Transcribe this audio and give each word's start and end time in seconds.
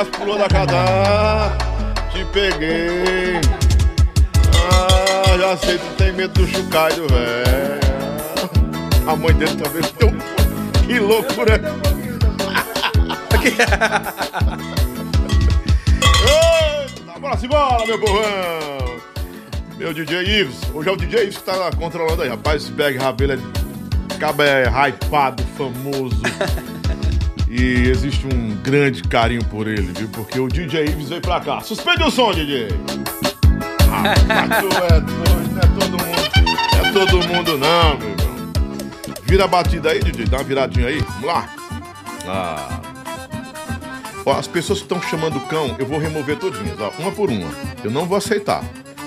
quase 0.00 0.10
pulou 0.12 0.38
da 0.38 0.48
cadeira. 0.48 1.52
Te 2.10 2.24
peguei. 2.32 3.40
Ah, 4.72 5.36
já 5.38 5.56
sei, 5.56 5.78
tu 5.78 5.94
tem 5.96 6.12
medo 6.12 6.32
do 6.32 6.46
chucaio, 6.46 7.06
velho. 7.08 7.80
A 9.06 9.16
mãe 9.16 9.34
dele 9.34 9.56
também 9.56 9.82
tem 9.82 10.08
um... 10.08 10.16
Que 10.86 10.98
loucura. 10.98 11.60
Eita, 16.24 17.18
bora 17.20 17.36
simbora, 17.36 17.86
meu 17.86 18.00
borrão. 18.00 19.00
Meu 19.76 19.94
DJ 19.94 20.40
Ives. 20.40 20.60
Hoje 20.74 20.88
é 20.88 20.92
o 20.92 20.96
DJ 20.96 21.24
Ives 21.24 21.38
que 21.38 21.44
tá 21.44 21.70
controlando 21.76 22.22
aí. 22.22 22.28
Rapaz, 22.28 22.62
esse 22.62 22.72
bag 22.72 22.98
rabelo 22.98 23.32
é... 23.34 23.38
Caba 24.18 24.44
é 24.44 24.64
hypado, 24.88 25.42
famoso. 25.56 26.20
E 27.60 27.90
existe 27.90 28.26
um 28.26 28.56
grande 28.62 29.02
carinho 29.02 29.44
por 29.44 29.68
ele, 29.68 29.92
viu? 29.92 30.08
Porque 30.08 30.40
o 30.40 30.48
DJ 30.48 30.86
Ives 30.86 31.10
veio 31.10 31.20
pra 31.20 31.38
cá. 31.40 31.60
Suspende 31.60 32.02
o 32.02 32.10
som, 32.10 32.32
DJ! 32.32 32.68
Ah, 33.92 34.14
tu 34.60 34.66
é 34.82 35.00
doido, 35.00 35.52
não 35.52 35.60
é 35.60 35.66
todo 35.78 35.90
mundo. 35.90 36.30
Não 36.72 36.86
é 36.86 36.92
todo 36.92 37.28
mundo, 37.28 37.58
não, 37.58 37.98
meu 37.98 38.08
irmão. 38.08 38.30
Vira 39.24 39.44
a 39.44 39.46
batida 39.46 39.90
aí, 39.90 40.00
DJ. 40.00 40.24
Dá 40.24 40.38
uma 40.38 40.44
viradinha 40.44 40.86
aí. 40.86 41.00
Vamos 41.00 41.24
lá. 41.24 41.54
Ah. 42.26 42.80
Ó, 44.24 44.38
as 44.38 44.46
pessoas 44.46 44.78
que 44.78 44.86
estão 44.86 45.02
chamando 45.02 45.36
o 45.36 45.40
cão, 45.42 45.76
eu 45.78 45.84
vou 45.84 45.98
remover 45.98 46.38
todinhas, 46.38 46.80
ó, 46.80 46.90
uma 46.98 47.12
por 47.12 47.28
uma. 47.28 47.50
Eu 47.84 47.90
não 47.90 48.06
vou 48.06 48.16
aceitar. 48.16 48.64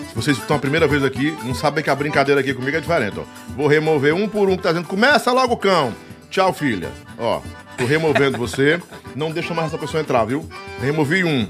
Se 0.09 0.16
vocês 0.16 0.38
estão 0.38 0.58
a 0.58 0.59
primeira 0.59 0.88
vez 0.88 1.03
aqui, 1.03 1.36
não 1.44 1.55
sabem 1.55 1.83
que 1.83 1.89
a 1.89 1.95
brincadeira 1.95 2.42
aqui 2.42 2.53
comigo 2.53 2.77
é 2.77 2.80
diferente, 2.80 3.17
ó. 3.20 3.23
Vou 3.58 3.66
remover 3.66 4.14
um 4.14 4.30
por 4.30 4.47
um 4.47 4.55
que 4.55 4.61
tá 4.61 4.70
dizendo, 4.70 4.88
começa 4.88 5.31
logo 5.31 5.55
o 5.55 5.58
cão. 5.58 5.92
Tchau, 6.30 6.53
filha. 6.53 6.92
Ó, 7.17 7.42
tô 7.78 7.86
removendo 7.86 8.38
você. 8.38 8.81
Não 9.16 9.31
deixa 9.31 9.53
mais 9.53 9.67
essa 9.67 9.78
pessoa 9.78 10.02
entrar, 10.02 10.25
viu? 10.25 10.47
Removi 10.81 11.23
um. 11.23 11.47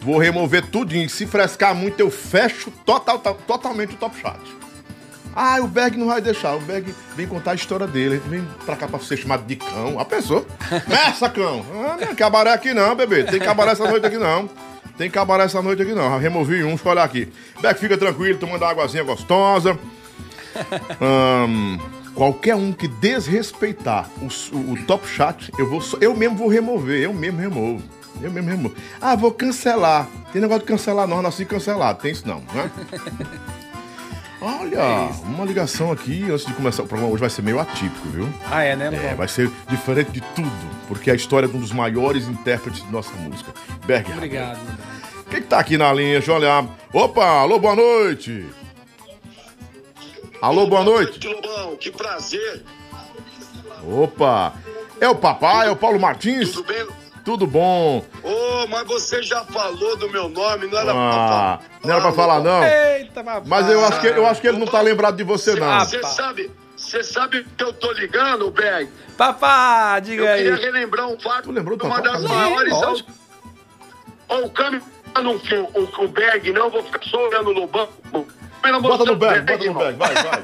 Vou 0.00 0.18
remover 0.18 0.64
tudinho. 0.66 1.08
Se 1.08 1.26
frescar 1.26 1.74
muito, 1.74 1.98
eu 2.00 2.10
fecho 2.10 2.70
total, 2.84 3.18
to- 3.18 3.36
totalmente 3.46 3.94
o 3.94 3.96
top 3.96 4.16
chat. 4.20 4.38
Ah, 5.34 5.58
o 5.60 5.68
Berg 5.68 5.96
não 5.96 6.06
vai 6.08 6.20
deixar. 6.20 6.56
O 6.56 6.60
Berg 6.60 6.92
vem 7.16 7.26
contar 7.26 7.52
a 7.52 7.54
história 7.54 7.86
dele. 7.86 8.20
Vem 8.26 8.46
pra 8.66 8.74
cá 8.76 8.88
pra 8.88 8.98
ser 8.98 9.16
chamado 9.16 9.44
de 9.46 9.56
cão. 9.56 9.98
A 10.00 10.04
pessoa. 10.04 10.44
Começa, 10.84 11.28
cão. 11.30 11.64
Ah, 11.74 11.96
não 12.00 12.08
é 12.08 12.14
cabaré 12.14 12.52
aqui 12.52 12.74
não, 12.74 12.94
bebê. 12.96 13.24
Tem 13.24 13.38
cabaré 13.38 13.72
essa 13.72 13.88
noite 13.88 14.04
aqui 14.06 14.18
não. 14.18 14.48
Tem 14.96 15.08
cabaré 15.08 15.44
essa 15.44 15.62
noite 15.62 15.80
aqui 15.82 15.92
não. 15.94 16.18
Removi 16.18 16.64
um, 16.64 16.68
deixa 16.70 16.84
eu 16.88 16.92
olhar 16.92 17.04
aqui. 17.04 17.28
Berg, 17.60 17.78
fica 17.78 17.96
tranquilo, 17.96 18.38
tomando 18.38 18.64
águazinha 18.64 19.04
gostosa. 19.04 19.78
Ahn, 21.00 21.78
qualquer 22.18 22.54
um 22.56 22.72
que 22.72 22.88
desrespeitar 22.88 24.10
o, 24.20 24.26
o- 24.56 24.72
o 24.72 24.82
top 24.84 25.06
chat, 25.08 25.50
eu, 25.58 25.68
vou, 25.70 25.80
eu 26.00 26.14
mesmo 26.16 26.36
vou 26.36 26.48
remover. 26.48 27.00
Eu 27.00 27.14
mesmo 27.14 27.38
removo. 27.40 27.82
Eu 28.20 28.30
mesmo 28.32 28.50
removo. 28.50 28.74
Ah, 29.00 29.14
vou 29.14 29.30
cancelar. 29.32 30.08
Tem 30.32 30.42
negócio 30.42 30.62
de 30.62 30.66
cancelar, 30.68 31.06
não. 31.06 31.22
Nasci 31.22 31.44
cancelado. 31.44 32.00
Tem 32.02 32.10
isso 32.12 32.26
não, 32.26 32.40
né? 32.52 32.70
Olha, 34.40 35.08
uma 35.24 35.44
ligação 35.44 35.90
aqui 35.90 36.24
antes 36.30 36.46
de 36.46 36.52
começar. 36.52 36.82
O 36.84 36.86
programa 36.86 37.12
hoje 37.12 37.20
vai 37.20 37.30
ser 37.30 37.42
meio 37.42 37.58
atípico, 37.58 38.08
viu? 38.08 38.28
Ah, 38.50 38.62
é, 38.62 38.76
né? 38.76 38.90
É, 39.10 39.14
vai 39.14 39.26
ser 39.26 39.50
diferente 39.68 40.12
de 40.12 40.20
tudo, 40.20 40.50
porque 40.86 41.10
é 41.10 41.12
a 41.12 41.16
história 41.16 41.48
de 41.48 41.56
um 41.56 41.60
dos 41.60 41.72
maiores 41.72 42.28
intérpretes 42.28 42.84
de 42.84 42.90
nossa 42.92 43.12
música, 43.16 43.52
Berg. 43.84 44.12
Obrigado. 44.12 44.58
Quem 45.28 45.42
que 45.42 45.48
tá 45.48 45.58
aqui 45.58 45.76
na 45.76 45.92
linha? 45.92 46.14
Deixa 46.18 46.30
eu 46.30 46.36
olhar. 46.36 46.64
Opa, 46.92 47.24
alô, 47.40 47.58
boa 47.58 47.74
noite. 47.74 48.46
Alô, 50.40 50.66
boa 50.66 50.84
noite. 50.84 51.26
Lobão, 51.26 51.76
que 51.76 51.90
prazer. 51.90 52.62
Opa, 53.84 54.54
é 55.00 55.08
o 55.08 55.14
papai, 55.14 55.68
é 55.68 55.70
o 55.70 55.76
Paulo 55.76 55.98
Martins? 56.00 56.52
Tudo 56.52 56.64
bem? 56.72 56.86
Tudo 57.24 57.46
bom? 57.46 58.04
Ô, 58.22 58.66
mas 58.68 58.86
você 58.86 59.22
já 59.22 59.44
falou 59.44 59.96
do 59.96 60.08
meu 60.10 60.28
nome, 60.28 60.66
não 60.66 60.78
era 60.78 60.92
Ah, 60.92 61.58
pra 61.58 61.78
não 61.84 61.94
era 61.94 62.02
pra 62.02 62.12
falar, 62.12 62.40
não? 62.40 62.64
Eita, 62.64 63.22
papai. 63.22 63.42
Mas 63.46 63.68
eu 63.68 63.84
acho 63.84 64.00
que, 64.00 64.06
eu 64.06 64.26
acho 64.26 64.40
que 64.40 64.46
ele 64.48 64.58
não 64.58 64.66
tá 64.66 64.80
lembrado 64.80 65.16
de 65.16 65.24
você, 65.24 65.54
não. 65.54 65.80
Você 65.80 66.02
sabe, 66.04 66.50
você 66.76 67.02
sabe 67.02 67.44
que 67.56 67.64
eu 67.64 67.72
tô 67.72 67.92
ligando, 67.92 68.50
Berg? 68.50 68.90
Papá, 69.16 69.98
diga 70.00 70.22
Eu 70.22 70.28
aí. 70.32 70.42
queria 70.44 70.56
relembrar 70.56 71.08
um 71.08 71.18
fato. 71.18 71.44
Tu 71.44 71.52
lembrou 71.52 71.76
do 71.76 71.84
uma 71.86 71.96
papai? 71.96 72.12
das 72.12 72.22
maiores. 72.24 72.72
Ó, 74.28 74.38
o 74.40 74.50
câmbio 74.50 74.82
tá 75.12 75.22
fio, 75.44 75.64
o, 75.74 76.04
o 76.04 76.08
Berg, 76.08 76.52
não, 76.52 76.66
eu 76.66 76.70
vou 76.70 76.82
ficar 76.84 77.02
só 77.04 77.28
olhando 77.28 77.52
no 77.52 77.66
banco. 77.66 77.92
Pelo 78.62 78.80
Bota 78.80 79.04
no 79.04 79.16
bag, 79.16 79.40
bota 79.42 79.64
no 79.64 79.74
bag, 79.74 79.96
vai, 79.96 80.14
vai. 80.14 80.42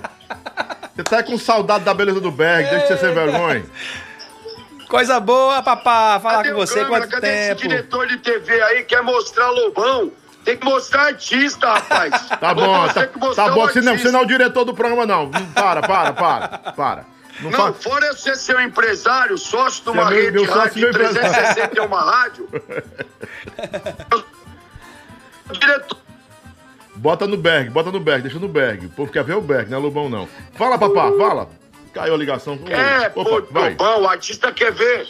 Você 0.95 1.03
tá 1.03 1.23
com 1.23 1.37
saudade 1.39 1.85
da 1.85 1.93
beleza 1.93 2.21
do 2.21 2.31
bag, 2.31 2.69
deixa 2.71 2.83
de 2.83 2.89
ser 2.89 2.99
sem 2.99 3.15
vergonha. 3.15 3.65
Coisa 4.89 5.19
boa, 5.19 5.61
papá. 5.63 6.21
Falar 6.21 6.37
Cadê 6.39 6.51
com 6.53 6.57
você 6.59 6.75
câmera? 6.85 7.01
quanto 7.01 7.11
Cadê 7.11 7.27
esse 7.29 7.49
tempo? 7.49 7.61
diretor 7.63 8.07
de 8.07 8.17
TV 8.19 8.63
aí 8.63 8.77
que 8.79 8.95
quer 8.95 9.03
mostrar 9.03 9.51
Lobão? 9.51 10.13
Tem 10.45 10.57
que 10.57 10.65
mostrar 10.65 11.07
artista, 11.07 11.73
rapaz. 11.73 12.29
Tá 12.39 12.55
bom, 12.55 12.83
Você 12.87 13.07
tá, 13.07 13.35
tá 13.35 13.49
bom. 13.51 13.67
Você 13.67 13.81
não, 13.81 13.93
artista. 13.93 14.09
você 14.09 14.11
não 14.13 14.21
é 14.21 14.23
o 14.23 14.27
diretor 14.27 14.65
do 14.65 14.75
programa, 14.75 15.05
não. 15.07 15.31
Para, 15.55 15.81
para, 15.83 16.13
para, 16.13 16.49
para. 16.73 17.05
Não, 17.41 17.51
Não, 17.51 17.59
faz. 17.73 17.83
fora 17.83 18.07
eu 18.07 18.15
ser 18.17 18.37
seu 18.37 18.61
empresário, 18.61 19.37
sócio 19.37 19.83
de 19.83 19.91
uma 19.91 20.05
Você 20.05 20.11
é 20.11 20.15
meu- 20.15 20.25
rede 20.27 20.39
meu 20.47 20.55
rádio 20.55 20.79
e 20.79 20.81
meu 20.83 20.93
de 20.93 20.99
360 20.99 21.79
é 21.79 21.83
uma 21.83 22.01
rádio. 22.03 22.49
Diretor, 25.59 25.99
Bota 27.05 27.27
no 27.27 27.37
Berg, 27.37 27.69
bota 27.69 27.93
no 27.93 28.01
Berg, 28.01 28.23
deixa 28.23 28.39
no 28.39 28.49
Berg. 28.49 28.87
O 28.87 28.89
povo 28.89 29.13
quer 29.13 29.23
ver 29.23 29.37
o 29.37 29.41
Berg, 29.43 29.69
não 29.71 29.77
é 29.77 29.81
Lobão, 29.83 30.09
não. 30.09 30.27
Fala, 30.55 30.79
papá, 30.79 31.13
fala. 31.19 31.51
Caiu 31.93 32.15
a 32.15 32.17
ligação. 32.17 32.59
é, 32.67 33.13
Opa, 33.15 33.43
pô, 33.43 33.43
vai. 33.51 33.75
bom, 33.75 34.01
o 34.01 34.09
artista 34.09 34.51
quer 34.51 34.73
ver. 34.73 35.07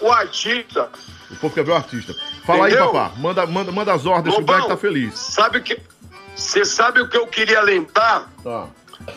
O 0.00 0.10
artista. 0.10 0.90
O 1.30 1.36
povo 1.36 1.54
quer 1.54 1.62
ver 1.62 1.70
o 1.70 1.76
artista. 1.76 2.12
Fala 2.44 2.66
aí, 2.66 2.72
Entendeu? 2.72 2.90
papá. 2.90 3.12
Manda, 3.16 3.46
manda, 3.46 3.70
manda 3.70 3.94
as 3.94 4.04
ordens, 4.04 4.34
que 4.34 4.40
o 4.40 4.44
Lobão, 4.44 4.56
Berg 4.56 4.68
tá 4.70 4.76
feliz. 4.76 5.16
Sabe 5.16 5.58
o 5.58 5.62
que. 5.62 5.80
Você 6.34 6.64
sabe 6.64 7.00
o 7.00 7.08
que 7.08 7.16
eu 7.16 7.28
queria 7.28 7.60
lembrar? 7.60 8.28
Tá. 8.42 8.66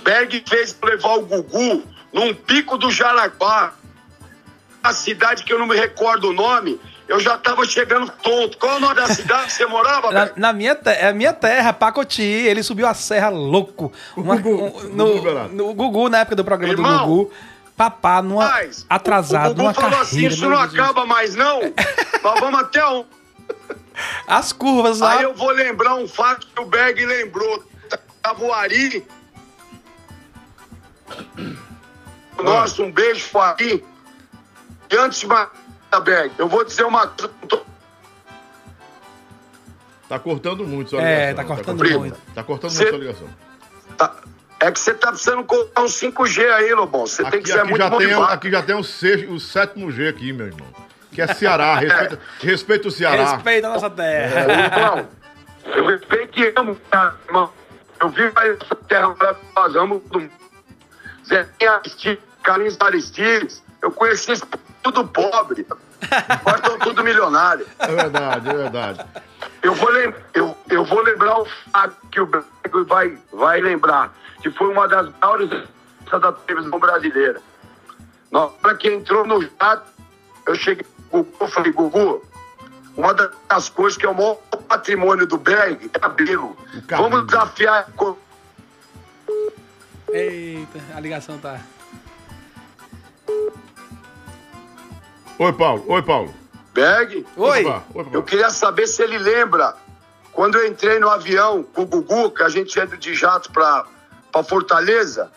Berg 0.04 0.44
fez 0.48 0.78
levar 0.84 1.16
o 1.18 1.26
Gugu 1.26 1.82
num 2.14 2.32
pico 2.32 2.78
do 2.78 2.92
Jaraguá, 2.92 3.74
a 4.84 4.94
cidade 4.94 5.44
que 5.44 5.52
eu 5.52 5.58
não 5.58 5.66
me 5.66 5.76
recordo 5.76 6.30
o 6.30 6.34
nome. 6.34 6.80
Eu 7.08 7.20
já 7.20 7.38
tava 7.38 7.64
chegando 7.66 8.12
tonto. 8.24 8.58
Qual 8.58 8.78
o 8.78 8.80
nome 8.80 8.96
da 8.96 9.08
cidade 9.08 9.46
que 9.46 9.54
você 9.54 9.66
morava, 9.68 10.12
Na, 10.12 10.30
na 10.36 10.54
minha, 10.54 10.76
é 10.86 11.08
a 11.10 11.14
minha 11.14 11.32
terra, 11.34 11.72
Pacoti, 11.72 12.24
ele 12.24 12.64
subiu 12.64 12.88
a 12.88 12.94
serra 12.96 13.30
louco. 13.30 13.94
Uma- 14.18 14.38
Gugu, 14.38 14.64
um- 14.66 14.70
Gugu 14.72 14.88
no, 14.96 15.14
Liberato. 15.14 15.54
no 15.54 15.74
Gugu, 15.74 16.10
na 16.10 16.20
época 16.20 16.36
do 16.36 16.44
programa 16.44 16.74
Irmão, 16.74 16.98
do 16.98 17.06
Gugu. 17.06 17.32
Papá, 17.78 18.22
numa, 18.22 18.48
Mas, 18.50 18.86
atrasado, 18.90 19.48
o 19.48 19.50
Gugu 19.50 19.62
numa 19.64 19.74
falou 19.74 19.90
carreira. 19.92 20.08
assim, 20.08 20.26
isso 20.28 20.50
não 20.50 20.62
Jesus. 20.64 20.80
acaba 20.80 21.06
mais 21.06 21.36
não. 21.36 21.60
Nós 22.24 22.40
vamos 22.40 22.60
até 22.62 22.88
um. 22.88 23.06
As 24.28 24.52
curvas 24.52 25.00
lá. 25.00 25.18
Aí 25.20 25.24
eu 25.24 25.34
vou 25.36 25.52
lembrar 25.52 25.96
um 25.96 26.08
fato 26.08 26.48
que 26.48 26.60
o 26.62 26.66
Berg 26.66 27.06
lembrou. 27.06 27.64
Tava 28.22 28.44
o 28.44 28.52
Ari. 28.52 29.06
Nossa, 32.42 32.82
um 32.82 32.92
beijo 32.92 33.30
pro 33.30 33.42
Ari. 33.42 33.86
E 34.90 34.98
antes 34.98 35.20
de 35.20 35.28
eu 36.38 36.48
vou 36.48 36.64
dizer 36.64 36.84
uma 36.86 37.08
coisa. 37.08 37.34
Tá 40.08 40.20
cortando 40.20 40.66
muito 40.66 40.92
sua 40.92 41.02
É, 41.02 41.30
ligação. 41.32 41.36
tá 41.36 41.44
cortando 41.56 41.78
Primo. 41.80 42.00
muito. 42.00 42.18
Tá 42.34 42.44
cortando 42.44 42.70
Cê- 42.72 42.84
muito 42.84 42.90
sua 42.96 43.00
ligação. 43.00 43.28
Tá- 43.98 44.16
É 44.60 44.72
que 44.72 44.80
você 44.80 44.94
tá 44.94 45.10
precisando 45.10 45.44
colocar 45.44 45.82
um 45.82 45.88
5G 45.88 46.48
aí, 46.48 46.74
Lobão. 46.74 47.06
Você 47.06 47.22
tem 47.24 47.32
que 47.32 47.38
Aqui, 47.40 47.48
ser 47.52 47.60
aqui 47.60 47.70
muito 47.70 47.82
já 47.82 47.90
bom 47.90 47.98
tem, 47.98 48.14
aqui 48.14 48.52
já 48.52 48.64
tem 48.64 48.76
o, 48.76 48.84
sexto, 48.84 49.32
o 49.32 49.40
sétimo 49.40 49.92
G 49.92 50.08
aqui, 50.08 50.32
meu 50.32 50.48
irmão. 50.48 50.68
Que 51.12 51.22
é 51.22 51.28
Ceará. 51.28 51.76
Respeita, 51.76 52.20
respeita 52.40 52.88
o 52.88 52.92
Ceará. 52.92 53.34
Respeita 53.36 53.68
a 53.68 53.70
nossa 53.72 53.86
É. 53.88 53.90
terra. 53.90 54.52
Irmão, 54.80 55.08
eu 55.76 55.86
respeito 55.88 56.40
e 56.40 56.54
amo, 56.56 56.78
irmão. 57.28 57.52
Eu 58.00 58.10
vivo 58.10 58.40
essa 58.40 58.76
terra 58.88 59.10
maravilhosa, 59.20 59.80
amo 59.82 60.00
todo 60.00 60.22
mundo. 60.22 60.32
Zezinho 61.28 61.72
Aristides, 61.72 62.24
Carlinhos 62.42 62.78
Aristides, 62.80 63.64
eu 63.82 63.92
conheci 63.92 64.32
esse 64.32 64.44
tudo 64.82 65.06
pobre. 65.06 65.68
Estão 66.02 66.80
tudo 66.80 67.04
milionário. 67.04 67.66
É 67.80 67.88
verdade, 67.88 68.50
é 68.50 68.54
verdade. 68.54 69.06
Eu 69.62 69.74
vou, 69.74 69.90
lem 69.90 70.14
eu, 70.34 70.56
eu 70.70 70.86
vou 70.86 71.02
lembrar 71.02 71.40
o 71.40 71.46
fato 71.46 71.96
que 72.12 72.20
o 72.20 72.26
Brego 72.26 72.86
vai, 72.88 73.18
vai 73.34 73.62
lembrar, 73.62 74.14
que 74.42 74.52
foi 74.52 74.72
uma 74.72 74.88
das 74.88 75.10
maiores 75.22 75.50
da 76.12 76.32
televisão 76.32 76.80
brasileira. 76.80 77.42
Na 78.32 78.46
hora 78.46 78.76
que 78.76 78.90
entrou 78.90 79.26
no 79.26 79.42
jato, 79.42 79.90
eu 80.46 80.56
cheguei 80.56 80.86
pro 81.10 81.24
Gugu, 81.24 81.38
eu 81.40 81.48
falei, 81.48 81.72
Gugu, 81.72 82.26
uma 82.96 83.14
das 83.14 83.70
coisas 83.70 83.98
que 83.98 84.06
é 84.06 84.10
o 84.10 84.14
maior 84.14 84.36
patrimônio 84.68 85.26
do 85.26 85.38
Berg 85.38 85.90
é 85.94 86.00
cabelo. 86.00 86.58
Vamos 86.90 87.26
desafiar. 87.26 87.88
Eita, 90.12 90.80
a 90.96 91.00
ligação 91.00 91.38
tá. 91.38 91.60
Oi, 95.38 95.54
Paulo. 95.54 95.84
Oi, 95.88 96.02
Paulo. 96.02 96.34
Berg, 96.74 97.26
Oi. 97.38 97.66
Opa, 97.66 97.84
eu 98.12 98.22
queria 98.22 98.50
saber 98.50 98.88
se 98.88 99.02
ele 99.02 99.18
lembra 99.18 99.76
quando 100.34 100.58
eu 100.58 100.68
entrei 100.68 101.00
no 101.00 101.10
avião 101.10 101.64
com 101.64 101.84
o 101.84 101.86
Gugu, 101.86 102.32
que 102.32 102.44
a 102.44 102.50
gente 102.50 102.76
ia 102.76 102.86
de 102.86 103.14
jato 103.14 103.50
pra, 103.52 103.86
pra 104.32 104.44
Fortaleza. 104.44 105.32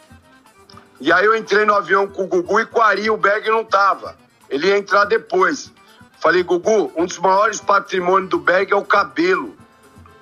E 1.00 1.12
aí 1.12 1.24
eu 1.24 1.36
entrei 1.36 1.64
no 1.64 1.74
avião 1.74 2.08
com 2.08 2.24
o 2.24 2.26
Gugu 2.26 2.60
e 2.60 2.66
com 2.66 2.80
o 2.80 2.82
Ari, 2.82 3.08
o 3.08 3.16
Berg 3.16 3.48
não 3.48 3.64
tava. 3.64 4.16
ele 4.50 4.66
ia 4.66 4.76
entrar 4.76 5.04
depois. 5.04 5.72
Falei, 6.20 6.42
Gugu, 6.42 6.92
um 6.96 7.06
dos 7.06 7.18
maiores 7.18 7.60
patrimônios 7.60 8.30
do 8.30 8.38
Berg 8.38 8.72
é 8.72 8.76
o 8.76 8.84
cabelo. 8.84 9.56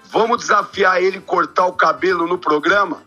Vamos 0.04 0.38
desafiar 0.38 1.02
ele 1.02 1.20
cortar 1.20 1.66
o 1.66 1.72
cabelo 1.72 2.26
no 2.26 2.36
programa? 2.36 3.02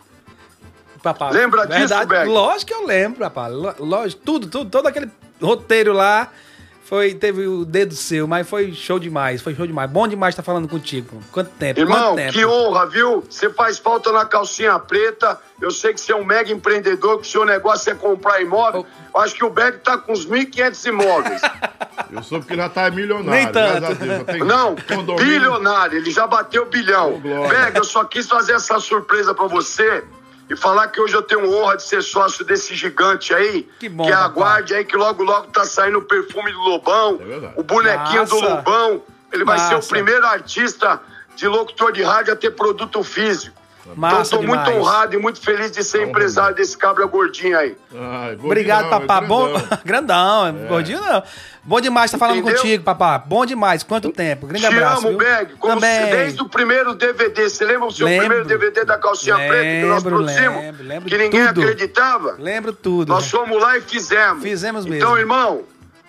Papá, 1.03 1.29
Lembra 1.29 1.67
disso, 1.67 2.07
Berg? 2.07 2.27
Lógico 2.27 2.71
que 2.71 2.73
eu 2.73 2.85
lembro, 2.85 3.23
rapaz. 3.23 3.53
Lógico, 3.77 4.21
tudo, 4.25 4.47
tudo, 4.47 4.69
todo 4.71 4.87
aquele 4.87 5.11
roteiro 5.39 5.93
lá 5.93 6.29
foi, 6.89 7.13
teve 7.13 7.45
o 7.45 7.63
dedo 7.63 7.93
seu, 7.93 8.25
mas 8.27 8.49
foi 8.49 8.73
show 8.73 8.97
demais, 8.97 9.43
foi 9.43 9.53
show 9.53 9.67
demais. 9.67 9.87
Bom 9.91 10.07
demais 10.07 10.33
estar 10.33 10.41
falando 10.41 10.67
contigo. 10.67 11.21
Quanto 11.31 11.51
tempo, 11.51 11.79
Irmão, 11.79 11.99
quanto 11.99 12.15
tempo. 12.15 12.33
que 12.33 12.43
honra, 12.43 12.87
viu? 12.87 13.23
Você 13.29 13.47
faz 13.51 13.77
falta 13.77 14.11
na 14.11 14.25
calcinha 14.25 14.79
preta. 14.79 15.39
Eu 15.61 15.69
sei 15.69 15.93
que 15.93 16.01
você 16.01 16.13
é 16.13 16.15
um 16.15 16.25
mega 16.25 16.51
empreendedor, 16.51 17.17
que 17.19 17.27
o 17.27 17.29
seu 17.29 17.45
negócio 17.45 17.91
é 17.91 17.93
comprar 17.95 18.41
imóvel. 18.41 18.87
Eu 19.13 19.21
acho 19.21 19.35
que 19.35 19.45
o 19.45 19.51
Berg 19.51 19.77
tá 19.83 19.99
com 19.99 20.13
uns 20.13 20.25
1.500 20.25 20.85
imóveis. 20.87 21.41
Eu 22.11 22.23
soube 22.23 22.45
que 22.47 22.53
ele 22.53 22.61
já 22.61 22.69
tá 22.69 22.89
milionário. 22.89 23.29
Nem 23.29 23.51
tanto. 23.51 23.95
Deus, 24.25 24.47
Não, 24.47 24.75
condomínio. 24.75 25.17
bilionário, 25.25 25.97
ele 25.99 26.09
já 26.09 26.25
bateu 26.25 26.65
bilhão. 26.65 27.19
Glória. 27.19 27.49
Berg, 27.49 27.77
eu 27.77 27.83
só 27.83 28.03
quis 28.03 28.25
fazer 28.27 28.53
essa 28.53 28.79
surpresa 28.79 29.35
pra 29.35 29.45
você 29.45 30.03
e 30.49 30.55
falar 30.55 30.87
que 30.87 30.99
hoje 30.99 31.13
eu 31.13 31.21
tenho 31.21 31.47
honra 31.53 31.77
de 31.77 31.83
ser 31.83 32.01
sócio 32.01 32.43
desse 32.43 32.73
gigante 32.75 33.33
aí. 33.33 33.69
Que 33.79 33.87
bom, 33.87 34.05
Que 34.05 34.11
papai. 34.11 34.25
aguarde 34.25 34.73
aí 34.73 34.83
que 34.83 34.97
logo, 34.97 35.23
logo 35.23 35.47
tá 35.47 35.63
saindo 35.63 35.99
o 35.99 36.01
perfume 36.01 36.51
do 36.51 36.59
Lobão, 36.59 37.19
É 37.21 37.53
o 37.55 37.63
bonequinho 37.63 38.25
do. 38.25 38.39
Lobão. 38.39 39.03
Ele 39.31 39.45
vai 39.45 39.59
ser 39.59 39.75
o 39.75 39.79
primeiro 39.87 40.25
artista 40.25 40.99
de 41.35 41.47
locutor 41.47 41.91
de 41.91 42.01
rádio 42.01 42.33
a 42.33 42.35
ter 42.35 42.49
produto 42.51 43.03
físico. 43.03 43.55
Massa 43.95 44.35
então, 44.35 44.39
tô 44.41 44.47
muito 44.47 44.63
demais. 44.65 44.77
honrado 44.77 45.15
e 45.15 45.17
muito 45.17 45.39
feliz 45.41 45.71
de 45.71 45.83
ser 45.83 45.99
Honra, 45.99 46.09
empresário 46.09 46.55
desse 46.55 46.77
cabra 46.77 47.05
gordinho 47.05 47.57
aí. 47.57 47.75
Ai, 47.93 48.29
gordinho 48.29 48.45
Obrigado, 48.45 48.83
não, 48.83 48.89
papá. 48.89 49.17
é 49.23 49.27
Bom, 49.27 49.47
grandão. 49.53 49.79
grandão, 49.85 50.47
é. 50.47 50.51
gordinho 50.67 51.01
não. 51.01 51.23
Bom 51.63 51.81
demais 51.81 52.05
estar 52.09 52.17
falando 52.17 52.37
Entendeu? 52.39 52.57
contigo, 52.61 52.83
papá. 52.83 53.17
Bom 53.19 53.45
demais. 53.45 53.83
Quanto 53.83 54.09
tempo. 54.11 54.47
Grande 54.47 54.65
Te 54.67 54.73
abraço. 54.73 54.99
amo, 54.99 55.09
viu? 55.09 55.17
Berg. 55.17 55.53
Como 55.59 55.75
Também. 55.75 56.05
se- 56.05 56.11
desde 56.11 56.41
o 56.41 56.49
primeiro 56.49 56.95
DVD. 56.95 57.49
Você 57.49 57.65
lembra 57.65 57.87
o 57.87 57.91
seu 57.91 58.05
Lembro. 58.07 58.25
primeiro 58.27 58.47
DVD 58.47 58.85
da 58.85 58.97
calcinha 58.97 59.35
preta 59.35 59.53
que 59.63 59.85
nós 59.85 60.03
Lembro, 60.03 60.17
produzimos? 60.23 60.61
lembro, 60.63 60.83
lembro 60.85 61.09
que 61.09 61.17
ninguém 61.17 61.47
tudo. 61.47 61.61
acreditava? 61.61 62.35
Lembro 62.39 62.73
tudo. 62.73 63.09
Nós 63.09 63.29
fomos 63.29 63.61
lá 63.61 63.77
e 63.77 63.81
fizemos. 63.81 64.41
Fizemos 64.41 64.85
mesmo. 64.85 64.97
Então, 64.97 65.17
irmão, 65.17 65.63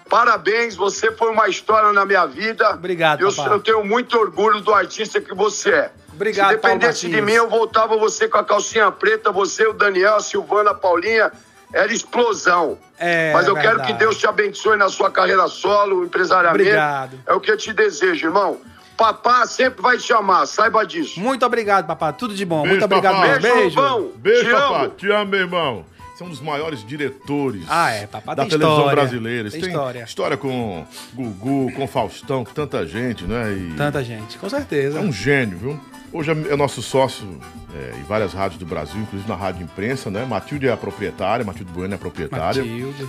parabéns. 0.08 0.76
Você 0.76 1.12
foi 1.12 1.30
uma 1.30 1.48
história 1.48 1.92
na 1.92 2.04
minha 2.06 2.24
vida. 2.26 2.70
Obrigado, 2.70 3.20
eu, 3.22 3.32
papai. 3.32 3.52
eu 3.54 3.60
tenho 3.60 3.84
muito 3.84 4.16
orgulho 4.18 4.60
do 4.60 4.72
artista 4.72 5.20
que 5.20 5.34
você 5.34 5.70
é. 5.70 5.90
Obrigado, 6.20 6.48
Se 6.50 6.56
dependesse 6.56 7.08
de 7.08 7.22
mim, 7.22 7.32
eu 7.32 7.48
voltava 7.48 7.96
você 7.96 8.28
com 8.28 8.36
a 8.36 8.44
calcinha 8.44 8.90
preta, 8.92 9.32
você, 9.32 9.66
o 9.66 9.72
Daniel, 9.72 10.16
a 10.16 10.20
Silvana, 10.20 10.72
a 10.72 10.74
Paulinha. 10.74 11.30
Era 11.72 11.92
explosão. 11.92 12.76
É, 12.98 13.32
Mas 13.32 13.46
eu 13.46 13.54
quero 13.54 13.80
que 13.82 13.92
Deus 13.92 14.18
te 14.18 14.26
abençoe 14.26 14.76
na 14.76 14.88
sua 14.88 15.08
carreira 15.10 15.46
solo, 15.46 16.04
empresariamento. 16.04 16.60
Obrigado. 16.62 17.18
É 17.26 17.32
o 17.32 17.40
que 17.40 17.50
eu 17.50 17.56
te 17.56 17.72
desejo, 17.72 18.26
irmão. 18.26 18.58
Papá 18.96 19.46
sempre 19.46 19.80
vai 19.80 19.96
te 19.96 20.02
chamar, 20.02 20.44
saiba 20.46 20.84
disso. 20.84 21.18
Muito 21.20 21.46
obrigado, 21.46 21.86
papá. 21.86 22.12
Tudo 22.12 22.34
de 22.34 22.44
bom. 22.44 22.62
Beijo, 22.62 22.70
Muito 22.80 22.84
obrigado 22.84 23.20
mesmo. 23.20 23.40
Beijo, 23.40 23.56
Beijo. 23.60 23.80
Lobão. 23.80 24.10
Beijo, 24.16 24.44
Te 24.44 24.50
papá. 24.50 24.80
amo. 24.82 24.88
Te 24.90 25.10
amo, 25.12 25.30
meu 25.30 25.40
irmão. 25.40 25.86
Você 26.14 26.22
é 26.22 26.26
um 26.26 26.30
dos 26.30 26.40
maiores 26.42 26.84
diretores 26.86 27.62
Ah, 27.68 27.90
é, 27.92 28.06
papá 28.06 28.34
da 28.34 28.42
tem 28.42 28.50
televisão 28.50 28.76
história. 28.78 28.94
brasileira. 29.00 29.50
Tem 29.50 29.60
tem 29.60 29.70
história. 29.70 30.02
história 30.02 30.36
com 30.36 30.86
Gugu, 31.14 31.72
com 31.74 31.86
Faustão, 31.86 32.44
com 32.44 32.52
tanta 32.52 32.84
gente, 32.86 33.24
né? 33.24 33.50
E 33.52 33.74
Tanta 33.76 34.02
gente, 34.04 34.36
com 34.38 34.50
certeza. 34.50 34.98
É 34.98 35.00
um 35.00 35.12
gênio, 35.12 35.56
viu? 35.56 35.80
Hoje 36.12 36.30
é 36.32 36.56
nosso 36.56 36.82
sócio 36.82 37.38
é, 37.74 37.94
em 37.98 38.02
várias 38.02 38.32
rádios 38.32 38.58
do 38.58 38.66
Brasil, 38.66 39.00
inclusive 39.00 39.28
na 39.28 39.36
rádio 39.36 39.62
imprensa, 39.62 40.10
né? 40.10 40.24
Matilde 40.24 40.66
é 40.66 40.72
a 40.72 40.76
proprietária, 40.76 41.44
Matilde 41.44 41.72
Bueno 41.72 41.94
é 41.94 41.96
a 41.96 41.98
proprietária. 41.98 42.62
Matilde. 42.64 43.08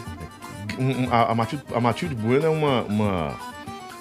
Um- 0.77 1.11
a, 1.11 1.31
a 1.31 1.35
Matilde, 1.35 1.63
a 1.73 1.79
Matilde 1.79 2.13
Bueno 2.15 2.45
é 2.45 2.49
uma, 2.49 2.81
uma, 2.83 3.35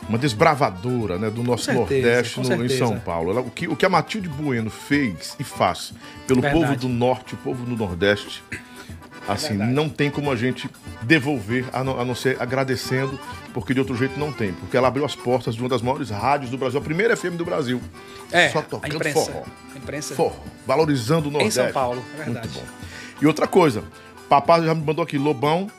uma 0.08 0.18
desbravadora 0.18 1.18
né, 1.18 1.30
do 1.30 1.42
nosso 1.42 1.64
certeza, 1.64 1.80
Nordeste 1.80 2.40
no- 2.40 2.64
em. 2.64 2.68
São 2.68 2.98
Paulo. 3.00 3.30
Ela- 3.30 3.40
o, 3.40 3.50
que, 3.50 3.66
o 3.68 3.74
que 3.74 3.86
a 3.86 3.88
Matilde 3.88 4.28
Bueno 4.28 4.68
fez 4.70 5.34
e 5.38 5.44
faz 5.44 5.94
pelo 6.26 6.42
Verdade. 6.42 6.62
povo 6.66 6.76
do 6.78 6.88
Norte, 6.88 7.32
o 7.34 7.38
povo 7.38 7.64
do 7.64 7.74
Nordeste, 7.76 8.42
assim, 9.26 9.54
não 9.54 9.88
tem 9.88 10.10
como 10.10 10.30
a 10.30 10.36
gente 10.36 10.68
devolver, 11.02 11.64
a 11.72 11.82
não, 11.82 11.98
a 11.98 12.04
não 12.04 12.14
ser 12.14 12.36
agradecendo, 12.40 13.18
porque 13.52 13.74
de 13.74 13.80
outro 13.80 13.96
jeito 13.96 14.18
não 14.18 14.32
tem. 14.32 14.52
Porque 14.52 14.76
ela 14.76 14.88
abriu 14.88 15.04
as 15.04 15.14
portas 15.14 15.54
de 15.54 15.60
uma 15.60 15.68
das 15.68 15.82
maiores 15.82 16.10
rádios 16.10 16.50
do 16.50 16.58
Brasil, 16.58 16.78
a 16.80 16.82
primeira 16.82 17.16
FM 17.16 17.36
do 17.36 17.44
Brasil. 17.44 17.80
É, 18.30 18.48
Só 18.50 18.60
a 18.60 18.62
tocando 18.62 18.94
imprensa. 18.94 19.20
forró. 19.20 19.42
A 19.74 19.78
imprensa. 19.78 20.14
Forró, 20.14 20.36
valorizando 20.66 21.28
o 21.28 21.32
Nordeste. 21.32 21.60
São 21.62 21.72
Paulo, 21.72 22.02
é 22.14 22.24
verdade. 22.24 22.48
Muito 22.48 22.60
bom. 22.60 22.66
E 23.20 23.26
outra 23.26 23.46
coisa, 23.46 23.84
papai 24.28 24.64
já 24.64 24.74
me 24.74 24.82
mandou 24.82 25.02
aqui, 25.02 25.18
Lobão, 25.18 25.70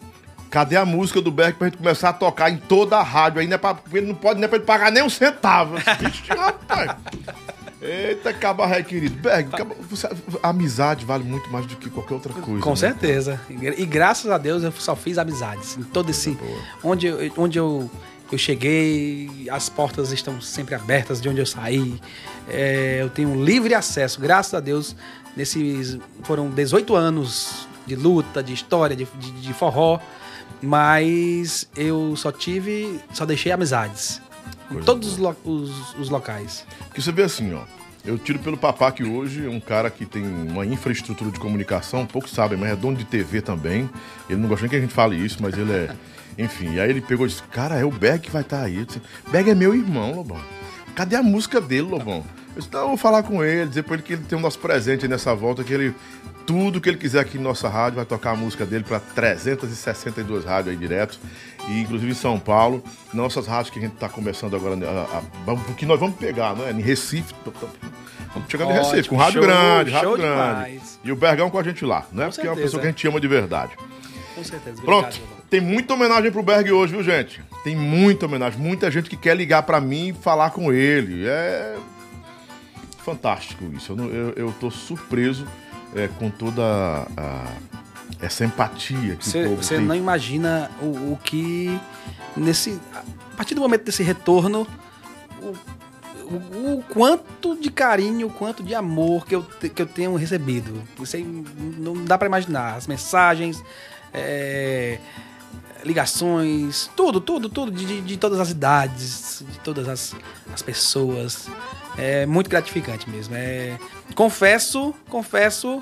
cadê 0.49 0.75
a 0.75 0.85
música 0.85 1.21
do 1.21 1.31
Berg 1.31 1.57
pra 1.57 1.67
gente 1.67 1.77
começar 1.77 2.09
a 2.09 2.13
tocar 2.13 2.49
em 2.51 2.57
toda 2.57 2.97
a 2.97 3.03
rádio? 3.03 3.39
Aí 3.39 3.47
não 3.47 3.55
é 3.55 3.57
pra, 3.57 3.77
ele 3.93 4.07
não 4.07 4.15
pode 4.15 4.39
nem 4.39 4.47
pra 4.49 4.57
ele 4.57 4.65
pagar 4.65 4.91
nem 4.91 5.01
um 5.01 5.09
centavo. 5.09 5.75
Vixe, 5.99 6.23
rapaz. 6.29 6.91
Eita, 7.81 8.31
cabaré, 8.31 8.83
querido. 8.83 9.15
Berg, 9.15 9.49
você- 9.89 10.07
a 10.43 10.49
amizade 10.49 11.03
vale 11.03 11.23
muito 11.23 11.49
mais 11.49 11.65
do 11.65 11.75
que 11.75 11.89
qualquer 11.89 12.13
outra 12.13 12.31
coisa. 12.33 12.61
Com 12.61 12.69
né? 12.69 12.75
certeza. 12.75 13.41
E, 13.49 13.55
e 13.81 13.85
graças 13.85 14.29
a 14.29 14.37
Deus 14.37 14.63
eu 14.63 14.71
só 14.73 14.95
fiz 14.95 15.17
amizades. 15.17 15.77
Em 15.77 15.83
todo 15.83 16.11
esse. 16.11 16.37
Onde, 16.83 17.07
eu, 17.07 17.17
onde 17.37 17.57
eu, 17.57 17.89
eu 18.31 18.37
cheguei, 18.37 19.47
as 19.49 19.67
portas 19.67 20.11
estão 20.11 20.39
sempre 20.39 20.75
abertas 20.75 21.19
de 21.19 21.27
onde 21.27 21.39
eu 21.39 21.45
saí. 21.45 21.99
É, 22.47 22.99
eu 23.01 23.09
tenho 23.09 23.43
livre 23.43 23.73
acesso, 23.73 24.21
graças 24.21 24.53
a 24.53 24.59
Deus. 24.59 24.95
Nesses. 25.35 25.97
Foram 26.23 26.49
18 26.51 26.95
anos 26.95 27.67
de 27.87 27.95
luta, 27.95 28.43
de 28.43 28.53
história, 28.53 28.95
de, 28.95 29.07
de, 29.17 29.31
de 29.31 29.53
forró. 29.53 29.99
Mas 30.61 31.67
eu 31.75 32.15
só 32.15 32.31
tive. 32.31 32.99
Só 33.11 33.25
deixei 33.25 33.51
amizades. 33.51 34.21
Em 34.71 34.73
Coisa 34.75 34.85
todos 34.85 35.19
os, 35.19 35.35
os- 35.45 35.95
os 35.99 36.09
locais. 36.09 36.65
Porque 36.87 37.01
você 37.01 37.11
vê 37.11 37.23
assim, 37.23 37.53
ó. 37.53 37.61
Eu 38.03 38.17
tiro 38.17 38.39
pelo 38.39 38.57
papá 38.57 38.91
que 38.91 39.03
hoje 39.03 39.45
é 39.45 39.49
um 39.49 39.59
cara 39.59 39.91
que 39.91 40.07
tem 40.07 40.23
uma 40.25 40.65
infraestrutura 40.65 41.29
de 41.29 41.39
comunicação, 41.39 42.03
poucos 42.05 42.31
sabem, 42.31 42.57
mas 42.57 42.71
é 42.71 42.75
dono 42.75 42.97
de 42.97 43.05
TV 43.05 43.41
também. 43.43 43.87
Ele 44.27 44.39
não 44.41 44.49
gosta 44.49 44.63
nem 44.63 44.69
que 44.71 44.75
a 44.75 44.79
gente 44.81 44.91
fale 44.93 45.15
isso, 45.23 45.37
mas 45.39 45.55
ele 45.55 45.71
é. 45.71 45.95
Enfim, 46.37 46.79
aí 46.79 46.89
ele 46.89 47.01
pegou 47.01 47.27
e 47.27 47.29
disse: 47.29 47.43
Cara, 47.43 47.75
é 47.75 47.85
o 47.85 47.91
Berg 47.91 48.19
que 48.23 48.31
vai 48.31 48.41
estar 48.41 48.63
aí. 48.63 48.77
Eu 48.77 48.85
disse, 48.85 49.01
Berg 49.31 49.51
é 49.51 49.53
meu 49.55 49.75
irmão, 49.75 50.15
Lobão. 50.15 50.41
Cadê 50.95 51.15
a 51.15 51.21
música 51.21 51.61
dele, 51.61 51.83
Lobão? 51.83 52.23
Eu 52.55 52.61
disse: 52.61 52.73
Não, 52.73 52.81
eu 52.81 52.87
vou 52.87 52.97
falar 52.97 53.21
com 53.21 53.43
ele, 53.43 53.67
dizer 53.69 53.83
pra 53.83 53.93
ele 53.93 54.03
que 54.03 54.13
ele 54.13 54.23
tem 54.23 54.35
o 54.37 54.41
nosso 54.41 54.57
presente 54.57 55.03
aí 55.05 55.09
nessa 55.09 55.35
volta, 55.35 55.63
que 55.63 55.71
ele. 55.71 55.93
Tudo 56.45 56.81
que 56.81 56.89
ele 56.89 56.97
quiser 56.97 57.19
aqui 57.19 57.37
em 57.37 57.41
nossa 57.41 57.69
rádio, 57.69 57.97
vai 57.97 58.05
tocar 58.05 58.31
a 58.31 58.35
música 58.35 58.65
dele 58.65 58.83
para 58.83 58.99
362 58.99 60.43
rádios 60.45 60.73
aí 60.73 60.79
direto. 60.79 61.19
E 61.69 61.81
inclusive 61.81 62.11
em 62.11 62.15
São 62.15 62.39
Paulo, 62.39 62.83
nossas 63.13 63.45
rádios 63.47 63.69
que 63.69 63.79
a 63.79 63.81
gente 63.81 63.93
está 63.93 64.09
começando 64.09 64.55
agora, 64.55 64.75
a, 64.75 65.17
a, 65.17 65.21
vamos- 65.45 65.67
o 65.69 65.73
que 65.73 65.85
nós 65.85 65.99
vamos 65.99 66.17
pegar, 66.17 66.55
né? 66.55 66.71
Em 66.71 66.81
Recife. 66.81 67.33
Vamos 68.33 68.49
chegar 68.49 68.65
em 68.65 68.73
Recife, 68.73 69.09
com 69.09 69.15
rádio 69.17 69.33
show, 69.33 69.41
grande, 69.43 69.91
rádio 69.91 70.17
grande. 70.17 70.29
demais. 70.29 70.99
E 71.03 71.11
o 71.11 71.15
Bergão 71.15 71.49
com 71.49 71.59
a 71.59 71.63
gente 71.63 71.85
lá, 71.85 72.05
né? 72.11 72.25
Com 72.25 72.31
Porque 72.31 72.47
é 72.47 72.49
uma 72.49 72.55
certeza. 72.55 72.61
pessoa 72.61 72.81
que 72.81 72.87
a 72.87 72.91
gente 72.91 73.07
ama 73.07 73.19
de 73.21 73.27
verdade. 73.27 73.73
Com 74.35 74.43
certeza. 74.43 74.81
Pronto, 74.81 75.07
Obrigado, 75.17 75.41
tem 75.49 75.61
muita 75.61 75.93
homenagem 75.93 76.31
pro 76.31 76.41
Berg 76.41 76.71
hoje, 76.71 76.93
viu, 76.93 77.03
gente? 77.03 77.41
Tem 77.63 77.75
muita 77.75 78.25
homenagem, 78.25 78.59
muita 78.59 78.89
gente 78.89 79.09
que 79.09 79.17
quer 79.17 79.35
ligar 79.35 79.61
pra 79.63 79.79
mim 79.81 80.07
e 80.09 80.13
falar 80.13 80.49
com 80.51 80.71
ele. 80.73 81.27
É 81.27 81.75
fantástico 83.03 83.65
isso. 83.75 83.91
Eu, 83.91 83.95
não- 83.95 84.07
eu, 84.09 84.29
eu 84.35 84.53
tô 84.59 84.71
surpreso 84.71 85.45
é, 85.95 86.07
com 86.07 86.29
toda 86.29 86.61
a- 87.17 87.47
essa 88.19 88.45
empatia 88.45 89.15
que 89.15 89.25
Você, 89.27 89.43
o 89.45 89.49
povo 89.49 89.63
você 89.63 89.79
não 89.79 89.95
imagina 89.95 90.69
o, 90.81 90.85
o 91.13 91.19
que 91.23 91.79
nesse 92.37 92.79
a 92.93 93.35
partir 93.35 93.55
do 93.55 93.61
momento 93.61 93.83
desse 93.83 94.03
retorno 94.03 94.67
o, 95.41 95.55
o- 96.33 96.73
o 96.77 96.83
quanto 96.89 97.55
de 97.59 97.69
carinho, 97.71 98.27
o 98.27 98.29
quanto 98.29 98.61
de 98.63 98.73
amor 98.75 99.25
que 99.25 99.35
eu, 99.35 99.41
que 99.43 99.81
eu 99.81 99.85
tenho 99.87 100.15
recebido. 100.15 100.81
Isso 101.01 101.15
aí 101.15 101.23
não 101.77 102.05
dá 102.05 102.17
pra 102.17 102.27
imaginar. 102.27 102.75
As 102.75 102.85
mensagens, 102.87 103.61
é, 104.13 104.99
ligações, 105.83 106.89
tudo, 106.95 107.19
tudo, 107.19 107.49
tudo, 107.49 107.71
de, 107.71 107.85
de- 107.85 108.01
de 108.01 108.17
todas 108.17 108.39
as 108.39 108.51
idades, 108.51 109.43
de 109.49 109.59
todas 109.59 109.87
as, 109.89 110.15
as 110.53 110.61
pessoas. 110.61 111.47
É 111.97 112.25
muito 112.25 112.49
gratificante 112.49 113.09
mesmo. 113.09 113.35
É, 113.35 113.77
confesso, 114.15 114.93
confesso 115.09 115.81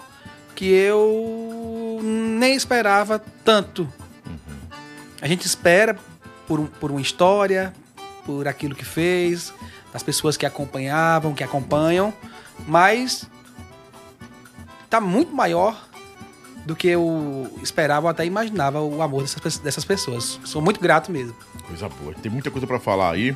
que 0.55 0.67
eu 0.69 1.99
nem 2.01 2.55
esperava 2.55 3.23
tanto. 3.43 3.91
A 5.21 5.27
gente 5.27 5.45
espera 5.45 5.97
por, 6.47 6.67
por 6.79 6.91
uma 6.91 7.01
história, 7.01 7.73
por 8.25 8.47
aquilo 8.47 8.75
que 8.75 8.85
fez, 8.85 9.53
das 9.91 10.03
pessoas 10.03 10.37
que 10.37 10.45
acompanhavam, 10.45 11.33
que 11.33 11.43
acompanham, 11.43 12.13
mas 12.67 13.25
tá 14.89 14.99
muito 14.99 15.33
maior 15.33 15.87
do 16.65 16.75
que 16.75 16.87
eu 16.87 17.49
esperava 17.63 18.07
ou 18.07 18.09
até 18.09 18.25
imaginava 18.25 18.81
o 18.81 19.01
amor 19.01 19.21
dessas, 19.21 19.57
dessas 19.57 19.85
pessoas. 19.85 20.39
Sou 20.43 20.61
muito 20.61 20.79
grato 20.79 21.11
mesmo. 21.11 21.35
Coisa 21.65 21.89
boa. 21.89 22.13
Tem 22.13 22.31
muita 22.31 22.51
coisa 22.51 22.67
pra 22.67 22.79
falar 22.79 23.11
aí, 23.11 23.35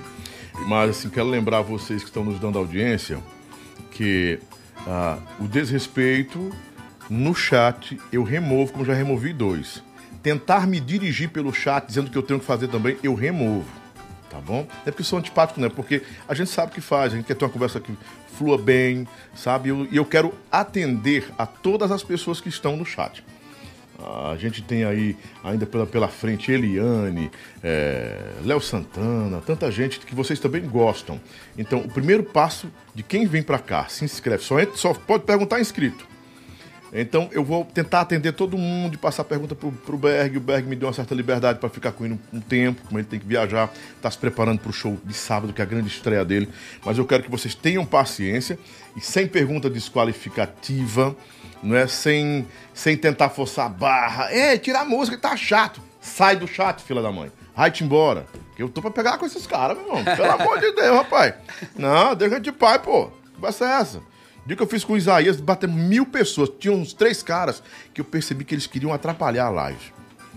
mas 0.67 0.91
assim, 0.91 1.09
quero 1.09 1.27
lembrar 1.27 1.61
vocês 1.61 2.01
que 2.01 2.09
estão 2.09 2.23
nos 2.23 2.39
dando 2.39 2.57
audiência 2.57 3.19
que 3.91 4.39
ah, 4.87 5.17
o 5.39 5.47
desrespeito 5.47 6.51
no 7.09 7.33
chat 7.33 7.99
eu 8.11 8.23
removo, 8.23 8.71
como 8.71 8.85
já 8.85 8.93
removi 8.93 9.33
dois. 9.33 9.83
tentar 10.21 10.65
me 10.65 10.79
dirigir 10.79 11.29
pelo 11.29 11.53
chat 11.53 11.85
dizendo 11.85 12.09
que 12.09 12.17
eu 12.17 12.23
tenho 12.23 12.39
que 12.39 12.45
fazer 12.45 12.69
também, 12.69 12.97
eu 13.03 13.13
removo. 13.13 13.67
Tá 14.29 14.39
bom? 14.39 14.65
É 14.83 14.89
porque 14.89 15.01
eu 15.01 15.05
sou 15.05 15.19
antipático, 15.19 15.59
não, 15.59 15.67
é 15.67 15.69
porque 15.69 16.01
a 16.27 16.33
gente 16.33 16.49
sabe 16.49 16.71
o 16.71 16.75
que 16.75 16.81
faz, 16.81 17.13
a 17.13 17.17
gente 17.17 17.25
quer 17.25 17.35
ter 17.35 17.45
uma 17.45 17.51
conversa 17.51 17.79
que 17.79 17.95
flua 18.35 18.57
bem, 18.57 19.07
sabe? 19.35 19.69
E 19.69 19.71
eu, 19.71 19.87
eu 19.91 20.05
quero 20.05 20.33
atender 20.51 21.29
a 21.37 21.45
todas 21.45 21.91
as 21.91 22.01
pessoas 22.01 22.41
que 22.41 22.49
estão 22.49 22.75
no 22.75 22.83
chat. 22.83 23.23
A 23.99 24.35
gente 24.37 24.61
tem 24.61 24.83
aí 24.83 25.15
ainda 25.43 25.65
pela, 25.65 25.85
pela 25.85 26.07
frente 26.07 26.51
Eliane, 26.51 27.31
é, 27.63 28.17
Léo 28.43 28.59
Santana, 28.59 29.41
tanta 29.45 29.71
gente 29.71 29.99
que 29.99 30.15
vocês 30.15 30.39
também 30.39 30.61
gostam. 30.67 31.21
Então, 31.57 31.79
o 31.79 31.89
primeiro 31.89 32.23
passo 32.23 32.67
de 32.93 33.03
quem 33.03 33.27
vem 33.27 33.43
para 33.43 33.59
cá, 33.59 33.85
se 33.87 34.03
inscreve, 34.03 34.43
só, 34.43 34.59
entra, 34.59 34.75
só 34.75 34.93
pode 34.93 35.23
perguntar 35.23 35.59
inscrito. 35.59 36.13
Então, 36.95 37.27
eu 37.31 37.43
vou 37.43 37.65
tentar 37.65 38.01
atender 38.01 38.33
todo 38.33 38.55
mundo 38.55 38.93
e 38.93 38.97
passar 38.97 39.23
pergunta 39.23 39.55
pro, 39.55 39.71
pro 39.71 39.97
Berg. 39.97 40.37
O 40.37 40.39
Berg 40.39 40.67
me 40.67 40.75
deu 40.75 40.87
uma 40.87 40.93
certa 40.93 41.15
liberdade 41.15 41.57
para 41.57 41.67
ficar 41.67 41.91
com 41.91 42.05
ele 42.05 42.13
um, 42.13 42.37
um, 42.37 42.39
tempo, 42.39 42.83
como 42.85 42.99
ele 42.99 43.07
tem 43.07 43.19
que 43.19 43.25
viajar, 43.25 43.73
tá 43.99 44.11
se 44.11 44.17
preparando 44.17 44.59
para 44.59 44.69
o 44.69 44.73
show 44.73 44.99
de 45.03 45.13
sábado, 45.13 45.51
que 45.51 45.59
é 45.59 45.63
a 45.63 45.67
grande 45.67 45.87
estreia 45.87 46.23
dele. 46.23 46.47
Mas 46.85 46.99
eu 46.99 47.05
quero 47.05 47.23
que 47.23 47.31
vocês 47.31 47.55
tenham 47.55 47.83
paciência 47.83 48.59
e 48.95 49.01
sem 49.01 49.25
pergunta 49.25 49.71
desqualificativa 49.71 51.15
não 51.63 51.75
é? 51.75 51.87
Sem, 51.87 52.47
sem 52.73 52.95
tentar 52.97 53.29
forçar 53.29 53.65
a 53.65 53.69
barra. 53.69 54.31
É, 54.31 54.57
tirar 54.57 54.81
a 54.81 54.85
música, 54.85 55.17
tá 55.17 55.35
chato. 55.35 55.81
Sai 56.01 56.35
do 56.35 56.47
chat, 56.47 56.83
filha 56.83 57.01
da 57.01 57.11
mãe. 57.11 57.31
Vai-te 57.55 57.83
embora. 57.83 58.25
Que 58.55 58.61
eu 58.61 58.69
tô 58.69 58.81
pra 58.81 58.91
pegar 58.91 59.17
com 59.17 59.25
esses 59.25 59.47
caras, 59.47 59.77
meu 59.77 59.97
irmão. 59.97 60.15
Pelo 60.15 60.31
amor 60.31 60.59
de 60.59 60.71
Deus, 60.73 60.95
rapaz. 60.97 61.33
Não, 61.75 62.13
deixa 62.13 62.39
de 62.39 62.51
pai, 62.51 62.77
pô. 62.79 63.09
Vai 63.39 63.51
ser 63.51 63.65
essa. 63.65 63.97
O 63.97 64.47
dia 64.47 64.57
que 64.57 64.61
eu 64.61 64.67
fiz 64.67 64.83
com 64.83 64.93
o 64.93 64.97
Isaías, 64.97 65.39
batemos 65.39 65.77
mil 65.77 66.05
pessoas. 66.05 66.51
Tinha 66.59 66.73
uns 66.73 66.93
três 66.93 67.23
caras 67.23 67.63
que 67.93 68.01
eu 68.01 68.05
percebi 68.05 68.43
que 68.43 68.53
eles 68.53 68.67
queriam 68.67 68.93
atrapalhar 68.93 69.45
a 69.45 69.49
live. 69.49 69.93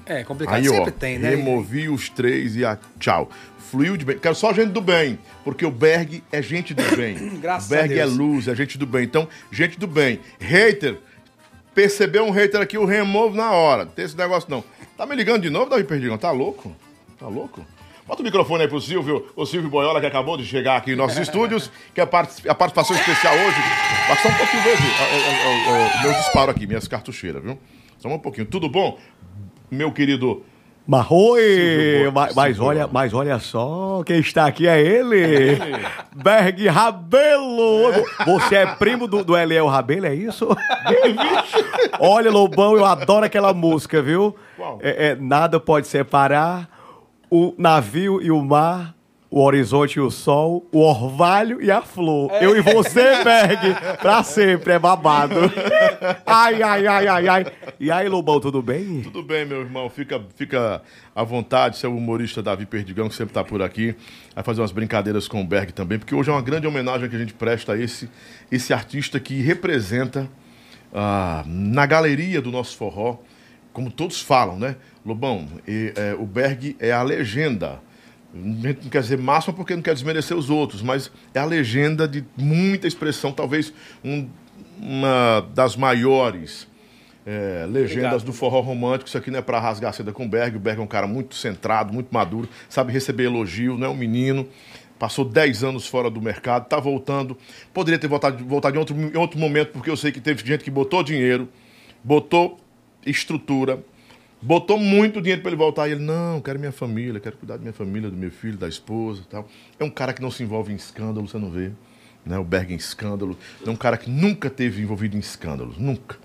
É, 0.06 0.22
complicado. 0.22 0.54
Aí, 0.56 0.64
Sempre 0.68 0.90
ó, 0.90 0.90
tem, 0.92 1.18
né? 1.18 1.30
removi 1.30 1.88
os 1.88 2.08
três 2.08 2.54
e 2.54 2.64
a 2.64 2.78
tchau. 3.00 3.28
Fluiu 3.70 3.96
de 3.96 4.04
bem. 4.04 4.16
Quero 4.18 4.36
só 4.36 4.52
gente 4.52 4.70
do 4.70 4.80
bem, 4.80 5.18
porque 5.42 5.66
o 5.66 5.70
Berg 5.72 6.22
é 6.30 6.40
gente 6.40 6.72
do 6.72 6.96
bem. 6.96 7.16
Graças 7.42 7.68
o 7.68 7.74
Berg 7.74 7.92
a 7.92 8.04
Deus. 8.04 8.12
é 8.12 8.16
luz, 8.16 8.48
é 8.48 8.54
gente 8.54 8.78
do 8.78 8.86
bem. 8.86 9.02
Então, 9.02 9.28
gente 9.50 9.76
do 9.76 9.88
bem. 9.88 10.20
Hater, 10.40 10.98
percebeu 11.76 12.24
um 12.24 12.30
hater 12.30 12.58
aqui, 12.58 12.78
eu 12.78 12.86
removo 12.86 13.36
na 13.36 13.52
hora. 13.52 13.84
Não 13.84 13.92
tem 13.92 14.06
esse 14.06 14.16
negócio 14.16 14.50
não. 14.50 14.64
Tá 14.96 15.04
me 15.04 15.14
ligando 15.14 15.42
de 15.42 15.50
novo, 15.50 15.68
Davi 15.68 15.84
Perdigão? 15.84 16.16
Tá 16.16 16.30
louco? 16.30 16.74
Tá 17.18 17.28
louco? 17.28 17.64
Bota 18.06 18.22
o 18.22 18.24
microfone 18.24 18.62
aí 18.62 18.68
pro 18.68 18.80
Silvio, 18.80 19.26
o 19.36 19.44
Silvio 19.44 19.68
Boiola, 19.68 20.00
que 20.00 20.06
acabou 20.06 20.38
de 20.38 20.46
chegar 20.46 20.76
aqui 20.76 20.92
em 20.92 20.96
nossos 20.96 21.18
estúdios, 21.18 21.70
que 21.92 22.00
é 22.00 22.04
a, 22.04 22.06
a 22.06 22.54
participação 22.54 22.96
especial 22.96 23.34
hoje. 23.34 23.56
Só 24.22 24.28
um 24.28 24.34
pouquinho, 24.34 24.62
verde. 24.62 24.82
O 25.98 26.02
meu 26.02 26.12
disparo 26.14 26.50
aqui, 26.50 26.66
minhas 26.66 26.88
cartucheiras, 26.88 27.42
viu? 27.42 27.58
Só 27.98 28.08
um 28.08 28.18
pouquinho. 28.18 28.46
Tudo 28.46 28.70
bom? 28.70 28.98
Meu 29.70 29.92
querido 29.92 30.44
Mas 30.86 31.06
Silvio 31.08 31.18
oi, 31.18 32.04
Bo- 32.04 32.12
mas, 32.12 32.34
mas 32.34 32.60
olha, 32.60 32.86
mas 32.90 33.12
olha 33.12 33.38
só, 33.40 34.02
quem 34.06 34.20
está 34.20 34.46
aqui 34.46 34.68
é 34.68 34.80
ele, 34.80 35.58
Berg 36.14 36.68
Rabelo. 36.68 37.92
Você 38.24 38.54
é 38.54 38.66
primo 38.66 39.08
do, 39.08 39.24
do 39.24 39.36
Eliel 39.36 39.66
Rabelo, 39.66 40.06
é 40.06 40.14
isso? 40.14 40.46
olha, 41.98 42.30
Lobão, 42.30 42.76
eu 42.76 42.84
adoro 42.84 43.24
aquela 43.26 43.52
música, 43.52 44.00
viu? 44.00 44.36
É, 44.80 45.08
é, 45.08 45.16
nada 45.16 45.58
pode 45.58 45.86
separar 45.86 46.68
o 47.30 47.52
navio 47.58 48.22
e 48.22 48.30
o 48.30 48.40
mar, 48.42 48.94
o 49.30 49.42
horizonte 49.42 49.96
e 49.96 50.00
o 50.00 50.10
sol, 50.10 50.68
o 50.72 50.78
orvalho 50.78 51.60
e 51.60 51.70
a 51.70 51.82
flor. 51.82 52.30
Eu 52.40 52.56
e 52.56 52.60
você, 52.60 53.24
Berg, 53.24 53.74
pra 54.00 54.22
sempre, 54.22 54.72
é 54.72 54.78
babado. 54.78 55.34
ai, 56.24 56.62
ai, 56.62 56.86
ai, 56.86 57.06
ai, 57.08 57.28
ai. 57.28 57.46
E 57.78 57.90
aí, 57.90 58.08
Lobão, 58.08 58.38
tudo 58.38 58.62
bem? 58.62 59.02
Tudo 59.02 59.22
bem, 59.22 59.44
meu 59.44 59.60
irmão. 59.60 59.90
Fica, 59.90 60.22
fica 60.36 60.80
à 61.14 61.24
vontade. 61.24 61.76
Seu 61.76 61.94
humorista 61.94 62.42
Davi 62.42 62.66
Perdigão, 62.66 63.08
que 63.08 63.14
sempre 63.14 63.32
está 63.32 63.42
por 63.42 63.62
aqui. 63.62 63.94
Vai 64.34 64.44
fazer 64.44 64.60
umas 64.60 64.72
brincadeiras 64.72 65.26
com 65.26 65.40
o 65.40 65.44
Berg 65.44 65.72
também, 65.72 65.98
porque 65.98 66.14
hoje 66.14 66.30
é 66.30 66.32
uma 66.32 66.42
grande 66.42 66.66
homenagem 66.66 67.08
que 67.08 67.16
a 67.16 67.18
gente 67.18 67.34
presta 67.34 67.72
a 67.72 67.78
esse, 67.78 68.08
esse 68.50 68.72
artista 68.72 69.18
que 69.18 69.40
representa 69.42 70.30
ah, 70.94 71.42
na 71.46 71.84
galeria 71.84 72.40
do 72.40 72.52
nosso 72.52 72.76
forró, 72.76 73.18
como 73.72 73.90
todos 73.90 74.20
falam, 74.20 74.58
né? 74.58 74.76
Lobão, 75.04 75.48
e, 75.66 75.92
é, 75.96 76.14
o 76.14 76.24
Berg 76.24 76.76
é 76.78 76.92
a 76.92 77.02
legenda. 77.02 77.80
Não 78.44 78.74
quer 78.90 79.00
dizer 79.02 79.18
máxima 79.18 79.54
porque 79.54 79.74
não 79.74 79.82
quer 79.82 79.94
desmerecer 79.94 80.36
os 80.36 80.50
outros, 80.50 80.82
mas 80.82 81.10
é 81.34 81.38
a 81.38 81.44
legenda 81.44 82.06
de 82.06 82.24
muita 82.36 82.86
expressão, 82.86 83.32
talvez 83.32 83.72
um- 84.04 84.28
uma 84.78 85.40
das 85.54 85.76
maiores 85.76 86.66
é, 87.28 87.66
legendas 87.68 87.92
Obrigado. 87.96 88.24
do 88.26 88.32
forró 88.32 88.60
romântico. 88.60 89.08
Isso 89.08 89.18
aqui 89.18 89.32
não 89.32 89.40
é 89.40 89.42
para 89.42 89.58
rasgar 89.58 89.90
a 89.90 89.92
seda 89.92 90.12
com 90.12 90.24
o 90.24 90.28
Berg. 90.28 90.56
O 90.56 90.60
Berg 90.60 90.78
é 90.80 90.82
um 90.84 90.86
cara 90.86 91.08
muito 91.08 91.34
centrado, 91.34 91.92
muito 91.92 92.08
maduro, 92.12 92.48
sabe 92.68 92.92
receber 92.92 93.24
elogio, 93.24 93.76
não 93.76 93.86
é 93.88 93.90
um 93.90 93.96
menino. 93.96 94.46
Passou 94.96 95.24
10 95.24 95.64
anos 95.64 95.86
fora 95.88 96.08
do 96.08 96.22
mercado, 96.22 96.68
tá 96.68 96.78
voltando. 96.78 97.36
Poderia 97.74 97.98
ter 97.98 98.06
voltado, 98.06 98.44
voltado 98.44 98.76
em, 98.76 98.78
outro, 98.78 98.96
em 98.96 99.16
outro 99.16 99.40
momento, 99.40 99.72
porque 99.72 99.90
eu 99.90 99.96
sei 99.96 100.12
que 100.12 100.20
teve 100.20 100.46
gente 100.46 100.62
que 100.62 100.70
botou 100.70 101.02
dinheiro, 101.02 101.48
botou 102.02 102.58
estrutura, 103.04 103.80
botou 104.40 104.78
muito 104.78 105.20
dinheiro 105.20 105.42
para 105.42 105.50
ele 105.50 105.56
voltar. 105.56 105.88
E 105.88 105.92
ele, 105.92 106.02
não, 106.02 106.40
quero 106.40 106.58
minha 106.58 106.72
família, 106.72 107.20
quero 107.20 107.36
cuidar 107.36 107.56
da 107.56 107.62
minha 107.62 107.72
família, 107.72 108.10
do 108.10 108.16
meu 108.16 108.30
filho, 108.30 108.56
da 108.56 108.68
esposa 108.68 109.22
e 109.22 109.26
tal. 109.26 109.48
É 109.78 109.84
um 109.84 109.90
cara 109.90 110.12
que 110.12 110.22
não 110.22 110.30
se 110.30 110.42
envolve 110.42 110.72
em 110.72 110.76
escândalo, 110.76 111.26
você 111.26 111.38
não 111.38 111.50
vê. 111.50 111.72
Né? 112.24 112.38
O 112.38 112.44
Berg 112.44 112.72
em 112.72 112.76
escândalo. 112.76 113.36
É 113.64 113.70
um 113.70 113.76
cara 113.76 113.96
que 113.96 114.10
nunca 114.10 114.50
teve 114.50 114.82
envolvido 114.82 115.16
em 115.16 115.20
escândalos, 115.20 115.78
nunca 115.78 116.18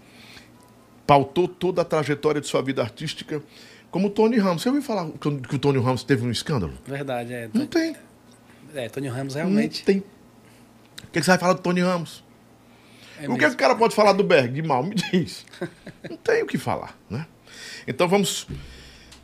pautou 1.11 1.45
toda 1.45 1.81
a 1.81 1.85
trajetória 1.85 2.39
de 2.39 2.47
sua 2.47 2.61
vida 2.61 2.81
artística, 2.81 3.43
como 3.89 4.07
o 4.07 4.09
Tony 4.09 4.37
Ramos. 4.37 4.61
Você 4.61 4.69
ouviu 4.69 4.81
falar 4.81 5.09
que 5.11 5.55
o 5.55 5.59
Tony 5.59 5.77
Ramos 5.77 6.05
teve 6.05 6.25
um 6.25 6.31
escândalo? 6.31 6.71
Verdade, 6.87 7.33
é. 7.33 7.49
Não 7.53 7.67
tem. 7.67 7.93
É, 8.73 8.87
Tony 8.87 9.09
Ramos 9.09 9.35
Não 9.35 9.41
realmente. 9.41 9.83
tem. 9.83 9.97
O 9.97 10.03
que, 11.11 11.19
que 11.19 11.23
você 11.23 11.31
vai 11.31 11.37
falar 11.37 11.53
do 11.53 11.59
Tony 11.59 11.81
Ramos? 11.81 12.23
é 13.19 13.27
o 13.27 13.33
que, 13.33 13.41
mesmo. 13.41 13.55
o 13.55 13.57
cara 13.57 13.75
pode 13.75 13.93
falar 13.93 14.13
do 14.13 14.23
Berg 14.23 14.53
de 14.53 14.61
mal? 14.61 14.83
Me 14.83 14.95
diz. 14.95 15.45
Não 16.09 16.15
tem 16.15 16.43
o 16.43 16.47
que 16.47 16.57
falar, 16.57 16.97
né? 17.09 17.27
Então 17.87 18.07
vamos 18.07 18.47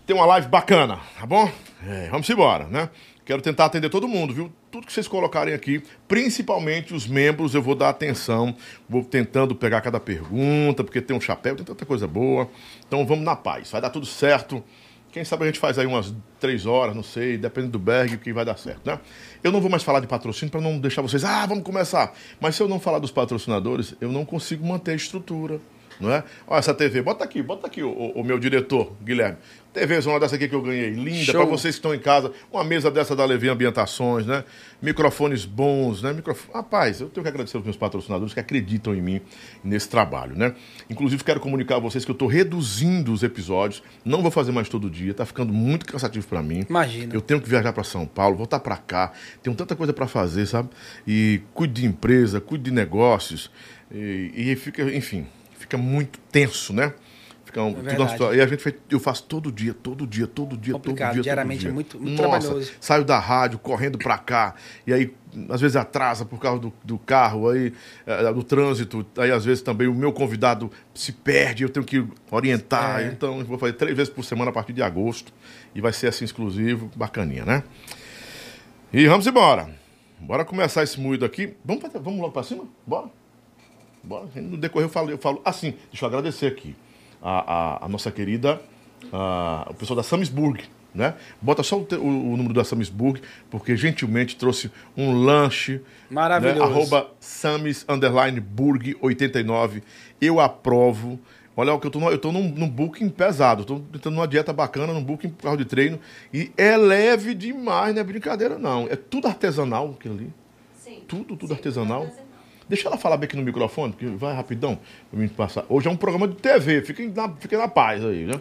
ter 0.06 0.14
uma 0.14 0.26
live 0.26 0.48
bacana, 0.48 1.00
tá 1.20 1.26
bom? 1.26 1.52
É, 1.86 2.08
vamos 2.10 2.30
embora, 2.30 2.66
né? 2.68 2.90
Quero 3.26 3.42
tentar 3.42 3.66
atender 3.66 3.90
todo 3.90 4.08
mundo, 4.08 4.34
viu? 4.34 4.52
Tudo 4.72 4.88
que 4.88 4.94
vocês 4.94 5.08
colocarem 5.08 5.54
aqui, 5.54 5.84
principalmente 6.08 6.94
os 6.94 7.06
membros, 7.06 7.54
eu 7.54 7.62
vou 7.62 7.76
dar 7.76 7.90
atenção, 7.90 8.56
vou 8.88 9.04
tentando 9.04 9.54
pegar 9.54 9.82
cada 9.82 10.00
pergunta, 10.00 10.82
porque 10.82 11.02
tem 11.02 11.16
um 11.16 11.20
chapéu, 11.20 11.56
tem 11.56 11.66
tanta 11.66 11.86
coisa 11.86 12.08
boa. 12.08 12.50
Então 12.88 13.06
vamos 13.06 13.26
na 13.26 13.36
paz, 13.36 13.70
vai 13.70 13.82
dar 13.82 13.90
tudo 13.90 14.06
certo. 14.06 14.64
Quem 15.12 15.26
sabe 15.26 15.44
a 15.44 15.48
gente 15.48 15.60
faz 15.60 15.78
aí 15.78 15.86
umas 15.86 16.14
três 16.40 16.66
horas, 16.66 16.96
não 16.96 17.04
sei, 17.04 17.38
depende 17.38 17.68
do 17.68 17.80
Berg, 17.80 18.18
que 18.18 18.32
vai 18.32 18.46
dar 18.46 18.58
certo, 18.58 18.86
né? 18.86 19.00
Eu 19.44 19.52
não 19.52 19.60
vou 19.60 19.70
mais 19.70 19.84
falar 19.84 20.00
de 20.00 20.08
patrocínio 20.08 20.52
para 20.52 20.62
não 20.62 20.80
deixar 20.80 21.02
vocês, 21.02 21.26
ah, 21.26 21.46
vamos 21.46 21.64
começar. 21.64 22.14
Mas 22.40 22.56
se 22.56 22.64
eu 22.64 22.68
não 22.70 22.80
falar 22.80 23.00
dos 23.00 23.12
patrocinadores, 23.12 23.94
eu 24.00 24.12
não 24.12 24.24
consigo 24.24 24.66
manter 24.66 24.92
a 24.92 24.96
estrutura, 24.96 25.60
não 26.00 26.12
é? 26.12 26.24
Olha 26.48 26.60
essa 26.60 26.74
TV, 26.74 27.02
bota 27.02 27.24
aqui, 27.24 27.42
bota 27.42 27.68
aqui 27.68 27.82
o, 27.84 27.90
o- 27.92 28.24
meu 28.24 28.38
diretor, 28.40 28.94
Guilherme. 29.04 29.38
TV 29.74 30.02
zona 30.02 30.20
dessa 30.20 30.36
aqui 30.36 30.48
que 30.48 30.56
eu 30.56 30.62
ganhei, 30.62 30.90
linda, 30.90 31.32
para 31.32 31.46
vocês 31.46 31.76
que 31.76 31.80
estão 31.80 31.94
em 31.94 32.00
casa. 32.00 32.32
Uma 32.52 32.64
mesa 32.64 32.90
dessa 32.90 33.16
da 33.16 33.24
Levi 33.26 33.48
Ambientações, 33.48 34.26
né? 34.26 34.44
Microfones 34.82 35.46
bons, 35.46 36.02
né? 36.02 36.14
Microf... 36.14 36.48
Rapaz, 36.52 37.00
eu 37.00 37.10
tenho 37.10 37.24
que 37.24 37.30
agradecer 37.30 37.58
aos 37.58 37.64
meus 37.64 37.78
patrocinadores 37.78 38.34
que 38.34 38.40
acreditam 38.40 38.96
em 38.96 39.02
mim 39.02 39.22
nesse 39.64 39.88
trabalho, 39.88 40.36
né? 40.36 40.56
Inclusive, 40.90 41.24
quero 41.24 41.40
comunicar 41.40 41.76
a 41.76 41.80
vocês 41.80 42.04
que 42.04 42.10
eu 42.10 42.14
estou 42.14 42.28
reduzindo 42.28 43.14
os 43.14 43.22
episódios. 43.22 43.84
Não 44.04 44.24
vou 44.24 44.32
fazer 44.32 44.52
mais 44.52 44.68
todo 44.68 44.90
dia, 44.90 45.14
tá 45.14 45.28
ficando 45.28 45.54
muito 45.54 45.86
cansativo 45.86 46.26
para 46.26 46.42
mim. 46.42 46.66
Imagina. 46.68 47.14
Eu 47.14 47.22
tenho 47.22 47.40
que 47.40 47.48
viajar 47.48 47.72
para 47.72 47.84
São 47.84 48.08
Paulo, 48.08 48.36
voltar 48.36 48.60
para 48.60 48.78
cá. 48.78 49.12
Tenho 49.44 49.56
tanta 49.56 49.76
coisa 49.76 49.94
para 49.94 50.08
fazer, 50.08 50.48
sabe? 50.48 50.70
E 51.06 51.42
cuido 51.54 51.74
de 51.76 51.86
empresa, 51.86 52.42
cuido 52.42 52.64
de 52.64 52.72
negócios. 52.72 53.52
E, 53.92 54.32
e 54.36 54.56
fica, 54.56 54.82
enfim, 54.84 55.28
fica 55.68 55.78
muito 55.78 56.20
tenso, 56.32 56.72
né? 56.74 56.94
Fica 57.46 57.64
um, 57.64 57.76
situa- 58.10 58.36
e 58.36 58.42
a 58.42 58.46
gente 58.48 58.62
fez, 58.62 58.76
eu 58.90 59.00
faço 59.00 59.24
todo 59.24 59.50
dia, 59.52 59.74
todo 59.74 60.06
dia, 60.06 60.28
todo 60.28 60.58
dia, 60.58 60.74
Complicado, 60.74 61.08
todo 61.10 61.14
dia. 61.16 61.24
diariamente 61.24 61.60
todo 61.62 61.68
dia. 61.68 61.72
é 61.72 61.74
muito- 61.74 62.00
muito 62.00 62.22
Nossa, 62.22 62.42
trabalhoso. 62.48 62.72
Saio 62.82 63.06
da 63.06 63.18
rádio, 63.18 63.58
correndo 63.58 63.98
para 63.98 64.18
cá, 64.18 64.54
e 64.86 64.94
aí 64.94 65.14
às 65.50 65.62
vezes 65.62 65.78
atrasa 65.78 66.26
por 66.26 66.40
causa 66.42 66.60
do, 66.60 66.74
do 66.84 66.98
carro, 66.98 67.50
aí 67.50 67.72
eh, 68.06 68.34
do 68.34 68.44
trânsito, 68.44 69.06
aí 69.18 69.32
às 69.32 69.46
vezes 69.46 69.62
também 69.62 69.88
o 69.88 69.94
meu 69.94 70.12
convidado 70.12 70.70
se 70.94 71.14
perde, 71.14 71.64
eu 71.64 71.70
tenho 71.70 71.86
que 71.86 72.06
orientar. 72.30 73.00
É. 73.02 73.08
Então 73.08 73.40
eu 73.40 73.46
vou 73.46 73.58
fazer 73.58 73.74
três 73.74 73.96
vezes 73.96 74.12
por 74.14 74.26
semana 74.26 74.52
a 74.52 74.54
partir 74.54 74.74
de 74.74 74.82
agosto, 74.82 75.32
e 75.74 75.80
vai 75.80 75.94
ser 75.94 76.08
assim 76.08 76.26
exclusivo, 76.26 76.92
bacaninha, 76.98 77.46
né? 77.46 77.64
E 78.92 79.08
vamos 79.08 79.26
embora. 79.26 79.70
Bora 80.20 80.44
começar 80.44 80.84
esse 80.84 81.00
moído 81.00 81.24
aqui. 81.24 81.54
Vamos, 81.64 81.82
pra- 81.90 82.00
vamos 82.02 82.20
logo 82.20 82.32
para 82.34 82.44
cima? 82.44 82.66
Bora. 82.86 83.08
No 84.36 84.58
decorrer 84.58 84.86
eu 84.86 84.90
falo, 84.92 85.10
eu 85.12 85.18
falo 85.18 85.42
assim, 85.44 85.74
deixa 85.92 86.06
eu 86.06 86.08
agradecer 86.08 86.48
aqui 86.48 86.76
a, 87.22 87.82
a, 87.82 87.86
a 87.86 87.90
nossa 87.90 88.12
querida, 88.12 88.62
a, 89.12 89.68
o 89.70 89.74
pessoal 89.74 89.98
da 89.98 90.04
Samisburg, 90.04 90.64
né? 90.94 91.14
Bota 91.42 91.62
só 91.64 91.80
o, 91.80 91.84
te- 91.86 91.96
o- 91.96 92.02
o 92.34 92.38
número 92.38 92.54
da 92.54 92.64
Samisburg, 92.64 93.22
porque 93.50 93.76
gentilmente 93.76 94.36
trouxe 94.36 94.72
um 94.96 95.14
lanche. 95.24 95.82
Maravilhoso. 96.10 96.60
Né? 96.60 96.66
Arroba 96.66 97.08
Samis, 97.20 97.86
underline, 97.88 98.40
Burg 98.40 98.96
89. 99.02 99.84
Eu 100.22 100.40
aprovo 100.40 101.20
Olha, 101.60 101.72
eu 101.72 101.80
tô, 101.90 102.00
no- 102.00 102.12
eu 102.12 102.20
tô 102.20 102.32
num, 102.32 102.48
num 102.50 102.70
booking 102.70 103.10
pesado, 103.10 103.66
tô 103.66 103.80
tentando 103.80 104.14
numa 104.14 104.28
dieta 104.28 104.54
bacana, 104.54 104.94
num 104.94 105.04
booking 105.04 105.30
por 105.30 105.42
carro 105.42 105.58
de 105.58 105.66
treino. 105.66 106.00
E 106.32 106.52
é 106.56 106.78
leve 106.78 107.34
demais, 107.34 107.96
não 107.96 108.02
é 108.02 108.04
brincadeira, 108.04 108.60
não. 108.60 108.86
É 108.88 108.96
tudo 108.96 109.28
artesanal 109.28 109.96
aquilo 110.00 110.14
ali. 110.14 110.34
Sim. 110.76 111.02
Tudo, 111.08 111.36
tudo 111.36 111.48
Sim, 111.48 111.54
artesanal. 111.56 112.04
artesanal. 112.04 112.27
Deixa 112.70 112.88
ela 112.88 112.98
falar 112.98 113.18
bem 113.18 113.26
aqui 113.26 113.38
no 113.38 113.44
microfone, 113.44 113.94
porque 113.94 114.08
vai 114.08 114.36
rapidão 114.36 114.78
pra 115.10 115.20
mim 115.20 115.28
passar. 115.28 115.66
Hoje 115.70 115.88
é 115.88 115.92
um 115.92 115.96
programa 115.96 116.28
de 116.28 116.36
TV, 116.36 116.82
fiquem 116.82 117.10
na, 117.10 117.30
fiquem 117.30 117.58
na 117.58 117.68
paz 117.68 118.04
aí, 118.04 118.26
né? 118.26 118.40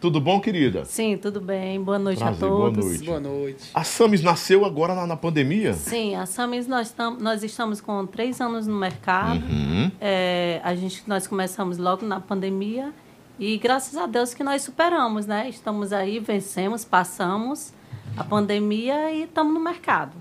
Tudo 0.00 0.20
bom, 0.20 0.38
querida? 0.38 0.84
Sim, 0.84 1.16
tudo 1.16 1.40
bem. 1.40 1.82
Boa 1.82 1.98
noite 1.98 2.18
Prazer, 2.18 2.44
a 2.44 2.50
boa 2.50 2.70
todos. 2.70 2.84
noite. 2.84 3.04
Boa 3.04 3.20
noite. 3.20 3.70
A 3.72 3.82
Samis 3.82 4.22
nasceu 4.22 4.64
agora 4.64 4.94
na, 4.94 5.06
na 5.06 5.16
pandemia? 5.16 5.72
Sim, 5.72 6.14
a 6.14 6.26
Samis, 6.26 6.66
nós, 6.66 6.92
tam, 6.92 7.16
nós 7.18 7.42
estamos 7.42 7.80
com 7.80 8.04
três 8.06 8.40
anos 8.40 8.66
no 8.66 8.78
mercado. 8.78 9.42
Uhum. 9.46 9.90
É, 10.00 10.60
a 10.62 10.74
gente, 10.74 11.02
nós 11.06 11.26
começamos 11.26 11.78
logo 11.78 12.04
na 12.04 12.20
pandemia 12.20 12.92
e 13.38 13.56
graças 13.56 13.96
a 13.96 14.06
Deus 14.06 14.34
que 14.34 14.44
nós 14.44 14.62
superamos, 14.62 15.26
né? 15.26 15.48
Estamos 15.48 15.92
aí, 15.92 16.18
vencemos, 16.18 16.84
passamos 16.84 17.72
a 18.16 18.22
pandemia 18.22 19.10
e 19.10 19.22
estamos 19.22 19.54
no 19.54 19.60
mercado. 19.60 20.12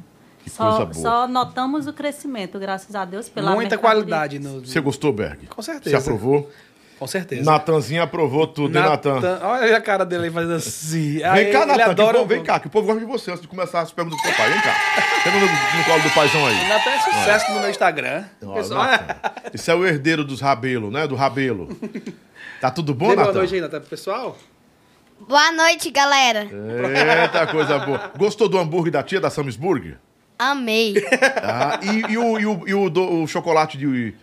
Que 0.44 0.50
só, 0.50 0.70
coisa 0.78 0.86
boa. 0.86 0.94
só 0.94 1.28
notamos 1.28 1.88
o 1.88 1.94
crescimento, 1.94 2.60
graças 2.60 2.94
a 2.96 3.06
Deus, 3.06 3.30
pela 3.30 3.52
Muita 3.56 3.78
qualidade 3.78 4.40
no. 4.40 4.60
Você 4.60 4.80
gostou, 4.82 5.14
Berg? 5.14 5.48
Com 5.48 5.62
certeza. 5.62 5.98
Você 5.98 6.04
aprovou? 6.04 6.52
Com 7.00 7.08
certeza. 7.08 7.44
Natanzinho 7.44 8.02
aprovou 8.02 8.48
tudo, 8.48 8.78
hein, 8.78 8.84
Natan? 8.86 9.20
Olha 9.42 9.76
a 9.78 9.82
cara 9.82 10.06
dele 10.06 10.26
aí 10.26 10.30
fazendo 10.32 10.54
assim. 10.54 11.14
Vem 11.18 11.26
Aí 11.26 11.52
cá, 11.52 11.66
Natan, 11.66 11.82
que 11.84 11.88
o 11.88 11.92
adora 11.92 12.14
povo- 12.20 12.28
vem 12.30 12.44
cá, 12.44 12.60
que 12.62 12.68
o 12.68 12.70
povo 12.70 12.88
gosta 12.88 13.00
de 13.02 13.06
você 13.06 13.32
antes 13.32 13.42
de 13.42 13.48
começar 13.48 13.82
as 13.82 13.92
perguntas 13.92 14.20
do 14.22 14.26
seu 14.26 14.36
pai. 14.38 14.50
Vem 14.52 14.62
cá. 14.62 14.74
Pega 15.24 15.38
no, 15.38 15.46
no 15.46 15.84
colo 15.86 16.02
do 16.04 16.10
paizão 16.12 16.46
aí. 16.48 16.68
Natan 16.70 16.90
é 16.92 17.00
sucesso 17.00 17.52
no 17.54 17.60
meu 17.60 17.70
Instagram. 17.70 18.24
Ó, 18.46 18.54
Pessoal, 18.54 18.84
Natan. 18.86 19.16
Esse 19.54 19.72
é 19.72 19.76
o 19.76 19.86
herdeiro 19.86 20.24
dos 20.24 20.40
Rabelo, 20.40 20.92
né? 20.92 21.06
Do 21.08 21.16
Rabelo. 21.16 21.70
Tá 22.62 22.70
tudo 22.72 22.94
bom, 22.94 23.10
Dê 23.10 23.16
boa 23.16 23.28
Natan? 23.28 23.40
noite 23.40 23.56
aí, 23.56 23.62
Natan, 23.62 23.80
pro 23.82 23.90
pessoal. 23.90 24.38
Boa 25.28 25.52
noite, 25.52 25.90
galera. 25.90 26.48
Eita, 27.24 27.48
coisa 27.48 27.80
boa. 27.80 28.12
Gostou 28.18 28.48
do 28.48 28.58
hambúrguer 28.58 28.92
da 28.94 29.04
tia, 29.04 29.20
da 29.20 29.30
Samsburg? 29.30 29.98
Amei. 30.38 30.96
Ah, 31.42 31.80
e, 31.84 32.12
e 32.14 32.18
o, 32.18 32.40
e 32.40 32.46
o, 32.46 32.68
e 32.68 32.74
o 32.74 32.90
do- 32.90 33.24
o 33.24 33.28
chocolate 33.28 33.78
de, 33.78 34.14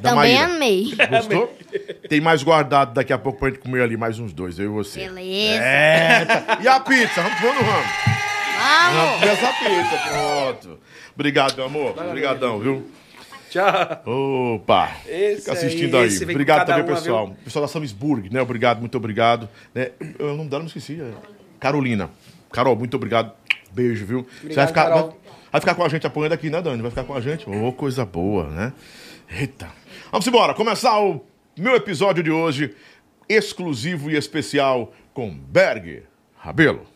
da 0.00 0.10
Também 0.10 0.34
Maíra? 0.36 0.44
amei. 0.54 0.94
Gostou? 1.10 1.56
Tem 2.08 2.20
mais 2.20 2.42
guardado 2.42 2.94
daqui 2.94 3.12
a 3.12 3.18
pouco 3.18 3.38
pra 3.40 3.48
gente 3.48 3.58
comer 3.60 3.82
ali 3.82 3.96
mais 3.96 4.18
uns 4.18 4.32
dois, 4.32 4.58
eu 4.58 4.66
e 4.66 4.68
você. 4.68 5.00
Beleza. 5.08 5.62
É, 5.64 6.24
tá. 6.24 6.58
E 6.62 6.68
a 6.68 6.80
pizza? 6.80 7.22
Vamos 7.22 7.40
vamos 7.40 7.56
no 7.56 7.62
ramo. 7.62 7.84
Vamos 8.58 8.96
Vamos. 8.96 9.20
comer 9.20 9.32
essa 9.32 9.52
pizza, 9.52 10.08
pronto. 10.08 10.78
Obrigado, 11.14 11.56
meu 11.56 11.66
amor. 11.66 11.94
Obrigadão, 11.98 12.58
viu? 12.58 12.90
Tchau. 13.50 14.54
Opa! 14.54 14.90
Esse 15.06 15.40
Fica 15.40 15.52
assistindo 15.52 15.96
aí, 15.96 16.08
aí. 16.08 16.22
Obrigado 16.22 16.66
também, 16.66 16.82
uma, 16.84 16.94
pessoal. 16.94 17.36
Pessoal 17.44 17.64
da 17.64 17.68
Samisburg, 17.72 18.32
né? 18.32 18.40
Obrigado, 18.42 18.80
muito 18.80 18.96
obrigado. 18.96 19.48
Né? 19.74 19.90
Eu- 20.18 20.32
O 20.32 20.36
nome 20.36 20.48
dela 20.50 20.60
eu 20.60 20.64
não 20.64 20.66
esqueci. 20.66 21.00
é 21.00 21.10
Carolina. 21.60 22.10
Carol, 22.52 22.76
muito 22.76 22.94
obrigado. 22.96 23.32
Beijo, 23.72 24.04
viu? 24.06 24.20
Você 24.22 24.54
vai 24.54 24.64
Obrigado, 24.64 24.68
ficar, 24.68 24.84
Carol. 24.84 25.20
Vai, 25.50 25.60
ficar 25.60 25.74
com 25.74 25.84
a 25.84 25.88
gente 25.88 26.06
apoiando 26.06 26.34
aqui, 26.34 26.50
né, 26.50 26.60
Dani? 26.60 26.82
Vai 26.82 26.90
ficar 26.90 27.04
com 27.04 27.14
a 27.14 27.20
gente? 27.20 27.48
Ô, 27.48 27.72
coisa 27.72 28.04
boa, 28.04 28.48
né? 28.48 28.72
Eita. 29.30 29.68
Vamos 30.10 30.26
embora. 30.26 30.54
Começar 30.54 31.00
o 31.00 31.24
meu 31.56 31.74
episódio 31.74 32.22
de 32.22 32.30
hoje, 32.30 32.74
exclusivo 33.28 34.10
e 34.10 34.16
especial 34.16 34.92
com 35.12 35.30
Berg 35.30 36.02
Rabelo. 36.36 36.86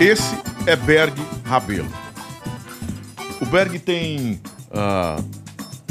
Esse 0.00 0.36
é 0.66 0.76
Berg 0.76 1.20
Rabelo. 1.44 1.88
O 3.40 3.46
Berg 3.46 3.78
tem 3.80 4.40
ah, 4.70 5.16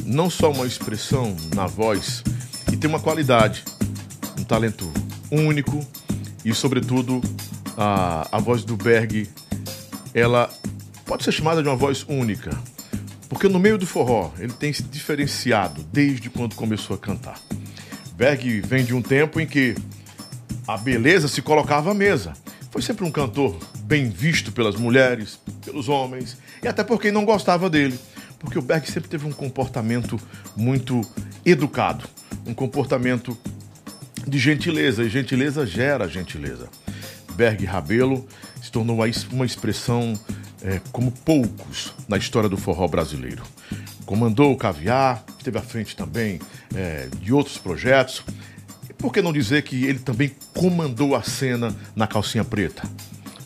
não 0.05 0.29
só 0.29 0.49
uma 0.51 0.65
expressão 0.65 1.35
na 1.53 1.67
voz, 1.67 2.23
e 2.71 2.77
tem 2.77 2.89
uma 2.89 2.99
qualidade, 2.99 3.65
talento 4.47 4.91
único 5.29 5.85
e, 6.43 6.53
sobretudo, 6.53 7.21
a, 7.77 8.27
a 8.31 8.39
voz 8.39 8.63
do 8.63 8.75
Berg, 8.75 9.29
ela 10.13 10.49
pode 11.05 11.23
ser 11.23 11.31
chamada 11.31 11.61
de 11.61 11.69
uma 11.69 11.75
voz 11.75 12.05
única, 12.07 12.57
porque 13.29 13.47
no 13.47 13.59
meio 13.59 13.77
do 13.77 13.85
forró 13.85 14.31
ele 14.39 14.53
tem 14.53 14.73
se 14.73 14.83
diferenciado 14.83 15.83
desde 15.91 16.29
quando 16.29 16.55
começou 16.55 16.95
a 16.95 16.99
cantar. 16.99 17.39
Berg 18.15 18.61
vem 18.61 18.83
de 18.83 18.95
um 18.95 19.01
tempo 19.01 19.39
em 19.39 19.45
que 19.45 19.75
a 20.67 20.75
beleza 20.75 21.27
se 21.27 21.41
colocava 21.41 21.91
à 21.91 21.93
mesa. 21.93 22.33
Foi 22.71 22.81
sempre 22.81 23.05
um 23.05 23.11
cantor 23.11 23.57
bem 23.83 24.09
visto 24.09 24.51
pelas 24.51 24.75
mulheres, 24.75 25.39
pelos 25.63 25.87
homens 25.87 26.37
e 26.63 26.67
até 26.67 26.83
por 26.83 26.99
quem 26.99 27.11
não 27.11 27.23
gostava 27.23 27.69
dele. 27.69 27.97
Porque 28.39 28.57
o 28.57 28.61
Berg 28.61 28.89
sempre 28.89 29.09
teve 29.09 29.25
um 29.25 29.31
comportamento 29.31 30.19
muito 30.55 31.01
educado, 31.45 32.05
um 32.45 32.53
comportamento 32.53 33.37
de 34.27 34.37
gentileza, 34.39 35.03
e 35.03 35.09
gentileza 35.09 35.65
gera 35.65 36.07
gentileza. 36.07 36.67
Berg 37.35 37.63
Rabelo 37.65 38.27
se 38.61 38.71
tornou 38.71 38.95
uma 38.97 39.07
es- 39.07 39.27
uma 39.31 39.45
expressão 39.45 40.13
eh, 40.63 40.81
como 40.91 41.11
poucos 41.11 41.93
na 42.07 42.17
história 42.17 42.49
do 42.49 42.57
forró 42.57 42.87
brasileiro. 42.87 43.43
Comandou 44.05 44.51
o 44.51 44.57
Caviar, 44.57 45.23
esteve 45.37 45.57
à 45.57 45.61
frente 45.61 45.95
também 45.95 46.39
eh, 46.75 47.07
de 47.21 47.31
outros 47.31 47.57
projetos. 47.57 48.23
E 48.89 48.93
por 48.93 49.13
que 49.13 49.21
não 49.21 49.31
dizer 49.31 49.61
que 49.63 49.85
ele 49.85 49.99
também 49.99 50.31
comandou 50.53 51.15
a 51.15 51.21
cena 51.21 51.75
na 51.95 52.07
calcinha 52.07 52.43
preta? 52.43 52.83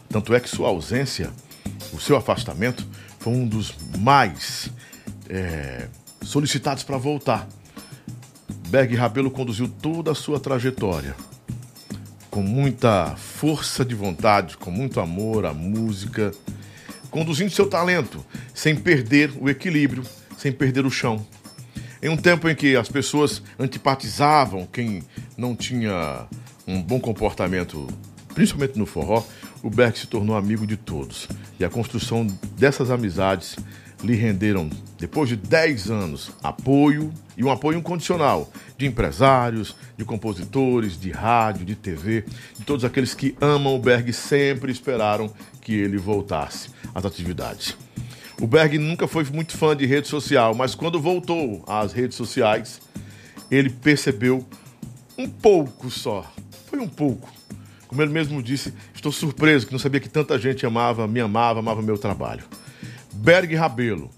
Tanto 0.10 0.34
é 0.34 0.40
que 0.40 0.50
sua 0.50 0.70
ausência, 0.70 1.30
o 1.94 2.00
seu 2.00 2.16
afastamento, 2.16 2.88
foi 3.20 3.34
um 3.34 3.46
dos 3.48 3.74
mais 4.00 4.70
eh, 5.30 5.88
solicitados 6.24 6.84
para 6.84 6.98
voltar. 6.98 7.48
Berg 8.72 8.96
Rabelo 8.96 9.30
conduziu 9.30 9.68
toda 9.68 10.12
a 10.12 10.16
sua 10.16 10.40
trajetória 10.40 11.14
com 12.30 12.42
muita 12.42 13.18
força 13.18 13.84
de 13.84 13.94
vontade, 13.94 14.56
com 14.56 14.72
muito 14.72 15.02
amor 15.02 15.46
à 15.46 15.54
música, 15.54 16.32
conduzindo 17.10 17.52
seu 17.52 17.68
talento 17.68 18.26
sem 18.54 18.74
perder 18.74 19.34
o 19.42 19.50
equilíbrio, 19.50 20.04
sem 20.38 20.54
perder 20.54 20.86
o 20.86 20.90
chão. 20.90 21.28
Em 22.02 22.08
um 22.08 22.16
tempo 22.16 22.48
em 22.48 22.56
que 22.56 22.78
as 22.78 22.88
pessoas 22.88 23.44
antipatizavam 23.60 24.66
quem 24.66 25.04
não 25.36 25.54
tinha 25.54 26.26
um 26.66 26.82
bom 26.82 26.98
comportamento, 27.02 27.86
principalmente 28.34 28.80
no 28.80 28.86
forró, 28.86 29.22
o 29.62 29.70
Berg 29.70 30.00
se 30.00 30.08
tornou 30.08 30.38
amigo 30.38 30.66
de 30.66 30.78
todos. 30.78 31.28
E 31.60 31.66
a 31.66 31.70
construção 31.70 32.26
dessas 32.56 32.90
amizades 32.90 33.58
lhe 34.04 34.16
renderam, 34.16 34.70
depois 35.00 35.30
de 35.30 35.36
10 35.36 35.90
anos, 35.90 36.32
apoio 36.44 37.12
e 37.38 37.44
um 37.44 37.52
apoio 37.52 37.78
incondicional 37.78 38.52
de 38.78 38.86
empresários, 38.86 39.76
de 39.98 40.04
compositores, 40.04 41.00
de 41.00 41.12
rádio, 41.12 41.66
de 41.66 41.76
TV, 41.76 42.26
de 42.58 42.66
todos 42.66 42.84
aqueles 42.84 43.14
que 43.14 43.36
amam 43.40 43.76
o 43.76 43.80
Berg 43.80 44.12
sempre 44.12 44.72
esperaram 44.72 45.32
que 45.62 45.74
ele 45.74 45.98
voltasse 45.98 46.70
às 46.94 47.06
atividades. 47.06 47.78
O 48.42 48.48
Berg 48.48 48.78
nunca 48.80 49.08
foi 49.08 49.24
muito 49.26 49.56
fã 49.56 49.76
de 49.76 49.86
rede 49.86 50.08
social, 50.08 50.56
mas 50.56 50.74
quando 50.74 51.00
voltou 51.00 51.64
às 51.68 51.94
redes 51.94 52.18
sociais, 52.18 52.82
ele 53.52 53.70
percebeu 53.70 54.46
um 55.18 55.30
pouco 55.30 55.92
só. 55.92 56.26
Foi 56.68 56.80
um 56.80 56.88
pouco. 56.88 57.30
Como 57.88 58.02
ele 58.02 58.12
mesmo 58.12 58.42
disse, 58.42 58.74
estou 58.96 59.12
surpreso 59.12 59.68
que 59.68 59.72
não 59.72 59.80
sabia 59.80 60.00
que 60.00 60.10
tanta 60.10 60.40
gente 60.40 60.66
amava, 60.66 61.08
me 61.08 61.20
amava, 61.20 61.60
amava 61.60 61.82
meu 61.82 61.98
trabalho. 61.98 62.44
Berg 63.14 63.54
Rabelo, 63.56 64.10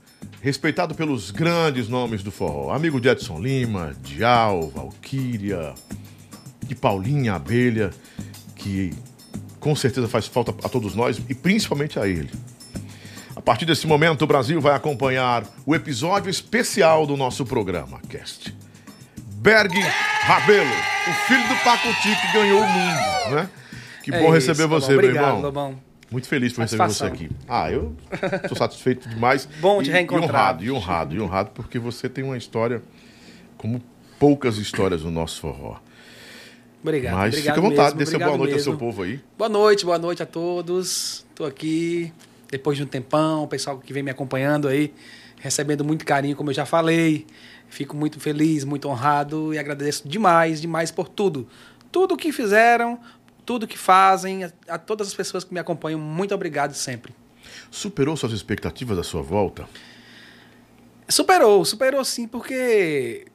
respeitado 0.41 0.93
pelos 0.95 1.32
grandes 1.32 1.88
nomes 1.88 2.21
do 2.23 2.32
forró, 2.32 2.71
amigo 2.73 2.99
de 2.99 3.10
Edson 3.10 3.39
Lima, 3.39 3.95
de 4.01 4.23
Al, 4.23 4.69
Valquíria, 4.69 5.73
de 6.62 6.75
Paulinha 6.75 7.34
Abelha, 7.36 7.91
que 8.56 8.93
com 9.60 9.75
certeza 9.75 10.08
faz 10.08 10.27
falta 10.27 10.53
a 10.63 10.69
todos 10.69 10.95
nós 10.95 11.21
e 11.29 11.34
principalmente 11.34 11.99
a 11.99 12.08
ele. 12.08 12.29
A 13.36 13.41
partir 13.41 13.65
desse 13.65 13.88
momento, 13.88 14.21
o 14.21 14.27
Brasil 14.27 14.62
vai 14.62 14.75
acompanhar 14.75 15.43
o 15.65 15.73
episódio 15.75 16.29
especial 16.29 17.06
do 17.06 17.17
nosso 17.17 17.45
programa, 17.45 17.99
Cast. 18.08 18.56
Berg 19.38 19.73
Rabelo, 20.21 20.69
o 20.69 21.13
filho 21.27 21.47
do 21.49 21.56
Pacuti 21.63 22.15
que 22.21 22.34
ganhou 22.38 22.62
o 22.62 22.67
mundo, 22.67 23.36
né? 23.36 23.49
Que 24.03 24.13
É 24.13 24.19
bom 24.19 24.25
isso, 24.36 24.47
receber 24.47 24.63
Lobão. 24.63 24.79
você, 24.79 24.93
Obrigado, 24.93 25.13
meu 25.13 25.25
irmão. 25.25 25.41
Lobão. 25.41 25.79
Muito 26.13 26.28
feliz 26.28 26.54
por 26.54 26.62
receber 26.62 26.88
você 26.88 27.06
aqui. 27.06 27.30
Ah, 27.49 27.71
eu 27.71 27.95
sou 28.47 28.56
satisfeito 28.56 29.10
demais. 29.10 29.49
Bom 29.60 29.82
te 29.82 29.89
E- 29.89 29.93
reencontrar. 29.93 30.23
E 30.23 30.30
honrado, 30.30 30.63
e 30.63 30.71
honrado, 30.71 31.15
e 31.15 31.19
honrado, 31.19 31.52
porque 31.56 31.80
você 31.80 32.08
tem 32.08 32.23
uma 32.23 32.38
história 32.38 32.84
como 33.58 33.82
poucas 34.19 34.58
histórias 34.60 35.02
no 35.02 35.10
nosso 35.10 35.41
forró. 35.41 35.78
Obrigado. 36.84 37.15
Mas 37.15 37.34
obrigado 37.34 37.56
fica 37.56 37.65
à 37.67 37.69
vontade, 37.69 37.97
mesmo, 37.97 38.19
dê 38.19 38.23
boa 38.26 38.38
noite 38.38 38.52
ao 38.52 38.58
mesmo. 38.58 38.71
seu 38.71 38.78
povo 38.78 39.02
aí. 39.02 39.19
Boa 39.38 39.49
noite, 39.49 39.86
boa 39.86 39.97
noite 39.97 40.21
a 40.21 40.26
todos. 40.28 41.26
Estou 41.30 41.47
aqui 41.47 42.13
depois 42.52 42.78
de 42.78 42.84
um 42.84 42.88
tempão, 42.88 43.43
o 43.43 43.47
pessoal 43.47 43.80
que 43.80 43.91
vem 43.91 44.04
me 44.04 44.12
acompanhando 44.12 44.67
aí, 44.67 44.93
recebendo 45.39 45.84
muito 45.84 46.06
carinho, 46.06 46.36
como 46.36 46.52
eu 46.52 46.54
já 46.54 46.65
falei. 46.65 47.26
Fico 47.69 47.97
muito 47.97 48.19
feliz, 48.19 48.63
muito 48.63 48.88
honrado 48.88 49.52
e 49.52 49.58
agradeço 49.58 50.08
demais, 50.08 50.62
demais 50.62 50.91
por 50.91 51.10
tudo. 51.10 51.47
Tudo 51.91 52.15
que 52.15 52.32
fizeram, 52.32 52.99
tudo 53.45 53.67
que 53.67 53.77
fazem, 53.77 54.43
a, 54.45 54.51
a 54.69 54.77
todas 54.77 55.08
as 55.08 55.13
pessoas 55.13 55.43
que 55.43 55.53
me 55.53 55.60
acompanham, 55.60 55.99
muito 55.99 56.34
obrigado 56.34 56.73
sempre. 56.73 57.13
Superou 57.69 58.15
suas 58.15 58.32
expectativas 58.32 58.95
da 58.97 59.03
sua 59.03 59.21
volta? 59.21 59.67
Superou, 61.10 61.63
superou 61.65 62.03
sim, 62.06 62.27
porque 62.27 63.25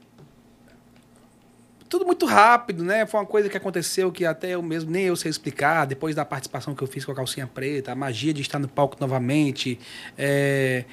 tudo 1.89 2.05
muito 2.05 2.27
rápido, 2.27 2.83
né? 2.85 3.07
Foi 3.07 3.21
uma 3.21 3.27
coisa 3.27 3.49
que 3.49 3.57
aconteceu 3.57 4.11
que 4.13 4.25
até 4.25 4.51
eu 4.51 4.63
mesmo 4.63 4.91
nem 4.91 5.05
eu 5.05 5.17
sei 5.17 5.31
explicar. 5.31 5.87
Depois 5.87 6.15
da 6.15 6.25
participação 6.25 6.75
que 6.75 6.83
eu 6.83 6.87
fiz 6.89 7.05
com 7.05 7.13
a 7.13 7.15
calcinha 7.15 7.47
preta, 7.47 7.93
a 7.93 7.95
magia 7.95 8.33
de 8.35 8.43
estar 8.43 8.59
no 8.59 8.69
palco 8.69 8.97
novamente. 9.01 9.79
é, 10.17 10.85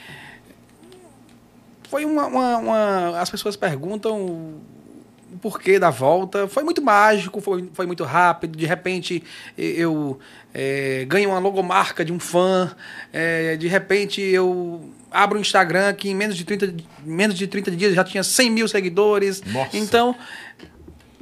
Foi 1.89 2.04
uma, 2.04 2.25
uma- 2.28 2.58
uma- 2.58 3.19
As 3.19 3.30
pessoas 3.30 3.56
perguntam 3.56 4.60
o 5.36 5.38
porquê 5.38 5.78
da 5.78 5.89
volta. 5.89 6.48
Foi 6.48 6.63
muito 6.63 6.82
mágico, 6.82 7.39
foi, 7.41 7.69
foi 7.74 7.86
muito 7.86 8.04
rápido. 8.04 8.58
De 8.58 8.65
repente 8.65 9.21
eu 9.58 10.19
é, 10.54 11.06
ganho 11.08 11.30
uma 11.30 11.39
logomarca 11.39 12.04
de 12.06 12.12
um 12.13 12.19
fã. 12.19 12.76
é, 13.13 13.56
de 13.58 13.67
repente 13.67 14.21
eu 14.21 14.89
abro 15.12 15.38
o 15.38 15.41
Instagram 15.41 15.93
que 15.93 16.10
em 16.10 16.15
menos 16.15 16.36
de 16.36 16.43
30, 16.43 16.67
di- 16.67 16.88
menos 17.06 17.38
de 17.38 17.48
30 17.48 17.71
dias 17.71 17.93
já 17.93 18.04
tinha 18.04 18.24
100 18.24 18.50
mil 18.50 18.67
seguidores. 18.67 19.41
Nossa. 19.43 19.78
Então 19.78 20.15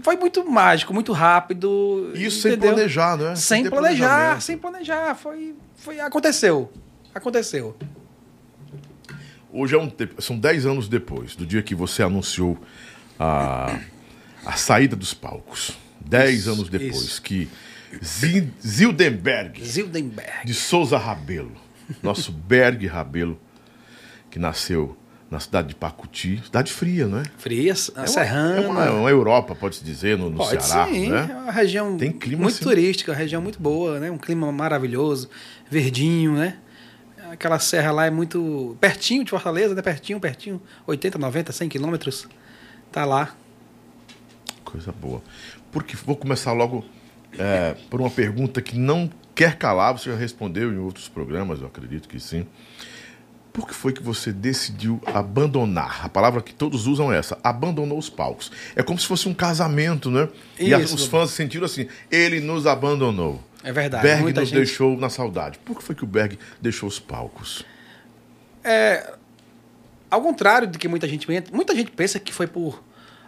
foi 0.01 0.15
muito 0.17 0.43
mágico, 0.49 0.93
muito 0.93 1.11
rápido. 1.13 2.11
Isso 2.13 2.41
sem 2.41 2.51
entendeu? 2.53 2.73
planejar, 2.73 3.17
né? 3.17 3.35
Sem 3.35 3.63
ter 3.63 3.69
planejar, 3.69 4.41
sem 4.41 4.57
planejar. 4.57 5.15
Foi, 5.15 5.55
foi, 5.75 5.99
aconteceu. 5.99 6.71
Aconteceu. 7.15 7.75
Hoje 9.51 9.75
é 9.75 9.77
um 9.77 9.87
tempo, 9.89 10.19
são 10.21 10.37
10 10.37 10.65
anos 10.65 10.87
depois 10.87 11.35
do 11.35 11.45
dia 11.45 11.61
que 11.61 11.75
você 11.75 12.01
anunciou 12.01 12.57
a, 13.19 13.77
a 14.45 14.53
saída 14.53 14.95
dos 14.95 15.13
palcos. 15.13 15.77
10 16.05 16.39
Isso, 16.41 16.51
anos 16.51 16.69
depois 16.69 17.01
isso. 17.01 17.21
que 17.21 17.47
Zi- 18.03 18.51
Zildenberg 18.65 19.63
Zildenberg. 19.63 20.45
de 20.45 20.53
Souza 20.53 20.97
Rabelo, 20.97 21.53
nosso 22.01 22.31
Berg 22.33 22.85
Rabelo, 22.87 23.39
que 24.29 24.37
nasceu 24.39 24.97
na 25.31 25.39
cidade 25.39 25.69
de 25.69 25.75
Pacuti, 25.75 26.41
cidade 26.45 26.71
fria, 26.71 27.07
não 27.07 27.19
é? 27.19 27.23
Frias, 27.37 27.89
a 27.95 27.99
É 27.99 28.01
uma, 28.01 28.07
Serrana. 28.07 28.55
é 28.61 28.67
uma, 28.67 28.85
é 28.85 28.89
uma 28.89 29.09
Europa, 29.09 29.55
pode-se 29.55 29.83
dizer, 29.83 30.17
no, 30.17 30.29
no 30.29 30.37
Pode 30.37 30.63
Ceará, 30.63 30.87
sim, 30.87 31.07
é 31.07 31.09
né? 31.09 31.35
uma 31.43 31.51
região 31.51 31.97
Tem 31.97 32.11
clima, 32.11 32.43
muito 32.43 32.55
assim. 32.55 32.63
turística, 32.63 33.11
uma 33.11 33.17
região 33.17 33.41
muito 33.41 33.59
boa, 33.59 33.99
né? 33.99 34.11
Um 34.11 34.17
clima 34.17 34.51
maravilhoso, 34.51 35.29
verdinho, 35.71 36.33
né? 36.33 36.57
Aquela 37.31 37.57
serra 37.57 37.91
lá 37.91 38.05
é 38.05 38.11
muito 38.11 38.77
pertinho 38.79 39.23
de 39.23 39.31
Fortaleza, 39.31 39.73
né? 39.73 39.81
Pertinho, 39.81 40.19
pertinho, 40.19 40.61
80, 40.85 41.17
90, 41.17 41.51
100 41.51 41.69
quilômetros. 41.69 42.27
Tá 42.91 43.05
lá. 43.05 43.35
Coisa 44.73 44.91
boa. 44.91 45.21
Porque 45.71 45.95
vou 45.95 46.15
começar 46.15 46.51
logo 46.51 46.83
é, 47.37 47.75
por 47.91 48.01
uma 48.01 48.09
pergunta 48.09 48.59
que 48.59 48.75
não 48.75 49.07
quer 49.35 49.55
calar, 49.55 49.93
você 49.95 50.09
já 50.09 50.15
respondeu 50.17 50.73
em 50.73 50.79
outros 50.79 51.07
programas, 51.07 51.61
eu 51.61 51.67
acredito 51.67 52.09
que 52.09 52.19
sim. 52.19 52.47
Por 53.53 53.67
que 53.67 53.73
foi 53.75 53.93
que 53.93 54.01
você 54.01 54.31
decidiu 54.33 54.99
abandonar? 55.05 56.03
A 56.03 56.09
palavra 56.09 56.41
que 56.41 56.51
todos 56.51 56.87
usam 56.87 57.13
é 57.13 57.19
essa, 57.19 57.37
abandonou 57.43 57.99
os 57.99 58.09
palcos. 58.09 58.51
É 58.75 58.81
como 58.81 58.97
se 58.99 59.05
fosse 59.05 59.29
um 59.29 59.33
casamento, 59.33 60.09
né? 60.09 60.27
E 60.59 60.73
as- 60.73 60.91
os 60.91 61.05
fãs 61.05 61.29
sentiram 61.29 61.65
assim, 61.65 61.87
ele 62.09 62.39
nos 62.39 62.65
abandonou. 62.65 63.39
É 63.63 63.71
verdade. 63.71 64.01
Berg 64.01 64.23
muita 64.23 64.39
nos 64.41 64.49
gente... 64.49 64.57
deixou 64.57 64.97
na 64.97 65.07
saudade. 65.07 65.59
Por 65.59 65.77
que 65.77 65.83
foi 65.83 65.93
que 65.93 66.03
o 66.03 66.07
Berg 66.07 66.39
deixou 66.59 66.89
os 66.89 66.97
palcos? 66.99 67.63
Ao 70.09 70.19
contrário 70.21 70.67
do 70.67 70.79
que 70.79 70.87
muita 70.87 71.07
gente 71.07 71.25
pensa, 71.27 71.45
muita 71.51 71.75
gente 71.75 71.91
pensa 71.91 72.19
que 72.19 72.33
foi 72.33 72.47
por 72.47 72.83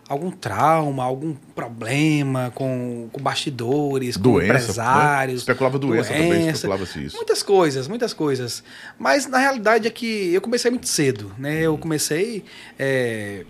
algum 0.08 0.30
trauma, 0.30 1.04
algum 1.04 1.34
problema 1.56 2.52
com, 2.54 3.10
com 3.12 3.22
bastidores, 3.22 4.18
com 4.18 4.24
Doença, 4.24 4.46
empresários. 4.46 5.34
né? 5.34 5.40
Especulava 5.40 5.80
doença 5.80 6.14
também, 6.14 6.48
especulava-se 6.50 7.06
isso. 7.06 7.16
Muitas 7.16 7.42
coisas, 7.42 7.88
muitas 7.88 8.14
coisas. 8.14 8.64
Mas 9.00 9.26
na 9.28 9.40
realidade 9.40 9.88
é 9.88 9.92
que 9.92 10.34
eu 10.34 10.42
comecei 10.42 10.70
muito 10.70 10.88
cedo, 10.88 11.34
né? 11.38 11.62
Eu 11.62 11.78
comecei 11.78 12.46
é, 12.78 13.46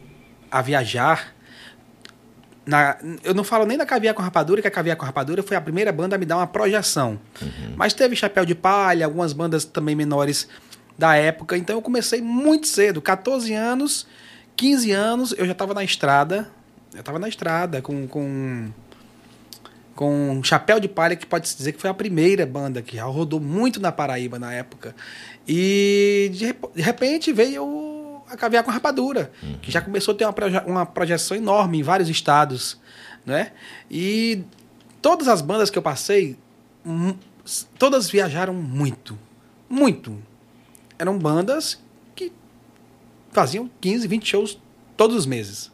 a 0.49 0.61
viajar. 0.61 1.35
Na, 2.65 2.97
eu 3.23 3.33
não 3.33 3.43
falo 3.43 3.65
nem 3.65 3.77
da 3.77 3.85
Caviar 3.85 4.15
com 4.15 4.23
Rapadura, 4.23 4.61
que 4.61 4.67
a 4.67 4.71
Caviar 4.71 4.97
com 4.97 5.05
Rapadura 5.05 5.43
foi 5.43 5.55
a 5.55 5.61
primeira 5.61 5.91
banda 5.91 6.15
a 6.15 6.19
me 6.19 6.25
dar 6.25 6.37
uma 6.37 6.47
projeção. 6.47 7.19
Mas 7.75 7.93
teve 7.93 8.15
Chapéu 8.15 8.45
de 8.45 8.55
Palha, 8.55 9.05
algumas 9.05 9.33
bandas 9.33 9.65
também 9.65 9.93
menores 9.93 10.47
da 10.97 11.15
época. 11.15 11.57
Então 11.57 11.75
eu 11.75 11.81
comecei 11.81 12.21
muito 12.21 12.65
cedo, 12.67 13.01
14 13.01 13.53
anos, 13.53 14.07
15 14.55 14.91
anos, 14.91 15.33
eu 15.37 15.45
já 15.45 15.51
estava 15.51 15.73
na 15.73 15.83
estrada. 15.83 16.49
Eu 16.93 16.99
estava 17.01 17.19
na 17.19 17.27
estrada 17.27 17.81
com, 17.81 18.07
com, 18.07 18.69
com 19.95 20.41
Chapéu 20.43 20.79
de 20.79 20.87
Palha, 20.87 21.15
que 21.15 21.25
pode-se 21.25 21.57
dizer 21.57 21.73
que 21.73 21.81
foi 21.81 21.89
a 21.89 21.93
primeira 21.93 22.45
banda 22.45 22.81
que 22.81 22.95
já 22.95 23.03
rodou 23.05 23.39
muito 23.39 23.79
na 23.81 23.91
Paraíba 23.91 24.39
na 24.39 24.53
época. 24.53 24.95
E 25.47 26.29
de, 26.33 26.45
rep- 26.45 26.73
de 26.75 26.81
repente 26.81 27.33
veio 27.33 28.21
a 28.29 28.35
Caviar 28.37 28.63
com 28.63 28.71
Rapadura, 28.71 29.31
que 29.61 29.69
já 29.71 29.81
começou 29.81 30.13
a 30.13 30.17
ter 30.17 30.25
uma, 30.25 30.33
proje- 30.33 30.63
uma 30.65 30.85
projeção 30.85 31.35
enorme 31.35 31.79
em 31.79 31.83
vários 31.83 32.09
estados. 32.09 32.79
Né? 33.25 33.51
E 33.91 34.43
todas 35.01 35.27
as 35.27 35.41
bandas 35.41 35.69
que 35.69 35.77
eu 35.77 35.81
passei, 35.83 36.37
mu- 36.83 37.17
todas 37.77 38.09
viajaram 38.09 38.53
muito. 38.53 39.17
Muito. 39.69 40.17
Eram 40.97 41.17
bandas 41.17 41.77
faziam 43.35 43.69
15, 43.81 44.07
20 44.07 44.25
shows 44.27 44.59
todos 44.97 45.15
os 45.15 45.25
meses. 45.25 45.71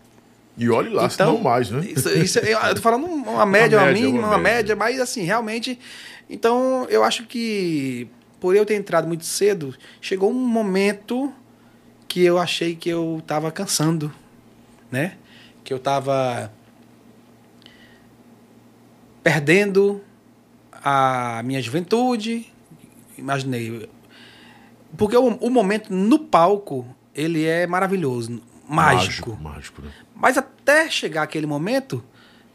E 0.58 0.70
olhe 0.70 0.90
lá, 0.90 1.10
se 1.10 1.18
não 1.20 1.40
mais, 1.40 1.72
né? 1.72 1.86
Isso, 1.90 2.10
isso- 2.10 2.40
eu 2.40 2.60
eu 2.60 2.76
tô 2.76 2.82
falando 2.82 3.06
uma 3.06 3.46
média, 3.48 3.78
uma, 3.80 3.86
média, 3.88 4.02
mínima, 4.02 4.20
uma 4.20 4.28
uma 4.30 4.38
média. 4.38 4.58
média, 4.58 4.76
mas 4.76 5.00
assim, 5.00 5.22
realmente. 5.24 5.80
Então, 6.30 6.86
eu 6.90 7.04
acho 7.04 7.26
que 7.26 8.08
por 8.40 8.56
eu 8.56 8.66
ter 8.66 8.76
entrado 8.76 9.08
muito 9.08 9.24
cedo, 9.26 9.74
chegou 10.02 10.30
um 10.32 10.34
momento 10.34 11.32
que 12.08 12.22
eu 12.24 12.38
achei 12.38 12.76
que 12.76 12.90
eu 12.90 13.22
tava 13.26 13.52
cansando, 13.52 14.12
né? 14.92 15.14
Que 15.64 15.74
eu 15.74 15.80
tava 15.80 16.52
perdendo 19.24 20.02
a 20.74 21.42
minha 21.44 21.62
juventude. 21.62 22.48
Imaginei. 23.18 23.90
Porque 24.98 25.16
o, 25.16 25.28
o 25.36 25.50
momento 25.50 25.94
no 25.94 26.20
palco, 26.20 26.86
ele 27.16 27.46
é 27.46 27.66
maravilhoso, 27.68 28.42
mágico. 28.68 29.32
Mágico, 29.32 29.44
mágico, 29.44 29.82
né? 29.82 29.92
Mas 30.16 30.38
até 30.38 30.90
chegar 30.90 31.24
aquele 31.24 31.46
momento, 31.48 32.04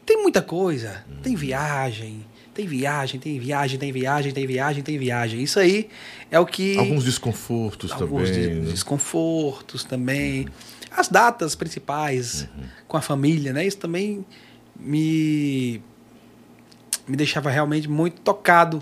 tem 0.05 0.21
muita 0.21 0.41
coisa. 0.41 1.03
Tem 1.21 1.35
viagem, 1.35 2.25
tem 2.53 2.65
viagem, 2.65 3.19
tem 3.19 3.39
viagem, 3.39 3.77
tem 3.77 3.91
viagem, 3.91 4.31
tem 4.31 4.47
viagem, 4.47 4.83
tem 4.83 4.97
viagem. 4.97 5.41
Isso 5.43 5.59
aí 5.59 5.89
é 6.31 6.39
o 6.39 6.45
que. 6.45 6.77
Alguns 6.77 7.03
desconfortos 7.03 7.91
alguns 7.91 8.29
também. 8.29 8.49
de- 8.49 8.55
né? 8.61 8.71
desconfortos 8.71 9.83
também. 9.83 10.47
As 10.89 11.09
datas 11.09 11.53
principais 11.53 12.47
com 12.87 12.97
a 12.97 13.01
família, 13.01 13.53
né? 13.53 13.67
Isso 13.67 13.77
também 13.77 14.25
me, 14.79 15.81
me 17.07 17.15
deixava 17.15 17.49
realmente 17.49 17.87
muito 17.89 18.21
tocado 18.21 18.81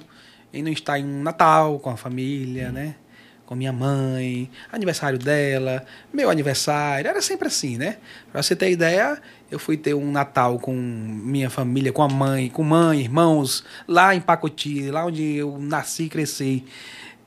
em 0.54 0.64
não 0.64 0.72
estar 0.72 0.98
em 1.00 1.04
um 1.06 1.22
Natal 1.24 1.80
com 1.80 1.90
a 1.90 1.98
família, 1.98 2.72
né? 2.72 2.96
Com 3.46 3.54
minha 3.54 3.72
mãe, 3.72 4.50
aniversário 4.72 5.20
dela, 5.20 5.86
meu 6.12 6.32
aniversário, 6.32 7.08
era 7.08 7.22
sempre 7.22 7.48
assim, 7.48 7.78
né? 7.78 7.98
Pra 8.32 8.42
você 8.42 8.56
ter 8.56 8.72
ideia, 8.72 9.22
eu 9.52 9.60
fui 9.60 9.78
ter 9.78 9.94
um 9.94 10.12
Natal 10.12 10.58
com 10.58 10.74
minha 10.74 11.50
família, 11.50 11.94
com 11.94 12.02
a 12.02 12.08
mãe, 12.08 12.50
com 12.50 12.64
mãe, 12.64 13.02
irmãos, 13.02 13.64
lá 13.88 14.16
em 14.16 14.20
Pacoti, 14.22 14.90
lá 14.90 15.06
onde 15.06 15.36
eu 15.36 15.60
nasci 15.60 16.04
e 16.06 16.10
cresci. 16.10 16.66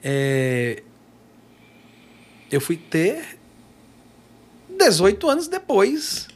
É, 0.03 0.83
eu 2.51 2.61
fui 2.61 2.77
ter 2.77 3.39
18 4.69 5.29
anos 5.29 5.49
depois. 5.49 6.29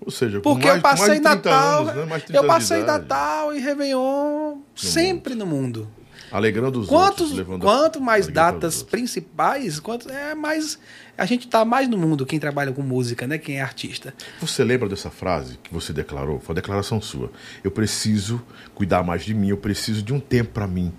Ou 0.00 0.10
seja, 0.10 0.40
Porque 0.40 0.66
mais, 0.66 0.76
eu 0.76 0.82
passei 0.82 1.06
mais 1.06 1.18
de 1.18 1.24
30 1.24 1.34
Natal. 1.50 1.82
anos, 1.82 1.94
né? 1.96 2.04
Mais 2.04 2.22
de 2.22 2.28
30 2.28 2.42
eu 2.42 2.46
passei. 2.46 2.82
Natal 2.84 3.54
e 3.54 3.58
Réveillon 3.58 4.58
sempre 4.76 5.34
no 5.34 5.44
mundo. 5.44 5.88
Alegrando 6.30 6.80
os 6.80 6.88
Quantos, 6.88 7.20
outros, 7.20 7.32
levando 7.32 7.62
quanto 7.62 8.00
mais 8.00 8.26
datas 8.26 8.82
principais, 8.82 9.80
quanto 9.80 10.10
é 10.10 10.34
mais. 10.34 10.78
A 11.16 11.24
gente 11.24 11.48
tá 11.48 11.64
mais 11.64 11.88
no 11.88 11.96
mundo 11.96 12.26
quem 12.26 12.38
trabalha 12.38 12.72
com 12.72 12.82
música, 12.82 13.26
né? 13.26 13.38
Quem 13.38 13.58
é 13.58 13.62
artista. 13.62 14.14
Você 14.40 14.62
lembra 14.62 14.88
dessa 14.88 15.10
frase 15.10 15.58
que 15.62 15.72
você 15.72 15.92
declarou? 15.92 16.38
Foi 16.38 16.50
uma 16.50 16.60
declaração 16.60 17.00
sua. 17.00 17.30
Eu 17.64 17.70
preciso 17.70 18.42
cuidar 18.74 19.02
mais 19.02 19.24
de 19.24 19.32
mim, 19.32 19.48
eu 19.48 19.56
preciso 19.56 20.02
de 20.02 20.12
um 20.12 20.20
tempo 20.20 20.50
para 20.50 20.66
mim, 20.66 20.92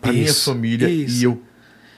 para 0.00 0.12
minha 0.12 0.32
família 0.32 0.88
isso. 0.88 1.20
e 1.20 1.24
eu 1.24 1.42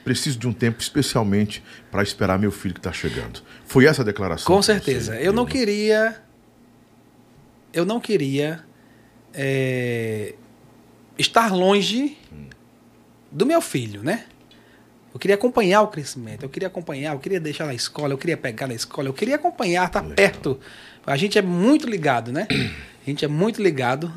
preciso 0.05 0.39
de 0.39 0.49
um 0.49 0.53
tempo 0.53 0.81
especialmente 0.81 1.63
para 1.91 2.03
esperar 2.03 2.39
meu 2.39 2.51
filho 2.51 2.75
que 2.75 2.81
está 2.81 2.93
chegando. 2.93 3.43
Foi 3.67 3.85
essa 3.85 4.03
a 4.03 4.05
declaração? 4.05 4.47
Com 4.47 4.63
você 4.63 4.73
certeza. 4.73 5.21
Eu 5.21 5.33
não 5.33 5.45
queria. 5.45 6.17
Eu 7.73 7.85
não 7.85 8.01
queria 8.01 8.65
é, 9.35 10.35
estar 11.19 11.53
longe 11.53 12.17
do 13.31 13.45
meu 13.47 13.61
filho, 13.61 14.03
né? 14.03 14.25
Eu 15.13 15.19
queria 15.19 15.35
acompanhar 15.37 15.83
o 15.83 15.89
crescimento, 15.89 16.43
eu 16.45 16.49
queria 16.49 16.69
acompanhar, 16.69 17.15
eu 17.15 17.19
queria 17.19 17.41
deixar 17.41 17.67
na 17.67 17.75
escola, 17.75 18.13
eu 18.13 18.19
queria 18.19 18.37
pegar 18.37 18.67
na 18.67 18.75
escola, 18.75 19.09
eu 19.09 19.13
queria 19.15 19.37
acompanhar, 19.37 19.87
estar 19.87 20.01
Legal. 20.01 20.17
perto. 20.17 20.61
A 21.07 21.17
gente 21.17 21.39
é 21.39 21.43
muito 21.43 21.89
ligado, 21.89 22.31
né? 22.33 22.47
A 23.07 23.11
gente 23.11 23.25
é 23.25 23.29
muito 23.29 23.63
ligado. 23.63 24.13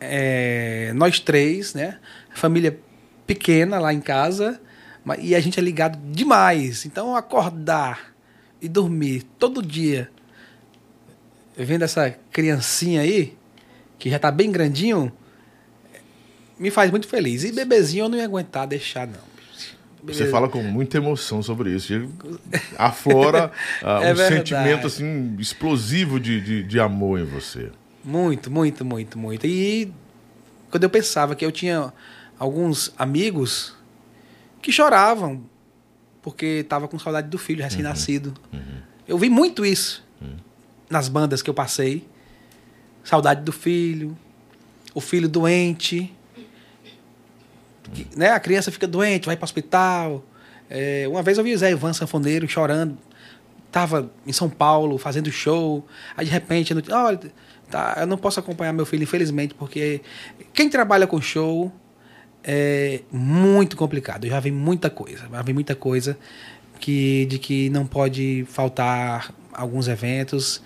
É, 0.00 0.92
nós 0.94 1.20
três, 1.20 1.74
né? 1.74 1.98
Família 2.34 2.78
pequena 3.26 3.78
lá 3.78 3.92
em 3.92 4.00
casa. 4.00 4.60
Mas- 5.04 5.20
E 5.22 5.34
a 5.34 5.40
gente 5.40 5.60
é 5.60 5.62
ligado 5.62 5.98
demais. 6.10 6.86
Então, 6.86 7.14
acordar 7.14 8.14
e 8.62 8.68
dormir 8.68 9.24
todo 9.38 9.62
dia, 9.62 10.10
vendo 11.56 11.82
essa 11.84 12.16
criancinha 12.32 13.02
aí, 13.02 13.36
que 13.98 14.08
já 14.08 14.18
tá 14.18 14.30
bem 14.30 14.50
grandinho, 14.50 15.12
me 16.64 16.70
faz 16.70 16.90
muito 16.90 17.06
feliz. 17.06 17.44
E 17.44 17.52
bebezinho 17.52 18.06
eu 18.06 18.08
não 18.08 18.16
ia 18.16 18.24
aguentar 18.24 18.66
deixar, 18.66 19.06
não. 19.06 19.34
Você 20.02 20.30
fala 20.30 20.48
com 20.48 20.62
muita 20.62 20.96
emoção 20.96 21.42
sobre 21.42 21.70
isso. 21.70 21.92
Aflora 22.78 23.52
ah, 23.82 24.00
É 24.02 24.12
um 24.12 24.14
verdade. 24.14 24.36
sentimento 24.36 24.86
assim 24.86 25.36
explosivo 25.38 26.18
de, 26.18 26.40
de, 26.40 26.62
de 26.62 26.80
amor 26.80 27.20
em 27.20 27.24
você. 27.24 27.70
Muito, 28.02 28.50
muito, 28.50 28.82
muito, 28.82 29.18
muito. 29.18 29.46
E 29.46 29.92
quando 30.70 30.84
eu 30.84 30.90
pensava 30.90 31.34
que 31.34 31.44
eu 31.44 31.52
tinha 31.52 31.92
alguns 32.38 32.92
amigos 32.98 33.74
que 34.62 34.72
choravam 34.72 35.44
porque 36.22 36.46
estava 36.46 36.88
com 36.88 36.98
saudade 36.98 37.28
do 37.28 37.36
filho 37.36 37.62
recém-nascido. 37.62 38.32
Eu 39.06 39.18
vi 39.18 39.28
muito 39.28 39.66
isso 39.66 40.02
nas 40.88 41.06
bandas 41.06 41.42
que 41.42 41.50
eu 41.50 41.54
passei. 41.54 42.08
Saudade 43.02 43.42
do 43.42 43.52
filho, 43.52 44.16
o 44.94 45.02
filho 45.02 45.28
doente. 45.28 46.13
Que, 47.92 48.06
né? 48.16 48.30
A 48.30 48.40
criança 48.40 48.70
fica 48.70 48.86
doente, 48.86 49.26
vai 49.26 49.36
para 49.36 49.44
o 49.44 49.46
hospital. 49.46 50.24
É, 50.70 51.06
uma 51.08 51.22
vez 51.22 51.38
eu 51.38 51.44
vi 51.44 51.52
o 51.52 51.58
Zé 51.58 51.70
Ivan 51.70 51.92
Sanfoneiro 51.92 52.48
chorando 52.48 52.96
tava 53.74 54.08
em 54.24 54.32
São 54.32 54.48
Paulo 54.48 54.96
fazendo 54.98 55.32
show, 55.32 55.84
aí 56.16 56.24
de 56.24 56.30
repente, 56.30 56.72
tá, 57.68 57.96
eu 57.98 58.06
não 58.06 58.16
posso 58.16 58.38
acompanhar 58.38 58.72
meu 58.72 58.86
filho, 58.86 59.02
infelizmente, 59.02 59.52
porque 59.52 60.00
quem 60.52 60.70
trabalha 60.70 61.08
com 61.08 61.20
show 61.20 61.72
é 62.44 63.00
muito 63.10 63.76
complicado. 63.76 64.26
Eu 64.26 64.30
já 64.30 64.38
vi 64.38 64.52
muita 64.52 64.88
coisa, 64.88 65.28
já 65.28 65.42
vi 65.42 65.52
muita 65.52 65.74
coisa 65.74 66.16
que 66.78 67.26
de 67.26 67.36
que 67.40 67.68
não 67.70 67.84
pode 67.84 68.46
faltar 68.48 69.34
alguns 69.52 69.88
eventos. 69.88 70.62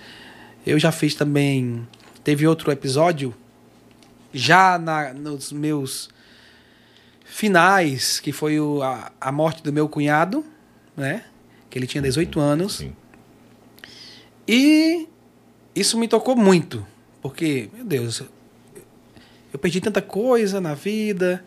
Eu 0.66 0.78
já 0.78 0.92
fiz 0.92 1.14
também, 1.14 1.88
teve 2.22 2.46
outro 2.46 2.70
episódio 2.70 3.34
já 4.34 4.78
na, 4.78 5.14
nos 5.14 5.50
meus 5.50 6.10
finais, 7.38 8.18
que 8.18 8.32
foi 8.32 8.58
o, 8.58 8.82
a, 8.82 9.12
a 9.20 9.30
morte 9.30 9.62
do 9.62 9.72
meu 9.72 9.88
cunhado, 9.88 10.44
né? 10.96 11.22
Que 11.70 11.78
ele 11.78 11.86
tinha 11.86 12.02
18 12.02 12.40
anos. 12.40 12.78
Sim. 12.78 12.92
E 14.48 15.06
isso 15.72 15.96
me 15.96 16.08
tocou 16.08 16.34
muito, 16.34 16.84
porque, 17.22 17.70
meu 17.72 17.84
Deus, 17.84 18.24
eu 19.52 19.58
perdi 19.60 19.80
tanta 19.80 20.02
coisa 20.02 20.60
na 20.60 20.74
vida, 20.74 21.44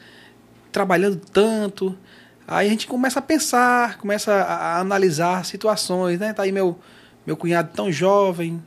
trabalhando 0.71 1.17
tanto. 1.17 1.97
Aí 2.47 2.67
a 2.67 2.69
gente 2.69 2.87
começa 2.87 3.19
a 3.19 3.21
pensar, 3.21 3.97
começa 3.97 4.31
a, 4.31 4.55
a 4.55 4.79
analisar 4.79 5.43
situações, 5.43 6.17
né? 6.21 6.31
Tá 6.31 6.43
aí 6.43 6.53
meu, 6.53 6.79
meu 7.27 7.35
cunhado 7.35 7.69
tão 7.75 7.91
jovem, 7.91 8.63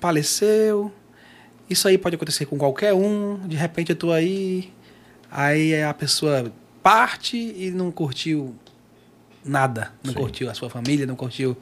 faleceu. 0.00 0.92
Isso 1.70 1.86
aí 1.86 1.96
pode 1.96 2.16
acontecer 2.16 2.44
com 2.46 2.58
qualquer 2.58 2.92
um. 2.92 3.38
De 3.46 3.54
repente 3.54 3.90
eu 3.90 3.96
tô 3.96 4.10
aí, 4.10 4.72
aí 5.30 5.80
a 5.82 5.92
pessoa 5.94 6.52
parte 6.82 7.36
e 7.36 7.70
não 7.70 7.90
curtiu 7.90 8.54
nada. 9.44 9.92
Não 10.02 10.12
Sim. 10.12 10.18
curtiu 10.18 10.50
a 10.50 10.54
sua 10.54 10.68
família, 10.70 11.06
não 11.06 11.16
curtiu. 11.16 11.56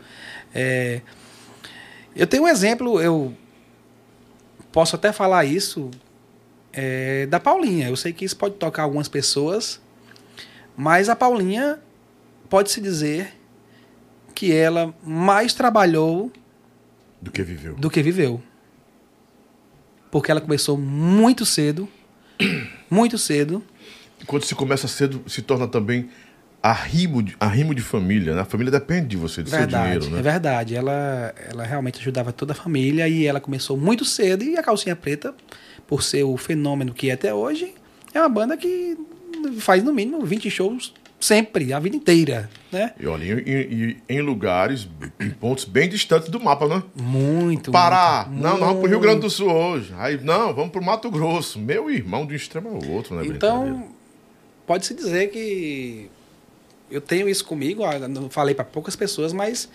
é, 0.54 1.00
Eu 2.14 2.26
tenho 2.26 2.44
um 2.44 2.48
exemplo, 2.48 3.00
eu 3.00 3.34
posso 4.72 4.96
até 4.96 5.12
falar 5.12 5.44
isso 5.44 5.90
é, 6.72 7.26
da 7.26 7.38
Paulinha. 7.40 7.88
Eu 7.88 7.96
sei 7.96 8.12
que 8.12 8.24
isso 8.24 8.36
pode 8.36 8.54
tocar 8.56 8.82
algumas 8.84 9.08
pessoas, 9.08 9.80
mas 10.76 11.08
a 11.08 11.16
Paulinha 11.16 11.78
pode-se 12.48 12.80
dizer 12.80 13.34
que 14.34 14.52
ela 14.52 14.94
mais 15.02 15.54
trabalhou 15.54 16.30
Do 17.22 17.30
que 17.30 17.42
viveu. 17.42 17.74
do 17.74 17.88
que 17.90 18.02
viveu. 18.02 18.42
Porque 20.10 20.30
ela 20.30 20.40
começou 20.40 20.76
muito 20.78 21.44
cedo, 21.44 21.88
muito 22.90 23.18
cedo. 23.18 23.62
Quando 24.26 24.44
se 24.44 24.54
começa 24.54 24.88
cedo, 24.88 25.22
se 25.26 25.42
torna 25.42 25.68
também 25.68 26.08
arrimo 26.62 27.22
de, 27.22 27.36
arrimo 27.38 27.74
de 27.74 27.82
família, 27.82 28.34
né? 28.34 28.40
A 28.40 28.44
família 28.44 28.70
depende 28.70 29.08
de 29.08 29.16
você, 29.16 29.42
do 29.42 29.48
seu 29.48 29.58
verdade, 29.58 29.84
dinheiro, 29.84 30.10
né? 30.10 30.18
é 30.18 30.22
verdade. 30.22 30.74
Ela, 30.74 31.34
ela 31.48 31.64
realmente 31.64 32.00
ajudava 32.00 32.32
toda 32.32 32.52
a 32.52 32.56
família 32.56 33.08
e 33.08 33.24
ela 33.24 33.40
começou 33.40 33.76
muito 33.76 34.04
cedo. 34.04 34.42
E 34.42 34.56
a 34.56 34.62
Calcinha 34.62 34.96
Preta, 34.96 35.34
por 35.86 36.02
ser 36.02 36.24
o 36.24 36.36
fenômeno 36.36 36.92
que 36.92 37.10
é 37.10 37.12
até 37.12 37.32
hoje, 37.32 37.74
é 38.12 38.20
uma 38.20 38.28
banda 38.28 38.56
que 38.56 38.96
faz 39.58 39.84
no 39.84 39.92
mínimo 39.92 40.24
20 40.24 40.50
shows 40.50 40.92
sempre, 41.18 41.72
a 41.72 41.78
vida 41.78 41.96
inteira, 41.96 42.48
né? 42.70 42.92
E 43.00 43.06
olha, 43.06 43.24
em, 43.24 43.96
em- 44.08 44.20
lugares, 44.20 44.88
em 45.18 45.30
pontos 45.30 45.64
bem 45.64 45.88
distantes 45.88 46.28
do 46.28 46.38
mapa, 46.38 46.66
né? 46.68 46.82
Muito. 46.94 47.70
Pará, 47.72 48.26
muito, 48.28 48.42
não, 48.42 48.50
nós 48.50 48.60
vamos 48.60 48.74
pro 48.80 48.82
Rio 48.88 48.98
muito. 48.98 49.02
Grande 49.02 49.20
do 49.22 49.30
Sul 49.30 49.50
hoje. 49.50 49.94
Aí, 49.98 50.18
não, 50.22 50.54
vamos 50.54 50.70
pro 50.70 50.82
Mato 50.82 51.10
Grosso. 51.10 51.58
Meu 51.58 51.90
irmão 51.90 52.26
de 52.26 52.34
um 52.34 52.36
extremo 52.36 52.68
ao 52.68 52.88
outro, 52.90 53.14
né? 53.16 53.22
Então, 53.26 53.88
pode-se 54.66 54.94
dizer 54.94 55.28
que 55.30 56.10
eu 56.90 57.00
tenho 57.00 57.28
isso 57.28 57.44
comigo, 57.44 57.82
ah, 57.84 57.98
não 58.08 58.28
falei 58.30 58.54
para 58.54 58.64
poucas 58.64 58.94
pessoas, 58.94 59.32
mas 59.32 59.68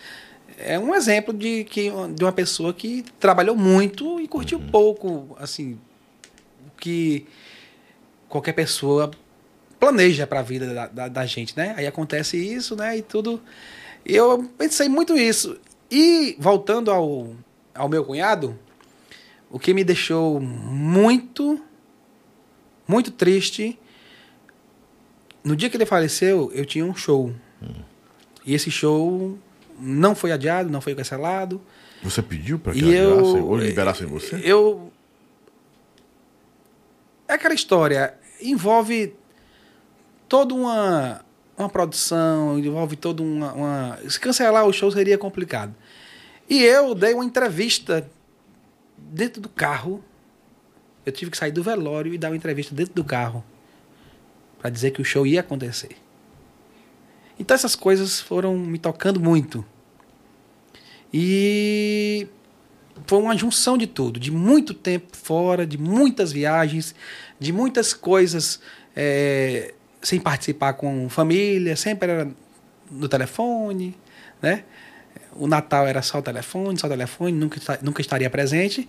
é 0.57 0.77
um 0.77 0.93
exemplo 0.93 1.33
de, 1.33 1.63
que, 1.65 1.91
de 2.15 2.23
uma 2.23 2.31
pessoa 2.31 2.73
que 2.73 3.03
trabalhou 3.19 3.55
muito 3.55 4.19
e 4.19 4.27
curtiu 4.27 4.59
pouco, 4.59 5.35
assim, 5.39 5.77
o 6.67 6.79
que 6.79 7.25
qualquer 8.29 8.53
pessoa 8.53 9.11
planeja 9.81 10.27
para 10.27 10.39
a 10.39 10.43
vida 10.43 10.73
da, 10.75 10.87
da, 10.87 11.07
da 11.07 11.25
gente, 11.25 11.57
né? 11.57 11.73
Aí 11.75 11.87
acontece 11.87 12.37
isso, 12.37 12.75
né? 12.75 12.97
E 12.99 13.01
tudo. 13.01 13.41
Eu 14.05 14.43
pensei 14.57 14.87
muito 14.87 15.17
isso. 15.17 15.57
E 15.89 16.35
voltando 16.39 16.91
ao, 16.91 17.35
ao 17.73 17.89
meu 17.89 18.05
cunhado, 18.05 18.57
o 19.49 19.57
que 19.59 19.73
me 19.73 19.83
deixou 19.83 20.39
muito, 20.39 21.59
muito 22.87 23.09
triste 23.11 23.77
no 25.43 25.55
dia 25.55 25.67
que 25.67 25.75
ele 25.77 25.85
faleceu, 25.87 26.51
eu 26.53 26.63
tinha 26.63 26.85
um 26.85 26.93
show. 26.95 27.33
E 28.45 28.53
esse 28.53 28.69
show 28.69 29.35
não 29.79 30.13
foi 30.13 30.31
adiado, 30.31 30.69
não 30.69 30.79
foi 30.79 30.93
cancelado. 30.93 31.59
Você 32.03 32.21
pediu 32.21 32.59
pra 32.59 32.71
que 32.73 32.79
E 32.83 32.93
eu- 32.95 33.13
adiassem 33.19 33.41
ou 33.41 33.57
liberassem 33.57 34.05
você? 34.07 34.39
Eu. 34.43 34.91
É 37.27 37.33
aquela 37.33 37.53
história. 37.55 38.13
Envolve 38.39 39.15
toda 40.31 40.53
uma, 40.53 41.25
uma 41.57 41.67
produção, 41.67 42.57
envolve 42.57 42.95
toda 42.95 43.21
uma, 43.21 43.51
uma. 43.51 43.99
Se 44.07 44.17
cancelar 44.17 44.65
o 44.65 44.71
show 44.71 44.89
seria 44.89 45.17
complicado. 45.17 45.75
E 46.49 46.63
eu 46.63 46.95
dei 46.95 47.13
uma 47.13 47.25
entrevista 47.25 48.09
dentro 48.97 49.41
do 49.41 49.49
carro. 49.49 50.01
Eu 51.05 51.11
tive 51.11 51.31
que 51.31 51.37
sair 51.37 51.51
do 51.51 51.61
velório 51.61 52.13
e 52.13 52.17
dar 52.17 52.29
uma 52.29 52.37
entrevista 52.37 52.73
dentro 52.73 52.93
do 52.93 53.03
carro. 53.03 53.43
Para 54.57 54.69
dizer 54.69 54.91
que 54.91 55.01
o 55.01 55.03
show 55.03 55.27
ia 55.27 55.41
acontecer. 55.41 55.97
Então 57.37 57.53
essas 57.53 57.75
coisas 57.75 58.21
foram 58.21 58.57
me 58.57 58.79
tocando 58.79 59.19
muito. 59.19 59.65
E 61.13 62.25
foi 63.05 63.19
uma 63.19 63.35
junção 63.35 63.77
de 63.77 63.85
tudo, 63.85 64.17
de 64.17 64.31
muito 64.31 64.73
tempo 64.73 65.17
fora, 65.17 65.67
de 65.67 65.77
muitas 65.77 66.31
viagens, 66.31 66.95
de 67.37 67.51
muitas 67.51 67.93
coisas 67.93 68.61
é, 68.95 69.73
sem 70.01 70.19
participar 70.19 70.73
com 70.73 71.07
família, 71.09 71.75
sempre 71.75 72.11
era 72.11 72.31
no 72.89 73.07
telefone, 73.07 73.95
né? 74.41 74.63
O 75.33 75.47
Natal 75.47 75.87
era 75.87 76.01
só 76.01 76.19
o 76.19 76.21
telefone, 76.21 76.77
só 76.77 76.87
o 76.87 76.89
telefone, 76.89 77.31
nunca, 77.31 77.79
nunca 77.81 78.01
estaria 78.01 78.29
presente. 78.29 78.87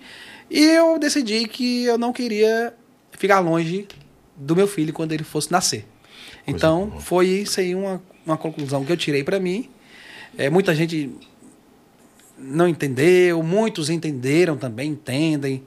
E 0.50 0.60
eu 0.60 0.98
decidi 0.98 1.46
que 1.46 1.84
eu 1.84 1.96
não 1.96 2.12
queria 2.12 2.74
ficar 3.12 3.38
longe 3.38 3.86
do 4.36 4.56
meu 4.56 4.66
filho 4.66 4.92
quando 4.92 5.12
ele 5.12 5.22
fosse 5.22 5.52
nascer. 5.52 5.84
Coisa 6.44 6.56
então, 6.56 6.86
boa. 6.86 7.00
foi 7.00 7.26
isso 7.28 7.60
aí 7.60 7.74
uma, 7.74 8.02
uma 8.26 8.36
conclusão 8.36 8.84
que 8.84 8.90
eu 8.90 8.96
tirei 8.96 9.22
para 9.22 9.38
mim. 9.38 9.70
É, 10.36 10.50
muita 10.50 10.74
gente 10.74 11.10
não 12.36 12.66
entendeu, 12.66 13.42
muitos 13.42 13.88
entenderam 13.88 14.56
também, 14.56 14.90
entendem 14.90 15.62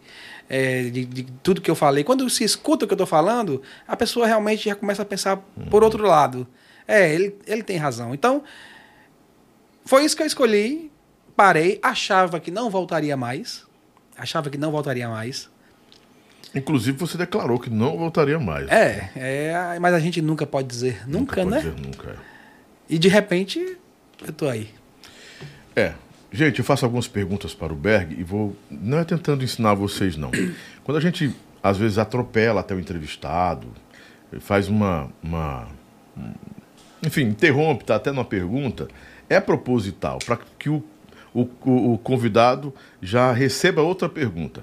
é, 0.50 0.84
de, 0.84 1.06
de 1.06 1.24
tudo 1.44 1.62
que 1.62 1.70
eu 1.70 1.76
falei. 1.76 2.04
Quando 2.04 2.30
se 2.30 2.44
escuta 2.44 2.86
o 2.86 2.88
que 2.88 2.94
eu 2.94 2.98
estou 2.98 3.08
falando, 3.08 3.62
a 3.88 3.96
pessoa 3.96 4.28
realmente 4.28 4.66
já 4.66 4.76
começa 4.76 5.02
a 5.02 5.06
pensar 5.06 5.38
por 5.70 5.84
outro 5.84 6.04
lado. 6.06 6.48
É, 6.88 7.14
ele, 7.14 7.36
ele 7.48 7.64
tem 7.64 7.78
razão. 7.78 8.14
Então, 8.14 8.44
foi 9.84 10.06
isso 10.06 10.16
que 10.16 10.24
eu 10.24 10.28
escolhi, 10.28 10.92
parei, 11.36 11.80
achava 11.82 12.40
que 12.40 12.52
não 12.52 12.70
voltaria 12.70 13.18
mais, 13.18 13.66
achava 14.18 14.50
que 14.50 14.58
não 14.58 14.72
voltaria 14.72 15.08
mais. 15.10 15.50
Inclusive, 16.54 16.98
você 16.98 17.18
declarou 17.18 17.60
que 17.60 17.70
não 17.70 17.98
voltaria 17.98 18.40
mais. 18.40 18.70
É, 18.70 19.12
é, 19.16 19.80
mas 19.80 19.94
a 19.94 20.00
gente 20.00 20.22
nunca 20.22 20.46
pode 20.46 20.68
dizer 20.68 21.08
nunca, 21.08 21.36
pode 21.36 21.50
né? 21.50 21.58
dizer 21.58 21.76
nunca. 21.80 22.12
é. 22.12 22.16
E 22.88 22.98
de 22.98 23.08
repente, 23.08 23.78
eu 24.26 24.32
tô 24.32 24.48
aí. 24.48 24.70
É. 25.76 25.94
Gente, 26.36 26.60
eu 26.60 26.66
faço 26.66 26.84
algumas 26.84 27.08
perguntas 27.08 27.54
para 27.54 27.72
o 27.72 27.76
Berg 27.78 28.14
e 28.20 28.22
vou. 28.22 28.54
Não 28.70 29.00
é 29.00 29.06
tentando 29.06 29.42
ensinar 29.42 29.74
vocês, 29.74 30.18
não. 30.18 30.32
Quando 30.84 30.98
a 30.98 31.02
gente, 31.02 31.34
às 31.64 31.78
vezes, 31.78 31.98
atropela 31.98 32.60
até 32.60 32.76
o 32.76 32.80
entrevistado, 32.80 33.68
faz 34.42 34.68
uma. 34.68 35.10
uma 35.24 35.66
enfim, 37.06 37.22
interrompe, 37.22 37.86
tá 37.86 37.96
até 37.96 38.12
numa 38.12 38.26
pergunta, 38.26 38.90
é 39.30 39.40
proposital, 39.40 40.20
para 40.26 40.38
que 40.60 40.70
o, 40.70 40.84
o, 41.34 41.48
o- 41.64 41.98
convidado 42.00 42.74
já 43.02 43.32
receba 43.32 43.82
outra 43.82 44.10
pergunta. 44.10 44.62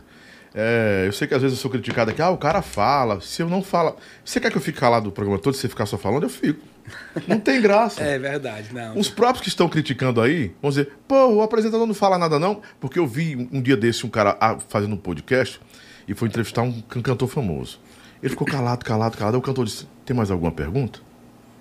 É, 0.55 1.05
eu 1.07 1.13
sei 1.13 1.27
que 1.27 1.35
às 1.35 1.41
vezes 1.41 1.57
eu 1.57 1.63
sou 1.63 1.71
criticado 1.71 2.11
aqui, 2.11 2.21
ah, 2.21 2.29
o 2.29 2.37
cara 2.37 2.61
fala, 2.61 3.19
se 3.23 3.41
eu 3.41 3.49
não 3.49 3.63
fala. 3.63 3.97
Você 4.23 4.39
quer 4.41 4.51
que 4.51 4.59
eu 4.59 4.61
fique 4.63 4.79
calado 4.79 5.09
o 5.09 5.13
programa 5.13 5.41
todo, 5.41 5.55
se 5.55 5.61
você 5.63 5.69
ficar 5.71 5.87
só 5.87 5.97
falando, 5.97 6.25
eu 6.25 6.29
fico. 6.29 6.61
Não 7.27 7.39
tem 7.39 7.61
graça. 7.61 8.03
É 8.03 8.19
verdade, 8.19 8.69
não. 8.73 8.99
Os 8.99 9.09
próprios 9.09 9.43
que 9.43 9.49
estão 9.49 9.69
criticando 9.69 10.21
aí 10.21 10.53
vão 10.61 10.71
dizer, 10.71 10.93
pô, 11.07 11.27
o 11.27 11.43
apresentador 11.43 11.87
não 11.87 11.95
fala 11.95 12.19
nada 12.19 12.39
não, 12.39 12.61
porque 12.81 12.99
eu 12.99 13.07
vi 13.07 13.49
um 13.53 13.61
dia 13.61 13.77
desse 13.77 14.05
um 14.07 14.11
cara 14.11 14.37
ah, 14.41 14.59
fazendo 14.69 14.95
um 14.95 14.99
podcast 14.99 15.61
e 16.09 16.15
foi 16.15 16.29
entrevistar 16.29 16.63
um 16.63 16.81
can- 16.83 17.03
cantor 17.03 17.29
famoso. 17.29 17.81
Ele 18.23 18.31
ficou 18.31 18.47
calado, 18.47 18.85
calado, 18.85 19.17
calado. 19.17 19.37
Aí 19.37 19.39
o 19.39 19.43
cantor 19.43 19.65
disse, 19.65 19.87
tem 20.05 20.17
mais 20.17 20.31
alguma 20.31 20.53
pergunta? 20.53 21.01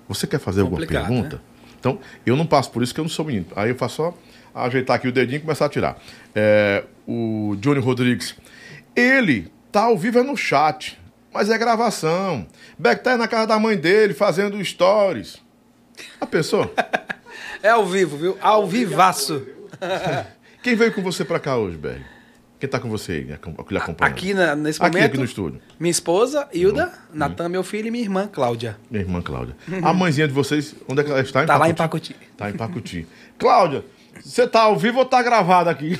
Você 0.08 0.26
quer 0.26 0.38
fazer 0.38 0.60
alguma 0.62 0.80
Complicado, 0.80 1.06
pergunta? 1.08 1.36
né? 1.36 1.42
Então, 1.78 1.98
eu 2.24 2.36
não 2.36 2.46
passo 2.46 2.70
por 2.70 2.82
isso 2.82 2.94
que 2.94 3.00
eu 3.00 3.04
não 3.04 3.08
sou 3.10 3.24
menino. 3.24 3.46
Aí 3.56 3.70
eu 3.70 3.74
faço 3.76 3.96
só 3.96 4.14
ajeitar 4.54 4.96
aqui 4.96 5.08
o 5.08 5.12
dedinho 5.12 5.38
e 5.38 5.40
começar 5.40 5.66
a 5.66 5.68
tirar. 5.68 5.98
É, 6.34 6.84
o 7.08 7.56
Johnny 7.60 7.80
Rodrigues, 7.80 8.36
ele 8.94 9.50
tá 9.72 9.84
ao 9.84 9.96
vivo 9.98 10.18
é 10.18 10.22
no 10.22 10.36
chat, 10.36 10.98
mas 11.32 11.50
é 11.50 11.58
gravação. 11.58 12.46
Beck 12.78 13.02
tá 13.02 13.12
aí 13.12 13.16
na 13.18 13.28
casa 13.28 13.46
da 13.46 13.58
mãe 13.58 13.76
dele 13.76 14.14
fazendo 14.14 14.62
stories. 14.64 15.38
A 16.20 16.26
pessoa? 16.26 16.72
É 17.64 17.68
ao 17.68 17.86
vivo, 17.86 18.16
viu? 18.16 18.36
Ao 18.40 18.66
vivaço. 18.66 19.46
Quem 20.64 20.74
veio 20.74 20.92
com 20.92 21.00
você 21.00 21.24
pra 21.24 21.38
cá 21.38 21.56
hoje, 21.56 21.76
Berg? 21.76 22.04
Quem 22.58 22.68
tá 22.68 22.80
com 22.80 22.88
você 22.88 23.20
que 23.22 23.72
lhe 23.72 23.78
acompanha? 23.78 24.10
Aqui 24.10 24.34
na- 24.34 24.56
nesse 24.56 24.82
Aqui, 24.82 24.96
momento. 24.96 25.06
aqui 25.10 25.18
no 25.18 25.24
estúdio. 25.24 25.60
Minha 25.78 25.90
esposa, 25.92 26.48
Hilda, 26.52 26.86
Uhum. 26.86 26.92
Natan, 27.18 27.48
meu 27.48 27.62
filho, 27.62 27.86
e 27.86 27.90
minha 27.92 28.02
irmã, 28.02 28.26
Cláudia. 28.26 28.76
Minha 28.90 29.04
irmã 29.04 29.22
Cláudia. 29.22 29.56
A 29.80 29.92
mãezinha 29.92 30.26
de 30.26 30.34
vocês, 30.34 30.74
onde 30.88 31.02
é 31.02 31.04
que 31.04 31.10
ela 31.12 31.20
está? 31.20 31.44
Tá 31.46 31.56
lá 31.56 31.68
em 31.70 31.74
Pacuti. 31.74 32.16
Tá 32.36 32.50
em 32.50 32.54
Pacuti. 32.54 33.06
Cláudia, 33.38 33.84
você 34.20 34.44
tá 34.48 34.62
ao 34.62 34.76
vivo 34.76 34.98
ou 34.98 35.04
tá 35.04 35.22
gravado 35.22 35.70
aqui? 35.70 35.96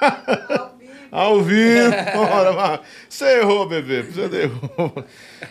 Ao 1.10 1.42
vivo. 1.42 1.90
Ora, 2.16 2.80
Você 3.08 3.40
errou, 3.40 3.68
bebê. 3.68 4.02
Você 4.02 4.42
errou. 4.42 5.04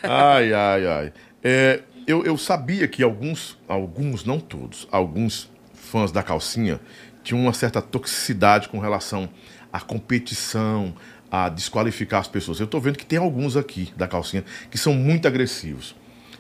Ai, 0.04 0.54
ai, 0.54 0.88
ai. 0.88 1.14
É, 1.44 1.82
eu, 2.08 2.24
eu 2.24 2.38
sabia 2.38 2.88
que 2.88 3.04
alguns, 3.04 3.58
alguns, 3.68 4.24
não 4.24 4.40
todos, 4.40 4.88
alguns 4.92 5.50
fãs 5.74 6.12
da 6.12 6.24
calcinha 6.24 6.80
tinham 7.24 7.42
uma 7.42 7.54
certa 7.54 7.82
toxicidade 7.82 8.70
com 8.70 8.80
relação 8.80 9.30
à 9.72 9.80
competição, 9.80 10.96
a 11.32 11.50
desqualificar 11.50 12.22
as 12.22 12.28
pessoas. 12.28 12.60
Eu 12.60 12.68
tô 12.68 12.80
vendo 12.80 12.98
que 12.98 13.06
tem 13.06 13.20
alguns 13.20 13.56
aqui 13.56 13.94
da 13.96 14.08
calcinha 14.08 14.44
que 14.72 14.78
são 14.78 14.94
muito 14.94 15.28
agressivos. 15.28 15.96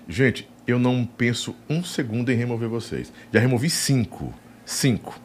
Gente, 0.08 0.49
eu 0.65 0.79
não 0.79 1.05
penso 1.05 1.55
um 1.69 1.84
segundo 1.84 2.32
em 2.32 2.36
remover 2.36 2.69
vocês. 2.69 3.13
Já 3.32 3.39
removi 3.39 3.69
cinco. 3.69 4.34
Cinco. 4.65 5.19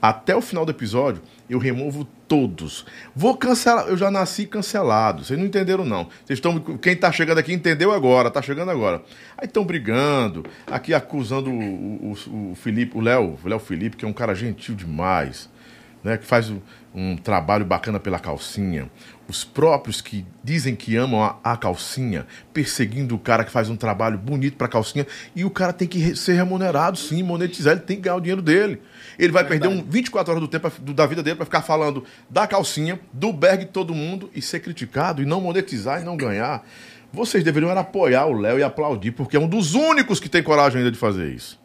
Até 0.00 0.34
o 0.34 0.40
final 0.40 0.64
do 0.64 0.70
episódio, 0.70 1.22
eu 1.50 1.58
removo 1.58 2.04
todos. 2.28 2.86
Vou 3.14 3.36
cancelar. 3.36 3.88
Eu 3.88 3.96
já 3.96 4.08
nasci 4.08 4.46
cancelado. 4.46 5.24
Vocês 5.24 5.36
não 5.36 5.44
entenderam, 5.44 5.84
não. 5.84 6.04
Vocês 6.24 6.38
estão. 6.38 6.60
Quem 6.60 6.94
tá 6.94 7.10
chegando 7.10 7.38
aqui 7.38 7.52
entendeu 7.52 7.90
agora, 7.92 8.30
tá 8.30 8.40
chegando 8.40 8.70
agora. 8.70 9.02
Aí 9.36 9.46
estão 9.46 9.64
brigando, 9.64 10.44
aqui 10.68 10.94
acusando 10.94 11.50
o, 11.50 12.12
o, 12.12 12.52
o 12.52 12.54
Felipe, 12.54 12.96
o 12.96 13.00
Léo, 13.00 13.36
o 13.44 13.48
Léo 13.48 13.58
Felipe, 13.58 13.96
que 13.96 14.04
é 14.04 14.08
um 14.08 14.12
cara 14.12 14.32
gentil 14.32 14.76
demais, 14.76 15.50
né? 16.04 16.16
Que 16.16 16.24
faz 16.24 16.48
um, 16.48 16.60
um 16.94 17.16
trabalho 17.16 17.64
bacana 17.64 17.98
pela 17.98 18.20
calcinha. 18.20 18.88
Os 19.30 19.44
próprios 19.44 20.00
que 20.00 20.26
dizem 20.42 20.74
que 20.74 20.96
amam 20.96 21.22
a, 21.22 21.38
a 21.44 21.56
calcinha, 21.56 22.26
perseguindo 22.52 23.14
o 23.14 23.18
cara 23.18 23.44
que 23.44 23.52
faz 23.52 23.70
um 23.70 23.76
trabalho 23.76 24.18
bonito 24.18 24.56
pra 24.56 24.66
calcinha, 24.66 25.06
e 25.36 25.44
o 25.44 25.50
cara 25.50 25.72
tem 25.72 25.86
que 25.86 26.16
ser 26.16 26.32
remunerado, 26.34 26.98
sim, 26.98 27.22
monetizar, 27.22 27.74
ele 27.74 27.82
tem 27.82 27.94
que 27.96 28.02
ganhar 28.02 28.16
o 28.16 28.20
dinheiro 28.20 28.42
dele. 28.42 28.82
Ele 29.16 29.30
vai 29.32 29.44
perder 29.46 29.68
um 29.68 29.84
24 29.84 30.32
horas 30.32 30.40
do 30.42 30.48
tempo 30.48 30.68
do- 30.80 30.92
da 30.92 31.06
vida 31.06 31.22
dele 31.22 31.36
para 31.36 31.44
ficar 31.44 31.62
falando 31.62 32.02
da 32.28 32.44
calcinha, 32.44 32.98
do 33.12 33.32
berg 33.32 33.66
de 33.66 33.70
todo 33.70 33.94
mundo 33.94 34.28
e 34.34 34.42
ser 34.42 34.58
criticado 34.58 35.22
e 35.22 35.24
não 35.24 35.40
monetizar 35.40 36.00
e 36.02 36.04
não 36.04 36.16
ganhar. 36.16 36.66
Vocês 37.12 37.44
deveriam 37.44 37.70
apoiar 37.78 38.26
o 38.26 38.32
Léo 38.32 38.58
e 38.58 38.64
aplaudir, 38.64 39.12
porque 39.12 39.36
é 39.36 39.40
um 39.40 39.46
dos 39.46 39.74
únicos 39.74 40.18
que 40.18 40.28
tem 40.28 40.42
coragem 40.42 40.78
ainda 40.78 40.90
de 40.90 40.98
fazer 40.98 41.32
isso. 41.32 41.56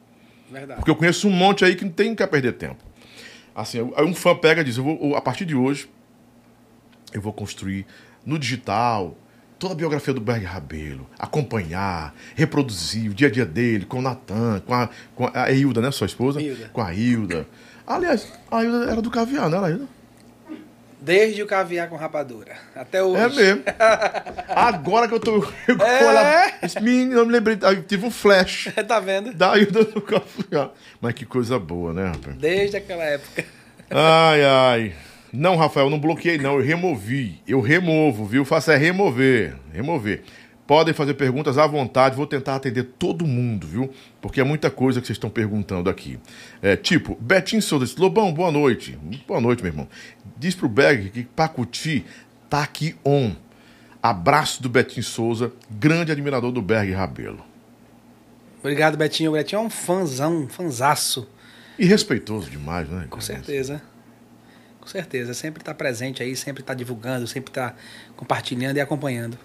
Verdade. 0.52 0.78
Porque 0.80 0.92
eu 0.92 0.96
conheço 0.96 1.28
um 1.28 1.32
monte 1.32 1.66
aí 1.66 1.76
que 1.76 1.84
não 1.84 1.92
tem 1.92 2.14
que 2.14 2.28
perder 2.28 2.54
tempo. 2.54 2.78
Assim, 3.56 3.82
um 3.82 4.14
fã 4.14 4.36
pega 4.36 4.62
e 4.62 4.64
diz: 4.64 4.78
eu 4.78 4.84
vou, 4.84 5.16
a 5.16 5.22
partir 5.22 5.46
de 5.46 5.56
hoje, 5.56 5.90
eu 7.14 7.22
vou 7.22 7.34
construir 7.34 7.86
no 8.26 8.38
digital 8.40 9.16
toda 9.58 9.74
a 9.74 9.78
biografia 9.78 10.14
do 10.14 10.20
Berg 10.20 10.44
Rabelo, 10.44 11.10
acompanhar, 11.18 12.14
reproduzir 12.36 13.10
o 13.10 13.14
dia 13.14 13.28
a 13.28 13.32
dia 13.32 13.46
dele 13.46 13.86
com 13.86 14.00
o 14.00 14.02
Natan, 14.02 14.62
com 14.66 14.74
a, 14.74 14.90
com 15.16 15.32
a 15.34 15.50
Hilda, 15.52 15.82
né? 15.82 15.92
Sua 15.92 16.06
esposa? 16.08 16.42
Hilda. 16.42 16.70
Com 16.74 16.82
a 16.82 16.94
Hilda. 16.94 17.48
Aliás, 17.88 18.32
a 18.52 18.64
Hilda 18.64 18.92
era 18.92 19.02
do 19.02 19.10
caviar, 19.10 19.50
não 19.50 19.60
era 19.60 19.70
Hilda? 19.70 19.88
Desde 21.00 21.44
o 21.44 21.46
caviar 21.46 21.88
com 21.88 21.96
rapadura. 21.96 22.56
Até 22.76 23.04
hoje. 23.04 23.22
É 23.22 23.30
mesmo. 23.30 23.64
Agora 24.50 25.08
que 25.08 25.14
eu 25.14 25.20
tô. 25.20 25.36
Eu, 25.68 25.80
É. 25.82 26.52
menino, 26.82 27.20
eu 27.20 27.26
me 27.28 27.32
lembrei. 27.32 27.60
Eu 27.62 27.84
tive 27.84 28.08
um 28.08 28.12
flash 28.12 28.70
tá 28.88 29.00
vendo? 29.00 29.32
da 29.32 29.56
Hilda 29.56 29.84
do 29.86 30.02
caviar. 30.02 30.72
Mas 31.00 31.14
que 31.14 31.24
coisa 31.24 31.60
boa, 31.60 31.94
né, 31.94 32.08
rapaz? 32.08 32.36
Desde 32.38 32.78
aquela 32.78 33.04
época. 33.04 33.46
Ai, 33.92 34.44
ai. 34.44 34.96
Não, 35.36 35.58
Rafael, 35.58 35.90
não 35.90 36.00
bloqueei, 36.00 36.38
não. 36.38 36.56
Eu 36.56 36.66
removi. 36.66 37.42
Eu 37.46 37.60
removo, 37.60 38.26
viu? 38.26 38.46
Faço 38.46 38.72
é 38.72 38.78
remover. 38.78 39.56
Remover. 39.74 40.24
Podem 40.66 40.94
fazer 40.94 41.14
perguntas 41.16 41.58
à 41.58 41.68
vontade. 41.68 42.16
Vou 42.16 42.26
tentar 42.26 42.56
atender 42.56 42.84
todo 42.98 43.28
mundo, 43.28 43.68
viu? 43.68 43.92
Porque 44.22 44.40
é 44.40 44.44
muita 44.44 44.72
coisa 44.72 45.02
que 45.02 45.06
vocês 45.06 45.18
estão 45.18 45.30
perguntando 45.30 45.90
aqui. 45.90 46.18
É, 46.62 46.76
tipo, 46.76 47.18
Betinho 47.20 47.62
Souza 47.62 47.86
disse, 47.86 48.00
Lobão, 48.00 48.34
boa 48.34 48.52
noite. 48.52 48.98
Boa 49.28 49.42
noite, 49.42 49.62
meu 49.62 49.72
irmão. 49.72 49.88
Diz 50.38 50.56
pro 50.56 50.70
Berg 50.70 51.10
que 51.10 51.24
Pacuti 51.24 52.06
tá 52.50 52.64
aqui 52.64 52.96
on. 53.04 53.34
Abraço 54.02 54.64
do 54.64 54.70
Betinho 54.70 55.04
Souza, 55.04 55.52
grande 55.70 56.12
admirador 56.12 56.52
do 56.52 56.62
Berg 56.62 56.92
Rabelo. 56.94 57.44
Obrigado, 58.60 58.98
Betinho. 58.98 59.32
O 59.32 59.34
Betinho 59.34 59.60
é 59.60 59.64
um 59.64 59.70
fãzão, 59.70 60.44
um 60.44 60.48
fanzaço. 60.48 61.28
E 61.78 61.86
respeitoso 61.86 62.50
demais, 62.50 62.88
né? 62.88 63.06
Com 63.10 63.20
certeza. 63.20 63.82
Com 64.86 64.90
certeza. 64.92 65.34
Sempre 65.34 65.64
tá 65.64 65.74
presente 65.74 66.22
aí, 66.22 66.36
sempre 66.36 66.62
tá 66.62 66.76
divulgando, 66.76 67.26
sempre 67.26 67.52
tá 67.52 67.74
compartilhando 68.16 68.78
e 68.78 68.80
acompanhando. 68.80 69.36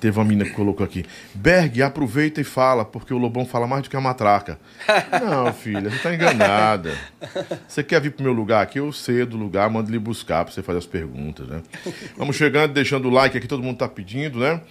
Teve 0.00 0.18
uma 0.18 0.24
menina 0.24 0.46
que 0.46 0.52
colocou 0.56 0.84
aqui. 0.84 1.04
Berg, 1.34 1.82
aproveita 1.82 2.40
e 2.40 2.44
fala, 2.44 2.82
porque 2.82 3.12
o 3.12 3.18
Lobão 3.18 3.44
fala 3.44 3.66
mais 3.66 3.82
do 3.82 3.90
que 3.90 3.96
a 3.96 4.00
matraca. 4.00 4.58
Não, 5.22 5.52
filha, 5.52 5.90
você 5.90 5.98
tá 5.98 6.14
enganada. 6.14 6.94
Você 7.68 7.82
quer 7.82 8.00
vir 8.00 8.12
pro 8.12 8.24
meu 8.24 8.32
lugar 8.32 8.62
aqui? 8.62 8.78
Eu 8.78 8.90
cedo 8.90 9.34
o 9.34 9.38
lugar, 9.38 9.68
mando 9.68 9.90
lhe 9.90 9.98
buscar 9.98 10.44
pra 10.46 10.52
você 10.54 10.62
fazer 10.62 10.78
as 10.78 10.86
perguntas, 10.86 11.46
né? 11.46 11.62
Vamos 12.16 12.36
chegando, 12.36 12.72
deixando 12.72 13.08
o 13.08 13.10
like 13.10 13.36
aqui, 13.36 13.46
todo 13.46 13.62
mundo 13.62 13.76
tá 13.76 13.88
pedindo, 13.88 14.38
né? 14.38 14.62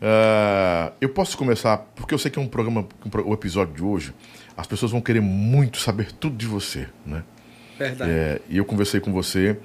Ah, 0.00 0.92
eu 0.98 1.10
posso 1.10 1.36
começar, 1.36 1.76
porque 1.94 2.14
eu 2.14 2.18
sei 2.18 2.30
que 2.30 2.38
é 2.38 2.42
um 2.42 2.48
programa, 2.48 2.86
um 3.04 3.10
pro- 3.10 3.28
o 3.28 3.32
episódio 3.34 3.74
de 3.74 3.82
hoje, 3.82 4.14
as 4.56 4.66
pessoas 4.66 4.92
vão 4.92 5.00
querer 5.00 5.20
muito 5.20 5.78
saber 5.78 6.10
tudo 6.12 6.36
de 6.36 6.46
você, 6.46 6.88
né? 7.06 7.22
Verdade. 7.78 8.10
É, 8.10 8.40
e 8.48 8.56
eu 8.56 8.64
conversei 8.64 9.00
com 9.00 9.12
você, 9.12 9.56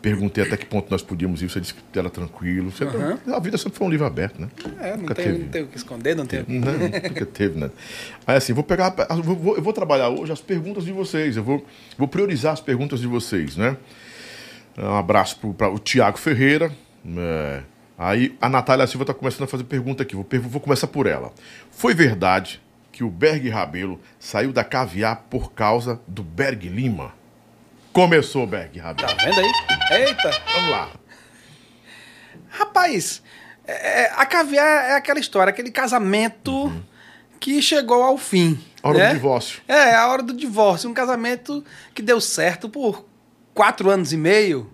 perguntei 0.00 0.44
até 0.44 0.56
que 0.56 0.64
ponto 0.66 0.88
nós 0.90 1.02
podíamos 1.02 1.42
ir, 1.42 1.50
você 1.50 1.60
disse 1.60 1.74
que 1.74 1.98
era 1.98 2.08
tranquilo. 2.08 2.70
Você- 2.70 2.84
A 3.32 3.38
vida 3.40 3.58
sempre 3.58 3.76
foi 3.78 3.86
um 3.86 3.90
livro 3.90 4.06
aberto, 4.06 4.40
né? 4.40 4.48
É, 4.80 4.96
não 4.96 5.06
tem, 5.08 5.32
não 5.38 5.48
tem 5.48 5.62
o 5.62 5.66
que 5.66 5.76
esconder, 5.76 6.14
não 6.14 6.26
tem. 6.26 6.44
Não, 6.46 6.72
nunca 6.78 7.26
teve, 7.26 7.58
né? 7.58 7.70
Aí 8.26 8.36
assim, 8.36 8.52
vou 8.52 8.62
pegar. 8.62 8.94
eu 9.10 9.22
vou- 9.22 9.56
Eu 9.56 9.62
vou 9.62 9.72
trabalhar 9.72 10.08
hoje 10.10 10.30
as 10.32 10.40
perguntas 10.40 10.84
de 10.84 10.92
vocês. 10.92 11.36
Eu 11.36 11.42
vou, 11.42 11.64
vou 11.98 12.06
priorizar 12.06 12.52
as 12.52 12.60
perguntas 12.60 13.00
de 13.00 13.06
vocês, 13.06 13.56
né? 13.56 13.76
Um 14.78 14.94
abraço 14.96 15.38
para 15.56 15.68
o 15.70 15.78
Tiago 15.78 16.18
Ferreira. 16.18 16.70
é, 17.16 17.62
Aí 17.98 18.36
a 18.42 18.48
Natália 18.48 18.86
Silva 18.86 19.04
está 19.04 19.14
começando 19.14 19.44
a 19.44 19.46
fazer 19.46 19.64
pergunta 19.64 20.02
aqui. 20.02 20.14
Vou, 20.14 20.26
vou 20.42 20.60
começar 20.60 20.86
por 20.86 21.06
ela. 21.06 21.32
Foi 21.70 21.94
verdade 21.94 22.60
que 22.92 23.02
o 23.02 23.08
Berg 23.08 23.48
Rabelo 23.48 23.98
saiu 24.18 24.52
da 24.52 24.62
caviar 24.62 25.24
por 25.30 25.52
causa 25.52 25.98
do 26.06 26.22
Berg 26.22 26.68
Lima? 26.68 27.14
Começou 27.96 28.46
Berg 28.46 28.78
Rabelo. 28.78 29.08
Tá 29.08 29.24
vendo 29.24 29.40
aí? 29.40 29.52
Eita! 30.02 30.30
Vamos 30.52 30.70
lá. 30.70 30.90
Rapaz, 32.50 33.22
é- 33.66 34.02
é- 34.02 34.12
a 34.14 34.26
caviar 34.26 34.90
é 34.90 34.96
aquela 34.96 35.18
história, 35.18 35.48
aquele 35.50 35.70
casamento 35.70 36.70
que 37.40 37.62
chegou 37.62 38.02
ao 38.02 38.18
fim. 38.18 38.62
Hora 38.82 38.98
né? 38.98 39.08
do 39.08 39.14
divórcio. 39.14 39.62
É, 39.66 39.94
a 39.94 40.08
hora 40.08 40.22
do 40.22 40.34
divórcio. 40.34 40.90
Um 40.90 40.92
casamento 40.92 41.64
que 41.94 42.02
deu 42.02 42.20
certo 42.20 42.68
por 42.68 43.06
quatro 43.54 43.88
anos 43.88 44.12
e 44.12 44.18
meio, 44.18 44.70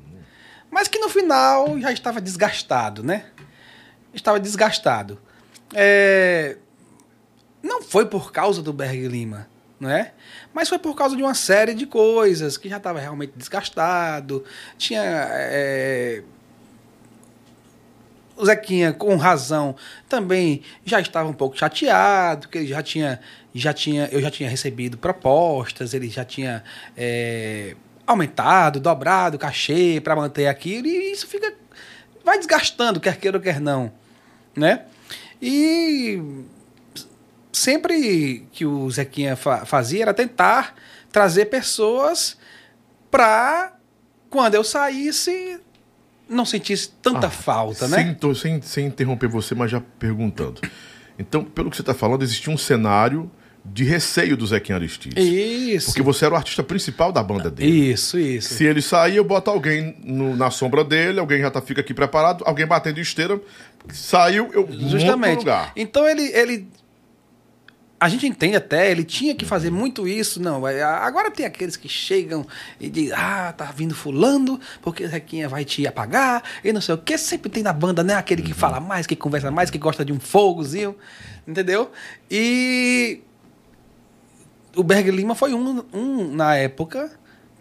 mas 0.68 0.88
que 0.88 0.98
no 0.98 1.08
final 1.08 1.78
já 1.78 1.92
estava 1.92 2.20
desgastado, 2.20 3.04
né? 3.04 3.26
Estava 4.12 4.40
desgastado. 4.40 5.16
É, 5.72 6.56
Não 7.62 7.82
foi 7.82 8.04
por 8.06 8.32
causa 8.32 8.60
do 8.60 8.72
Berg 8.72 9.06
Lima, 9.06 9.46
não 9.78 9.88
é? 9.88 10.12
Mas 10.52 10.68
foi 10.68 10.78
por 10.78 10.94
causa 10.94 11.16
de 11.16 11.22
uma 11.22 11.34
série 11.34 11.74
de 11.74 11.86
coisas 11.86 12.56
que 12.56 12.68
já 12.68 12.76
estava 12.76 13.00
realmente 13.00 13.32
desgastado. 13.36 14.44
Tinha. 14.76 15.02
é, 15.02 16.22
o 18.36 18.44
Zequinha, 18.44 18.92
com 18.92 19.16
razão, 19.16 19.76
também 20.08 20.62
já 20.84 21.00
estava 21.00 21.28
um 21.28 21.32
pouco 21.32 21.56
chateado, 21.56 22.42
porque 22.42 22.58
ele 22.58 22.66
já 22.66 22.82
tinha, 22.82 23.20
já 23.54 23.72
tinha, 23.72 24.08
eu 24.10 24.20
já 24.20 24.30
tinha 24.30 24.48
recebido 24.48 24.96
propostas, 24.96 25.94
ele 25.94 26.08
já 26.08 26.24
tinha 26.24 26.64
é, 26.96 27.76
aumentado, 28.06 28.80
dobrado 28.80 29.36
o 29.36 29.38
cachê 29.38 30.00
para 30.02 30.16
manter 30.16 30.46
aquilo, 30.46 30.86
e 30.86 31.12
isso 31.12 31.26
fica. 31.26 31.54
vai 32.24 32.38
desgastando, 32.38 33.00
quer 33.00 33.16
queira 33.16 33.36
ou 33.36 33.42
quer 33.42 33.60
não. 33.60 33.92
Né? 34.56 34.82
E 35.40 36.20
sempre 37.62 38.46
que 38.52 38.64
o 38.66 38.90
Zequinha 38.90 39.36
fa 39.36 39.64
fazia 39.64 40.02
era 40.02 40.14
tentar 40.14 40.74
trazer 41.10 41.46
pessoas 41.46 42.36
para 43.10 43.74
quando 44.30 44.54
eu 44.54 44.64
saísse 44.64 45.58
não 46.28 46.44
sentisse 46.46 46.90
tanta 47.02 47.26
Ah, 47.26 47.30
falta, 47.30 47.86
sem, 47.86 48.06
né? 48.06 48.16
to- 48.18 48.34
sem, 48.34 48.62
sem 48.62 48.86
interromper 48.86 49.28
você, 49.28 49.54
mas 49.54 49.70
já 49.70 49.82
perguntando. 49.98 50.60
Então, 51.18 51.44
pelo 51.44 51.68
que 51.70 51.76
você 51.76 51.82
está 51.82 51.92
falando, 51.92 52.22
existia 52.22 52.50
um 52.52 52.56
cenário 52.56 53.30
de 53.64 53.84
receio 53.84 54.34
do 54.36 54.46
Zequinha 54.46 54.76
Aristides. 54.76 55.22
Isso. 55.22 55.86
Porque 55.88 56.00
você 56.02 56.24
era 56.24 56.32
o 56.34 56.36
artista 56.36 56.62
principal 56.62 57.12
da 57.12 57.22
banda 57.22 57.50
dele. 57.50 57.92
Isso, 57.92 58.18
isso. 58.18 58.54
Se 58.54 58.64
ele 58.64 58.80
sair, 58.80 59.16
eu 59.16 59.24
boto 59.24 59.50
alguém 59.50 59.94
no- 60.02 60.34
na 60.34 60.50
sombra 60.50 60.82
dele, 60.82 61.20
alguém 61.20 61.40
já 61.40 61.50
tá, 61.50 61.60
fica 61.60 61.82
aqui 61.82 61.92
preparado, 61.92 62.42
alguém 62.46 62.66
batendo 62.66 62.98
esteira, 62.98 63.38
saiu, 63.92 64.48
eu 64.54 64.62
monto 64.66 64.78
no 64.82 64.88
Justamente. 64.88 65.38
lugar. 65.40 65.72
Então 65.76 66.08
ele, 66.08 66.22
ele. 66.34 66.66
A 68.02 68.08
gente 68.08 68.26
entende 68.26 68.56
até, 68.56 68.90
ele 68.90 69.04
tinha 69.04 69.32
que 69.32 69.44
fazer 69.44 69.70
muito 69.70 70.08
isso. 70.08 70.42
Não, 70.42 70.66
agora 70.66 71.30
tem 71.30 71.46
aqueles 71.46 71.76
que 71.76 71.88
chegam 71.88 72.44
e 72.80 72.90
dizem, 72.90 73.12
ah, 73.12 73.54
tá 73.56 73.66
vindo 73.66 73.94
fulano, 73.94 74.58
porque 74.82 75.06
Zequinha 75.06 75.48
vai 75.48 75.64
te 75.64 75.86
apagar, 75.86 76.42
e 76.64 76.72
não 76.72 76.80
sei 76.80 76.96
o 76.96 76.98
que. 76.98 77.16
Sempre 77.16 77.48
tem 77.48 77.62
na 77.62 77.72
banda, 77.72 78.02
né? 78.02 78.14
Aquele 78.14 78.42
que 78.42 78.52
fala 78.52 78.80
mais, 78.80 79.06
que 79.06 79.14
conversa 79.14 79.52
mais, 79.52 79.70
que 79.70 79.78
gosta 79.78 80.04
de 80.04 80.12
um 80.12 80.18
fogozinho, 80.18 80.96
entendeu? 81.46 81.92
E 82.28 83.20
o 84.74 84.82
Berg 84.82 85.08
Lima 85.08 85.36
foi 85.36 85.54
um, 85.54 85.84
um 85.92 86.34
na 86.34 86.56
época 86.56 87.08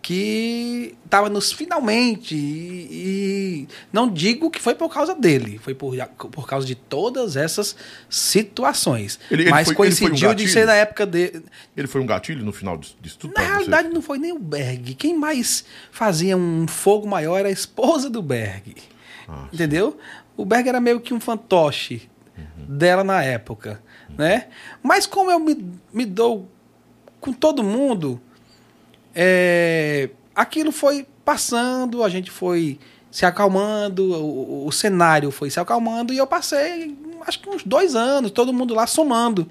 que 0.01 0.95
estava 1.05 1.29
nos 1.29 1.51
finalmente 1.51 2.35
e, 2.35 2.87
e 2.91 3.67
não 3.93 4.09
digo 4.09 4.49
que 4.49 4.59
foi 4.59 4.73
por 4.73 4.91
causa 4.91 5.13
dele, 5.13 5.59
foi 5.61 5.75
por, 5.75 5.95
por 6.31 6.47
causa 6.47 6.65
de 6.65 6.73
todas 6.75 7.35
essas 7.35 7.75
situações. 8.09 9.19
Ele- 9.29 9.43
ele 9.43 9.49
Mas 9.51 9.67
foi- 9.67 9.75
foi 9.75 9.85
um 9.85 9.89
coincidiu 10.09 10.33
de 10.33 10.47
ser 10.47 10.65
na 10.65 10.73
época 10.75 11.05
dele. 11.05 11.43
Ele 11.75 11.87
foi 11.87 12.01
um 12.01 12.05
gatilho 12.05 12.43
no 12.43 12.51
final 12.51 12.77
disso 12.77 13.17
tudo? 13.19 13.33
Na 13.35 13.41
realidade 13.41 13.89
não 13.89 14.01
foi 14.01 14.17
nem 14.17 14.31
o 14.31 14.39
Berg. 14.39 14.95
Quem 14.95 15.17
mais 15.17 15.63
fazia 15.91 16.35
um 16.35 16.67
fogo 16.67 17.07
maior 17.07 17.37
era 17.37 17.49
a 17.49 17.51
esposa 17.51 18.09
do 18.09 18.21
Berg. 18.21 18.75
Ah, 19.27 19.47
Entendeu? 19.53 19.97
O 20.35 20.45
Berg 20.45 20.67
era 20.67 20.79
meio 20.79 20.99
que 20.99 21.13
um 21.13 21.19
fantoche 21.19 22.09
dela 22.57 23.03
na 23.03 23.21
época, 23.23 23.81
né? 24.17 24.47
Mas 24.81 25.05
como 25.05 25.29
eu 25.29 25.39
me, 25.39 25.71
me 25.93 26.05
dou 26.05 26.49
com 27.19 27.31
todo 27.31 27.63
mundo, 27.63 28.19
é, 29.16 30.09
aquilo 30.36 30.72
foi 30.72 31.05
passando, 31.26 32.03
a 32.03 32.09
gente 32.09 32.32
foi 32.32 32.80
se 33.12 33.26
acalmando, 33.26 34.03
o, 34.14 34.66
o 34.68 34.72
cenário 34.72 35.32
foi 35.32 35.49
se 35.49 35.59
acalmando 35.59 36.14
e 36.14 36.18
eu 36.18 36.26
passei, 36.26 36.95
acho 37.28 37.39
que 37.41 37.49
uns 37.49 37.62
dois 37.64 37.93
anos, 37.93 38.32
todo 38.32 38.53
mundo 38.53 38.74
lá 38.74 38.88
somando. 38.88 39.49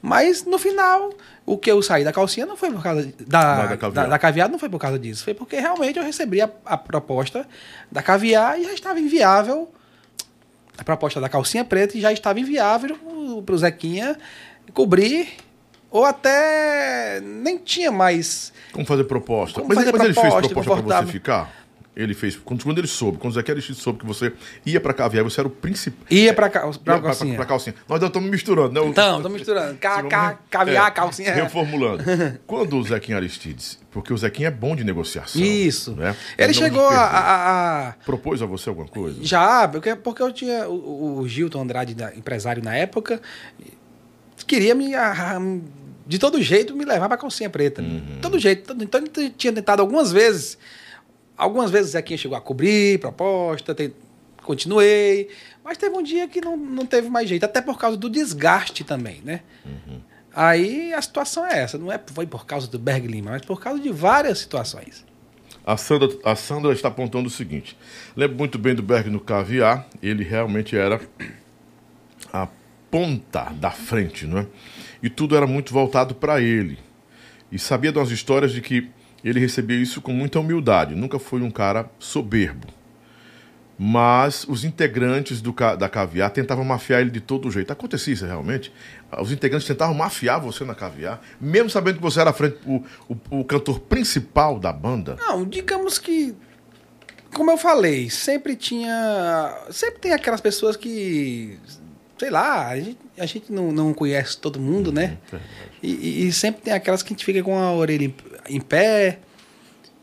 Mas 0.00 0.44
no 0.44 0.56
final, 0.58 1.12
o 1.44 1.58
que 1.58 1.70
eu 1.70 1.82
saí 1.82 2.04
da 2.04 2.12
calcinha 2.12 2.46
não 2.46 2.56
foi 2.56 2.70
por 2.70 2.80
causa 2.82 3.12
Da- 3.26 3.56
da, 3.56 3.62
da 3.62 3.66
da, 3.66 3.76
caviar. 3.76 4.08
da 4.08 4.18
caviar, 4.18 4.48
não 4.48 4.58
foi 4.58 4.68
por 4.68 4.78
causa 4.78 4.98
disso, 4.98 5.24
foi 5.24 5.34
porque 5.34 5.58
realmente 5.58 5.98
eu 5.98 6.04
recebi 6.04 6.40
a, 6.40 6.48
a 6.64 6.76
proposta 6.78 7.46
da 7.90 8.00
caviar 8.02 8.58
e 8.60 8.64
já 8.64 8.72
estava 8.72 9.00
inviável. 9.00 9.68
A 10.78 10.84
proposta 10.84 11.20
da 11.20 11.28
calcinha 11.28 11.64
preta 11.64 11.98
e 11.98 12.00
já 12.00 12.12
estava 12.12 12.40
inviável 12.40 12.96
para 13.44 13.54
o 13.54 13.58
Zequinha 13.58 14.16
cobrir, 14.72 15.28
ou 15.92 16.04
até 16.04 17.20
nem 17.22 17.58
tinha 17.58 17.92
mais 17.92 18.52
Como 18.72 18.84
fazer 18.86 19.04
proposta? 19.04 19.60
Como 19.60 19.68
mas 19.68 19.78
fazer 19.84 19.92
mas 19.92 20.04
ele 20.04 20.14
fez 20.14 20.26
proposta, 20.26 20.54
proposta 20.54 20.82
pra 20.82 21.02
você 21.06 21.12
ficar? 21.12 21.62
Ele 21.94 22.14
fez. 22.14 22.36
Quando, 22.36 22.64
quando 22.64 22.78
ele 22.78 22.86
soube, 22.86 23.18
quando 23.18 23.32
o 23.32 23.34
Zequinha 23.34 23.52
Aristides 23.54 23.82
soube 23.82 23.98
que 23.98 24.06
você 24.06 24.32
ia 24.64 24.80
pra 24.80 24.94
caviar, 24.94 25.22
você 25.22 25.38
era 25.42 25.46
o 25.46 25.50
principal. 25.50 26.06
Ia 26.10 26.32
pra, 26.32 26.48
ca- 26.48 26.60
pra 26.60 26.78
Pra, 26.78 27.00
calcinha. 27.02 27.36
pra 27.36 27.44
calcinha. 27.44 27.76
Nós 27.86 28.00
já 28.00 28.06
estamos 28.06 28.30
misturando, 28.30 28.72
né? 28.72 28.80
O- 28.80 28.88
Então, 28.88 29.20
tô 29.20 29.28
misturando. 29.28 29.76
Ca- 29.76 30.02
ca- 30.04 30.22
vamos- 30.28 30.38
caviar, 30.48 30.88
é, 30.88 30.90
calcinha. 30.90 31.34
Reformulando. 31.36 32.02
Quando 32.46 32.78
o 32.78 32.82
Zequinha 32.82 33.18
Aristides, 33.18 33.78
porque 33.90 34.10
o 34.10 34.16
Zequinha 34.16 34.48
é 34.48 34.50
bom 34.50 34.74
de 34.74 34.84
negociação. 34.84 35.38
Isso. 35.42 35.92
Né? 35.94 36.16
Ele 36.38 36.54
chegou 36.54 36.88
a, 36.88 36.94
a- 36.96 37.88
a- 37.88 37.92
Propôs 38.06 38.40
a 38.40 38.46
você 38.46 38.70
alguma 38.70 38.88
coisa? 38.88 39.18
Já, 39.22 39.68
porque, 39.68 39.94
porque 39.94 40.22
eu 40.22 40.32
tinha. 40.32 40.66
O, 40.70 41.18
o 41.20 41.28
Gilton 41.28 41.60
Andrade, 41.60 41.94
empresário 42.16 42.64
na 42.64 42.74
época, 42.74 43.20
queria 44.46 44.74
me. 44.74 44.94
a- 44.94 45.38
de 46.06 46.18
todo 46.18 46.40
jeito 46.42 46.74
me 46.74 46.84
levar 46.84 47.08
pra 47.08 47.16
calcinha 47.16 47.48
preta. 47.50 47.80
Uhum. 47.82 48.18
Todo 48.20 48.38
jeito. 48.38 48.66
todo- 48.68 48.82
Então 48.84 49.00
ele 49.00 49.30
tinha 49.30 49.52
tentado 49.52 49.80
algumas 49.82 50.10
vezes. 50.12 50.58
Algumas 51.36 51.70
vezes 51.70 51.88
o 51.90 51.92
Zequinha 51.92 52.18
chegou 52.18 52.36
a 52.36 52.40
cobrir 52.40 52.98
proposta, 53.00 53.74
te- 53.74 53.92
continuei. 54.42 55.28
Mas 55.64 55.78
teve 55.78 55.96
um 55.96 56.02
dia 56.02 56.26
que 56.28 56.40
não, 56.40 56.56
não 56.56 56.84
teve 56.86 57.08
mais 57.08 57.28
jeito, 57.28 57.44
até 57.44 57.60
por 57.62 57.78
causa 57.78 57.96
do 57.96 58.10
desgaste 58.10 58.84
também, 58.84 59.20
né? 59.24 59.40
Uhum. 59.64 60.00
Aí 60.34 60.92
a 60.94 61.00
situação 61.02 61.46
é 61.46 61.58
essa, 61.60 61.76
não 61.78 61.92
é 61.92 62.00
foi 62.12 62.26
por 62.26 62.46
causa 62.46 62.66
do 62.66 62.78
Berg 62.78 63.06
Lima, 63.06 63.32
mas 63.32 63.42
por 63.42 63.60
causa 63.60 63.80
de 63.80 63.90
várias 63.90 64.38
situações. 64.40 65.04
A 65.64 65.76
Sandra, 65.76 66.08
a 66.24 66.34
Sandra 66.34 66.72
está 66.72 66.88
apontando 66.88 67.28
o 67.28 67.30
seguinte: 67.30 67.76
lembro 68.16 68.36
muito 68.36 68.58
bem 68.58 68.74
do 68.74 68.82
Berg 68.82 69.08
no 69.10 69.20
Caviar, 69.20 69.86
ele 70.02 70.24
realmente 70.24 70.76
era 70.76 71.00
a 72.32 72.48
ponta 72.90 73.52
da 73.54 73.70
frente, 73.70 74.26
não 74.26 74.38
é? 74.38 74.46
E 75.02 75.10
tudo 75.10 75.36
era 75.36 75.46
muito 75.46 75.72
voltado 75.72 76.14
para 76.14 76.40
ele. 76.40 76.78
E 77.50 77.58
sabia 77.58 77.92
de 77.92 77.98
umas 77.98 78.10
histórias 78.10 78.52
de 78.52 78.60
que 78.60 78.88
ele 79.24 79.40
recebia 79.40 79.76
isso 79.76 80.00
com 80.00 80.12
muita 80.12 80.40
humildade, 80.40 80.94
nunca 80.94 81.18
foi 81.18 81.42
um 81.42 81.50
cara 81.50 81.90
soberbo. 81.98 82.66
Mas 83.78 84.44
os 84.48 84.64
integrantes 84.64 85.40
do, 85.40 85.52
da 85.52 85.88
Caviar 85.88 86.30
tentavam 86.30 86.64
mafiar 86.64 87.00
ele 87.00 87.10
de 87.10 87.20
todo 87.20 87.50
jeito. 87.50 87.72
Acontecia 87.72 88.14
isso 88.14 88.24
realmente? 88.24 88.72
Os 89.20 89.32
integrantes 89.32 89.66
tentavam 89.66 89.94
mafiar 89.94 90.40
você 90.40 90.64
na 90.64 90.74
Caviar, 90.74 91.20
mesmo 91.40 91.70
sabendo 91.70 91.96
que 91.96 92.02
você 92.02 92.20
era 92.20 92.32
frente, 92.32 92.58
o, 92.64 92.84
o, 93.08 93.40
o 93.40 93.44
cantor 93.44 93.80
principal 93.80 94.58
da 94.58 94.72
banda? 94.72 95.16
Não, 95.18 95.44
digamos 95.44 95.98
que. 95.98 96.34
Como 97.34 97.50
eu 97.50 97.56
falei, 97.56 98.10
sempre 98.10 98.54
tinha. 98.54 99.52
Sempre 99.70 100.00
tem 100.00 100.12
aquelas 100.12 100.40
pessoas 100.40 100.76
que. 100.76 101.58
Sei 102.22 102.30
lá, 102.30 102.68
a 102.68 102.78
gente, 102.78 102.98
a 103.18 103.26
gente 103.26 103.52
não, 103.52 103.72
não 103.72 103.92
conhece 103.92 104.38
todo 104.38 104.60
mundo, 104.60 104.92
né? 104.92 105.18
E, 105.82 105.90
e- 105.90 106.26
e 106.28 106.32
sempre 106.32 106.62
tem 106.62 106.72
aquelas 106.72 107.02
que 107.02 107.08
a 107.08 107.14
gente 107.16 107.24
fica 107.24 107.42
com 107.42 107.58
a 107.58 107.72
orelha 107.72 108.04
em, 108.04 108.14
em 108.48 108.60
pé. 108.60 109.18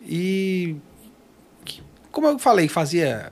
E. 0.01 0.75
que, 1.63 1.81
Como 2.11 2.27
eu 2.27 2.37
falei, 2.37 2.67
fazia. 2.67 3.31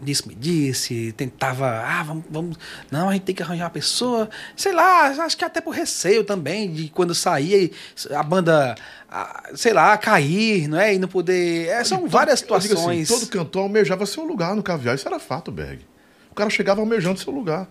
Disse, 0.00 0.26
me 0.26 0.34
disse, 0.34 1.12
tentava. 1.12 1.68
Ah, 1.84 2.02
vamos, 2.02 2.24
vamos. 2.30 2.58
Não, 2.90 3.10
a 3.10 3.12
gente 3.12 3.22
tem 3.24 3.34
que 3.34 3.42
arranjar 3.42 3.64
uma 3.64 3.70
pessoa. 3.70 4.30
Sei 4.56 4.72
lá, 4.72 5.08
acho 5.08 5.36
que 5.36 5.44
até 5.44 5.60
por 5.60 5.74
receio 5.74 6.24
também, 6.24 6.72
de 6.72 6.88
quando 6.88 7.14
e 7.38 7.70
a 8.14 8.22
banda. 8.22 8.74
ah, 9.10 9.50
Sei 9.54 9.74
lá, 9.74 9.94
cair, 9.98 10.68
não 10.68 10.80
é? 10.80 10.94
E 10.94 10.98
não 10.98 11.06
poder. 11.06 11.68
é, 11.68 11.84
são 11.84 12.08
várias 12.08 12.42
assim, 12.42 12.60
situações. 12.68 13.08
todo 13.08 13.26
cantor 13.26 13.64
almejava 13.64 14.06
seu 14.06 14.24
lugar 14.24 14.56
no 14.56 14.62
caviar. 14.62 14.94
Isso 14.94 15.06
era 15.06 15.20
fato, 15.20 15.52
Berg. 15.52 15.86
O 16.30 16.34
cara 16.34 16.48
chegava 16.48 16.80
almejando 16.80 17.20
seu 17.20 17.30
lugar. 17.30 17.68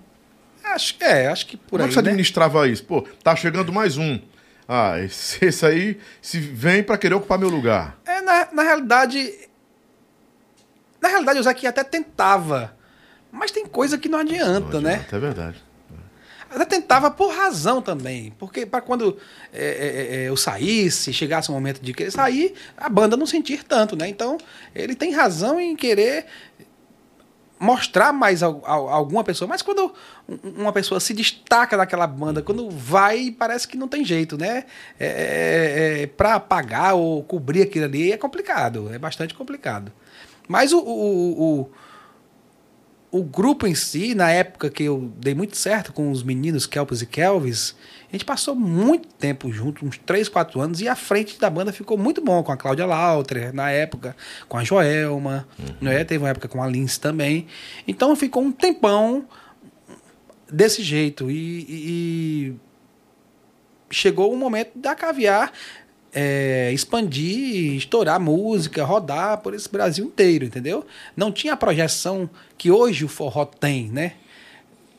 Acho, 0.64 0.95
é, 1.01 1.28
acho 1.28 1.45
que 1.47 1.57
por 1.57 1.72
Como 1.72 1.82
é 1.82 1.86
aí. 1.86 1.89
que 1.89 1.93
você 1.95 2.01
né? 2.01 2.09
administrava 2.09 2.68
isso? 2.68 2.84
Pô, 2.86 3.01
tá 3.24 3.36
chegando 3.36 3.72
mais 3.74 3.97
um. 3.97 4.20
Ah, 4.68 4.99
esse, 4.99 5.43
esse 5.45 5.66
aí 5.66 5.97
se 6.22 6.39
vem 6.39 6.82
pra 6.84 6.97
querer 6.97 7.16
ocupar 7.16 7.38
meu 7.38 7.49
lugar. 7.49 7.97
É, 8.05 8.22
na, 8.22 8.47
na 8.53 8.64
realidade. 8.64 9.34
Na 11.01 11.09
realidade, 11.09 11.39
o 11.39 11.43
Zequinha 11.43 11.70
até 11.72 11.84
tentava. 11.84 12.78
Mas 13.32 13.51
tem 13.51 13.66
coisa 13.66 13.97
que 13.97 14.07
não 14.09 14.20
adianta, 14.20 14.74
Não 14.74 14.82
né? 14.82 14.93
adianta, 14.95 15.16
É 15.16 15.20
verdade. 15.20 15.64
Até 16.53 16.66
tentava 16.66 17.09
por 17.09 17.34
razão 17.34 17.82
também. 17.82 18.34
Porque 18.38 18.66
para 18.66 18.82
quando 18.82 19.18
é, 19.53 19.64
é, 19.66 20.16
é, 20.26 20.30
eu 20.30 20.36
saísse, 20.36 21.14
chegasse 21.14 21.49
o 21.49 21.53
momento 21.53 21.80
de 21.82 21.93
querer 21.93 22.12
sair, 22.12 22.53
a 22.76 22.89
banda 22.89 23.16
não 23.16 23.26
sentir 23.26 23.64
tanto, 23.64 23.95
né? 23.95 24.09
Então, 24.09 24.38
ele 24.76 24.93
tem 24.93 25.14
razão 25.14 25.59
em 25.62 25.76
querer 25.78 26.26
mostrar 27.62 28.12
mais 28.12 28.41
al- 28.41 28.59
al- 28.66 28.89
alguma 28.89 29.24
pessoa. 29.24 29.47
Mas 29.47 29.62
quando 29.62 29.93
um- 30.28 30.62
uma 30.64 30.74
pessoa 30.74 30.99
se 30.99 31.14
destaca 31.14 31.78
daquela 31.78 32.07
banda, 32.07 32.41
quando 32.41 32.70
vai, 32.72 33.30
parece 33.30 33.68
que 33.68 33.78
não 33.78 33.88
tem 33.88 34.03
jeito, 34.03 34.36
né? 34.38 34.66
É, 34.99 35.05
é, 35.05 36.01
é, 36.03 36.07
para 36.07 36.34
apagar 36.36 36.95
ou 36.95 37.24
cobrir 37.24 37.62
aquilo 37.62 37.86
ali 37.86 38.12
é 38.12 38.18
complicado, 38.18 38.89
é 38.91 38.97
bastante 38.97 39.36
complicado. 39.36 39.91
Mas 40.47 40.74
o, 40.74 40.80
o, 40.80 41.70
o, 43.12 43.20
o 43.20 43.24
grupo 43.24 43.68
em 43.68 43.76
si, 43.76 44.16
na 44.16 44.32
época 44.32 44.70
que 44.70 44.84
eu 44.84 45.12
dei 45.18 45.36
muito 45.36 45.55
certo 45.55 45.93
com 45.93 46.09
os 46.12 46.24
meninos 46.24 46.66
Kelpis 46.66 47.01
e 47.01 47.05
Kelvis, 47.05 47.76
a 48.12 48.16
gente 48.16 48.26
passou 48.26 48.53
muito 48.53 49.07
tempo 49.07 49.51
junto, 49.51 49.86
uns 49.86 49.97
3, 49.97 50.28
4 50.28 50.59
anos, 50.59 50.82
e 50.82 50.88
a 50.88 50.95
frente 50.95 51.39
da 51.39 51.49
banda 51.49 51.72
ficou 51.72 51.97
muito 51.97 52.22
bom 52.22 52.43
com 52.43 52.51
a 52.51 52.57
Cláudia 52.57 52.86
Lauter, 52.86 53.53
na 53.55 53.72
época, 53.72 54.16
com 54.49 54.57
a 54.57 54.64
Joelma, 54.66 55.47
né? 55.80 56.03
teve 56.03 56.22
uma 56.24 56.30
época 56.30 56.47
com 56.49 56.62
a 56.62 56.68
Lince 56.68 56.99
também. 56.99 57.47
Então 57.88 58.14
ficou 58.16 58.43
um 58.43 58.51
tempão 58.51 59.26
desse 60.51 60.84
jeito. 60.84 61.32
E, 61.32 61.36
e- 61.36 62.47
e 62.47 62.55
chegou 63.89 64.34
o 64.34 64.38
momento 64.38 64.72
da 64.76 64.93
caviar 64.95 65.51
é, 66.14 66.72
expandir, 66.74 67.76
estourar 67.78 68.20
música, 68.20 68.84
rodar 68.84 69.38
por 69.38 69.53
esse 69.53 69.70
Brasil 69.72 70.05
inteiro, 70.05 70.43
entendeu? 70.43 70.86
Não 71.16 71.32
tinha 71.32 71.53
a 71.53 71.57
projeção 71.57 72.30
que 72.57 72.70
hoje 72.70 73.05
o 73.05 73.07
forró 73.07 73.45
tem, 73.45 73.89
né? 73.89 74.14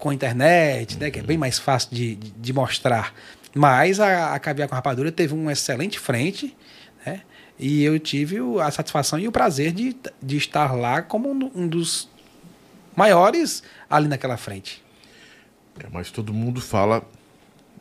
Com 0.02 0.10
a 0.10 0.14
internet, 0.14 0.98
né? 0.98 1.12
Que 1.12 1.20
é 1.20 1.22
bem 1.22 1.38
mais 1.38 1.60
fácil 1.60 1.90
de, 1.92 2.16
de, 2.16 2.30
de 2.32 2.52
mostrar. 2.52 3.14
Mas 3.54 4.00
a, 4.00 4.34
a 4.34 4.38
Caviar 4.40 4.68
com 4.68 4.74
Rapadura 4.74 5.12
teve 5.12 5.32
uma 5.32 5.52
excelente 5.52 6.00
frente, 6.00 6.56
né? 7.06 7.22
E 7.56 7.84
eu 7.84 7.96
tive 8.00 8.38
a 8.60 8.68
satisfação 8.72 9.16
e 9.16 9.28
o 9.28 9.32
prazer 9.32 9.70
de, 9.70 9.96
de 10.20 10.36
estar 10.36 10.74
lá 10.74 11.02
como 11.02 11.30
um, 11.30 11.50
um 11.54 11.68
dos 11.68 12.08
maiores 12.96 13.62
ali 13.88 14.08
naquela 14.08 14.36
frente. 14.36 14.82
É, 15.78 15.86
mas 15.88 16.10
todo 16.10 16.34
mundo 16.34 16.60
fala 16.60 17.06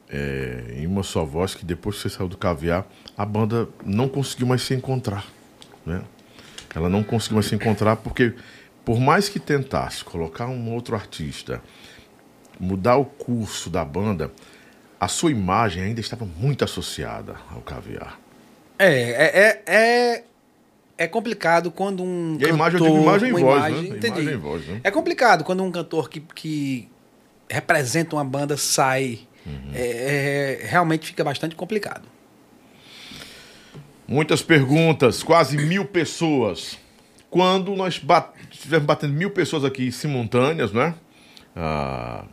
é, 0.07 0.75
em 0.77 0.85
uma 0.85 1.01
só 1.01 1.25
voz 1.25 1.55
que 1.55 1.65
depois 1.65 1.95
que 1.95 2.03
você 2.03 2.09
saiu 2.09 2.27
do 2.27 2.37
caviar, 2.37 2.85
a 3.17 3.25
banda 3.25 3.67
não 3.83 4.07
conseguiu 4.07 4.45
mais 4.45 4.61
se 4.61 4.75
encontrar. 4.75 5.25
Né? 5.83 6.03
Ela 6.75 6.87
não 6.87 7.01
conseguiu 7.01 7.37
mais 7.37 7.47
se 7.47 7.55
encontrar 7.55 7.95
porque, 7.95 8.35
por 8.85 8.99
mais 8.99 9.29
que 9.29 9.39
tentasse 9.39 10.03
colocar 10.03 10.47
um 10.47 10.71
outro 10.73 10.95
artista, 10.95 11.61
mudar 12.61 12.95
o 12.95 13.05
curso 13.05 13.69
da 13.69 13.83
banda, 13.83 14.31
a 14.99 15.07
sua 15.07 15.31
imagem 15.31 15.83
ainda 15.83 15.99
estava 15.99 16.25
muito 16.25 16.63
associada 16.63 17.35
ao 17.51 17.59
caviar. 17.61 18.19
É, 18.77 18.93
é, 18.93 19.63
é, 19.67 19.75
é, 19.75 20.23
é 20.97 21.07
complicado 21.07 21.71
quando 21.71 22.03
um 22.03 22.37
E 22.39 22.45
a 22.45 22.49
imagem, 22.49 22.79
eu 22.79 22.85
cantor, 22.85 22.97
digo 22.99 23.09
imagem 23.09 23.29
e 23.29 23.31
uma 23.31 23.39
voz, 23.41 23.57
imagem- 23.57 23.89
né? 23.91 24.07
Imagem 24.07 24.27
e 24.29 24.35
voz, 24.35 24.67
né? 24.67 24.81
É 24.83 24.91
complicado 24.91 25.43
quando 25.43 25.63
um 25.63 25.71
cantor 25.71 26.09
que, 26.09 26.19
que 26.19 26.87
representa 27.49 28.15
uma 28.15 28.23
banda 28.23 28.55
sai. 28.55 29.19
Uhum. 29.43 29.71
É, 29.73 30.59
é, 30.61 30.67
realmente 30.67 31.07
fica 31.07 31.23
bastante 31.23 31.55
complicado. 31.55 32.03
Muitas 34.07 34.41
perguntas, 34.43 35.23
quase 35.23 35.57
mil 35.57 35.85
pessoas. 35.85 36.77
Quando 37.29 37.75
nós 37.75 37.97
bat 37.97 38.29
estivemos 38.51 38.85
batendo 38.85 39.13
mil 39.13 39.31
pessoas 39.31 39.63
aqui 39.63 39.91
simultâneas, 39.91 40.71
né? 40.71 40.93
Ah, 41.55 42.25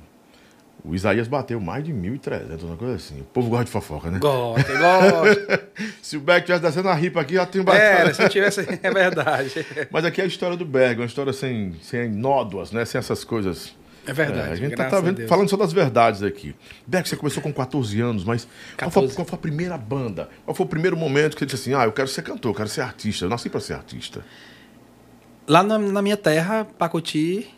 o 0.84 0.94
Isaías 0.94 1.26
bateu 1.28 1.60
mais 1.60 1.84
de 1.84 1.92
1.300, 1.92 2.62
uma 2.62 2.76
coisa 2.76 2.94
assim. 2.94 3.20
O 3.20 3.24
povo 3.24 3.48
gosta 3.50 3.64
de 3.66 3.70
fofoca, 3.70 4.10
né? 4.10 4.18
Gosto, 4.18 4.72
gosto. 4.78 5.60
Se 6.00 6.16
o 6.16 6.20
Berg 6.20 6.40
estivesse 6.40 6.62
descendo 6.62 6.88
a 6.88 6.94
ripa 6.94 7.20
aqui, 7.20 7.34
já 7.34 7.44
tinha 7.46 7.64
batido. 7.64 7.84
Era, 7.84 8.14
se 8.14 8.28
tivesse. 8.28 8.60
É 8.82 8.90
verdade. 8.90 9.66
Mas 9.90 10.04
aqui 10.04 10.20
é 10.20 10.24
a 10.24 10.26
história 10.26 10.56
do 10.56 10.64
Berg, 10.64 11.00
uma 11.00 11.06
história 11.06 11.32
sem, 11.32 11.74
sem 11.82 12.08
nódoas, 12.08 12.70
né? 12.72 12.84
Sem 12.84 12.98
essas 12.98 13.24
coisas. 13.24 13.76
É 14.06 14.12
verdade. 14.12 14.48
É, 14.48 14.52
a 14.52 14.54
gente 14.54 14.74
tá, 14.74 14.86
tá 14.88 15.00
vendo- 15.00 15.26
falando 15.26 15.50
só 15.50 15.56
das 15.56 15.72
verdades 15.72 16.22
aqui. 16.22 16.54
Berg, 16.86 17.06
você 17.08 17.16
começou 17.16 17.42
com 17.42 17.52
14 17.52 18.00
anos, 18.00 18.24
mas 18.24 18.48
qual 18.78 18.90
foi, 18.90 19.02
14. 19.02 19.14
qual 19.16 19.26
foi 19.26 19.36
a 19.36 19.42
primeira 19.42 19.76
banda? 19.76 20.30
Qual 20.46 20.54
foi 20.54 20.64
o 20.64 20.68
primeiro 20.68 20.96
momento 20.96 21.34
que 21.34 21.40
você 21.40 21.46
disse 21.46 21.70
assim: 21.70 21.74
ah, 21.78 21.84
eu 21.84 21.92
quero 21.92 22.08
ser 22.08 22.22
cantor, 22.22 22.52
eu 22.52 22.54
quero 22.54 22.68
ser 22.70 22.80
artista, 22.80 23.26
eu 23.26 23.28
nasci 23.28 23.50
para 23.50 23.60
ser 23.60 23.74
artista? 23.74 24.24
Lá 25.46 25.62
na, 25.62 25.78
na 25.78 26.00
minha 26.00 26.16
terra, 26.16 26.66
Pacoti, 26.78 27.48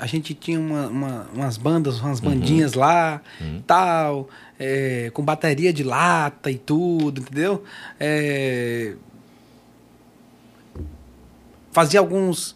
a 0.00 0.06
gente 0.06 0.34
tinha 0.34 0.58
uma- 0.58 0.86
uma- 0.88 1.26
umas 1.34 1.56
bandas, 1.56 2.00
umas 2.00 2.20
bandinhas 2.20 2.74
lá, 2.74 3.20
tal, 3.66 4.28
é, 4.58 5.10
com 5.12 5.22
bateria 5.22 5.72
de 5.72 5.82
lata 5.84 6.50
e 6.50 6.56
tudo, 6.58 7.20
entendeu? 7.20 7.62
É, 7.98 8.94
fazia 11.72 12.00
alguns. 12.00 12.54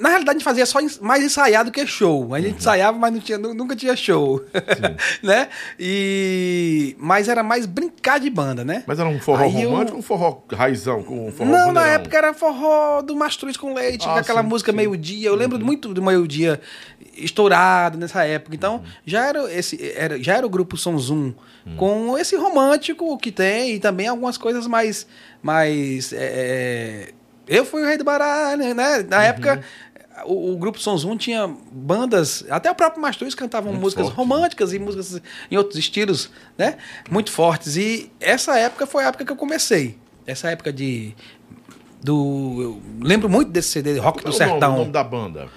Na 0.00 0.08
realidade, 0.08 0.36
a 0.36 0.38
gente 0.38 0.44
fazia 0.44 0.64
só 0.64 0.78
mais 1.02 1.22
ensaiar 1.22 1.64
do 1.64 1.70
que 1.70 1.86
show. 1.86 2.34
A 2.34 2.40
gente 2.40 2.56
ensaiava, 2.56 2.96
mas 2.98 3.12
não 3.12 3.20
tinha, 3.20 3.36
nu- 3.36 3.52
nunca 3.52 3.76
tinha 3.76 3.94
show. 3.94 4.42
né? 5.22 5.48
E... 5.78 6.96
Mas 6.98 7.28
era 7.28 7.42
mais 7.42 7.66
brincar 7.66 8.18
de 8.18 8.30
banda, 8.30 8.64
né? 8.64 8.82
Mas 8.86 8.98
era 8.98 9.08
um 9.08 9.20
forró 9.20 9.44
Aí 9.44 9.62
eu- 9.62 9.70
romântico 9.70 9.96
ou 9.96 10.00
um 10.00 10.02
forró 10.02 10.42
raizão? 10.52 11.00
Um 11.00 11.30
forró 11.30 11.50
não, 11.50 11.66
na 11.66 11.80
bandeirão? 11.80 11.90
época 11.94 12.16
era 12.16 12.32
forró 12.34 13.02
do 13.02 13.14
Mastruz 13.14 13.56
com 13.56 13.74
Leite, 13.74 14.06
Ah, 14.08 14.18
aquela 14.20 14.42
sim, 14.42 14.48
música 14.48 14.72
meio-dia. 14.72 15.28
Eu 15.28 15.34
lembro 15.34 15.58
muito 15.64 15.92
do 15.92 16.02
meio-dia 16.02 16.60
estourado 17.14 17.98
nessa 17.98 18.24
época. 18.24 18.54
Então, 18.56 18.76
Uhum. 18.76 18.82
já, 19.04 19.26
era 19.26 19.52
esse, 19.52 19.92
era, 19.94 20.22
já 20.22 20.36
era 20.36 20.46
o 20.46 20.50
grupo 20.50 20.76
Som 20.76 20.96
Zoom 20.98 21.34
com 21.76 22.16
esse 22.18 22.36
romântico 22.36 23.18
que 23.18 23.30
tem 23.30 23.74
e 23.74 23.78
também 23.78 24.08
algumas 24.08 24.38
coisas 24.38 24.66
mais. 24.66 25.06
mais 25.42 26.12
é, 26.14 27.10
eu 27.46 27.64
fui 27.64 27.82
o 27.82 27.86
rei 27.86 27.96
do 27.98 28.04
baralho, 28.04 28.74
né? 28.74 28.98
Uhum. 29.00 29.06
Na 29.08 29.24
época. 29.24 29.62
O, 30.24 30.52
o 30.52 30.56
grupo 30.56 30.78
Som 30.78 30.96
Zoom 30.96 31.16
tinha 31.16 31.48
bandas, 31.72 32.44
até 32.50 32.70
o 32.70 32.74
próprio 32.74 33.00
Mastruz 33.02 33.34
cantavam 33.34 33.70
Muito 33.72 33.82
músicas 33.82 34.06
forte, 34.06 34.16
românticas 34.16 34.72
e 34.72 34.78
músicas 34.78 35.22
em 35.50 35.56
outros 35.56 35.78
estilos, 35.78 36.30
né? 36.58 36.76
Muito 37.10 37.30
fortes. 37.32 37.76
E 37.76 38.10
essa 38.20 38.58
época 38.58 38.86
foi 38.86 39.04
a 39.04 39.08
época 39.08 39.24
que 39.24 39.32
eu 39.32 39.36
comecei. 39.36 39.96
Essa 40.26 40.50
época 40.50 40.72
de. 40.72 41.14
Do. 42.02 42.56
Eu 42.60 42.82
lembro 43.06 43.28
muito 43.28 43.50
desse 43.50 43.68
CD, 43.68 43.98
Rock 43.98 44.22
Como 44.22 44.34
do 44.34 44.42
é 44.42 44.46
o 44.46 44.48
nome- 44.48 44.50
Sertão. 44.60 44.74
o 44.74 44.78
nome 44.78 44.92
da 44.92 45.04
banda? 45.04 45.48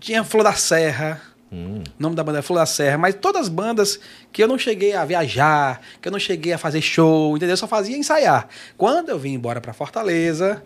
Tinha 0.00 0.24
Flor 0.24 0.42
da 0.44 0.52
Serra. 0.54 1.20
Hum. 1.52 1.84
O 1.98 2.02
nome 2.02 2.16
da 2.16 2.24
banda 2.24 2.40
é 2.40 2.42
Flor 2.42 2.58
da 2.58 2.66
Serra, 2.66 2.98
mas 2.98 3.14
todas 3.14 3.42
as 3.42 3.48
bandas 3.48 4.00
que 4.32 4.42
eu 4.42 4.48
não 4.48 4.58
cheguei 4.58 4.94
a 4.94 5.04
viajar, 5.04 5.80
que 6.02 6.08
eu 6.08 6.12
não 6.12 6.18
cheguei 6.18 6.52
a 6.52 6.58
fazer 6.58 6.80
show, 6.82 7.36
entendeu? 7.36 7.52
Eu 7.52 7.56
só 7.56 7.68
fazia 7.68 7.96
ensaiar. 7.96 8.48
Quando 8.76 9.10
eu 9.10 9.18
vim 9.18 9.34
embora 9.34 9.60
para 9.60 9.72
Fortaleza, 9.72 10.64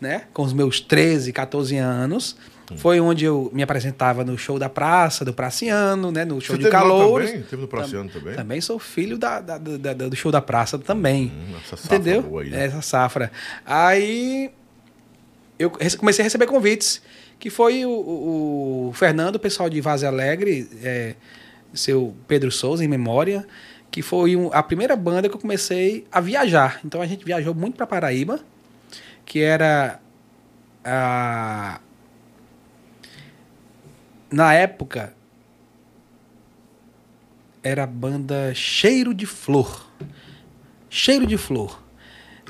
né, 0.00 0.22
com 0.32 0.42
os 0.42 0.52
meus 0.52 0.80
13, 0.80 1.32
14 1.32 1.76
anos, 1.76 2.36
foi 2.76 3.00
onde 3.00 3.24
eu 3.24 3.50
me 3.52 3.62
apresentava 3.64 4.24
no 4.24 4.38
show 4.38 4.56
da 4.56 4.68
praça, 4.68 5.24
do 5.24 5.34
Praciano, 5.34 6.12
né, 6.12 6.24
no 6.24 6.40
show 6.40 6.54
Você 6.56 6.62
de 6.62 6.70
calouros. 6.70 7.28
também? 7.28 7.42
Teve 7.42 7.62
no 7.62 7.68
Praciano 7.68 8.08
também? 8.08 8.34
Também 8.36 8.60
sou 8.60 8.78
filho 8.78 9.18
da, 9.18 9.40
da- 9.40 9.58
da- 9.58 9.92
do 9.92 10.14
show 10.14 10.30
da 10.30 10.40
praça 10.40 10.78
também. 10.78 11.32
Hum, 11.34 11.56
essa 11.64 11.76
safra 11.76 11.96
entendeu? 11.96 12.22
boa 12.22 12.42
aí, 12.42 12.50
né? 12.50 12.64
Essa 12.66 12.80
safra. 12.80 13.32
Aí 13.66 14.50
eu 15.58 15.70
comecei 15.98 16.22
a 16.22 16.24
receber 16.24 16.46
convites, 16.46 17.02
que 17.40 17.50
foi 17.50 17.84
o, 17.84 17.90
o- 17.90 18.88
o 18.88 18.92
Fernando, 18.92 19.34
o 19.36 19.40
pessoal 19.40 19.68
de 19.68 19.80
Vaze 19.80 20.06
Alegre, 20.06 20.68
é, 20.82 21.14
seu 21.74 22.14
Pedro 22.28 22.50
Souza, 22.52 22.84
em 22.84 22.88
memória, 22.88 23.44
que 23.90 24.00
foi 24.00 24.36
um- 24.36 24.48
a 24.52 24.62
primeira 24.62 24.94
banda 24.94 25.28
que 25.28 25.34
eu 25.34 25.40
comecei 25.40 26.06
a 26.12 26.20
viajar. 26.20 26.78
Então 26.84 27.02
a 27.02 27.06
gente 27.06 27.24
viajou 27.24 27.52
muito 27.54 27.74
para 27.76 27.86
Paraíba, 27.86 28.38
que 29.30 29.38
era 29.38 30.00
a 30.84 31.78
na 34.28 34.52
época 34.54 35.14
era 37.62 37.84
a 37.84 37.86
banda 37.86 38.52
Cheiro 38.56 39.14
de 39.14 39.26
Flor. 39.26 39.88
Cheiro 40.88 41.28
de 41.28 41.36
Flor. 41.38 41.80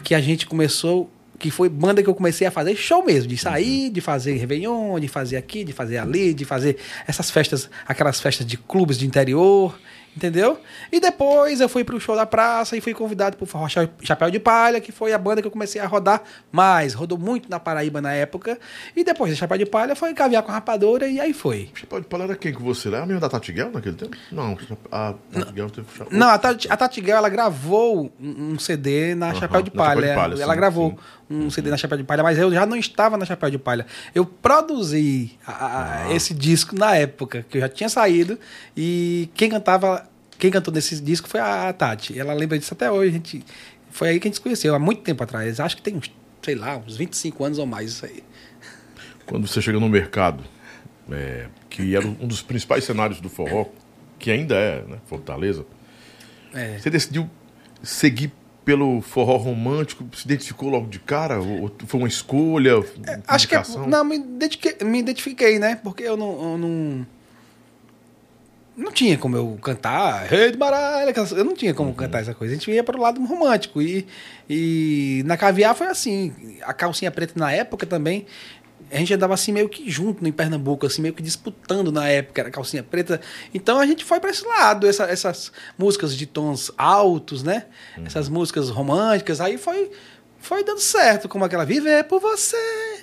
Que 0.03 0.15
a 0.15 0.23
gente 0.23 0.47
começou. 0.47 1.11
Que 1.39 1.51
foi 1.51 1.69
banda 1.69 2.03
que 2.03 2.09
eu 2.09 2.15
comecei 2.15 2.47
a 2.47 2.51
fazer 2.51 2.75
show 2.77 3.05
mesmo. 3.05 3.29
De 3.29 3.37
sair, 3.37 3.91
de 3.91 4.01
fazer 4.01 4.39
Réveillon, 4.39 4.99
de 4.99 5.09
fazer 5.09 5.37
aqui, 5.37 5.65
de 5.65 5.75
fazer 5.75 5.99
ali, 5.99 6.33
de 6.33 6.47
fazer 6.47 6.79
essas 7.07 7.31
festas, 7.31 7.69
aquelas 7.87 8.21
festas 8.21 8.47
de 8.47 8.57
clubes 8.57 8.97
de 8.97 9.07
interior. 9.07 9.79
Entendeu? 10.17 10.59
E 10.91 10.99
depois 10.99 11.61
eu 11.61 11.69
fui 11.69 11.85
pro 11.85 11.99
show 12.01 12.17
da 12.17 12.27
praça 12.27 12.77
e 12.77 12.81
fui 12.81 12.93
convidado 12.93 13.37
pro 13.37 13.47
Forró 13.47 13.69
Cha- 13.69 13.89
Chapéu 14.03 14.29
de 14.29 14.41
Palha, 14.41 14.81
que 14.81 14.91
foi 14.91 15.13
a 15.13 15.19
banda 15.19 15.41
que 15.41 15.47
eu 15.47 15.53
comecei 15.53 15.81
a 15.81 15.87
rodar 15.87 16.23
mais. 16.51 16.95
Rodou 16.95 17.17
muito 17.17 17.49
na 17.49 17.61
Paraíba 17.61 18.01
na 18.01 18.13
época. 18.13 18.59
E 18.97 19.05
depois 19.05 19.33
do 19.33 19.37
Chapéu 19.37 19.57
de 19.57 19.67
Palha 19.67 19.95
foi 19.95 20.13
caviar 20.13 20.43
com 20.43 20.51
a 20.51 20.55
rapadora 20.55 21.07
e 21.07 21.21
aí 21.21 21.33
foi. 21.33 21.71
Chapéu 21.75 22.01
de 22.01 22.07
palha 22.09 22.25
era 22.25 22.35
quem 22.37 22.53
com 22.53 22.65
você? 22.65 22.89
Era 22.89 23.03
a 23.03 23.07
mesma 23.07 23.21
da 23.21 23.29
Tatiguel 23.29 23.71
naquele 23.73 23.95
tempo? 23.95 24.17
Não, 24.33 24.59
a 24.91 25.15
Tatiguel 25.33 25.71
teve. 25.71 25.87
Não, 26.11 26.29
a 26.29 26.39
Tati, 26.39 26.67
a 26.71 26.77
Tati 26.77 27.01
Guel, 27.01 27.17
ela 27.19 27.29
gravou 27.29 28.13
um 28.21 28.59
CD 28.59 29.15
na 29.15 29.33
Chapéu 29.35 29.63
de 29.63 29.71
na 29.75 29.85
Chapéu 29.85 29.95
Palha. 30.01 30.09
de 30.09 30.15
Palha, 30.15 30.43
ela 30.43 30.53
sim, 30.55 30.59
gravou 30.61 30.91
sim. 30.91 30.97
Um 31.31 31.49
CD 31.49 31.71
na 31.71 31.77
Chapéu 31.77 31.97
de 31.97 32.03
Palha, 32.05 32.23
mas 32.25 32.37
eu 32.39 32.51
já 32.53 32.67
não 32.67 32.77
estava 32.77 33.17
na 33.17 33.25
Chapéu 33.25 33.49
de 33.51 33.59
Palha. 33.59 33.87
Eu 34.15 34.27
produzi 34.27 35.33
a- 35.47 35.53
a- 35.53 36.05
Ah. 36.09 36.15
esse 36.15 36.35
disco 36.35 36.75
na 36.77 36.97
época, 36.97 37.47
que 37.49 37.57
eu 37.57 37.61
já 37.61 37.69
tinha 37.69 37.89
saído, 37.89 38.39
e 38.77 39.31
quem 39.35 39.49
cantava, 39.49 40.09
quem 40.39 40.51
cantou 40.51 40.75
nesse 40.75 41.01
disco 41.01 41.29
foi 41.29 41.39
a 41.41 41.73
Tati. 41.73 42.19
Ela 42.19 42.35
lembra 42.35 42.59
disso 42.59 42.75
até 42.75 42.91
hoje. 42.91 43.13
Gente, 43.13 43.45
foi 43.91 44.09
aí 44.09 44.19
que 44.21 44.27
a 44.27 44.29
gente 44.29 44.35
se 44.37 44.41
conheceu, 44.41 44.75
há 44.75 44.79
muito 44.79 45.03
tempo 45.03 45.23
atrás. 45.23 45.61
Acho 45.61 45.77
que 45.77 45.83
tem 45.83 45.95
uns, 45.97 46.11
sei 46.43 46.57
lá, 46.57 46.77
uns 46.79 46.97
25 46.97 47.45
anos 47.45 47.59
ou 47.59 47.67
mais 47.67 47.91
isso 47.91 48.05
aí. 48.07 48.25
Quando 49.25 49.47
você 49.47 49.63
chega 49.63 49.79
no 49.79 49.89
mercado, 49.89 50.43
é, 51.13 51.47
que 51.69 51.95
era 51.95 52.05
um 52.07 52.27
dos 52.27 52.43
principais 52.43 52.83
cenários 52.83 53.21
do 53.21 53.29
forró, 53.29 53.67
que 54.19 54.31
ainda 54.33 54.55
é, 54.57 54.83
né, 54.83 54.99
Fortaleza, 55.07 55.65
É. 56.53 56.79
você 56.79 56.91
decidiu 56.91 57.31
seguir 57.83 58.33
pelo 58.65 59.01
forró 59.01 59.37
romântico, 59.37 60.05
se 60.15 60.25
identificou 60.25 60.69
logo 60.69 60.87
de 60.89 60.99
cara? 60.99 61.41
Ou 61.41 61.71
foi 61.87 62.01
uma 62.01 62.09
escolha? 62.09 62.75
Acho 63.27 63.49
que 63.49 63.55
é, 63.55 63.63
não, 63.87 64.05
me 64.05 64.17
identifiquei, 64.17 64.87
me 64.87 64.99
identifiquei, 64.99 65.59
né? 65.59 65.81
Porque 65.83 66.03
eu 66.03 66.17
não, 66.17 66.53
eu 66.53 66.59
não 66.59 67.07
não 68.77 68.91
tinha 68.93 69.19
como 69.19 69.37
eu 69.37 69.59
cantar 69.63 70.25
Rei 70.27 70.53
de 70.53 70.57
Baralho, 70.57 71.13
eu 71.37 71.45
não 71.45 71.55
tinha 71.55 71.73
Uhum. 71.73 71.77
como 71.77 71.95
cantar 71.95 72.23
essa 72.23 72.33
coisa. 72.35 72.55
A 72.55 72.57
gente 72.57 72.71
ia 72.71 72.83
para 72.83 72.97
o 72.97 73.01
lado 73.01 73.23
romântico 73.25 73.83
e, 73.83 74.07
e 74.49 75.23
na 75.27 75.37
caviar 75.37 75.75
foi 75.75 75.89
assim, 75.89 76.33
a 76.63 76.73
calcinha 76.73 77.11
preta 77.11 77.35
na 77.37 77.53
época 77.53 77.85
também 77.85 78.27
a 78.91 78.97
gente 78.97 79.13
andava 79.15 79.35
assim 79.35 79.53
meio 79.53 79.69
que 79.69 79.89
junto 79.91 80.27
em 80.27 80.33
Pernambuco, 80.33 80.87
assim 80.87 81.01
meio 81.03 81.15
que 81.15 81.23
disputando 81.23 81.93
na 81.93 82.09
época, 82.09 82.41
era 82.43 82.51
calcinha 82.51 82.83
preta. 82.83 83.21
Então 83.55 83.79
a 83.79 83.87
gente 83.87 84.05
foi 84.05 84.19
para 84.21 84.31
esse 84.31 84.45
lado, 84.47 84.87
essa- 84.87 85.05
essas 85.05 85.53
músicas 85.79 86.17
de 86.17 86.27
tons 86.27 86.71
altos, 86.77 87.43
né? 87.43 87.67
Uhum. 87.97 88.05
Essas 88.07 88.29
músicas 88.29 88.69
românticas, 88.69 89.41
aí 89.41 89.57
foi 89.57 89.91
foi 90.41 90.65
dando 90.65 90.81
certo, 90.81 91.29
como 91.29 91.45
aquela 91.45 91.65
Viver 91.65 92.05
por 92.05 92.21
você 92.21 92.57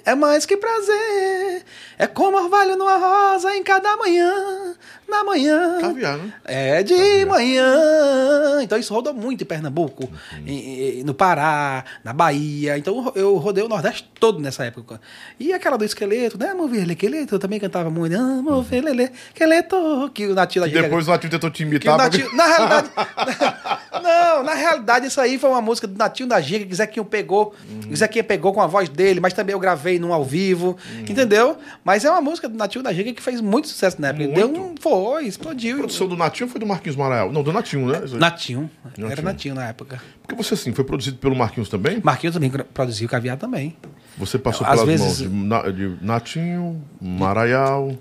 é 0.05 0.15
mais 0.15 0.45
que 0.45 0.57
prazer. 0.57 1.63
É 1.99 2.07
como 2.07 2.37
orvalho 2.37 2.75
numa 2.77 2.97
rosa 2.97 3.55
em 3.55 3.63
cada 3.63 3.95
manhã, 3.97 4.75
na 5.07 5.23
manhã. 5.23 5.77
Caviar, 5.81 6.17
né? 6.17 6.33
É 6.45 6.83
de 6.83 7.25
manhã. 7.25 8.61
Então 8.61 8.77
isso 8.77 8.93
rodou 8.93 9.13
muito 9.13 9.43
em 9.43 9.47
Pernambuco, 9.47 10.03
Uhum. 10.05 10.43
em- 10.45 10.99
em- 10.99 11.03
no 11.03 11.13
Pará, 11.13 11.83
na 12.03 12.13
Bahia. 12.13 12.77
Então 12.77 13.11
eu 13.15 13.35
rodei 13.37 13.63
o 13.63 13.67
Nordeste 13.67 14.09
todo 14.19 14.39
nessa 14.39 14.65
época. 14.65 14.99
E 15.39 15.53
aquela 15.53 15.77
do 15.77 15.85
esqueleto, 15.85 16.37
né? 16.37 16.53
Mover 16.53 16.87
esqueleto, 16.89 17.35
eu 17.35 17.39
também 17.39 17.59
cantava 17.59 17.89
muito. 17.89 18.15
Ah, 18.15 18.41
mover 18.41 18.83
lele, 18.83 19.11
esqueleto, 19.29 20.09
que 20.13 20.27
o 20.27 20.33
Natinho 20.35 20.63
da 20.65 20.67
E 20.67 20.71
Giga- 20.71 20.83
depois 20.83 21.07
o 21.07 21.11
Natinho 21.11 21.31
tentou 21.31 21.49
te 21.49 21.57
que 21.57 21.63
o 21.63 21.67
imitar. 21.67 21.95
pra 21.95 22.09
ver- 22.09 22.17
Natinho, 22.19 22.35
na 22.37 22.45
realidade, 22.45 22.89
não, 24.37 24.43
na 24.43 24.53
realidade 24.53 25.07
isso 25.07 25.19
aí 25.19 25.37
foi 25.37 25.49
uma 25.49 25.61
música 25.61 25.87
do 25.87 25.97
Natinho 25.97 26.27
da 26.29 26.39
Giga 26.41 26.65
que 26.65 26.73
o 26.73 26.75
Zequinho 26.75 27.05
pegou, 27.05 27.53
Uhum. 27.69 27.91
o 27.91 27.95
Zequinho 27.95 28.23
pegou 28.23 28.53
com 28.53 28.61
a 28.61 28.67
voz 28.67 28.87
dele, 28.89 29.19
mas 29.19 29.33
também 29.33 29.53
eu 29.53 29.59
gravei 29.59 29.99
num 29.99 30.13
ao 30.13 30.23
vivo, 30.23 30.77
Uhum. 30.93 30.99
entendeu? 31.01 31.57
Mas 31.83 32.05
é 32.05 32.11
uma 32.11 32.21
música 32.21 32.47
do 32.47 32.57
Natinho 32.57 32.83
da 32.83 32.93
Giga 32.93 33.13
que 33.13 33.21
fez 33.21 33.41
muito 33.41 33.67
sucesso 33.67 33.99
na 34.01 34.09
época. 34.09 34.27
Deu 34.27 34.47
Muito. 34.49 34.61
um, 34.61 34.75
foi, 34.79 35.25
explodiu. 35.25 35.75
A 35.75 35.79
produção 35.79 36.07
do 36.07 36.15
Natinho 36.15 36.49
foi 36.49 36.59
do 36.59 36.65
Marquinhos 36.65 36.95
Marael? 36.95 37.31
Não, 37.31 37.43
do 37.43 37.51
Natinho, 37.51 37.87
né? 37.87 37.99
Natinho, 38.17 38.69
era 38.97 39.07
Natinho. 39.07 39.23
Natinho 39.25 39.55
na 39.55 39.67
época. 39.67 40.01
Porque 40.21 40.35
você, 40.41 40.53
assim, 40.53 40.73
foi 40.73 40.83
produzido 40.83 41.17
pelo 41.17 41.35
Marquinhos 41.35 41.69
também? 41.69 41.99
Marquinhos 42.03 42.33
também 42.33 42.49
produziu 42.49 43.07
Caviar 43.09 43.37
também. 43.37 43.75
Você 44.17 44.37
passou 44.39 44.65
Às 44.65 44.81
pelas 44.81 44.85
vezes- 44.87 45.21
mãos 45.29 45.63
de, 45.73 45.95
de 45.97 46.05
Natinho, 46.05 46.81
Maraial. 47.01 47.95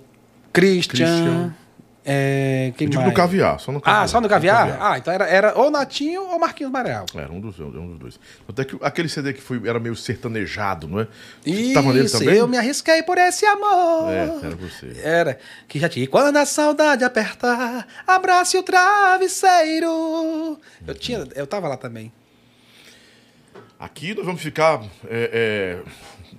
Christian, 0.53 1.07
Christian. 1.07 1.55
É, 2.09 2.73
quem 2.77 2.87
Eu 2.87 2.91
digo 2.91 3.03
mais? 3.03 3.13
no 3.13 3.17
caviar, 3.17 3.59
só 3.59 3.73
no 3.73 3.81
caviar. 3.81 4.05
Ah, 4.05 4.07
só 4.07 4.21
no 4.21 4.29
Caviar? 4.29 4.79
Ah, 4.81 4.97
então 4.97 5.13
era, 5.13 5.27
era 5.27 5.59
ou 5.59 5.73
Natinho 5.73 6.23
ou 6.23 6.39
Marquinhos 6.39 6.73
Marel. 6.73 7.05
Era 7.13 7.33
um 7.33 7.41
dos, 7.41 7.59
um 7.59 7.89
dos 7.89 7.99
dois. 7.99 8.21
Até 8.49 8.65
que 8.65 8.79
aquele 8.81 9.09
CD 9.09 9.33
que 9.33 9.43
foi, 9.43 9.61
era 9.69 9.81
meio 9.81 9.97
sertanejado, 9.97 10.87
não 10.87 11.01
é? 11.01 11.09
Isso, 11.45 11.75
Tava 11.75 11.93
nele 11.93 12.09
também? 12.09 12.37
eu 12.37 12.47
me 12.47 12.57
arrisquei 12.57 13.03
por 13.03 13.19
esse 13.19 13.45
amor. 13.45 14.13
É, 14.13 14.47
era 14.47 14.55
você. 14.55 15.01
Era, 15.03 15.39
que 15.67 15.81
já 15.81 15.89
tinha. 15.89 16.05
E 16.05 16.07
Quando 16.07 16.37
a 16.37 16.47
saudade 16.47 17.03
apertar, 17.03 17.85
abrace 18.07 18.57
o 18.57 18.63
travesseiro. 18.63 20.61
Eu 20.87 20.95
tinha, 20.95 21.27
eu 21.35 21.47
tava 21.47 21.67
lá 21.67 21.77
também. 21.77 22.13
Aqui 23.81 24.15
nós 24.15 24.25
vamos 24.25 24.41
ficar 24.41 24.81
é, 25.09 25.81
é, 25.83 25.91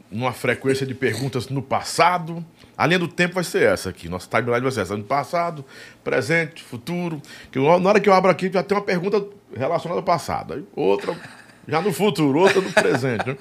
numa 0.09 0.31
frequência 0.31 0.85
de 0.85 0.95
perguntas 0.95 1.49
no 1.49 1.61
passado. 1.61 2.43
A 2.77 2.85
linha 2.85 2.99
do 2.99 3.07
tempo 3.07 3.33
vai 3.35 3.43
ser 3.43 3.63
essa 3.63 3.89
aqui. 3.89 4.07
Nossa 4.07 4.29
timeline 4.29 4.61
vai 4.61 4.71
ser 4.71 4.81
essa. 4.81 4.95
No 4.95 5.03
passado, 5.03 5.65
presente, 6.03 6.61
futuro. 6.61 7.21
Que 7.51 7.57
na 7.59 7.89
hora 7.89 7.99
que 7.99 8.07
eu 8.07 8.13
abro 8.13 8.29
aqui 8.29 8.51
já 8.53 8.61
tem 8.61 8.77
uma 8.77 8.83
pergunta 8.83 9.25
relacionada 9.55 9.99
ao 9.99 10.03
passado. 10.05 10.67
Outra 10.75 11.15
já 11.67 11.81
no 11.81 11.91
futuro, 11.91 12.39
outra 12.39 12.61
no 12.61 12.71
presente. 12.71 13.27
né? 13.27 13.35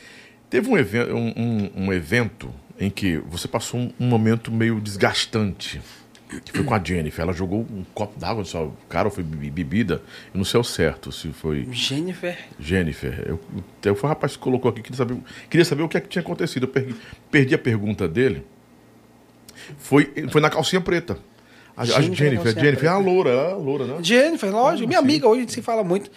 Teve 0.50 0.68
um, 0.68 0.76
even- 0.76 1.10
um- 1.12 1.32
um- 1.36 1.70
um 1.86 1.92
evento 1.92 2.52
em 2.78 2.90
que 2.90 3.16
você 3.26 3.48
passou 3.48 3.80
um, 3.80 3.92
um 3.98 4.06
momento 4.06 4.52
meio 4.52 4.78
desgastante. 4.80 5.80
Que 6.46 6.52
foi 6.52 6.64
com 6.64 6.74
a 6.74 6.82
Jennifer. 6.82 7.22
Ela 7.22 7.32
jogou 7.34 7.60
um 7.60 7.84
copo 7.94 8.18
d'água 8.18 8.40
no 8.40 8.46
seu 8.46 8.74
cara, 8.88 9.06
ou 9.08 9.14
foi 9.14 9.22
be- 9.22 9.50
bebida. 9.50 10.02
Eu 10.32 10.38
não 10.38 10.44
sei 10.44 10.56
ao 10.58 10.64
certo 10.64 11.12
se 11.12 11.28
foi. 11.28 11.68
Jennifer. 11.70 12.38
Jennifer, 12.58 13.22
eu, 13.26 13.40
eu 13.84 13.94
foi 13.94 14.08
o 14.08 14.12
rapaz 14.12 14.32
que 14.32 14.38
colocou 14.38 14.70
aqui, 14.70 14.80
queria 14.82 14.96
saber, 14.96 15.16
queria 15.50 15.64
saber 15.64 15.82
o 15.82 15.88
que, 15.88 15.96
é 15.98 16.00
que 16.00 16.08
tinha 16.08 16.22
acontecido. 16.22 16.64
Eu 16.64 16.68
perdi, 16.68 16.94
perdi 17.30 17.54
a 17.54 17.58
pergunta 17.58 18.08
dele. 18.08 18.46
Foi, 19.78 20.12
foi 20.30 20.40
na 20.40 20.50
calcinha 20.50 20.80
preta. 20.80 21.18
A, 21.76 21.82
a 21.82 21.84
Jennifer 21.86 22.10
na 22.10 22.14
Jennifer, 22.14 22.56
a 22.58 22.60
Jennifer 22.60 22.84
é 22.88 22.92
a 22.92 22.98
loura, 22.98 23.30
é 23.30 23.52
a 23.52 23.56
loura, 23.56 23.86
né? 23.86 23.96
Jennifer, 24.02 24.50
lógico, 24.50 24.84
Ah, 24.84 24.88
minha 24.88 24.98
sim. 24.98 25.04
amiga, 25.04 25.26
hoje 25.28 25.38
a 25.38 25.40
gente 25.42 25.52
se 25.52 25.62
fala 25.62 25.82
muito. 25.82 26.10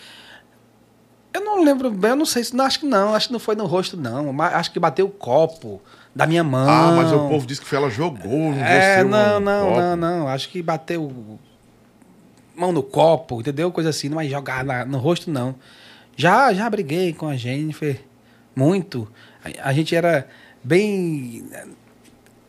Eu 1.34 1.44
não 1.44 1.64
lembro 1.64 1.92
bem, 1.92 2.12
eu 2.12 2.16
não 2.16 2.26
sei 2.26 2.44
se. 2.44 2.56
Não, 2.56 2.66
acho 2.66 2.80
que 2.80 2.86
não, 2.86 3.14
acho 3.14 3.28
que 3.28 3.34
não 3.34 3.40
foi 3.40 3.56
no 3.56 3.66
rosto, 3.66 3.98
não. 3.98 4.32
Mas 4.32 4.54
acho 4.54 4.72
que 4.72 4.80
bateu 4.80 5.06
o 5.06 5.10
copo 5.10 5.82
da 6.16 6.26
minha 6.26 6.44
mão. 6.44 6.68
Ah, 6.70 6.94
mas 6.96 7.12
o 7.12 7.28
povo 7.28 7.46
disse 7.46 7.62
que 7.62 7.76
ela 7.76 7.90
jogou, 7.90 8.52
não 8.54 8.64
É, 8.66 9.04
não, 9.04 9.40
não, 9.40 9.66
copo. 9.68 9.80
não, 9.82 9.96
não. 9.98 10.28
Acho 10.28 10.48
que 10.50 10.62
bateu 10.62 11.40
mão 12.56 12.72
no 12.72 12.82
copo, 12.82 13.42
entendeu? 13.42 13.70
Coisa 13.72 13.90
assim, 13.90 14.08
não 14.08 14.20
é 14.22 14.26
jogar 14.28 14.64
na- 14.64 14.86
no 14.86 14.98
rosto, 14.98 15.30
não. 15.30 15.56
Já, 16.16 16.54
já 16.54 16.70
briguei 16.70 17.12
com 17.14 17.28
a 17.28 17.36
Jennifer 17.36 18.02
muito. 18.56 19.06
A, 19.44 19.70
a 19.70 19.74
gente 19.74 19.94
era 19.94 20.26
bem. 20.64 21.46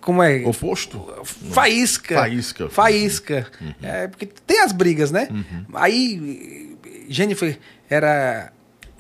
Como 0.07 0.23
é? 0.23 0.45
Oposto? 0.47 1.05
Faísca. 1.25 2.15
Faísca. 2.15 2.69
Faísca. 2.69 3.47
Uhum. 3.61 3.75
É, 3.83 4.07
porque 4.07 4.25
tem 4.47 4.61
as 4.61 4.71
brigas, 4.71 5.11
né? 5.11 5.27
Aí, 5.75 6.77
Jennifer 7.09 7.59
era 7.91 8.53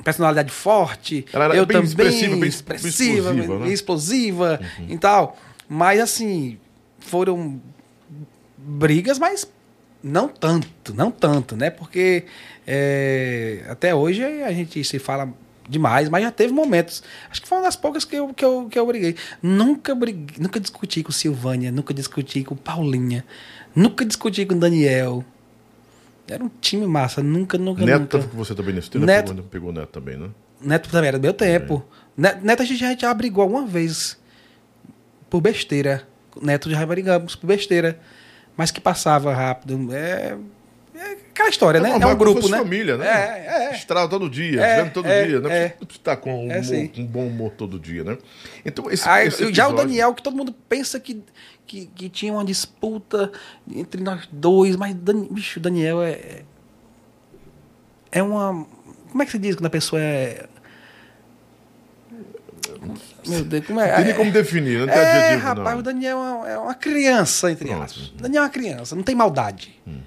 personalidade 0.03 0.51
forte. 0.51 1.25
Ela 1.33 1.45
era 1.45 1.57
eu 1.57 1.65
bem 1.65 1.77
também, 1.77 1.89
expressiva, 1.89 2.35
bem- 2.37 2.49
expressiva, 2.49 2.89
explosiva, 3.31 3.59
né? 3.61 3.69
explosiva 3.73 4.61
e 4.89 4.99
tal. 4.99 5.39
Mas, 5.69 6.01
assim, 6.01 6.59
foram 6.99 7.61
brigas, 8.59 9.17
mas 9.17 9.49
não 10.03 10.27
tanto, 10.27 10.93
não 10.93 11.13
tanto, 11.13 11.55
né? 11.57 11.71
Porque 11.71 12.25
é, 12.67 13.63
até 13.69 13.95
hoje 13.95 14.25
a 14.25 14.51
gente 14.51 14.83
se 14.83 14.99
fala 14.99 15.33
demais, 15.69 16.09
mas 16.09 16.23
já 16.23 16.31
teve 16.31 16.53
momentos. 16.53 17.03
Acho 17.31 17.43
que 17.43 17.49
foi 17.49 17.59
uma 17.59 17.65
das 17.65 17.77
poucas 17.77 18.05
que 18.05 18.17
eu, 18.17 18.33
que 18.35 18.45
eu, 18.45 18.69
que 18.71 18.79
eu 18.79 18.87
briguei. 18.87 19.17
Nunca 19.43 19.95
briguei, 19.95 20.37
nunca 20.39 20.59
discuti 20.61 21.03
com 21.03 21.13
Silvânia, 21.13 21.71
nunca 21.73 21.93
discuti 21.95 22.45
com 22.45 22.55
Paulinha, 22.57 23.25
nunca 23.75 24.05
discuti 24.05 24.45
com 24.47 24.59
Daniel. 24.59 25.25
Era 26.29 26.43
um 26.43 26.51
time 26.61 26.87
massa, 26.87 27.23
nunca, 27.23 27.57
nunca, 27.57 27.85
Neto 27.85 28.17
nunca. 28.19 28.19
você 28.35 28.55
também 28.55 28.75
nesse 28.75 28.91
tempo? 28.91 29.05
Neto- 29.07 29.29
Pegou, 29.35 29.45
pegou 29.45 29.73
Neto 29.73 29.91
também, 29.91 30.17
né? 30.17 30.29
Neto 30.61 30.89
também 30.91 31.09
era 31.09 31.19
do 31.19 31.23
meu 31.23 31.35
tempo. 31.35 31.85
Ne- 32.17 32.35
Neto 32.43 32.63
a 32.63 32.65
gente 32.65 32.79
já, 32.81 32.97
já 32.97 33.13
brigou 33.15 33.43
alguma 33.43 33.65
vez 33.67 34.19
por 35.31 35.41
besteira. 35.41 36.07
Neto 36.43 36.69
já 36.71 36.85
brigamos 36.85 37.37
por 37.37 37.47
besteira. 37.47 37.99
Mas 38.57 38.71
que 38.71 38.81
passava 38.81 39.35
rápido. 39.35 39.89
É, 39.95 40.37
é 41.01 41.13
aquela 41.13 41.49
história, 41.49 41.81
né? 41.81 41.91
É 42.01 42.07
um 42.07 42.17
grupo, 42.17 42.49
né? 42.49 42.59
família, 42.59 42.97
né? 42.97 43.07
É, 43.07 43.65
é. 43.71 43.75
Estrada 43.75 44.09
todo 44.09 44.29
dia, 44.31 44.61
É, 44.61 44.77
vivendo 44.77 44.93
todo 44.93 45.07
é, 45.09 45.27
dia. 45.27 45.41
Não 45.41 45.51
é. 45.51 45.69
precisa 45.69 45.75
não 45.81 45.87
precisa 45.87 46.01
estar 46.01 46.17
com, 46.17 46.47
um 46.47 46.51
É, 46.51 46.61
humor- 46.61 46.91
um 46.99 47.07
bom 47.07 47.27
humor 47.27 47.53
todo 47.53 47.79
dia, 47.79 48.05
né? 48.05 48.19
Então, 48.65 48.91
esse, 48.91 49.09
Aí, 49.09 49.29
esse 49.29 49.39
já 49.39 49.45
o 49.45 49.71
episódio- 49.71 49.77
Daniel, 49.77 50.15
que 50.15 50.23
todo 50.23 50.37
mundo 50.37 50.55
pensa 50.69 50.99
que, 51.01 51.23
que, 51.67 51.87
que 51.87 52.09
tinha 52.09 52.33
uma 52.33 52.45
disputa 52.45 53.31
entre 53.75 54.03
nós 54.03 54.29
dois, 54.31 54.77
mas 54.77 54.95
Dan, 54.95 55.25
bicho, 55.31 55.59
o 55.59 55.63
Daniel 55.63 56.03
é. 56.03 56.43
É 58.13 58.23
uma. 58.23 58.67
Como 59.11 59.23
é 59.23 59.27
que 59.27 59.33
se 59.33 59.39
diz 59.39 59.55
quando 59.57 59.67
a 59.67 59.71
pessoa 59.71 60.01
é. 60.01 60.47
Meu 63.27 63.45
Deus, 63.45 63.67
como 63.67 63.81
é? 63.81 63.89
Não 63.89 63.95
tem 63.97 64.05
nem 64.05 64.13
é- 64.15 64.17
como 64.17 64.31
definir, 64.31 64.79
não 64.81 64.87
tem 64.87 64.97
É, 64.97 65.19
adjetivo, 65.19 65.43
rapaz, 65.47 65.71
não. 65.71 65.79
o 65.79 65.83
Daniel 65.83 66.19
é 66.19 66.21
uma- 66.33 66.49
é 66.51 66.59
uma 66.59 66.75
criança, 66.75 67.51
entre 67.51 67.73
aspas. 67.73 68.11
Daniel 68.11 68.43
é 68.43 68.47
uma 68.47 68.51
criança, 68.53 68.95
não 68.95 69.03
tem 69.03 69.15
maldade. 69.15 69.81
Hum. 69.87 69.99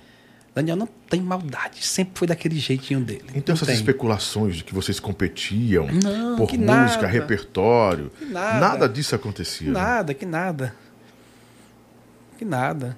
Daniel 0.55 0.75
não 0.75 0.87
tem 1.09 1.21
maldade, 1.21 1.85
sempre 1.85 2.13
foi 2.17 2.27
daquele 2.27 2.57
jeitinho 2.59 2.99
dele. 3.01 3.23
Então 3.35 3.53
Não 3.53 3.53
essas 3.55 3.67
tem. 3.67 3.75
especulações 3.75 4.55
de 4.57 4.63
que 4.63 4.73
vocês 4.73 4.99
competiam 4.99 5.87
Não, 5.87 6.35
por 6.37 6.51
música, 6.51 6.65
nada. 7.03 7.07
repertório, 7.07 8.11
nada. 8.29 8.59
nada. 8.59 8.89
disso 8.89 9.13
acontecia. 9.15 9.67
né? 9.67 9.73
Nada, 9.79 10.13
que 10.13 10.25
nada. 10.25 10.73
Que 12.37 12.45
nada. 12.45 12.97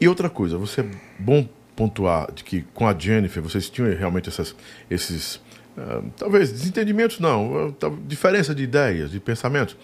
E 0.00 0.08
outra 0.08 0.28
coisa, 0.28 0.56
você 0.58 0.80
é 0.80 0.90
bom 1.18 1.48
pontuar 1.76 2.30
de 2.32 2.42
que 2.44 2.62
com 2.74 2.86
a 2.86 2.98
Jennifer 2.98 3.42
vocês 3.42 3.68
tinham 3.70 3.88
realmente 3.96 4.28
essas, 4.28 4.54
esses, 4.90 5.40
ah, 5.78 6.02
talvez 6.16 6.50
desentendimentos, 6.50 7.18
não, 7.20 7.72
tal- 7.78 7.96
diferença 8.06 8.54
de 8.54 8.62
ideias, 8.62 9.10
de 9.10 9.20
pensamentos, 9.20 9.76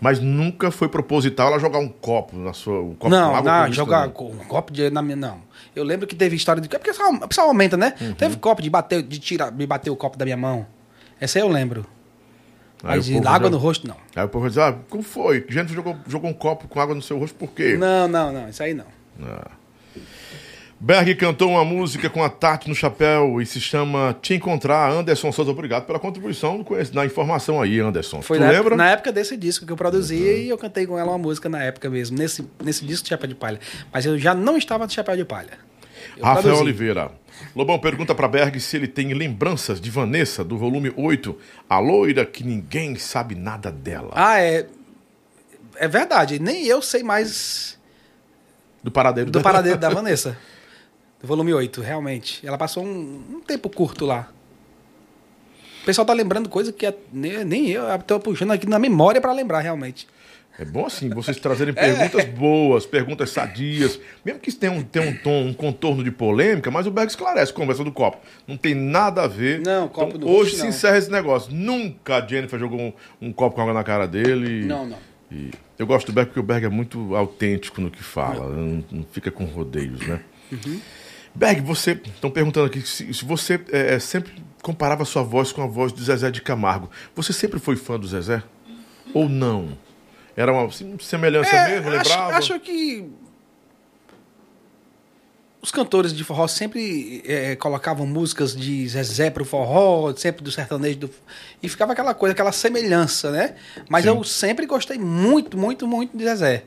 mas 0.00 0.20
nunca 0.20 0.70
foi 0.70 0.88
proposital 0.88 1.48
ela 1.48 1.58
jogar 1.58 1.78
um 1.78 1.88
copo 1.88 2.36
na 2.36 2.52
sua, 2.52 2.80
um 2.80 2.94
copo 2.94 3.08
não, 3.10 3.34
água 3.34 3.66
não, 3.66 3.72
jogar 3.72 4.06
um 4.08 4.10
copo 4.46 4.72
de 4.72 4.90
na 4.90 5.02
minha 5.02 5.16
não. 5.16 5.40
Eu 5.74 5.84
lembro 5.84 6.06
que 6.06 6.14
teve 6.14 6.36
história 6.36 6.60
de 6.62 6.68
é 6.74 6.78
porque 6.78 6.92
só- 6.92 7.10
o 7.10 7.28
pessoal 7.28 7.48
aumenta, 7.48 7.76
né? 7.76 7.94
Uhum. 8.00 8.14
Teve 8.14 8.36
copo 8.36 8.62
de 8.62 8.70
bater, 8.70 9.02
de 9.02 9.18
tirar, 9.18 9.50
me 9.52 9.66
bater 9.66 9.90
o 9.90 9.96
copo 9.96 10.16
da 10.16 10.24
minha 10.24 10.36
mão. 10.36 10.66
Essa 11.20 11.38
aí 11.38 11.42
eu 11.44 11.48
lembro. 11.48 11.84
Aí 12.84 12.96
Mas 12.96 13.06
de 13.06 13.16
água 13.18 13.48
já- 13.48 13.50
no 13.50 13.58
rosto 13.58 13.88
não. 13.88 13.96
Aí 14.14 14.24
o 14.24 14.28
povo 14.28 14.42
vai 14.42 14.50
dizer, 14.50 14.62
ah, 14.62 14.76
como 14.88 15.02
foi? 15.02 15.44
Jennifer 15.48 15.74
jogou, 15.74 15.96
jogou 16.06 16.30
um 16.30 16.34
copo 16.34 16.68
com 16.68 16.80
água 16.80 16.94
no 16.94 17.02
seu 17.02 17.18
rosto, 17.18 17.34
por 17.36 17.48
quê? 17.50 17.76
Não, 17.76 18.06
não, 18.06 18.32
não, 18.32 18.48
isso 18.48 18.62
aí 18.62 18.72
não. 18.72 18.84
Ah. 19.22 19.50
Berg 20.80 21.12
cantou 21.16 21.50
uma 21.50 21.64
música 21.64 22.08
com 22.08 22.22
a 22.22 22.28
Tati 22.30 22.68
no 22.68 22.74
chapéu 22.74 23.42
e 23.42 23.46
se 23.46 23.60
chama 23.60 24.16
Te 24.22 24.34
Encontrar. 24.34 24.92
Anderson 24.92 25.32
Souza, 25.32 25.50
obrigado 25.50 25.86
pela 25.86 25.98
contribuição 25.98 26.64
na 26.92 27.04
informação 27.04 27.60
aí, 27.60 27.80
Anderson. 27.80 28.22
Foi 28.22 28.38
tu 28.38 28.42
na, 28.42 28.46
lembra? 28.46 28.60
época, 28.60 28.76
na 28.76 28.90
época 28.90 29.12
desse 29.12 29.36
disco 29.36 29.66
que 29.66 29.72
eu 29.72 29.76
produzi 29.76 30.14
e 30.16 30.48
eu 30.48 30.56
cantei 30.56 30.86
com 30.86 30.96
ela 30.96 31.10
uma 31.10 31.18
música 31.18 31.48
na 31.48 31.60
época 31.64 31.90
mesmo, 31.90 32.16
nesse, 32.16 32.48
nesse 32.62 32.84
disco 32.86 33.02
de 33.02 33.08
Chapéu 33.08 33.28
de 33.28 33.34
Palha. 33.34 33.58
Mas 33.92 34.06
eu 34.06 34.16
já 34.18 34.34
não 34.34 34.56
estava 34.56 34.86
de 34.86 34.92
Chapéu 34.94 35.16
de 35.16 35.24
Palha. 35.24 35.58
Eu 36.16 36.24
Rafael 36.24 36.42
produzi. 36.44 36.62
Oliveira. 36.62 37.10
Lobão 37.56 37.76
pergunta 37.80 38.14
pra 38.14 38.28
Berg 38.28 38.60
se 38.60 38.76
ele 38.76 38.86
tem 38.86 39.12
lembranças 39.14 39.80
de 39.80 39.90
Vanessa, 39.90 40.44
do 40.44 40.56
volume 40.56 40.92
8, 40.96 41.36
a 41.68 41.80
loira 41.80 42.24
que 42.24 42.44
ninguém 42.44 42.94
sabe 42.96 43.34
nada 43.34 43.72
dela. 43.72 44.10
Ah, 44.14 44.40
é. 44.40 44.64
É 45.74 45.88
verdade. 45.88 46.38
Nem 46.38 46.66
eu 46.66 46.80
sei 46.82 47.02
mais 47.02 47.76
Do 48.82 48.92
paradeiro 48.92 49.28
do 49.28 49.34
dela. 49.34 49.42
paradeiro 49.42 49.78
da 49.78 49.88
Vanessa. 49.90 50.38
Do 51.20 51.26
volume 51.26 51.52
8, 51.52 51.80
realmente. 51.80 52.46
Ela 52.46 52.56
passou 52.58 52.84
um, 52.84 53.22
um 53.34 53.40
tempo 53.40 53.68
curto 53.68 54.06
lá. 54.06 54.28
O 55.82 55.84
pessoal 55.86 56.06
tá 56.06 56.12
lembrando 56.12 56.48
coisa 56.48 56.72
que 56.72 56.86
é- 56.86 56.94
nem, 57.12 57.44
nem 57.44 57.68
eu. 57.70 57.82
Eu 57.84 57.98
tô 58.00 58.20
puxando 58.20 58.52
aqui 58.52 58.68
na 58.68 58.78
memória 58.78 59.20
pra 59.20 59.32
lembrar, 59.32 59.60
realmente. 59.60 60.06
É 60.58 60.64
bom 60.64 60.86
assim, 60.86 61.08
vocês 61.08 61.36
trazerem 61.38 61.72
perguntas 61.72 62.24
boas, 62.34 62.84
perguntas 62.84 63.30
sadias, 63.30 63.98
mesmo 64.24 64.40
que 64.40 64.48
isso 64.48 64.58
tenha 64.58 64.72
um, 64.72 64.82
tenha 64.82 65.08
um 65.08 65.16
tom, 65.16 65.46
um 65.46 65.54
contorno 65.54 66.02
de 66.02 66.10
polêmica, 66.10 66.68
mas 66.68 66.84
o 66.84 66.90
Berg 66.90 67.08
esclarece, 67.08 67.52
conversa 67.52 67.84
do 67.84 67.92
copo. 67.92 68.18
Não 68.46 68.56
tem 68.56 68.74
nada 68.74 69.22
a 69.22 69.28
ver. 69.28 69.60
Não, 69.60 69.86
copo 69.86 70.08
Então, 70.16 70.20
do 70.20 70.28
Hoje 70.28 70.56
se 70.56 70.66
encerra 70.66 70.98
esse 70.98 71.10
negócio. 71.12 71.52
Nunca 71.54 72.16
a 72.16 72.26
Jennifer 72.26 72.58
jogou 72.58 72.80
um, 72.80 72.92
um 73.22 73.32
copo 73.32 73.54
com 73.54 73.62
água 73.62 73.72
na 73.72 73.84
cara 73.84 74.06
dele. 74.08 74.64
Não, 74.64 74.84
não. 74.84 74.98
E 75.30 75.50
eu 75.78 75.86
gosto 75.86 76.06
do 76.08 76.12
Berg 76.12 76.28
porque 76.30 76.40
o 76.40 76.42
Berg 76.42 76.66
é 76.66 76.68
muito 76.68 77.14
autêntico 77.14 77.80
no 77.80 77.88
que 77.88 78.02
fala, 78.02 78.48
não, 78.50 78.84
não 78.90 79.04
fica 79.12 79.30
com 79.30 79.44
rodeios, 79.44 80.00
né? 80.08 80.20
Uhum. 80.50 80.80
Berg, 81.38 81.60
você. 81.60 81.92
Estão 81.92 82.30
perguntando 82.30 82.66
aqui 82.66 82.82
se, 82.82 83.14
se 83.14 83.24
você 83.24 83.60
é, 83.70 83.94
é, 83.94 83.98
sempre 84.00 84.32
comparava 84.60 85.04
sua 85.04 85.22
voz 85.22 85.52
com 85.52 85.62
a 85.62 85.66
voz 85.68 85.92
do 85.92 86.02
Zezé 86.02 86.32
de 86.32 86.42
Camargo. 86.42 86.90
Você 87.14 87.32
sempre 87.32 87.60
foi 87.60 87.76
fã 87.76 87.98
do 87.98 88.08
Zezé? 88.08 88.42
Ou 89.14 89.28
não? 89.28 89.78
Era 90.36 90.52
uma 90.52 90.68
semelhança 91.00 91.52
mesmo, 91.68 91.90
É, 91.90 91.98
acho, 91.98 92.10
lembrava? 92.10 92.36
acho 92.36 92.60
que 92.60 93.08
os 95.62 95.70
cantores 95.70 96.12
de 96.12 96.24
forró 96.24 96.48
sempre 96.48 97.22
é, 97.24 97.54
colocavam 97.54 98.04
músicas 98.04 98.54
de 98.54 98.88
Zezé 98.88 99.30
pro 99.30 99.44
forró, 99.44 100.12
sempre 100.16 100.42
do 100.42 100.50
sertanejo. 100.50 100.98
Do... 100.98 101.10
E 101.62 101.68
ficava 101.68 101.92
aquela 101.92 102.14
coisa, 102.14 102.32
aquela 102.32 102.52
semelhança, 102.52 103.30
né? 103.30 103.54
Mas 103.88 104.02
Sim. 104.02 104.10
eu 104.10 104.24
sempre 104.24 104.66
gostei 104.66 104.98
muito, 104.98 105.56
muito, 105.56 105.86
muito 105.86 106.18
de 106.18 106.24
Zezé. 106.24 106.64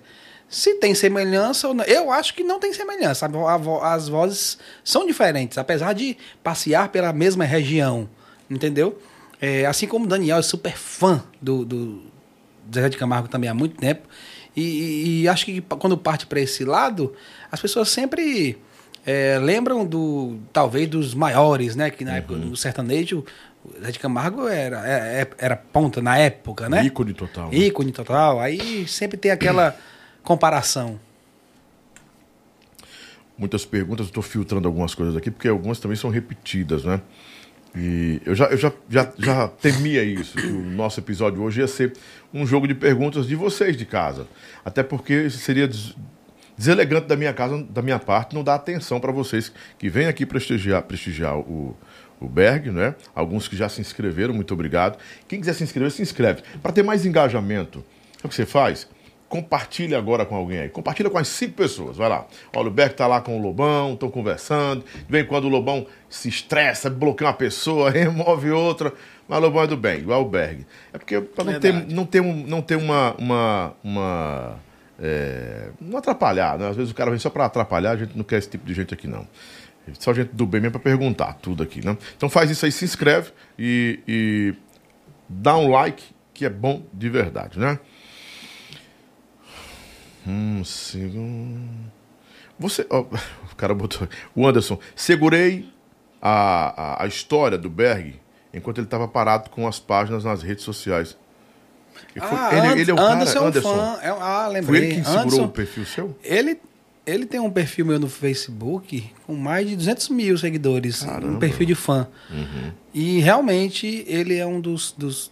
Se 0.51 0.75
tem 0.75 0.93
semelhança 0.93 1.69
ou 1.69 1.73
não. 1.73 1.85
Eu 1.85 2.11
acho 2.11 2.33
que 2.33 2.43
não 2.43 2.59
tem 2.59 2.73
semelhança. 2.73 3.27
As 3.83 4.09
vozes 4.09 4.57
são 4.83 5.07
diferentes, 5.07 5.57
apesar 5.57 5.93
de 5.93 6.17
passear 6.43 6.89
pela 6.89 7.13
mesma 7.13 7.45
região. 7.45 8.09
Entendeu? 8.49 9.01
É, 9.41 9.65
assim 9.65 9.87
como 9.87 10.03
o 10.05 10.07
Daniel 10.07 10.37
é 10.39 10.41
super 10.41 10.75
fã 10.77 11.23
do, 11.41 11.63
do 11.63 12.01
Zezé 12.73 12.89
de 12.89 12.97
Camargo 12.97 13.29
também 13.29 13.49
há 13.49 13.53
muito 13.53 13.77
tempo. 13.77 14.01
E, 14.55 14.61
e- 14.61 15.21
e 15.21 15.27
acho 15.29 15.45
que 15.45 15.61
quando 15.61 15.97
parte 15.97 16.25
para 16.27 16.41
esse 16.41 16.65
lado, 16.65 17.13
as 17.49 17.61
pessoas 17.61 17.87
sempre 17.89 18.57
é, 19.05 19.39
lembram 19.41 19.85
do 19.85 20.37
talvez 20.51 20.87
dos 20.89 21.15
maiores, 21.15 21.77
né? 21.77 21.89
Que 21.89 22.03
na 22.03 22.17
época 22.17 22.35
do 22.35 22.55
sertanejo, 22.57 23.23
o 23.63 23.81
Zé 23.83 23.91
de 23.91 23.99
Camargo 23.99 24.47
era, 24.49 24.85
é- 24.85 25.21
é- 25.21 25.27
era 25.37 25.55
ponta 25.55 26.01
na 26.01 26.17
época, 26.17 26.67
né? 26.67 26.83
Ícone 26.85 27.13
total. 27.13 27.49
né? 27.49 27.57
ícone 27.57 27.91
total. 27.93 28.39
Aí 28.41 28.85
sempre 28.87 29.17
tem 29.17 29.31
aquela 29.31 29.75
comparação. 30.23 30.99
Muitas 33.37 33.65
perguntas, 33.65 34.05
estou 34.05 34.21
filtrando 34.21 34.67
algumas 34.67 34.93
coisas 34.93 35.15
aqui, 35.15 35.31
porque 35.31 35.47
algumas 35.47 35.79
também 35.79 35.97
são 35.97 36.09
repetidas, 36.09 36.83
né? 36.83 37.01
E 37.75 38.21
eu 38.25 38.35
já, 38.35 38.45
eu 38.47 38.57
já, 38.57 38.71
já, 38.89 39.13
já 39.17 39.47
temia 39.47 40.03
isso, 40.03 40.37
que 40.37 40.45
o 40.45 40.61
nosso 40.61 40.99
episódio 40.99 41.41
hoje 41.41 41.61
ia 41.61 41.67
ser 41.67 41.93
um 42.33 42.45
jogo 42.45 42.67
de 42.67 42.75
perguntas 42.75 43.25
de 43.25 43.35
vocês 43.35 43.77
de 43.77 43.85
casa. 43.85 44.27
Até 44.63 44.83
porque 44.83 45.29
seria 45.29 45.67
des- 45.67 45.95
deselegante 46.57 47.07
da 47.07 47.15
minha 47.15 47.33
casa, 47.33 47.63
da 47.63 47.81
minha 47.81 47.97
parte, 47.97 48.35
não 48.35 48.43
dar 48.43 48.55
atenção 48.55 48.99
para 48.99 49.11
vocês 49.11 49.51
que 49.79 49.89
vêm 49.89 50.05
aqui 50.07 50.25
prestigiar, 50.25 50.83
prestigiar 50.83 51.37
o, 51.37 51.75
o 52.19 52.27
Berg, 52.27 52.69
né? 52.69 52.93
Alguns 53.15 53.47
que 53.47 53.55
já 53.55 53.69
se 53.69 53.79
inscreveram, 53.79 54.33
muito 54.33 54.53
obrigado. 54.53 54.99
Quem 55.27 55.39
quiser 55.39 55.53
se 55.53 55.63
inscrever, 55.63 55.91
se 55.91 56.01
inscreve. 56.01 56.43
Para 56.61 56.73
ter 56.73 56.83
mais 56.83 57.05
engajamento, 57.05 57.83
sabe 58.17 58.25
o 58.25 58.29
que 58.29 58.35
você 58.35 58.45
faz? 58.45 58.87
Compartilha 59.31 59.97
agora 59.97 60.25
com 60.25 60.35
alguém 60.35 60.59
aí. 60.59 60.67
Compartilha 60.67 61.09
com 61.09 61.17
as 61.17 61.29
cinco 61.29 61.53
pessoas. 61.53 61.95
Vai 61.95 62.09
lá. 62.09 62.27
Olha, 62.53 62.67
o 62.67 62.69
Berg 62.69 62.93
tá 62.93 63.07
lá 63.07 63.21
com 63.21 63.39
o 63.39 63.41
Lobão, 63.41 63.93
estão 63.93 64.11
conversando. 64.11 64.83
De 64.83 65.09
vez 65.09 65.23
em 65.23 65.27
quando 65.27 65.45
o 65.45 65.47
Lobão 65.47 65.87
se 66.09 66.27
estressa, 66.27 66.89
bloqueia 66.89 67.29
uma 67.29 67.33
pessoa, 67.33 67.89
remove 67.89 68.51
outra. 68.51 68.91
Mas 69.29 69.39
o 69.39 69.41
Lobão 69.43 69.63
é 69.63 69.67
do 69.67 69.77
bem, 69.77 69.99
igual 69.99 70.21
o 70.21 70.25
Berg. 70.29 70.65
É 70.91 70.97
porque 70.97 71.21
para 71.21 71.45
não 71.45 71.59
ter, 71.61 71.73
não 71.73 72.05
ter, 72.05 72.19
um, 72.19 72.45
não 72.45 72.61
ter 72.61 72.75
uma. 72.75 73.15
uma, 73.17 73.73
uma 73.81 74.59
é, 74.99 75.69
não 75.79 75.97
atrapalhar, 75.97 76.59
né? 76.59 76.67
Às 76.67 76.75
vezes 76.75 76.91
o 76.91 76.95
cara 76.95 77.09
vem 77.09 77.17
só 77.17 77.29
para 77.29 77.45
atrapalhar, 77.45 77.91
a 77.91 77.95
gente 77.95 78.17
não 78.17 78.25
quer 78.25 78.37
esse 78.37 78.49
tipo 78.49 78.65
de 78.65 78.73
gente 78.73 78.93
aqui, 78.93 79.07
não. 79.07 79.25
Só 79.93 80.13
gente 80.13 80.35
do 80.35 80.45
bem 80.45 80.59
mesmo 80.59 80.73
para 80.73 80.81
perguntar 80.81 81.35
tudo 81.35 81.63
aqui, 81.63 81.85
né? 81.85 81.97
Então 82.17 82.27
faz 82.27 82.51
isso 82.51 82.65
aí, 82.65 82.71
se 82.73 82.83
inscreve 82.83 83.31
e, 83.57 83.97
e 84.05 84.53
dá 85.29 85.55
um 85.55 85.71
like, 85.71 86.03
que 86.33 86.43
é 86.45 86.49
bom 86.49 86.83
de 86.93 87.07
verdade, 87.07 87.57
né? 87.57 87.79
Hum, 90.27 90.63
sigo... 90.63 91.19
Você. 92.59 92.85
ó, 92.89 92.99
o 93.51 93.55
cara 93.55 93.73
botou. 93.73 94.07
O 94.35 94.47
Anderson, 94.47 94.77
segurei 94.95 95.67
a, 96.21 96.99
a, 97.01 97.03
a 97.03 97.07
história 97.07 97.57
do 97.57 97.69
Berg 97.69 98.19
enquanto 98.53 98.77
ele 98.77 98.87
estava 98.87 99.07
parado 99.07 99.49
com 99.49 99.67
as 99.67 99.79
páginas 99.79 100.23
nas 100.23 100.43
redes 100.43 100.63
sociais. 100.63 101.17
Foi- 102.13 102.21
Ah, 102.21 102.49
ele, 102.73 102.81
ele 102.81 102.91
é 102.91 102.93
o 102.93 102.99
Anderson 102.99 103.33
cara, 103.33 103.39
é 103.39 103.41
um 103.43 103.47
Anderson. 103.47 103.75
fã. 103.75 103.99
É, 104.01 104.09
ah, 104.09 104.43
Foi 104.45 104.53
lembrei. 104.53 104.81
ele 104.83 104.95
que 104.95 105.03
segurou 105.03 105.21
Anderson, 105.23 105.43
o 105.45 105.49
perfil 105.49 105.85
seu? 105.85 106.17
Ele, 106.23 106.59
ele 107.05 107.25
tem 107.25 107.39
um 107.39 107.49
perfil 107.49 107.85
meu 107.85 107.99
no 107.99 108.07
Facebook 108.09 109.09
com 109.25 109.35
mais 109.35 109.67
de 109.67 109.75
200 109.75 110.09
mil 110.09 110.37
seguidores. 110.37 111.03
Um 111.23 111.39
perfil 111.39 111.65
de 111.65 111.75
fã. 111.75 112.07
E 112.93 113.19
realmente 113.19 114.03
ele 114.07 114.35
é 114.37 114.45
um 114.45 114.59
dos. 114.61 114.93
dos 114.97 115.31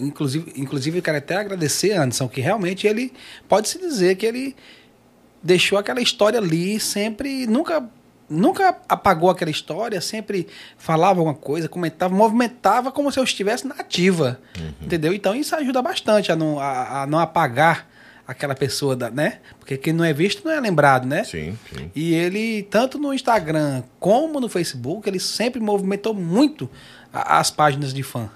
inclusive, 0.00 0.52
inclusive, 0.56 0.98
eu 0.98 1.02
quero 1.02 1.18
até 1.18 1.36
agradecer, 1.36 1.92
Anderson, 1.92 2.28
que 2.28 2.40
realmente 2.40 2.86
ele 2.86 3.12
pode 3.48 3.68
se 3.68 3.78
dizer 3.78 4.16
que 4.16 4.26
ele 4.26 4.56
deixou 5.42 5.78
aquela 5.78 6.00
história 6.00 6.38
ali, 6.38 6.78
sempre, 6.78 7.46
nunca, 7.46 7.84
nunca 8.28 8.76
apagou 8.88 9.28
aquela 9.30 9.50
história, 9.50 10.00
sempre 10.00 10.46
falava 10.76 11.20
alguma 11.20 11.34
coisa, 11.34 11.68
comentava, 11.68 12.14
movimentava 12.14 12.92
como 12.92 13.10
se 13.10 13.18
eu 13.18 13.24
estivesse 13.24 13.66
na 13.66 13.74
ativa, 13.74 14.40
entendeu? 14.80 15.12
Então 15.12 15.34
isso 15.34 15.54
ajuda 15.56 15.82
bastante 15.82 16.30
a 16.30 16.36
não, 16.36 16.60
a, 16.60 17.02
a 17.02 17.06
não 17.06 17.18
apagar 17.18 17.88
aquela 18.26 18.54
pessoa, 18.54 18.94
da, 18.94 19.10
né? 19.10 19.40
Porque 19.58 19.76
quem 19.76 19.92
não 19.92 20.04
é 20.04 20.12
visto 20.12 20.44
não 20.44 20.52
é 20.52 20.60
lembrado, 20.60 21.06
né? 21.06 21.24
Sim, 21.24 21.58
sim. 21.76 21.90
E 21.94 22.14
ele, 22.14 22.62
tanto 22.70 22.96
no 22.98 23.12
Instagram 23.12 23.82
como 23.98 24.38
no 24.40 24.48
Facebook, 24.48 25.08
ele 25.08 25.18
sempre 25.18 25.60
movimentou 25.60 26.14
muito 26.14 26.70
a- 27.12 27.40
as 27.40 27.50
páginas 27.50 27.92
de 27.92 28.02
fã. 28.04 28.30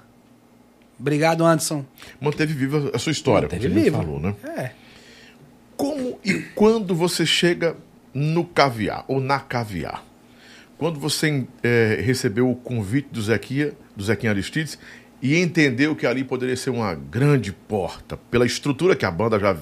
Obrigado, 0.99 1.45
Anderson. 1.45 1.85
Manteve 2.21 2.55
viva 2.55 2.91
a 2.95 2.99
sua 2.99 3.13
história, 3.13 3.49
Manteve 3.49 3.69
como 3.69 3.75
você 3.75 3.85
vivo. 3.85 3.99
me 3.99 4.05
falou, 4.05 4.21
né? 4.21 4.35
É. 4.57 4.71
Como 5.77 6.19
e 6.25 6.35
quando 6.55 6.95
você 6.95 7.27
chega 7.27 7.77
no 8.15 8.45
caviar 8.45 9.05
ou 9.07 9.21
na 9.21 9.39
caviar? 9.39 10.03
Quando 10.79 10.99
você 10.99 11.47
eh, 11.63 12.01
recebeu 12.03 12.51
o 12.51 12.57
convite 12.57 13.09
do 13.11 13.21
Zequinha, 13.21 13.73
do 13.95 14.05
Zequinha 14.05 14.33
Aristides 14.33 14.79
e 15.23 15.37
entendeu 15.39 15.95
que 15.97 16.07
ali 16.07 16.23
poderia 16.25 16.57
ser 16.57 16.71
uma 16.71 16.95
grande 16.95 17.53
porta 17.53 18.17
pela 18.31 18.45
estrutura 18.47 18.95
que 18.95 19.05
a 19.05 19.11
banda 19.11 19.39
já 19.39 19.57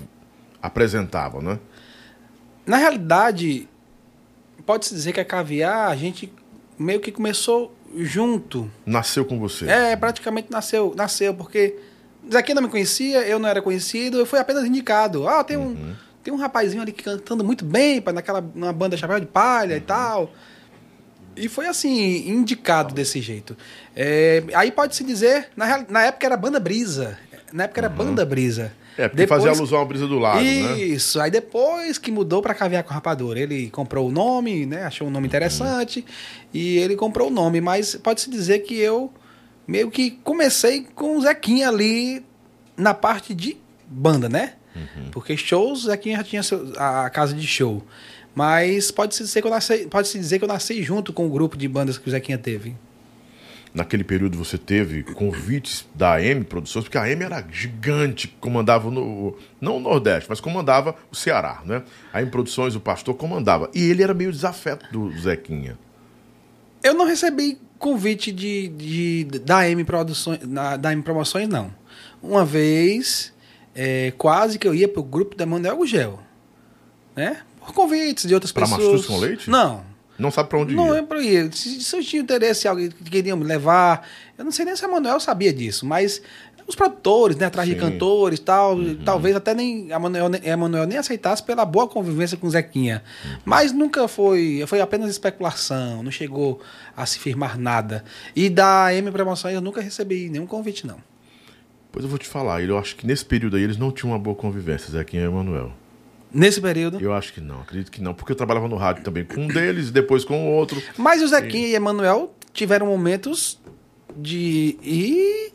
apresentava, 0.63 1.41
né? 1.41 1.59
Na 2.67 2.77
realidade, 2.79 3.69
pode-se 4.65 4.95
dizer 4.95 5.13
que 5.13 5.21
a 5.21 5.25
caviar, 5.25 5.91
a 5.91 5.97
gente 5.97 6.33
meio 6.79 6.99
que 7.01 7.13
começou 7.13 7.77
junto. 7.97 8.71
Nasceu 8.85 9.25
com 9.25 9.39
você. 9.39 9.67
É, 9.67 9.97
praticamente 9.97 10.51
nasceu, 10.51 10.95
nasceu, 10.97 11.35
porque 11.35 11.77
Zequinha 12.31 12.55
não 12.55 12.63
me 12.63 12.69
conhecia, 12.69 13.27
eu 13.27 13.39
não 13.39 13.49
era 13.49 13.61
conhecido, 13.61 14.19
eu 14.19 14.27
fui 14.27 14.39
apenas 14.39 14.65
indicado. 14.65 15.29
Ah, 15.29 15.45
tem 15.45 15.57
um, 15.57 15.95
tem 16.23 16.33
um 16.33 16.37
rapazinho 16.37 16.83
ali 16.83 16.93
que 16.93 17.03
cantando 17.03 17.45
muito 17.45 17.65
bem, 17.65 18.03
naquela 18.13 18.41
numa 18.41 18.73
banda 18.73 18.97
Chapéu 18.97 19.21
de 19.21 19.27
Palha 19.27 19.77
e 19.77 19.81
tal. 19.81 20.33
E 21.37 21.49
foi 21.49 21.67
assim, 21.67 22.29
indicado 22.29 22.95
desse 22.95 23.21
jeito. 23.21 23.57
É, 23.95 24.43
aí 24.55 24.71
pode-se 24.71 25.03
dizer, 25.03 25.49
na, 25.57 25.85
na 25.89 26.05
época 26.05 26.27
era 26.27 26.37
Banda 26.37 26.61
Brisa. 26.61 27.19
Na 27.53 27.65
época 27.65 27.81
era 27.81 27.89
Banda 27.89 28.25
Brisa. 28.25 28.73
É, 28.97 29.09
porque 29.09 29.23
fazia 29.27 29.51
alusão 29.59 29.81
à 29.81 29.85
brisa 29.85 30.07
do 30.07 30.19
lado, 30.19 30.41
né? 30.45 30.79
Isso, 30.81 31.21
aí 31.21 31.31
depois 31.31 31.99
que 31.99 32.11
mudou 32.13 32.41
para 32.41 32.55
Caviar 32.55 32.85
com 32.85 32.95
Rapadura, 32.95 33.41
ele 33.41 33.69
comprou 33.71 34.09
o 34.09 34.13
nome, 34.13 34.67
né? 34.67 34.85
Achou 34.85 35.09
um 35.09 35.11
nome 35.11 35.27
interessante 35.27 36.05
e 36.53 36.79
ele 36.79 36.95
comprou 36.97 37.29
o 37.29 37.31
nome, 37.31 37.61
mas 37.61 37.97
pode-se 37.97 38.31
dizer 38.31 38.61
que 38.61 38.79
eu 38.79 39.13
meio 39.67 39.91
que 39.91 40.13
comecei 40.23 40.87
com 40.95 41.17
o 41.17 41.21
Zequinha 41.23 41.69
ali 41.69 42.25
na 42.77 42.95
parte 42.95 43.35
de 43.35 43.57
banda, 43.89 44.29
né? 44.29 44.55
Porque 45.13 45.37
shows, 45.37 45.85
Zequinha 45.85 46.17
já 46.19 46.25
tinha 46.25 46.43
a 46.77 47.09
casa 47.11 47.33
de 47.35 47.47
show. 47.47 47.83
Mas 48.35 48.91
pode-se 48.91 49.23
dizer, 49.23 49.41
que 49.41 49.47
eu 49.47 49.51
nasci- 49.53 49.87
pode-se 49.89 50.19
dizer 50.19 50.39
que 50.39 50.45
eu 50.45 50.49
nasci 50.49 50.83
junto 50.83 51.13
com 51.13 51.25
o 51.27 51.31
grupo 51.31 51.57
de 51.57 51.69
bandas 51.69 51.97
que 51.99 52.09
o 52.09 52.11
Zequinha 52.11 52.37
teve. 52.39 52.75
Naquele 53.75 54.05
período 54.05 54.39
você 54.39 54.57
teve 54.57 55.03
convites 55.03 55.85
da 55.95 56.15
AM 56.15 56.45
Produções, 56.45 56.85
porque 56.85 56.97
a 56.97 57.03
AM 57.03 57.25
era 57.25 57.45
gigante, 57.51 58.29
comandava 58.41 58.89
no. 58.89 59.37
Não 59.61 59.79
o 59.79 59.81
Nordeste, 59.81 60.31
mas 60.31 60.39
comandava 60.41 60.95
o 61.11 61.17
Ceará, 61.17 61.61
né? 61.65 61.83
A 62.13 62.19
AM 62.19 62.31
Produções, 62.31 62.77
o 62.77 62.81
pastor 62.81 63.17
comandava. 63.17 63.69
E 63.75 63.83
ele 63.91 64.01
era 64.03 64.15
meio 64.15 64.31
desafeto 64.31 64.87
do 64.93 65.11
Zequinha. 65.19 65.77
Eu 66.85 66.95
não 66.95 67.05
recebi 67.05 67.59
convite 67.77 68.31
de, 68.31 68.69
de- 68.69 69.25
da 69.41 69.69
M 69.69 69.83
Produções, 69.83 70.47
na- 70.47 70.77
da 70.77 70.93
M 70.93 71.03
Promoções, 71.03 71.49
não. 71.49 71.75
Uma 72.23 72.45
vez, 72.45 73.33
é, 73.75 74.13
quase 74.17 74.57
que 74.57 74.69
eu 74.69 74.75
ia 74.75 74.87
pro 74.87 75.03
grupo 75.03 75.35
da 75.37 75.45
Manuel 75.45 75.79
Gugel. 75.79 76.21
Né? 77.17 77.39
Por 77.59 77.75
convites 77.75 78.27
de 78.29 78.35
outras 78.35 78.53
Pra 78.53 78.63
pessoas. 78.67 78.83
Mastruz 78.87 79.07
com 79.07 79.19
Leite? 79.19 79.51
Não. 79.51 79.83
Não 80.19 80.31
sabe 80.31 80.49
pra 80.49 80.59
onde 80.61 80.75
Não 80.75 80.95
ia. 80.95 81.01
é 81.01 81.03
pra 81.03 81.21
ir. 81.21 81.53
Se, 81.55 81.81
se 81.81 81.97
eu 81.97 82.03
tinha 82.03 82.23
interesse, 82.23 82.63
se 82.63 82.69
alguém 82.69 82.89
queria 82.91 83.35
me 83.35 83.45
levar. 83.45 84.07
Eu 84.39 84.45
não 84.45 84.53
sei 84.53 84.65
nem 84.65 84.77
se 84.77 84.85
a 84.85 84.89
Manuel 84.89 85.19
sabia 85.19 85.53
disso, 85.53 85.85
mas 85.85 86.23
os 86.67 86.75
produtores, 86.75 87.37
né, 87.37 87.47
atrás 87.47 87.69
de 87.69 87.75
Sim. 87.75 87.81
Uhum. 87.83 87.91
cantores 87.91 88.39
tal, 88.41 88.77
talvez 89.05 89.37
até 89.37 89.53
nem 89.55 89.93
a 89.93 89.99
Manuel, 89.99 90.27
a 90.51 90.57
Manuel 90.57 90.87
nem 90.87 90.97
aceitasse 90.97 91.43
pela 91.43 91.65
boa 91.65 91.87
convivência 91.87 92.37
com 92.39 92.47
o 92.47 92.51
Zequinha. 92.51 93.03
Uhum. 93.25 93.37
Mas 93.45 93.73
nunca 93.73 94.07
foi. 94.09 94.65
Foi 94.67 94.81
apenas 94.81 95.11
especulação, 95.11 96.03
não 96.03 96.11
chegou 96.11 96.61
a 96.97 97.05
se 97.05 97.19
firmar 97.19 97.59
nada. 97.59 98.05
E 98.35 98.49
da 98.49 98.95
M 98.95 99.11
Promoções 99.11 99.55
eu 99.55 99.61
nunca 99.61 99.81
recebi 99.81 100.29
nenhum 100.31 100.47
convite, 100.47 100.87
não. 100.87 100.97
Pois 101.93 102.03
eu 102.05 102.09
vou 102.09 102.19
te 102.19 102.27
falar, 102.27 102.63
eu 102.63 102.79
acho 102.79 102.97
que 102.97 103.07
nesse 103.07 103.25
período 103.25 103.57
aí 103.57 103.63
eles 103.63 103.77
não 103.77 103.93
tinham 103.93 104.13
uma 104.13 104.19
boa 104.19 104.35
convivência, 104.35 104.91
Zequinha 104.91 105.23
e 105.23 105.27
Emanuel. 105.27 105.73
Nesse 106.35 106.61
período. 106.61 107.01
Eu 107.01 107.13
acho 107.15 107.33
que 107.33 107.41
não, 107.41 107.61
acredito 107.61 107.91
que 107.93 108.03
não, 108.03 108.13
porque 108.13 108.33
eu 108.33 108.37
trabalhava 108.37 108.67
no 108.67 108.77
rádio 108.77 109.05
também 109.05 109.25
com 109.25 109.43
um 109.43 109.47
deles, 109.47 109.91
depois 109.93 110.25
com 110.25 110.49
o 110.49 110.51
outro. 110.51 110.83
Mas 110.99 111.23
o 111.23 111.29
Zequinha 111.29 111.69
e 111.69 111.75
Emanuel 111.75 112.35
tiveram 112.53 112.87
momentos 112.87 113.59
de. 114.17 114.77
E. 114.83 115.53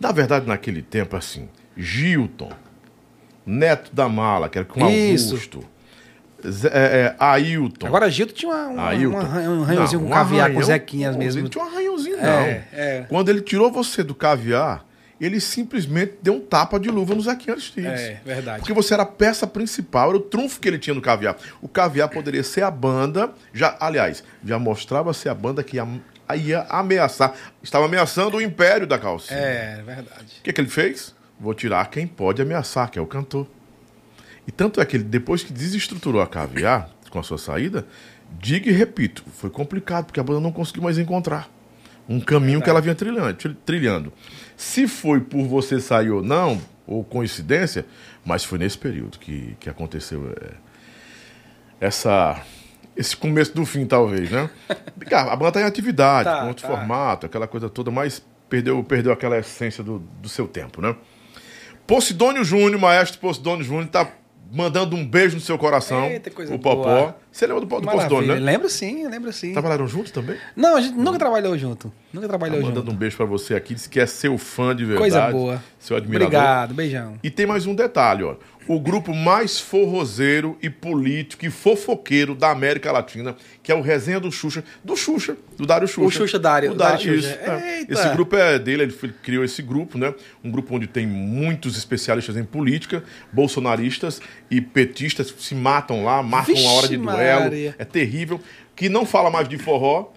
Na 0.00 0.10
verdade, 0.10 0.46
naquele 0.46 0.82
tempo, 0.82 1.14
assim, 1.14 1.48
Gilton, 1.76 2.50
Neto 3.44 3.94
da 3.94 4.08
Mala, 4.08 4.48
que 4.48 4.58
era 4.58 4.64
com 4.66 4.88
Isso. 4.88 5.34
Augusto, 5.34 5.64
Zé- 6.48 6.70
é, 6.72 6.72
é, 6.72 7.16
Ailton. 7.18 7.86
Agora 7.86 8.10
Gilto 8.10 8.32
tinha 8.32 8.50
uma, 8.50 8.66
uma, 8.68 8.88
Ailton. 8.88 9.08
uma 9.10 9.22
um 9.22 9.62
arranhãozinho 9.62 10.00
Não, 10.00 10.08
com 10.08 10.12
um 10.14 10.16
caviar 10.16 10.46
com 10.46 10.58
arranhão, 10.58 10.62
Zequinhas 10.66 11.14
pô, 11.14 11.18
mesmo. 11.22 11.40
Ele 11.42 11.48
tinha 11.48 11.64
um 11.64 11.68
arranhãozinho, 11.68 12.16
não. 12.16 12.22
É, 12.24 12.64
é. 12.72 13.06
Quando 13.08 13.28
ele 13.28 13.40
tirou 13.42 13.70
você 13.70 14.02
do 14.02 14.14
caviar, 14.14 14.84
ele 15.20 15.40
simplesmente 15.40 16.14
deu 16.22 16.34
um 16.34 16.40
tapa 16.40 16.78
de 16.80 16.88
luva 16.90 17.14
no 17.14 17.20
Zequinha 17.22 17.54
Aristides. 17.54 18.00
É, 18.00 18.20
verdade. 18.24 18.58
Porque 18.60 18.72
você 18.72 18.94
era 18.94 19.02
a 19.04 19.06
peça 19.06 19.46
principal, 19.46 20.08
era 20.08 20.18
o 20.18 20.20
trunfo 20.20 20.58
que 20.60 20.68
ele 20.68 20.78
tinha 20.78 20.94
no 20.94 21.00
caviar. 21.00 21.36
O 21.60 21.68
caviar 21.68 22.08
poderia 22.08 22.42
ser 22.42 22.62
a 22.62 22.70
banda, 22.70 23.32
já, 23.52 23.76
aliás, 23.80 24.24
já 24.44 24.58
mostrava 24.58 25.12
ser 25.14 25.28
a 25.28 25.34
banda 25.34 25.62
que 25.62 25.76
ia, 25.76 25.86
ia 26.36 26.62
ameaçar, 26.68 27.34
estava 27.62 27.84
ameaçando 27.84 28.36
o 28.36 28.42
império 28.42 28.86
da 28.86 28.98
calcinha. 28.98 29.38
É, 29.38 29.82
verdade. 29.84 30.38
O 30.40 30.42
que, 30.42 30.52
que 30.52 30.60
ele 30.60 30.68
fez? 30.70 31.14
Vou 31.38 31.54
tirar 31.54 31.88
quem 31.90 32.06
pode 32.06 32.40
ameaçar, 32.42 32.90
que 32.90 32.98
é 32.98 33.02
o 33.02 33.06
cantor. 33.06 33.46
E 34.46 34.50
tanto 34.50 34.80
é 34.80 34.84
que 34.84 34.96
ele, 34.96 35.04
depois 35.04 35.42
que 35.44 35.52
desestruturou 35.52 36.20
a 36.20 36.26
caviar, 36.26 36.90
com 37.10 37.18
a 37.18 37.22
sua 37.22 37.38
saída, 37.38 37.86
digo 38.40 38.68
e 38.68 38.72
repito, 38.72 39.22
foi 39.36 39.50
complicado, 39.50 40.06
porque 40.06 40.18
a 40.18 40.22
banda 40.22 40.40
não 40.40 40.50
conseguiu 40.50 40.82
mais 40.82 40.98
encontrar 40.98 41.48
um 42.08 42.18
caminho 42.18 42.60
que 42.60 42.68
ela 42.68 42.80
vinha 42.80 42.94
trilhando, 42.94 43.34
tri- 43.34 43.56
trilhando. 43.66 44.12
Se 44.62 44.86
foi 44.86 45.20
por 45.20 45.44
você 45.44 45.80
sair 45.80 46.10
ou 46.10 46.22
não, 46.22 46.62
ou 46.86 47.02
coincidência, 47.02 47.84
mas 48.24 48.44
foi 48.44 48.58
nesse 48.58 48.78
período 48.78 49.18
que, 49.18 49.56
que 49.58 49.68
aconteceu 49.68 50.32
é, 50.40 50.52
essa, 51.84 52.40
esse 52.96 53.16
começo 53.16 53.52
do 53.56 53.66
fim, 53.66 53.84
talvez, 53.84 54.30
né? 54.30 54.48
Cara, 55.10 55.32
a 55.32 55.36
banda 55.36 55.48
está 55.48 55.60
em 55.62 55.64
atividade, 55.64 56.28
Tá, 56.28 56.42
com 56.42 56.48
outro 56.48 56.62
tá. 56.64 56.76
formato, 56.76 57.26
aquela 57.26 57.48
coisa 57.48 57.68
toda, 57.68 57.90
mas 57.90 58.22
perdeu, 58.48 58.84
perdeu 58.84 59.12
aquela 59.12 59.36
essência 59.36 59.82
do, 59.82 59.98
do 59.98 60.28
seu 60.28 60.46
tempo, 60.46 60.80
né? 60.80 60.94
Posidônio 61.84 62.44
Júnior, 62.44 62.80
maestro 62.80 63.18
Posidônio 63.18 63.64
Júnior, 63.64 63.88
tá 63.88 64.08
mandando 64.52 64.94
um 64.94 65.06
beijo 65.06 65.34
no 65.36 65.40
seu 65.40 65.56
coração. 65.56 66.04
Eita, 66.04 66.30
coisa 66.30 66.54
o 66.54 66.58
Popó. 66.58 66.84
boa. 66.84 67.16
Você 67.32 67.46
lembra 67.46 67.64
do, 67.64 67.80
do. 67.80 67.90
Posidônio, 67.90 68.34
né? 68.34 68.40
Lembro 68.40 68.68
sim, 68.68 69.08
lembro 69.08 69.32
sim. 69.32 69.52
Trabalharam 69.52 69.86
juntos 69.88 70.12
também? 70.12 70.36
Não, 70.54 70.76
a 70.76 70.80
gente 70.82 70.94
nunca 70.96 71.18
trabalhou 71.18 71.56
junto. 71.56 71.90
Nunca 72.12 72.26
Tá 72.26 72.32
trabalhou 72.32 72.60
mandando 72.60 72.80
junto. 72.80 72.92
um 72.92 72.94
beijo 72.94 73.16
pra 73.16 73.24
você 73.24 73.54
aqui, 73.54 73.74
disse 73.74 73.88
que 73.88 73.98
é 73.98 74.04
seu 74.04 74.36
fã 74.36 74.76
de 74.76 74.84
verdade. 74.84 75.00
Coisa 75.10 75.30
boa. 75.30 75.62
Seu 75.78 75.96
admirador. 75.96 76.26
Obrigado, 76.28 76.74
beijão. 76.74 77.14
E 77.22 77.30
tem 77.30 77.46
mais 77.46 77.66
um 77.66 77.74
detalhe, 77.74 78.22
ó. 78.22 78.34
O 78.68 78.78
grupo 78.78 79.14
mais 79.14 79.58
forrozeiro 79.58 80.56
e 80.62 80.70
político 80.70 81.44
e 81.44 81.50
fofoqueiro 81.50 82.34
da 82.34 82.50
América 82.50 82.92
Latina, 82.92 83.36
que 83.62 83.72
é 83.72 83.74
o 83.74 83.80
Resenha 83.80 84.20
do 84.20 84.30
Xuxa, 84.30 84.62
do 84.84 84.96
Xuxa, 84.96 85.36
do 85.56 85.66
Dário 85.66 85.88
Xuxa. 85.88 86.06
O 86.06 86.10
Xuxa 86.10 86.38
Dário, 86.38 86.72
O 86.72 86.74
Dário 86.74 86.98
Dário, 87.04 87.22
Xuxa. 87.22 87.34
é. 87.34 87.86
Esse 87.88 88.08
grupo 88.10 88.36
é 88.36 88.58
dele, 88.58 88.84
ele 88.84 89.14
criou 89.22 89.44
esse 89.44 89.62
grupo, 89.62 89.98
né? 89.98 90.14
Um 90.44 90.50
grupo 90.50 90.76
onde 90.76 90.86
tem 90.86 91.06
muitos 91.06 91.76
especialistas 91.76 92.36
em 92.36 92.44
política, 92.44 93.02
bolsonaristas 93.32 94.20
e 94.50 94.60
petistas 94.60 95.34
se 95.38 95.54
matam 95.54 96.04
lá, 96.04 96.22
marcam 96.22 96.54
Vixe 96.54 96.66
uma 96.66 96.72
hora 96.74 96.88
de 96.88 96.96
duelo. 96.96 97.40
Maria. 97.44 97.74
É 97.78 97.84
terrível. 97.84 98.40
Que 98.74 98.88
não 98.88 99.04
fala 99.04 99.30
mais 99.30 99.48
de 99.48 99.58
forró, 99.58 100.12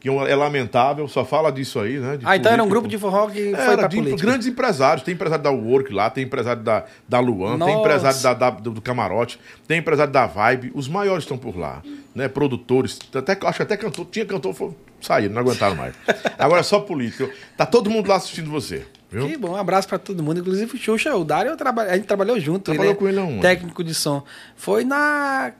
que 0.00 0.08
é 0.08 0.34
lamentável, 0.36 1.08
só 1.08 1.24
fala 1.24 1.50
disso 1.50 1.80
aí, 1.80 1.98
né? 1.98 2.18
Ah, 2.24 2.36
então 2.36 2.52
era 2.52 2.62
um 2.62 2.68
grupo 2.68 2.86
de 2.86 2.96
forró 2.96 3.26
que 3.26 3.50
foi 3.54 3.64
Era 3.64 3.88
de 3.88 3.96
política. 3.96 4.22
grandes 4.26 4.46
empresários. 4.46 5.02
Tem 5.04 5.12
empresário 5.14 5.42
da 5.42 5.50
Work 5.50 5.92
lá, 5.92 6.08
tem 6.08 6.22
empresário 6.24 6.62
da, 6.62 6.84
da 7.08 7.18
Luan, 7.18 7.50
tem 7.50 7.58
Nossa. 7.58 7.72
empresário 7.72 8.22
da, 8.22 8.32
da- 8.34 8.50
do, 8.50 8.80
Camarote, 8.80 9.40
tem 9.66 9.78
empresário 9.78 10.12
da 10.12 10.24
Vibe. 10.26 10.70
Os 10.74 10.86
maiores 10.86 11.24
estão 11.24 11.36
por 11.36 11.56
lá. 11.58 11.82
Né? 12.14 12.28
Produtores, 12.28 12.98
até, 13.14 13.36
acho 13.42 13.56
que 13.56 13.62
até 13.62 13.76
cantor. 13.76 14.06
Tinha 14.10 14.24
cantor, 14.24 14.54
foi, 14.54 14.70
saíram, 15.00 15.34
não 15.34 15.40
aguentaram 15.42 15.74
mais. 15.74 15.94
Agora 16.38 16.60
é 16.60 16.64
só 16.64 16.78
política. 16.78 17.28
Tá 17.56 17.66
todo 17.66 17.90
mundo 17.90 18.08
lá 18.08 18.16
assistindo 18.16 18.50
você. 18.50 18.86
Viu? 19.10 19.26
Que 19.26 19.36
bom, 19.36 19.50
um 19.52 19.56
abraço 19.56 19.88
pra 19.88 19.98
todo 19.98 20.22
mundo. 20.22 20.38
Inclusive 20.38 20.76
o 20.76 20.78
Xuxa, 20.78 21.16
o 21.16 21.24
Dário, 21.24 21.56
traba- 21.56 21.82
a 21.82 21.96
gente 21.96 22.06
trabalhou 22.06 22.38
junto. 22.38 22.64
Trabalhou 22.66 22.92
ele 22.92 22.96
é 22.96 23.00
com 23.00 23.08
ele 23.08 23.18
aonde? 23.18 23.40
Técnico 23.40 23.82
de 23.82 23.94
som. 23.94 24.22
Foi 24.54 24.84
na 24.84 25.50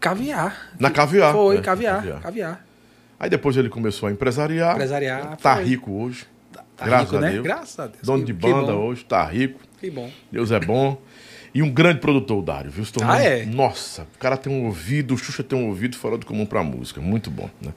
Caviar. 0.00 0.70
Na 0.78 0.90
Caviar. 0.90 1.32
Foi, 1.32 1.56
né? 1.56 1.62
caviar, 1.62 1.96
Caviar. 1.96 2.20
caviar. 2.20 2.66
Aí 3.20 3.28
depois 3.30 3.56
ele 3.56 3.68
começou 3.68 4.08
a 4.08 4.12
empresariar. 4.12 4.72
Empresariar, 4.72 5.36
Tá 5.36 5.56
foi. 5.56 5.64
rico 5.64 5.92
hoje. 5.92 6.24
Tá 6.76 6.86
Graças 6.86 7.04
rico, 7.10 7.16
a 7.16 7.20
né? 7.20 7.30
Deus. 7.32 7.44
Graças 7.44 7.78
a 7.78 7.86
Deus. 7.86 8.02
Dono 8.02 8.20
Que- 8.20 8.24
de 8.26 8.32
banda 8.32 8.74
hoje, 8.74 9.04
tá 9.04 9.22
rico. 9.26 9.60
Que 9.78 9.90
bom. 9.90 10.10
Deus 10.32 10.50
é 10.50 10.58
bom. 10.58 10.98
E 11.52 11.62
um 11.62 11.70
grande 11.70 11.98
produtor, 12.00 12.38
o 12.38 12.42
Dário, 12.42 12.70
viu? 12.70 12.84
Se 12.84 12.92
tornou- 12.92 13.12
Ah, 13.12 13.20
é? 13.22 13.44
Nossa, 13.44 14.06
o 14.14 14.18
cara 14.18 14.36
tem 14.36 14.50
um 14.52 14.66
ouvido, 14.66 15.14
o 15.14 15.18
Xuxa 15.18 15.42
tem 15.42 15.58
um 15.58 15.66
ouvido 15.68 15.96
fora 15.96 16.16
do 16.16 16.24
comum 16.24 16.46
pra 16.46 16.62
música. 16.62 17.00
Muito 17.00 17.28
bom, 17.30 17.50
né? 17.60 17.74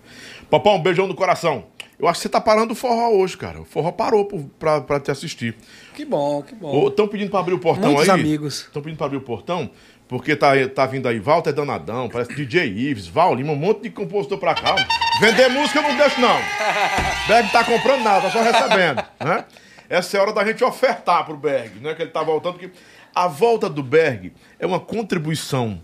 Papão, 0.50 0.76
um 0.76 0.82
beijão 0.82 1.08
no 1.08 1.16
coração. 1.16 1.66
Eu 2.00 2.08
acho 2.08 2.20
que 2.20 2.24
você 2.24 2.30
tá 2.30 2.40
parando 2.42 2.74
o 2.74 2.76
forró 2.76 3.10
hoje, 3.18 3.36
cara. 3.38 3.62
O 3.62 3.66
forró 3.66 3.92
parou 3.92 4.26
pra, 4.60 4.80
pra 4.82 5.00
te 5.00 5.10
assistir. 5.12 5.56
Que 5.96 6.06
bom, 6.06 6.42
que 6.44 6.54
bom. 6.54 6.88
Estão 6.88 7.08
pedindo 7.08 7.30
pra 7.32 7.40
abrir 7.40 7.54
o 7.54 7.60
portão 7.60 7.92
Muitos 7.94 8.10
aí? 8.10 8.20
amigos. 8.20 8.62
Estão 8.62 8.82
pedindo 8.82 8.98
pra 8.98 9.08
abrir 9.08 9.18
o 9.18 9.22
portão? 9.22 9.70
Porque 10.14 10.36
tá, 10.36 10.52
tá 10.76 10.86
vindo 10.86 11.08
aí 11.08 11.18
Walter 11.20 11.52
Danadão, 11.52 12.08
parece 12.08 12.36
DJ 12.36 12.68
Ives, 12.68 13.08
Val 13.08 13.34
Lima, 13.34 13.52
um 13.52 13.56
monte 13.56 13.82
de 13.82 13.90
compositor 13.90 14.38
pra 14.38 14.54
cá. 14.54 14.76
Vender 15.20 15.50
música 15.50 15.80
eu 15.80 15.82
não 15.90 15.98
deixo, 15.98 16.22
não. 16.22 16.38
Berg 17.28 17.52
tá 17.52 17.64
comprando 17.64 18.04
nada, 18.04 18.22
tá 18.22 18.30
só 18.30 18.44
recebendo, 18.44 19.04
né? 19.26 19.44
Essa 19.90 20.16
é 20.16 20.20
a 20.20 20.22
hora 20.24 20.32
da 20.32 20.46
gente 20.46 20.64
ofertar 20.64 21.26
pro 21.26 21.36
Berg, 21.36 21.80
né? 21.80 21.96
Que 21.96 22.04
ele 22.04 22.12
tá 22.12 22.22
voltando, 22.22 22.60
porque 22.60 22.70
a 23.16 23.28
volta 23.28 23.68
do 23.68 23.82
Berg 23.82 24.32
é 24.60 24.68
uma 24.68 24.80
contribuição 24.80 25.82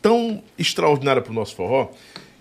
tão 0.00 0.42
extraordinária 0.58 1.20
pro 1.20 1.34
nosso 1.34 1.54
forró 1.54 1.90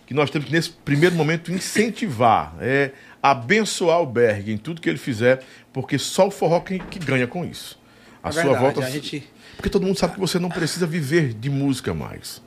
que 0.07 0.13
nós 0.13 0.29
temos 0.29 0.47
que, 0.47 0.53
nesse 0.55 0.69
primeiro 0.69 1.17
momento, 1.17 1.51
incentivar, 1.51 2.55
é, 2.61 2.91
abençoar 3.21 3.99
o 4.01 4.05
Berg 4.05 4.53
em 4.53 4.57
tudo 4.57 4.79
que 4.79 4.87
ele 4.87 4.97
fizer, 4.97 5.41
porque 5.73 5.97
só 5.99 6.27
o 6.27 6.31
forró 6.31 6.61
que, 6.61 6.79
que 6.79 6.97
ganha 6.97 7.27
com 7.27 7.43
isso. 7.43 7.77
A 8.23 8.29
É 8.29 8.31
sua 8.31 8.43
verdade, 8.43 8.63
volta. 8.63 8.85
a 8.85 8.89
gente- 8.89 9.29
Porque 9.59 9.69
todo 9.69 9.85
mundo 9.85 9.99
sabe 9.99 10.13
que 10.13 10.19
você 10.21 10.39
não 10.39 10.47
precisa 10.47 10.87
viver 10.87 11.33
de 11.33 11.49
música 11.49 11.93
mais. 11.93 12.41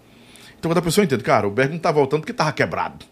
Então 0.59 0.71
quando 0.71 0.79
a 0.79 0.83
pessoa 0.83 1.05
entende, 1.05 1.23
cara, 1.23 1.47
o 1.47 1.51
Berg 1.51 1.71
não 1.71 1.79
tá 1.79 1.93
voltando 1.93 2.21
porque 2.21 2.33
tava 2.33 2.51
quebrado. 2.53 3.05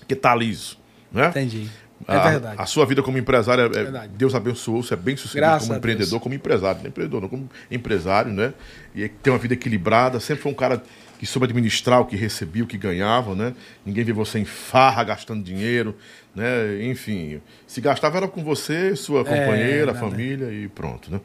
Porque 0.00 0.16
tá 0.16 0.34
liso. 0.34 0.76
Né? 1.12 1.28
Entendi. 1.28 1.68
É 2.08 2.16
a, 2.16 2.28
verdade. 2.28 2.56
A 2.58 2.66
sua 2.66 2.84
vida 2.84 3.04
como 3.04 3.16
empresário, 3.16 3.70
é- 3.72 4.04
é-. 4.04 4.08
Deus 4.08 4.34
abençoou, 4.34 4.82
você 4.82 4.94
é 4.94 4.96
bem 4.96 5.16
sucedido 5.16 5.42
Graças 5.42 5.62
como 5.62 5.74
a 5.74 5.78
empreendedor, 5.78 6.18
como 6.18 6.34
empresário, 6.34 6.80
não 6.82 6.88
empreendedor, 6.88 7.20
não, 7.22 7.28
como 7.28 7.48
empresário, 7.70 8.32
né? 8.32 8.52
E 8.96 9.08
tem 9.08 9.32
uma 9.32 9.38
vida 9.38 9.54
equilibrada, 9.54 10.18
sempre 10.18 10.42
foi 10.42 10.50
um 10.50 10.56
cara 10.56 10.82
que 11.16 11.24
soube 11.24 11.44
administrar 11.46 12.00
o 12.00 12.06
que 12.06 12.16
recebia, 12.16 12.64
o 12.64 12.66
que 12.66 12.76
ganhava, 12.76 13.36
né? 13.36 13.54
Ninguém 13.86 14.02
vê 14.02 14.12
você 14.12 14.40
em 14.40 14.44
farra 14.44 15.04
gastando 15.04 15.44
dinheiro, 15.44 15.96
né? 16.34 16.84
Enfim, 16.84 17.40
se 17.64 17.80
gastava 17.80 18.16
era 18.16 18.26
com 18.26 18.42
você, 18.42 18.96
sua 18.96 19.24
companheira, 19.24 19.92
nada. 19.92 19.98
família 20.00 20.50
e 20.52 20.66
pronto, 20.68 21.12
né? 21.12 21.20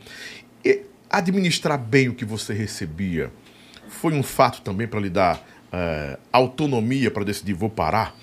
Administrar 1.09 1.77
bem 1.77 2.07
o 2.09 2.13
que 2.15 2.23
você 2.25 2.53
recebia 2.53 3.31
foi 3.87 4.13
um 4.13 4.21
fato 4.23 4.61
também 4.61 4.87
para 4.87 4.99
lhe 4.99 5.09
dar 5.09 5.41
eh, 5.71 6.17
autonomia 6.31 7.09
para 7.09 7.23
decidir 7.23 7.53
vou 7.53 7.69
parar. 7.69 8.15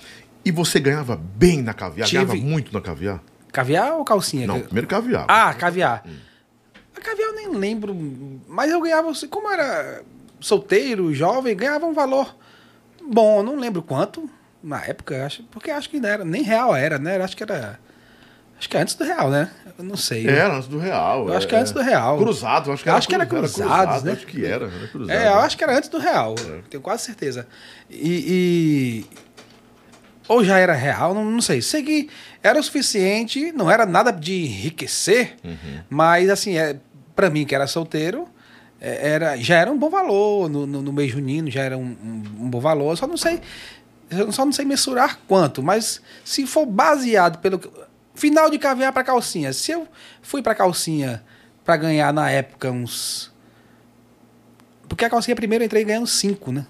E 0.45 0.53
você 0.53 0.79
ganhava 0.79 1.17
bem 1.17 1.61
na 1.63 1.75
caviar, 1.75 2.07
Tive- 2.09 2.25
ganhava 2.25 2.41
muito 2.41 2.73
na 2.73 2.81
caviar? 2.81 3.21
Caviar 3.53 3.95
ou 3.95 4.05
calcinha? 4.05 4.47
Não, 4.47 4.61
primeiro 4.61 4.87
caviar. 4.87 5.25
Ah, 5.29 5.53
caviar. 5.55 6.05
A 6.97 7.01
caviar 7.01 7.29
eu 7.31 7.35
nem 7.35 7.49
lembro, 7.51 7.95
mas 8.49 8.71
eu 8.71 8.81
ganhava, 8.81 9.13
como 9.29 9.51
era 9.51 10.03
solteiro, 10.41 11.13
jovem, 11.15 11.57
ganhava 11.57 11.87
um 11.87 11.93
valor 11.93 12.37
bom, 13.03 13.43
não 13.43 13.57
lembro 13.57 13.83
quanto 13.83 14.29
na 14.63 14.85
época, 14.85 15.25
acho, 15.27 15.43
porque 15.45 15.71
acho 15.71 15.89
que 15.91 15.99
não 16.01 16.09
era, 16.09 16.25
nem 16.25 16.43
real 16.43 16.75
era, 16.75 16.99
né? 16.99 17.17
Acho 17.21 17.37
que 17.37 17.43
era. 17.43 17.79
Acho 18.59 18.69
que 18.69 18.77
é 18.77 18.81
antes 18.81 18.95
do 18.95 19.05
real, 19.05 19.31
né? 19.31 19.51
Eu 19.79 19.85
não 19.85 19.97
sei. 19.97 20.27
Era 20.27 20.57
antes 20.57 20.69
do 20.69 20.79
real. 20.79 21.29
Eu 21.29 21.37
acho 21.37 21.47
que 21.47 21.55
é 21.55 21.59
antes 21.59 21.73
do 21.73 21.83
real. 21.83 22.17
Cruzado, 22.19 22.73
acho 22.73 22.83
que 22.83 22.89
era, 22.89 22.99
acho 22.99 23.09
que 23.09 23.15
era 23.15 23.27
cru- 23.27 23.39
cruzados, 23.41 24.03
né? 24.03 24.13
Acho 24.13 24.27
que 24.27 24.45
era, 24.45 24.65
era 24.67 24.89
cruzado. 24.89 25.17
É, 25.19 25.29
eu 25.29 25.35
acho 25.41 25.57
que 25.59 25.65
era 25.65 25.77
antes 25.77 25.89
do 25.91 25.99
real, 25.99 26.35
tenho 26.71 26.83
quase 26.83 27.03
certeza. 27.05 27.47
E, 27.91 29.05
e- 29.11 29.17
Ou 30.29 30.43
já 30.45 30.59
era 30.59 30.73
real, 30.75 31.13
não, 31.15 31.25
não 31.25 31.41
sei. 31.43 31.61
Sei 31.61 31.83
que 31.83 32.09
era 32.43 32.59
o 32.59 32.63
suficiente, 32.63 33.53
não 33.53 33.71
era 33.71 33.85
nada 33.85 34.11
de 34.11 34.47
enriquecer, 34.47 35.37
mas 35.91 36.31
assim, 36.31 36.57
é, 36.57 36.79
para 37.15 37.29
mim 37.31 37.45
que 37.45 37.55
era 37.55 37.67
solteiro, 37.67 38.27
é, 38.81 39.11
era, 39.11 39.37
já 39.37 39.57
era 39.59 39.71
um 39.71 39.79
bom 39.79 39.91
valor 39.91 40.49
no, 40.49 40.67
no, 40.67 40.81
no 40.83 40.93
mês 40.93 41.13
junino, 41.13 41.51
já 41.51 41.63
era 41.63 41.77
um, 41.77 41.83
um- 41.83 42.23
um 42.47 42.51
bom 42.51 42.61
valor. 42.61 42.91
Eu 42.93 42.97
só 42.97 43.07
não 43.07 43.17
sei. 43.19 43.41
Eu 44.11 44.31
só 44.33 44.45
não 44.45 44.53
sei 44.53 44.65
mensurar 44.65 45.19
quanto, 45.29 45.63
mas 45.63 46.01
se 46.25 46.47
for 46.47 46.65
baseado 46.65 47.39
pelo. 47.39 47.61
Final 48.17 48.51
de 48.51 48.59
caviar 48.59 48.93
para 48.93 49.05
calcinha. 49.05 49.53
Se 49.53 49.71
eu 49.71 49.87
fui 50.21 50.43
para 50.43 50.55
calcinha 50.55 51.23
para 51.65 51.77
ganhar 51.77 52.13
na 52.13 52.29
época 52.31 52.71
uns 52.71 53.33
porque 54.89 55.05
a 55.05 55.11
calcinha 55.11 55.35
primeiro 55.35 55.63
eu 55.63 55.67
entrei 55.67 55.85
ganhando 55.85 56.07
5, 56.07 56.53
né? 56.53 56.67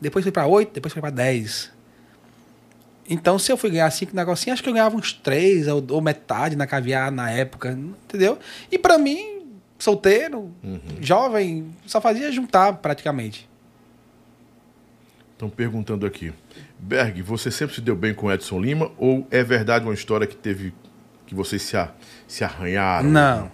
Depois 0.00 0.24
fui 0.24 0.32
pra 0.32 0.46
8, 0.46 0.72
depois 0.72 0.92
fui 0.92 1.00
pra 1.00 1.10
10. 1.10 1.70
Então, 3.08 3.38
se 3.38 3.50
eu 3.50 3.56
fui 3.56 3.70
ganhar 3.70 3.90
5 3.90 4.14
na 4.14 4.24
calcinha, 4.24 4.52
acho 4.52 4.62
que 4.62 4.68
eu 4.68 4.72
ganhava 4.72 4.96
uns 4.96 5.12
3 5.12 5.66
ou, 5.68 5.84
ou 5.90 6.00
metade 6.00 6.56
na 6.56 6.66
caviar 6.66 7.10
na 7.10 7.30
época, 7.30 7.72
entendeu? 7.72 8.38
E 8.70 8.78
pra 8.78 8.98
mim, 8.98 9.42
solteiro, 9.78 10.52
jovem, 11.00 11.74
só 11.86 12.00
fazia 12.00 12.30
juntar 12.30 12.74
praticamente. 12.74 13.48
Estão 15.42 15.50
perguntando 15.50 16.06
aqui. 16.06 16.32
Berg, 16.78 17.20
você 17.20 17.50
sempre 17.50 17.74
se 17.74 17.80
deu 17.80 17.96
bem 17.96 18.14
com 18.14 18.30
Edson 18.30 18.60
Lima 18.60 18.92
ou 18.96 19.26
é 19.28 19.42
verdade 19.42 19.84
uma 19.84 19.92
história 19.92 20.24
que 20.24 20.36
teve 20.36 20.72
que 21.26 21.34
vocês 21.34 21.62
se, 21.62 21.76
a- 21.76 21.90
se 22.28 22.44
arranharam? 22.44 23.10
Não, 23.10 23.50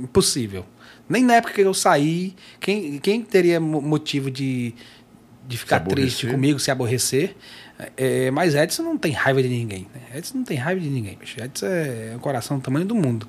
impossível. 0.00 0.66
Nem 1.08 1.22
na 1.22 1.34
época 1.36 1.54
que 1.54 1.60
eu 1.60 1.72
saí, 1.72 2.34
quem, 2.58 2.98
quem 2.98 3.22
teria 3.22 3.60
mo- 3.60 3.80
motivo 3.80 4.32
de, 4.32 4.74
de 5.46 5.56
ficar 5.56 5.78
triste 5.78 6.26
comigo, 6.26 6.58
se 6.58 6.72
aborrecer? 6.72 7.36
É, 7.96 8.28
mas 8.32 8.56
Edson 8.56 8.82
não 8.82 8.98
tem 8.98 9.12
raiva 9.12 9.40
de 9.40 9.48
ninguém. 9.48 9.86
né? 9.94 10.18
Edson 10.18 10.38
não 10.38 10.44
tem 10.44 10.56
raiva 10.56 10.80
de 10.80 10.90
ninguém, 10.90 11.16
bicho. 11.16 11.40
Edson 11.40 11.66
é 11.66 12.14
o 12.16 12.18
coração 12.18 12.58
do 12.58 12.64
tamanho 12.64 12.84
do 12.84 12.96
mundo. 12.96 13.28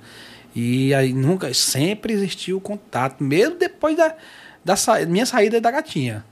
E 0.55 0.95
aí 0.95 1.13
nunca, 1.13 1.53
sempre 1.53 2.11
existiu 2.11 2.59
contato, 2.59 3.23
mesmo 3.23 3.55
depois 3.55 3.95
da, 3.95 4.15
da 4.65 4.75
sa- 4.75 5.05
minha 5.05 5.27
saída 5.27 5.61
da 5.61 5.69
gatinha. 5.69 6.25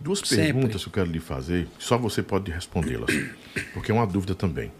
Duas 0.00 0.18
Sempre. 0.20 0.52
perguntas 0.52 0.82
que 0.82 0.88
eu 0.88 0.92
quero 0.92 1.10
lhe 1.10 1.20
fazer, 1.20 1.68
só 1.78 1.96
você 1.96 2.22
pode 2.22 2.50
respondê-las, 2.50 3.10
porque 3.72 3.90
é 3.90 3.94
uma 3.94 4.06
dúvida 4.06 4.34
também. 4.34 4.70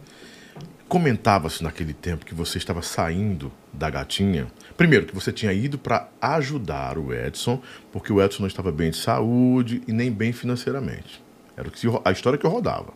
Comentava-se 0.87 1.63
naquele 1.63 1.95
tempo 1.95 2.27
que 2.27 2.35
você 2.35 2.59
estava 2.59 2.83
saindo 2.83 3.51
da 3.73 3.89
gatinha. 3.89 4.47
Primeiro, 4.77 5.07
que 5.07 5.15
você 5.15 5.33
tinha 5.33 5.53
ido 5.53 5.79
para 5.79 6.09
ajudar 6.21 6.99
o 6.99 7.13
Edson, 7.13 7.61
porque 7.91 8.13
o 8.13 8.23
Edson 8.23 8.43
não 8.43 8.49
estava 8.49 8.71
bem 8.71 8.91
de 8.91 8.99
saúde 8.99 9.83
e 9.89 9.93
nem 9.93 10.13
bem 10.13 10.33
financeiramente. 10.33 11.23
Era 11.57 11.71
a 12.05 12.13
história 12.13 12.39
que 12.39 12.45
eu 12.45 12.51
rodava. 12.51 12.93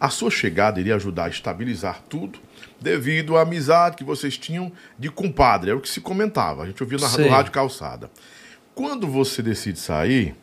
A 0.00 0.08
sua 0.08 0.30
chegada 0.30 0.80
iria 0.80 0.94
ajudar 0.94 1.26
a 1.26 1.28
estabilizar 1.28 2.02
tudo, 2.08 2.38
devido 2.80 3.36
à 3.36 3.42
amizade 3.42 3.96
que 3.96 4.04
vocês 4.04 4.38
tinham 4.38 4.72
de 4.98 5.10
compadre. 5.10 5.70
Era 5.70 5.78
o 5.78 5.82
que 5.82 5.88
se 5.88 6.00
comentava. 6.00 6.62
A 6.62 6.66
gente 6.66 6.82
ouvia 6.82 6.98
na, 6.98 7.08
no 7.18 7.28
rádio 7.28 7.52
calçada. 7.52 8.10
Quando 8.74 9.06
você 9.06 9.42
decide 9.42 9.78
sair, 9.78 10.36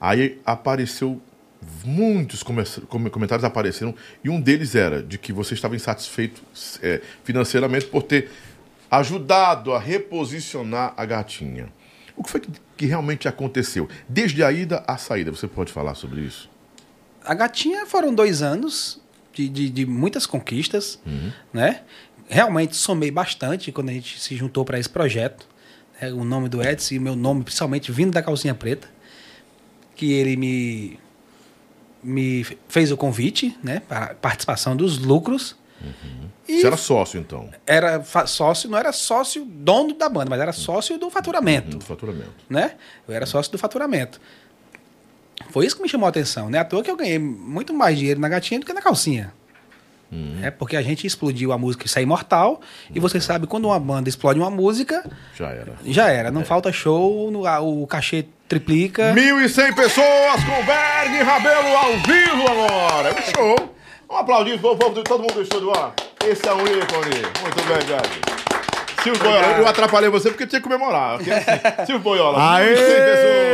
Aí 0.00 0.38
apareceu 0.44 1.20
muitos 1.84 2.42
come- 2.42 2.64
come- 2.88 3.08
comentários 3.10 3.44
apareceram 3.44 3.94
e 4.22 4.28
um 4.28 4.40
deles 4.40 4.74
era 4.74 5.02
de 5.02 5.16
que 5.18 5.32
você 5.32 5.54
estava 5.54 5.74
insatisfeito 5.74 6.42
é, 6.82 7.00
financeiramente 7.24 7.86
por 7.86 8.02
ter 8.02 8.30
ajudado 8.90 9.72
a 9.72 9.78
reposicionar 9.78 10.92
a 10.96 11.04
gatinha. 11.04 11.72
O 12.16 12.22
que 12.22 12.30
foi 12.30 12.40
que, 12.40 12.50
que 12.76 12.86
realmente 12.86 13.26
aconteceu? 13.26 13.88
Desde 14.08 14.44
a 14.44 14.52
ida 14.52 14.84
à 14.86 14.96
saída, 14.96 15.30
você 15.30 15.48
pode 15.48 15.72
falar 15.72 15.94
sobre 15.94 16.20
isso? 16.20 16.48
A 17.24 17.34
gatinha 17.34 17.86
foram 17.86 18.14
dois 18.14 18.42
anos 18.42 19.00
de, 19.32 19.48
de, 19.48 19.68
de 19.70 19.86
muitas 19.86 20.26
conquistas, 20.26 21.00
né? 21.52 21.80
Realmente 22.28 22.76
somei 22.76 23.10
bastante 23.10 23.72
quando 23.72 23.88
a 23.88 23.92
gente 23.92 24.20
se 24.20 24.36
juntou 24.36 24.64
para 24.64 24.78
esse 24.78 24.88
projeto. 24.88 25.46
né? 26.00 26.12
O 26.12 26.24
nome 26.24 26.48
do 26.48 26.62
Edson 26.62 26.94
e 26.94 26.98
o 26.98 27.02
meu 27.02 27.16
nome, 27.16 27.42
principalmente 27.42 27.90
vindo 27.90 28.12
da 28.12 28.22
calcinha 28.22 28.54
preta, 28.54 28.88
que 29.94 30.12
ele 30.12 30.36
me, 30.36 30.98
me 32.02 32.44
fez 32.68 32.90
o 32.90 32.96
convite, 32.96 33.56
né? 33.62 33.80
Para 33.80 34.14
participação 34.14 34.76
dos 34.76 34.98
lucros. 34.98 35.56
E 36.48 36.60
Você 36.60 36.66
era 36.66 36.76
sócio, 36.76 37.18
então, 37.20 37.48
era 37.66 38.02
sócio, 38.26 38.68
não 38.70 38.78
era 38.78 38.92
sócio 38.92 39.44
dono 39.44 39.94
da 39.94 40.08
banda, 40.08 40.30
mas 40.30 40.40
era 40.40 40.52
sócio 40.52 40.98
do 40.98 41.10
faturamento 41.10 41.78
do 41.78 41.84
faturamento. 41.84 42.32
né? 42.48 42.74
Eu 43.08 43.14
era 43.14 43.24
sócio 43.26 43.50
do 43.52 43.58
faturamento. 43.58 44.20
Foi 45.50 45.66
isso 45.66 45.76
que 45.76 45.82
me 45.82 45.88
chamou 45.88 46.06
a 46.06 46.10
atenção, 46.10 46.48
né? 46.50 46.58
À 46.58 46.64
toa 46.64 46.82
que 46.82 46.90
eu 46.90 46.96
ganhei 46.96 47.18
muito 47.18 47.72
mais 47.74 47.98
dinheiro 47.98 48.20
na 48.20 48.28
gatinha 48.28 48.60
do 48.60 48.66
que 48.66 48.72
na 48.72 48.80
calcinha. 48.82 49.32
É 50.42 50.50
porque 50.50 50.76
a 50.76 50.82
gente 50.82 51.06
explodiu 51.06 51.52
a 51.52 51.58
música 51.58 51.86
Isso 51.86 51.98
é 51.98 52.02
Imortal. 52.02 52.60
E 52.94 53.00
você 53.00 53.20
sabe, 53.20 53.46
quando 53.46 53.64
uma 53.66 53.78
banda 53.80 54.08
explode 54.08 54.38
uma 54.38 54.50
música, 54.50 55.04
Já 55.36 55.48
era. 55.50 55.72
já 55.86 56.08
era. 56.10 56.30
Não 56.30 56.44
falta 56.44 56.72
show, 56.72 57.30
no- 57.30 57.46
a- 57.46 57.60
o 57.60 57.86
cachê 57.86 58.26
triplica. 58.48 59.12
1.100 59.14 59.74
pessoas 59.74 60.44
com 60.44 60.64
Berg 60.64 61.22
Rabelo 61.22 61.76
ao 61.76 61.92
vivo 61.98 62.44
agora. 62.50 63.08
É 63.10 63.12
um 63.20 63.34
show. 63.34 63.74
Um 64.10 64.16
aplaudinho 64.16 64.58
pro 64.58 64.76
povo, 64.76 65.02
todo 65.02 65.20
mundo 65.20 65.34
do 65.34 65.42
estúdio. 65.42 65.72
Ó. 65.74 65.90
Esse 66.24 66.46
é 66.46 66.54
um 66.54 66.60
ícone. 66.60 67.22
Muito 67.42 67.62
bem, 67.66 67.86
Berg. 67.86 68.34
Silvio 69.02 69.22
Boiola, 69.22 69.46
eu 69.58 69.66
atrapalhei 69.66 70.08
você 70.08 70.30
porque 70.30 70.46
tinha 70.46 70.60
que 70.60 70.66
comemorar. 70.66 71.16
ok? 71.16 71.26
Silvio 71.84 71.98
Boiola, 72.00 72.38
1.100 72.38 72.42
Aê! 72.56 73.53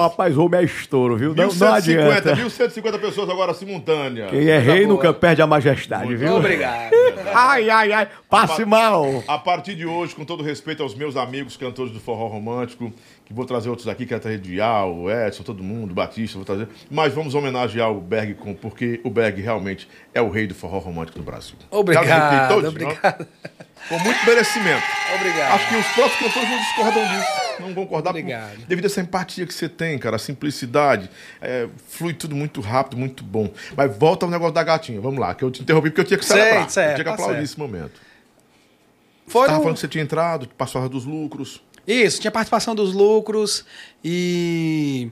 Rapaz, 0.00 0.36
homem 0.36 0.60
é 0.60 0.64
estouro, 0.64 1.16
viu? 1.16 1.34
Não, 1.34 1.44
não 1.44 1.50
1.150, 1.50 1.72
adianta. 1.76 2.36
1.150 2.36 2.98
pessoas 3.00 3.30
agora 3.30 3.54
simultâneas. 3.54 4.30
Quem 4.30 4.48
é 4.48 4.56
Coisa 4.56 4.72
rei 4.72 4.86
boa. 4.86 4.94
nunca 4.96 5.12
perde 5.12 5.42
a 5.42 5.46
majestade, 5.46 6.14
viu? 6.16 6.36
Obrigado. 6.36 6.90
Ai, 7.32 7.70
ai, 7.70 7.92
ai. 7.92 8.08
Passe 8.28 8.64
mal. 8.64 9.22
A 9.28 9.38
partir 9.38 9.74
de 9.76 9.86
hoje, 9.86 10.14
com 10.16 10.24
todo 10.24 10.42
respeito 10.42 10.82
aos 10.82 10.94
meus 10.94 11.16
amigos 11.16 11.56
cantores 11.56 11.92
do 11.92 12.00
forró 12.00 12.26
romântico, 12.26 12.92
que 13.24 13.32
vou 13.32 13.44
trazer 13.44 13.68
outros 13.68 13.86
aqui, 13.86 14.04
quero 14.04 14.20
trazer 14.20 14.38
Dial, 14.38 14.92
o 14.92 15.10
Edson, 15.10 15.44
todo 15.44 15.62
mundo, 15.62 15.92
o 15.92 15.94
Batista, 15.94 16.36
vou 16.38 16.44
trazer. 16.44 16.66
Mas 16.90 17.12
vamos 17.14 17.34
homenagear 17.34 17.90
o 17.90 18.00
Berg, 18.00 18.34
com, 18.34 18.52
porque 18.54 19.00
o 19.04 19.10
Berg 19.10 19.40
realmente 19.40 19.88
é 20.12 20.20
o 20.20 20.28
rei 20.28 20.46
do 20.48 20.54
forró 20.54 20.78
romântico 20.78 21.18
do 21.18 21.24
Brasil. 21.24 21.54
Obrigado, 21.70 22.48
todos, 22.48 22.70
obrigado. 22.70 23.20
não? 23.20 23.26
Com 23.88 23.98
muito 24.04 24.26
merecimento. 24.26 24.82
Obrigado. 25.14 25.54
Acho 25.54 25.68
que 25.68 25.76
os 25.76 25.86
próprios 25.86 26.18
cantores 26.18 26.48
não 26.50 26.58
discordam 26.58 27.08
disso. 27.08 27.49
Não 27.60 27.74
concordar 27.74 28.12
por- 28.12 28.18
Obrigado. 28.20 28.58
devido 28.66 28.84
a 28.84 28.88
essa 28.88 29.00
empatia 29.00 29.46
que 29.46 29.54
você 29.54 29.68
tem, 29.68 29.98
cara, 29.98 30.16
a 30.16 30.18
simplicidade. 30.18 31.10
é, 31.40 31.68
flui 31.88 32.12
tudo 32.14 32.34
muito 32.34 32.60
rápido, 32.60 32.96
muito 32.96 33.22
bom. 33.24 33.50
Mas 33.76 33.96
volta 33.96 34.26
ao 34.26 34.30
negócio 34.30 34.54
da 34.54 34.62
gatinha. 34.62 35.00
Vamos 35.00 35.18
lá, 35.20 35.34
que 35.34 35.42
eu 35.44 35.50
te 35.50 35.62
interrompi 35.62 35.90
porque 35.90 36.00
eu 36.00 36.04
tinha 36.04 36.18
que 36.18 36.24
Certo, 36.24 36.38
celebrar. 36.38 36.64
eu 36.64 36.70
certo, 36.70 36.94
tinha 36.94 36.98
que 36.98 37.04
tá 37.04 37.12
aplaudir 37.14 37.32
certo. 37.34 37.44
esse 37.44 37.58
momento. 37.58 38.00
Foram... 39.26 39.46
Tava 39.46 39.58
falando 39.60 39.74
que 39.74 39.80
você 39.80 39.88
tinha 39.88 40.02
entrado, 40.02 40.48
passou 40.58 40.82
a 40.82 40.88
dos 40.88 41.04
lucros. 41.04 41.62
Isso, 41.86 42.20
tinha 42.20 42.30
participação 42.30 42.74
dos 42.74 42.92
lucros 42.92 43.64
e. 44.04 45.10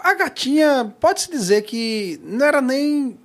A 0.00 0.14
gatinha, 0.14 0.94
pode-se 1.00 1.30
dizer 1.30 1.62
que 1.62 2.20
não 2.22 2.46
era 2.46 2.60
nem. 2.60 3.18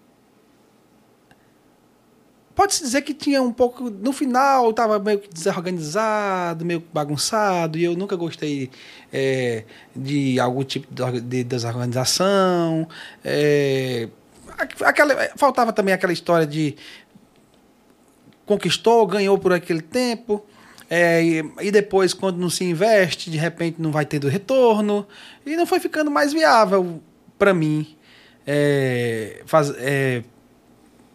Pode-se 2.56 2.84
dizer 2.84 3.02
que 3.02 3.14
tinha 3.14 3.42
um 3.42 3.52
pouco. 3.52 3.90
No 3.90 4.14
final, 4.14 4.70
estava 4.70 5.00
meio 5.00 5.20
que 5.20 5.28
desorganizado, 5.28 6.64
meio 6.64 6.84
bagunçado, 6.94 7.78
e 7.80 7.84
eu 7.84 7.96
nunca 7.96 8.16
gostei 8.16 8.70
é, 9.12 9.64
de 9.96 10.40
algum 10.40 10.64
tipo 10.64 10.94
de 10.94 11.02
orga- 11.02 11.22
de 11.22 11.44
desorganização. 11.44 12.88
é, 13.24 14.08
aquela, 14.82 15.16
faltava 15.36 15.74
também 15.74 15.94
aquela 15.96 16.14
história 16.14 16.46
de 16.46 16.76
conquistou, 18.46 19.06
ganhou 19.08 19.38
por 19.38 19.54
aquele 19.54 19.82
tempo. 19.82 20.46
é, 20.90 21.24
e, 21.24 21.52
e 21.62 21.72
depois, 21.72 22.14
quando 22.14 22.38
não 22.38 22.50
se 22.52 22.64
investe, 22.64 23.32
de 23.32 23.38
repente 23.38 23.82
não 23.82 23.92
vai 23.92 24.06
tendo 24.06 24.28
retorno. 24.28 25.08
E 25.46 25.56
não 25.56 25.66
foi 25.66 25.80
ficando 25.80 26.12
mais 26.12 26.34
viável 26.34 27.02
para 27.40 27.54
mim. 27.54 27.96
É, 28.46 29.42
faz, 29.46 29.72
é, 29.78 30.22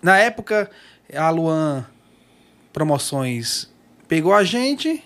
na 0.02 0.18
época, 0.18 0.70
a 1.14 1.30
Luan 1.30 1.86
Promoções 2.72 3.68
pegou 4.06 4.32
a 4.32 4.44
gente, 4.44 5.02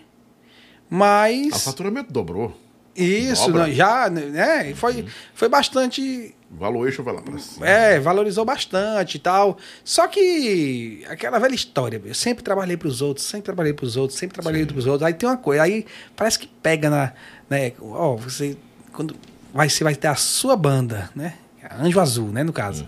O 0.91 0.95
mas. 0.95 1.65
faturamento 1.65 2.13
dobrou. 2.13 2.57
Isso, 2.95 3.51
não, 3.51 3.73
já, 3.73 4.11
né? 4.11 4.75
Foi, 4.75 5.07
foi 5.35 5.49
bastante. 5.49 6.35
O 6.51 6.57
valuation 6.57 7.03
vai 7.03 7.15
lá 7.15 7.23
pra 7.23 7.39
cima. 7.39 7.67
É, 7.67 7.99
valorizou 7.99 8.45
bastante 8.45 9.15
e 9.15 9.19
tal. 9.19 9.57
Só 9.83 10.07
que 10.07 11.03
aquela 11.09 11.39
velha 11.39 11.55
história, 11.55 12.01
eu 12.05 12.15
sempre 12.15 12.45
trabalhei 12.45 12.77
pros 12.77 13.01
outros, 13.01 13.25
sempre 13.27 13.45
trabalhei 13.47 13.73
pros 13.73 13.97
outros, 13.97 14.19
sempre 14.19 14.35
trabalhei 14.35 14.67
pros 14.67 14.85
outros. 14.85 15.07
Aí 15.07 15.15
tem 15.15 15.27
uma 15.27 15.39
coisa, 15.39 15.63
aí 15.63 15.87
parece 16.15 16.39
que 16.39 16.47
pega 16.47 16.91
na, 16.91 17.13
né, 17.49 17.73
ó, 17.81 18.15
você 18.15 18.59
quando 18.93 19.17
vai 19.55 19.71
você 19.71 19.83
vai 19.83 19.95
ter 19.95 20.09
a 20.09 20.15
sua 20.15 20.55
banda, 20.55 21.11
né? 21.15 21.39
Anjo 21.81 21.99
Azul, 21.99 22.29
né, 22.29 22.45
no 22.45 22.53
caso. 22.53 22.87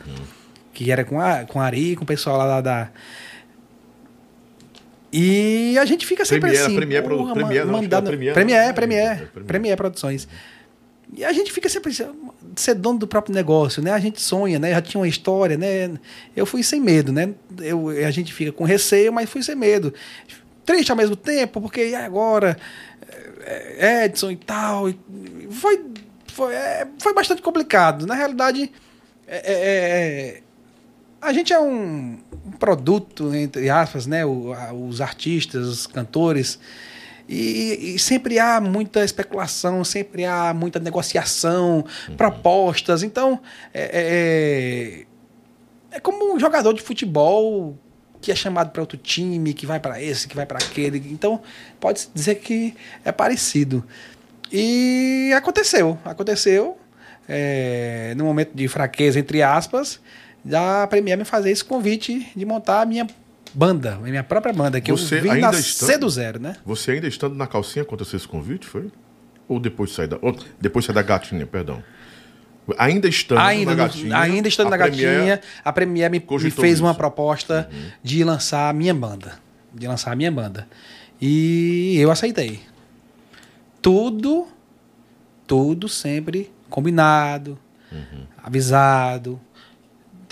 Que 0.74 0.90
era 0.90 1.04
com 1.04 1.18
a 1.20 1.44
com 1.44 1.60
a 1.60 1.64
Ari, 1.64 1.96
com 1.96 2.02
o 2.02 2.06
pessoal 2.06 2.36
lá 2.36 2.60
da, 2.60 2.60
da 2.60 2.90
e 5.16 5.78
a 5.78 5.84
gente 5.84 6.04
fica 6.04 6.24
sempre 6.24 6.50
Premiere, 6.50 6.66
assim, 6.66 6.76
Premiere, 6.76 7.08
porra, 7.08 7.34
Premiere, 7.34 7.64
ma- 7.66 7.70
não, 7.72 7.78
é 7.78 7.82
mandando, 7.82 8.06
Premiere, 8.08 8.34
Premiere, 8.34 8.66
não. 8.66 8.74
Premiere, 8.74 9.04
É, 9.04 9.14
Premiere. 9.14 9.46
Premiere 9.46 9.76
Produções. 9.76 10.26
E 11.16 11.24
a 11.24 11.32
gente 11.32 11.52
fica 11.52 11.68
sempre 11.68 11.92
assim, 11.92 12.10
ser 12.56 12.74
dono 12.74 12.98
do 12.98 13.06
próprio 13.06 13.32
negócio, 13.32 13.80
né? 13.80 13.92
A 13.92 14.00
gente 14.00 14.20
sonha, 14.20 14.58
né? 14.58 14.70
Já 14.72 14.82
tinha 14.82 15.00
uma 15.00 15.06
história, 15.06 15.56
né? 15.56 15.92
Eu 16.34 16.44
fui 16.44 16.64
sem 16.64 16.80
medo, 16.80 17.12
né? 17.12 17.30
Eu, 17.60 17.90
a 17.90 18.10
gente 18.10 18.32
fica 18.32 18.50
com 18.50 18.64
receio, 18.64 19.12
mas 19.12 19.30
fui 19.30 19.40
sem 19.40 19.54
medo. 19.54 19.94
Triste 20.66 20.90
ao 20.90 20.96
mesmo 20.96 21.14
tempo, 21.14 21.60
porque 21.60 21.94
agora? 21.96 22.56
É, 23.46 24.06
Edson 24.06 24.32
e 24.32 24.36
tal. 24.36 24.86
Foi, 25.50 25.84
foi, 26.26 26.54
é, 26.54 26.88
foi 26.98 27.14
bastante 27.14 27.40
complicado. 27.40 28.04
Na 28.04 28.14
realidade, 28.16 28.72
é, 29.28 29.36
é, 29.36 29.54
é, 29.54 30.42
a 31.24 31.32
gente 31.32 31.52
é 31.52 31.58
um, 31.60 32.18
um 32.46 32.50
produto, 32.52 33.34
entre 33.34 33.68
aspas, 33.70 34.06
né? 34.06 34.24
O- 34.24 34.52
a- 34.52 34.72
os 34.72 35.00
artistas, 35.00 35.66
os 35.66 35.86
cantores. 35.86 36.58
E, 37.28 37.94
e 37.94 37.98
sempre 37.98 38.38
há 38.38 38.60
muita 38.60 39.02
especulação, 39.04 39.82
sempre 39.82 40.24
há 40.26 40.52
muita 40.54 40.78
negociação, 40.78 41.84
propostas. 42.16 43.02
Então, 43.02 43.40
é, 43.72 45.04
é, 45.92 45.96
é 45.96 46.00
como 46.00 46.34
um 46.34 46.38
jogador 46.38 46.74
de 46.74 46.82
futebol 46.82 47.78
que 48.20 48.30
é 48.30 48.34
chamado 48.34 48.70
para 48.70 48.82
outro 48.82 48.96
time, 48.98 49.52
que 49.54 49.66
vai 49.66 49.78
para 49.80 50.02
esse, 50.02 50.26
que 50.28 50.36
vai 50.36 50.44
para 50.46 50.58
aquele. 50.58 50.98
Então, 51.12 51.40
pode 51.80 52.08
dizer 52.14 52.36
que 52.36 52.74
é 53.04 53.12
parecido. 53.12 53.84
E 54.52 55.32
aconteceu, 55.36 55.98
aconteceu. 56.04 56.76
é, 57.28 58.12
no 58.16 58.24
momento 58.24 58.52
de 58.54 58.68
fraqueza, 58.68 59.18
entre 59.18 59.42
aspas, 59.42 59.98
da 60.44 60.86
Premier 60.86 61.16
me 61.16 61.24
fazer 61.24 61.50
esse 61.50 61.64
convite 61.64 62.28
de 62.36 62.44
montar 62.44 62.82
a 62.82 62.86
minha 62.86 63.06
banda, 63.54 63.94
a 63.94 63.98
minha 63.98 64.22
própria 64.24 64.52
banda, 64.52 64.80
que 64.80 64.90
Você 64.92 65.18
eu 65.18 65.22
vim 65.22 65.30
ainda 65.30 65.52
nascer 65.52 65.98
do 65.98 66.08
zero, 66.10 66.38
né? 66.40 66.56
Você 66.66 66.90
ainda 66.92 67.06
estando 67.08 67.34
na 67.34 67.46
calcinha 67.46 67.82
aconteceu 67.82 68.16
esse 68.16 68.28
convite, 68.28 68.66
foi? 68.66 68.90
Ou 69.48 69.58
depois 69.60 69.90
de 69.90 69.96
sair 69.96 70.08
da. 70.08 70.18
Ou 70.20 70.36
depois 70.60 70.82
de 70.82 70.86
sair 70.88 70.94
da 70.94 71.02
gatinha, 71.02 71.46
perdão. 71.46 71.82
Ainda 72.78 73.06
estando 73.08 73.38
ainda, 73.40 73.74
na 73.74 73.84
gatinha. 73.84 74.18
ainda 74.18 74.48
estando 74.48 74.70
na 74.70 74.78
Premiere- 74.78 75.16
gatinha, 75.16 75.40
a 75.62 75.70
Premier 75.72 76.10
me, 76.10 76.18
me 76.18 76.26
fez 76.26 76.44
isso. 76.74 76.82
Uhum. 76.82 76.88
uma 76.88 76.94
proposta 76.94 77.68
de 78.02 78.24
lançar 78.24 78.70
a 78.70 78.72
minha 78.72 78.94
banda. 78.94 79.38
De 79.72 79.86
lançar 79.86 80.12
a 80.12 80.16
minha 80.16 80.32
banda. 80.32 80.66
E 81.20 81.94
eu 81.98 82.10
aceitei. 82.10 82.60
Tudo, 83.82 84.46
tudo 85.46 85.88
sempre 85.88 86.50
combinado, 86.70 87.58
Uhum. 87.92 88.24
avisado. 88.42 89.38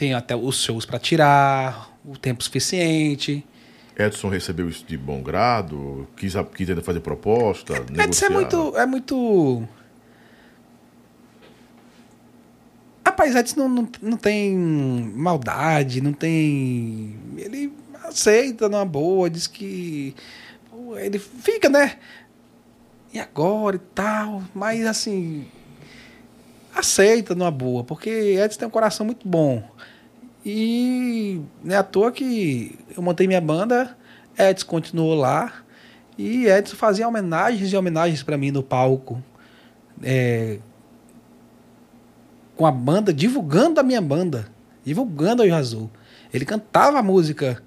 Tenho 0.03 0.16
até 0.16 0.34
os 0.34 0.61
shows 0.61 0.84
para 0.84 0.98
tirar, 0.98 1.96
o 2.05 2.18
tempo 2.18 2.42
suficiente. 2.42 3.46
Edson 3.96 4.28
recebeu 4.28 4.68
isso 4.68 4.84
de 4.84 4.98
bom 4.98 5.22
grado, 5.22 6.09
quis, 6.16 6.34
quis 6.57 6.68
ainda 6.68 6.82
fazer 6.82 6.98
proposta. 6.98 7.74
Edson 7.74 8.26
é 8.26 8.28
muito. 8.28 8.76
É 8.76 8.84
muito. 8.84 9.68
Rapaz, 13.07 13.36
Edson 13.36 13.61
não, 13.61 13.68
não, 13.68 13.88
não 14.03 14.16
tem 14.16 14.57
maldade, 14.57 16.00
não 16.00 16.12
tem. 16.12 17.16
Ele 17.36 17.72
aceita 18.03 18.68
numa 18.68 18.84
boa, 18.84 19.30
diz 19.30 19.46
que. 19.46 20.16
Ele 20.96 21.20
fica, 21.20 21.68
né? 21.68 21.96
E 23.14 23.20
agora 23.20 23.76
e 23.76 23.94
tal, 23.94 24.42
mas 24.53 24.84
assim. 24.84 25.46
Aceita 26.74 27.36
numa 27.36 27.53
boa, 27.53 27.84
porque 27.84 28.11
Edson 28.11 28.59
tem 28.59 28.66
um 28.66 28.70
coração 28.72 29.07
muito 29.07 29.28
bom. 29.28 29.62
E 30.45 31.40
não 31.62 31.74
é 31.74 31.78
à 31.78 31.82
toa 31.82 32.11
que 32.11 32.78
eu 32.97 33.03
montei 33.03 33.26
minha 33.26 33.40
banda, 33.40 33.97
Edson 34.38 34.66
continuou 34.66 35.14
lá. 35.14 35.53
E 36.18 36.47
Edson 36.47 36.76
fazia 36.76 37.07
homenagens 37.09 37.72
e 37.72 37.76
homenagens 37.76 38.22
para 38.22 38.36
mim 38.36 38.51
no 38.51 38.62
palco. 38.62 39.22
é, 40.03 40.59
com 42.57 42.66
a 42.66 42.70
banda, 42.70 43.12
divulgando 43.12 43.80
a 43.80 43.82
minha 43.82 44.01
banda. 44.01 44.49
Divulgando 44.84 45.43
Anjo 45.43 45.55
Azul. 45.55 45.90
Ele 46.32 46.45
cantava 46.45 46.99
a 46.99 47.03
música 47.03 47.62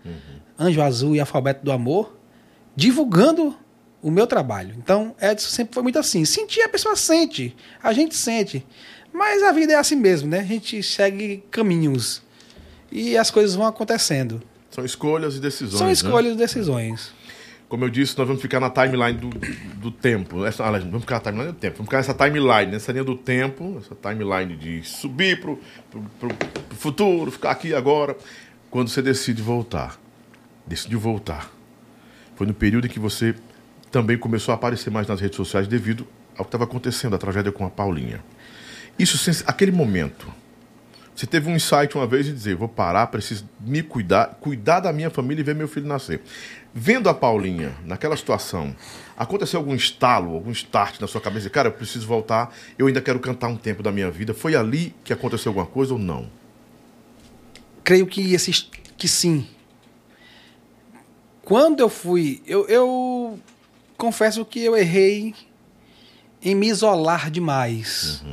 Anjo 0.59 0.81
Azul 0.81 1.15
e 1.15 1.19
Alfabeto 1.19 1.63
do 1.63 1.71
Amor, 1.71 2.17
divulgando 2.75 3.55
o 4.01 4.11
meu 4.11 4.27
trabalho. 4.27 4.75
Então, 4.77 5.15
Edson 5.21 5.49
sempre 5.49 5.73
foi 5.73 5.83
muito 5.83 5.97
assim. 5.97 6.25
Sentir, 6.25 6.61
a 6.61 6.69
pessoa 6.69 6.95
sente. 6.95 7.55
A 7.81 7.93
gente 7.93 8.15
sente. 8.15 8.65
Mas 9.13 9.41
a 9.43 9.51
vida 9.51 9.73
é 9.73 9.75
assim 9.75 9.95
mesmo, 9.95 10.29
né? 10.29 10.39
A 10.39 10.43
gente 10.43 10.83
segue 10.83 11.43
caminhos. 11.49 12.21
E 12.95 13.17
as 13.17 13.29
coisas 13.29 13.55
vão 13.55 13.67
acontecendo. 13.67 14.41
São 14.71 14.85
escolhas 14.85 15.35
e 15.35 15.39
decisões. 15.41 15.77
São 15.77 15.87
né? 15.87 15.93
escolhas 15.93 16.33
e 16.33 16.37
decisões. 16.37 17.13
Como 17.67 17.83
eu 17.83 17.89
disse, 17.89 18.17
nós 18.17 18.25
vamos 18.25 18.41
ficar 18.41 18.61
na 18.61 18.69
timeline 18.69 19.17
do, 19.19 19.29
do 19.75 19.91
tempo. 19.91 20.45
Essa, 20.45 20.63
vamos 20.63 21.01
ficar 21.01 21.15
na 21.15 21.21
timeline 21.21 21.51
do 21.51 21.57
tempo. 21.57 21.77
Vamos 21.77 21.87
ficar 21.87 21.97
nessa 21.97 22.13
timeline, 22.13 22.71
nessa 22.71 22.91
linha 22.93 23.03
do 23.03 23.17
tempo, 23.17 23.81
essa 23.83 23.95
timeline 23.95 24.55
de 24.55 24.81
subir 24.87 25.41
pro, 25.41 25.59
pro, 25.91 26.01
pro- 26.19 26.35
pro 26.35 26.77
futuro, 26.77 27.31
ficar 27.31 27.51
aqui 27.51 27.73
agora. 27.73 28.15
Quando 28.71 28.87
você 28.87 29.01
decide 29.01 29.41
voltar. 29.41 29.99
Decidiu 30.65 30.97
voltar. 30.99 31.51
Foi 32.37 32.47
no 32.47 32.53
período 32.53 32.87
em 32.87 32.89
que 32.89 32.99
você 32.99 33.35
também 33.91 34.17
começou 34.17 34.53
a 34.53 34.55
aparecer 34.55 34.89
mais 34.89 35.05
nas 35.07 35.19
redes 35.19 35.35
sociais 35.35 35.67
devido 35.67 36.07
ao 36.37 36.45
que 36.45 36.49
estava 36.49 36.63
acontecendo, 36.63 37.13
a 37.13 37.17
tragédia 37.17 37.51
com 37.51 37.65
a 37.65 37.69
Paulinha. 37.69 38.23
Isso, 38.97 39.29
aquele 39.47 39.71
momento, 39.71 40.27
você 41.15 41.25
teve 41.25 41.49
um 41.49 41.55
insight 41.55 41.95
uma 41.95 42.05
vez 42.05 42.25
de 42.25 42.33
dizer, 42.33 42.55
vou 42.55 42.67
parar, 42.67 43.07
preciso 43.07 43.47
me 43.59 43.81
cuidar, 43.81 44.37
cuidar 44.41 44.81
da 44.81 44.91
minha 44.91 45.09
família 45.09 45.41
e 45.41 45.45
ver 45.45 45.55
meu 45.55 45.67
filho 45.67 45.87
nascer. 45.87 46.21
Vendo 46.73 47.07
a 47.07 47.13
Paulinha 47.13 47.73
naquela 47.85 48.17
situação, 48.17 48.75
aconteceu 49.15 49.59
algum 49.59 49.73
estalo, 49.73 50.33
algum 50.33 50.51
start 50.51 50.99
na 50.99 51.07
sua 51.07 51.21
cabeça? 51.21 51.49
Cara, 51.49 51.69
eu 51.69 51.71
preciso 51.71 52.05
voltar, 52.05 52.53
eu 52.77 52.87
ainda 52.87 53.01
quero 53.01 53.19
cantar 53.19 53.47
um 53.47 53.55
tempo 53.55 53.81
da 53.81 53.91
minha 53.91 54.11
vida. 54.11 54.33
Foi 54.33 54.55
ali 54.55 54.93
que 55.03 55.13
aconteceu 55.13 55.51
alguma 55.51 55.65
coisa 55.65 55.93
ou 55.93 55.99
não? 55.99 56.29
creio 57.85 58.07
que 58.07 58.33
esses 58.33 58.67
que 58.97 59.07
sim. 59.07 59.47
Quando 61.43 61.79
eu 61.79 61.87
fui, 61.87 62.41
eu, 62.47 62.67
eu 62.67 63.39
confesso 63.95 64.43
que 64.43 64.59
eu 64.59 64.75
errei 64.75 65.35
em 66.41 66.55
me 66.55 66.67
isolar 66.67 67.29
demais. 67.29 68.23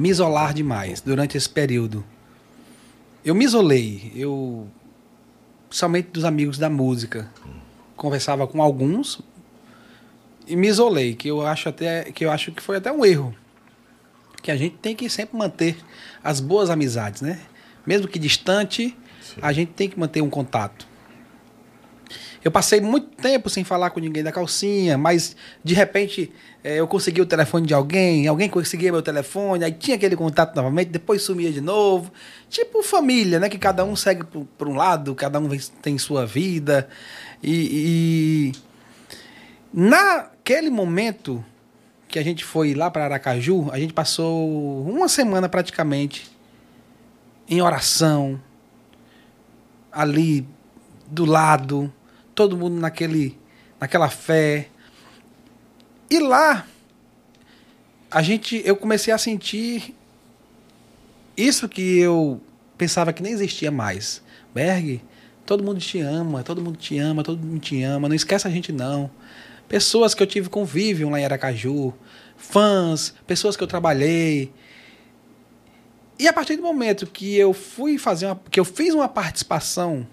Me 0.00 0.08
isolar 0.08 0.54
demais 0.54 1.02
durante 1.02 1.36
esse 1.36 1.46
período. 1.46 2.02
Eu 3.22 3.34
me 3.34 3.44
isolei, 3.44 4.10
eu 4.16 4.66
somente 5.68 6.08
dos 6.08 6.24
amigos 6.24 6.56
da 6.56 6.70
música. 6.70 7.30
Conversava 7.96 8.46
com 8.46 8.62
alguns 8.62 9.20
e 10.46 10.56
me 10.56 10.68
isolei, 10.68 11.14
que 11.14 11.28
eu 11.28 11.46
acho 11.46 11.68
até 11.68 12.04
que 12.04 12.24
eu 12.24 12.30
acho 12.30 12.50
que 12.50 12.62
foi 12.62 12.78
até 12.78 12.90
um 12.90 13.04
erro. 13.04 13.34
Que 14.40 14.50
a 14.50 14.56
gente 14.56 14.76
tem 14.78 14.96
que 14.96 15.06
sempre 15.10 15.36
manter 15.36 15.76
as 16.24 16.40
boas 16.40 16.70
amizades, 16.70 17.20
né? 17.20 17.38
Mesmo 17.86 18.08
que 18.08 18.18
distante, 18.18 18.96
a 19.42 19.52
gente 19.52 19.72
tem 19.72 19.86
que 19.86 20.00
manter 20.00 20.22
um 20.22 20.30
contato. 20.30 20.88
Eu 22.42 22.50
passei 22.50 22.80
muito 22.80 23.08
tempo 23.16 23.50
sem 23.50 23.64
falar 23.64 23.90
com 23.90 24.00
ninguém 24.00 24.22
da 24.22 24.32
calcinha, 24.32 24.96
mas 24.96 25.36
de 25.62 25.74
repente 25.74 26.32
eh, 26.64 26.76
eu 26.76 26.88
consegui 26.88 27.20
o 27.20 27.26
telefone 27.26 27.66
de 27.66 27.74
alguém, 27.74 28.26
alguém 28.26 28.48
conseguia 28.48 28.90
meu 28.90 29.02
telefone, 29.02 29.62
aí 29.62 29.72
tinha 29.72 29.96
aquele 29.96 30.16
contato 30.16 30.56
novamente, 30.56 30.88
depois 30.88 31.20
sumia 31.22 31.52
de 31.52 31.60
novo. 31.60 32.10
Tipo 32.48 32.82
família, 32.82 33.38
né? 33.38 33.48
Que 33.50 33.58
cada 33.58 33.84
um 33.84 33.94
segue 33.94 34.24
por, 34.24 34.68
um 34.68 34.74
lado, 34.74 35.14
cada 35.14 35.38
um 35.38 35.48
tem 35.82 35.98
sua 35.98 36.24
vida. 36.24 36.88
E, 37.42 38.52
e 38.52 38.52
naquele 39.72 40.70
momento 40.70 41.44
que 42.08 42.18
a 42.18 42.24
gente 42.24 42.42
foi 42.42 42.74
lá 42.74 42.90
para 42.90 43.04
Aracaju, 43.04 43.70
a 43.70 43.78
gente 43.78 43.92
passou 43.92 44.82
uma 44.88 45.08
semana 45.08 45.48
praticamente 45.48 46.30
em 47.48 47.60
oração, 47.60 48.40
ali 49.92 50.46
do 51.06 51.24
lado, 51.24 51.92
todo 52.40 52.56
mundo 52.56 52.80
naquele, 52.80 53.36
naquela 53.78 54.08
fé. 54.08 54.68
E 56.08 56.18
lá 56.18 56.66
a 58.10 58.22
gente, 58.22 58.62
eu 58.64 58.74
comecei 58.74 59.12
a 59.12 59.18
sentir 59.18 59.94
isso 61.36 61.68
que 61.68 61.98
eu 61.98 62.40
pensava 62.78 63.12
que 63.12 63.22
nem 63.22 63.30
existia 63.30 63.70
mais. 63.70 64.22
Berg, 64.54 65.02
todo 65.44 65.62
mundo 65.62 65.80
te 65.80 66.00
ama, 66.00 66.42
todo 66.42 66.62
mundo 66.62 66.78
te 66.78 66.96
ama, 66.96 67.22
todo 67.22 67.38
mundo 67.38 67.60
te 67.60 67.82
ama, 67.82 68.08
não 68.08 68.16
esquece 68.16 68.48
a 68.48 68.50
gente 68.50 68.72
não. 68.72 69.10
pessoas 69.68 70.14
que 70.14 70.22
eu 70.22 70.26
tive 70.26 70.48
convívio 70.48 71.10
lá 71.10 71.20
em 71.20 71.26
Aracaju, 71.26 71.92
fãs, 72.38 73.14
pessoas 73.26 73.54
que 73.54 73.62
eu 73.62 73.68
trabalhei. 73.68 74.50
E 76.18 76.26
a 76.26 76.32
partir 76.32 76.56
do 76.56 76.62
momento 76.62 77.06
que 77.06 77.36
eu 77.36 77.52
fui 77.52 77.98
fazer 77.98 78.24
uma, 78.24 78.40
que 78.50 78.58
eu 78.58 78.64
fiz 78.64 78.94
uma 78.94 79.10
participação 79.10 80.06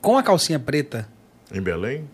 com 0.00 0.16
a 0.18 0.22
calcinha 0.22 0.58
preta, 0.58 1.08
Em 1.52 1.60
Belém? 1.60 2.08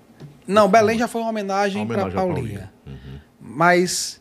não, 0.46 0.68
Belém 0.68 0.98
já 0.98 1.06
foi 1.08 1.20
uma 1.20 1.30
homenagem, 1.30 1.82
Uma 1.82 1.94
para 1.94 2.10
Paulinha. 2.10 2.24
Paulinha. 2.34 2.72
Uhum. 2.86 3.18
Mas 3.40 4.20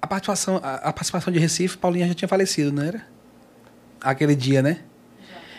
a 0.00 0.06
participação, 0.06 0.60
a, 0.62 0.74
a 0.76 0.92
participação 0.92 1.32
de 1.32 1.38
Recife, 1.38 1.76
Paulinha 1.76 2.06
já 2.08 2.14
tinha 2.14 2.28
falecido, 2.28 2.72
não 2.72 2.82
era? 2.82 3.06
Aquele 4.00 4.34
dia, 4.34 4.62
né? 4.62 4.82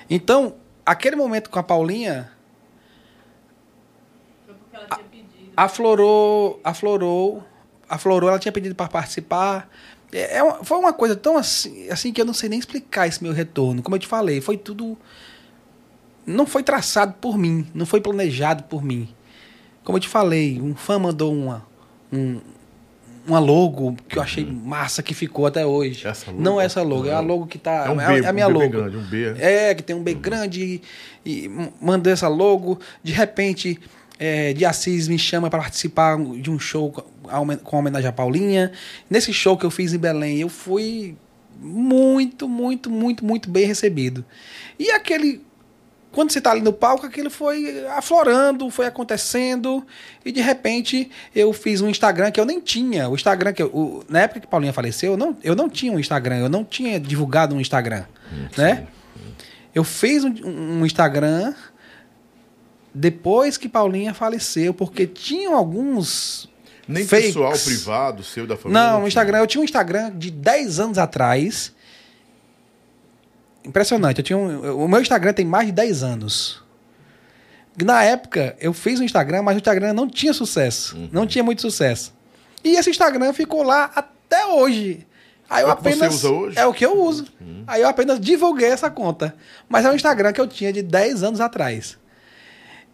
Então, 0.10 0.56
aquele 0.86 1.16
momento 1.16 1.50
com 1.50 1.60
a 1.60 1.64
Paulinha 1.64 2.32
Foi 4.46 4.56
porque 4.56 4.76
ela 4.76 4.86
tinha 4.88 5.08
pedido. 5.08 5.52
aflorou, 5.56 6.60
aflorou, 6.64 7.44
aflorou, 7.88 8.30
ela 8.30 8.40
tinha 8.40 8.52
pedido 8.52 8.74
para 8.76 8.88
participar. 8.90 9.70
É, 10.14 10.38
é 10.38 10.44
uma- 10.44 10.64
foi 10.64 10.78
uma 10.78 10.94
coisa 10.94 11.16
tão 11.16 11.38
assim, 11.38 11.90
assim 11.90 12.12
que 12.12 12.20
eu 12.22 12.26
não 12.26 12.34
sei 12.34 12.50
nem 12.50 12.60
explicar 12.60 13.08
esse 13.08 13.24
meu 13.24 13.32
retorno. 13.34 13.82
Como 13.82 13.96
eu 13.96 14.00
te 14.00 14.08
falei, 14.08 14.42
foi 14.42 14.58
tudo. 14.58 14.98
Não 16.26 16.46
foi 16.46 16.62
traçado 16.64 17.14
por 17.20 17.38
mim, 17.38 17.66
não 17.74 17.86
foi 17.86 18.00
planejado 18.00 18.64
por 18.64 18.84
mim. 18.84 19.10
Como 19.84 19.98
eu 19.98 20.02
te 20.02 20.08
falei, 20.08 20.62
um 20.62 20.76
fã 20.76 21.00
mandou 21.00 21.34
uma, 21.34 21.66
um, 22.14 22.40
uma 23.26 23.40
logo 23.40 23.96
que 24.08 24.18
eu 24.20 24.22
achei 24.22 24.46
massa 24.46 25.02
que 25.02 25.14
ficou 25.16 25.48
até 25.48 25.66
hoje. 25.66 26.06
Essa 26.08 26.30
logo? 26.30 26.44
Não 26.44 26.62
é 26.62 26.66
essa 26.66 26.82
logo, 26.84 27.08
é 27.08 27.14
a 27.14 27.20
logo 27.20 27.48
que 27.48 27.58
tá. 27.58 27.86
É 27.88 27.90
um 27.90 28.00
é, 28.00 28.06
B, 28.08 28.14
a- 28.14 28.26
é 28.26 28.30
a 28.30 28.34
minha 28.34 28.48
um 28.48 28.54
B 28.54 28.60
logo. 28.60 28.70
grande, 28.70 28.98
um 28.98 29.04
B. 29.04 29.34
É, 29.40 29.74
que 29.74 29.82
tem 29.82 29.96
um 29.96 30.04
B 30.04 30.14
grande 30.14 30.82
e, 31.26 31.46
e 31.46 31.50
mandou 31.82 32.14
essa 32.14 32.28
logo. 32.28 32.80
De 33.04 33.12
repente, 33.14 33.80
é, 34.24 34.54
de 34.54 34.64
Assis 34.64 35.08
me 35.08 35.18
chama 35.18 35.50
para 35.50 35.60
participar 35.64 36.16
de 36.40 36.52
um 36.52 36.60
show 36.60 36.92
com 37.64 37.78
homenagem 37.78 38.08
a 38.08 38.12
Paulinha. 38.14 38.72
Nesse 39.10 39.34
show 39.34 39.58
que 39.58 39.66
eu 39.66 39.72
fiz 39.72 39.94
em 39.94 39.98
Belém, 39.98 40.38
eu 40.40 40.48
fui 40.50 41.16
muito, 41.60 42.48
muito, 42.48 42.90
muito, 42.90 43.26
muito 43.26 43.50
bem 43.50 43.66
recebido. 43.66 44.24
E 44.78 44.92
aquele. 44.92 45.42
Quando 46.12 46.30
você 46.30 46.40
está 46.40 46.52
ali 46.52 46.60
no 46.62 46.74
palco, 46.74 47.06
aquilo 47.06 47.30
foi 47.30 47.88
aflorando, 47.88 48.70
foi 48.70 48.86
acontecendo, 48.86 49.82
e 50.26 50.32
de 50.34 50.42
repente 50.42 51.10
eu 51.34 51.54
fiz 51.54 51.80
um 51.80 51.88
Instagram 51.90 52.30
que 52.32 52.40
eu 52.40 52.44
nem 52.46 52.60
tinha. 52.60 53.08
O 53.10 53.16
Instagram 53.16 53.54
que 53.54 53.64
eu, 53.64 53.68
o- 53.68 54.04
na 54.10 54.20
época 54.24 54.42
que 54.42 54.48
Paulinha 54.48 54.74
faleceu, 54.74 55.14
eu 55.14 55.18
não, 55.18 55.38
eu 55.42 55.56
não 55.56 55.70
tinha 55.70 55.90
um 55.92 55.98
Instagram, 55.98 56.40
eu 56.40 56.50
não 56.50 56.66
tinha 56.66 57.00
divulgado 57.00 57.56
um 57.56 57.62
Instagram, 57.62 58.04
né? 58.58 58.88
Eu 59.74 59.86
fiz 59.86 60.26
um, 60.26 60.34
um 60.82 60.86
Instagram 60.86 61.54
depois 62.94 63.58
que 63.58 63.70
Paulinha 63.70 64.14
faleceu, 64.14 64.74
porque 64.74 65.08
tinham 65.08 65.56
alguns 65.56 66.50
Nem 66.88 67.06
fakes. 67.06 67.28
pessoal 67.28 67.54
privado, 67.54 68.24
seu 68.24 68.46
da 68.48 68.58
família. 68.58 68.84
Não, 68.92 69.04
o. 69.04 69.08
Instagram, 69.08 69.40
eu 69.40 69.48
tinha 69.48 69.62
um 69.62 69.66
Instagram 69.66 70.12
de 70.18 70.30
10 70.32 70.80
anos 70.80 70.98
atrás. 70.98 71.74
Impressionante. 73.64 74.18
Eu 74.20 74.24
tinha 74.24 74.38
um- 74.38 74.84
o 74.84 74.88
meu 74.88 75.02
Instagram 75.02 75.34
tem 75.34 75.46
mais 75.46 75.68
de 75.68 75.72
10 75.74 76.02
anos. 76.04 76.62
Na 77.84 78.04
época, 78.04 78.56
eu 78.60 78.74
fiz 78.74 79.00
um 79.00 79.04
Instagram, 79.04 79.44
mas 79.44 79.56
o 79.56 79.60
Instagram 79.60 79.94
não 79.94 80.10
tinha 80.10 80.34
sucesso. 80.34 80.96
Uhum. 80.98 81.10
Não 81.12 81.28
tinha 81.28 81.44
muito 81.44 81.62
sucesso. 81.62 82.14
E 82.64 82.76
esse 82.76 82.90
Instagram 82.90 83.32
ficou 83.34 83.64
lá 83.64 83.90
até 83.96 84.46
hoje. 84.46 85.08
Aí 85.50 85.64
eu 85.64 85.70
É 85.70 85.74
o 85.74 85.76
que 85.78 85.84
você 85.84 85.90
apenas. 85.90 86.14
usa 86.16 86.30
hoje? 86.30 86.60
É 86.60 86.66
o 86.66 86.74
que 86.74 86.86
eu 86.86 87.02
uso. 87.02 87.26
Aí 87.68 87.82
eu 87.82 87.88
apenas 87.88 88.20
divulguei 88.20 88.70
essa 88.70 88.90
conta. 88.90 89.36
Mas 89.70 89.86
é 89.86 89.90
um 89.92 89.96
Instagram 89.96 90.34
que 90.34 90.42
eu 90.42 90.48
tinha 90.48 90.72
de 90.74 90.82
10 90.82 91.24
anos 91.24 91.40
atrás. 91.40 91.98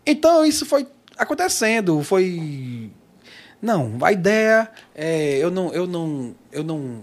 Então 0.07 0.43
isso 0.45 0.65
foi 0.65 0.87
acontecendo, 1.17 2.01
foi 2.01 2.89
não, 3.61 3.97
a 4.01 4.11
ideia 4.11 4.69
é 4.95 5.37
eu 5.37 5.51
não 5.51 5.73
eu 5.73 5.85
não 5.85 6.35
eu 6.51 6.63
não 6.63 7.01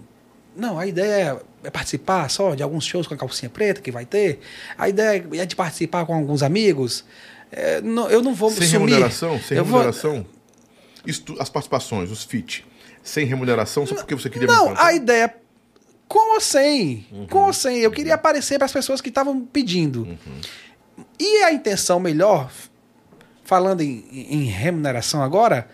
não, 0.55 0.79
a 0.79 0.87
ideia 0.87 1.39
é 1.63 1.69
participar 1.69 2.29
só 2.29 2.55
de 2.55 2.63
alguns 2.63 2.85
shows 2.85 3.05
com 3.07 3.13
a 3.13 3.17
calcinha 3.17 3.49
preta 3.49 3.81
que 3.81 3.91
vai 3.91 4.05
ter. 4.05 4.39
A 4.77 4.87
ideia 4.89 5.23
é 5.33 5.45
de 5.45 5.55
participar 5.55 6.05
com 6.05 6.13
alguns 6.15 6.41
amigos. 6.41 7.03
É, 7.51 7.81
não- 7.81 8.09
eu 8.09 8.21
não 8.21 8.33
vou 8.33 8.49
Sem 8.49 8.65
sumir. 8.67 8.87
remuneração? 8.89 9.39
Sem 9.41 9.57
eu 9.57 9.65
vou- 9.65 9.79
remuneração? 9.81 10.25
Isto- 11.05 11.35
as 11.41 11.49
participações, 11.49 12.09
os 12.09 12.23
fit. 12.23 12.65
Sem 13.03 13.25
remuneração, 13.25 13.85
só 13.85 13.95
porque 13.95 14.15
você 14.15 14.29
queria 14.29 14.47
Não, 14.47 14.73
a 14.77 14.93
ideia 14.93 15.35
com 16.07 16.33
ou 16.35 16.39
sem, 16.41 17.05
Uhum. 17.11 17.27
com 17.27 17.39
ou 17.47 17.53
sem, 17.53 17.79
eu 17.79 17.91
queria 17.91 18.15
aparecer 18.15 18.57
para 18.57 18.65
as 18.65 18.71
pessoas 18.73 19.01
que 19.01 19.09
estavam 19.09 19.41
pedindo. 19.45 20.03
Uhum. 20.03 21.05
E 21.19 21.43
a 21.43 21.51
intenção 21.51 21.99
melhor, 21.99 22.49
falando 23.45 23.79
em, 23.81 24.03
em 24.11 24.43
remuneração 24.45 25.23
agora, 25.23 25.67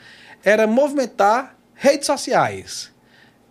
era 0.43 0.67
movimentar 0.67 1.55
redes 1.73 2.05
sociais, 2.05 2.91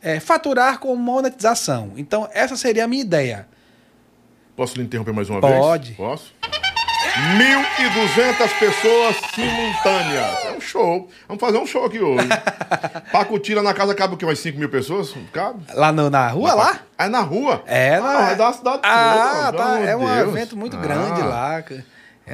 é, 0.01 0.21
faturar 0.21 0.79
com 0.79 0.95
monetização. 0.95 1.93
Então 1.97 2.29
essa 2.33 2.57
seria 2.57 2.85
a 2.85 2.89
minha 2.89 3.03
ideia. 3.03 3.49
Posso 4.55 4.77
lhe 4.77 4.85
interromper 4.85 5.13
mais 5.13 5.29
uma 5.29 5.41
Pode. 5.41 5.87
vez? 5.95 5.97
Posso? 5.97 6.35
1.200 7.37 8.59
pessoas 8.59 9.17
simultâneas. 9.35 10.45
É 10.45 10.53
um 10.57 10.61
show. 10.61 11.09
Vamos 11.27 11.41
fazer 11.41 11.59
um 11.59 11.67
show 11.67 11.85
aqui 11.85 11.99
hoje. 11.99 12.29
Pacutira 13.11 13.63
na 13.63 13.75
casa 13.75 13.95
cabe 13.95 14.15
o 14.15 14.17
quê? 14.17 14.25
Mais 14.25 14.39
5 14.39 14.59
mil 14.59 14.69
pessoas? 14.69 15.13
Cabe? 15.33 15.65
Lá 15.75 15.91
no- 15.93 16.09
na 16.09 16.29
rua 16.29 16.55
lá? 16.55 16.81
É 16.99 17.09
na 17.09 17.21
rua? 17.21 17.63
É, 17.67 17.97
ah, 17.97 18.01
na- 18.01 18.31
é 18.31 18.35
da 18.37 18.53
cidade 18.53 18.81
Ah, 18.85 19.49
toda. 19.51 19.59
tá. 19.65 19.81
É 19.81 19.97
um 19.97 20.01
Deus. 20.07 20.29
evento 20.29 20.57
muito 20.57 20.77
Ah, 20.77 20.81
grande 20.81 21.23
lá. 21.23 21.63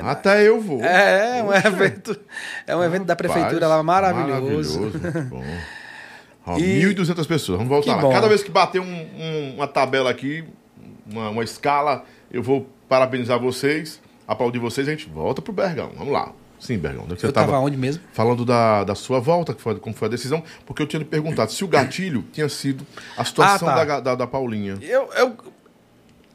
Até 0.01 0.47
eu 0.47 0.61
vou. 0.61 0.83
É, 0.83 1.39
é 1.39 1.43
um 1.43 1.47
Poxa. 1.47 1.69
evento, 1.69 2.21
é 2.67 2.77
um 2.77 2.83
evento 2.85 3.05
da 3.05 3.17
prefeitura 3.17 3.67
Rapaz, 3.67 3.71
lá 3.71 3.83
maravilhoso. 3.83 4.81
Maravilhoso, 4.81 5.25
bom. 5.31 5.45
Ó, 6.47 6.59
E- 6.59 6.83
1.200 6.83 7.27
pessoas, 7.27 7.59
vamos 7.59 7.69
voltar 7.69 7.91
Que 7.91 7.97
lá. 7.97 8.03
bom. 8.03 8.13
Cada 8.13 8.29
vez 8.29 8.43
que 8.43 8.51
bater 8.51 8.81
um- 8.81 8.85
um- 8.85 9.55
uma 9.57 9.67
tabela 9.67 10.11
aqui, 10.11 10.45
uma, 11.11 11.31
uma 11.31 11.45
escala, 11.45 12.05
eu 12.31 12.43
vou 12.43 12.67
parabenizar 12.89 13.39
vocês, 13.41 14.01
aplaudir 14.29 14.59
vocês, 14.59 14.87
a 14.87 14.91
gente 14.93 15.09
volta 15.09 15.41
pro 15.43 15.53
Bergão. 15.53 15.91
Vamos 15.97 16.13
lá. 16.13 16.33
Sim, 16.59 16.79
Bergão. 16.79 17.05
é 17.11 17.15
Você 17.15 17.27
Eu 17.27 17.33
tava 17.33 17.53
tava 17.53 17.59
onde 17.59 17.77
mesmo? 17.77 18.03
falando 18.13 18.45
da, 18.45 18.83
da 18.85 18.95
sua 18.95 19.21
volta, 19.21 19.53
que 19.53 19.61
foi, 19.61 19.79
como 19.79 19.95
foi 19.95 20.09
a 20.09 20.11
decisão, 20.11 20.43
porque 20.65 20.81
eu 20.83 20.87
tinha 20.87 20.99
lhe 20.99 21.05
perguntado 21.05 21.53
se 21.53 21.63
o 21.65 21.69
gatilho 21.69 22.25
tinha 22.33 22.49
sido 22.49 22.87
a 23.17 23.25
situação 23.25 23.69
Ah, 23.69 23.75
tá. 23.75 23.85
da, 23.85 24.01
da, 24.01 24.15
da 24.15 24.27
Paulinha. 24.27 24.79
Eu, 24.81 25.11
eu 25.15 25.37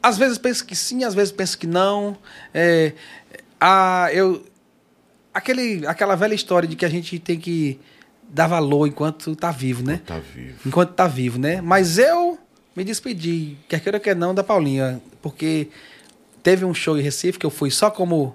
às 0.02 0.16
vezes 0.18 0.38
penso 0.38 0.64
que 0.64 0.76
sim, 0.76 1.02
às 1.04 1.14
vezes 1.14 1.32
penso 1.32 1.58
que 1.58 1.66
não. 1.66 2.16
É, 2.54 2.92
a, 3.62 4.08
eu, 4.12 4.44
aquele, 5.32 5.86
aquela 5.86 6.16
velha 6.16 6.34
história 6.34 6.68
de 6.68 6.74
que 6.74 6.84
a 6.84 6.88
gente 6.88 7.16
tem 7.20 7.38
que 7.38 7.78
dar 8.28 8.48
valor 8.48 8.88
enquanto 8.88 9.36
tá 9.36 9.52
vivo, 9.52 9.84
né? 9.84 10.00
Tá 10.04 10.18
vivo. 10.18 10.58
Enquanto 10.66 10.94
tá 10.94 11.06
vivo, 11.06 11.38
né? 11.38 11.60
Mas 11.60 11.96
eu 11.96 12.36
me 12.74 12.82
despedi, 12.82 13.56
quer 13.68 13.78
queira 13.78 14.00
quer 14.00 14.16
não, 14.16 14.34
da 14.34 14.42
Paulinha, 14.42 15.00
porque 15.20 15.68
teve 16.42 16.64
um 16.64 16.74
show 16.74 16.98
em 16.98 17.02
Recife 17.02 17.38
que 17.38 17.46
eu 17.46 17.50
fui 17.50 17.70
só 17.70 17.88
como 17.88 18.34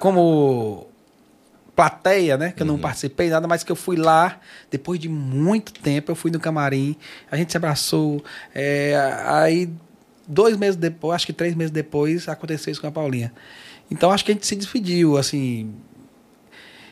como 0.00 0.88
plateia, 1.76 2.36
né? 2.36 2.52
Que 2.52 2.62
eu 2.62 2.66
não 2.66 2.78
participei 2.78 3.28
nada, 3.28 3.46
mas 3.46 3.62
que 3.62 3.70
eu 3.70 3.76
fui 3.76 3.96
lá 3.96 4.40
depois 4.68 4.98
de 4.98 5.08
muito 5.08 5.72
tempo. 5.74 6.10
Eu 6.10 6.16
fui 6.16 6.32
no 6.32 6.40
camarim, 6.40 6.96
a 7.30 7.36
gente 7.36 7.52
se 7.52 7.56
abraçou. 7.56 8.24
é, 8.52 8.96
aí 9.26 9.70
dois 10.26 10.56
meses 10.56 10.74
depois, 10.74 11.14
acho 11.14 11.26
que 11.26 11.32
três 11.32 11.54
meses 11.54 11.70
depois, 11.70 12.28
aconteceu 12.28 12.72
isso 12.72 12.80
com 12.80 12.88
a 12.88 12.92
Paulinha. 12.92 13.32
Então 13.90 14.10
acho 14.10 14.24
que 14.24 14.32
a 14.32 14.34
gente 14.34 14.46
se 14.46 14.56
despediu, 14.56 15.16
assim. 15.16 15.74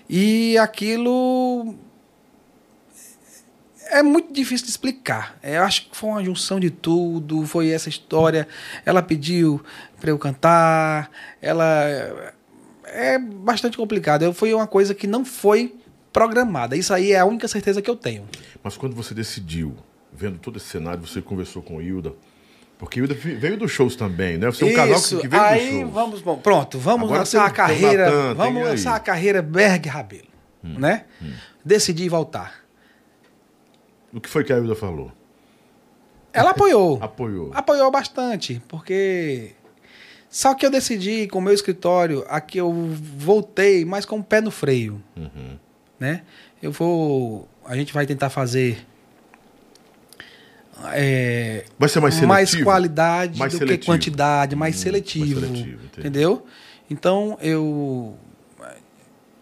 E 0.09 0.57
aquilo 0.59 1.75
é 3.91 4.03
muito 4.03 4.33
difícil 4.33 4.67
de 4.67 4.71
explicar. 4.71 5.39
Eu 5.43 5.63
acho 5.63 5.89
que 5.89 5.97
foi 5.97 6.11
uma 6.11 6.25
junção 6.25 6.59
de 6.59 6.71
tudo, 6.71 7.47
foi 7.47 7.71
essa 7.71 7.89
história. 7.89 8.47
Ela 8.85 9.03
pediu 9.03 9.63
para 10.01 10.11
eu 10.11 10.19
cantar, 10.19 11.11
ela 11.41 12.35
é 12.85 13.19
bastante 13.19 13.77
complicado. 13.77 14.33
Foi 14.33 14.53
uma 14.53 14.67
coisa 14.67 14.95
que 14.95 15.07
não 15.07 15.25
foi 15.25 15.75
programada. 16.13 16.77
Isso 16.77 16.93
aí 16.95 17.13
é 17.13 17.19
a 17.19 17.25
única 17.25 17.49
certeza 17.49 17.83
que 17.83 17.91
eu 17.91 17.97
tenho. 17.97 18.29
Mas 18.63 18.77
quando 18.77 18.95
você 18.95 19.15
decidiu, 19.15 19.75
vendo 20.13 20.39
todo 20.39 20.57
esse 20.57 20.67
cenário, 20.67 21.05
você 21.05 21.21
conversou 21.21 21.63
com 21.63 21.81
Hilda, 21.81 22.15
porque 22.79 23.01
veio 23.03 23.57
dos 23.57 23.71
shows 23.71 23.97
também, 23.97 24.37
né? 24.37 24.47
Você 24.47 24.65
é 24.65 24.73
um 24.73 24.75
casal 24.75 25.01
que, 25.01 25.17
que 25.23 25.29
veio 25.29 25.43
aí 25.43 25.61
dos 25.61 25.81
shows. 25.81 25.93
vamos, 25.93 26.21
bom, 26.21 26.39
pronto, 26.39 26.79
vamos 26.79 27.05
Agora 27.05 27.21
lançar 27.21 27.47
a 27.47 27.51
carreira, 27.51 28.05
Natan, 28.07 28.35
vamos 28.35 28.57
aí. 28.57 28.63
Hum, 28.63 28.71
lançar 28.71 28.95
a 28.97 29.01
carreira 29.01 29.43
Berg 29.43 29.89
Rabelo, 29.89 30.29
né? 30.63 31.05
Decidi 31.65 32.09
voltar. 32.09 32.65
O 34.13 34.21
que 34.21 34.29
foi 34.29 34.45
que 34.45 34.53
a 34.53 34.59
Hilda 34.59 34.75
falou? 34.75 35.11
Ela 36.33 36.51
apoiou. 36.51 36.99
Apoiou. 37.03 37.51
Apoiou 37.55 37.91
bastante, 37.91 38.61
porque. 38.69 39.53
Só 40.29 40.53
que 40.53 40.67
eu 40.67 40.71
decidi, 40.71 41.29
com 41.29 41.39
o 41.39 41.43
meu 41.43 41.55
escritório, 41.55 42.25
aqui 42.29 42.59
eu 42.59 42.73
voltei, 42.73 43.85
mas 43.85 44.05
com 44.05 44.19
o 44.19 44.25
pé 44.25 44.41
no 44.41 44.51
freio. 44.51 45.01
Né? 45.99 46.23
Eu 46.61 46.73
vou. 46.73 47.49
A 47.65 47.77
gente 47.77 47.95
vai 47.95 48.05
tentar 48.05 48.31
fazer 48.31 48.85
é, 50.93 51.65
Vai 51.79 51.89
ser 51.89 52.01
mais 52.01 52.15
seletivo? 52.15 52.29
mais 52.29 52.55
qualidade 52.63 53.39
Mais 53.39 53.53
do 53.53 53.59
seletivo. 53.59 53.81
que 53.81 53.87
quantidade, 53.87 54.57
mais 54.57 54.75
Hum, 54.77 54.79
seletivo. 54.79 55.41
mais 55.41 55.51
seletivo, 55.53 55.81
entendeu? 55.99 56.47
Então 56.91 57.39
eu 57.41 58.19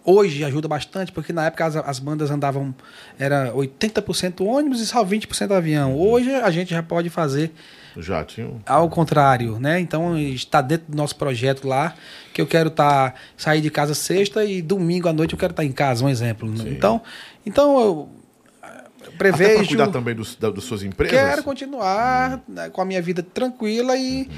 hoje 0.04 0.42
ajuda 0.44 0.66
bastante, 0.66 1.12
porque 1.12 1.32
na 1.32 1.46
época 1.46 1.64
as, 1.64 1.76
as 1.76 1.98
bandas 1.98 2.30
andavam 2.30 2.74
era 3.18 3.52
80% 3.52 4.44
ônibus 4.44 4.80
e 4.80 4.86
só 4.86 5.04
20% 5.04 5.52
avião. 5.52 5.96
Hoje 5.96 6.34
a 6.34 6.50
gente 6.50 6.70
já 6.70 6.82
pode 6.82 7.08
fazer 7.08 7.52
Já 7.96 8.24
tinha 8.24 8.50
ao 8.66 8.88
contrário, 8.88 9.58
né? 9.60 9.78
Então 9.78 10.18
está 10.18 10.60
dentro 10.60 10.90
do 10.90 10.96
nosso 10.96 11.14
projeto 11.16 11.66
lá 11.68 11.94
que 12.34 12.40
eu 12.40 12.46
quero 12.46 12.68
estar 12.68 13.14
sair 13.36 13.60
de 13.60 13.70
casa 13.70 13.94
sexta 13.94 14.44
e 14.44 14.60
domingo 14.60 15.08
à 15.08 15.12
noite 15.12 15.34
eu 15.34 15.38
quero 15.38 15.52
estar 15.52 15.64
em 15.64 15.72
casa, 15.72 16.04
um 16.04 16.08
exemplo. 16.08 16.48
né? 16.50 16.56
Sim. 16.64 16.70
Então, 16.70 17.00
então 17.46 17.80
eu 17.80 18.08
Até 19.28 19.36
para 19.36 19.46
prevejo 19.46 19.68
cuidar 19.68 19.88
também 19.88 20.14
dos, 20.14 20.36
da, 20.36 20.50
das 20.50 20.64
suas 20.64 20.82
empresas? 20.82 21.16
quero 21.16 21.42
continuar 21.42 22.42
né, 22.48 22.68
com 22.70 22.80
a 22.80 22.84
minha 22.84 23.00
vida 23.00 23.22
tranquila 23.22 23.96
e 23.96 24.28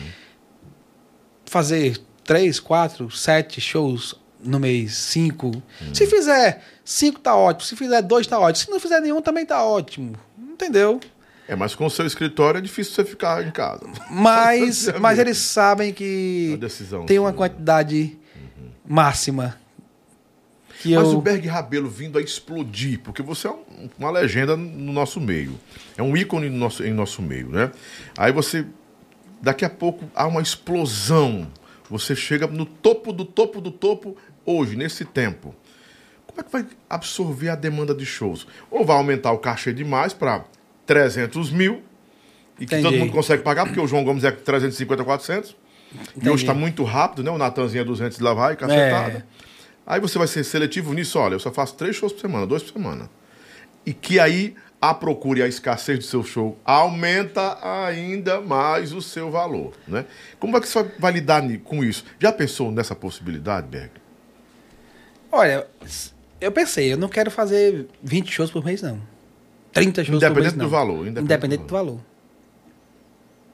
fazer 1.47 2.01
três, 2.25 2.59
quatro, 2.59 3.11
sete 3.11 3.61
shows 3.61 4.15
no 4.41 4.59
mês, 4.59 4.95
cinco. 4.95 5.51
Se 5.93 6.07
fizer 6.07 6.63
cinco 6.85 7.21
tá 7.21 7.35
ótimo, 7.35 7.67
se 7.67 7.77
fizer 7.77 8.03
dois 8.03 8.27
tá 8.27 8.39
ótimo, 8.39 8.65
se 8.67 8.71
não 8.71 8.81
fizer 8.81 9.01
nenhum 9.01 9.23
também 9.23 9.47
tá 9.47 9.65
ótimo, 9.65 10.15
entendeu? 10.39 11.01
É, 11.47 11.55
mas 11.55 11.75
com 11.75 11.85
o 11.85 11.91
seu 11.91 12.07
escritório 12.07 12.59
é 12.59 12.61
difícil 12.61 12.95
você 12.95 13.05
ficar 13.05 13.47
em 13.47 13.51
casa. 13.51 13.87
Mas, 14.11 14.89
É 14.95 14.99
mas 14.99 15.19
eles 15.19 15.39
sabem 15.39 15.93
que 15.93 16.57
decisão 16.59 17.05
tem 17.05 17.19
uma 17.19 17.33
quantidade 17.33 18.19
máxima 18.87 19.57
que 20.89 20.95
Mas 20.95 21.09
eu 21.09 21.19
o 21.19 21.21
Berg 21.21 21.47
Rabelo 21.49 21.89
vindo 21.89 22.19
a 22.19 22.21
explodir, 22.23 23.01
porque 23.01 23.23
você 23.23 23.47
é 23.49 23.51
um- 23.51 23.89
uma 23.99 24.11
legenda 24.11 24.57
no 24.57 24.93
nosso 24.93 25.21
meio. 25.21 25.59
É 25.97 26.03
um 26.03 26.17
ícone 26.17 26.49
no 26.51 26.59
nosso, 26.59 26.85
em 26.85 26.93
nosso 26.93 27.23
meio, 27.23 27.49
né? 27.49 27.73
Aí 28.19 28.31
você, 28.33 28.67
daqui 29.41 29.65
a 29.65 29.71
pouco, 29.71 30.05
há 30.15 30.27
uma 30.27 30.43
explosão. 30.43 31.49
Você 31.89 32.15
chega 32.15 32.47
no 32.47 32.67
topo 32.67 33.13
do 33.13 33.25
topo 33.25 33.61
do 33.61 33.71
topo 33.71 34.17
hoje, 34.45 34.77
nesse 34.77 35.05
tempo. 35.05 35.55
Como 36.27 36.41
é 36.41 36.43
que 36.45 36.53
vai 36.53 36.67
absorver 36.91 37.49
a 37.49 37.55
demanda 37.55 37.95
de 37.95 38.05
shows? 38.05 38.47
Ou 38.71 38.85
vai 38.85 38.97
aumentar 38.97 39.33
o 39.33 39.39
cachê 39.39 39.73
demais 39.73 40.13
para 40.13 40.45
300 40.85 41.51
mil, 41.51 41.83
e 42.59 42.67
que 42.67 42.75
Entendi. 42.75 42.83
todo 42.83 42.99
mundo 42.99 43.13
consegue 43.13 43.43
pagar, 43.43 43.65
porque 43.67 43.81
o 43.81 43.87
João 43.87 44.05
Gomes 44.05 44.23
é 44.25 44.31
350, 44.31 45.03
400. 45.05 45.51
E 45.93 45.97
Entendi. 46.19 46.29
hoje 46.31 46.43
está 46.43 46.53
muito 46.55 46.83
rápido, 46.85 47.23
né? 47.23 47.31
O 47.31 47.39
Natanzinho 47.39 47.83
é 47.83 47.85
200 47.85 48.19
de 48.19 48.23
lá 48.25 48.35
vai, 48.35 48.57
cacetada. 48.57 49.19
É. 49.19 49.23
Aí 49.87 50.01
você 50.01 50.19
vai 50.19 50.27
ser 50.27 50.45
seletivo 50.45 50.93
nisso, 50.95 51.19
olha, 51.19 51.35
eu 51.35 51.41
só 51.41 51.53
faço 51.53 51.75
três 51.75 51.95
shows 51.97 52.13
por 52.13 52.21
semana, 52.21 52.47
dois 52.47 52.63
por 52.63 52.73
semana. 52.73 53.11
E 53.85 53.93
que 53.93 54.19
aí 54.19 54.55
a 54.81 54.95
procura 54.95 55.41
e 55.41 55.43
a 55.43 55.47
escassez 55.49 55.99
do 55.99 56.05
seu 56.05 56.23
show 56.23 56.59
aumenta 56.65 57.59
ainda 57.87 58.41
mais 58.41 58.93
o 58.93 59.03
seu 59.03 59.31
valor, 59.31 59.73
né? 59.87 60.07
Como 60.39 60.57
é 60.57 60.61
que 60.61 60.69
você 60.69 60.83
vai- 60.99 61.13
lidar 61.13 61.43
com 61.65 61.85
isso? 61.85 62.05
Já 62.19 62.33
pensou 62.33 62.71
nessa 62.73 62.95
possibilidade, 62.95 63.67
Berg? 63.67 63.91
Olha, 65.31 65.67
eu 66.41 66.53
pensei, 66.53 66.93
eu 66.93 66.97
não 66.97 67.09
quero 67.09 67.31
fazer 67.31 67.87
20 68.03 68.31
shows 68.33 68.51
por 68.51 68.65
mês 68.65 68.81
não. 68.83 69.01
30 69.73 70.05
shows 70.05 70.19
por 70.23 70.31
mês 70.31 70.33
Independente 70.33 70.57
não. 70.59 70.65
do 70.67 70.71
valor. 70.71 70.95
Independente, 71.07 71.25
Independente 71.25 71.63
do 71.65 71.73
valor. 71.75 72.01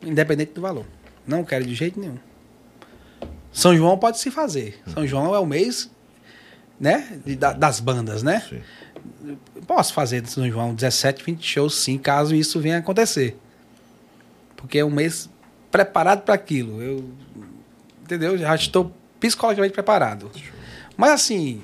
Independente 0.02 0.52
do 0.52 0.60
valor. 0.60 0.86
Não 1.26 1.44
quero 1.44 1.64
de 1.64 1.74
jeito 1.74 1.98
nenhum. 1.98 2.18
São 3.52 3.76
João 3.76 3.98
pode 3.98 4.18
se 4.18 4.30
fazer. 4.30 4.80
São 4.86 5.06
João 5.06 5.34
é 5.34 5.38
o 5.38 5.46
mês, 5.46 5.90
né, 6.80 7.20
da- 7.38 7.52
das 7.52 7.78
bandas, 7.78 8.22
né? 8.22 8.42
Sim. 8.48 9.36
Posso 9.66 9.92
fazer 9.92 10.22
de 10.22 10.30
São 10.30 10.48
João 10.50 10.74
17, 10.74 11.22
20 11.22 11.46
shows 11.46 11.74
sim, 11.76 11.98
caso 11.98 12.34
isso 12.34 12.58
venha 12.58 12.76
a 12.76 12.78
acontecer. 12.78 13.36
Porque 14.56 14.78
é 14.78 14.84
um 14.84 14.90
mês 14.90 15.28
preparado 15.70 16.22
para 16.22 16.34
aquilo. 16.34 16.82
Eu 16.82 17.04
entendeu? 18.02 18.36
Já 18.36 18.54
estou 18.54 18.92
psicologicamente 19.20 19.72
preparado. 19.74 20.30
Mas 20.96 21.10
assim, 21.12 21.62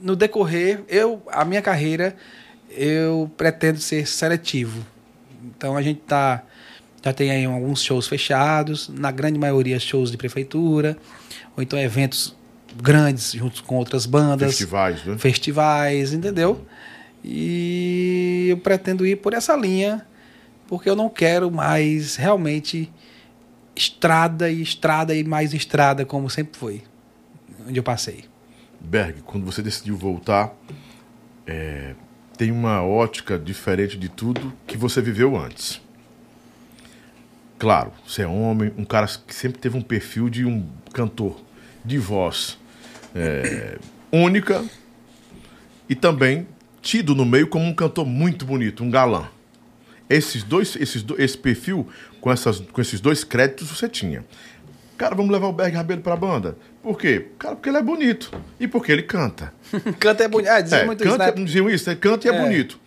no 0.00 0.16
decorrer, 0.16 0.82
eu 0.88 1.22
a 1.30 1.44
minha 1.44 1.62
carreira 1.62 2.16
eu 2.70 3.30
pretendo 3.36 3.78
ser 3.78 4.06
seletivo. 4.06 4.84
Então 5.44 5.76
a 5.76 5.82
gente 5.82 6.00
tá 6.00 6.42
já 7.02 7.12
tem 7.14 7.30
aí 7.30 7.44
alguns 7.46 7.82
shows 7.82 8.06
fechados, 8.06 8.88
na 8.90 9.10
grande 9.10 9.38
maioria 9.38 9.78
shows 9.80 10.10
de 10.10 10.18
prefeitura, 10.18 10.98
ou 11.56 11.62
então 11.62 11.78
eventos 11.78 12.36
grandes 12.76 13.32
juntos 13.32 13.60
com 13.60 13.76
outras 13.76 14.06
bandas 14.06 14.50
Festivais, 14.50 15.04
né? 15.04 15.18
festivais, 15.18 16.12
entendeu? 16.12 16.64
E 17.24 18.48
eu 18.50 18.58
pretendo 18.58 19.06
ir 19.06 19.16
por 19.16 19.34
essa 19.34 19.54
linha, 19.56 20.06
porque 20.66 20.88
eu 20.88 20.96
não 20.96 21.08
quero 21.08 21.50
mais 21.50 22.16
realmente 22.16 22.90
estrada 23.76 24.50
e 24.50 24.62
estrada 24.62 25.14
e 25.14 25.24
mais 25.24 25.52
estrada, 25.52 26.04
como 26.04 26.30
sempre 26.30 26.58
foi, 26.58 26.82
onde 27.66 27.78
eu 27.78 27.82
passei. 27.82 28.24
Berg, 28.80 29.20
quando 29.22 29.44
você 29.44 29.62
decidiu 29.62 29.96
voltar, 29.96 30.54
é, 31.46 31.94
tem 32.38 32.50
uma 32.50 32.82
ótica 32.82 33.38
diferente 33.38 33.98
de 33.98 34.08
tudo 34.08 34.52
que 34.66 34.78
você 34.78 35.02
viveu 35.02 35.36
antes. 35.36 35.80
Claro, 37.58 37.92
você 38.06 38.22
é 38.22 38.26
homem, 38.26 38.72
um 38.78 38.84
cara 38.86 39.06
que 39.06 39.34
sempre 39.34 39.58
teve 39.58 39.76
um 39.76 39.82
perfil 39.82 40.30
de 40.30 40.46
um 40.46 40.66
cantor 40.94 41.38
de 41.84 41.98
voz 41.98 42.58
é, 43.14 43.78
única 44.12 44.64
e 45.88 45.94
também 45.94 46.46
tido 46.82 47.14
no 47.14 47.24
meio 47.24 47.46
como 47.46 47.64
um 47.64 47.74
cantor 47.74 48.06
muito 48.06 48.44
bonito, 48.44 48.82
um 48.82 48.90
galã. 48.90 49.28
Esses 50.08 50.42
dois, 50.42 50.74
esses 50.76 51.02
do- 51.02 51.20
esse 51.20 51.36
perfil 51.38 51.88
com, 52.20 52.32
essas, 52.32 52.60
com 52.60 52.80
esses 52.80 53.00
dois 53.00 53.22
créditos 53.22 53.68
você 53.70 53.88
tinha. 53.88 54.24
Cara, 54.96 55.14
vamos 55.14 55.30
levar 55.32 55.46
o 55.46 55.52
Berg 55.52 55.74
Rabelo 55.76 56.00
pra 56.02 56.16
banda. 56.16 56.56
Por 56.82 56.98
quê? 56.98 57.28
Cara, 57.38 57.54
porque 57.56 57.68
ele 57.68 57.78
é 57.78 57.82
bonito. 57.82 58.30
E 58.58 58.66
porque 58.68 58.90
ele 58.92 59.02
canta. 59.02 59.52
Canta 59.98 60.24
é 60.24 60.28
bonito. 60.28 60.50
Ah, 60.50 60.60
dizia 60.60 60.78
É, 60.78 60.84
muito 60.86 61.02
isso, 61.04 61.12
canta, 61.16 61.26
né? 61.34 61.44
diziam 61.44 61.70
isso, 61.70 61.88
né? 61.88 61.96
canta 61.96 62.26
e 62.26 62.30
é, 62.30 62.34
É. 62.34 62.42
bonito. 62.42 62.78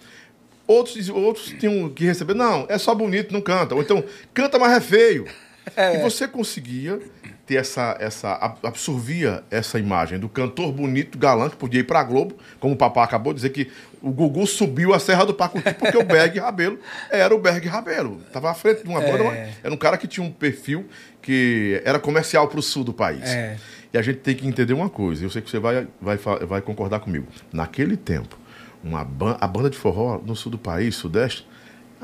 Outros, 0.67 1.09
outros 1.09 1.53
tinham 1.59 1.89
que 1.89 2.05
receber, 2.05 2.33
não, 2.33 2.65
é 2.69 2.77
só 2.77 2.93
bonito, 2.95 3.33
não 3.33 3.41
canta. 3.41 3.73
Ou 3.75 3.81
então, 3.81 4.03
canta, 4.33 4.57
mas 4.59 4.73
é 4.73 4.81
feio. 4.81 5.25
É. 5.77 5.95
E 5.97 6.01
você 6.01 6.27
conseguia 6.27 6.99
ter 7.45 7.55
essa, 7.55 7.97
essa, 7.99 8.31
ab- 8.33 8.57
absorvia 8.63 9.43
essa 9.51 9.77
imagem 9.77 10.17
do 10.17 10.29
cantor 10.29 10.71
bonito, 10.71 11.17
galã, 11.17 11.49
que 11.49 11.57
podia 11.57 11.81
ir 11.81 11.83
pra 11.83 12.01
Globo, 12.03 12.37
como 12.59 12.73
o 12.73 12.77
papá 12.77 13.03
acabou 13.03 13.33
de 13.33 13.37
dizer 13.37 13.49
que 13.49 13.69
o 14.01 14.11
Gugu 14.11 14.47
subiu 14.47 14.93
a 14.93 14.99
Serra 14.99 15.25
do 15.25 15.33
Pacuti 15.33 15.73
porque 15.73 15.97
o 15.97 16.03
Berg 16.03 16.39
Rabelo 16.39 16.79
era 17.09 17.33
o 17.35 17.39
Berg 17.39 17.67
Rabelo. 17.67 18.21
Tava 18.31 18.49
à 18.51 18.53
frente 18.53 18.83
de 18.83 18.89
uma 18.89 19.01
banda, 19.01 19.23
mas 19.25 19.55
era 19.63 19.73
um 19.73 19.77
cara 19.77 19.97
que 19.97 20.07
tinha 20.07 20.25
um 20.25 20.31
perfil 20.31 20.85
que 21.21 21.81
era 21.85 21.99
comercial 21.99 22.47
pro 22.47 22.61
sul 22.61 22.83
do 22.83 22.93
país. 22.93 23.29
É. 23.29 23.57
E 23.93 23.97
a 23.97 24.01
gente 24.01 24.19
tem 24.19 24.35
que 24.35 24.47
entender 24.47 24.73
uma 24.73 24.89
coisa, 24.89 25.23
eu 25.23 25.29
sei 25.29 25.41
que 25.41 25.49
você 25.49 25.59
vai, 25.59 25.87
vai, 26.01 26.17
vai 26.17 26.61
concordar 26.61 26.99
comigo. 26.99 27.27
Naquele 27.51 27.95
tempo, 27.95 28.37
uma 28.83 29.03
ban 29.05 29.37
a 29.39 29.47
banda 29.47 29.69
de 29.69 29.77
forró 29.77 30.19
no 30.25 30.35
sul 30.35 30.51
do 30.51 30.57
país, 30.57 30.95
sudeste, 30.95 31.45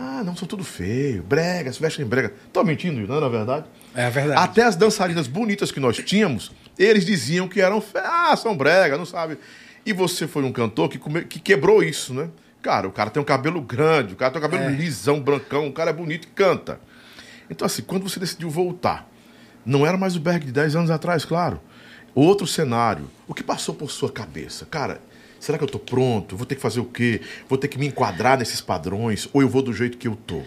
ah, 0.02 0.24
não, 0.24 0.36
são 0.36 0.48
tudo 0.48 0.64
feio, 0.64 1.22
brega, 1.24 1.72
se 1.74 1.80
vestem 1.82 2.06
em 2.06 2.08
brega. 2.08 2.34
Tô 2.54 2.64
mentindo, 2.64 3.06
não 3.08 3.18
é 3.18 3.20
na 3.22 3.28
verdade? 3.30 3.66
É 3.94 4.10
verdade. 4.10 4.40
Até 4.42 4.64
as 4.64 4.76
dançarinas 4.76 5.28
bonitas 5.28 5.72
que 5.72 5.80
nós 5.80 5.98
tínhamos, 5.98 6.52
eles 6.78 7.06
diziam 7.06 7.48
que 7.48 7.60
eram 7.60 7.82
feias, 7.82 8.06
ah, 8.08 8.36
são 8.38 8.56
brega, 8.56 8.98
não 8.98 9.06
sabe. 9.06 9.38
E 9.86 9.92
você 9.92 10.28
foi 10.28 10.44
um 10.44 10.52
cantor 10.52 10.90
que, 10.90 10.98
come- 10.98 11.24
que 11.24 11.40
quebrou 11.40 11.84
isso, 11.84 12.14
né? 12.14 12.30
Cara, 12.62 12.88
o 12.88 12.92
cara 12.92 13.10
tem 13.10 13.22
um 13.22 13.26
cabelo 13.26 13.62
grande, 13.62 14.14
o 14.14 14.16
cara 14.18 14.32
tem 14.32 14.40
um 14.40 14.42
cabelo 14.50 14.70
lisão, 14.76 15.20
brancão, 15.20 15.68
o 15.68 15.72
cara 15.74 15.90
é 15.90 15.94
bonito 15.94 16.26
e 16.28 16.32
canta. 16.32 16.80
Então, 17.50 17.66
assim, 17.66 17.82
quando 17.82 18.04
você 18.08 18.20
decidiu 18.20 18.50
voltar, 18.50 19.10
não 19.66 19.86
era 19.86 19.98
mais 19.98 20.16
o 20.16 20.20
Berg 20.20 20.46
de 20.46 20.52
10 20.52 20.76
anos 20.76 20.92
atrás, 20.92 21.26
claro. 21.26 21.60
Outro 22.14 22.46
cenário. 22.46 23.10
O 23.28 23.34
que 23.34 23.42
passou 23.44 23.74
por 23.74 23.90
sua 23.90 24.12
cabeça? 24.12 24.66
Cara, 24.66 25.02
será 25.40 25.58
que 25.58 25.64
eu 25.64 25.68
tô 25.68 25.80
pronto? 25.80 26.36
Vou 26.36 26.46
ter 26.46 26.56
que 26.56 26.62
fazer 26.62 26.80
o 26.80 26.86
quê? 26.86 27.22
Vou 27.48 27.58
ter 27.58 27.68
que 27.68 27.78
me 27.78 27.88
enquadrar 27.88 28.38
nesses 28.38 28.62
padrões? 28.62 29.28
Ou 29.34 29.42
eu 29.42 29.50
vou 29.50 29.62
do 29.62 29.74
jeito 29.74 29.98
que 29.98 30.08
eu 30.08 30.16
tô? 30.16 30.42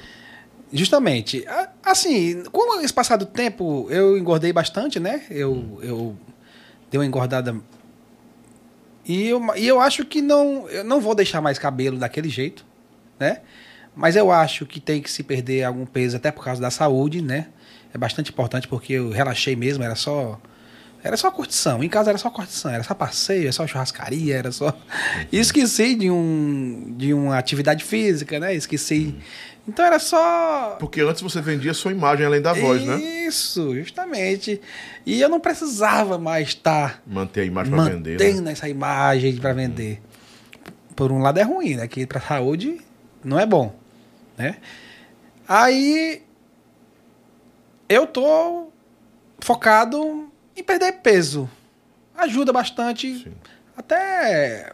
Justamente. 0.72 1.44
Assim, 1.84 2.44
com 2.44 2.80
esse 2.80 2.92
passar 2.92 3.16
do 3.16 3.26
tempo, 3.26 3.86
eu 3.90 4.16
engordei 4.16 4.52
bastante, 4.52 4.98
né? 4.98 5.22
Eu, 5.30 5.78
eu 5.82 6.16
dei 6.90 6.98
uma 6.98 7.06
engordada. 7.06 7.54
E 9.04 9.28
eu, 9.28 9.42
e 9.56 9.66
eu 9.66 9.80
acho 9.80 10.04
que 10.04 10.22
não. 10.22 10.68
Eu 10.68 10.82
não 10.84 11.00
vou 11.00 11.14
deixar 11.14 11.40
mais 11.40 11.58
cabelo 11.58 11.98
daquele 11.98 12.28
jeito, 12.28 12.64
né? 13.18 13.40
Mas 13.94 14.16
eu 14.16 14.30
acho 14.30 14.64
que 14.64 14.80
tem 14.80 15.02
que 15.02 15.10
se 15.10 15.22
perder 15.22 15.64
algum 15.64 15.84
peso 15.84 16.16
até 16.16 16.30
por 16.30 16.42
causa 16.42 16.60
da 16.60 16.70
saúde, 16.70 17.20
né? 17.20 17.48
É 17.92 17.98
bastante 17.98 18.30
importante 18.30 18.66
porque 18.66 18.94
eu 18.94 19.10
relaxei 19.10 19.54
mesmo, 19.54 19.84
era 19.84 19.94
só. 19.94 20.40
Era 21.04 21.16
só 21.16 21.30
curtição. 21.30 21.82
Em 21.82 21.88
casa 21.88 22.10
era 22.10 22.18
só 22.18 22.30
curtição, 22.30 22.70
era 22.70 22.82
só 22.82 22.94
passeio, 22.94 23.42
era 23.42 23.52
só 23.52 23.66
churrascaria, 23.66 24.36
era 24.36 24.52
só. 24.52 24.76
E 25.32 25.38
esqueci 25.38 25.94
de, 25.96 26.10
um, 26.10 26.94
de 26.96 27.12
uma 27.12 27.36
atividade 27.36 27.82
física, 27.84 28.38
né? 28.38 28.54
Esqueci. 28.54 29.16
Então 29.66 29.84
era 29.84 29.98
só. 29.98 30.76
Porque 30.78 31.00
antes 31.00 31.22
você 31.22 31.40
vendia 31.40 31.74
sua 31.74 31.90
imagem 31.92 32.24
além 32.26 32.40
da 32.40 32.52
voz, 32.52 32.84
né? 32.84 32.96
Isso, 33.00 33.74
justamente. 33.74 34.60
E 35.04 35.20
eu 35.20 35.28
não 35.28 35.40
precisava 35.40 36.18
mais 36.18 36.48
estar 36.48 37.02
Manter 37.06 37.42
a 37.42 37.44
imagem 37.44 37.72
pra 37.72 37.84
vender. 37.84 38.18
né? 38.18 38.24
mantendo 38.24 38.50
essa 38.50 38.68
imagem 38.68 39.36
para 39.36 39.52
vender. 39.52 40.00
Por 40.94 41.10
um 41.10 41.18
lado 41.18 41.38
é 41.38 41.42
ruim, 41.42 41.76
né? 41.76 41.88
Que 41.88 42.06
para 42.06 42.20
saúde 42.20 42.80
não 43.24 43.38
é 43.38 43.46
bom, 43.46 43.74
né? 44.36 44.56
Aí 45.48 46.22
eu 47.88 48.06
tô 48.06 48.68
focado 49.40 50.31
em 50.56 50.62
perder 50.62 50.92
peso. 51.02 51.48
Ajuda 52.16 52.52
bastante. 52.52 53.24
Sim. 53.24 53.32
Até 53.76 54.72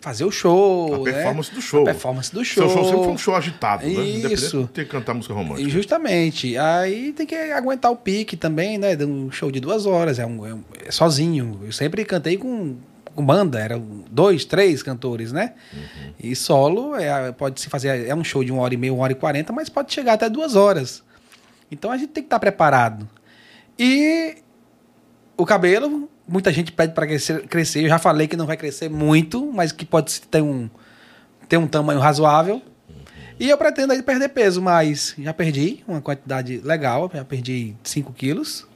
fazer 0.00 0.24
o 0.24 0.30
show. 0.30 0.94
A 0.94 0.98
né? 0.98 1.12
performance 1.12 1.52
do 1.54 1.60
show. 1.60 1.82
A 1.82 1.84
performance 1.86 2.32
do 2.32 2.44
show. 2.44 2.68
Seu 2.68 2.76
show 2.76 2.84
sempre 2.84 3.04
foi 3.04 3.12
um 3.12 3.18
show 3.18 3.34
agitado, 3.34 3.84
né? 3.86 3.92
Independente 3.92 4.34
Isso. 4.34 4.62
de 4.62 4.68
ter 4.68 4.84
que 4.84 4.90
cantar 4.90 5.14
música 5.14 5.34
romântica. 5.34 5.68
Justamente. 5.68 6.56
Aí 6.56 7.12
tem 7.12 7.26
que 7.26 7.34
aguentar 7.34 7.90
o 7.90 7.96
pique 7.96 8.36
também, 8.36 8.78
né? 8.78 8.94
De 8.94 9.04
um 9.04 9.30
show 9.30 9.50
de 9.50 9.60
duas 9.60 9.86
horas. 9.86 10.18
É, 10.18 10.26
um, 10.26 10.46
é 10.46 10.54
um- 10.54 10.62
é 10.86 10.90
sozinho. 10.90 11.60
Eu 11.64 11.72
sempre 11.72 12.04
cantei 12.04 12.36
com, 12.36 12.76
com 13.14 13.24
banda. 13.24 13.58
Eram 13.58 14.04
dois, 14.10 14.44
três 14.44 14.82
cantores, 14.82 15.32
né? 15.32 15.54
Uhum. 15.72 16.12
E 16.20 16.36
solo 16.36 16.94
é, 16.94 17.32
pode 17.32 17.60
se 17.60 17.68
fazer. 17.68 18.06
É 18.06 18.14
um 18.14 18.22
show 18.22 18.44
de 18.44 18.52
uma 18.52 18.62
hora 18.62 18.74
e 18.74 18.76
meia, 18.76 18.92
uma 18.92 19.02
hora 19.02 19.12
e 19.12 19.16
quarenta, 19.16 19.52
mas 19.52 19.68
pode 19.68 19.92
chegar 19.92 20.12
até 20.12 20.28
duas 20.28 20.54
horas. 20.54 21.02
Então 21.72 21.90
a 21.90 21.96
gente 21.96 22.10
tem 22.10 22.22
que 22.22 22.26
estar 22.28 22.38
preparado. 22.38 23.08
E 23.78 24.36
o 25.38 25.46
cabelo, 25.46 26.10
muita 26.26 26.52
gente 26.52 26.70
pede 26.72 26.92
para 26.92 27.06
crescer, 27.06 27.46
crescer. 27.46 27.82
Eu 27.84 27.88
já 27.88 27.98
falei 27.98 28.26
que 28.28 28.36
não 28.36 28.44
vai 28.46 28.56
crescer 28.56 28.90
muito, 28.90 29.50
mas 29.52 29.72
que 29.72 29.86
pode 29.86 30.20
ter 30.22 30.42
um, 30.42 30.68
ter 31.48 31.56
um 31.56 31.66
tamanho 31.66 32.00
razoável. 32.00 32.60
E 33.40 33.48
eu 33.48 33.56
pretendo 33.56 33.92
aí 33.92 34.02
perder 34.02 34.28
peso, 34.30 34.60
mas 34.60 35.14
já 35.16 35.32
perdi 35.32 35.82
uma 35.86 36.00
quantidade 36.00 36.60
legal, 36.64 37.10
já 37.14 37.24
perdi 37.24 37.74
5 37.84 38.12
quilos. 38.12 38.66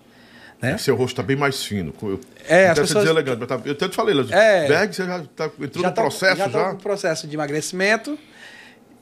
Né? 0.60 0.78
Seu 0.78 0.94
rosto 0.94 1.16
tá 1.16 1.22
bem 1.24 1.36
mais 1.36 1.64
fino. 1.64 1.92
Eu, 2.00 2.20
É, 2.48 2.68
as 2.68 2.78
pessoas- 2.78 3.02
ser 3.04 3.10
elegante, 3.10 3.38
mas 3.40 3.48
tá- 3.48 3.60
eu 3.64 3.72
até 3.72 3.88
te 3.88 3.96
falei, 3.96 4.14
É. 4.30 4.68
Berg, 4.68 4.94
você 4.94 5.04
já 5.04 5.18
tá, 5.34 5.46
entrou 5.60 5.84
no 5.84 5.90
tô- 5.90 6.00
processo 6.02 6.36
já? 6.36 6.48
já 6.48 6.64
tô 6.66 6.72
no 6.74 6.78
processo 6.78 7.26
de 7.26 7.34
emagrecimento. 7.34 8.16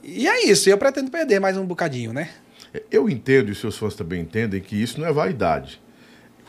E 0.03 0.27
é 0.27 0.45
isso, 0.47 0.67
eu 0.67 0.77
pretendo 0.79 1.11
perder 1.11 1.39
mais 1.39 1.55
um 1.55 1.63
bocadinho, 1.65 2.11
né? 2.11 2.29
Eu 2.89 3.07
entendo, 3.07 3.51
e 3.51 3.55
seus 3.55 3.77
fãs 3.77 3.93
também 3.93 4.21
entendem, 4.21 4.59
que 4.59 4.75
isso 4.81 4.99
não 4.99 5.05
é 5.07 5.13
vaidade. 5.13 5.79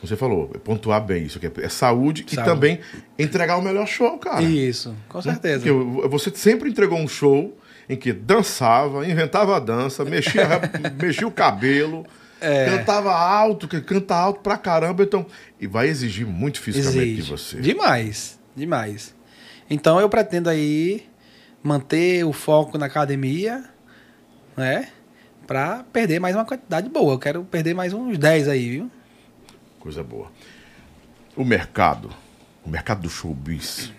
Como 0.02 0.08
você 0.08 0.16
falou, 0.16 0.50
é 0.52 0.58
pontuar 0.58 1.00
bem 1.00 1.22
isso, 1.26 1.38
que 1.38 1.46
é, 1.46 1.52
é 1.62 1.68
saúde, 1.68 2.26
e 2.26 2.34
Saúde. 2.34 2.50
também 2.50 2.80
entregar 3.16 3.56
o 3.56 3.62
melhor 3.62 3.86
show, 3.86 4.18
cara. 4.18 4.42
Isso, 4.42 4.92
com 5.08 5.22
certeza. 5.22 5.64
Porque 5.64 6.08
você 6.08 6.32
sempre 6.34 6.68
entregou 6.68 6.98
um 6.98 7.06
show 7.06 7.56
em 7.88 7.94
que 7.96 8.12
dançava, 8.12 9.06
inventava 9.08 9.56
a 9.56 9.60
dança, 9.60 10.04
mexia, 10.04 10.44
mexia 11.00 11.24
o 11.26 11.30
cabelo, 11.30 12.04
É. 12.40 12.64
cantava 12.78 13.12
alto, 13.12 13.68
que 13.68 13.80
canta 13.80 14.16
alto 14.16 14.40
pra 14.40 14.56
caramba, 14.58 15.04
então. 15.04 15.24
E 15.60 15.68
vai 15.68 15.86
exigir 15.86 16.26
muito 16.26 16.60
fisicamente 16.60 17.04
de 17.06 17.12
Exige. 17.20 17.30
você. 17.30 17.60
Demais, 17.60 18.40
demais. 18.56 19.14
Então 19.70 20.00
eu 20.00 20.08
pretendo 20.08 20.50
aí 20.50 21.04
manter 21.62 22.24
o 22.24 22.32
foco 22.32 22.76
na 22.76 22.86
academia, 22.86 23.62
né? 24.56 24.88
Pra 25.46 25.84
perder 25.92 26.18
mais 26.18 26.34
uma 26.34 26.44
quantidade 26.44 26.88
boa. 26.88 27.14
Eu 27.14 27.18
quero 27.20 27.44
perder 27.44 27.72
mais 27.72 27.92
uns 27.92 28.18
10 28.18 28.48
aí, 28.48 28.68
viu? 28.68 28.90
Coisa 29.82 30.04
boa. 30.04 30.30
O 31.34 31.44
mercado, 31.44 32.08
o 32.64 32.70
mercado 32.70 33.02
do 33.02 33.10
showbiz, 33.10 33.92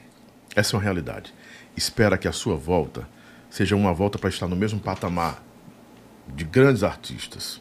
essa 0.55 0.73
é 0.73 0.75
uma 0.77 0.81
realidade. 0.81 1.33
Espera 1.75 2.17
que 2.17 2.25
a 2.25 2.31
sua 2.31 2.55
volta 2.55 3.05
seja 3.49 3.75
uma 3.75 3.93
volta 3.93 4.17
para 4.17 4.29
estar 4.29 4.47
no 4.47 4.55
mesmo 4.55 4.79
patamar 4.79 5.43
de 6.25 6.45
grandes 6.45 6.83
artistas, 6.83 7.59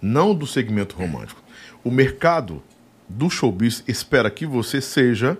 não 0.00 0.32
do 0.32 0.46
segmento 0.46 0.94
romântico. 0.94 1.42
O 1.82 1.90
mercado 1.90 2.62
do 3.08 3.28
showbiz 3.28 3.82
espera 3.88 4.30
que 4.30 4.46
você 4.46 4.80
seja, 4.80 5.36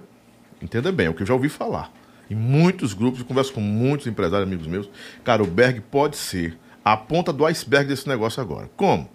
entenda 0.61 0.91
bem, 0.91 1.07
é 1.07 1.11
o 1.11 1.15
que 1.15 1.23
eu 1.23 1.27
já 1.27 1.35
ouvi 1.35 1.49
falar. 1.49 1.93
Em 2.29 2.35
muitos 2.35 2.95
grupos, 2.95 3.21
eu 3.21 3.27
converso 3.27 3.53
com 3.53 3.61
muitos 3.61 4.09
empresários, 4.09 4.49
amigos 4.49 4.67
meus. 4.67 4.91
Cara, 5.23 5.41
o 5.41 5.47
Berg 5.47 5.81
pode 5.83 6.17
ser 6.17 6.59
a 6.85 6.97
ponta 6.97 7.33
do 7.33 7.47
iceberg 7.47 7.87
desse 7.87 8.09
negócio 8.09 8.43
agora. 8.43 8.69
Como? 8.77 9.09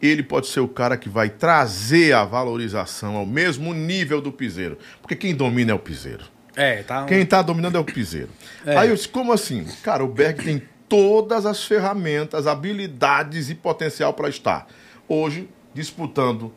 Ele 0.00 0.22
pode 0.22 0.46
ser 0.46 0.60
o 0.60 0.68
cara 0.68 0.96
que 0.96 1.08
vai 1.08 1.28
trazer 1.28 2.12
a 2.12 2.24
valorização 2.24 3.16
ao 3.16 3.26
mesmo 3.26 3.74
nível 3.74 4.20
do 4.20 4.30
piseiro. 4.30 4.78
Porque 5.00 5.16
quem 5.16 5.34
domina 5.34 5.72
é 5.72 5.74
o 5.74 5.78
piseiro. 5.78 6.24
É, 6.54 6.82
tá. 6.82 7.04
Quem 7.04 7.20
está 7.20 7.42
dominando 7.42 7.76
é 7.76 7.78
o 7.78 7.84
piseiro. 7.84 8.30
É. 8.64 8.76
Aí 8.76 8.88
eu 8.88 8.94
disse, 8.94 9.08
como 9.08 9.32
assim? 9.32 9.64
Cara, 9.82 10.04
o 10.04 10.08
Berg 10.08 10.42
tem 10.44 10.62
todas 10.88 11.46
as 11.46 11.64
ferramentas, 11.64 12.46
habilidades 12.46 13.50
e 13.50 13.54
potencial 13.54 14.12
para 14.14 14.28
estar 14.28 14.66
hoje 15.08 15.48
disputando 15.74 16.52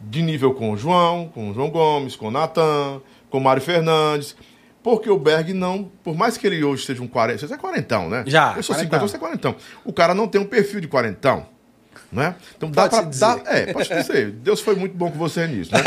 de 0.00 0.22
nível 0.22 0.52
com 0.52 0.72
o 0.72 0.76
João, 0.76 1.28
com 1.28 1.50
o 1.50 1.54
João 1.54 1.70
Gomes, 1.70 2.16
com 2.16 2.28
o 2.28 2.30
Natan, 2.30 3.00
com 3.30 3.38
o 3.38 3.40
Mário 3.40 3.62
Fernandes. 3.62 4.36
Porque 4.82 5.10
o 5.10 5.18
Berg 5.18 5.52
não, 5.52 5.90
por 6.04 6.14
mais 6.14 6.36
que 6.36 6.46
ele 6.46 6.62
hoje 6.62 6.84
seja 6.84 7.02
um 7.02 7.08
40, 7.08 7.46
você 7.46 7.54
é 7.54 7.56
quarentão, 7.56 8.08
né? 8.08 8.22
Já, 8.26 8.54
Eu 8.56 8.62
sou 8.62 8.74
quarentão. 8.74 9.00
50, 9.00 9.08
você 9.08 9.16
é 9.16 9.18
quarentão. 9.18 9.56
O 9.84 9.92
cara 9.92 10.14
não 10.14 10.28
tem 10.28 10.40
um 10.40 10.44
perfil 10.44 10.80
de 10.80 10.86
quarentão. 10.86 11.46
Né? 12.12 12.34
Então 12.56 12.70
dá 12.70 12.86
dá, 12.88 13.40
é, 13.46 13.72
pode 13.72 13.88
dizer. 13.88 14.30
Deus 14.30 14.60
foi 14.60 14.74
muito 14.74 14.96
bom 14.96 15.10
com 15.10 15.18
você 15.18 15.46
nisso, 15.46 15.72
né? 15.72 15.82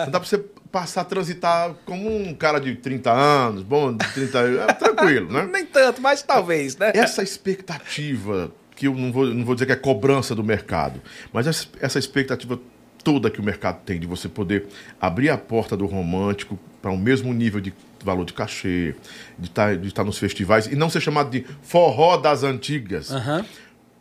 Não 0.00 0.10
dá 0.10 0.20
pra 0.20 0.28
você 0.28 0.38
passar 0.70 1.02
a 1.02 1.04
transitar 1.04 1.74
como 1.84 2.14
um 2.14 2.34
cara 2.34 2.58
de 2.58 2.74
30 2.74 3.12
anos, 3.12 3.62
bom, 3.62 3.96
de 3.96 4.12
30 4.12 4.38
anos, 4.38 4.60
é, 4.60 4.66
tranquilo, 4.72 5.32
né? 5.32 5.48
Nem 5.52 5.64
tanto, 5.64 6.00
mas 6.00 6.22
talvez, 6.22 6.76
né? 6.76 6.92
Essa 6.94 7.22
expectativa, 7.22 8.50
que 8.74 8.86
eu 8.86 8.94
não 8.94 9.12
vou, 9.12 9.26
não 9.26 9.44
vou 9.44 9.54
dizer 9.54 9.66
que 9.66 9.72
é 9.72 9.76
cobrança 9.76 10.34
do 10.34 10.42
mercado, 10.42 11.00
mas 11.32 11.46
essa, 11.46 11.66
essa 11.80 11.98
expectativa 11.98 12.58
toda 13.04 13.30
que 13.30 13.38
o 13.38 13.44
mercado 13.44 13.82
tem 13.84 14.00
de 14.00 14.06
você 14.06 14.28
poder 14.28 14.66
abrir 15.00 15.28
a 15.28 15.36
porta 15.36 15.76
do 15.76 15.84
romântico 15.84 16.58
para 16.80 16.90
o 16.90 16.96
mesmo 16.96 17.32
nível 17.32 17.60
de 17.60 17.72
valor 18.02 18.24
de 18.24 18.32
cachê, 18.32 18.94
de 19.38 19.48
estar 19.48 19.76
de 19.76 19.88
estar 19.88 20.04
nos 20.04 20.18
festivais 20.18 20.66
e 20.66 20.74
não 20.74 20.90
ser 20.90 21.00
chamado 21.00 21.30
de 21.30 21.44
forró 21.62 22.16
das 22.16 22.42
antigas. 22.42 23.10
Aham. 23.10 23.44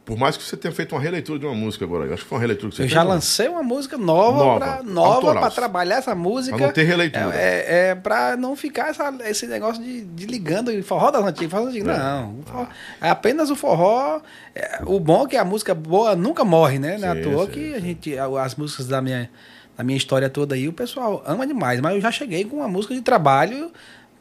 Por 0.06 0.18
mais 0.18 0.36
que 0.36 0.44
você 0.44 0.58
tenha 0.58 0.74
feito 0.74 0.94
uma 0.94 1.00
releitura 1.02 1.40
de 1.40 1.46
uma 1.46 1.56
música 1.56 1.86
agora, 1.86 2.06
eu 2.06 2.14
acho 2.14 2.24
que 2.24 2.28
foi 2.30 2.36
uma 2.38 2.42
releitura 2.42 2.70
que 2.70 2.76
você 2.76 2.82
Eu 2.82 2.88
fez. 2.88 2.94
já 2.94 3.04
lancei 3.04 3.48
uma 3.48 3.64
música 3.64 3.98
nova, 3.98 4.38
Nova, 4.38 4.60
pra, 4.60 4.84
nova 4.84 5.32
pra 5.40 5.50
trabalhar 5.50 5.96
essa 6.00 6.14
música. 6.14 6.58
Pra 6.58 6.66
não 6.68 6.74
ter 6.74 6.84
releitura. 6.84 7.34
É, 7.34 7.90
é 7.92 7.96
pra 7.96 8.36
não 8.36 8.54
ficar 8.54 8.90
essa- 8.90 9.14
esse 9.26 9.48
negócio 9.48 9.82
de, 9.82 10.02
de 10.02 10.26
ligando 10.26 10.70
e 10.72 10.82
forró 10.84 11.10
das 11.10 11.24
antigas. 11.24 11.52
Forró 11.52 11.64
das 11.64 11.70
antigas. 11.74 11.96
É. 11.98 12.00
Não, 12.00 12.36
forró- 12.46 12.68
é 13.02 13.10
apenas 13.10 13.50
o 13.50 13.56
forró. 13.56 14.20
é, 14.54 14.82
o 14.86 15.00
bom 15.00 15.24
é 15.24 15.28
que 15.30 15.38
a 15.38 15.46
música 15.46 15.74
boa 15.74 16.18
nunca 16.18 16.44
morre, 16.44 16.80
né? 16.80 16.98
Não 16.98 17.08
é 17.08 17.16
Sim, 17.16 17.22
toa 17.22 17.46
sim, 17.46 17.52
que 17.52 17.74
a 17.74 17.80
gente, 17.80 18.18
as 18.20 18.56
músicas 18.56 18.88
da 18.88 19.02
minha, 19.02 19.30
da 19.78 19.86
minha 19.86 19.98
história 19.98 20.30
toda 20.30 20.54
aí, 20.56 20.68
o 20.68 20.74
pessoal 20.74 21.24
ama 21.26 21.48
demais. 21.48 21.80
Mas 21.80 21.96
eu 21.96 22.02
já 22.02 22.12
cheguei 22.12 22.44
com 22.44 22.58
uma 22.58 22.68
música 22.68 22.94
de 22.94 23.00
trabalho 23.02 23.72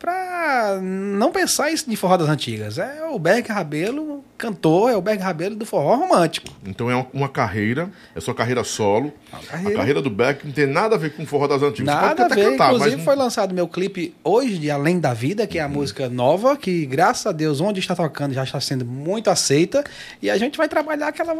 pra 0.02 0.80
não 0.82 1.30
pensar 1.30 1.70
isso 1.70 1.88
de 1.88 1.94
forró 1.94 2.16
das 2.16 2.28
antigas. 2.28 2.76
É 2.76 3.04
o 3.04 3.18
Berg 3.20 3.48
Rabelo, 3.48 4.24
cantor, 4.36 4.90
é 4.90 4.96
o 4.96 5.00
Berg 5.00 5.22
Rabelo 5.22 5.54
do 5.54 5.64
forró 5.64 5.94
romântico. 5.94 6.48
Então 6.66 6.90
é 6.90 7.06
uma, 7.12 7.28
carreira, 7.28 7.88
é 8.12 8.20
sua 8.20 8.34
carreira 8.34 8.64
solo. 8.64 9.12
Uma 9.32 9.38
A 9.38 9.42
carreira. 9.46 9.76
carreira 9.76 10.02
do 10.02 10.10
Beck 10.10 10.44
não 10.44 10.52
tem 10.52 10.66
nada 10.66 10.96
a 10.96 10.98
ver 10.98 11.14
com 11.14 11.22
o 11.22 11.26
forró 11.26 11.46
das 11.46 11.62
antigas. 11.62 11.86
Nada 11.94 12.06
a 12.06 12.08
pode 12.16 12.22
até 12.32 12.34
ver. 12.34 12.50
cantar, 12.50 12.72
Inclusive, 12.74 12.96
mas 12.96 13.04
foi 13.04 13.14
lançado 13.14 13.54
meu 13.54 13.68
clipe 13.68 14.12
hoje 14.24 14.58
de 14.58 14.70
Além 14.72 14.98
da 14.98 15.14
Vida, 15.14 15.46
que 15.46 15.58
é 15.58 15.62
a 15.62 15.66
Uhum. 15.66 15.72
música 15.74 16.08
nova, 16.08 16.56
que 16.56 16.84
graças 16.84 17.24
a 17.26 17.30
Deus, 17.32 17.60
onde 17.60 17.78
está 17.78 17.94
tocando, 17.94 18.34
já 18.34 18.42
está 18.42 18.58
sendo 18.60 18.84
muito 18.84 19.30
aceita. 19.30 19.84
E 20.20 20.28
a 20.28 20.36
gente 20.36 20.58
vai 20.58 20.68
trabalhar 20.68 21.06
aquela 21.08 21.36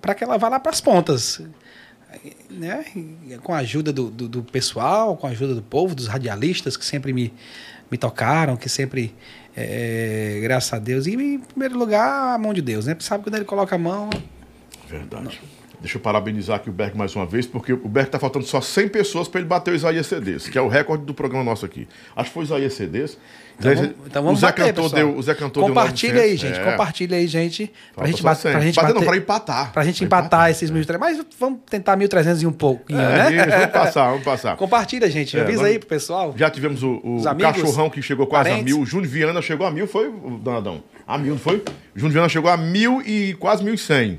para 0.00 0.14
que 0.14 0.22
ela 0.22 0.38
vá 0.38 0.48
lá 0.48 0.60
para 0.60 0.70
as 0.70 0.80
pontas. 0.80 1.42
Né? 2.50 2.84
Com 3.42 3.54
a 3.54 3.58
ajuda 3.58 3.92
do, 3.92 4.10
do, 4.10 4.28
do 4.28 4.42
pessoal, 4.42 5.16
com 5.16 5.26
a 5.26 5.30
ajuda 5.30 5.54
do 5.54 5.62
povo, 5.62 5.94
dos 5.94 6.06
radialistas 6.08 6.76
que 6.76 6.84
sempre 6.84 7.12
me, 7.12 7.32
me 7.90 7.98
tocaram, 7.98 8.56
que 8.56 8.68
sempre, 8.68 9.14
é, 9.56 10.38
graças 10.42 10.72
a 10.72 10.78
Deus. 10.78 11.06
E, 11.06 11.14
em 11.14 11.38
primeiro 11.40 11.78
lugar, 11.78 12.34
a 12.34 12.38
mão 12.38 12.54
de 12.54 12.62
Deus, 12.62 12.86
né? 12.86 12.96
Sabe 13.00 13.24
quando 13.24 13.34
ele 13.36 13.44
coloca 13.44 13.74
a 13.74 13.78
mão. 13.78 14.10
Verdade. 14.88 15.40
Deixa 15.80 15.96
eu 15.96 16.02
parabenizar 16.02 16.56
aqui 16.56 16.68
o 16.68 16.72
Berg 16.72 16.96
mais 16.96 17.16
uma 17.16 17.24
vez, 17.24 17.46
porque 17.46 17.72
o 17.72 17.88
Berg 17.88 18.10
tá 18.10 18.18
faltando 18.18 18.44
só 18.44 18.60
100 18.60 18.88
pessoas 18.88 19.28
para 19.28 19.40
ele 19.40 19.48
bater 19.48 19.72
o 19.72 19.74
Isaías 19.74 20.06
CDs, 20.06 20.46
que 20.46 20.58
é 20.58 20.60
o 20.60 20.68
recorde 20.68 21.06
do 21.06 21.14
programa 21.14 21.42
nosso 21.42 21.64
aqui. 21.64 21.88
Acho 22.14 22.28
que 22.28 22.34
foi 22.34 22.42
o 22.42 22.46
Isaías 22.46 22.74
CDs. 22.74 23.16
Então 23.60 23.74
vamos, 23.74 23.94
então 24.06 24.22
vamos 24.22 24.38
o 24.38 24.40
Zé 24.40 24.46
bater, 24.46 24.64
Cantor 24.74 24.90
deu, 24.90 25.16
o 25.16 25.22
Zé 25.22 25.34
Cantor 25.34 25.66
Compartilha 25.68 26.12
deu 26.14 26.22
aí, 26.22 26.30
900. 26.32 26.56
gente. 26.56 26.66
É. 26.66 26.70
Compartilha 26.72 27.16
aí, 27.18 27.26
gente. 27.26 27.72
Pra 27.94 28.06
gente, 28.06 28.16
100. 28.16 28.22
pra 28.52 28.60
gente 28.60 28.76
Bater 28.76 28.94
não, 28.94 29.02
pra 29.02 29.16
empatar. 29.16 29.72
Pra 29.72 29.84
gente 29.84 29.98
Pra 29.98 30.06
empatar, 30.06 30.24
empatar, 30.26 30.50
esses 30.50 30.70
é. 30.70 30.74
1.300. 30.74 30.98
Mas 30.98 31.20
vamos 31.38 31.60
tentar 31.68 31.96
1.300 31.96 32.42
e 32.42 32.46
um 32.46 32.52
pouquinho, 32.52 32.98
É, 33.00 33.30
né? 33.30 33.36
isso, 33.36 33.50
vamos 33.50 33.66
passar, 33.72 34.08
vamos 34.08 34.24
passar. 34.24 34.56
Compartilha, 34.56 35.10
gente. 35.10 35.36
É, 35.38 35.42
Avisa 35.42 35.66
aí 35.66 35.78
pro 35.78 35.88
pessoal. 35.88 36.34
Já 36.36 36.48
tivemos 36.50 36.82
o, 36.82 37.00
o 37.04 37.16
Os 37.16 37.26
amigos, 37.26 37.52
cachorrão 37.52 37.90
que 37.90 38.00
chegou 38.00 38.26
quase 38.26 38.48
a 38.48 38.52
parentes. 38.52 38.72
mil. 38.74 38.82
O 38.82 38.86
Júnior 38.86 39.08
Viana 39.10 39.42
chegou 39.42 39.66
a 39.66 39.70
mil, 39.70 39.86
foi, 39.86 40.08
o 40.08 40.38
Danadão? 40.42 40.82
A 41.06 41.18
mil, 41.18 41.32
não 41.34 41.38
foi? 41.40 41.56
O 41.56 41.98
Júnior 41.98 42.12
Viana 42.14 42.28
chegou 42.28 42.50
a 42.50 42.56
mil 42.56 43.02
e 43.02 43.34
quase 43.34 43.62
mil 43.62 43.74
e 43.74 43.78
cem. 43.78 44.18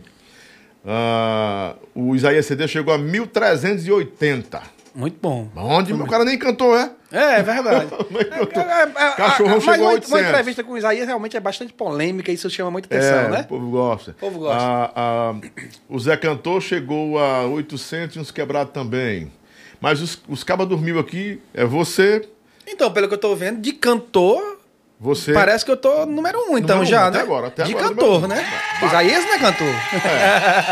Ah, 0.85 1.75
o 1.95 2.15
Isaías 2.15 2.45
CD 2.45 2.67
chegou 2.67 2.93
a 2.93 2.97
1380. 2.97 4.61
Muito 4.93 5.17
bom. 5.21 5.47
Onde? 5.55 5.93
O 5.93 6.05
cara 6.07 6.25
nem 6.25 6.37
cantou, 6.37 6.75
é? 6.77 6.91
É, 7.11 7.39
é 7.39 7.43
verdade. 7.43 7.89
É, 8.31 9.03
é, 9.03 9.07
é, 9.07 9.11
Cachorrão 9.15 9.55
mas 9.55 9.63
chegou 9.63 9.85
a 9.87 9.89
uma, 9.89 9.93
800. 9.95 10.09
uma 10.11 10.21
entrevista 10.21 10.63
com 10.63 10.71
o 10.73 10.77
Isaías 10.77 11.07
realmente 11.07 11.35
é 11.35 11.39
bastante 11.39 11.73
polêmica, 11.73 12.31
isso 12.31 12.49
chama 12.49 12.71
muita 12.71 12.87
atenção, 12.87 13.19
É, 13.19 13.29
né? 13.29 13.41
o 13.41 13.47
povo 13.47 13.69
gosta. 13.71 14.11
O 14.11 14.13
povo 14.15 14.39
gosta. 14.39 14.63
Ah, 14.63 14.91
ah, 14.95 15.35
o 15.89 15.99
Zé 15.99 16.15
Cantor 16.17 16.61
chegou 16.61 17.19
a 17.19 17.45
800 17.47 18.15
e 18.15 18.19
uns 18.19 18.31
quebrados 18.31 18.73
também. 18.73 19.31
Mas 19.79 20.01
os, 20.01 20.21
os 20.29 20.43
cabas 20.43 20.67
dormiu 20.67 20.99
aqui, 20.99 21.41
é 21.53 21.65
você. 21.65 22.27
Então, 22.67 22.91
pelo 22.91 23.07
que 23.07 23.13
eu 23.15 23.17
tô 23.17 23.35
vendo, 23.35 23.59
de 23.59 23.73
cantor, 23.73 24.59
Você. 25.03 25.33
Parece 25.33 25.65
que 25.65 25.71
eu 25.71 25.77
tô 25.77 26.05
número 26.05 26.37
um, 26.37 26.59
então, 26.59 26.75
Número 26.77 26.81
um, 26.83 26.85
já, 26.85 27.07
até 27.07 27.17
né? 27.17 27.23
agora, 27.23 27.47
até 27.47 27.63
De 27.63 27.71
agora, 27.71 27.89
cantor, 27.89 28.21
número 28.21 28.39
um. 28.39 28.43
né? 28.45 28.49
Isaías 28.85 29.25
não 29.25 29.33
é 29.33 29.39
cantor. 29.39 29.67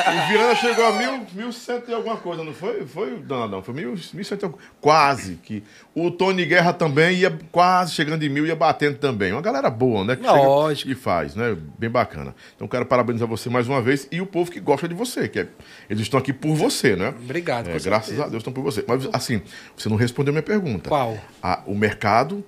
O 0.09 0.27
Viana 0.31 0.55
chegou 0.55 0.85
a 0.85 0.91
mil, 0.93 1.25
mil 1.33 1.51
cento 1.51 1.89
e 1.89 1.93
alguma 1.95 2.15
coisa, 2.17 2.43
não 2.43 2.53
foi? 2.53 2.85
Foi, 2.85 3.23
não, 3.27 3.47
não, 3.47 3.63
foi 3.63 3.73
mil, 3.73 3.95
mil 4.13 4.23
cento 4.23 4.43
e 4.43 4.45
alguma 4.45 4.61
Quase 4.79 5.35
que. 5.41 5.63
O 5.95 6.11
Tony 6.11 6.45
Guerra 6.45 6.71
também 6.73 7.17
ia 7.17 7.35
quase 7.51 7.93
chegando 7.93 8.23
em 8.23 8.29
mil, 8.29 8.45
ia 8.45 8.55
batendo 8.55 8.97
também. 8.99 9.31
Uma 9.33 9.41
galera 9.41 9.69
boa, 9.69 10.03
né? 10.05 10.15
Que 10.15 10.25
Lógico. 10.27 10.91
e 10.91 10.93
faz, 10.95 11.33
né? 11.35 11.57
Bem 11.79 11.89
bacana. 11.89 12.35
Então 12.55 12.67
quero 12.67 12.85
parabenizar 12.85 13.27
você 13.27 13.49
mais 13.49 13.67
uma 13.67 13.81
vez 13.81 14.07
e 14.11 14.21
o 14.21 14.27
povo 14.27 14.51
que 14.51 14.59
gosta 14.59 14.87
de 14.87 14.93
você, 14.93 15.27
que 15.27 15.39
é- 15.39 15.47
eles 15.89 16.03
estão 16.03 16.19
aqui 16.19 16.31
por 16.31 16.53
você, 16.55 16.95
né? 16.95 17.09
Obrigado, 17.19 17.67
É, 17.69 17.79
graças 17.79 18.05
certeza. 18.09 18.25
a 18.25 18.29
Deus 18.29 18.41
estão 18.41 18.53
por 18.53 18.63
você. 18.63 18.85
Mas 18.87 19.09
assim, 19.11 19.41
você 19.75 19.89
não 19.89 19.97
respondeu 19.97 20.31
minha 20.31 20.43
pergunta. 20.43 20.87
Qual? 20.87 21.17
A- 21.41 21.61
o 21.65 21.73
mercado 21.75 22.45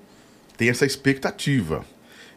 tem 0.61 0.69
essa 0.69 0.85
expectativa 0.85 1.83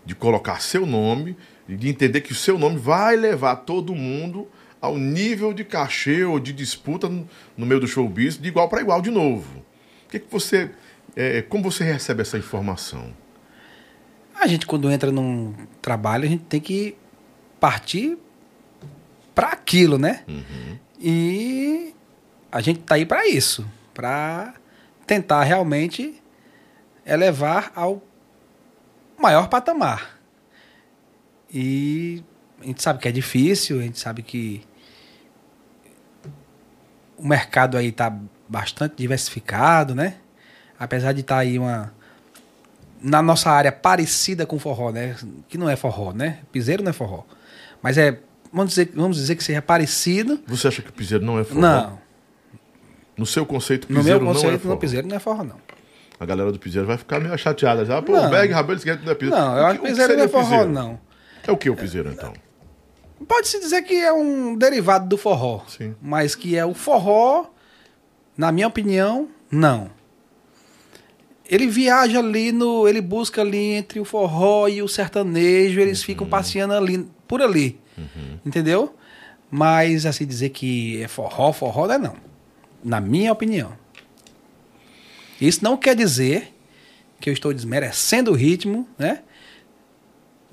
de 0.02 0.14
colocar 0.14 0.58
seu 0.62 0.86
nome 0.86 1.36
e 1.68 1.76
de 1.76 1.90
entender 1.90 2.22
que 2.22 2.32
o 2.32 2.34
seu 2.34 2.58
nome 2.58 2.78
vai 2.78 3.16
levar 3.16 3.54
todo 3.56 3.94
mundo 3.94 4.48
ao 4.80 4.96
nível 4.96 5.52
de 5.52 5.62
cachê 5.62 6.24
ou 6.24 6.40
de 6.40 6.50
disputa 6.50 7.06
no, 7.06 7.28
meio 7.66 7.82
do 7.82 7.86
showbiz 7.86 8.38
de 8.38 8.48
igual 8.48 8.66
para 8.66 8.80
igual 8.80 9.02
de 9.02 9.10
novo. 9.10 9.58
O 10.06 10.08
que, 10.08 10.18
que 10.20 10.32
você, 10.32 10.70
é, 11.14 11.42
como 11.42 11.64
você 11.64 11.84
recebe 11.84 12.22
essa 12.22 12.38
informação? 12.38 13.12
A 14.34 14.46
gente, 14.46 14.66
quando 14.66 14.90
entra 14.90 15.12
num 15.12 15.52
trabalho, 15.82 16.24
a 16.24 16.28
gente 16.28 16.44
tem 16.44 16.62
que 16.62 16.96
partir 17.60 18.16
para 19.34 19.48
aquilo, 19.48 19.98
né? 19.98 20.24
E 20.98 21.94
a 22.50 22.62
gente 22.62 22.80
tá 22.80 22.94
aí 22.94 23.04
para 23.04 23.28
isso, 23.28 23.70
para 23.92 24.54
tentar 25.06 25.44
realmente 25.44 26.22
elevar 27.04 27.70
ao 27.76 28.02
maior 29.18 29.48
patamar. 29.48 30.18
E 31.52 32.22
a 32.60 32.66
gente 32.66 32.82
sabe 32.82 32.98
que 32.98 33.08
é 33.08 33.12
difícil, 33.12 33.78
a 33.80 33.82
gente 33.82 33.98
sabe 33.98 34.22
que 34.22 34.62
o 37.16 37.26
mercado 37.26 37.76
aí 37.76 37.92
tá 37.92 38.12
bastante 38.48 38.94
diversificado, 38.96 39.94
né? 39.94 40.16
Apesar 40.78 41.12
de 41.12 41.20
estar 41.20 41.38
aí 41.38 41.58
uma 41.58 41.92
na 43.00 43.20
nossa 43.20 43.50
área 43.50 43.70
parecida 43.70 44.46
com 44.46 44.58
forró, 44.58 44.90
né? 44.90 45.14
Que 45.48 45.58
não 45.58 45.68
é 45.68 45.76
forró, 45.76 46.12
né? 46.12 46.40
Piseiro 46.50 46.82
não 46.82 46.90
é 46.90 46.92
forró. 46.92 47.24
Mas 47.82 47.98
é, 47.98 48.18
vamos 48.52 48.70
dizer, 48.70 48.90
vamos 48.94 49.16
dizer 49.18 49.36
que 49.36 49.44
seja 49.44 49.60
parecido. 49.60 50.40
Você 50.46 50.68
acha 50.68 50.82
que 50.82 50.88
o 50.88 50.92
piseiro 50.92 51.24
não 51.24 51.38
é 51.38 51.44
forró? 51.44 51.60
Não, 51.60 51.98
No 53.16 53.26
seu 53.26 53.44
conceito, 53.44 53.86
no 53.92 53.98
piseiro 53.98 54.20
meu 54.20 54.24
não 54.24 54.30
é 54.32 54.34
conceito, 54.42 54.60
forró. 54.62 54.74
no 54.74 54.80
piseiro 54.80 55.06
não 55.06 55.16
é 55.16 55.18
forró, 55.18 55.44
não. 55.44 55.60
A 56.18 56.24
galera 56.26 56.52
do 56.52 56.58
piseiro 56.58 56.86
vai 56.86 56.96
ficar 56.96 57.20
meio 57.20 57.36
chateada. 57.36 57.84
Já, 57.84 58.00
Pô, 58.00 58.12
Não. 58.12 58.26
o 58.26 58.30
Bag 58.30 58.52
Rabelo 58.52 58.78
que 58.80 58.86
não 58.94 59.12
é 59.12 59.14
piseiro. 59.14 59.36
Não, 59.40 59.58
eu 59.58 59.66
acho 59.66 59.78
o 59.78 59.82
que 59.82 59.88
piseiro 59.88 60.16
não 60.16 60.24
é 60.24 60.28
forró, 60.28 60.44
piseiro? 60.44 60.70
não. 60.72 61.00
É 61.46 61.52
o 61.52 61.56
que 61.56 61.68
o 61.70 61.76
piseiro, 61.76 62.10
então? 62.10 62.32
Pode-se 63.28 63.58
dizer 63.60 63.82
que 63.82 63.94
é 63.94 64.12
um 64.12 64.56
derivado 64.56 65.08
do 65.08 65.16
forró. 65.16 65.62
Sim. 65.66 65.94
Mas 66.00 66.34
que 66.34 66.56
é 66.56 66.64
o 66.64 66.74
forró, 66.74 67.46
na 68.36 68.50
minha 68.52 68.66
opinião, 68.68 69.28
não. 69.50 69.90
Ele 71.48 71.66
viaja 71.66 72.18
ali 72.20 72.52
no. 72.52 72.88
Ele 72.88 73.00
busca 73.00 73.42
ali 73.42 73.72
entre 73.74 74.00
o 74.00 74.04
forró 74.04 74.66
e 74.68 74.82
o 74.82 74.88
sertanejo, 74.88 75.78
eles 75.80 76.00
Uhum. 76.00 76.04
ficam 76.06 76.26
passeando 76.26 76.74
ali, 76.74 77.06
por 77.28 77.42
ali. 77.42 77.78
Entendeu? 78.44 78.94
Mas 79.50 80.06
assim, 80.06 80.26
dizer 80.26 80.48
que 80.50 81.02
é 81.02 81.08
forró, 81.08 81.52
forró 81.52 81.86
não 81.86 81.94
é 81.94 81.98
não. 81.98 82.14
Na 82.82 83.00
minha 83.00 83.30
opinião. 83.32 83.72
Isso 85.46 85.62
não 85.62 85.76
quer 85.76 85.94
dizer 85.96 86.52
que 87.20 87.28
eu 87.30 87.32
estou 87.32 87.52
desmerecendo 87.52 88.30
o 88.32 88.34
ritmo, 88.34 88.88
né? 88.98 89.20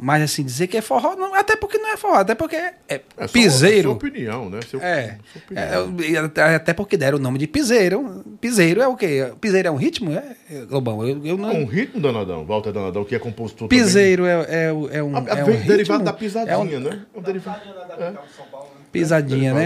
Mas 0.04 0.24
assim, 0.24 0.44
dizer 0.44 0.66
que 0.66 0.76
é 0.76 0.82
forró, 0.82 1.16
não, 1.16 1.36
até 1.36 1.56
porque 1.56 1.78
não 1.78 1.90
é 1.94 1.96
forró, 1.96 2.16
até 2.16 2.34
porque 2.34 2.56
é, 2.56 2.74
É 2.90 3.02
só 3.20 3.28
piseiro. 3.28 3.90
Sua 3.90 3.92
opinião, 3.98 4.50
né? 4.50 4.60
Seu, 4.68 4.82
É. 4.82 5.20
sua 5.32 5.42
opinião. 5.46 5.96
É, 6.24 6.26
até- 6.26 6.56
até 6.56 6.74
porque 6.74 6.98
deram 6.98 7.20
o 7.20 7.22
nome 7.22 7.38
de 7.38 7.46
piseiro. 7.46 8.24
Piseiro 8.42 8.82
é 8.82 8.88
o 8.88 8.96
quê? 8.96 9.32
Piseiro 9.40 9.68
é 9.68 9.72
um 9.72 9.76
ritmo? 9.76 10.12
É, 10.14 10.36
é, 10.50 10.66
Globão, 10.66 11.08
eu, 11.08 11.24
eu 11.24 11.38
não. 11.38 11.52
um 11.54 11.66
ritmo 11.66 12.02
danadão, 12.02 12.44
Walter 12.48 12.72
Danadão, 12.72 13.06
que 13.06 13.14
é 13.14 13.20
compositor 13.20 13.68
também. 13.68 13.84
Piseiro 13.84 14.26
é, 14.26 14.42
é, 14.50 14.66
é 14.98 15.04
um. 15.04 15.16
A, 15.16 15.20
é 15.20 15.44
um 15.44 15.46
derivado 15.46 15.78
ritmo? 15.78 16.00
da 16.00 16.14
pisadinha, 16.14 16.54
É 16.54 16.58
um- 16.58 16.80
né? 16.80 17.02
É 17.14 17.20
um 17.20 17.22
derivado. 17.22 17.60
Pisadinha, 17.62 18.12
né? 18.12 18.18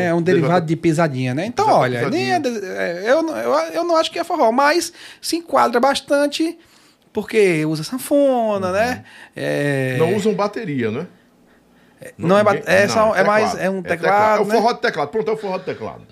É 0.08 0.14
um 0.14 0.22
Derivado- 0.22 0.66
de 0.66 0.76
pisadinha, 0.76 1.34
né? 1.34 1.46
Então, 1.46 1.68
olha, 1.68 2.10
nem 2.10 2.34
é 2.34 2.40
pisadinha. 2.40 2.72
é, 2.72 3.04
eu, 3.12 3.22
não- 3.24 3.38
eu, 3.38 3.54
eu 3.74 3.84
não 3.84 3.96
acho 3.98 4.12
que 4.12 4.20
é 4.20 4.24
forró, 4.24 4.52
mas 4.52 4.94
se 5.22 5.38
enquadra 5.38 5.80
bastante 5.80 6.58
porque 7.12 7.66
usa 7.66 7.84
sanfona, 7.84 8.72
né? 8.72 9.04
É, 9.36 9.96
Não 9.98 10.16
usam 10.16 10.34
bateria, 10.34 10.92
né? 10.92 11.08
Não 12.18 12.38
é 12.38 12.44
ba- 12.44 12.54
ninguém- 12.54 12.66
é 12.74 12.88
só- 12.88 13.06
é 13.16 13.18
teclado. 13.20 13.26
mais- 13.28 13.56
é 13.58 13.70
um 13.70 13.82
teclado, 13.82 14.40
É 14.40 14.44
o 14.44 14.48
né? 14.48 14.56
forró 14.56 14.74
de 14.74 14.82
teclado. 14.82 15.10
Pronto, 15.10 15.32
é 15.32 15.34
o 15.34 15.38
forró 15.38 15.58
de 15.58 15.64
teclado. 15.66 16.04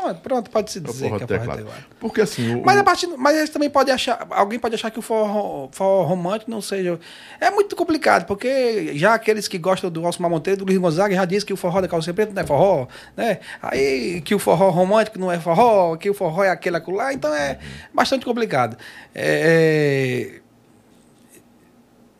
Pronto, 0.00 0.20
pronto, 0.20 0.50
pode 0.50 0.70
se 0.70 0.80
dizer 0.80 1.10
que 1.16 1.32
é 1.32 1.38
forró. 1.40 1.70
Porque 1.98 2.20
assim. 2.20 2.56
O, 2.56 2.64
Mas 2.64 2.76
a 2.78 2.84
partir, 2.84 3.06
mas 3.16 3.36
eles 3.36 3.50
também 3.50 3.70
podem 3.70 3.94
achar, 3.94 4.26
alguém 4.30 4.58
pode 4.58 4.74
achar 4.74 4.90
que 4.90 4.98
o 4.98 5.02
forró, 5.02 5.68
forró 5.72 6.02
romântico 6.04 6.50
não 6.50 6.60
seja. 6.60 7.00
É 7.40 7.50
muito 7.50 7.74
complicado, 7.74 8.26
porque 8.26 8.92
já 8.96 9.14
aqueles 9.14 9.48
que 9.48 9.58
gostam 9.58 9.90
do 9.90 10.04
Alcimar 10.04 10.30
Monteiro, 10.30 10.58
do 10.58 10.66
Luiz 10.66 10.78
Gonzaga, 10.78 11.14
já 11.14 11.24
disse 11.24 11.46
que 11.46 11.52
o 11.52 11.56
forró 11.56 11.80
da 11.80 11.88
calça 11.88 12.12
preta 12.12 12.32
não 12.32 12.42
é 12.42 12.46
forró, 12.46 12.86
né? 13.16 13.40
Aí 13.62 14.20
que 14.20 14.34
o 14.34 14.38
forró 14.38 14.70
romântico 14.70 15.18
não 15.18 15.32
é 15.32 15.40
forró, 15.40 15.96
que 15.96 16.10
o 16.10 16.14
forró 16.14 16.44
é 16.44 16.50
aquele 16.50 16.76
acolá, 16.76 17.12
então 17.12 17.34
é 17.34 17.58
bastante 17.92 18.24
complicado. 18.24 18.76
É, 19.14 20.40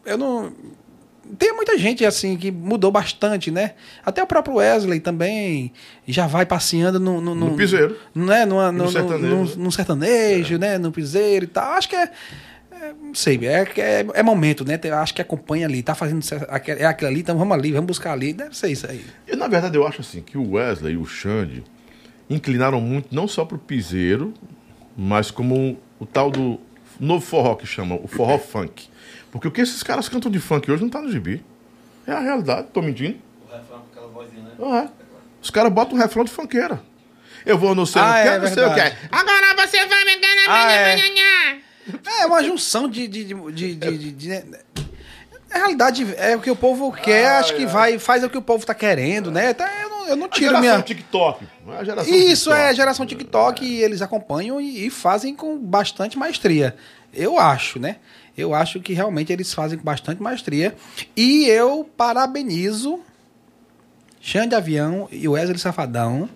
é, 0.07 0.13
eu 0.13 0.19
não 0.19 0.53
tem 1.39 1.55
muita 1.55 1.77
gente 1.79 2.05
assim 2.05 2.37
que 2.37 2.51
mudou 2.51 2.91
bastante, 2.91 3.51
né? 3.51 3.73
Até 4.05 4.23
o 4.23 4.27
próprio 4.27 4.57
Wesley 4.57 5.01
também 5.01 5.73
já 6.07 6.27
vai 6.27 6.47
passeando 6.47 6.99
no, 7.01 7.21
no, 7.21 7.35
No 7.35 7.57
piseiro. 7.57 7.97
né? 8.15 8.45
No, 8.45 8.61
no, 8.71 8.73
no, 8.73 8.89
sertanejo, 8.91 9.35
no- 9.37 9.45
né? 9.45 9.53
no 9.57 9.73
sertanejo, 9.73 10.59
né? 10.59 10.79
No 10.79 10.93
piseiro 10.93 11.45
e 11.45 11.49
tal. 11.49 11.73
Acho 11.73 11.89
que 11.89 11.97
é, 11.97 12.11
é, 12.71 12.93
não 13.03 13.15
sei, 13.15 13.39
é, 13.47 13.67
é, 13.81 14.07
é 14.15 14.23
momento, 14.23 14.65
né? 14.65 14.77
Tem- 14.79 14.91
Acho 14.91 15.15
que 15.15 15.23
acompanha 15.23 15.67
ali, 15.67 15.83
tá 15.83 15.95
fazendo 15.95 16.21
é 16.79 16.85
aquilo 16.87 17.11
ali, 17.11 17.21
então 17.21 17.37
vamos 17.39 17.57
ali, 17.57 17.73
vamos 17.73 17.87
buscar 17.87 18.13
ali. 18.13 18.33
Deve 18.33 18.57
ser 18.57 18.71
isso 18.71 18.87
aí. 18.89 19.05
E, 19.27 19.35
na 19.35 19.49
verdade, 19.49 19.77
eu 19.77 19.87
acho 19.87 20.01
assim 20.03 20.21
que 20.21 20.37
o 20.39 20.53
Wesley 20.53 20.95
e 20.95 20.97
o 20.97 21.05
Xande 21.07 21.65
inclinaram 22.29 22.81
muito 22.81 23.15
não 23.15 23.27
só 23.29 23.45
pro 23.45 23.59
piseiro, 23.59 24.35
mas 24.97 25.31
como 25.31 25.79
o 25.99 26.07
tal 26.07 26.31
do 26.31 26.59
novo 26.99 27.25
forró 27.25 27.55
que 27.55 27.67
chama, 27.67 27.95
o 28.03 28.09
forró 28.09 28.39
funk. 28.39 28.89
Porque 29.37 29.49
o 29.49 29.51
que 29.51 29.61
esses 29.61 29.83
caras 29.83 30.09
cantam 30.09 30.31
de 30.31 30.39
funk 30.41 30.71
hoje 30.71 30.83
não 30.83 30.89
tá 30.91 31.01
no 31.01 31.11
gibi. 31.11 31.45
É 32.07 32.13
a 32.13 32.21
realidade, 32.21 32.69
tô 32.73 32.81
mentindo. 32.83 33.19
Ah, 34.63 34.85
é. 34.85 34.89
Os 35.43 35.51
caras 35.51 35.73
botam 35.73 35.97
um 35.97 36.01
refrão 36.01 36.25
de 36.25 36.31
funkeira. 36.31 36.81
Eu 37.45 37.57
vou 37.59 37.75
no 37.75 37.87
sei 37.87 38.03
Ah, 38.03 38.07
o 38.11 38.13
que, 38.23 38.29
é 38.29 38.39
não 38.39 38.47
sei 38.49 38.65
o 38.65 38.75
que. 38.75 38.81
Agora 39.13 39.55
você 39.57 39.87
vai 39.87 40.05
me 40.05 40.17
enganar, 40.17 40.45
Ah, 40.49 40.73
é. 40.73 40.97
manhã. 40.97 41.61
É 42.21 42.27
uma 42.27 42.43
junção 42.43 42.89
de. 42.89 43.07
de, 43.07 43.25
de, 43.25 43.35
de, 43.53 43.75
de- 43.77 43.99
de- 43.99 44.13
de- 44.13 44.29
né? 44.29 44.43
Na 45.49 45.59
realidade, 45.59 46.07
é 46.19 46.35
o 46.37 46.41
que 46.41 46.51
o 46.51 46.57
povo 46.57 46.91
quer, 46.93 47.29
acho 47.37 47.55
que 47.55 47.65
vai, 47.65 47.99
faz 48.01 48.23
o 48.25 48.29
que 48.29 48.37
o 48.37 48.43
povo 48.43 48.67
tá 48.67 48.75
querendo, 48.75 49.31
né? 49.31 49.51
Então, 49.51 49.67
eu, 49.81 49.89
não, 49.89 50.09
eu 50.09 50.17
não 50.17 50.27
A 50.27 50.29
tiro 50.29 50.47
geração 50.47 50.61
minha. 50.61 50.83
TikTok. 50.83 51.47
A 51.79 51.85
geração 51.85 52.13
Isso 52.15 52.51
TikTok. 52.51 52.71
é 52.71 52.75
geração 52.75 53.07
TikTok 53.07 53.65
e 53.65 53.83
eles 53.83 54.03
acompanham 54.03 54.61
e, 54.61 54.87
e 54.87 54.91
fazem 54.91 55.35
com 55.37 55.57
bastante 55.57 56.19
maestria. 56.19 56.77
Eu 57.15 57.39
acho, 57.39 57.79
né? 57.79 57.97
Eu 58.37 58.55
acho 58.55 58.81
que 58.81 58.93
realmente 58.93 59.33
eles 59.33 59.53
fazem 59.55 59.79
com 59.79 59.85
bastante 59.85 60.23
maestria. 60.23 60.77
E 61.17 61.47
eu 61.47 61.89
parabenizo 61.97 63.01
Xande 64.21 64.55
Avião 64.55 65.09
e 65.11 65.27
Wesley 65.29 65.59
Safadão 65.59 66.29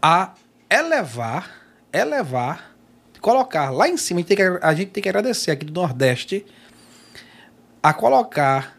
a 0.00 0.34
elevar, 0.70 1.50
elevar, 1.92 2.76
colocar 3.20 3.70
lá 3.70 3.88
em 3.88 3.96
cima. 3.96 4.20
A 4.20 4.22
gente 4.22 4.28
tem 4.28 4.36
que, 4.36 4.58
a 4.62 4.74
gente 4.74 4.90
tem 4.90 5.02
que 5.02 5.08
agradecer 5.08 5.50
aqui 5.50 5.64
do 5.64 5.80
Nordeste 5.80 6.46
a 7.82 7.92
colocar 7.92 8.78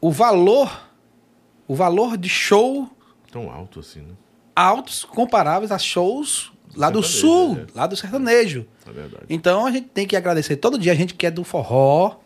o 0.00 0.10
valor, 0.10 0.88
o 1.66 1.74
valor 1.74 2.16
de 2.16 2.28
show 2.28 2.90
Tão 3.30 3.50
alto 3.50 3.80
assim, 3.80 4.00
né? 4.00 4.14
altos 4.54 5.04
comparáveis 5.04 5.70
a 5.70 5.78
shows 5.78 6.52
lá 6.76 6.90
do 6.90 7.02
sul, 7.02 7.58
é. 7.58 7.66
lá 7.74 7.86
do 7.86 7.96
sertanejo. 7.96 8.66
É 8.86 8.92
verdade. 8.92 9.24
Então 9.28 9.66
a 9.66 9.70
gente 9.70 9.88
tem 9.88 10.06
que 10.06 10.16
agradecer 10.16 10.56
todo 10.56 10.78
dia, 10.78 10.92
a 10.92 10.94
gente 10.94 11.14
que 11.14 11.26
é 11.26 11.30
do 11.30 11.42
forró, 11.44 12.18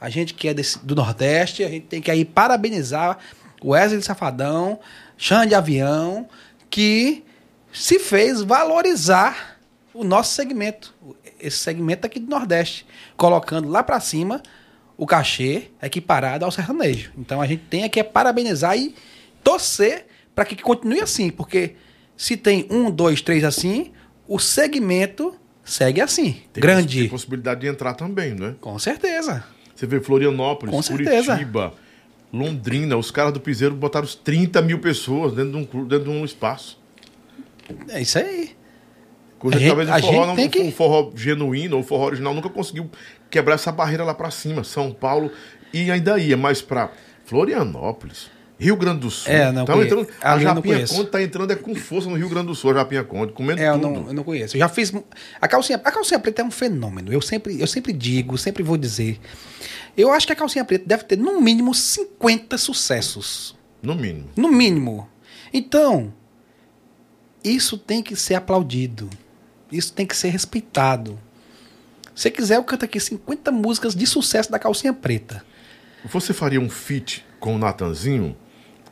a 0.00 0.08
gente 0.10 0.34
que 0.34 0.48
é 0.48 0.54
desse- 0.54 0.84
do 0.84 0.94
Nordeste, 0.94 1.62
a 1.64 1.68
gente 1.68 1.86
tem 1.86 2.00
que 2.02 2.10
aí 2.10 2.24
parabenizar 2.24 3.18
o 3.62 3.70
Wesley 3.70 4.02
Safadão, 4.02 4.80
Xande 5.16 5.54
Avião, 5.54 6.28
que 6.68 7.22
se 7.72 7.98
fez 7.98 8.42
valorizar 8.42 9.58
o 9.94 10.02
nosso 10.04 10.34
segmento, 10.34 10.94
esse 11.38 11.58
segmento 11.58 12.06
aqui 12.06 12.18
do 12.18 12.28
Nordeste, 12.28 12.86
colocando 13.16 13.68
lá 13.68 13.82
pra 13.82 14.00
cima 14.00 14.42
o 14.96 15.06
cachê 15.06 15.70
equiparado 15.82 16.44
ao 16.44 16.50
sertanejo. 16.50 17.12
Então 17.16 17.40
a 17.40 17.46
gente 17.46 17.62
tem 17.70 17.84
aqui 17.84 18.00
é 18.00 18.02
parabenizar 18.02 18.76
e 18.76 18.94
torcer 19.44 20.06
para 20.34 20.44
que 20.44 20.56
continue 20.56 21.00
assim, 21.00 21.30
porque 21.30 21.76
se 22.22 22.36
tem 22.36 22.68
um, 22.70 22.88
dois, 22.88 23.20
três 23.20 23.42
assim, 23.42 23.90
o 24.28 24.38
segmento 24.38 25.34
segue 25.64 26.00
assim, 26.00 26.40
Tem 26.52 26.60
grande. 26.62 27.00
Tem 27.00 27.08
possibilidade 27.08 27.62
de 27.62 27.66
entrar 27.66 27.94
também, 27.94 28.32
né? 28.32 28.54
Com 28.60 28.78
certeza. 28.78 29.42
Você 29.74 29.88
vê 29.88 30.00
Florianópolis, 30.00 30.72
Com 30.72 30.80
certeza. 30.82 31.32
Curitiba, 31.32 31.74
Londrina, 32.32 32.96
os 32.96 33.10
caras 33.10 33.32
do 33.32 33.40
Piseiro 33.40 33.74
botaram 33.74 34.04
os 34.04 34.14
30 34.14 34.62
mil 34.62 34.78
pessoas 34.78 35.32
dentro 35.34 35.50
de 35.50 35.76
um, 35.76 35.84
dentro 35.84 36.04
de 36.04 36.10
um 36.10 36.24
espaço. 36.24 36.80
É 37.88 38.00
isso 38.00 38.18
aí. 38.18 38.50
Coisa 39.40 39.56
A 39.56 39.60
gente- 39.60 39.68
talvez 39.68 39.88
o 39.90 40.00
forró, 40.06 40.26
não, 40.26 40.36
que- 40.48 40.60
o 40.60 40.70
forró 40.70 41.10
genuíno 41.16 41.74
ou 41.76 41.82
o 41.82 41.84
forró 41.84 42.06
original 42.06 42.32
nunca 42.32 42.48
conseguiu 42.48 42.88
quebrar 43.28 43.56
essa 43.56 43.72
barreira 43.72 44.04
lá 44.04 44.14
pra 44.14 44.30
cima. 44.30 44.62
São 44.62 44.92
Paulo 44.92 45.32
e 45.74 45.90
ainda 45.90 46.16
ia 46.20 46.36
mais 46.36 46.62
pra 46.62 46.92
Florianópolis, 47.24 48.30
Rio 48.62 48.76
Grande 48.76 49.00
do 49.00 49.10
Sul. 49.10 49.32
É, 49.32 49.50
não 49.50 49.64
Tão 49.64 49.74
conheço. 49.74 49.94
entrando, 49.94 50.08
a 50.22 50.34
eu 50.36 50.40
Japinha. 50.40 50.86
Conde 50.88 51.10
tá 51.10 51.22
entrando 51.22 51.50
é 51.52 51.56
com 51.56 51.74
força 51.74 52.08
no 52.08 52.16
Rio 52.16 52.28
Grande 52.28 52.46
do 52.46 52.54
Sul, 52.54 52.70
a 52.70 52.74
Japinha 52.74 53.02
Conde, 53.02 53.32
comendo 53.32 53.60
É, 53.60 53.68
eu 53.68 53.72
tudo. 53.74 53.88
não, 53.88 54.06
eu 54.08 54.14
não 54.14 54.22
conheço. 54.24 54.56
Eu 54.56 54.60
já 54.60 54.68
fiz. 54.68 54.92
A 55.40 55.48
calcinha, 55.48 55.80
a 55.84 55.90
calcinha 55.90 56.20
preta 56.20 56.42
é 56.42 56.44
um 56.44 56.50
fenômeno. 56.50 57.12
Eu 57.12 57.20
sempre, 57.20 57.60
eu 57.60 57.66
sempre 57.66 57.92
digo, 57.92 58.38
sempre 58.38 58.62
vou 58.62 58.76
dizer. 58.76 59.18
Eu 59.96 60.12
acho 60.12 60.26
que 60.26 60.32
a 60.32 60.36
calcinha 60.36 60.64
preta 60.64 60.84
deve 60.86 61.04
ter 61.04 61.18
no 61.18 61.40
mínimo 61.40 61.74
50 61.74 62.56
sucessos. 62.56 63.56
No 63.82 63.94
mínimo. 63.94 64.28
No 64.36 64.48
mínimo. 64.48 65.08
Então, 65.52 66.14
isso 67.42 67.76
tem 67.76 68.02
que 68.02 68.14
ser 68.14 68.34
aplaudido. 68.34 69.10
Isso 69.70 69.92
tem 69.92 70.06
que 70.06 70.16
ser 70.16 70.28
respeitado. 70.28 71.18
Se 72.14 72.30
quiser, 72.30 72.56
eu 72.56 72.64
canto 72.64 72.84
aqui 72.84 73.00
50 73.00 73.50
músicas 73.50 73.94
de 73.94 74.06
sucesso 74.06 74.50
da 74.50 74.58
calcinha 74.58 74.92
preta. 74.92 75.44
Você 76.04 76.32
faria 76.32 76.60
um 76.60 76.68
feat 76.68 77.24
com 77.40 77.54
o 77.54 77.58
Natanzinho, 77.58 78.36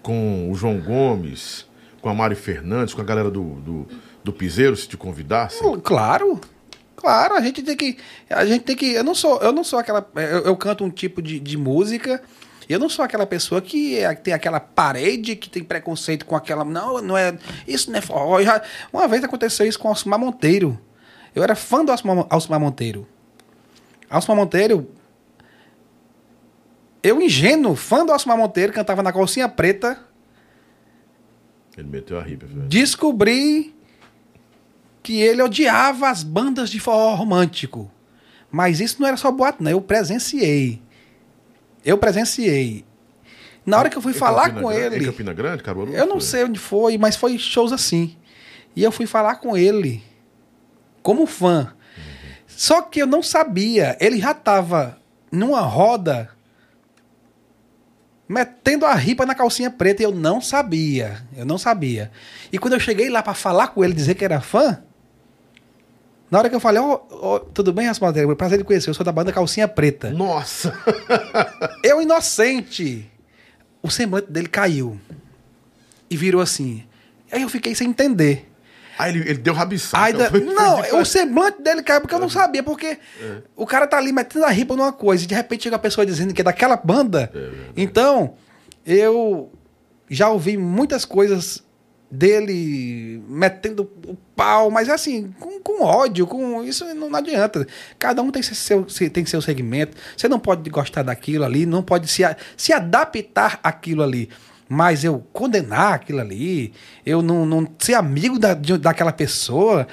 com 0.03 0.51
o 0.51 0.55
João 0.55 0.79
Gomes, 0.81 1.67
com 2.01 2.09
a 2.09 2.15
Mari 2.15 2.35
Fernandes, 2.35 2.95
com 2.95 3.01
a 3.01 3.05
galera 3.05 3.31
do, 3.31 3.43
do, 3.61 3.87
do 4.25 4.33
Piseiro, 4.33 4.77
se 4.77 4.89
te 4.89 4.97
convidasse? 4.97 5.61
Claro. 5.83 6.41
Claro, 6.97 7.35
a 7.35 7.41
gente 7.41 7.63
tem 7.63 7.75
que. 7.77 7.97
A 8.29 8.45
gente 8.45 8.63
tem 8.63 8.77
que. 8.77 8.93
Eu 8.93 9.03
não 9.03 9.15
sou, 9.15 9.39
eu 9.41 9.53
não 9.53 9.65
sou 9.65 9.79
aquela. 9.79 10.07
Eu, 10.17 10.41
eu 10.45 10.57
canto 10.57 10.85
um 10.85 10.91
tipo 10.91 11.23
de, 11.23 11.41
de 11.41 11.57
música. 11.57 12.23
Eu 12.69 12.79
não 12.79 12.89
sou 12.91 13.05
aquela 13.05 13.27
pessoa 13.27 13.61
que 13.63 13.99
é- 13.99 14.15
tem 14.15 14.35
aquela 14.35 14.61
parede 14.61 15.35
que 15.35 15.49
tem 15.49 15.65
preconceito 15.65 16.27
com 16.27 16.37
aquela. 16.37 16.63
Não, 16.65 17.01
não 17.01 17.17
é. 17.17 17.37
Isso 17.67 17.91
não 17.91 17.99
é 17.99 18.03
forró. 18.03 18.37
Uma 18.93 19.09
vez 19.09 19.25
aconteceu 19.25 19.67
isso 19.67 19.79
com 19.79 19.89
o 19.89 19.91
Alcimar 19.91 20.19
Monteiro. 20.19 20.79
Eu 21.35 21.43
era 21.43 21.55
fã 21.57 21.83
do 21.85 21.91
Alcimar, 21.91 22.27
Alcimar 22.29 22.61
Monteiro. 22.61 23.07
Alcimar 24.11 24.37
Monteiro. 24.37 24.87
Eu, 27.03 27.21
ingênuo, 27.21 27.75
fã 27.75 28.05
do 28.05 28.13
Alcimar 28.13 28.37
Monteiro, 28.37 28.73
cantava 28.73 29.03
na 29.03 29.13
calcinha 29.13 29.49
preta. 29.49 29.99
Ele 31.77 31.89
meteu 31.89 32.19
a 32.19 32.23
ripa, 32.23 32.47
velho. 32.47 32.69
descobri 32.69 33.75
que 35.03 35.21
ele 35.21 35.41
odiava 35.43 36.11
as 36.11 36.23
bandas 36.23 36.69
de 36.69 36.79
forró 36.79 37.15
romântico. 37.15 37.91
Mas 38.51 38.81
isso 38.81 39.01
não 39.01 39.09
era 39.09 39.17
só 39.17 39.31
boato, 39.31 39.63
não. 39.63 39.71
Eu 39.71 39.81
presenciei. 39.81 40.83
Eu 41.85 41.97
presenciei. 41.97 42.85
Na 43.65 43.79
hora 43.79 43.89
que 43.89 43.97
eu 43.97 44.03
fui 44.03 44.13
Em 44.13 44.15
falar 44.17 44.49
Campina 44.51 44.61
com 44.63 44.69
Grande- 44.69 44.95
Em 44.95 44.97
ele, 44.99 45.07
Campina 45.07 45.33
Grande, 45.33 45.63
Caruaru? 45.63 45.93
eu 45.93 46.05
não 46.07 46.15
foi? 46.15 46.21
sei 46.23 46.45
onde 46.45 46.59
foi, 46.59 46.99
mas 46.99 47.17
foi 47.17 47.39
shows 47.39 47.73
assim. 47.73 48.17
E 48.77 48.83
eu 48.83 48.91
fui 48.93 49.07
falar 49.07 49.37
com 49.37 49.57
ele 49.57 50.03
como 51.03 51.25
fã. 51.27 51.73
Só 52.47 52.83
que 52.83 53.01
eu 53.01 53.07
não 53.07 53.23
sabia. 53.23 53.97
Ele 54.01 54.19
já 54.19 54.33
estava 54.33 54.99
numa 55.33 55.61
roda 55.61 56.29
metendo 58.31 58.87
a 58.87 58.95
ripa 58.95 59.27
na 59.27 59.35
calcinha 59.35 59.69
preta 59.69 60.03
e 60.03 60.05
eu 60.05 60.13
não 60.13 60.41
sabia. 60.41 61.21
Eu 61.37 61.45
não 61.45 61.59
sabia. 61.59 62.13
E 62.53 62.59
quando 62.59 62.75
eu 62.75 62.81
cheguei 62.81 63.11
lá 63.11 63.25
para 63.25 63.35
falar 63.35 63.69
com 63.69 63.85
ele, 63.85 63.93
dizer 63.93 64.15
que 64.15 64.25
era 64.25 64.41
fã, 64.41 64.81
na 66.31 66.39
hora 66.39 66.49
que 66.49 66.55
eu 66.55 66.61
falei, 66.61 66.81
ó, 66.81 67.01
ó, 67.11 67.39
tudo 67.41 67.73
bem, 67.73 67.89
Rasmaldeiro? 67.89 68.37
Prazer 68.37 68.59
de 68.59 68.63
conhecer, 68.63 68.89
eu 68.89 68.95
sou 68.95 69.05
da 69.05 69.11
banda 69.11 69.33
Calcinha 69.33 69.67
Preta. 69.67 70.11
Nossa! 70.11 70.73
Eu, 71.83 72.01
inocente, 72.01 73.11
o 73.83 73.91
semblante 73.91 74.31
dele 74.31 74.47
caiu. 74.47 75.01
E 76.09 76.17
virou 76.17 76.41
assim. 76.41 76.85
Aí 77.33 77.43
eu 77.43 77.49
fiquei 77.49 77.75
sem 77.75 77.89
entender. 77.89 78.50
Aí 79.01 79.11
ele, 79.17 79.21
ele 79.31 79.39
deu 79.39 79.55
rabiçada. 79.55 80.05
Aí, 80.05 80.13
da- 80.13 80.31
não, 80.53 81.01
o 81.01 81.05
semblante 81.05 81.63
dele 81.63 81.83
caiu 81.83 82.01
porque 82.01 82.15
eu 82.15 82.19
não 82.21 82.29
sabia, 82.29 82.63
porque 82.63 82.99
o 83.57 83.67
cara 83.67 83.87
tá 83.87 83.97
ali 83.99 84.13
metendo 84.13 84.45
a 84.45 84.51
ripa 84.51 84.77
numa 84.77 84.93
coisa 84.93 85.25
e 85.25 85.27
de 85.27 85.35
repente 85.35 85.65
chega 85.65 85.77
a 85.77 85.79
pessoa 85.79 86.05
dizendo 86.07 86.33
que 86.35 86.41
é 86.41 86.45
daquela 86.45 86.77
banda. 86.77 87.31
então, 87.77 88.35
eu 88.85 89.51
já 90.09 90.29
ouvi 90.29 90.57
muitas 90.57 91.05
coisas 91.05 91.63
dele 92.11 93.23
metendo 93.29 93.89
o 94.07 94.17
pau, 94.35 94.71
mas 94.71 94.89
assim, 94.89 95.33
com, 95.39 95.61
com 95.61 95.85
ódio, 95.85 96.27
com 96.27 96.63
isso 96.65 96.85
não, 96.95 97.09
não 97.09 97.19
adianta. 97.19 97.67
Cada 97.99 98.21
um 98.21 98.31
tem 98.31 98.43
seu, 98.43 98.85
tem 99.13 99.25
seu 99.25 99.41
segmento. 99.41 99.97
Você 100.17 100.27
não 100.29 100.39
pode 100.41 100.69
gostar 100.69 101.03
daquilo 101.03 101.45
ali, 101.45 101.65
não 101.67 101.83
pode 101.83 102.09
se, 102.09 102.23
se 102.57 102.73
adaptar 102.73 103.61
àquilo 103.63 104.03
ali. 104.03 104.29
Mas 104.73 105.03
eu 105.03 105.27
condenar 105.33 105.95
aquilo 105.95 106.21
ali, 106.21 106.73
eu 107.05 107.21
não, 107.23 107.45
não 107.45 107.67
ser 107.77 107.95
amigo 107.95 108.39
da, 108.39 108.55
de- 108.55 108.79
daquela 108.79 109.11
pessoa. 109.11 109.89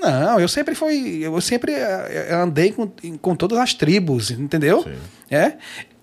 Não, 0.00 0.38
eu 0.38 0.46
sempre 0.46 0.76
fui. 0.76 1.18
Eu 1.22 1.40
sempre 1.40 1.72
eh, 1.72 2.28
andei 2.32 2.70
com, 2.70 2.88
com 3.20 3.34
todas 3.34 3.58
as 3.58 3.74
tribos, 3.74 4.30
entendeu? 4.30 4.84
Sim. 4.84 4.94
É. 5.28 5.54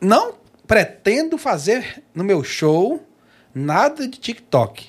Não 0.02 0.34
pretendo 0.68 1.38
fazer 1.38 2.04
no 2.14 2.26
meu 2.26 2.44
show 2.44 3.02
nada 3.56 4.06
de 4.06 4.18
TikTok. 4.20 4.88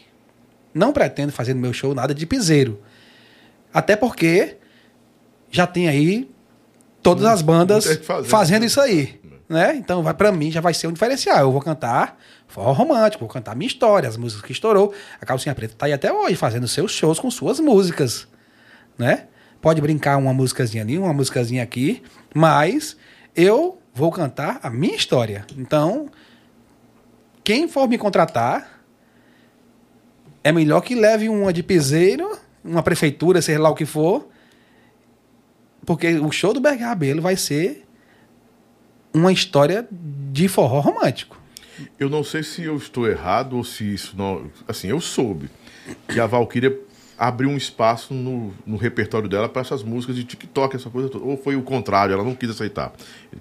Não 0.74 0.92
pretendo 0.92 1.30
fazer 1.30 1.54
no 1.54 1.60
meu 1.60 1.72
show 1.72 1.94
nada 1.94 2.12
de 2.12 2.26
piseiro. 2.26 2.82
Até 3.72 3.94
porque 3.94 4.56
já 5.52 5.68
tem 5.68 5.86
aí 5.88 6.28
todas 7.00 7.24
as 7.26 7.42
bandas 7.42 7.84
fazendo. 7.98 8.24
fazendo 8.28 8.64
isso 8.64 8.80
aí. 8.80 9.20
Né? 9.48 9.74
Então, 9.76 10.02
vai 10.02 10.14
para 10.14 10.30
mim, 10.30 10.50
já 10.50 10.60
vai 10.60 10.74
ser 10.74 10.86
um 10.88 10.92
diferencial. 10.92 11.38
Eu 11.40 11.52
vou 11.52 11.60
cantar 11.60 12.16
forró 12.50 12.72
romântico, 12.72 13.24
vou 13.24 13.32
cantar 13.32 13.54
minha 13.54 13.68
história, 13.68 14.08
as 14.08 14.16
músicas 14.16 14.44
que 14.44 14.52
estourou. 14.52 14.92
A 15.20 15.24
Calcinha 15.24 15.54
Preta 15.54 15.74
tá 15.76 15.86
aí 15.86 15.92
até 15.92 16.12
hoje, 16.12 16.36
fazendo 16.36 16.66
seus 16.68 16.92
shows 16.92 17.18
com 17.18 17.30
suas 17.30 17.60
músicas. 17.60 18.26
Né? 18.98 19.28
Pode 19.60 19.80
brincar 19.80 20.16
uma 20.16 20.34
musicazinha 20.34 20.82
ali, 20.82 20.98
uma 20.98 21.12
musicazinha 21.12 21.62
aqui, 21.62 22.02
mas 22.34 22.96
eu 23.34 23.80
vou 23.94 24.10
cantar 24.10 24.58
a 24.62 24.68
minha 24.68 24.96
história. 24.96 25.46
Então, 25.56 26.08
quem 27.44 27.68
for 27.68 27.88
me 27.88 27.96
contratar, 27.96 28.82
é 30.42 30.52
melhor 30.52 30.80
que 30.80 30.94
leve 30.94 31.28
uma 31.28 31.52
de 31.52 31.62
piseiro, 31.62 32.38
uma 32.64 32.82
prefeitura, 32.82 33.40
seja 33.40 33.60
lá 33.60 33.70
o 33.70 33.74
que 33.74 33.86
for, 33.86 34.28
porque 35.86 36.14
o 36.14 36.30
show 36.30 36.52
do 36.52 36.60
Berg 36.60 36.82
Rabelo 36.82 37.22
vai 37.22 37.36
ser 37.36 37.86
uma 39.12 39.32
história 39.32 39.86
de 39.90 40.48
forró 40.48 40.80
romântico. 40.80 41.39
Eu 42.00 42.08
não 42.08 42.24
sei 42.24 42.42
se 42.42 42.64
eu 42.64 42.76
estou 42.76 43.06
errado 43.06 43.56
ou 43.58 43.62
se 43.62 43.84
isso 43.94 44.14
não. 44.16 44.50
Assim, 44.66 44.88
eu 44.88 45.00
soube 45.02 45.50
que 46.08 46.18
a 46.18 46.26
Valkyria 46.26 46.76
abriu 47.18 47.50
um 47.50 47.56
espaço 47.58 48.14
no, 48.14 48.54
no 48.66 48.78
repertório 48.78 49.28
dela 49.28 49.46
para 49.50 49.60
essas 49.60 49.82
músicas 49.82 50.16
de 50.16 50.24
TikTok, 50.24 50.74
essa 50.76 50.88
coisa 50.88 51.10
toda. 51.10 51.22
Ou 51.26 51.36
foi 51.36 51.56
o 51.56 51.62
contrário, 51.62 52.14
ela 52.14 52.24
não 52.24 52.34
quis 52.34 52.48
aceitar. 52.48 52.92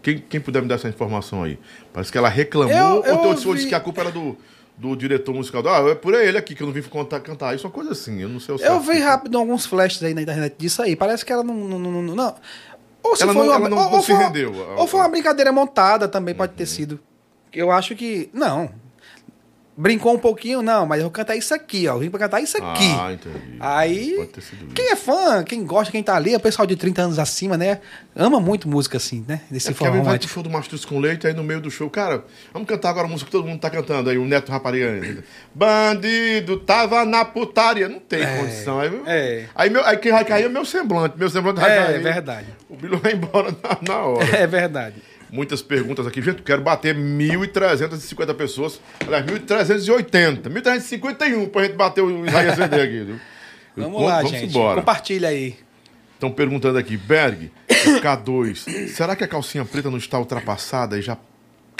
Quem, 0.01 0.17
quem 0.19 0.41
puder 0.41 0.61
me 0.61 0.67
dar 0.67 0.75
essa 0.75 0.89
informação 0.89 1.41
aí? 1.43 1.57
Parece 1.93 2.11
que 2.11 2.17
ela 2.17 2.27
reclamou, 2.27 2.75
Eu- 3.05 3.17
ou 3.17 3.25
eu 3.27 3.33
disse 3.33 3.47
ouvi- 3.47 3.65
que 3.67 3.73
a 3.73 3.79
culpa 3.79 4.01
era 4.01 4.11
do, 4.11 4.35
do 4.77 4.93
diretor 4.93 5.33
musical. 5.33 5.63
Ah, 5.65 5.89
é 5.89 5.95
por 5.95 6.13
ele 6.13 6.37
aqui 6.37 6.53
que 6.53 6.61
eu 6.61 6.67
não 6.67 6.73
vim 6.73 6.81
contar, 6.81 7.21
cantar. 7.21 7.55
Isso 7.55 7.65
é 7.65 7.67
uma 7.69 7.73
coisa 7.73 7.93
assim, 7.93 8.21
eu 8.21 8.27
não 8.27 8.41
sei 8.41 8.55
o 8.55 8.57
Eu 8.57 8.59
certo. 8.59 8.81
vi 8.81 8.99
rápido 8.99 9.37
alguns 9.37 9.65
flashes 9.65 10.03
aí 10.03 10.13
na 10.13 10.21
internet 10.21 10.55
disso 10.57 10.81
aí. 10.81 10.97
Parece 10.97 11.23
que 11.23 11.31
ela 11.31 11.43
não. 11.45 11.55
não, 11.55 11.79
não, 11.79 12.01
não-. 12.01 12.35
Ou 13.01 13.15
se 13.15 13.23
Ela 13.23 13.31
foi 13.31 13.43
não- 13.43 13.49
uma, 13.53 13.55
ela 13.55 13.69
não- 13.69 13.77
ou, 13.77 13.83
não 13.85 13.93
ou 13.93 14.01
se 14.01 14.07
foi 14.13 14.15
rendeu. 14.21 14.53
Ou 14.77 14.85
foi 14.85 14.99
uma 14.99 15.07
brincadeira 15.07 15.53
montada 15.53 16.09
também, 16.09 16.35
pode 16.35 16.51
ter 16.51 16.65
sido. 16.65 16.99
Eu 17.53 17.71
acho 17.71 17.95
que. 17.95 18.29
Não. 18.33 18.69
Brincou 19.81 20.13
um 20.13 20.19
pouquinho, 20.19 20.61
não, 20.61 20.85
mas 20.85 20.97
eu 20.99 21.05
vou 21.05 21.11
cantar 21.11 21.37
isso 21.37 21.53
aqui, 21.53 21.87
ó. 21.87 21.93
Eu 21.93 21.99
vim 21.99 22.09
pra 22.09 22.19
cantar 22.19 22.41
isso 22.41 22.57
aqui. 22.57 22.93
Ah, 22.99 23.13
entendi. 23.13 23.55
Aí, 23.61 24.13
Pode 24.17 24.27
ter 24.31 24.41
sido 24.41 24.73
quem 24.73 24.91
é 24.91 24.95
fã, 24.97 25.41
quem 25.41 25.63
gosta, 25.65 25.89
quem 25.89 26.03
tá 26.03 26.17
ali, 26.17 26.33
é 26.33 26.37
o 26.37 26.39
pessoal 26.41 26.67
de 26.67 26.75
30 26.75 27.01
anos 27.03 27.17
acima, 27.17 27.55
né? 27.55 27.79
Ama 28.13 28.41
muito 28.41 28.67
música 28.67 28.97
assim, 28.97 29.23
né? 29.25 29.39
Desse 29.49 29.69
É 29.69 29.75
alguém 29.87 30.03
vai 30.03 30.19
pro 30.19 30.27
show 30.27 30.43
do 30.43 30.49
Mastruz 30.49 30.83
com 30.83 30.99
Leite, 30.99 31.25
aí 31.27 31.33
no 31.33 31.45
meio 31.45 31.61
do 31.61 31.71
show, 31.71 31.89
cara, 31.89 32.25
vamos 32.51 32.67
cantar 32.67 32.89
agora 32.89 33.07
a 33.07 33.09
música 33.09 33.27
que 33.27 33.31
todo 33.31 33.47
mundo 33.47 33.61
tá 33.61 33.69
cantando. 33.69 34.09
Aí 34.09 34.17
o 34.17 34.25
Neto 34.25 34.51
Rapariga, 34.51 35.23
bandido, 35.55 36.57
tava 36.59 37.05
na 37.05 37.23
putaria. 37.23 37.87
Não 37.87 38.01
tem 38.01 38.19
condição. 38.37 38.81
Aí, 38.81 39.01
é. 39.05 39.45
aí, 39.55 39.69
meu, 39.69 39.85
aí 39.85 39.95
quem 39.95 40.11
vai 40.11 40.25
cair 40.25 40.43
é 40.43 40.47
o 40.47 40.51
meu 40.51 40.65
semblante. 40.65 41.17
Meu 41.17 41.29
semblante 41.29 41.61
vai 41.61 41.71
É, 41.71 41.85
cair. 41.85 41.95
é 41.95 41.99
verdade. 41.99 42.47
O 42.67 42.75
Bilo 42.75 42.97
vai 42.97 43.13
embora 43.13 43.55
na, 43.63 43.77
na 43.93 43.99
hora. 44.03 44.25
É 44.37 44.45
verdade. 44.45 45.01
Muitas 45.31 45.61
perguntas 45.61 46.07
aqui. 46.07 46.21
Gente, 46.21 46.41
quero 46.41 46.61
bater 46.61 46.95
1.350 46.95 48.33
pessoas. 48.33 48.81
Aliás, 49.05 49.25
1.380. 49.25 50.43
1.351 50.43 51.49
pra 51.49 51.63
gente 51.63 51.75
bater 51.75 52.01
o 52.01 52.25
Israel 52.25 52.55
CD 52.55 52.81
aqui. 52.81 53.03
viu? 53.03 53.19
Vamos 53.77 54.01
lá, 54.03 54.17
vamos 54.17 54.31
gente. 54.31 54.49
embora. 54.49 54.81
Compartilha 54.81 55.29
aí. 55.29 55.55
Estão 56.15 56.29
perguntando 56.29 56.77
aqui, 56.77 56.97
Berg, 56.97 57.49
K2, 57.69 58.89
será 58.91 59.15
que 59.15 59.23
a 59.23 59.27
calcinha 59.27 59.63
preta 59.63 59.89
não 59.89 59.97
está 59.97 60.19
ultrapassada 60.19 60.99
e 60.99 61.01
já 61.01 61.17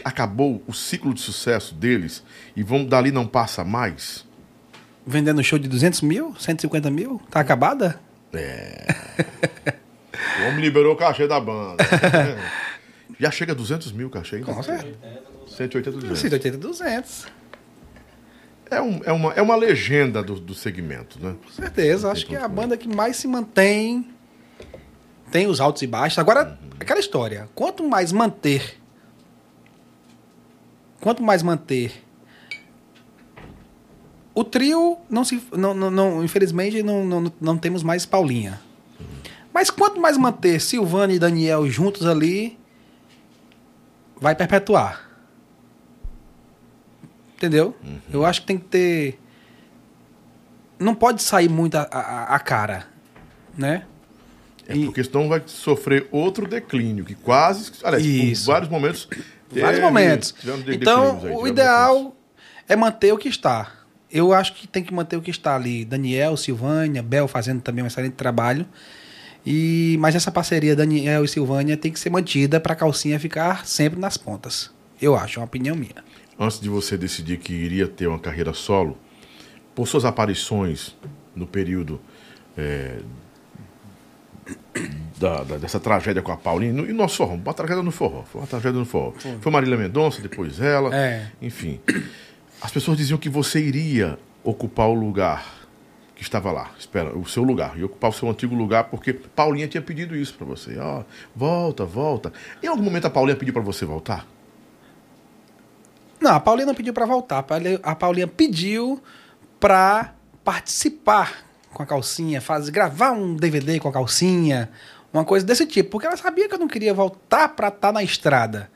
acabou 0.05 0.63
o 0.65 0.71
ciclo 0.71 1.13
de 1.13 1.19
sucesso 1.19 1.75
deles 1.75 2.23
e 2.55 2.63
vão 2.63 2.85
dali 2.85 3.11
não 3.11 3.27
passa 3.27 3.65
mais? 3.65 4.25
Vendendo 5.05 5.43
show 5.43 5.59
de 5.59 5.67
200 5.67 5.99
mil, 6.01 6.33
150 6.39 6.89
mil? 6.89 7.21
Tá 7.29 7.41
acabada? 7.41 7.99
O 10.39 10.47
homem 10.47 10.61
liberou 10.61 10.93
o 10.93 10.95
cachê 10.95 11.27
da 11.27 11.39
banda. 11.39 11.83
Já 13.19 13.29
chega 13.29 13.51
a 13.51 13.55
200 13.55 13.91
mil 13.91 14.09
cachê 14.09 14.37
ainda? 14.37 14.53
Com 14.53 14.63
certeza. 14.63 14.97
180, 15.47 15.91
200. 15.91 16.19
180, 16.19 16.57
200. 16.57 17.27
É, 18.71 18.81
um- 18.81 19.01
é 19.03 19.11
uma, 19.11 19.33
é 19.33 19.41
uma 19.41 19.55
legenda 19.55 20.23
do, 20.23 20.39
do 20.39 20.53
segmento, 20.53 21.19
né? 21.21 21.35
Com 21.43 21.49
certeza. 21.51 22.11
Acho 22.11 22.25
que 22.25 22.35
é 22.35 22.39
a 22.41 22.47
banda 22.47 22.77
que 22.77 22.87
mais 22.87 23.17
se 23.17 23.27
mantém. 23.27 24.07
Tem 25.31 25.47
os 25.47 25.59
altos 25.59 25.81
e 25.81 25.87
baixos. 25.87 26.17
Agora, 26.17 26.57
aquela 26.79 26.99
história. 26.99 27.49
Quanto 27.53 27.83
mais 27.87 28.11
manter. 28.11 28.77
Quanto 31.01 31.21
mais 31.21 31.43
manter. 31.43 31.91
O 34.33 34.43
trio, 34.43 34.97
não 35.09 35.25
se, 35.25 35.41
não, 35.51 35.73
não, 35.73 35.91
não- 35.91 36.23
infelizmente, 36.23 36.81
não, 36.81 37.03
não, 37.05 37.33
não 37.41 37.57
temos 37.57 37.83
mais 37.83 38.05
Paulinha. 38.05 38.61
Mas 39.53 39.69
quanto 39.69 39.99
mais 39.99 40.15
manter 40.17 40.61
Silvana 40.61 41.11
e 41.11 41.19
Daniel 41.19 41.67
juntos 41.69 42.05
ali, 42.05 42.57
vai 44.19 44.35
perpetuar. 44.35 45.07
Entendeu? 47.35 47.75
Eu 48.11 48.25
acho 48.25 48.41
que 48.41 48.47
tem 48.47 48.57
que 48.57 48.65
ter 48.65 49.19
não 50.79 50.95
pode 50.95 51.21
sair 51.21 51.49
muito 51.49 51.75
a, 51.75 51.81
a, 51.91 52.35
a 52.35 52.39
cara, 52.39 52.85
né? 53.57 53.83
É 54.67 54.75
E- 54.77 54.85
porque 54.85 55.03
senão 55.03 55.27
vai 55.27 55.41
sofrer 55.45 56.07
outro 56.11 56.47
declínio, 56.47 57.03
que 57.03 57.15
quase, 57.15 57.71
aliás, 57.83 58.05
Isso. 58.05 58.45
por 58.45 58.53
vários 58.53 58.69
momentos. 58.69 59.07
Vários 59.51 59.81
momentos. 59.81 60.33
de- 60.63 60.75
Então, 60.75 61.19
aí, 61.23 61.31
o 61.33 61.47
ideal 61.47 62.15
é 62.67 62.75
manter 62.75 63.11
o 63.11 63.17
que 63.17 63.27
está. 63.27 63.71
Eu 64.11 64.31
acho 64.33 64.53
que 64.53 64.67
tem 64.67 64.83
que 64.83 64.93
manter 64.93 65.17
o 65.17 65.21
que 65.21 65.31
está 65.31 65.55
ali. 65.55 65.83
Daniel, 65.83 66.37
Silvânia, 66.37 67.03
Bel 67.03 67.27
fazendo 67.27 67.61
também 67.61 67.83
um 67.83 67.87
excelente 67.87 68.13
trabalho. 68.13 68.65
E 69.45 69.97
mas 69.99 70.15
essa 70.15 70.31
parceria 70.31 70.75
Daniel 70.75 71.23
e 71.23 71.27
Silvânia 71.27 71.77
tem 71.77 71.91
que 71.91 71.99
ser 71.99 72.09
mantida 72.09 72.59
para 72.59 72.73
a 72.73 72.75
calcinha 72.75 73.19
ficar 73.19 73.65
sempre 73.65 73.99
nas 73.99 74.17
pontas. 74.17 74.69
Eu 75.01 75.15
acho, 75.15 75.39
é 75.39 75.41
uma 75.41 75.45
opinião 75.45 75.75
minha. 75.75 76.03
antes 76.37 76.59
de 76.59 76.69
você 76.69 76.97
decidir 76.97 77.37
que 77.37 77.51
iria 77.53 77.87
ter 77.87 78.07
uma 78.07 78.19
carreira 78.19 78.53
solo, 78.53 78.97
por 79.75 79.87
suas 79.87 80.05
aparições 80.05 80.95
no 81.35 81.45
período 81.47 81.99
é, 82.57 82.99
da- 85.19 85.43
da- 85.43 85.57
dessa 85.57 85.79
tragédia 85.79 86.21
com 86.21 86.31
a 86.31 86.37
Paulinha, 86.37 86.73
no, 86.73 86.89
e 86.89 86.93
nosso 86.93 87.17
forró, 87.17 87.33
uma 87.35 87.53
tragédia 87.53 87.83
no 87.83 87.91
forró, 87.91 88.23
foi 88.23 88.41
uma 88.41 88.47
tragédia 88.47 88.79
no 88.79 88.85
forró. 88.85 89.13
Foi 89.41 89.51
Marília 89.51 89.77
Mendonça, 89.77 90.21
depois 90.21 90.59
ela, 90.61 90.95
É. 90.95 91.27
enfim. 91.41 91.79
As 92.61 92.71
pessoas 92.71 92.97
diziam 92.97 93.17
que 93.17 93.29
você 93.29 93.59
iria 93.59 94.17
ocupar 94.43 94.87
o 94.87 94.93
lugar 94.93 95.58
que 96.19 96.23
estava 96.23 96.51
lá, 96.51 96.69
espera, 96.77 97.17
o 97.17 97.25
seu 97.25 97.43
lugar, 97.43 97.79
e 97.79 97.83
ocupar 97.85 98.09
o 98.09 98.13
seu 98.13 98.29
antigo 98.29 98.53
lugar, 98.53 98.83
porque 98.89 99.13
Paulinha 99.13 99.69
tinha 99.69 99.81
pedido 99.81 100.13
isso 100.17 100.33
pra 100.33 100.45
você. 100.45 100.77
Ó, 100.77 101.03
volta, 101.33 101.85
volta. 101.85 102.33
Em 102.61 102.67
algum 102.67 102.83
momento 102.83 103.05
a 103.05 103.09
Paulinha 103.09 103.37
pediu 103.37 103.53
pra 103.53 103.63
você 103.63 103.85
voltar? 103.85 104.27
Não, 106.19 106.31
a 106.35 106.39
Paulinha 106.41 106.65
não 106.65 106.75
pediu 106.75 106.93
para 106.93 107.05
voltar. 107.05 107.39
A 107.39 107.43
Paulinha- 107.43 107.79
A 107.81 108.27
pediu 108.27 109.01
para 109.61 110.13
participar 110.43 111.45
com 111.73 111.81
a 111.81 111.85
calcinha, 111.85 112.41
fazer, 112.41 112.71
gravar 112.71 113.11
um 113.13 113.33
DVD 113.33 113.79
com 113.79 113.87
a 113.87 113.93
calcinha, 113.93 114.69
uma 115.13 115.23
coisa 115.23 115.45
desse 115.45 115.65
tipo, 115.65 115.91
porque 115.91 116.05
ela 116.05 116.17
sabia 116.17 116.49
que 116.49 116.53
eu 116.55 116.59
não 116.59 116.67
queria 116.67 116.93
voltar 116.93 117.47
para 117.55 117.69
estar 117.69 117.93
na 117.93 118.03
estrada. 118.03 118.69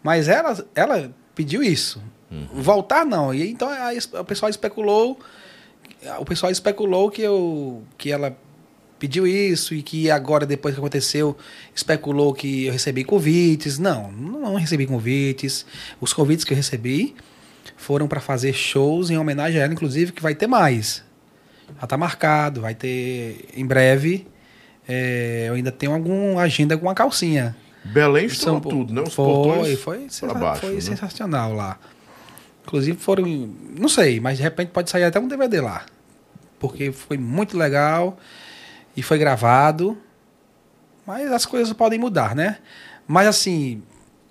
Mas 0.00 0.28
ela, 0.28 0.64
ela 0.76 1.12
pediu 1.34 1.60
isso. 1.60 2.00
Voltar 2.52 3.04
não. 3.04 3.34
E 3.34 3.50
então 3.50 3.68
aí 3.68 3.98
o 4.12 4.24
pessoal 4.24 4.48
especulou, 4.48 5.18
o 6.18 6.24
pessoal 6.24 6.50
especulou 6.52 7.10
que 7.10 7.22
eu 7.22 7.82
que 7.98 8.10
ela 8.10 8.36
pediu 8.98 9.26
isso 9.26 9.74
e 9.74 9.82
que 9.82 10.10
agora 10.10 10.46
depois 10.46 10.74
que 10.74 10.80
aconteceu 10.80 11.36
especulou 11.74 12.32
que 12.32 12.66
eu 12.66 12.72
recebi 12.72 13.04
convites. 13.04 13.78
Não, 13.78 14.10
não 14.12 14.54
recebi 14.54 14.86
convites. 14.86 15.66
Os 16.00 16.12
convites 16.12 16.44
que 16.44 16.52
eu 16.52 16.56
recebi 16.56 17.14
foram 17.76 18.06
para 18.08 18.20
fazer 18.20 18.52
shows 18.52 19.10
em 19.10 19.18
homenagem 19.18 19.60
a 19.60 19.64
ela, 19.64 19.72
inclusive 19.72 20.12
que 20.12 20.22
vai 20.22 20.34
ter 20.34 20.46
mais. 20.46 21.02
Já 21.80 21.86
tá 21.86 21.96
marcado, 21.96 22.60
vai 22.60 22.74
ter 22.74 23.46
em 23.56 23.66
breve. 23.66 24.26
É, 24.86 25.46
eu 25.48 25.54
ainda 25.54 25.72
tenho 25.72 25.92
alguma 25.92 26.42
agenda 26.42 26.76
com 26.76 26.88
a 26.88 26.94
calcinha. 26.94 27.56
Belém 27.84 28.26
estourou 28.26 28.60
São- 28.62 28.70
tudo, 28.70 28.94
né? 28.94 29.02
Os 29.02 29.12
foi, 29.14 29.24
portões 29.24 29.80
foi, 29.80 29.98
sensa- 30.08 30.34
baixo, 30.34 30.60
foi 30.62 30.74
né? 30.74 30.80
sensacional 30.80 31.52
lá. 31.54 31.78
Inclusive 32.66 32.96
foram, 32.98 33.26
não 33.78 33.88
sei, 33.88 34.20
mas 34.20 34.38
de 34.38 34.42
repente 34.42 34.68
pode 34.68 34.88
sair 34.88 35.04
até 35.04 35.18
um 35.20 35.28
DVD 35.28 35.60
lá. 35.60 35.84
Porque 36.68 36.92
foi 36.92 37.18
muito 37.18 37.56
legal 37.56 38.18
e 38.96 39.02
foi 39.02 39.18
gravado. 39.18 39.98
Mas 41.06 41.30
as 41.30 41.44
coisas 41.44 41.72
podem 41.72 41.98
mudar, 41.98 42.34
né? 42.34 42.58
Mas 43.06 43.26
assim, 43.26 43.82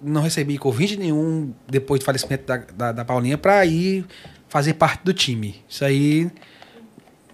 não 0.02 0.22
recebi 0.22 0.58
convite 0.58 0.98
nenhum 0.98 1.54
depois 1.68 2.00
do 2.00 2.06
falecimento 2.06 2.46
da, 2.46 2.58
da, 2.58 2.92
da 2.92 3.06
Paulinha 3.06 3.38
para 3.38 3.66
ir 3.66 4.06
fazer 4.50 4.74
parte 4.74 5.04
do 5.04 5.14
time. 5.14 5.64
Isso 5.70 5.86
aí, 5.86 6.30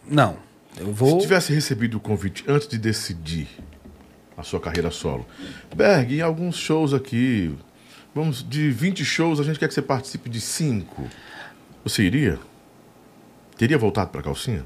não. 0.05 0.37
Eu 0.77 0.87
Se 0.87 0.91
vou. 0.91 1.17
tivesse 1.19 1.53
recebido 1.53 1.95
o 1.97 1.99
convite 1.99 2.43
antes 2.47 2.67
de 2.67 2.77
decidir 2.77 3.47
a 4.37 4.43
sua 4.43 4.59
carreira 4.59 4.89
solo, 4.91 5.25
Berg, 5.75 6.17
em 6.17 6.21
alguns 6.21 6.55
shows 6.55 6.93
aqui, 6.93 7.53
vamos, 8.15 8.47
de 8.47 8.69
20 8.71 9.03
shows, 9.03 9.39
a 9.39 9.43
gente 9.43 9.59
quer 9.59 9.67
que 9.67 9.73
você 9.73 9.81
participe 9.81 10.29
de 10.29 10.39
5. 10.39 11.09
Você 11.83 12.03
iria? 12.03 12.39
Teria 13.57 13.77
voltado 13.77 14.09
pra 14.09 14.21
calcinha? 14.21 14.65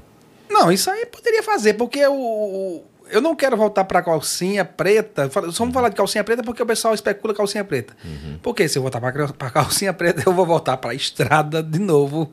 Não, 0.54 0.70
isso 0.70 0.88
aí 0.88 1.04
poderia 1.06 1.42
fazer, 1.42 1.74
porque 1.74 2.06
o, 2.06 2.84
eu 3.10 3.20
não 3.20 3.34
quero 3.34 3.56
voltar 3.56 3.84
pra 3.84 4.00
calcinha 4.00 4.64
preta. 4.64 5.28
Só 5.30 5.40
vamos 5.64 5.74
falar 5.74 5.88
de 5.88 5.96
calcinha 5.96 6.22
preta 6.22 6.44
porque 6.44 6.62
o 6.62 6.66
pessoal 6.66 6.94
especula 6.94 7.34
calcinha 7.34 7.64
preta. 7.64 7.94
Porque 8.40 8.68
se 8.68 8.78
eu 8.78 8.82
voltar 8.82 9.00
pra 9.32 9.50
calcinha 9.50 9.92
preta, 9.92 10.22
eu 10.24 10.32
vou 10.32 10.46
voltar 10.46 10.76
pra 10.76 10.94
estrada 10.94 11.60
de 11.60 11.80
novo, 11.80 12.32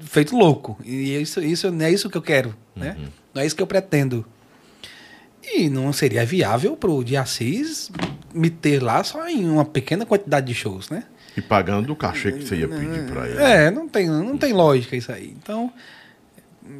feito 0.00 0.36
louco. 0.36 0.78
E 0.84 1.20
isso, 1.20 1.42
isso 1.42 1.70
não 1.72 1.84
é 1.84 1.90
isso 1.90 2.08
que 2.08 2.16
eu 2.16 2.22
quero, 2.22 2.54
né? 2.74 2.96
Não 3.34 3.42
é 3.42 3.46
isso 3.46 3.56
que 3.56 3.62
eu 3.62 3.66
pretendo. 3.66 4.24
E 5.42 5.68
não 5.68 5.92
seria 5.92 6.24
viável 6.24 6.76
pro 6.76 7.04
dia 7.04 7.26
6 7.26 7.90
me 8.32 8.48
ter 8.48 8.82
lá 8.82 9.04
só 9.04 9.28
em 9.28 9.48
uma 9.48 9.64
pequena 9.64 10.06
quantidade 10.06 10.46
de 10.46 10.54
shows, 10.54 10.88
né? 10.88 11.02
E 11.36 11.42
pagando 11.42 11.92
o 11.92 11.96
cachê 11.96 12.30
que 12.30 12.46
você 12.46 12.56
ia 12.56 12.68
pedir 12.68 13.06
pra 13.06 13.28
ele. 13.28 13.42
É, 13.42 13.70
não 13.70 13.88
tem, 13.88 14.08
não 14.08 14.38
tem 14.38 14.52
lógica 14.52 14.94
isso 14.96 15.10
aí. 15.10 15.34
Então, 15.36 15.72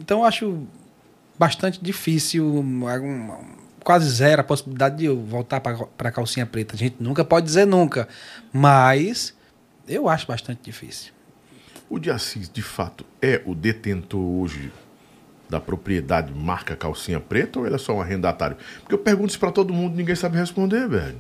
então 0.01 0.21
eu 0.21 0.25
acho 0.25 0.67
bastante 1.39 1.83
difícil, 1.83 2.47
um- 2.47 3.37
quase 3.83 4.09
zero 4.09 4.41
a 4.41 4.45
possibilidade 4.45 4.97
de 4.99 5.05
eu 5.07 5.21
voltar 5.21 5.61
para 5.61 5.87
a 5.99 6.11
calcinha 6.13 6.47
preta. 6.47 6.75
A 6.75 6.79
gente 6.79 6.97
nunca 7.01 7.25
pode 7.25 7.47
dizer 7.47 7.67
nunca, 7.67 8.09
mas 8.53 9.35
eu 9.87 10.09
acho 10.09 10.27
bastante 10.27 10.61
difícil. 10.63 11.13
O 11.91 11.99
de 11.99 12.11
Assis, 12.11 12.49
de 12.49 12.63
fato, 12.63 13.05
é 13.21 13.43
o 13.45 13.55
detentor 13.55 14.21
hoje 14.21 14.73
da 15.51 15.61
propriedade 15.61 16.33
marca 16.33 16.75
calcinha 16.75 17.21
preta 17.21 17.59
ou 17.59 17.67
ele 17.67 17.75
é 17.75 17.79
só 17.79 17.95
um 17.95 18.01
arrendatário? 18.01 18.57
Porque 18.81 18.95
eu 18.95 18.99
pergunto 18.99 19.29
isso 19.31 19.39
pra 19.39 19.53
todo 19.53 19.73
mundo 19.75 19.93
e 19.95 19.97
ninguém 19.99 20.15
sabe 20.17 20.39
responder, 20.39 20.89
velho. 20.89 21.19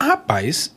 Rapaz, 0.00 0.74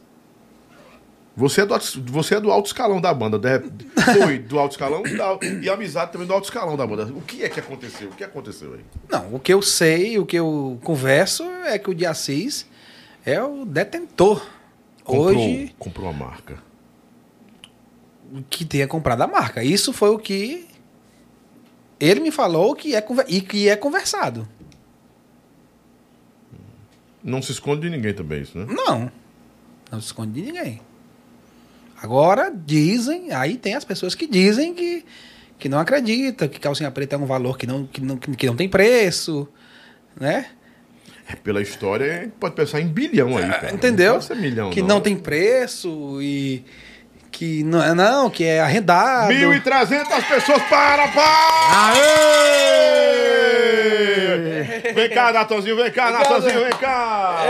Você 1.37 1.61
é, 1.61 1.65
do, 1.67 1.73
alto- 1.75 2.01
você 2.07 2.33
é 2.35 2.39
do 2.41 2.51
alto 2.51 2.65
escalão 2.65 2.99
da 2.99 3.13
banda. 3.13 3.37
de- 3.37 3.69
Foi 4.01 4.39
do 4.39 4.57
alto 4.57 4.71
escalão 4.71 5.05
e, 5.05 5.15
da- 5.15 5.37
e 5.63 5.69
amizade 5.69 6.11
também 6.11 6.25
do 6.27 6.33
alto 6.33 6.45
escalão 6.45 6.75
da 6.75 6.85
banda. 6.87 7.05
O 7.13 7.21
que 7.21 7.43
é 7.43 7.49
que 7.49 7.59
aconteceu? 7.59 8.09
O 8.09 8.13
que 8.15 8.23
aconteceu 8.23 8.73
aí? 8.73 8.81
não, 9.07 9.35
o 9.35 9.39
que 9.39 9.53
eu 9.53 9.61
sei, 9.61 10.17
o 10.17 10.25
que 10.25 10.35
eu 10.35 10.79
converso 10.83 11.43
é 11.65 11.77
que 11.77 11.91
o 11.91 11.93
de 11.93 12.07
Assis 12.07 12.65
é 13.23 13.41
o 13.43 13.65
detentor. 13.65 14.43
Comprou, 15.03 15.27
Hoje, 15.27 15.75
comprou 15.77 16.09
a 16.09 16.13
marca. 16.13 16.57
que 18.49 18.65
tenha 18.65 18.87
comprado 18.87 19.21
a 19.21 19.27
marca. 19.27 19.63
Isso 19.63 19.93
foi 19.93 20.09
o 20.09 20.17
que 20.17 20.67
ele 21.99 22.19
me 22.19 22.31
falou 22.31 22.73
que 22.75 22.95
é, 22.95 23.05
e 23.27 23.41
que 23.41 23.69
é 23.69 23.75
conversado. 23.75 24.47
Não 27.23 27.41
se 27.41 27.51
esconde 27.51 27.81
de 27.81 27.89
ninguém 27.95 28.13
também 28.13 28.41
isso, 28.41 28.57
né? 28.57 28.65
Não. 28.69 29.11
Não 29.91 29.99
se 30.01 30.07
esconde 30.07 30.31
de 30.41 30.51
ninguém. 30.51 30.81
Agora, 32.01 32.51
dizem, 32.53 33.33
aí 33.33 33.57
tem 33.57 33.73
as 33.75 33.83
pessoas 33.83 34.13
que 34.13 34.27
dizem 34.27 34.73
que, 34.73 35.03
que 35.57 35.67
não 35.67 35.79
acreditam, 35.79 36.47
que 36.47 36.59
calcinha 36.59 36.91
preta 36.91 37.15
é 37.15 37.19
um 37.19 37.25
valor 37.25 37.57
que 37.57 37.65
não, 37.65 37.85
que 37.85 38.01
não, 38.01 38.17
que 38.17 38.45
não 38.45 38.55
tem 38.55 38.69
preço, 38.69 39.47
né? 40.19 40.47
É, 41.29 41.35
pela 41.35 41.61
história, 41.61 42.19
a 42.19 42.23
gente 42.23 42.33
pode 42.39 42.55
pensar 42.55 42.79
em 42.79 42.87
bilhão 42.87 43.37
aí, 43.37 43.49
cara. 43.49 43.73
Entendeu? 43.73 44.19
Não 44.29 44.35
milhão, 44.37 44.69
que 44.69 44.81
não. 44.81 45.01
tem 45.01 45.17
preço 45.17 46.21
e 46.21 46.63
que 47.31 47.63
não, 47.63 47.83
é 47.83 47.93
não 47.93 48.29
que 48.29 48.45
é 48.45 48.61
arrendado. 48.61 49.33
1.300 49.33 50.27
pessoas 50.27 50.61
para, 50.63 51.07
para! 51.09 51.97
Vem 55.07 55.09
cá, 55.09 55.31
Natanzinho, 55.31 55.75
vem 55.75 55.91
cá, 55.91 56.11
Natanzinho, 56.11 56.59
vem 56.61 56.71
cá! 56.79 57.43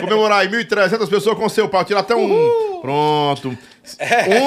Comemorar 0.00 0.40
aí, 0.40 0.48
1.300 0.48 1.08
pessoas 1.08 1.36
com 1.36 1.48
seu 1.48 1.68
pau. 1.68 1.84
Tira 1.84 2.00
até 2.00 2.14
um. 2.14 2.80
Pronto. 2.80 3.56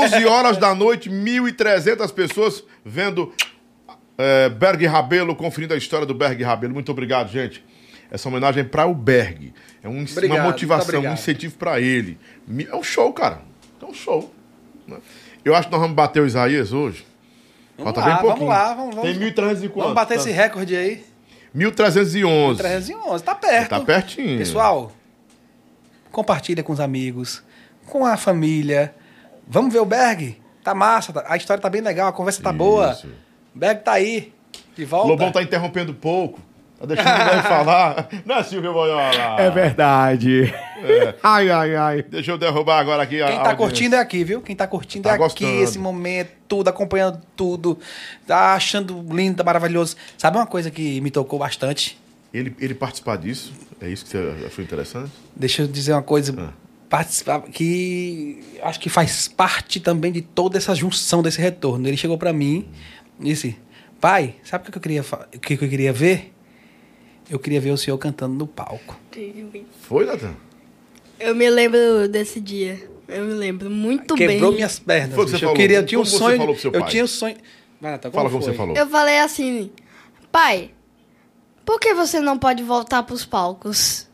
11 0.06 0.26
horas 0.26 0.58
da 0.58 0.74
noite, 0.76 1.10
1.300 1.10 2.14
pessoas 2.14 2.64
vendo 2.86 3.34
é, 4.18 4.50
Berg 4.50 4.86
Rabelo, 4.86 5.36
conferindo 5.36 5.74
a 5.74 5.78
história 5.78 6.06
do 6.06 6.14
Berg 6.14 6.42
Rabelo. 6.44 6.74
Muito 6.74 6.92
obrigado, 6.92 7.30
gente. 7.32 7.64
essa 8.12 8.30
homenagem 8.30 8.64
para 8.64 8.86
o 8.86 8.94
Berg. 8.94 9.54
É 9.84 9.90
um, 9.90 10.04
Obrigado, 10.04 10.38
uma 10.38 10.44
motivação, 10.46 11.02
um 11.02 11.14
incentivo 11.14 11.58
para 11.58 11.80
ele. 11.82 12.18
É 12.70 12.76
um 12.76 12.84
show, 12.84 13.12
cara. 13.12 13.42
É 13.82 13.86
um 13.86 13.94
show. 13.94 14.32
né? 14.88 14.98
Eu 15.44 15.56
acho 15.56 15.68
que 15.68 15.72
nós 15.72 15.82
vamos 15.82 15.96
bater 15.96 16.22
o 16.22 16.26
Isaías 16.28 16.72
hoje. 16.72 17.06
Vamos 17.78 17.94
Falta 17.94 18.00
lá, 18.02 18.06
bem 18.06 18.16
vamos 18.16 18.30
pouquinho. 18.30 18.50
lá, 18.50 18.74
vamos- 18.76 18.96
Tem 19.02 19.14
vamos- 19.14 19.34
1.300 19.34 19.64
e 19.64 19.68
quanto? 19.70 19.80
Vamos 19.82 19.96
bater 19.96 20.14
Tá- 20.16 20.20
esse 20.22 20.32
recorde 20.32 20.76
aí. 20.76 21.04
1.311. 21.56 22.58
311, 22.58 23.24
tá 23.24 23.36
perto. 23.36 23.70
Tá 23.70 23.80
pertinho. 23.82 24.38
Pessoal, 24.38 24.92
compartilha 26.12 26.64
com 26.64 26.74
os 26.74 26.80
amigos, 26.80 27.44
com 27.88 28.06
a 28.06 28.18
família. 28.18 28.94
Vamos 29.48 29.74
ver 29.74 29.80
o 29.80 29.86
Berg. 29.86 30.42
Tá 30.64 30.74
massa, 30.74 31.12
tá- 31.12 31.26
a 31.28 31.36
história 31.36 31.62
tá 31.62 31.70
bem 31.70 31.82
legal, 31.82 32.08
a 32.08 32.14
conversa 32.14 32.42
tá 32.42 32.52
boa. 32.54 32.92
Isso. 32.92 33.08
O 33.54 33.60
Berg 33.60 33.82
tá 33.84 33.94
aí, 33.94 34.34
de 34.76 34.86
volta. 34.86 35.10
Lobão 35.10 35.32
tá 35.32 35.42
interrompendo 35.44 35.94
pouco. 35.94 36.40
Tá 36.80 36.86
deixando 36.88 37.22
o 37.22 37.26
velho 37.26 37.44
falar. 37.44 38.10
Não 38.26 38.36
é 38.38 38.44
Silvio 38.44 38.74
Boiola? 38.74 39.40
É 39.40 39.50
verdade. 39.50 40.54
Ai, 41.24 41.50
ai, 41.50 41.76
ai. 41.78 42.02
Deixa 42.04 42.32
eu 42.32 42.38
derrubar 42.38 42.80
agora 42.80 43.04
aqui 43.04 43.16
Quem 43.18 43.26
tá 43.26 43.32
audiência. 43.36 43.56
curtindo 43.56 43.96
é 43.96 44.00
aqui, 44.00 44.22
viu? 44.26 44.42
Quem 44.42 44.54
tá 44.54 44.68
curtindo 44.68 45.08
Tá 45.08 45.16
é 45.16 45.18
gostando. 45.18 45.50
aqui, 45.50 45.62
esse 45.62 45.80
momento, 45.80 46.30
tudo, 46.54 46.68
acompanhando 46.68 47.20
tudo. 47.36 47.80
Tá 48.28 48.54
achando 48.54 49.04
lindo, 49.12 49.38
tá 49.38 49.44
maravilhoso. 49.44 49.96
Sabe 50.16 50.38
uma 50.38 50.46
coisa 50.46 50.70
que 50.70 51.02
me 51.02 51.10
tocou 51.10 51.40
bastante? 51.40 51.98
Ele, 52.32 52.56
ele 52.60 52.76
participar 52.76 53.18
disso? 53.18 53.52
É 53.82 53.90
isso 53.90 54.06
que 54.06 54.12
você 54.12 54.46
achou 54.46 54.64
interessante? 54.64 55.12
Deixa 55.36 55.64
eu 55.64 55.68
dizer 55.68 55.94
uma 55.94 56.04
coisa. 56.04 56.36
Ah. 56.38 56.54
Participar, 56.88 57.42
que 57.42 58.40
acho 58.62 58.80
que 58.80 58.88
faz 58.88 59.28
parte 59.28 59.80
também 59.80 60.12
de 60.12 60.22
toda 60.22 60.56
essa 60.60 60.76
junção 60.76 61.24
desse 61.24 61.42
retorno. 61.42 61.88
Ele 61.88 61.98
chegou 61.98 62.20
pra 62.20 62.32
mim 62.32 62.70
e 63.20 63.24
disse: 63.24 63.58
Pai, 64.00 64.36
sabe 64.44 64.70
o 64.70 64.72
que 64.72 64.78
eu 64.78 64.82
queria, 64.82 65.02
o 65.02 65.40
que 65.40 65.56
eu 65.56 65.58
queria 65.58 65.92
ver? 65.92 66.36
Eu 67.32 67.40
queria 67.40 67.60
ver 67.60 67.72
o 67.72 67.78
senhor 67.78 67.98
cantando 67.98 68.36
no 68.36 68.46
palco. 68.46 69.00
Foi, 69.82 70.06
Natan? 70.06 70.36
Eu 71.20 71.34
me 71.34 71.50
lembro 71.50 72.08
desse 72.08 72.40
dia. 72.40 72.93
Eu 73.14 73.26
me 73.26 73.34
lembro 73.34 73.70
muito 73.70 74.16
Quebrou 74.16 74.50
bem. 74.50 74.56
minhas 74.56 74.80
pernas. 74.80 75.16
Foi 75.16 75.26
que 75.26 75.32
você 75.32 75.36
eu 75.38 75.40
falou. 75.42 75.56
queria, 75.56 75.78
eu 75.78 75.86
tinha 75.86 76.00
um 76.00 76.06
sonho. 76.06 76.38
falou 76.38 76.54
pro 76.54 76.62
seu 76.62 76.72
eu 76.72 76.82
pai? 76.82 76.90
tinha 76.90 77.04
um 77.04 77.08
sonho. 77.08 77.36
Vai, 77.80 77.98
Fala 78.00 78.12
como 78.12 78.30
foi? 78.30 78.42
você 78.42 78.54
falou. 78.54 78.76
Eu 78.76 78.88
falei 78.88 79.20
assim, 79.20 79.72
pai, 80.32 80.72
por 81.66 81.80
que 81.80 81.94
você 81.94 82.20
não 82.20 82.38
pode 82.38 82.64
voltar 82.64 83.04
pros 83.04 83.26
palcos? 83.26 84.08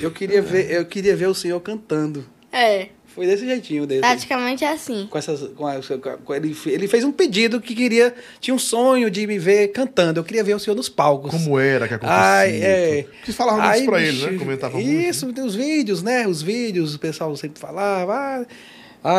Eu 0.00 0.10
queria 0.10 0.40
ver, 0.42 0.70
eu 0.70 0.84
queria 0.86 1.16
ver 1.16 1.26
o 1.26 1.34
senhor 1.34 1.58
cantando. 1.60 2.24
É, 2.52 2.88
Foi 3.14 3.26
desse 3.26 3.46
jeitinho 3.46 3.86
desse. 3.86 4.00
praticamente 4.00 4.64
é 4.64 4.72
assim. 4.72 5.06
Com 5.08 5.16
essas, 5.16 5.40
com 5.54 5.66
a- 5.66 5.80
com 6.24 6.32
a- 6.32 6.36
ele, 6.36 6.56
ele 6.66 6.88
fez 6.88 7.04
um 7.04 7.12
pedido 7.12 7.60
que 7.60 7.74
queria. 7.74 8.12
Tinha 8.40 8.54
um 8.54 8.58
sonho 8.58 9.08
de 9.10 9.24
me 9.26 9.38
ver 9.38 9.68
cantando. 9.68 10.18
Eu 10.18 10.24
queria 10.24 10.42
ver 10.42 10.54
o 10.54 10.58
senhor 10.58 10.74
nos 10.74 10.88
palcos. 10.88 11.30
Como 11.30 11.58
era 11.58 11.86
que 11.86 11.94
acontecia? 11.94 12.18
Ai, 12.20 12.60
é. 12.62 13.06
Vocês 13.24 13.36
falavam 13.36 13.62
Aí, 13.62 13.80
isso 13.82 13.88
pra 13.90 14.00
ele, 14.02 14.12
bicho, 14.12 14.30
né? 14.32 14.38
Comentava 14.38 14.74
muito. 14.78 14.88
Isso, 14.90 15.32
tem 15.32 15.44
os 15.44 15.54
vídeos, 15.54 16.02
né? 16.02 16.26
Os 16.26 16.42
vídeos, 16.42 16.94
o 16.94 16.98
pessoal 16.98 17.34
sempre 17.36 17.60
falava. 17.60 18.12
ah, 18.12 18.46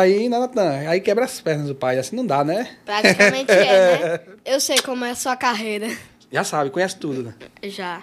Aí, 0.00 0.28
não, 0.28 0.50
não, 0.52 0.88
aí 0.90 1.00
quebra 1.00 1.24
as 1.24 1.40
pernas 1.40 1.68
do 1.68 1.74
pai. 1.74 1.96
Assim 1.98 2.16
não 2.16 2.26
dá, 2.26 2.42
né? 2.44 2.68
Praticamente 2.84 3.52
é, 3.52 3.98
né? 3.98 4.20
Eu 4.44 4.60
sei 4.60 4.78
como 4.82 5.04
é 5.04 5.12
a 5.12 5.14
sua 5.14 5.36
carreira. 5.36 5.88
Já 6.30 6.42
sabe, 6.44 6.70
conhece 6.70 6.96
tudo, 6.96 7.22
né? 7.22 7.34
Já. 7.62 8.02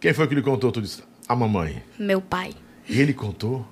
Quem 0.00 0.12
foi 0.14 0.26
que 0.26 0.34
lhe 0.34 0.42
contou 0.42 0.72
tudo 0.72 0.84
isso? 0.86 1.02
A 1.28 1.36
mamãe. 1.36 1.82
Meu 1.98 2.20
pai. 2.22 2.52
E 2.88 3.00
ele 3.00 3.12
contou? 3.12 3.66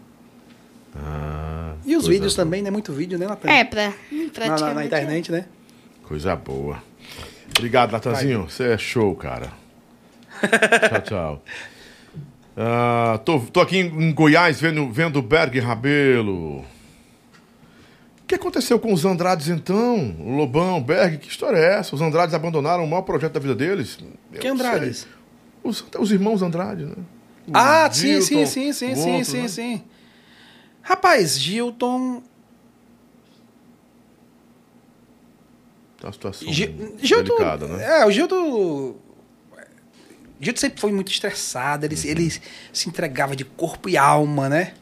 Ah, 0.99 1.75
E 1.85 1.97
os 1.97 2.07
vídeos 2.07 2.35
boa. 2.35 2.45
também, 2.45 2.63
né? 2.63 2.71
Muito 2.71 2.93
vídeo, 2.93 3.19
né, 3.19 3.27
Natan? 3.27 3.49
É, 3.51 3.65
pra, 3.65 3.89
na, 3.89 3.95
praticamente 4.33 4.61
na, 4.63 4.75
na 4.75 4.85
internet, 4.85 5.33
né? 5.33 5.45
Coisa 6.03 6.35
boa. 6.37 6.83
Obrigado, 7.57 7.93
Natanzinho. 7.93 8.49
Você 8.49 8.65
é 8.73 8.79
show, 8.79 9.15
cara. 9.15 9.53
tchau, 10.89 11.01
tchau. 11.03 11.43
Ah, 12.57 13.21
tô, 13.25 13.41
tô 13.41 13.61
aqui 13.61 13.79
em, 13.79 14.13
Goiás 14.13 14.61
vendo, 14.61 14.91
vendo 14.91 15.19
o 15.19 15.23
Berg 15.23 15.59
Rabelo. 15.61 16.61
O 16.61 16.65
que 18.27 18.35
aconteceu 18.35 18.79
com 18.79 18.93
os 18.93 19.05
Andrades 19.05 19.49
então? 19.49 20.17
O 20.19 20.37
Lobão, 20.37 20.83
Berg, 20.83 21.19
que 21.19 21.29
história 21.29 21.59
é 21.59 21.79
essa? 21.79 21.95
Os 21.95 22.01
Andrades 22.01 22.35
abandonaram 22.35 22.85
o 22.85 22.89
maior 22.89 23.03
projeto 23.03 23.35
da 23.35 23.41
vida 23.41 23.55
deles? 23.55 23.99
Eu 24.33 24.41
Que 24.41 24.49
Andrades? 24.49 25.07
Os, 25.63 25.85
os 25.99 26.11
irmãos 26.11 26.43
Andrade, 26.43 26.85
né? 26.85 26.95
O 27.47 27.53
Ah, 27.55 27.89
sim, 27.93 28.21
sim, 28.21 28.45
sim, 28.47 28.73
sim, 28.73 28.95
sim, 28.95 29.11
outro, 29.13 29.25
sim, 29.25 29.43
né? 29.43 29.49
sim. 29.49 29.83
Rapaz, 30.89 31.37
Gilton. 31.41 32.23
Tá 36.01 36.07
uma 36.09 36.13
situação 36.13 36.53
Gi- 36.53 36.75
Gilton. 37.03 37.25
delicada, 37.37 37.67
né? 37.67 38.01
É, 38.03 38.07
o 38.07 38.11
Gilton. 38.11 38.95
Gilton 40.41 40.61
sempre 40.61 40.81
foi 40.81 40.93
muito 40.93 41.11
estressado, 41.11 41.87
ele, 41.87 41.97
se- 41.97 42.07
ele 42.09 42.31
se 42.73 42.89
entregava 42.89 43.35
de 43.35 43.45
corpo 43.45 43.89
e 43.89 43.97
alma, 43.97 44.49
né? 44.49 44.75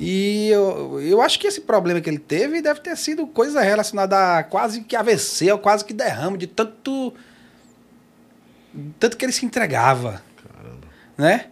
E 0.00 0.48
eu, 0.48 0.98
eu 1.00 1.20
acho 1.20 1.38
que 1.38 1.46
esse 1.46 1.60
problema 1.60 2.00
que 2.00 2.08
ele 2.08 2.18
teve 2.18 2.62
deve 2.62 2.80
ter 2.80 2.96
sido 2.96 3.26
coisa 3.26 3.60
relacionada 3.60 4.38
a 4.38 4.42
quase 4.42 4.80
que 4.82 4.96
AVC, 4.96 5.52
ou 5.52 5.58
quase 5.58 5.84
que 5.84 5.92
derrame, 5.92 6.38
de 6.38 6.46
tanto. 6.46 7.12
Tanto 8.98 9.16
que 9.16 9.24
ele 9.24 9.32
se 9.32 9.44
entregava. 9.46 10.22
Né? 11.18 11.46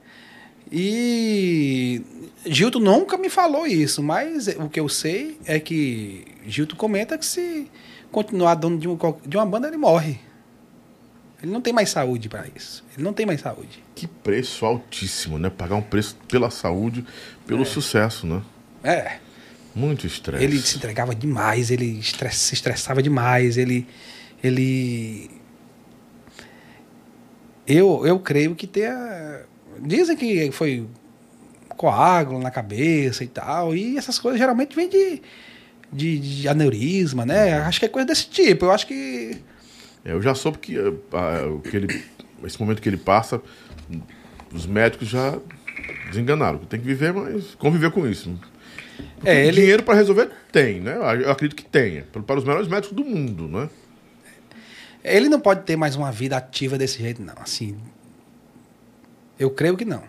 E 0.73 2.03
Gilton 2.47 2.79
nunca 2.81 3.17
me 3.19 3.29
falou 3.29 3.67
isso, 3.67 4.03
mas 4.03 4.47
o 4.49 4.69
que 4.69 4.79
eu 4.81 4.89
sei 4.89 5.39
é 5.45 5.59
que 5.59 6.25
Gilton 6.47 6.77
comenta 6.77 7.19
que 7.19 7.27
se 7.27 7.71
continuar 8.11 8.55
dono 8.55 8.79
de, 8.79 8.89
um, 8.89 8.97
de 9.27 9.37
uma 9.37 9.45
banda, 9.47 9.67
ele 9.69 9.77
morre. 9.77 10.19
Ele 11.43 11.53
não 11.53 11.61
tem 11.61 11.73
mais 11.73 11.91
saúde 11.91 12.29
para 12.29 12.47
isso. 12.57 12.83
Ele 12.95 13.03
não 13.05 13.13
tem 13.13 13.27
mais 13.27 13.41
saúde. 13.41 13.85
Que 13.95 14.07
preço 14.07 14.65
altíssimo, 14.65 15.39
né? 15.39 15.51
Pagar 15.51 15.77
um 15.77 15.83
preço 15.83 16.17
pela 16.29 16.51
saúde, 16.51 17.05
pelo 17.47 17.65
sucesso, 17.67 18.27
né? 18.27 18.43
É. 18.83 19.19
Muito 19.75 20.07
estresse. 20.07 20.43
Ele 20.43 20.59
se 20.59 20.77
entregava 20.79 21.15
demais, 21.15 21.71
ele 21.71 21.99
estress- 21.99 22.39
se 22.39 22.55
estressava 22.55 23.03
demais, 23.03 23.59
ele. 23.59 23.87
ele 24.43 25.31
eu, 27.67 28.07
eu 28.07 28.19
creio 28.19 28.55
que 28.55 28.67
tenha. 28.67 29.43
Dizem 29.81 30.17
que 30.17 30.51
foi 30.53 30.87
coágulo 31.77 32.41
na 32.41 32.51
cabeça 32.51 33.23
e 33.23 33.29
tal, 33.29 33.75
e 33.75 33.97
essas 33.97 34.19
coisas 34.19 34.39
geralmente 34.41 34.75
vêm 34.75 34.89
de, 34.89 35.23
de, 35.93 36.19
de 36.19 36.49
aneurisma, 36.49 37.25
né? 37.27 37.55
Acho 37.61 37.79
que 37.81 37.87
é 37.87 37.89
coisa 37.89 38.07
desse 38.07 38.29
tipo. 38.29 38.65
Eu 38.67 38.71
acho 38.73 38.87
que. 38.87 39.37
É, 40.05 40.13
Eu 40.13 40.23
já 40.23 40.35
soube 40.35 40.59
que, 40.59 40.77
ah, 41.13 41.47
o 41.49 41.61
que 41.61 41.77
ele, 41.77 42.05
esse 42.45 42.59
momento 42.61 42.81
que 42.83 42.89
ele 42.89 42.97
passa, 42.97 43.41
os 44.53 44.67
médicos 44.67 45.09
já 45.09 45.39
desenganaram. 46.09 46.59
Tem 46.61 46.81
que 46.81 46.87
viver, 46.87 47.13
mas 47.13 47.55
conviver 47.57 47.91
com 47.91 48.07
isso. 48.07 48.39
Porque 49.17 49.29
É, 49.29 49.47
ele- 49.47 49.61
Dinheiro 49.61 49.83
para 49.83 49.95
resolver 49.95 50.31
tem, 50.51 50.81
né? 50.81 50.97
Eu 50.97 51.31
acredito 51.31 51.57
que 51.57 51.65
tenha. 51.65 52.05
Para 52.27 52.39
os 52.39 52.45
melhores 52.45 52.67
médicos 52.69 52.97
do 52.97 53.05
mundo, 53.05 53.47
né? 53.49 53.69
Ele 55.05 55.29
não 55.29 55.39
pode 55.39 55.63
ter 55.63 55.77
mais 55.77 55.95
uma 55.95 56.11
vida 56.11 56.37
ativa 56.37 56.77
desse 56.79 56.99
jeito, 57.01 57.23
não. 57.23 57.35
Assim. 57.41 57.77
Eu 59.39 59.51
creio 59.51 59.77
que 59.77 59.85
não. 59.85 60.03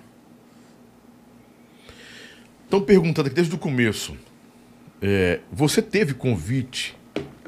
Estão 2.68 2.82
perguntando 2.82 3.28
aqui 3.28 3.36
desde 3.36 3.56
o 3.56 3.58
começo. 3.58 4.14
é, 5.02 5.40
você 5.52 5.82
teve 5.82 6.14
convite 6.14 6.98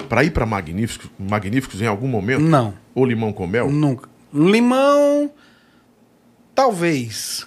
para 0.08 0.24
ir 0.24 0.30
para 0.30 0.46
Magníficos, 0.46 1.10
Magníficos 1.18 1.82
em 1.82 1.86
algum 1.86 2.08
momento? 2.08 2.40
Não. 2.40 2.72
Ou 2.94 3.04
Limão 3.04 3.32
com 3.32 3.46
Mel? 3.46 3.70
Nunca. 3.70 4.08
Limão, 4.32 5.30
talvez. 6.54 7.46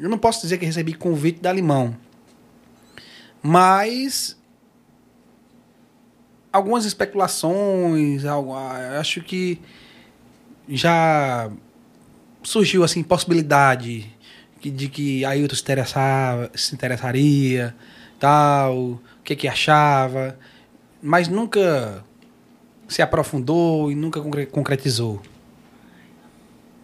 Eu 0.00 0.08
não 0.08 0.18
posso 0.18 0.42
dizer 0.42 0.58
que 0.58 0.64
recebi 0.66 0.94
convite 0.94 1.40
da 1.40 1.52
Limão. 1.52 1.96
Mas 3.42 4.36
algumas 6.52 6.84
especulações, 6.84 8.24
algo- 8.24 8.54
ah, 8.54 8.98
acho 8.98 9.20
que 9.22 9.60
já 10.68 11.50
surgiu 12.42 12.82
assim 12.84 13.02
possibilidade 13.02 14.11
de 14.70 14.88
que 14.88 15.24
Ailton 15.24 15.54
se, 15.54 15.62
interessava, 15.62 16.50
se 16.54 16.74
interessaria, 16.74 17.74
tal, 18.18 18.76
o 18.76 19.00
que 19.24 19.34
que 19.34 19.48
achava, 19.48 20.38
mas 21.02 21.28
nunca 21.28 22.04
se 22.88 23.02
aprofundou 23.02 23.90
e 23.90 23.94
nunca 23.94 24.20
concre- 24.20 24.46
concretizou. 24.46 25.20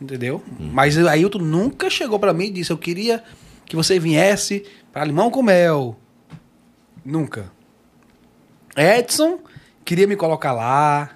Entendeu? 0.01 0.43
Mas 0.59 0.97
o 0.97 1.09
Ailton 1.09 1.39
nunca 1.39 1.91
chegou 1.91 2.19
pra 2.19 2.33
mim 2.33 2.47
e 2.47 2.51
disse: 2.51 2.71
Eu 2.71 2.79
queria 2.79 3.23
que 3.67 3.75
você 3.75 3.99
viesse 3.99 4.65
para 4.93 5.05
Limão 5.05 5.31
com 5.31 5.43
Mel. 5.43 5.97
Nunca. 7.05 7.51
Edson 8.77 9.41
queria 9.85 10.07
me 10.07 10.15
colocar 10.15 10.53
lá. 10.53 11.11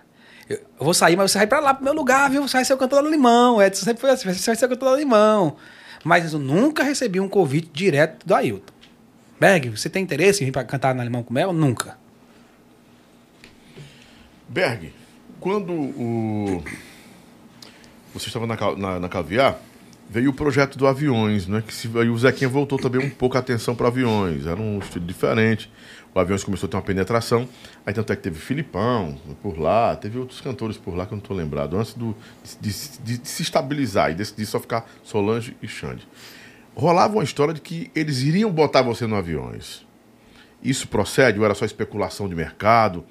Eu 0.48 0.60
vou 0.80 0.93
sair, 0.93 1.16
mas 1.16 1.30
você 1.30 1.39
vai 1.39 1.47
pra 1.47 1.60
lá 1.60 1.72
pro 1.74 1.84
meu 1.84 1.94
lugar, 1.94 2.28
viu? 2.28 2.43
Você 2.43 2.56
vai 2.56 2.64
ser 2.64 2.74
o 2.74 2.76
cantor 2.76 3.02
do 3.02 3.09
Limão. 3.09 3.62
Edson 3.62 3.84
sempre 3.84 4.01
foi 4.01 4.10
assim: 4.10 4.32
você 4.32 4.47
vai 4.51 4.56
ser 4.56 4.66
o 4.66 4.68
cantor 4.68 4.90
do 4.90 4.97
Limão. 4.97 5.56
Mas 6.05 6.33
eu 6.33 6.39
nunca 6.39 6.83
recebi 6.83 7.20
um 7.20 7.29
convite 7.29 7.70
direto 7.73 8.27
do 8.27 8.35
Ailton. 8.35 8.73
Berg, 9.39 9.70
você 9.70 9.91
tem 9.91 10.03
interesse 10.03 10.43
em 10.43 10.47
vir 10.47 10.53
pra 10.53 10.65
cantar 10.65 10.95
na 10.95 11.03
Limão 11.03 11.23
com 11.23 11.35
Mel? 11.35 11.53
Nunca. 11.53 11.99
Berg, 14.49 14.93
quando 15.41 15.73
o... 15.73 16.62
você 18.15 18.27
estava 18.27 18.47
na, 18.47 18.57
na, 18.77 19.01
na 19.01 19.09
Caviar, 19.09 19.59
veio 20.09 20.31
o 20.31 20.35
projeto 20.35 20.77
do 20.77 20.87
aviões, 20.87 21.47
né? 21.47 21.62
Que 21.66 21.73
se, 21.74 21.91
aí 21.99 22.09
o 22.09 22.19
Zequinha 22.19 22.49
voltou 22.49 22.79
também 22.79 23.05
um 23.05 23.11
pouco 23.11 23.37
a 23.37 23.41
atenção 23.41 23.74
para 23.74 23.89
aviões. 23.89 24.47
Era 24.47 24.61
um 24.61 24.79
estilo 24.79 25.07
diferente. 25.07 25.70
O 26.14 26.18
aviões 26.18 26.44
começou 26.44 26.66
a 26.66 26.70
ter 26.70 26.76
uma 26.76 26.82
penetração. 26.82 27.48
Aí 27.86 27.94
tanto 27.94 28.12
é 28.12 28.16
que 28.16 28.22
teve 28.22 28.39
Filipão 28.39 29.16
por 29.43 29.59
lá, 29.59 29.97
teve 29.97 30.18
outros 30.18 30.40
cantores 30.40 30.76
por 30.76 30.94
lá 30.94 31.06
que 31.06 31.12
eu 31.14 31.16
não 31.16 31.22
estou 31.22 31.36
lembrado, 31.36 31.76
antes 31.78 31.94
do, 31.94 32.14
de, 32.60 32.70
de- 33.01 33.18
de 33.18 33.28
se 33.28 33.43
estabilizar 33.43 34.10
e 34.10 34.14
decidir 34.14 34.44
só 34.47 34.60
ficar 34.60 34.86
Solange 35.02 35.56
e 35.62 35.66
Xande. 35.68 36.06
Rolava 36.74 37.14
uma 37.14 37.24
história 37.24 37.52
de 37.55 37.60
que 37.60 37.90
eles 37.94 38.20
iriam 38.22 38.51
botar 38.51 38.82
você 38.82 39.06
no 39.06 39.16
aviões. 39.16 39.86
Isso 40.62 40.86
procede 40.89 41.39
ou 41.39 41.44
era 41.44 41.55
só 41.55 41.64
especulação 41.64 42.28
de 42.28 42.34
mercado? 42.34 43.05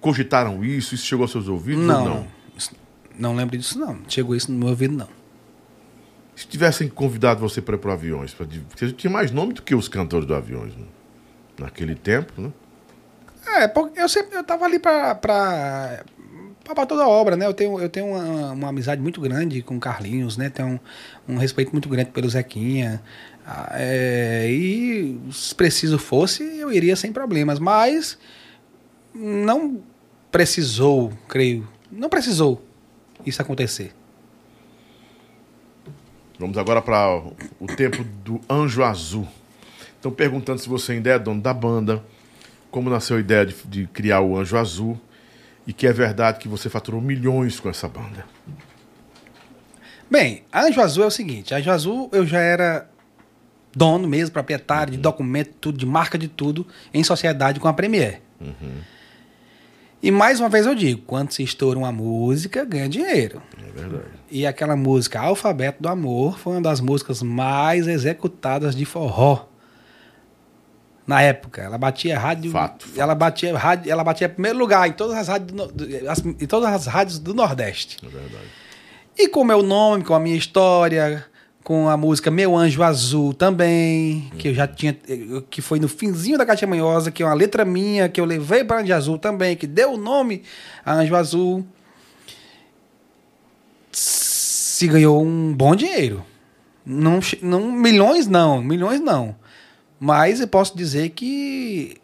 Cogitaram 0.00 0.64
isso? 0.64 0.94
Isso 0.94 1.04
chegou 1.06 1.24
aos 1.24 1.30
seus 1.30 1.46
ouvidos 1.48 1.84
Não, 1.84 2.02
ou 2.02 2.08
não. 2.08 2.26
não? 3.18 3.34
Lembro 3.36 3.56
disso, 3.56 3.78
não. 3.78 3.98
Chegou 4.08 4.34
isso 4.34 4.50
no 4.50 4.58
meu 4.58 4.68
ouvido, 4.68 4.94
não. 4.96 5.08
Se 6.34 6.46
tivessem 6.46 6.88
convidado 6.88 7.40
você 7.40 7.60
para 7.60 7.74
ir 7.76 7.78
para 7.78 7.92
aviões, 7.92 8.32
pra, 8.32 8.46
div- 8.46 8.64
porque 8.68 8.90
tinha 8.92 9.10
mais 9.12 9.30
nome 9.30 9.52
do 9.52 9.62
que 9.62 9.74
os 9.74 9.88
cantores 9.88 10.26
do 10.26 10.34
aviões, 10.34 10.74
né? 10.74 10.84
Naquele 11.60 11.94
tempo, 11.94 12.40
né? 12.40 12.52
É, 13.46 13.68
porque 13.68 14.00
eu 14.00 14.08
sempre 14.08 14.36
eu 14.36 14.44
tava 14.44 14.64
ali 14.64 14.78
pra, 14.78 15.14
pra, 15.14 16.04
pra 16.64 16.86
toda 16.86 17.02
a 17.02 17.08
obra, 17.08 17.36
né? 17.36 17.46
Eu 17.46 17.54
tenho, 17.54 17.80
eu 17.80 17.88
tenho 17.88 18.06
uma, 18.06 18.52
uma 18.52 18.68
amizade 18.68 19.00
muito 19.00 19.20
grande 19.20 19.62
com 19.62 19.76
o 19.76 19.80
Carlinhos, 19.80 20.36
né? 20.36 20.50
Tenho 20.50 20.80
um, 21.28 21.34
um 21.34 21.36
respeito 21.36 21.72
muito 21.72 21.88
grande 21.88 22.10
pelo 22.10 22.28
Zequinha. 22.28 23.02
Ah, 23.46 23.70
é, 23.72 24.46
e 24.48 25.20
se 25.32 25.54
preciso 25.54 25.98
fosse, 25.98 26.42
eu 26.58 26.72
iria 26.72 26.94
sem 26.96 27.12
problemas. 27.12 27.58
Mas 27.58 28.18
não 29.14 29.82
precisou, 30.30 31.12
creio. 31.28 31.68
Não 31.90 32.08
precisou 32.08 32.64
isso 33.26 33.42
acontecer. 33.42 33.92
Vamos 36.38 36.56
agora 36.56 36.80
para 36.80 37.22
o 37.58 37.66
tempo 37.66 38.02
do 38.24 38.40
Anjo 38.48 38.82
Azul. 38.82 39.28
Estão 40.00 40.10
perguntando 40.10 40.58
se 40.58 40.66
você 40.66 40.92
ainda 40.92 41.10
é 41.10 41.18
dono 41.18 41.42
da 41.42 41.52
banda, 41.52 42.02
como 42.70 42.88
nasceu 42.88 43.18
a 43.18 43.20
ideia 43.20 43.44
de, 43.44 43.54
de 43.66 43.86
criar 43.86 44.22
o 44.22 44.34
Anjo 44.34 44.56
Azul 44.56 44.98
e 45.66 45.74
que 45.74 45.86
é 45.86 45.92
verdade 45.92 46.38
que 46.38 46.48
você 46.48 46.70
faturou 46.70 47.02
milhões 47.02 47.60
com 47.60 47.68
essa 47.68 47.86
banda. 47.86 48.24
Bem, 50.10 50.42
a 50.50 50.62
Anjo 50.62 50.80
Azul 50.80 51.04
é 51.04 51.06
o 51.06 51.10
seguinte: 51.10 51.52
a 51.52 51.58
Anjo 51.58 51.70
Azul 51.70 52.08
eu 52.12 52.26
já 52.26 52.40
era 52.40 52.88
dono 53.76 54.08
mesmo, 54.08 54.32
proprietário 54.32 54.92
de 54.92 54.98
documento, 54.98 55.52
tudo, 55.60 55.76
de 55.76 55.84
marca 55.84 56.16
de 56.16 56.28
tudo, 56.28 56.66
em 56.94 57.04
sociedade 57.04 57.60
com 57.60 57.68
a 57.68 57.74
Premier. 57.74 58.22
E 60.02 60.10
mais 60.10 60.40
uma 60.40 60.48
vez 60.48 60.64
eu 60.64 60.74
digo: 60.74 61.02
quando 61.02 61.30
se 61.30 61.42
estoura 61.42 61.78
uma 61.78 61.92
música, 61.92 62.64
ganha 62.64 62.88
dinheiro. 62.88 63.42
É 63.58 63.70
verdade. 63.78 64.08
E 64.30 64.46
aquela 64.46 64.76
música 64.76 65.20
Alfabeto 65.20 65.82
do 65.82 65.90
Amor 65.90 66.38
foi 66.38 66.54
uma 66.54 66.62
das 66.62 66.80
músicas 66.80 67.22
mais 67.22 67.86
executadas 67.86 68.74
de 68.74 68.86
forró. 68.86 69.49
Na 71.10 71.20
época, 71.22 71.60
ela 71.62 71.76
batia 71.76 72.16
rádio, 72.16 72.52
Fato, 72.52 72.86
ela 72.96 73.14
batia 73.16 73.56
rádio, 73.58 73.90
ela 73.90 74.04
batia 74.04 74.28
em 74.28 74.30
primeiro 74.30 74.56
lugar 74.58 74.88
em 74.88 74.92
todas 74.92 75.16
as 75.16 75.26
rádios 75.26 75.50
do, 75.52 76.08
as- 76.08 76.20
em 76.24 76.46
todas 76.46 76.72
as 76.72 76.86
rádios 76.86 77.18
do 77.18 77.34
Nordeste. 77.34 77.96
É 78.04 78.08
verdade. 78.08 78.44
E 79.18 79.26
com 79.28 79.40
o 79.40 79.44
meu 79.44 79.60
nome, 79.62 80.04
com 80.04 80.14
a 80.14 80.20
minha 80.20 80.36
história, 80.36 81.26
com 81.64 81.88
a 81.88 81.96
música 81.96 82.30
Meu 82.30 82.56
Anjo 82.56 82.80
Azul 82.82 83.34
também, 83.34 84.30
que 84.38 84.48
eu 84.48 84.54
já 84.54 84.68
tinha. 84.68 84.96
que 85.50 85.60
foi 85.60 85.80
no 85.80 85.88
finzinho 85.88 86.38
da 86.38 86.46
Caixa 86.46 86.64
Manhosa, 86.66 87.10
que 87.10 87.22
é 87.24 87.26
uma 87.26 87.34
letra 87.34 87.64
minha, 87.64 88.08
que 88.08 88.20
eu 88.20 88.24
levei 88.24 88.62
para 88.62 88.80
Anjo 88.80 88.94
Azul 88.94 89.18
também, 89.18 89.56
que 89.56 89.66
deu 89.66 89.94
o 89.94 89.96
nome 89.96 90.42
a 90.86 90.94
Anjo 90.94 91.16
Azul. 91.16 91.66
Se 93.92 94.86
ganhou 94.86 95.22
um 95.22 95.52
bom 95.52 95.74
dinheiro. 95.74 96.24
Não, 96.86 97.20
não, 97.42 97.70
milhões 97.72 98.26
não, 98.26 98.62
milhões 98.62 99.00
não. 99.00 99.34
Mas 100.00 100.40
eu 100.40 100.48
posso 100.48 100.74
dizer 100.74 101.10
que 101.10 101.98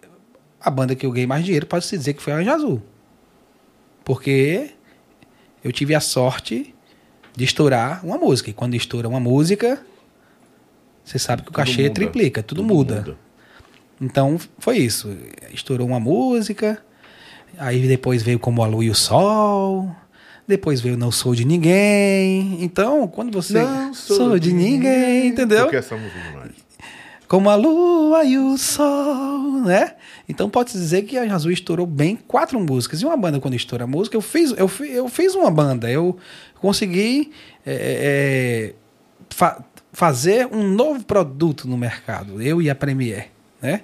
a 0.61 0.71
banda 0.71 0.95
que 0.95 1.07
eu 1.07 1.11
ganhei 1.11 1.27
mais 1.27 1.43
dinheiro 1.43 1.67
pode 1.67 1.87
se 1.87 1.97
dizer 1.97 2.13
que 2.13 2.23
foi 2.23 2.35
a 2.35 2.37
Anjo 2.37 2.51
Azul. 2.51 2.83
Porque 4.05 4.73
eu 5.65 5.73
tive 5.73 5.95
a 5.95 6.01
sorte 6.01 6.75
de 7.35 7.45
estourar 7.45 8.05
uma 8.05 8.19
música. 8.19 8.51
E 8.51 8.53
quando 8.53 8.75
estoura 8.75 9.09
uma 9.09 9.19
música, 9.19 9.81
você 11.03 11.19
sabe 11.19 11.43
que 11.43 11.49
o 11.49 11.53
Tudo 11.53 11.57
cachê 11.57 11.83
muda. 11.85 11.95
triplica, 11.95 12.43
tudo, 12.43 12.63
muda. 12.63 13.17
Então 14.01 14.39
foi 14.59 14.77
isso. 14.77 15.17
Estourou 15.53 15.87
uma 15.87 15.99
música, 15.99 16.83
aí 17.57 17.89
depois 17.89 18.23
veio 18.23 18.39
Como 18.39 18.63
a 18.63 18.67
Lua 18.67 18.85
e 18.85 18.91
o 18.91 18.95
Sol, 18.95 19.91
depois 20.47 20.81
veio 20.81 20.97
Não 20.97 21.11
Sou 21.11 21.35
de 21.35 21.45
Ninguém. 21.45 22.63
Então, 22.63 23.09
quando 23.09 23.33
você. 23.33 23.63
Não 23.63 23.95
sou, 23.95 24.39
de 24.39 24.53
ninguém, 24.53 25.29
entendeu? 25.29 25.63
Porque 25.63 25.77
essa 25.77 25.97
música 25.97 26.21
demais. 26.21 26.66
Como 27.29 27.51
a 27.51 27.57
lua 27.57 28.25
e 28.25 28.39
o 28.39 28.57
sol, 28.57 29.61
né? 29.65 29.95
Então 30.29 30.49
pode 30.49 30.73
dizer 30.73 31.03
que 31.03 31.19
a 31.19 31.35
Azul 31.35 31.51
estourou 31.51 31.87
bem 31.87 32.15
quatro 32.17 32.59
músicas. 32.61 33.03
E 33.03 33.05
uma 33.05 33.17
banda, 33.17 33.41
quando 33.41 33.55
estoura 33.55 33.85
a 33.85 33.87
música, 33.87 34.17
eu 34.17 34.21
fiz, 34.21 34.53
eu, 34.57 34.71
eu 34.87 35.09
fiz 35.09 35.35
uma 35.35 35.51
banda. 35.51 35.91
Eu 35.91 36.17
consegui 36.61 37.33
é, 37.67 38.73
é, 38.73 38.75
fa- 39.31 39.65
fazer 39.93 40.47
um 40.53 40.69
novo 40.69 41.05
produto 41.05 41.67
no 41.67 41.77
mercado. 41.77 42.41
Eu 42.41 42.63
e 42.63 42.71
a 42.71 42.75
Premier, 42.77 43.31
né? 43.61 43.81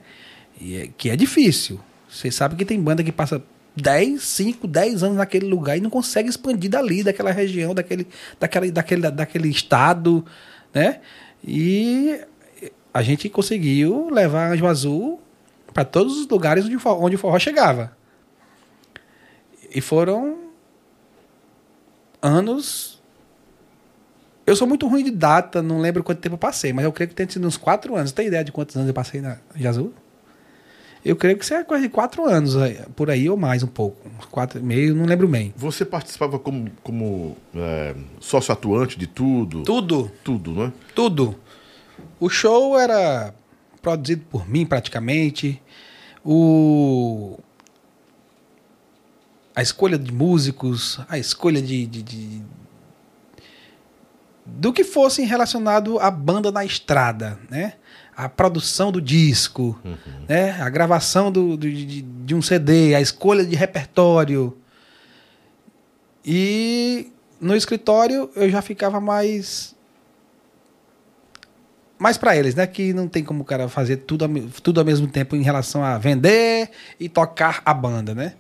É- 0.61 0.89
que 0.97 1.11
é 1.11 1.17
difícil. 1.17 1.81
Você 2.09 2.31
sabe 2.31 2.55
que 2.55 2.65
tem 2.65 2.81
banda 2.81 3.03
que 3.03 3.11
passa 3.11 3.43
10, 3.75 4.23
5, 4.23 4.69
10 4.69 5.03
anos 5.03 5.17
naquele 5.17 5.47
lugar 5.47 5.77
e 5.77 5.81
não 5.81 5.91
consegue 5.91 6.29
expandir 6.29 6.71
dali, 6.71 7.03
daquela 7.03 7.33
região, 7.33 7.75
daquele, 7.75 8.07
daquela, 8.39 8.71
daquele, 8.71 9.11
daquele 9.11 9.49
estado, 9.49 10.25
né? 10.73 11.01
E 11.45 12.21
a 12.93 13.03
gente 13.03 13.29
conseguiu 13.29 14.09
levar 14.11 14.53
Anjo 14.53 14.67
Azul 14.67 15.21
para 15.73 15.85
todos 15.85 16.19
os 16.19 16.29
lugares 16.29 16.65
onde, 16.67 16.77
o 16.77 16.81
forró- 16.81 17.05
onde 17.07 17.17
o 17.17 17.19
forró 17.19 17.39
chegava. 17.39 17.97
E 19.75 19.81
foram 19.81 20.39
anos. 22.21 23.01
Eu 24.47 24.57
sou 24.57 24.67
muito 24.67 24.87
ruim 24.89 25.05
de 25.05 25.11
data, 25.11 25.63
não 25.63 25.81
lembro 25.81 26.03
quanto 26.03 26.21
tempo 26.21 26.35
eu 26.35 26.39
passei, 26.39 26.73
mas 26.73 26.85
eu 26.85 26.93
creio 26.93 27.09
que 27.09 27.15
tem 27.15 27.29
sido 27.29 27.47
uns 27.47 27.57
quatro 27.57 27.95
anos. 27.97 28.13
Tem 28.13 28.27
ideia 28.27 28.45
de 28.45 28.51
quantos 28.53 28.75
anos 28.77 28.89
eu 28.89 28.95
passei 28.95 29.21
na 29.21 29.39
Anjo 29.57 29.69
Azul? 29.69 29.95
Eu 31.05 31.17
creio 31.17 31.37
que 31.37 31.43
isso 31.45 31.53
é 31.55 31.65
coisa 31.65 31.83
de 31.83 31.89
quatro 31.89 32.25
anos, 32.27 32.55
por 32.95 33.11
aí 33.11 33.29
ou 33.29 33.37
mais 33.37 33.63
um 33.65 33.67
pouco. 33.67 34.09
Uns 34.19 34.25
quatro 34.27 34.61
e 34.61 34.63
meio, 34.63 34.95
não 34.95 35.05
lembro 35.05 35.27
bem. 35.27 35.53
Você 35.57 35.85
participava 35.85 36.39
como, 36.39 36.71
como 36.83 37.37
é, 37.57 37.95
sócio 38.21 38.53
atuante 38.53 38.97
de 38.99 39.07
tudo? 39.09 39.63
Tudo. 39.63 40.11
Tudo, 40.23 40.53
né? 40.53 40.73
Tudo. 40.95 41.35
O 42.23 42.29
show 42.31 42.79
era 42.79 43.35
produzido 43.81 44.25
por 44.31 44.49
mim 44.49 44.65
praticamente. 44.65 45.61
O 46.25 47.37
a 49.57 49.61
escolha 49.61 49.99
de 49.99 50.13
músicos, 50.13 51.01
a 51.09 51.19
escolha 51.19 51.61
de, 51.61 51.85
de- 51.85 52.03
de- 52.03 52.43
do 54.47 54.73
que 54.73 54.85
fosse 54.85 55.25
relacionado 55.25 55.99
à 55.99 56.11
banda 56.13 56.51
na 56.53 56.65
estrada, 56.65 57.39
né? 57.51 57.75
A 58.17 58.29
produção 58.29 58.93
do 58.93 59.01
disco, 59.01 59.77
né? 60.29 60.53
A 60.63 60.71
gravação 60.71 61.31
do, 61.33 61.57
do- 61.57 61.69
de, 61.71 62.03
de 62.03 62.35
um 62.37 62.41
CD, 62.41 62.95
a 62.95 63.01
escolha 63.01 63.45
de 63.45 63.57
repertório. 63.57 64.57
E 66.25 67.11
no 67.41 67.57
escritório 67.57 68.31
eu 68.37 68.49
já 68.49 68.63
ficava 68.63 69.01
mais 69.01 69.75
mais 72.03 72.19
para 72.19 72.37
eles, 72.37 72.55
né? 72.55 72.67
Que 72.67 72.93
não 72.93 73.07
tem 73.07 73.23
como 73.23 73.43
o 73.43 73.45
cara 73.45 73.69
fazer 73.69 73.99
tudo, 73.99 74.29
tudo 74.63 74.81
ao 74.81 74.85
mesmo 74.85 75.07
tempo 75.07 75.37
em 75.37 75.43
relação 75.43 75.85
a 75.85 75.97
vender 75.97 76.69
e 76.99 77.09
tocar 77.09 77.63
a 77.65 77.73
banda, 77.73 78.15
né? 78.15 78.35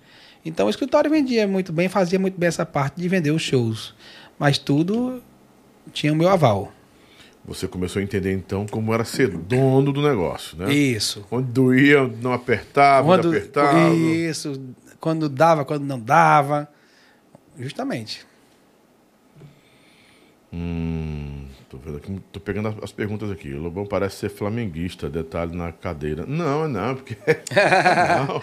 Então 0.44 0.66
o 0.66 0.70
escritório 0.70 1.08
vendia 1.08 1.46
muito 1.46 1.72
bem, 1.72 1.88
fazia 1.88 2.18
muito 2.18 2.38
bem 2.38 2.48
essa 2.48 2.66
parte 2.66 3.00
de 3.00 3.08
vender 3.08 3.30
os 3.30 3.40
shows. 3.40 3.94
Mas 4.38 4.58
tudo 4.58 5.22
tinha 5.92 6.12
o 6.12 6.16
meu 6.16 6.28
aval. 6.28 6.72
Você 7.44 7.66
começou 7.66 8.00
a 8.00 8.02
entender 8.02 8.32
então 8.32 8.66
como 8.66 8.92
era 8.92 9.04
ser 9.04 9.28
dono 9.28 9.92
do 9.92 10.02
negócio, 10.02 10.56
né? 10.56 10.72
Isso. 10.72 11.24
Onde 11.30 11.50
doía, 11.50 12.06
não 12.20 12.32
apertava, 12.32 13.06
Quando, 13.06 13.28
apertava. 13.28 13.88
isso. 13.90 14.60
Quando 15.00 15.28
dava, 15.28 15.64
quando 15.64 15.84
não 15.84 15.98
dava. 15.98 16.68
Justamente. 17.58 18.24
Hum, 20.52 21.41
tô, 21.72 21.78
vendo 21.78 21.96
aqui, 21.96 22.20
tô 22.30 22.38
pegando 22.40 22.68
as- 22.68 22.74
as 22.84 22.92
perguntas 22.92 23.30
aqui. 23.30 23.52
O 23.52 23.60
Lobão 23.62 23.86
parece 23.86 24.16
ser 24.16 24.28
flamenguista, 24.28 25.08
detalhe 25.08 25.56
na 25.56 25.72
cadeira. 25.72 26.24
Não, 26.26 26.68
não, 26.68 26.94
porque. 26.94 27.16
não. 27.26 28.42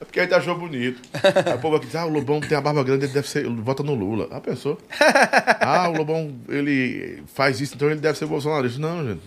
É 0.00 0.04
porque 0.06 0.18
a 0.18 0.22
gente 0.22 0.32
achou 0.34 0.56
bonito. 0.58 0.98
Aí 1.44 1.54
o 1.54 1.58
povo 1.58 1.76
aqui 1.76 1.84
diz: 1.84 1.94
ah, 1.96 2.06
o 2.06 2.08
Lobão 2.08 2.40
tem 2.40 2.56
a 2.56 2.60
barba 2.62 2.82
grande, 2.82 3.04
ele 3.04 3.12
deve 3.12 3.28
ser. 3.28 3.46
Vota 3.46 3.82
no 3.82 3.94
Lula. 3.94 4.28
Ah, 4.30 4.40
pensou? 4.40 4.78
Ah, 5.60 5.90
o 5.90 5.92
Lobão, 5.98 6.34
ele 6.48 7.22
faz 7.26 7.60
isso, 7.60 7.74
então 7.74 7.90
ele 7.90 8.00
deve 8.00 8.16
ser 8.16 8.24
bolsonarista. 8.24 8.80
Não, 8.80 9.04
gente. 9.06 9.20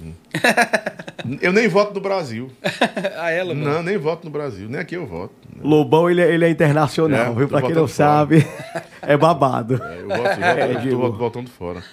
Eu 1.41 1.53
nem 1.53 1.67
voto 1.67 1.93
no 1.93 2.01
Brasil. 2.01 2.49
ah, 3.17 3.29
ela, 3.29 3.53
Não, 3.53 3.83
nem 3.83 3.97
voto 3.99 4.25
no 4.25 4.31
Brasil. 4.31 4.67
Nem 4.67 4.79
aqui 4.81 4.95
eu 4.95 5.05
voto. 5.05 5.33
Lobão, 5.61 6.09
ele, 6.09 6.21
é- 6.21 6.33
ele 6.33 6.43
é 6.45 6.49
internacional, 6.49 7.31
É, 7.33 7.35
viu? 7.35 7.47
Pra 7.47 7.61
quem 7.61 7.69
não 7.69 7.87
fora. 7.87 7.93
sabe, 7.93 8.47
é 9.03 9.15
babado. 9.15 9.75
É, 9.81 9.99
eu 10.01 10.07
voto, 10.07 10.17
eu 10.17 10.25
voto, 10.25 10.43
É, 10.43 10.87
eu 10.87 10.89
tô 10.99 11.11
voltando 11.11 11.49
fora. 11.51 11.83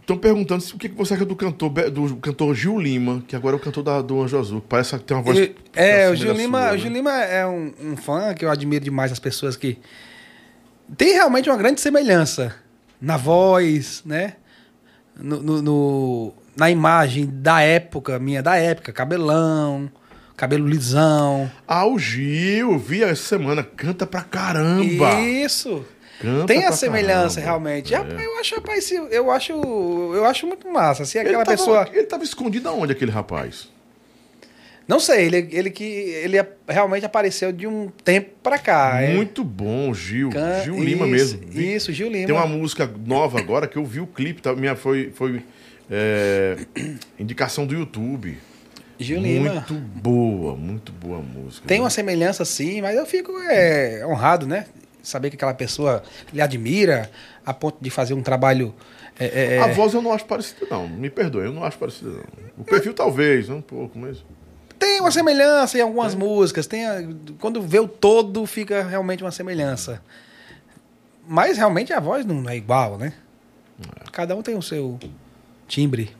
Estão 0.00 0.18
perguntando 0.18 0.60
se- 0.60 0.74
o 0.74 0.78
que, 0.78 0.88
você 0.88 1.14
acha 1.14 1.24
do 1.24 1.36
cantor, 1.36 1.70
do 1.90 2.16
cantor 2.16 2.54
Gil 2.56 2.78
Lima, 2.80 3.22
que 3.28 3.36
agora 3.36 3.54
é 3.54 3.58
o 3.58 3.60
cantor 3.60 3.84
da, 3.84 4.02
do 4.02 4.20
Anjo 4.20 4.36
Azul. 4.38 4.60
que 4.60 4.66
Parece 4.66 4.98
que 4.98 5.04
tem 5.04 5.16
uma 5.16 5.22
voz. 5.22 5.38
E- 5.38 5.54
é, 5.74 6.08
o 6.10 6.16
Gil 6.16 6.32
Lima, 6.32 6.58
sua, 6.60 6.68
o 6.68 6.72
né? 6.72 6.78
Gil 6.78 6.90
Lima 6.92 7.12
é 7.22 7.46
um, 7.46 7.72
um 7.80 7.96
fã 7.96 8.34
que 8.34 8.44
eu 8.44 8.50
admiro 8.50 8.84
demais 8.84 9.12
as 9.12 9.20
pessoas 9.20 9.56
que 9.56 9.78
tem 10.96 11.12
realmente 11.12 11.48
uma 11.48 11.56
grande 11.56 11.80
semelhança 11.80 12.54
na 13.00 13.16
voz, 13.16 14.02
né? 14.04 14.34
No, 15.16 15.40
no- 15.42 15.62
no- 15.62 16.32
na 16.56 16.68
imagem 16.70 17.30
da 17.32 17.60
época, 17.60 18.18
minha 18.18 18.42
da 18.42 18.56
época, 18.56 18.92
cabelão, 18.92 19.90
cabelo 20.36 20.66
lisão. 20.66 21.50
Ah, 21.68 21.86
o 21.86 21.98
Gil, 21.98 22.76
vi 22.78 23.02
essa 23.04 23.22
semana, 23.22 23.62
canta 23.62 24.04
pra 24.06 24.22
caramba. 24.22 25.20
Isso. 25.20 25.84
Canta 26.22 26.46
Tem 26.46 26.64
a 26.64 26.72
semelhança 26.72 27.40
caramba. 27.40 27.68
realmente. 27.68 27.94
É. 27.94 27.98
Eu 28.26 28.38
acho, 28.38 28.54
rapaz, 28.54 28.90
eu 28.90 29.30
acho, 29.30 29.52
eu 29.52 30.24
acho 30.24 30.46
muito 30.46 30.70
massa. 30.70 31.04
Se 31.04 31.18
aquela 31.18 31.36
ele 31.38 31.44
tava, 31.44 31.56
pessoa, 31.56 31.88
Ele 31.92 32.06
tava 32.06 32.24
escondido 32.24 32.68
aonde, 32.68 32.92
aquele 32.92 33.10
rapaz? 33.10 33.68
não 34.86 34.98
sei, 35.00 35.26
ele, 35.26 35.48
ele 35.52 35.70
que 35.70 35.84
ele 35.84 36.36
realmente 36.68 37.06
apareceu 37.06 37.50
de 37.52 37.66
um 37.66 37.88
tempo 38.04 38.30
pra 38.42 38.58
cá. 38.58 39.00
é. 39.00 39.14
Muito 39.14 39.42
bom, 39.44 39.94
Gil. 39.94 40.30
Can- 40.30 40.62
Gil 40.64 40.74
Lima 40.82 41.06
isso, 41.06 41.36
mesmo. 41.38 41.40
Vi- 41.50 41.74
Isso, 41.74 41.92
Gil 41.92 42.10
Lima. 42.10 42.26
Tem 42.26 42.34
uma 42.34 42.46
música 42.46 42.90
nova 43.06 43.38
agora 43.38 43.66
que 43.66 43.76
eu 43.78 43.84
vi 43.84 44.00
o 44.00 44.06
clipe, 44.06 44.42
tá? 44.42 44.54
Minha 44.54 44.76
foi, 44.76 45.10
foi 45.14 45.42
é, 45.90 46.56
indicação 47.18 47.64
do 47.66 47.74
YouTube. 47.74 48.36
Gil 48.98 49.20
Lima. 49.20 49.52
Muito 49.54 49.74
boa, 49.74 50.54
muito 50.56 50.92
boa 50.92 51.18
música. 51.20 51.66
Tem 51.66 51.78
né? 51.78 51.84
uma 51.84 51.90
semelhança 51.90 52.44
sim, 52.44 52.80
mas 52.82 52.96
eu 52.96 53.06
fico 53.06 53.32
é, 53.50 54.04
honrado, 54.06 54.46
né? 54.46 54.66
Saber 55.02 55.30
que 55.30 55.36
aquela 55.36 55.54
pessoa 55.54 56.02
lhe 56.32 56.40
admira 56.40 57.10
a 57.44 57.52
ponto 57.52 57.78
de 57.80 57.90
fazer 57.90 58.14
um 58.14 58.22
trabalho. 58.22 58.74
é, 59.18 59.56
é, 59.56 59.58
A 59.58 59.66
voz 59.68 59.92
eu 59.94 60.00
não 60.02 60.12
acho 60.12 60.24
parecida, 60.26 60.66
não. 60.70 60.88
Me 60.88 61.10
perdoe, 61.10 61.46
eu 61.46 61.52
não 61.52 61.64
acho 61.64 61.76
parecida, 61.78 62.10
não. 62.10 62.22
O 62.58 62.64
perfil 62.64 62.94
talvez, 62.94 63.48
um 63.50 63.60
pouco, 63.60 63.98
mas. 63.98 64.24
Tem 64.78 65.00
uma 65.00 65.10
semelhança 65.10 65.78
em 65.78 65.80
algumas 65.80 66.14
músicas. 66.14 66.66
Tem 66.66 66.86
a- 66.86 67.02
quando 67.40 67.60
vê 67.62 67.78
o 67.80 67.86
todo, 67.88 68.44
fica 68.46 68.82
realmente 68.82 69.22
uma 69.22 69.30
semelhança. 69.32 70.02
Mas 71.26 71.56
realmente 71.56 71.92
a 71.92 72.00
voz 72.00 72.24
não 72.26 72.48
é 72.48 72.56
igual, 72.56 72.98
né? 72.98 73.12
Cada 74.12 74.34
um 74.36 74.42
tem 74.42 74.56
o 74.56 74.62
seu 74.62 74.98
timbre. 75.68 76.10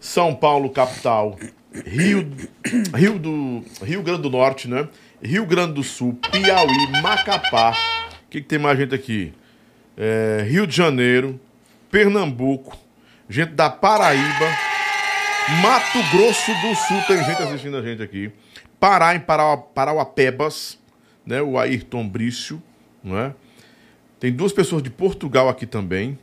São 0.00 0.34
Paulo, 0.34 0.70
capital. 0.70 1.38
Rio, 1.86 2.30
Rio, 2.94 3.18
do, 3.18 3.64
Rio 3.82 4.02
Grande 4.02 4.22
do 4.22 4.30
Norte, 4.30 4.68
né? 4.68 4.88
Rio 5.22 5.46
Grande 5.46 5.72
do 5.74 5.82
Sul, 5.82 6.18
Piauí, 6.30 7.00
Macapá. 7.02 7.72
O 8.34 8.36
que, 8.36 8.42
que 8.42 8.48
tem 8.48 8.58
mais 8.58 8.76
gente 8.76 8.92
aqui? 8.92 9.32
É, 9.96 10.44
Rio 10.48 10.66
de 10.66 10.74
Janeiro, 10.74 11.38
Pernambuco, 11.88 12.76
gente 13.28 13.52
da 13.52 13.70
Paraíba, 13.70 14.46
Mato 15.62 15.98
Grosso 16.10 16.50
do 16.54 16.74
Sul, 16.74 17.00
tem 17.06 17.22
gente 17.22 17.40
assistindo 17.40 17.76
a 17.76 17.82
gente 17.82 18.02
aqui. 18.02 18.32
Pará, 18.80 19.14
em 19.14 19.20
Parau, 19.20 19.70
Parauapebas, 19.72 20.76
né? 21.24 21.40
O 21.40 21.56
Ayrton 21.56 22.08
Brício, 22.08 22.60
não 23.04 23.16
é? 23.16 23.32
Tem 24.18 24.32
duas 24.32 24.52
pessoas 24.52 24.82
de 24.82 24.90
Portugal 24.90 25.48
aqui 25.48 25.64
também. 25.64 26.18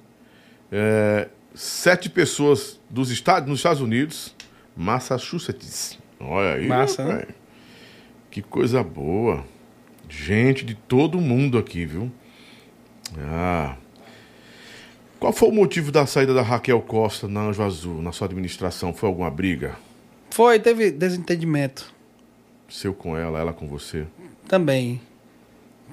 É, 0.69 1.29
sete 1.55 2.09
pessoas 2.09 2.77
dos 2.89 3.09
Estados, 3.09 3.47
nos 3.47 3.59
Estados 3.59 3.79
Unidos, 3.79 4.35
Massachusetts. 4.75 5.97
Olha 6.19 6.55
aí. 6.55 6.67
Massa, 6.67 7.05
né? 7.05 7.27
Que 8.29 8.41
coisa 8.41 8.83
boa. 8.83 9.45
Gente 10.11 10.65
de 10.65 10.75
todo 10.75 11.21
mundo 11.21 11.57
aqui, 11.57 11.85
viu? 11.85 12.11
Ah. 13.17 13.75
Qual 15.19 15.31
foi 15.31 15.47
o 15.47 15.51
motivo 15.53 15.89
da 15.91 16.05
saída 16.05 16.33
da 16.33 16.41
Raquel 16.41 16.81
Costa 16.81 17.27
na 17.29 17.41
Anjo 17.41 17.63
Azul, 17.63 18.01
na 18.01 18.11
sua 18.11 18.27
administração? 18.27 18.93
Foi 18.93 19.07
alguma 19.07 19.31
briga? 19.31 19.77
Foi, 20.31 20.59
teve 20.59 20.91
desentendimento 20.91 21.93
Seu 22.69 22.93
com 22.93 23.15
ela, 23.17 23.39
ela 23.39 23.53
com 23.53 23.67
você? 23.67 24.05
também. 24.47 24.99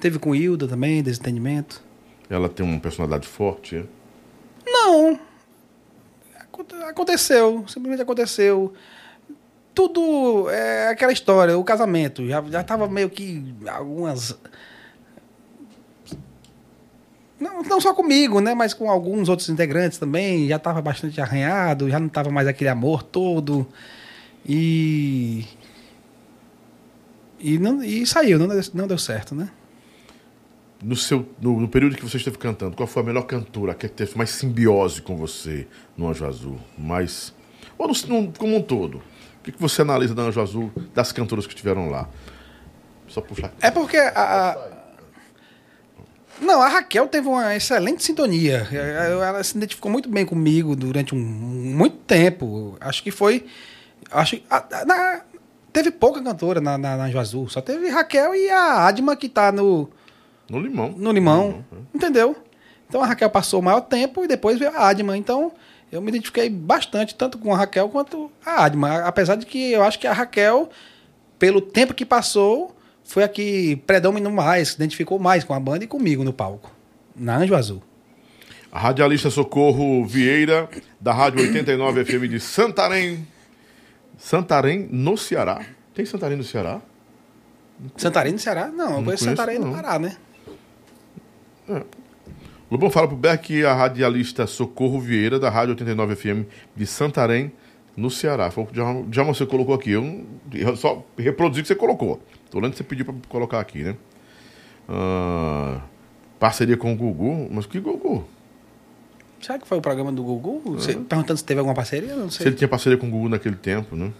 Teve 0.01 0.19
com 0.19 0.35
Hilda 0.35 0.67
também, 0.67 1.01
desentendimento. 1.01 1.81
Ela 2.29 2.49
tem 2.49 2.65
uma 2.65 2.79
personalidade 2.79 3.25
forte, 3.27 3.77
é? 3.77 3.83
Não. 4.65 5.17
Aconte- 6.39 6.75
Aconteceu, 6.75 7.63
simplesmente 7.67 8.01
aconteceu. 8.01 8.73
Tudo 9.79 10.49
é 10.49 10.89
aquela 10.89 11.13
história, 11.13 11.57
o 11.57 11.63
casamento. 11.63 12.27
Já, 12.27 12.41
já 12.41 12.61
tava 12.61 12.85
meio 12.89 13.09
que 13.09 13.41
algumas. 13.65 14.37
Não, 17.39 17.63
não 17.63 17.79
só 17.79 17.93
comigo, 17.93 18.41
né? 18.41 18.53
Mas 18.53 18.73
com 18.73 18.89
alguns 18.89 19.29
outros 19.29 19.47
integrantes 19.47 19.97
também. 19.97 20.49
Já 20.49 20.59
tava 20.59 20.81
bastante 20.81 21.21
arranhado, 21.21 21.89
já 21.89 21.97
não 21.97 22.09
tava 22.09 22.29
mais 22.29 22.45
aquele 22.45 22.69
amor 22.69 23.01
todo. 23.03 23.65
E. 24.45 25.45
E, 27.39 27.57
não, 27.57 27.81
e 27.81 28.05
saiu, 28.05 28.37
não 28.37 28.49
deu, 28.49 28.61
não 28.73 28.85
deu 28.85 28.97
certo, 28.97 29.33
né? 29.33 29.49
No, 30.83 30.93
seu, 30.97 31.25
no, 31.41 31.57
no 31.57 31.69
período 31.69 31.95
que 31.95 32.03
você 32.03 32.17
esteve 32.17 32.37
cantando, 32.37 32.75
qual 32.75 32.85
foi 32.85 33.01
a 33.01 33.05
melhor 33.05 33.21
cantora 33.21 33.73
que 33.73 33.87
teve 33.87 34.17
mais 34.17 34.29
simbiose 34.31 35.01
com 35.01 35.15
você 35.15 35.65
no 35.95 36.09
Anjo 36.09 36.25
Azul? 36.25 36.59
Mais. 36.77 37.33
Ou 37.77 37.87
no, 37.87 37.93
no- 38.21 38.33
como 38.37 38.57
um 38.57 38.61
todo? 38.61 39.01
O 39.39 39.43
que, 39.43 39.51
que 39.51 39.59
você 39.61 39.81
analisa 39.81 40.13
do 40.13 40.21
Anjo 40.21 40.41
Azul 40.41 40.71
das 40.93 41.11
cantoras 41.11 41.45
que 41.47 41.53
estiveram 41.53 41.89
lá? 41.89 42.07
Só 43.07 43.21
puxar. 43.21 43.51
É 43.61 43.71
porque 43.71 43.97
a, 43.97 44.11
a- 44.51 44.57
Não, 46.41 46.61
a 46.61 46.67
Raquel 46.67 47.07
teve 47.07 47.27
uma 47.27 47.55
excelente 47.55 48.03
sintonia. 48.03 48.67
Ela 48.71 49.43
se 49.43 49.57
identificou 49.57 49.91
muito 49.91 50.07
bem 50.09 50.25
comigo 50.25 50.75
durante 50.75 51.13
um 51.15 51.19
muito 51.19 51.97
tempo. 51.97 52.77
Acho 52.79 53.01
que 53.03 53.11
foi. 53.11 53.45
Acho 54.11 54.39
a- 54.49 54.63
a- 54.71 54.85
na- 54.85 55.21
teve 55.73 55.89
pouca 55.91 56.21
cantora 56.21 56.61
na, 56.61 56.77
na, 56.77 56.95
na 56.97 57.03
Anjo 57.05 57.19
Azul. 57.19 57.49
Só 57.49 57.61
teve 57.61 57.89
Raquel 57.89 58.35
e 58.35 58.49
a 58.49 58.85
Adma 58.87 59.15
que 59.15 59.27
tá 59.27 59.51
no, 59.51 59.89
No 60.49 60.59
limão. 60.59 60.93
no 60.97 61.11
Limão. 61.11 61.63
é. 61.71 61.75
Entendeu? 61.97 62.35
Então 62.87 63.01
a 63.01 63.05
Raquel 63.05 63.29
passou 63.29 63.59
o 63.59 63.63
maior 63.63 63.81
tempo 63.81 64.23
e 64.23 64.27
depois 64.27 64.57
veio 64.59 64.71
a 64.75 64.87
Adma. 64.89 65.17
Então 65.17 65.51
eu 65.91 66.01
me 66.01 66.09
identifiquei 66.09 66.49
bastante, 66.49 67.15
tanto 67.15 67.37
com 67.37 67.53
a 67.53 67.57
Raquel 67.57 67.89
quanto 67.89 68.31
a 68.45 68.65
Adma. 68.65 68.99
Apesar 68.99 69.35
de 69.35 69.45
que 69.45 69.71
eu 69.71 69.83
acho 69.83 69.97
que 69.99 70.07
a 70.07 70.13
Raquel, 70.13 70.69
pelo 71.37 71.61
tempo 71.61 71.93
que 71.93 72.05
passou, 72.05 72.75
foi 73.03 73.23
a 73.23 73.27
que 73.27 73.75
predominou 73.87 74.31
mais, 74.31 74.69
se 74.69 74.75
identificou 74.75 75.17
mais 75.17 75.43
com 75.43 75.53
a 75.53 75.59
banda 75.59 75.83
e 75.83 75.87
comigo 75.87 76.23
no 76.23 76.31
palco. 76.31 76.71
Na 77.15 77.37
Anjo 77.37 77.55
Azul. 77.55 77.81
A 78.71 78.77
radialista 78.79 79.31
Socorro 79.31 80.05
Vieira, 80.05 80.69
da 81.01 81.11
Rádio 81.11 81.41
89 81.41 82.05
FM 82.05 82.29
de 82.29 82.39
Santarém. 82.39 83.27
Santarém, 84.15 84.87
no 84.91 85.17
Ceará. 85.17 85.65
Tem 85.95 86.05
Santarém 86.05 86.37
no 86.37 86.43
Ceará? 86.43 86.79
Santarém 87.97 88.33
no 88.33 88.39
Ceará? 88.39 88.67
Não, 88.67 88.97
eu 88.97 89.03
conheço 89.03 89.05
conheço, 89.05 89.23
Santarém 89.23 89.57
no 89.57 89.67
não. 89.67 89.73
Pará, 89.73 89.97
né? 89.97 90.17
Lobão 92.71 92.89
fala 92.89 93.07
pro 93.07 93.17
Beck 93.17 93.47
que 93.47 93.65
a 93.65 93.73
radialista 93.73 94.45
Socorro 94.45 94.99
Vieira, 94.99 95.39
da 95.39 95.49
Rádio 95.49 95.71
89 95.71 96.15
FM 96.15 96.47
de 96.75 96.85
Santarém, 96.85 97.51
no 97.97 98.11
Ceará. 98.11 98.51
Foi 98.51 98.63
o 98.63 98.67
que 98.67 98.75
já, 98.75 99.23
você 99.23 99.45
colocou 99.45 99.73
aqui. 99.73 99.91
Eu, 99.91 100.25
eu 100.53 100.75
só 100.75 101.03
reproduzi 101.17 101.61
o 101.61 101.63
que 101.63 101.67
você 101.67 101.75
colocou. 101.75 102.21
Tô 102.51 102.59
lendo 102.59 102.71
que 102.71 102.77
você 102.77 102.83
pediu 102.83 103.05
pra 103.05 103.15
colocar 103.27 103.59
aqui, 103.59 103.83
né? 103.83 103.95
Ah, 104.87 105.81
parceria 106.39 106.77
com 106.77 106.93
o 106.93 106.95
Gugu. 106.95 107.49
Mas 107.51 107.65
que 107.65 107.79
Gugu? 107.79 108.25
Será 109.41 109.57
que 109.57 109.67
foi 109.67 109.77
o 109.77 109.81
programa 109.81 110.11
do 110.11 110.23
Gugu? 110.23 110.61
Você 110.75 110.93
perguntando 110.93 111.37
se 111.37 111.43
teve 111.43 111.59
alguma 111.59 111.75
parceria? 111.75 112.15
Não 112.15 112.29
Se 112.29 112.37
sei. 112.39 112.47
ele 112.47 112.55
tinha 112.55 112.67
parceria 112.67 112.97
com 112.97 113.07
o 113.07 113.09
Gugu 113.09 113.29
naquele 113.29 113.55
tempo, 113.55 113.95
né? 113.95 114.11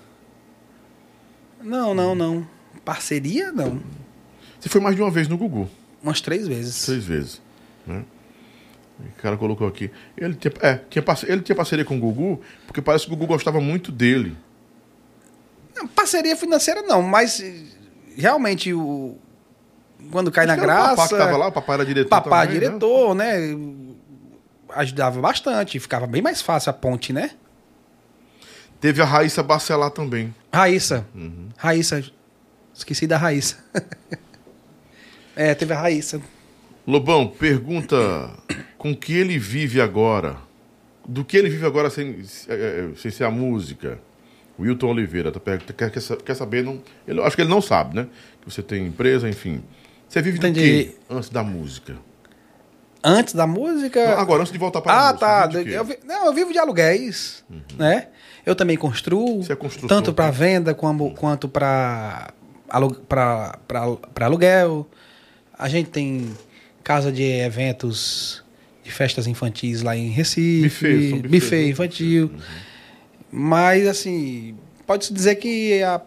Não, 1.62 1.94
não, 1.94 2.16
não. 2.16 2.48
Parceria, 2.86 3.52
não. 3.52 3.80
Você 4.60 4.70
foi 4.70 4.82
mais 4.82 4.96
de 4.96 5.02
uma 5.02 5.12
vez 5.12 5.28
no 5.28 5.38
Gugu. 5.38 5.70
Umas 6.02 6.22
três 6.22 6.48
vezes. 6.48 6.86
Três 6.86 7.04
vezes. 7.04 7.42
Né? 7.86 8.04
O 9.00 9.22
cara 9.22 9.38
colocou 9.38 9.68
aqui. 9.68 9.90
Ele 10.18 10.36
tinha, 10.36 10.54
é, 10.62 10.80
tinha, 10.90 11.04
ele 11.28 11.42
tinha 11.42 11.56
parceria 11.56 11.86
com 11.86 11.96
o 11.96 12.00
Gugu, 12.00 12.42
porque 12.68 12.82
parece 12.82 13.06
que 13.06 13.14
o 13.14 13.16
Gugu 13.16 13.28
gostava 13.34 13.62
muito 13.62 13.92
dele. 13.92 14.38
Não, 15.76 15.88
Parceria 15.88 16.36
financeira 16.36 16.82
não, 16.82 17.02
mas 17.02 17.40
eh, 17.40 17.64
realmente 18.18 18.74
o 18.74 19.18
quando 20.12 20.32
cai 20.32 20.46
na 20.46 20.54
Acho 20.54 20.62
que 20.62 20.70
era 20.70 20.74
O 20.74 20.96
graça, 20.96 21.08
que 21.10 21.18
tava 21.18 21.38
lá, 21.38 21.48
o 21.48 21.52
papai 21.52 21.76
era 21.76 21.86
diretor. 21.86 22.10
papá 22.10 22.42
também, 22.46 22.60
né? 22.60 22.68
diretor, 22.68 23.16
né? 23.16 23.36
Ajudava 24.70 25.20
bastante, 25.20 25.80
ficava 25.80 26.06
bem 26.08 26.22
mais 26.22 26.42
fácil 26.42 26.70
a 26.70 26.74
ponte, 26.74 27.12
né? 27.12 27.32
Teve 28.80 29.02
a 29.02 29.06
Raíssa 29.06 29.44
Bacelar 29.44 29.92
também. 29.92 30.34
Raíssa. 30.54 31.06
Uhum. 31.14 31.50
Raíssa. 31.58 32.04
Esqueci 32.74 33.06
da 33.06 33.18
Raíssa. 33.18 33.58
é, 35.36 35.54
teve 35.54 35.74
a 35.74 35.80
Raíssa. 35.80 36.22
Lobão, 36.88 37.28
pergunta 37.28 37.98
com 38.80 38.96
que 38.96 39.14
ele 39.14 39.38
vive 39.38 39.80
agora. 39.80 40.38
Do 41.08 41.24
que 41.24 41.38
ele 41.38 41.50
vive 41.50 41.66
agora 41.66 41.90
sem, 41.90 42.24
eh, 42.48 42.90
sem 42.96 43.12
ser 43.12 43.26
a 43.26 43.30
música? 43.32 44.00
Wilton 44.60 44.88
Oliveira 44.88 45.32
tá 45.32 45.40
quer, 45.40 45.92
quer 45.92 46.00
sa- 46.00 46.18
quer 46.18 46.36
saber? 46.36 46.64
Não, 46.64 46.82
ele, 47.08 47.22
acho 47.22 47.36
que 47.36 47.42
ele 47.42 47.50
não 47.50 47.62
sabe, 47.62 47.96
né? 47.96 48.08
Que 48.42 48.50
você 48.52 48.62
tem 48.62 48.88
empresa, 48.88 49.30
enfim. 49.30 49.62
Você 50.08 50.22
vive 50.22 50.38
Entendi. 50.38 50.60
do 50.60 50.66
quê 50.66 50.96
antes 51.10 51.30
da 51.30 51.44
música? 51.44 51.96
Antes 53.04 53.34
da 53.34 53.48
música. 53.48 54.06
Não, 54.06 54.20
agora, 54.20 54.42
antes 54.42 54.52
de 54.52 54.60
voltar 54.60 54.82
para 54.82 54.92
a 54.94 54.96
ah, 55.10 55.14
música, 55.14 55.26
tá. 55.26 55.48
vive 55.48 55.64
de 55.64 55.70
quê? 55.70 55.78
Eu, 55.78 55.86
vi- 55.86 56.00
não, 56.06 56.26
eu 56.26 56.34
vivo 56.34 56.52
de 56.52 56.60
aluguéis, 56.60 57.44
né? 57.78 58.08
Eu 58.46 58.56
também 58.56 58.76
construo, 58.78 59.44
Você 59.44 59.54
é 59.54 59.88
tanto 59.88 60.14
para 60.14 60.26
né? 60.26 60.32
venda 60.32 60.74
como, 60.74 61.14
quanto 61.16 61.48
para 61.48 62.34
aluguel. 64.20 64.88
A 65.58 65.68
gente 65.70 65.90
tem 65.90 66.36
casa 66.84 67.12
de 67.12 67.24
eventos, 67.24 68.44
de 68.90 68.94
festas 68.96 69.28
infantis 69.28 69.82
lá 69.84 69.96
em 69.96 70.10
Recife, 70.10 70.86
Buffet, 71.14 71.28
buffet 71.28 71.64
né? 71.64 71.70
infantil. 71.70 72.32
Mas, 73.32 73.88
assim, 73.88 74.56
pode-se 74.88 75.14
dizer 75.14 75.36
que 75.36 75.82
a, 75.84 76.02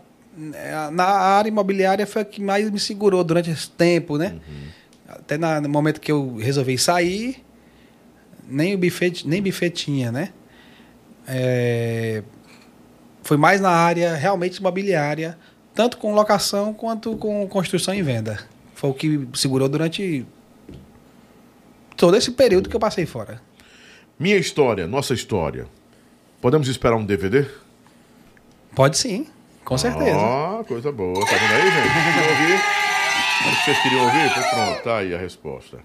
na 0.90 1.04
área 1.04 1.48
imobiliária 1.48 2.06
foi 2.06 2.22
a 2.22 2.24
que 2.24 2.42
mais 2.42 2.68
me 2.70 2.80
segurou 2.80 3.22
durante 3.22 3.50
esse 3.50 3.70
tempo, 3.70 4.18
né? 4.18 4.36
Até 5.08 5.38
na- 5.38 5.60
no 5.60 5.68
momento 5.68 6.00
que 6.00 6.10
eu 6.10 6.36
resolvi 6.36 6.76
sair, 6.76 7.36
nem 8.48 8.74
o 8.74 8.78
buffet, 8.78 9.22
nem 9.24 9.40
buffet 9.40 9.70
tinha, 9.70 10.10
né? 10.10 10.30
É, 11.28 12.22
foi 13.22 13.36
mais 13.36 13.60
na 13.60 13.70
área 13.70 14.16
realmente 14.16 14.56
imobiliária, 14.56 15.38
tanto 15.74 15.96
com 15.98 16.12
locação 16.14 16.74
quanto 16.74 17.16
com 17.16 17.46
construção 17.46 17.94
e 17.94 18.02
venda. 18.02 18.40
Foi 18.74 18.90
o 18.90 18.94
que 18.94 19.28
segurou 19.34 19.68
durante 19.68 20.26
todo 21.96 22.16
esse 22.16 22.30
período 22.32 22.68
que 22.68 22.76
eu 22.76 22.80
passei 22.80 23.06
fora. 23.06 23.40
Minha 24.18 24.36
história, 24.36 24.86
nossa 24.86 25.14
história. 25.14 25.66
Podemos 26.40 26.68
esperar 26.68 26.96
um 26.96 27.04
DVD? 27.04 27.46
Pode 28.74 28.96
sim, 28.96 29.26
com 29.64 29.76
certeza. 29.76 30.18
Ah, 30.18 30.64
coisa 30.66 30.90
boa. 30.90 31.24
Tá 31.26 31.36
vendo 31.36 31.52
aí, 31.54 31.70
gente? 31.70 31.88
Queriam 31.92 32.30
ouvir? 32.30 32.82
Vocês 33.64 33.82
queriam 33.82 34.04
ouvir? 34.04 34.26
Então 34.26 34.50
pronto, 34.50 34.82
tá 34.82 34.98
aí 34.98 35.14
a 35.14 35.18
resposta. 35.18 35.78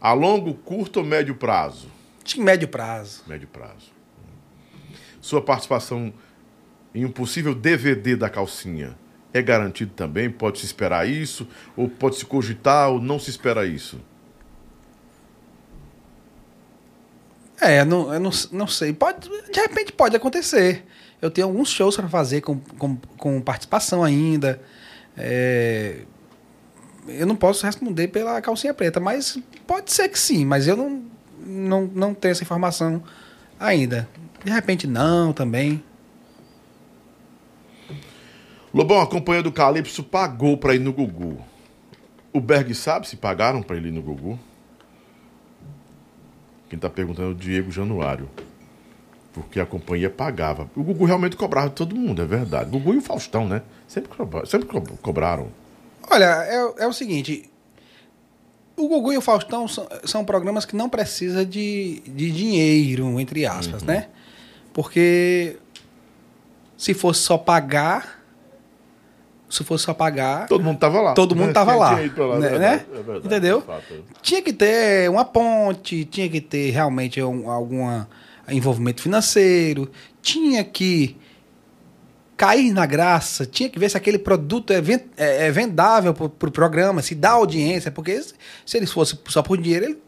A 0.00 0.12
longo, 0.12 0.54
curto 0.54 0.98
ou 1.00 1.04
médio 1.04 1.34
prazo? 1.34 1.88
De 2.24 2.40
médio 2.40 2.68
prazo. 2.68 3.22
Médio 3.26 3.48
prazo. 3.48 3.92
Sua 5.20 5.42
participação 5.42 6.12
em 6.94 7.04
um 7.04 7.10
possível 7.10 7.54
DVD 7.54 8.16
da 8.16 8.30
calcinha 8.30 8.96
é 9.32 9.42
garantido 9.42 9.92
também? 9.94 10.30
Pode-se 10.30 10.64
esperar 10.64 11.08
isso? 11.08 11.46
Ou 11.76 11.88
pode-se 11.88 12.24
cogitar 12.24 12.90
ou 12.90 13.00
não 13.00 13.18
se 13.18 13.30
espera 13.30 13.66
isso? 13.66 14.00
É, 17.60 17.84
não, 17.84 18.12
eu 18.12 18.20
não, 18.20 18.30
não 18.52 18.66
sei. 18.66 18.92
Pode, 18.92 19.28
de 19.28 19.60
repente 19.60 19.92
pode 19.92 20.16
acontecer. 20.16 20.84
Eu 21.20 21.30
tenho 21.30 21.46
alguns 21.46 21.68
shows 21.68 21.96
para 21.96 22.08
fazer 22.08 22.40
com, 22.40 22.58
com, 22.78 22.96
com 23.16 23.40
participação 23.40 24.04
ainda. 24.04 24.60
É, 25.16 26.02
eu 27.08 27.26
não 27.26 27.34
posso 27.34 27.66
responder 27.66 28.08
pela 28.08 28.40
calcinha 28.40 28.72
preta, 28.72 29.00
mas 29.00 29.38
pode 29.66 29.92
ser 29.92 30.08
que 30.08 30.18
sim, 30.18 30.44
mas 30.44 30.68
eu 30.68 30.76
não, 30.76 31.02
não, 31.44 31.90
não 31.92 32.14
tenho 32.14 32.32
essa 32.32 32.42
informação 32.42 33.02
ainda. 33.58 34.08
De 34.44 34.52
repente 34.52 34.86
não 34.86 35.32
também. 35.32 35.82
Lobão, 38.72 39.00
a 39.00 39.06
companhia 39.06 39.42
do 39.42 39.50
Calypso 39.50 40.04
pagou 40.04 40.56
pra 40.56 40.74
ir 40.74 40.78
no 40.78 40.92
Gugu. 40.92 41.38
O 42.32 42.40
Berg 42.40 42.74
sabe 42.74 43.08
se 43.08 43.16
pagaram 43.16 43.62
pra 43.62 43.76
ele 43.76 43.88
ir 43.88 43.92
no 43.92 44.02
Gugu? 44.02 44.38
Quem 46.68 46.78
tá 46.78 46.88
perguntando 46.90 47.28
é 47.28 47.32
o 47.32 47.34
Diego 47.34 47.70
Januário. 47.70 48.28
Porque 49.32 49.60
a 49.60 49.66
companhia 49.66 50.10
pagava. 50.10 50.68
O 50.76 50.82
Gugu 50.82 51.04
realmente 51.04 51.36
cobrava 51.36 51.68
de 51.68 51.74
todo 51.76 51.94
mundo, 51.94 52.20
é 52.22 52.24
verdade. 52.26 52.68
O 52.68 52.72
Gugu 52.72 52.94
e 52.94 52.98
o 52.98 53.02
Faustão, 53.02 53.46
né? 53.46 53.62
Sempre, 53.86 54.08
cobra- 54.16 54.44
sempre 54.46 54.66
co- 54.66 54.80
cobraram. 55.00 55.48
Olha, 56.10 56.24
é, 56.44 56.84
é 56.84 56.86
o 56.86 56.92
seguinte. 56.92 57.48
O 58.76 58.88
Gugu 58.88 59.12
e 59.12 59.16
o 59.18 59.20
Faustão 59.20 59.66
são, 59.68 59.88
são 60.04 60.24
programas 60.24 60.64
que 60.64 60.74
não 60.76 60.88
precisam 60.88 61.44
de, 61.44 62.00
de 62.06 62.30
dinheiro, 62.32 63.18
entre 63.20 63.44
aspas, 63.46 63.82
né? 63.82 64.08
Porque 64.72 65.56
se 66.76 66.94
fosse 66.94 67.20
só 67.20 67.36
pagar. 67.38 68.17
Se 69.48 69.64
fosse 69.64 69.84
só 69.84 69.94
pagar. 69.94 70.46
Todo 70.46 70.62
mundo 70.62 70.78
tava 70.78 71.00
lá. 71.00 71.14
Todo 71.14 71.34
mundo 71.34 71.46
né? 71.48 71.52
tava 71.54 71.74
lá, 71.74 71.92
lá, 71.92 72.00
é 72.00 72.02
né? 72.02 72.08
verdade, 72.10 72.84
é 72.92 72.96
verdade, 73.02 73.26
Entendeu? 73.26 73.60
de 73.60 73.66
fato. 73.66 73.94
Tinha 74.20 74.42
que 74.42 74.52
ter 74.52 75.08
uma 75.10 75.24
ponte, 75.24 76.04
tinha 76.04 76.28
que 76.28 76.40
ter 76.40 76.70
realmente 76.70 77.22
um, 77.22 77.50
algum 77.50 78.04
envolvimento 78.50 79.00
financeiro, 79.02 79.90
tinha 80.20 80.62
que 80.64 81.16
cair 82.36 82.72
na 82.72 82.86
graça, 82.86 83.44
tinha 83.44 83.68
que 83.68 83.78
ver 83.78 83.90
se 83.90 83.96
aquele 83.96 84.18
produto 84.18 84.72
é, 84.72 84.80
ven- 84.80 85.00
é- 85.16 85.46
é 85.46 85.50
vendável 85.50 86.14
para 86.14 86.26
o 86.26 86.28
pro 86.30 86.50
programa, 86.50 87.02
se 87.02 87.14
dá 87.14 87.30
audiência, 87.30 87.90
porque 87.90 88.22
se, 88.22 88.34
se 88.64 88.76
eles 88.76 88.92
fossem 88.92 89.18
só 89.28 89.42
por 89.42 89.58
dinheiro, 89.60 89.86
ele 89.86 89.98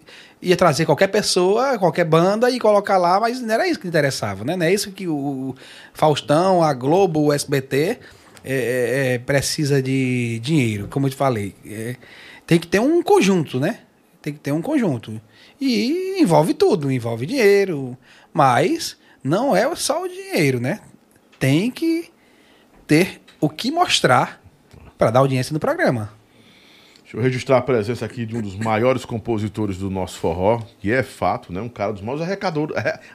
ia 0.41 0.57
trazer 0.57 0.87
qualquer 0.87 1.09
pessoa, 1.09 1.77
qualquer 1.79 2.05
banda 2.05 2.49
e 2.49 2.61
colocar 2.61 2.99
lá, 2.99 3.19
mas 3.19 3.41
não 3.41 3.53
era 3.53 3.67
isso 3.67 3.81
que 3.81 3.89
interessava, 3.89 4.45
né? 4.45 4.55
Não 4.57 4.65
é 4.65 4.73
isso 4.73 4.93
que 4.93 5.09
o 5.09 5.55
Faustão, 5.93 6.63
a 6.63 6.73
Globo, 6.73 7.21
o 7.27 7.33
SBT 7.33 7.99
é, 8.45 8.55
é, 8.55 9.15
é, 9.15 9.19
precisa 9.19 9.83
de 9.83 10.39
dinheiro, 10.41 10.89
como 10.89 11.07
eu 11.07 11.11
te 11.11 11.17
falei. 11.17 11.55
É, 11.67 11.97
tem 12.47 12.59
que 12.59 12.67
ter 12.67 12.81
um 12.81 13.03
conjunto, 13.03 13.61
né? 13.61 13.81
Tem 14.23 14.33
que 14.33 14.41
ter 14.41 14.53
um 14.53 14.63
conjunto. 14.63 15.21
E 15.61 16.17
envolve 16.21 16.55
tudo, 16.55 16.91
envolve 16.91 17.27
dinheiro, 17.27 17.97
mas 18.33 18.97
não 19.23 19.55
é 19.55 19.75
só 19.77 20.03
o 20.03 20.09
dinheiro, 20.09 20.61
né? 20.61 20.81
Tem 21.39 21.71
que 21.71 22.11
ter 22.87 23.21
o 23.41 23.49
que 23.49 23.71
mostrar 23.71 24.43
para 24.99 25.11
dar 25.11 25.21
audiência 25.21 25.53
no 25.53 25.61
programa. 25.61 26.13
Deixa 27.03 27.17
eu 27.17 27.23
registrar 27.23 27.59
a 27.59 27.63
presença 27.63 28.05
aqui 28.05 28.25
de 28.25 28.37
um 28.37 28.41
dos 28.41 28.55
maiores 28.55 29.05
compositores 29.05 29.79
do 29.79 29.91
nosso 29.91 30.19
forró, 30.19 30.63
que 30.79 30.93
é 30.93 31.03
fato, 31.03 31.53
né? 31.53 31.61
Um 31.61 31.69
cara 31.69 31.93
dos 31.93 32.03
maiores 32.03 32.25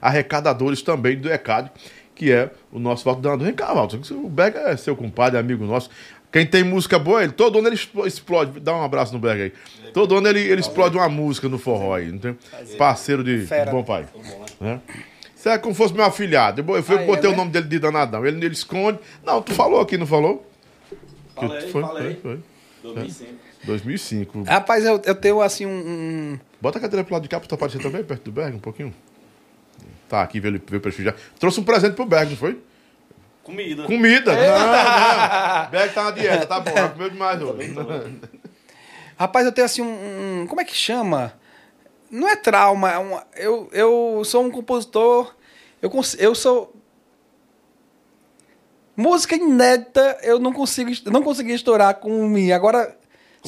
arrecadadores 0.02 0.82
também 0.82 1.18
do 1.18 1.32
ECAD, 1.32 1.72
que 2.16 2.32
é 2.32 2.50
o 2.72 2.80
nosso 2.80 3.04
Valdo 3.04 3.22
Danado. 3.22 3.44
Vem 3.44 3.54
cá, 3.54 3.74
Valdo, 3.74 4.00
o 4.24 4.30
Berg 4.30 4.58
é 4.58 4.76
seu 4.78 4.96
compadre, 4.96 5.38
amigo 5.38 5.66
nosso. 5.66 5.90
Quem 6.32 6.46
tem 6.46 6.64
música 6.64 6.98
boa, 7.00 7.24
ele, 7.24 7.32
todo 7.32 7.60
ano 7.60 7.68
ele 7.68 7.76
explo- 7.76 8.06
explode. 8.08 8.60
Dá 8.60 8.76
um 8.76 8.84
abraço 8.84 9.14
no 9.14 9.20
Berg 9.20 9.42
aí. 9.44 9.54
Todo 9.94 10.18
ano 10.18 10.28
ele, 10.28 10.42
ele 10.42 10.60
explode 10.62 10.98
uma 10.98 11.08
música 11.08 11.48
no 11.48 11.58
forró 11.58 11.94
aí. 11.96 12.12
Não 12.12 12.18
tem? 12.20 12.38
Parceiro 12.78 13.24
de, 13.24 13.46
de 13.46 13.72
bom 13.72 13.84
pai. 13.84 14.06
Né? 14.60 14.82
Isso 15.36 15.48
é 15.48 15.58
como 15.58 15.74
se 15.74 15.78
fosse 15.78 15.94
meu 15.94 16.04
afilhado. 16.04 16.62
Eu, 16.68 16.76
eu 16.76 16.84
fui- 16.84 16.98
Ah, 16.98 17.02
é, 17.04 17.06
botei 17.06 17.30
né? 17.30 17.34
o 17.36 17.38
nome 17.38 17.52
dele 17.52 17.68
de 17.68 17.80
danadão. 17.80 18.26
Ele, 18.26 18.38
ele 18.46 18.54
esconde. 18.54 19.00
Não, 19.24 19.42
tu 19.42 19.54
falou 19.54 19.80
aqui, 19.80 19.98
não 19.98 20.06
falou? 20.08 20.46
Que 20.90 21.48
Falei, 21.48 21.62
foi, 21.70 21.82
falei. 21.82 22.14
foi, 22.22 22.22
foi. 22.22 22.40
2005. 22.94 23.34
2005. 23.66 24.44
Rapaz, 24.44 24.84
eu, 24.86 25.02
eu 25.06 25.16
tenho 25.16 25.42
assim 25.42 25.66
um. 25.66 25.70
um- 25.70 26.40
Bota 26.62 26.78
a 26.80 26.82
cadeira 26.82 27.04
pro 27.04 27.14
lado 27.14 27.24
de 27.24 27.30
cá 27.30 27.40
pra 27.40 27.48
tu 27.48 27.56
aparecer 27.56 27.82
também, 27.82 28.04
perto 28.04 28.24
do 28.24 28.32
Berg, 28.32 28.56
um 28.56 28.60
pouquinho. 28.60 28.94
Tá, 30.08 30.22
aqui 30.22 30.40
veio, 30.40 30.62
veio 30.68 30.82
prestigiar. 30.82 31.16
Trouxe 31.40 31.60
um 31.60 31.64
presente 31.64 31.96
pro 31.96 32.06
Berg, 32.06 32.30
não 32.32 32.38
foi? 32.38 32.62
Comida. 33.44 33.84
Comida! 33.84 34.34
Não, 34.34 34.42
não. 34.68 35.70
Berg 35.72 35.94
tá 35.94 36.04
na 36.06 36.12
dieta, 36.12 36.46
tá 36.46 36.60
bom. 36.60 36.72
Já 36.76 36.90
comeu 36.90 37.10
demais 37.10 37.42
hoje. 37.42 37.74
Rapaz, 39.18 39.46
eu 39.46 39.52
tenho 39.52 39.66
assim 39.66 39.82
um. 39.82 40.42
um- 40.44 40.48
como 40.48 40.62
é 40.62 40.66
que 40.66 40.76
chama? 40.76 41.34
Não 42.12 42.28
é 42.28 42.36
trauma, 42.36 42.92
é 42.92 43.00
um, 43.00 43.20
eu, 43.36 43.70
eu 43.72 44.22
sou 44.26 44.44
um 44.44 44.52
compositor. 44.52 45.34
Eu, 45.82 45.90
cons- 45.90 46.16
eu 46.20 46.34
sou. 46.36 46.74
Música 48.98 49.36
inédita, 49.36 50.18
eu 50.24 50.40
não 50.40 50.54
consigo, 50.54 50.90
eu 51.06 51.12
não 51.12 51.22
consegui 51.22 51.54
estourar 51.54 51.96
com 51.96 52.28
mim. 52.28 52.52
Agora. 52.52 52.98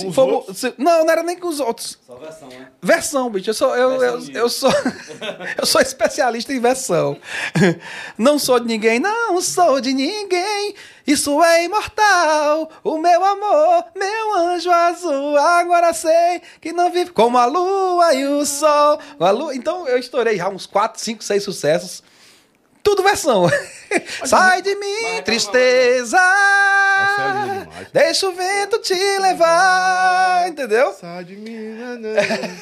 Com 0.03 0.07
os 0.09 0.15
for- 0.15 0.29
outros? 0.29 0.57
se- 0.57 0.73
não, 0.77 1.03
não 1.05 1.11
era 1.11 1.23
nem 1.23 1.37
com 1.37 1.47
os 1.47 1.59
outros. 1.59 1.97
Só 2.05 2.15
versão, 2.15 2.47
né? 2.49 2.67
Versão, 2.81 3.29
bicho. 3.29 3.49
Eu 3.49 3.53
sou, 3.53 3.75
eu, 3.75 4.01
eu, 4.03 4.19
eu 4.33 4.49
sou, 4.49 4.69
eu 5.57 5.65
sou 5.65 5.81
especialista 5.81 6.53
em 6.53 6.59
versão. 6.59 7.17
Não 8.17 8.37
sou 8.39 8.59
de 8.59 8.65
ninguém, 8.67 8.99
não 8.99 9.39
sou 9.41 9.79
de 9.79 9.93
ninguém. 9.93 10.73
Isso 11.05 11.41
é 11.43 11.63
imortal. 11.65 12.69
O 12.83 12.97
meu 12.97 13.23
amor, 13.23 13.85
meu 13.95 14.35
anjo 14.35 14.69
azul. 14.71 15.37
Agora 15.37 15.93
sei 15.93 16.41
que 16.59 16.73
não 16.73 16.91
vive 16.91 17.11
como 17.11 17.37
a 17.37 17.45
lua 17.45 18.13
e 18.13 18.25
o 18.25 18.45
sol. 18.45 18.99
A 19.19 19.29
lua... 19.31 19.55
Então 19.55 19.87
eu 19.87 19.97
estourei 19.97 20.37
já 20.37 20.49
uns 20.49 20.65
4, 20.65 21.01
5, 21.01 21.23
6 21.23 21.43
sucessos. 21.43 22.03
Tudo 22.87 23.03
versão. 23.03 23.49
Sai 24.23 24.61
de 24.61 24.73
mim, 24.75 25.01
mas 25.15 25.21
tristeza. 25.25 26.17
É. 26.17 27.67
Deixa 27.91 28.29
o 28.29 28.31
vento 28.31 28.79
te 28.79 28.93
levar. 29.19 30.47
Entendeu? 30.47 30.93
Sai 30.93 31.25
de 31.25 31.35
mim. 31.35 31.75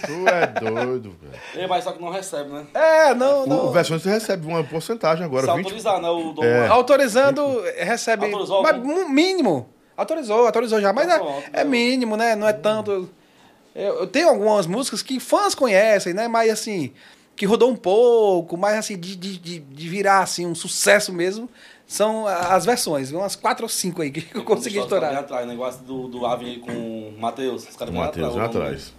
Tu 0.04 0.28
é 0.28 0.48
doido, 0.48 1.16
velho. 1.54 1.68
Vai 1.68 1.80
só 1.80 1.92
que 1.92 2.02
não 2.02 2.10
recebe, 2.10 2.50
né? 2.50 2.66
É, 2.74 3.14
não, 3.14 3.44
O, 3.44 3.48
não. 3.48 3.66
o 3.68 3.72
versões 3.72 4.02
você 4.02 4.10
recebe 4.10 4.48
uma 4.48 4.64
porcentagem 4.64 5.24
agora, 5.24 5.46
Se 5.46 5.52
20%. 5.52 5.58
autorizar, 5.60 6.02
né? 6.02 6.10
O 6.10 6.34
dom 6.34 6.44
É. 6.44 6.68
Autorizando, 6.70 7.62
recebe. 7.78 8.26
Autorizou 8.26 8.64
mas 8.64 8.74
algum? 8.74 9.08
mínimo. 9.08 9.70
Autorizou, 9.96 10.46
autorizou 10.48 10.82
já, 10.82 10.92
mas 10.92 11.08
Tá 11.08 11.16
é, 11.16 11.20
pronto, 11.20 11.44
é 11.54 11.64
mínimo, 11.64 12.18
né? 12.18 12.36
Não 12.36 12.48
é 12.48 12.54
tanto. 12.54 13.08
Eu, 13.76 14.00
eu 14.00 14.08
tenho 14.08 14.30
algumas 14.30 14.66
músicas 14.66 15.04
que 15.04 15.20
fãs 15.20 15.54
conhecem, 15.54 16.16
né? 16.16 16.28
Mas 16.28 16.52
assim, 16.52 16.94
que 17.36 17.46
rodou 17.46 17.70
um 17.70 17.76
pouco, 17.76 18.56
mas 18.58 18.78
assim, 18.78 18.98
de, 18.98 19.16
de, 19.16 19.60
de, 19.60 19.90
virar 19.90 20.20
assim, 20.20 20.46
um 20.46 20.56
sucesso 20.56 21.12
mesmo, 21.12 21.50
são 21.86 22.26
as 22.28 22.66
versões. 22.66 23.12
Umas 23.12 23.36
quatro 23.36 23.66
ou 23.66 23.70
cinco 23.70 24.02
aí 24.02 24.10
que 24.10 24.26
eu 24.36 24.44
consegui 24.44 24.80
estourar. 24.80 25.14
atrás, 25.16 25.48
negócio 25.48 25.84
do, 25.84 26.08
do 26.08 26.26
Avin 26.26 26.46
aí 26.46 26.60
com 26.60 26.72
o 26.72 27.16
Matheus. 27.20 27.68
Os 27.68 27.76
caras 27.76 27.94
O 27.94 27.98
Matheus, 27.98 28.34
vem 28.34 28.38
o 28.38 28.44
nome 28.44 28.46
atrás. 28.46 28.94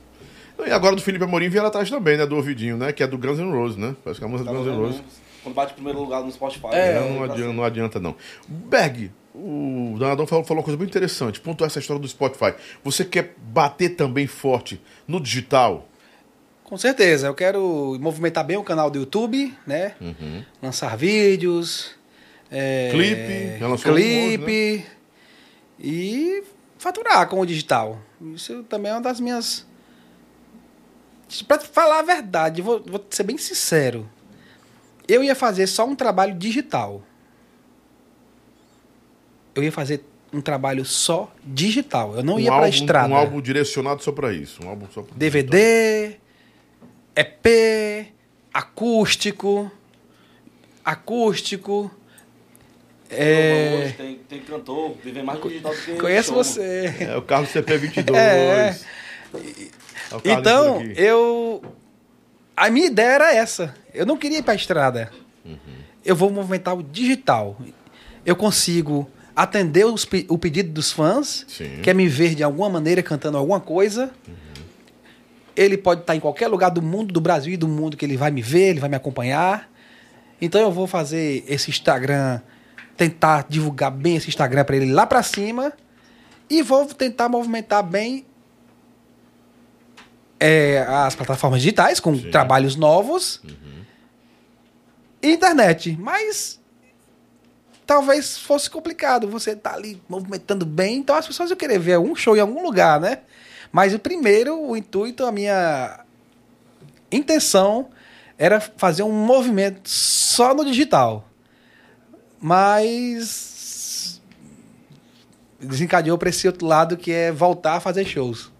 E 0.66 0.70
agora 0.70 0.96
do 0.96 1.02
Felipe 1.02 1.24
Amorim 1.24 1.48
vieram 1.48 1.68
atrás 1.68 1.90
também, 1.90 2.16
né? 2.16 2.24
Do 2.24 2.36
ouvidinho, 2.36 2.76
né? 2.76 2.92
Que 2.92 3.02
é 3.02 3.06
do 3.06 3.18
Guns 3.18 3.38
N' 3.38 3.52
Roses, 3.52 3.76
né? 3.76 3.94
Parece 4.02 4.20
que 4.20 4.24
é 4.24 4.28
a 4.28 4.30
música 4.30 4.50
Tá 4.50 4.56
do 4.56 4.64
Guns 4.64 4.72
N'? 4.72 4.80
Roses. 4.80 5.02
Quando 5.42 5.54
bate 5.54 5.72
em 5.72 5.74
primeiro 5.74 6.00
lugar 6.00 6.22
no 6.22 6.32
Spotify. 6.32 6.68
É, 6.72 6.94
né? 6.94 7.10
não, 7.10 7.24
adianta, 7.24 7.52
não 7.52 7.64
adianta, 7.64 8.00
não. 8.00 8.16
Berg, 8.48 9.12
o 9.34 9.96
Danadão 9.98 10.26
falou, 10.26 10.44
falou 10.44 10.60
uma 10.60 10.64
coisa 10.64 10.78
muito 10.78 10.90
interessante. 10.90 11.40
Pontuar 11.40 11.68
essa 11.68 11.78
história 11.78 12.00
do 12.00 12.08
Spotify. 12.08 12.54
Você 12.82 13.04
quer 13.04 13.34
bater 13.38 13.90
também 13.90 14.26
forte 14.26 14.80
no 15.06 15.20
digital? 15.20 15.86
Com 16.66 16.76
certeza, 16.76 17.28
eu 17.28 17.34
quero 17.34 17.96
movimentar 18.00 18.44
bem 18.44 18.56
o 18.56 18.64
canal 18.64 18.90
do 18.90 18.98
YouTube, 18.98 19.54
né? 19.64 19.94
Lançar 20.60 20.96
vídeos. 20.96 21.92
é, 22.50 22.88
Clipe, 22.90 23.58
clipe. 23.78 24.86
E 25.78 26.42
faturar 26.76 27.28
com 27.28 27.38
o 27.38 27.46
digital. 27.46 28.00
Isso 28.34 28.64
também 28.64 28.90
é 28.90 28.94
uma 28.96 29.00
das 29.00 29.20
minhas. 29.20 29.64
Pra 31.46 31.60
falar 31.60 32.00
a 32.00 32.02
verdade, 32.02 32.60
vou, 32.60 32.82
vou 32.84 33.04
ser 33.10 33.22
bem 33.22 33.38
sincero. 33.38 34.10
Eu 35.06 35.22
ia 35.22 35.36
fazer 35.36 35.68
só 35.68 35.86
um 35.86 35.94
trabalho 35.94 36.34
digital. 36.34 37.00
Eu 39.54 39.62
ia 39.62 39.70
fazer 39.70 40.04
um 40.32 40.40
trabalho 40.40 40.84
só 40.84 41.32
digital. 41.44 42.16
Eu 42.16 42.24
não 42.24 42.34
um 42.34 42.40
ia 42.40 42.50
álbum, 42.50 42.60
pra 42.62 42.68
estrada. 42.68 43.08
Um 43.14 43.16
álbum 43.16 43.40
direcionado 43.40 44.02
só 44.02 44.10
pra 44.10 44.32
isso. 44.32 44.64
Um 44.64 44.68
álbum 44.68 44.86
só 44.92 45.02
pra 45.02 45.14
DVD, 45.16 46.16
EP, 47.16 48.12
acústico, 48.52 49.70
acústico. 50.84 51.90
É, 53.08 53.80
Hoje 53.84 53.92
tem, 53.94 54.16
tem 54.28 54.40
cantor, 54.40 54.96
vive 55.02 55.22
mais 55.22 55.40
digital 55.40 55.72
do 55.72 55.80
que 55.80 55.94
conheço 55.94 56.28
show. 56.28 56.36
você. 56.44 56.94
É 57.00 57.16
o 57.16 57.22
Carlos 57.22 57.50
CP22. 57.50 58.14
É. 58.14 58.76
É 59.32 60.32
Então, 60.32 60.82
eu. 60.96 61.62
A 62.56 62.68
minha 62.68 62.86
ideia 62.86 63.14
era 63.14 63.34
essa. 63.34 63.74
Eu 63.94 64.04
não 64.04 64.16
queria 64.16 64.38
ir 64.38 64.42
pra 64.42 64.54
estrada. 64.54 65.10
Eu 66.04 66.14
vou 66.14 66.30
movimentar 66.30 66.76
o 66.76 66.82
digital. 66.82 67.58
Eu 68.24 68.36
consigo 68.36 69.10
atender 69.34 69.84
os 69.86 70.06
o 70.28 70.38
pedido 70.38 70.70
dos 70.70 70.90
fãs, 70.92 71.44
Sim. 71.48 71.80
quer 71.82 71.94
me 71.94 72.08
ver 72.08 72.34
de 72.34 72.42
alguma 72.42 72.68
maneira 72.68 73.02
cantando 73.02 73.36
alguma 73.38 73.60
coisa. 73.60 74.10
Ele 75.56 75.78
pode 75.78 76.02
estar 76.02 76.14
em 76.14 76.20
qualquer 76.20 76.48
lugar 76.48 76.70
do 76.70 76.82
mundo, 76.82 77.12
do 77.12 77.20
Brasil 77.20 77.54
e 77.54 77.56
do 77.56 77.66
mundo 77.66 77.96
que 77.96 78.04
ele 78.04 78.16
vai 78.16 78.30
me 78.30 78.42
ver, 78.42 78.70
ele 78.70 78.80
vai 78.80 78.88
me 78.88 78.96
acompanhar. 78.96 79.70
Então 80.40 80.60
eu 80.60 80.70
vou 80.70 80.86
fazer 80.86 81.44
esse 81.48 81.70
Instagram, 81.70 82.40
tentar 82.96 83.46
divulgar 83.48 83.90
bem 83.90 84.16
esse 84.16 84.28
Instagram 84.28 84.64
para 84.64 84.76
ele 84.76 84.92
lá 84.92 85.06
para 85.06 85.22
cima 85.22 85.72
e 86.48 86.62
vou 86.62 86.86
tentar 86.86 87.28
movimentar 87.28 87.82
bem 87.82 88.26
é, 90.38 90.84
as 90.88 91.14
plataformas 91.14 91.60
digitais 91.60 92.00
com 92.00 92.14
Sim. 92.14 92.30
trabalhos 92.30 92.76
novos 92.76 93.40
e 95.22 95.32
internet. 95.32 95.96
Mas 95.98 96.60
talvez 97.86 98.36
fosse 98.36 98.68
complicado 98.68 99.28
você 99.28 99.52
estar 99.52 99.74
ali 99.74 100.02
movimentando 100.08 100.66
bem, 100.66 100.98
então 100.98 101.16
as 101.16 101.26
pessoas 101.26 101.50
iam 101.50 101.56
querer 101.56 101.78
ver 101.78 101.98
um 101.98 102.14
show 102.14 102.36
em 102.36 102.40
algum 102.40 102.62
lugar, 102.62 103.00
né? 103.00 103.20
Mas 103.72 103.92
o 103.94 103.98
primeiro, 103.98 104.60
o 104.60 104.76
intuito, 104.76 105.24
a 105.24 105.32
minha 105.32 106.00
intenção 107.10 107.88
era 108.38 108.60
fazer 108.60 109.02
um 109.02 109.12
movimento 109.12 109.88
só 109.88 110.54
no 110.54 110.64
digital. 110.64 111.28
Mas 112.40 114.20
desencadeou 115.60 116.16
para 116.18 116.28
esse 116.28 116.46
outro 116.46 116.66
lado 116.66 116.96
que 116.96 117.10
é 117.12 117.32
voltar 117.32 117.76
a 117.76 117.80
fazer 117.80 118.04
shows. 118.04 118.52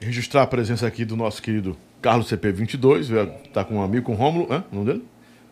Registrar 0.00 0.42
a 0.42 0.46
presença 0.46 0.86
aqui 0.86 1.04
do 1.04 1.16
nosso 1.16 1.42
querido 1.42 1.76
Carlos 2.00 2.28
CP22. 2.30 3.08
veio- 3.08 3.30
Tá 3.52 3.64
com 3.64 3.76
um 3.76 3.82
amigo, 3.82 4.06
com 4.06 4.12
o 4.12 4.14
Rômulo. 4.16 4.50
Hã? 4.52 4.64
O 4.72 4.74
nome 4.76 4.86
dele? 4.92 5.04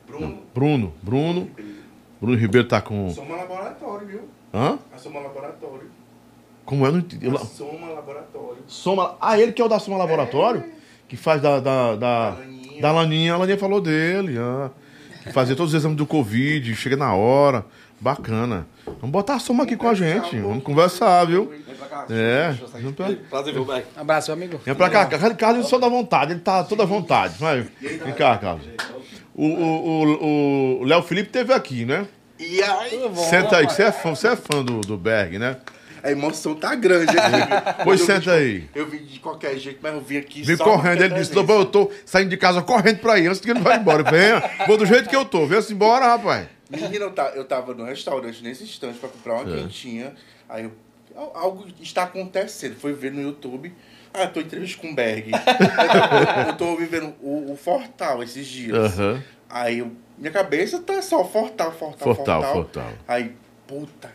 Bruno. 0.07 0.39
Bruno. 0.55 0.95
Bruno. 1.03 1.51
Bruno 2.21 2.37
Ribeiro 2.37 2.67
tá 2.67 2.81
com. 2.81 3.11
Soma 3.11 3.37
Laboratório, 3.37 4.07
viu? 4.07 4.29
Hã? 4.55 4.79
A 4.93 4.97
Soma 4.99 5.21
Laboratório. 5.21 5.91
Como 6.69 6.85
é? 6.85 6.89
Eu 6.89 6.93
não 6.93 6.99
entendi. 6.99 7.27
A 7.29 7.39
Soma 7.39 7.89
Laboratório. 7.95 8.59
Soma. 8.67 9.17
Ah, 9.21 9.39
ele 9.41 9.53
que 9.53 9.63
é 9.63 9.65
o 9.65 9.69
da 9.69 9.79
Soma 9.79 9.97
Laboratório? 9.97 10.63
Que 11.09 11.17
faz 11.17 11.41
da. 11.41 11.59
Da, 11.61 11.97
da, 11.97 12.29
Laninha. 12.39 12.83
da 12.83 12.93
Laninha. 12.93 13.33
A 13.35 13.37
Laninha 13.39 13.57
falou 13.59 13.81
dele. 13.81 14.37
ah. 14.39 14.71
Que 15.25 15.33
fazia 15.33 15.57
todos 15.57 15.73
os 15.73 15.81
exames 15.81 15.97
do 15.97 16.05
Covid, 16.07 16.75
chega 16.77 16.95
na 16.97 17.15
hora. 17.15 17.65
Bacana. 17.99 18.67
Vamos 18.87 19.11
botar 19.11 19.37
a 19.37 19.39
Soma 19.39 19.65
aqui 19.65 19.77
com 19.77 19.89
a 19.89 19.95
gente. 19.95 20.39
Vamos 20.39 20.63
conversar, 20.63 21.25
viu? 21.25 21.47
Vem 21.67 21.75
pra 21.75 21.87
cá. 21.87 22.07
É. 22.11 22.53
Vem 22.79 22.93
pra- 22.93 23.07
Prazer 23.31 23.55
ver 23.55 23.61
o 23.61 23.65
Beck. 23.65 23.87
Um 23.97 24.01
abraço, 24.03 24.31
meu 24.31 24.37
amigo. 24.45 24.61
Vem 24.65 24.75
pra 24.75 24.91
cá, 24.91 25.07
Carlos, 25.07 25.37
Carlos 25.39 25.69
só 25.69 25.79
dá 25.79 25.89
vontade, 25.89 26.33
ele 26.33 26.41
tá 26.41 26.63
toda 26.65 26.83
à 26.83 26.87
vontade. 26.87 27.35
Vai, 27.39 27.67
vem 27.81 28.13
cá, 28.15 28.37
Carlos. 28.37 28.67
O 29.35 29.47
o- 29.47 30.05
o- 30.05 30.81
o 30.83 30.85
Léo 30.85 31.03
Felipe 31.03 31.31
teve 31.31 31.53
aqui, 31.53 31.85
né? 31.87 32.07
E 32.39 32.63
aí? 32.63 33.11
Senta 33.17 33.57
aí, 33.57 33.67
que 33.67 33.73
você 33.73 33.83
é 33.85 33.91
fã, 33.93 34.15
você 34.15 34.29
é 34.29 34.37
fã 34.37 34.63
do, 34.65 34.81
do 34.83 34.97
Berg, 34.97 35.39
né? 35.39 35.57
A 36.03 36.11
emoção 36.11 36.55
tá 36.55 36.75
grande 36.75 37.11
aqui. 37.19 37.83
Pois 37.85 38.01
vim 38.01 38.07
senta 38.07 38.33
aí. 38.33 38.69
Eu 38.75 38.87
vim 38.89 38.99
de 39.05 39.19
qualquer 39.21 39.57
jeito, 39.59 39.79
mas 39.83 39.93
eu 39.95 40.01
vim 40.01 40.17
aqui 40.19 40.57
só 40.57 40.65
correndo, 40.65 41.03
ele 41.03 41.15
disse: 41.15 41.35
Lobão, 41.35 41.59
eu 41.61 41.67
tô 41.67 41.91
saindo 42.05 42.31
de 42.31 42.37
casa 42.37 42.63
correndo 42.63 42.99
pra 42.99 43.19
ir, 43.19 43.27
antes 43.27 43.41
que 43.41 43.51
ele 43.51 43.61
vá 43.61 43.77
embora. 43.77 44.03
Venha, 44.03 44.43
vou 44.67 44.77
do 44.77 44.87
jeito 44.87 45.09
que 45.09 45.17
eu 45.17 45.25
tô, 45.25 45.47
venha-se 45.47 45.73
embora, 45.73 46.07
rapaz. 46.07 46.47
Menino, 46.71 47.07
eu, 47.07 47.11
ta- 47.13 47.33
eu 47.35 47.45
tava 47.45 47.73
no 47.75 47.85
restaurante 47.85 48.43
nesse 48.43 48.63
instante 48.65 48.99
pra 48.99 49.09
comprar 49.09 49.35
uma 49.43 49.55
É. 49.55 49.59
quentinha. 49.63 50.13
Aí 50.49 50.65
eu, 50.65 50.73
al- 51.17 51.33
algo 51.35 51.67
está 51.81 52.03
acontecendo. 52.03 52.77
Foi 52.77 52.93
ver 52.93 53.11
no 53.11 53.23
YouTube. 53.23 53.73
Ah, 54.13 54.25
eu 54.25 54.33
tô 54.33 54.41
em 54.41 54.45
entrevista 54.45 54.81
com 54.81 54.91
o 54.91 54.95
Berg. 54.95 55.31
eu, 55.33 55.39
eu 56.49 56.57
tô 56.57 56.77
vivendo 56.77 57.15
o, 57.23 57.53
o 57.53 57.57
Fortal 57.57 58.23
esses 58.23 58.47
dias. 58.47 58.77
Aham. 58.99 59.23
Aí 59.51 59.79
eu, 59.79 59.93
minha 60.19 60.31
cabeça 60.31 60.79
tá 60.81 61.01
só 61.01 61.25
Fortal, 61.25 61.73
Fortal, 61.73 62.15
Fortal, 62.15 62.43
Fortal. 62.43 62.53
Fortal. 62.55 62.93
Aí, 63.07 63.33
puta 63.67 64.11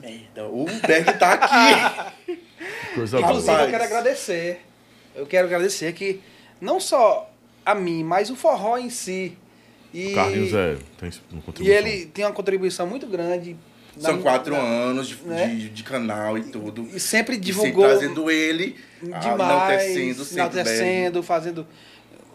merda, 0.00 0.44
o 0.46 0.64
Berg 0.86 1.18
tá 1.18 1.32
aqui. 1.34 2.38
Coisa 2.94 3.18
Inclusive, 3.20 3.46
boa. 3.46 3.52
Rapaz. 3.58 3.64
eu 3.64 3.70
quero 3.70 3.84
agradecer. 3.84 4.60
Eu 5.14 5.26
quero 5.26 5.46
agradecer 5.46 5.92
que 5.92 6.20
não 6.60 6.78
só 6.80 7.30
a 7.64 7.74
mim, 7.74 8.02
mas 8.04 8.30
o 8.30 8.36
forró 8.36 8.76
em 8.78 8.90
si. 8.90 9.36
E, 9.92 10.12
O 10.12 10.14
Carlinhos 10.14 10.52
é. 10.54 10.76
Tem 10.98 11.10
uma 11.30 11.40
e 11.40 11.42
contribuição. 11.42 11.86
ele 11.86 12.06
tem 12.06 12.24
uma 12.24 12.32
contribuição 12.32 12.86
muito 12.86 13.06
grande. 13.06 13.56
na- 13.96 14.10
São 14.10 14.22
quatro 14.22 14.52
na- 14.54 14.60
anos 14.60 15.08
de, 15.08 15.16
né? 15.24 15.46
de, 15.48 15.68
de 15.70 15.82
canal 15.82 16.36
e 16.38 16.44
tudo. 16.44 16.86
E 16.94 17.00
sempre 17.00 17.36
E 17.36 17.38
divulgou 17.38 17.84
sempre 17.84 17.98
trazendo 18.00 18.30
ele, 18.30 18.76
demais, 19.02 19.96
enaltecendo 20.32 21.22
fazendo 21.22 21.66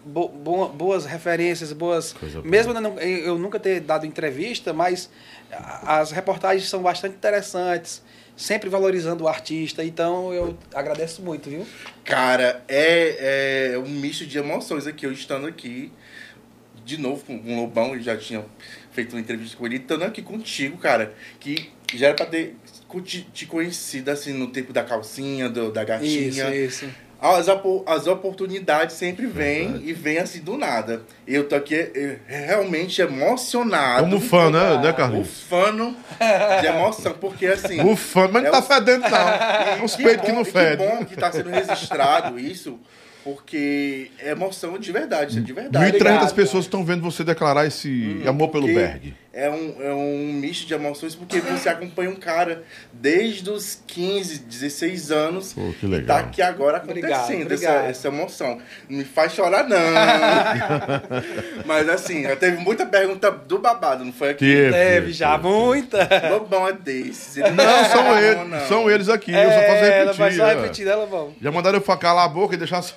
bo- 0.06 0.28
bo- 0.30 0.68
boas 0.70 1.06
referências, 1.06 1.72
boas. 1.72 2.12
Coisa 2.14 2.42
boa. 2.42 2.50
Mesmo 2.52 2.74
eu, 2.74 2.82
não- 2.82 3.00
eu 3.00 3.38
nunca 3.38 3.60
ter 3.60 3.80
dado 3.80 4.06
entrevista, 4.06 4.74
mas 4.74 5.10
as 5.86 6.12
reportagens 6.12 6.70
são 6.70 6.82
bastante 6.82 7.16
interessantes, 7.16 8.02
sempre 8.36 8.70
valorizando 8.70 9.24
o 9.24 9.28
artista. 9.28 9.84
Então 9.84 10.34
eu 10.34 10.58
agradeço 10.74 11.22
muito, 11.22 11.50
viu? 11.50 11.66
Cara, 12.04 12.64
é, 12.68 13.74
é 13.74 13.78
um 13.78 13.90
misto 13.90 14.26
de 14.26 14.38
emoções 14.38 14.88
aqui, 14.88 15.06
eu 15.06 15.12
estando 15.12 15.48
aqui, 15.48 15.92
de 16.86 16.98
novo 16.98 17.24
com 17.26 17.36
o 17.36 17.56
Lobão, 17.56 17.96
eu 17.96 18.02
já 18.02 18.18
tinha 18.18 18.44
feito 18.92 19.14
uma 19.14 19.22
entrevista 19.22 19.58
com 19.58 19.66
ele, 19.66 19.78
estando 19.78 20.04
aqui 20.04 20.22
contigo, 20.22 20.78
cara, 20.78 21.14
que 21.40 21.72
já 21.96 22.08
era 22.08 22.16
pra 22.16 22.26
ter 22.26 22.56
te, 23.04 23.22
te 23.34 23.46
conhecido, 23.46 24.10
assim, 24.10 24.34
no 24.34 24.48
tempo 24.48 24.72
da 24.72 24.84
calcinha, 24.84 25.50
do, 25.50 25.72
da 25.72 25.84
gatinha. 25.84 26.54
Isso, 26.54 26.86
isso. 26.86 26.96
As, 27.26 27.48
as 27.88 28.06
oportunidades 28.08 28.98
sempre 28.98 29.26
vêm 29.26 29.82
e 29.86 29.94
vêm 29.94 30.18
assim 30.18 30.42
do 30.42 30.58
nada. 30.58 31.04
Eu 31.26 31.48
tô 31.48 31.56
aqui 31.56 31.90
realmente 32.28 33.02
emocionado. 33.02 34.04
Como 34.04 34.20
fã, 34.20 34.50
né, 34.50 34.78
né, 34.84 34.92
Carlinhos? 34.92 35.30
Ufano 35.44 35.96
de 36.60 36.68
emoção, 36.68 37.14
porque 37.14 37.46
assim... 37.46 37.80
O 37.82 37.96
fã, 37.96 38.28
mas 38.30 38.44
não 38.44 38.50
É 38.50 38.52
tá 38.52 38.60
o- 38.60 38.62
fedendo, 38.64 39.04
não. 39.10 39.80
E 39.80 39.82
Uns 39.84 39.96
peitos 39.96 40.26
que 40.26 40.32
bom- 40.32 40.38
não 40.40 40.46
fedem. 40.46 40.86
Que 40.90 40.96
bom 40.98 41.06
que 41.06 41.16
tá 41.16 41.32
sendo 41.32 41.50
registrado 41.50 42.38
isso, 42.38 42.78
porque 43.24 44.12
é 44.20 44.32
emoção 44.32 44.78
de 44.78 44.92
verdade, 44.92 45.32
isso 45.32 45.40
é 45.40 45.42
de 45.44 45.54
verdade. 45.54 45.86
1.300 45.94 45.96
Obrigado. 45.96 46.34
pessoas 46.36 46.66
estão 46.66 46.84
vendo 46.84 47.02
você 47.02 47.24
declarar 47.24 47.66
esse 47.66 48.22
amor 48.28 48.50
pelo 48.50 48.64
Porque 48.68 48.80
Berg. 48.80 49.14
É 49.36 49.50
um, 49.50 49.76
é 49.82 49.92
um 49.92 50.32
misto 50.32 50.68
de 50.68 50.76
emoções, 50.76 51.16
porque 51.16 51.40
você 51.40 51.68
acompanha 51.68 52.08
um 52.12 52.16
cara 52.16 52.64
desde 52.94 53.50
os 53.50 53.82
15, 53.88 54.38
16 54.42 55.12
anos 55.12 55.54
Pô, 55.54 55.74
que 55.80 55.88
e 55.88 55.90
legal. 55.90 56.18
tá 56.20 56.24
aqui 56.24 56.40
agora 56.40 56.78
Obrigado, 56.84 57.14
acontecendo 57.14 57.52
essa, 57.52 57.66
obrigado. 57.66 57.90
essa 57.90 58.08
emoção. 58.10 58.62
Não 58.88 59.00
me 59.00 59.04
faz 59.04 59.32
chorar, 59.34 59.68
não. 59.68 59.78
Mas 61.66 61.90
assim, 61.90 62.24
já 62.24 62.36
teve 62.36 62.58
muita 62.58 62.86
pergunta 62.86 63.32
do 63.32 63.58
babado, 63.60 64.06
não 64.06 64.14
foi 64.14 64.30
aqui? 64.30 64.46
Teve, 64.46 64.72
Teve 64.72 65.12
já 65.14 65.38
muita. 65.38 66.08
Lobão 66.30 66.68
é 66.68 66.74
desses. 66.74 67.38
Ele 67.38 67.50
Não, 67.52 67.86
são 67.86 68.04
não, 68.04 68.20
eles, 68.20 68.48
não. 68.50 68.68
são 68.68 68.92
eles 68.92 69.10
aqui, 69.10 69.32
eu 69.32 69.50
só 69.52 69.60
faço 69.62 69.62
É, 69.84 70.00
ela 70.00 70.12
repetir. 70.12 70.18
vai 70.20 70.32
só 70.34 70.46
é. 70.48 70.56
repetir, 70.56 70.88
ela 70.88 71.06
vamos. 71.06 71.34
Já 71.42 71.52
mandaram 71.52 71.80
eu 71.86 71.98
calar 71.98 72.26
a 72.26 72.30
boca 72.30 72.56
e 72.56 72.58
deixar 72.58 72.82
só. 72.82 72.96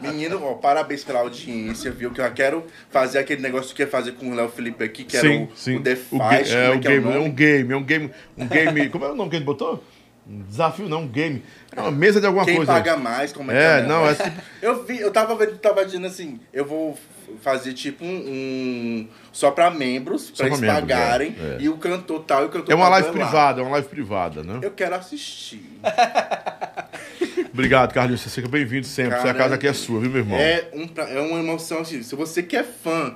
Menino, 0.00 0.42
ó, 0.44 0.54
parabéns 0.54 1.04
pela 1.04 1.20
audiência, 1.20 1.90
viu? 1.90 2.10
Que 2.10 2.20
eu 2.20 2.32
quero 2.32 2.64
fazer 2.90 3.18
aquele 3.18 3.42
negócio 3.42 3.74
que 3.74 3.82
ia 3.82 3.88
fazer 3.88 4.12
com 4.12 4.30
o 4.30 4.34
Léo 4.34 4.48
Felipe 4.48 4.82
aqui, 4.84 4.95
que 5.04 5.16
era 5.16 5.28
o, 5.30 5.44
o 5.44 5.82
The 5.82 5.96
Fight, 5.96 6.54
é, 6.54 6.70
o 6.70 6.80
que 6.80 6.88
é 6.88 6.90
o 6.90 6.92
game, 6.92 7.08
é 7.08 7.14
nome? 7.14 7.18
um 7.28 7.32
game, 7.32 7.72
é 7.72 7.76
um 7.76 7.82
game, 7.84 8.10
um 8.36 8.46
game. 8.46 8.88
Como 8.90 9.04
é 9.04 9.10
o 9.10 9.14
nome 9.14 9.30
que 9.30 9.36
ele 9.36 9.44
botou? 9.44 9.82
Um 10.28 10.42
desafio 10.42 10.88
não, 10.88 11.02
um 11.02 11.08
game. 11.08 11.42
É 11.74 11.80
uma 11.80 11.90
mesa 11.92 12.20
de 12.20 12.26
alguma 12.26 12.44
Quem 12.44 12.56
coisa. 12.56 12.72
paga 12.72 12.96
mais, 12.96 13.32
como 13.32 13.52
é, 13.52 13.54
É, 13.54 13.78
que 13.78 13.84
é? 13.84 13.88
não, 13.88 14.08
é 14.08 14.16
Eu 14.60 14.84
vi, 14.84 14.98
eu 14.98 15.12
tava 15.12 15.36
vendo, 15.36 15.56
tava 15.58 15.84
dizendo 15.84 16.06
assim, 16.08 16.40
eu 16.52 16.64
vou 16.64 16.98
fazer 17.42 17.72
tipo 17.74 18.04
um, 18.04 18.08
um- 18.08 19.08
só 19.32 19.52
pra 19.52 19.70
membros, 19.70 20.30
pra 20.30 20.46
eles 20.46 20.58
membros, 20.58 20.80
pagarem, 20.80 21.36
é, 21.38 21.42
é. 21.42 21.56
e 21.60 21.68
o 21.68 21.76
cantor 21.76 22.24
tal, 22.24 22.42
e 22.42 22.46
o 22.46 22.48
cantor 22.48 22.72
É 22.72 22.74
uma 22.74 22.88
live 22.88 23.10
privada, 23.10 23.60
é 23.60 23.62
uma 23.62 23.70
live 23.72 23.88
privada, 23.88 24.42
né? 24.42 24.58
Eu 24.62 24.72
quero 24.72 24.96
assistir. 24.96 25.62
Obrigado, 27.52 27.92
Carlinhos. 27.92 28.20
Você 28.20 28.28
seja 28.30 28.48
bem-vindo 28.48 28.86
sempre. 28.86 29.16
Cara, 29.16 29.30
a 29.30 29.34
casa 29.34 29.54
aqui 29.54 29.66
é 29.66 29.72
sua, 29.72 30.00
viu, 30.00 30.10
meu 30.10 30.20
irmão? 30.20 30.38
É, 30.38 30.68
um, 30.74 30.88
é 31.00 31.20
uma 31.20 31.38
emoção 31.38 31.78
assim. 31.80 32.02
Se 32.02 32.14
você 32.14 32.42
que 32.42 32.56
é 32.56 32.62
fã 32.62 33.14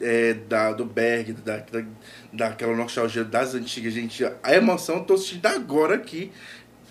é, 0.00 0.34
da, 0.34 0.72
do 0.72 0.84
Berg, 0.84 1.32
da, 1.32 1.58
da, 1.58 1.84
daquela 2.32 2.74
nostalgia 2.74 3.24
das 3.24 3.54
antigas, 3.54 3.92
gente, 3.92 4.24
a 4.42 4.54
emoção 4.54 4.96
eu 4.96 5.04
tô 5.04 5.16
sentindo 5.16 5.46
agora 5.46 5.94
aqui. 5.96 6.32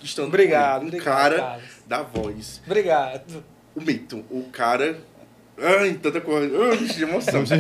Estando 0.04 0.28
Obrigado, 0.30 0.80
com 0.80 0.86
um 0.86 0.88
obrigado, 0.88 1.06
cara 1.06 1.38
Carlos. 1.38 1.64
da 1.86 2.02
voz. 2.02 2.62
Obrigado. 2.66 3.44
O 3.76 3.82
mito, 3.82 4.26
o 4.30 4.44
cara. 4.52 4.98
Ai, 5.58 5.94
tanta 6.02 6.20
coisa. 6.20 6.56
Ai, 6.72 6.78
de 6.78 7.04
emoção. 7.04 7.44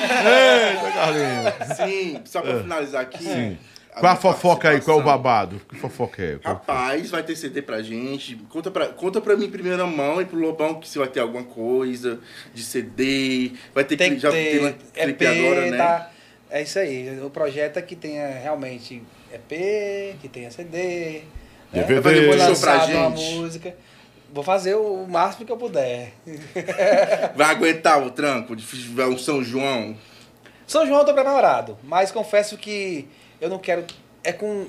Eita, 0.00 0.92
Carlinhos. 0.92 1.76
Sim, 1.76 2.20
só 2.24 2.40
pra 2.40 2.60
finalizar 2.60 3.02
aqui. 3.02 3.22
Sim. 3.24 3.58
Qual 3.98 4.12
a 4.12 4.16
fofoca 4.16 4.68
aí? 4.70 4.80
Qual 4.80 4.98
é 4.98 5.02
o 5.02 5.04
babado? 5.04 5.60
Que 5.68 5.76
fofoca 5.76 6.22
é? 6.22 6.36
Qual- 6.38 6.54
Rapaz, 6.54 7.10
vai 7.10 7.22
ter 7.22 7.34
CD 7.36 7.62
pra 7.62 7.82
gente. 7.82 8.36
Conta 8.50 8.70
pra, 8.70 8.86
conta 8.88 9.20
pra 9.20 9.36
mim 9.36 9.46
em 9.46 9.50
primeira 9.50 9.86
mão 9.86 10.20
e 10.20 10.24
pro 10.24 10.38
Lobão 10.38 10.74
que 10.80 10.88
se 10.88 10.98
vai 10.98 11.08
ter 11.08 11.20
alguma 11.20 11.44
coisa 11.44 12.20
de 12.52 12.62
CD. 12.62 13.52
Vai 13.74 13.84
ter 13.84 13.96
Tem 13.96 14.08
clipe, 14.10 14.16
que 14.20 14.22
já 14.22 14.30
ter 14.30 14.76
tem 14.92 15.04
clipe 15.04 15.24
EP, 15.24 15.38
agora, 15.40 15.70
né? 15.70 15.76
tá? 15.78 16.10
É 16.50 16.62
isso 16.62 16.78
aí. 16.78 17.20
O 17.22 17.30
projeto 17.30 17.78
é 17.78 17.82
que 17.82 17.96
tenha 17.96 18.28
realmente 18.38 19.02
EP, 19.32 20.16
que 20.20 20.28
tenha 20.28 20.50
CD. 20.50 21.22
né? 21.72 21.82
DVD. 21.82 22.20
Depois 22.20 22.36
pra 22.36 22.48
lançado 22.48 22.90
uma 22.92 23.16
gente. 23.16 23.34
música. 23.34 23.74
Vou 24.32 24.42
fazer 24.44 24.74
o 24.74 25.06
máximo 25.08 25.46
que 25.46 25.52
eu 25.52 25.56
puder. 25.56 26.12
Vai 27.34 27.50
aguentar 27.50 28.02
o 28.04 28.10
tranco 28.10 28.54
de 28.56 28.64
um 29.02 29.16
São 29.18 29.42
João. 29.42 29.96
São 30.66 30.84
João 30.86 31.00
eu 31.00 31.06
tô 31.06 31.14
preparado, 31.14 31.78
mas 31.84 32.10
confesso 32.10 32.58
que 32.58 33.08
eu 33.40 33.48
não 33.48 33.58
quero. 33.58 33.84
É 34.22 34.32
com. 34.32 34.66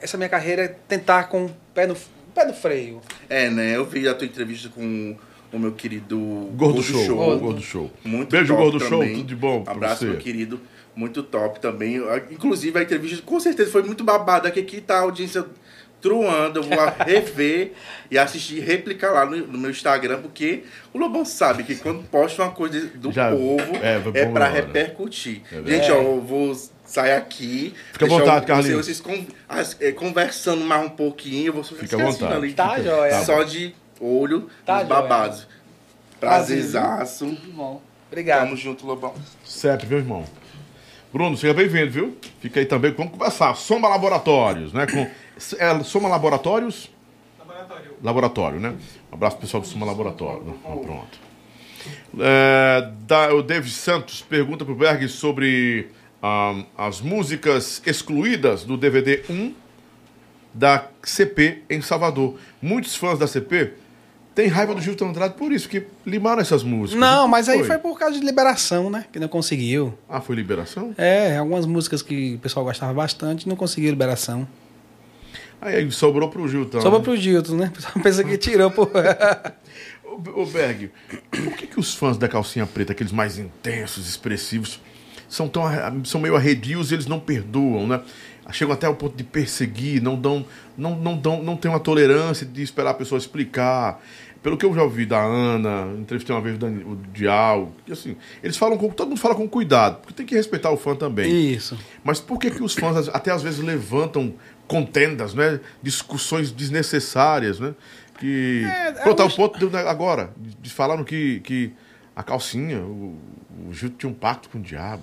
Essa 0.00 0.16
minha 0.16 0.28
carreira 0.28 0.64
é 0.64 0.68
tentar 0.68 1.24
com 1.24 1.46
o 1.46 1.56
pé 1.74 1.86
no, 1.86 1.96
pé 2.34 2.44
no 2.44 2.52
freio. 2.52 3.00
É, 3.28 3.48
né? 3.48 3.76
Eu 3.76 3.84
vi 3.84 4.06
a 4.08 4.14
tua 4.14 4.26
entrevista 4.26 4.68
com 4.68 5.16
o 5.52 5.58
meu 5.58 5.72
querido 5.72 6.18
Gordo 6.54 6.82
Show. 6.82 7.16
Gordo. 7.16 7.40
Gordo 7.40 7.62
Show. 7.62 7.90
Muito 8.04 8.30
Beijo, 8.30 8.48
top 8.48 8.62
Gordo 8.62 8.80
Show. 8.80 9.00
também. 9.00 9.14
Tudo 9.14 9.26
de 9.26 9.36
bom 9.36 9.64
Abraço, 9.66 10.00
você. 10.00 10.06
meu 10.06 10.18
querido. 10.18 10.60
Muito 10.94 11.22
top 11.22 11.60
também. 11.60 12.00
Inclusive, 12.30 12.78
a 12.78 12.82
entrevista 12.82 13.22
com 13.22 13.38
certeza 13.38 13.70
foi 13.70 13.82
muito 13.82 14.02
babada. 14.02 14.50
Que 14.50 14.60
aqui 14.60 14.80
tá 14.80 14.96
a 14.96 15.00
audiência 15.02 15.44
truando. 16.08 16.60
Eu 16.60 16.62
vou 16.62 16.78
rever 17.04 17.72
e 18.10 18.16
assistir, 18.18 18.60
replicar 18.60 19.12
lá 19.12 19.26
no, 19.26 19.36
no 19.36 19.58
meu 19.58 19.70
Instagram, 19.70 20.20
porque 20.22 20.62
o 20.92 20.98
Lobão 20.98 21.24
sabe 21.24 21.64
que 21.64 21.74
quando 21.76 22.02
posta 22.04 22.42
uma 22.42 22.52
coisa 22.52 22.86
do 22.94 23.10
Já- 23.12 23.30
povo, 23.30 23.62
é, 23.82 24.00
é, 24.20 24.28
hora. 24.28 24.48
repercutir. 24.48 25.42
É. 25.52 25.62
Gente, 25.70 25.90
ó, 25.90 25.96
eu 25.96 26.20
vou 26.20 26.54
sair 26.84 27.12
aqui. 27.12 27.74
Fica 27.92 28.04
à 28.06 28.08
vontade, 28.08 28.44
o- 28.44 28.48
Carlinhos. 28.48 28.86
Vocês, 28.86 28.98
vocês 28.98 29.00
con- 29.00 29.26
as- 29.48 29.76
é, 29.80 29.90
conversando 29.92 30.64
mais 30.64 30.84
um 30.86 30.90
pouquinho. 30.90 31.48
Eu 31.48 31.52
vou 31.54 31.64
Fica 31.64 31.96
à 31.96 32.04
vontade. 32.10 32.32
ali, 32.34 32.52
Tá, 32.52 32.80
joia. 32.80 33.24
Só 33.24 33.42
de 33.42 33.74
olho 34.00 34.48
Tá, 34.64 34.78
nos 34.78 34.88
babados. 34.88 35.48
Prazerzaço. 36.20 37.26
Tudo 37.26 37.52
bom. 37.52 37.82
Obrigado. 38.08 38.44
Tamo 38.44 38.56
junto, 38.56 38.86
Lobão. 38.86 39.14
Sempre, 39.44 39.86
meu 39.88 39.98
irmão. 39.98 40.24
Bruno, 41.16 41.34
seja 41.34 41.54
bem-vindo, 41.54 41.90
viu? 41.90 42.16
Fica 42.42 42.60
aí 42.60 42.66
também. 42.66 42.92
Vamos 42.92 43.10
conversar. 43.14 43.54
Soma 43.54 43.88
Laboratórios, 43.88 44.74
né? 44.74 44.86
Com, 44.86 45.08
é, 45.58 45.82
Soma 45.82 46.10
Laboratórios? 46.10 46.90
Laboratório. 47.38 47.90
Laboratório, 48.02 48.60
né? 48.60 48.74
Um 49.10 49.14
abraço 49.14 49.36
pro 49.36 49.46
pessoal 49.46 49.62
do 49.62 49.66
Soma 49.66 49.86
Laboratório. 49.86 50.58
Ah, 50.62 50.76
pronto. 50.76 51.18
É, 52.20 52.90
da- 53.06 53.32
o 53.32 53.40
David 53.42 53.72
Santos 53.72 54.20
pergunta 54.20 54.62
pro 54.62 54.74
Berg 54.74 55.08
sobre 55.08 55.88
ah, 56.22 56.62
as 56.76 57.00
músicas 57.00 57.80
excluídas 57.86 58.64
do 58.64 58.76
DVD 58.76 59.22
1 59.30 59.54
da 60.52 60.86
CP 61.02 61.62
em 61.70 61.80
Salvador. 61.80 62.38
Muitos 62.60 62.94
fãs 62.94 63.18
da 63.18 63.26
CP 63.26 63.72
têm 64.36 64.48
raiva 64.48 64.74
do 64.74 64.82
Gilton 64.82 65.08
Andrade 65.08 65.34
por 65.34 65.50
isso, 65.50 65.66
que 65.66 65.84
limaram 66.04 66.42
essas 66.42 66.62
músicas. 66.62 67.00
Não, 67.00 67.26
mas 67.26 67.48
aí 67.48 67.58
que 67.58 67.64
foi 67.64 67.78
por 67.78 67.98
causa 67.98 68.20
de 68.20 68.24
liberação, 68.24 68.90
né? 68.90 69.06
Que 69.10 69.18
não 69.18 69.28
conseguiu. 69.28 69.94
Ah, 70.06 70.20
foi 70.20 70.36
liberação? 70.36 70.94
É, 70.98 71.38
algumas 71.38 71.64
músicas 71.64 72.02
que 72.02 72.34
o 72.34 72.38
pessoal 72.38 72.64
gostava 72.64 72.92
bastante 72.92 73.48
não 73.48 73.56
conseguiu 73.56 73.90
liberação. 73.90 74.46
Aí, 75.58 75.76
aí 75.76 75.90
sobrou 75.90 76.28
pro 76.28 76.46
Gilton. 76.46 76.82
Sobrou 76.82 77.00
né? 77.00 77.04
pro 77.04 77.16
Gilton, 77.16 77.56
né? 77.56 77.68
O 77.68 77.70
pessoal 77.72 77.94
pensa 78.02 78.22
que 78.22 78.36
tirou 78.36 78.70
por. 78.70 78.90
Ô, 80.34 80.44
Berg, 80.44 80.90
por 81.30 81.56
que, 81.56 81.66
que 81.66 81.80
os 81.80 81.94
fãs 81.94 82.18
da 82.18 82.28
calcinha 82.28 82.66
preta, 82.66 82.92
aqueles 82.92 83.12
mais 83.12 83.38
intensos, 83.38 84.08
expressivos, 84.08 84.80
são, 85.28 85.48
tão, 85.48 85.64
são 86.04 86.20
meio 86.20 86.36
arredios 86.36 86.90
e 86.90 86.94
eles 86.94 87.06
não 87.06 87.18
perdoam, 87.18 87.86
né? 87.86 88.00
Chegam 88.52 88.72
até 88.72 88.86
ao 88.86 88.94
ponto 88.94 89.16
de 89.16 89.24
perseguir, 89.24 90.00
não 90.00 90.14
dão, 90.14 90.46
não, 90.78 90.94
não 90.94 91.16
dão, 91.16 91.42
não 91.42 91.56
tem 91.56 91.68
uma 91.68 91.80
tolerância 91.80 92.46
de 92.46 92.62
esperar 92.62 92.90
a 92.90 92.94
pessoa 92.94 93.18
explicar. 93.18 94.00
Pelo 94.42 94.56
que 94.56 94.64
eu 94.64 94.74
já 94.74 94.82
ouvi 94.82 95.04
da 95.04 95.20
Ana, 95.20 95.92
entrevistei 95.98 96.34
uma 96.34 96.40
vez 96.40 96.56
o, 96.56 96.96
Dial, 97.12 97.72
que 97.84 97.92
assim, 97.92 98.16
eles 98.42 98.56
falam 98.56 98.78
com, 98.78 98.88
todo 98.90 99.08
mundo 99.08 99.20
fala 99.20 99.34
com 99.34 99.48
cuidado, 99.48 99.98
porque 100.00 100.14
tem 100.14 100.26
que 100.26 100.34
respeitar 100.34 100.70
o 100.70 100.76
fã 100.76 100.94
também. 100.94 101.52
Isso. 101.52 101.76
Mas 102.04 102.20
por 102.20 102.38
que, 102.38 102.50
que 102.50 102.62
os 102.62 102.74
fãs 102.74 103.08
até 103.08 103.30
às 103.32 103.42
vezes 103.42 103.58
levantam 103.58 104.34
contendas, 104.68 105.34
né? 105.34 105.60
Discussões 105.82 106.50
desnecessárias, 106.52 107.58
né? 107.58 107.74
Que. 108.18 108.64
É, 108.64 108.92
Pronto, 108.92 109.20
eu 109.20 109.26
ao 109.26 109.30
ponto 109.32 109.68
de, 109.68 109.76
agora, 109.76 110.30
de, 110.36 110.54
de 110.54 110.70
falaram 110.70 111.02
que, 111.04 111.40
que 111.40 111.72
a 112.14 112.22
calcinha, 112.22 112.78
o, 112.80 113.18
o 113.68 113.72
Gil 113.72 113.90
tinha 113.90 114.10
um 114.10 114.14
pacto 114.14 114.48
com 114.48 114.58
o 114.58 114.60
diabo. 114.60 115.02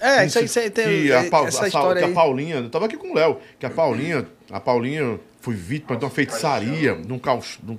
É, 0.00 0.26
isso 0.26 0.38
aí, 0.38 0.44
isso 0.44 0.58
aí 0.58 0.70
tem. 0.70 0.84
que 0.86 1.12
a, 1.12 1.24
Pau- 1.30 1.46
essa 1.46 1.64
a 1.64 1.68
história 1.68 2.02
que 2.02 2.10
a. 2.10 2.14
Paulinha, 2.14 2.56
eu 2.56 2.70
tava 2.70 2.86
aqui 2.86 2.96
com 2.96 3.12
o 3.12 3.14
Léo, 3.14 3.38
que 3.58 3.66
a 3.66 3.70
Paulinha, 3.70 4.26
a 4.50 4.60
Paulinha 4.60 5.20
foi 5.40 5.54
vítima 5.54 5.96
de 5.96 6.04
uma 6.04 6.10
feitiçaria, 6.10 6.94
num 6.94 7.18
cal, 7.18 7.42
num 7.62 7.76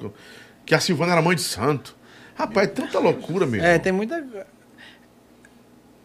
que 0.69 0.75
a 0.75 0.79
Silvana 0.79 1.13
era 1.13 1.21
mãe 1.21 1.35
de 1.35 1.41
santo. 1.41 1.97
Rapaz, 2.35 2.69
tanta 2.75 2.99
loucura 2.99 3.47
mesmo. 3.47 3.65
É, 3.65 3.79
tem 3.79 3.91
muita. 3.91 4.23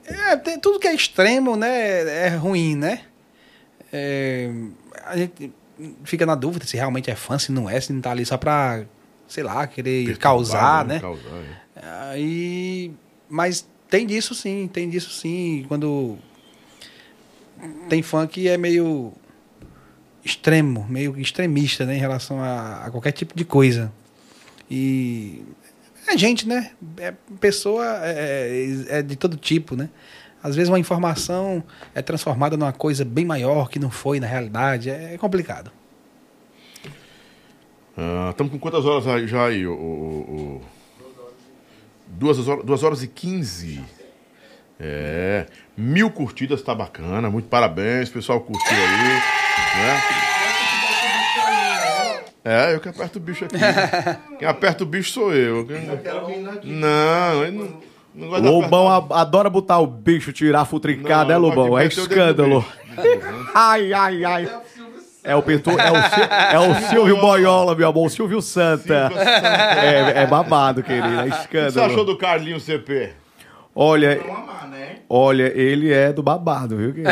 É, 0.07 0.37
tem, 0.39 0.59
tudo 0.59 0.81
que 0.81 0.89
é 0.89 0.95
extremo, 0.95 1.55
né? 1.55 2.25
É 2.25 2.29
ruim, 2.31 2.75
né? 2.75 3.03
É, 3.93 4.51
a 5.05 5.19
gente 5.19 5.53
fica 6.03 6.25
na 6.25 6.35
dúvida 6.35 6.65
se 6.65 6.79
realmente 6.79 7.11
é 7.11 7.15
fã, 7.15 7.39
se 7.39 7.53
não 7.53 7.69
é, 7.69 7.79
se 7.79 7.93
não 7.93 8.01
tá 8.01 8.11
ali 8.11 8.25
só 8.25 8.39
pra, 8.39 8.85
sei 9.29 9.45
lá, 9.45 9.67
querer 9.67 10.07
Perturbar, 10.07 10.23
causar, 10.23 10.85
né? 10.87 10.99
Causar, 10.99 11.43
é. 11.77 12.11
Aí, 12.11 12.91
mas 13.29 13.69
tem 13.91 14.07
disso 14.07 14.35
sim, 14.35 14.67
tem 14.73 14.89
disso 14.89 15.11
sim. 15.11 15.67
Quando 15.69 16.17
tem 17.91 18.03
fã 18.03 18.27
que 18.27 18.49
é 18.49 18.57
meio 18.57 19.13
extremo, 20.25 20.87
meio 20.89 21.21
extremista, 21.21 21.85
né, 21.85 21.97
em 21.97 22.01
relação 22.01 22.41
a, 22.41 22.87
a 22.87 22.91
qualquer 22.91 23.13
tipo 23.13 23.37
de 23.37 23.45
coisa. 23.45 23.93
E 24.71 25.43
é 26.07 26.17
gente, 26.19 26.47
né? 26.49 26.73
É 26.99 27.13
pessoa 27.41 27.85
é, 28.03 28.77
é 28.89 29.03
de 29.03 29.17
todo 29.17 29.37
tipo, 29.37 29.77
né? 29.77 29.89
Às 30.43 30.55
vezes 30.55 30.69
uma 30.69 30.79
informação 30.79 31.63
é 31.95 32.03
transformada 32.03 32.57
numa 32.57 32.73
coisa 32.73 33.05
bem 33.05 33.25
maior 33.25 33.69
que 33.71 33.79
não 33.79 33.91
foi 33.91 34.21
na 34.21 34.27
realidade. 34.27 34.91
É 34.91 35.17
complicado. 35.19 35.71
Estamos 38.31 38.53
com 38.53 38.59
quantas 38.59 38.85
horas 38.85 39.07
aí, 39.07 39.27
já 39.27 39.47
aí? 39.47 39.67
O, 39.67 39.73
o- 39.73 40.61
o- 40.61 40.75
Duas, 42.07 42.47
horas, 42.47 42.65
duas 42.65 42.83
horas 42.83 43.03
e 43.03 43.09
quinze. 43.09 43.83
É. 44.79 45.47
Mil 45.77 46.11
curtidas, 46.11 46.61
tá 46.63 46.75
bacana. 46.75 47.31
Muito 47.31 47.49
parabéns, 47.49 48.09
pessoal 48.11 48.41
curtiu 48.41 48.77
aí. 48.77 49.15
Né? 49.79 50.34
É, 52.45 52.75
eu 52.75 52.81
que 52.81 52.89
aperto 52.91 53.19
o 53.19 53.23
bicho 53.23 53.45
aqui. 53.47 53.57
Quem 54.39 54.47
aperta 54.47 54.83
o 54.83 54.87
bicho 54.87 55.13
sou 55.13 55.33
eu. 55.35 55.67
Quem- 55.67 55.81
Não, 56.65 57.43
ele 57.43 57.57
não, 57.57 57.81
não 58.15 58.29
gosta 58.29 58.47
Lobão 58.51 58.89
a- 58.89 59.21
adora 59.23 59.49
botar 59.49 59.79
o 59.79 59.87
bicho, 59.87 60.31
tirar 60.33 60.61
a 60.61 60.65
futricada, 60.67 61.25
Não, 61.25 61.35
é, 61.35 61.39
Lobão? 61.39 61.79
É 61.79 61.87
escândalo. 61.87 62.65
Ai, 63.55 63.93
ai, 63.93 64.25
ai. 64.25 64.49
É 65.25 65.35
o, 65.35 65.43
Pinto, 65.43 65.71
é, 65.71 65.91
o, 65.91 65.95
Sil- 66.13 66.31
é 66.53 66.59
o 66.61 66.75
Silvio 66.91 67.17
Boiola, 67.19 67.75
meu 67.75 67.89
amor, 67.89 68.07
o 68.07 68.11
Silvio 68.11 68.43
Santa. 68.43 69.09
Silvio 69.09 69.25
Santa. 69.25 69.49
É, 69.83 70.23
é 70.23 70.27
babado, 70.27 70.83
querido, 70.83 71.07
é 71.09 71.23
O 71.23 71.25
que 71.25 71.31
você 71.31 71.57
achou 71.57 71.69
escândalo. 71.73 72.05
do 72.05 72.19
Carlinho 72.19 72.61
CP? 72.61 73.11
Olha, 73.75 74.21
né? 74.71 74.97
olha, 75.09 75.51
ele 75.59 75.91
é 75.93 76.13
do 76.13 76.23
babado, 76.23 76.77
viu? 76.77 76.93
querido? 76.93 77.11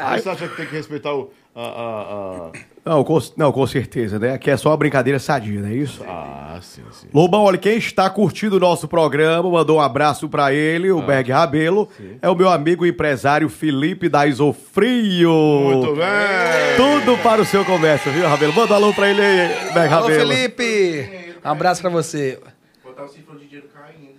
Aí 0.00 0.20
você 0.20 0.28
acha 0.30 0.48
que 0.48 0.56
tem 0.56 0.66
que 0.66 0.74
respeitar 0.74 1.12
o. 1.14 1.30
A, 1.54 1.60
a, 1.60 1.64
a- 2.48 2.50
não, 2.84 3.02
com, 3.04 3.18
não, 3.36 3.50
com 3.52 3.66
certeza, 3.66 4.18
né? 4.18 4.34
Aqui 4.34 4.50
é 4.50 4.56
só 4.56 4.70
uma 4.70 4.76
brincadeira 4.76 5.18
sadia, 5.18 5.60
não 5.60 5.68
é 5.68 5.74
isso? 5.74 6.02
Ah, 6.06 6.58
sim, 6.60 6.82
sim. 6.92 7.06
Lobão, 7.14 7.42
olha, 7.44 7.56
quem 7.58 7.78
está 7.78 8.08
curtindo 8.10 8.56
o 8.56 8.60
nosso 8.60 8.86
programa, 8.86 9.48
mandou 9.50 9.78
um 9.78 9.80
abraço 9.80 10.28
pra 10.28 10.52
ele, 10.52 10.88
Ah, 10.90 10.94
o 10.96 11.02
Berg 11.02 11.30
Rabelo. 11.32 11.88
É 12.20 12.28
o 12.28 12.34
meu 12.34 12.48
amigo 12.50 12.84
empresário 12.84 13.48
Felipe 13.48 14.08
da 14.08 14.26
Isofrio. 14.26 15.30
Muito 15.30 15.94
bem. 15.96 16.76
Tudo 16.76 17.16
para 17.22 17.40
o 17.40 17.44
seu 17.44 17.64
comércio, 17.64 18.10
viu, 18.12 18.26
Rabelo? 18.28 18.52
Manda 18.52 18.72
um 18.72 18.76
alô 18.76 18.92
pra 18.94 19.08
ele 19.10 19.20
aí, 19.22 19.48
Berg 19.72 19.92
Alô, 19.94 20.06
Rabelo. 20.08 20.30
Felipe! 20.32 21.34
Um 21.44 21.48
abraço 21.50 21.80
pra 21.80 21.90
você. 21.90 22.38
Botar 22.84 23.04
o 23.04 23.08
cifrão 23.08 23.36
de 23.36 23.46
dinheiro 23.46 23.66
caindo. 23.74 24.14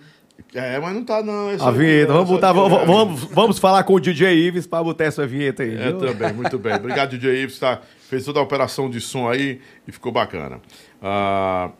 É, 0.53 0.79
mas 0.79 0.93
não 0.93 1.03
tá, 1.03 1.21
não. 1.21 1.51
Esse 1.51 1.63
A 1.63 1.71
vinheta, 1.71 2.13
vamos 2.13 2.29
botar, 2.29 2.49
aqui, 2.51 2.59
vamos, 2.59 2.79
é. 2.81 2.85
vamos, 2.85 3.23
vamos 3.25 3.59
falar 3.59 3.83
com 3.83 3.93
o 3.93 3.99
DJ 3.99 4.33
Ives 4.47 4.65
pra 4.67 4.81
botar 4.83 5.05
essa 5.05 5.25
vinheta 5.27 5.63
aí, 5.63 5.75
É, 5.75 5.87
viu? 5.91 5.97
também, 5.99 6.33
muito 6.33 6.57
bem. 6.57 6.73
Obrigado, 6.75 7.09
DJ 7.17 7.43
Ives, 7.43 7.59
tá? 7.59 7.81
Fez 8.09 8.23
toda 8.25 8.39
a 8.39 8.43
operação 8.43 8.89
de 8.89 9.01
som 9.01 9.29
aí 9.29 9.61
e 9.87 9.91
ficou 9.91 10.11
bacana. 10.11 10.61
Ah, 11.01 11.71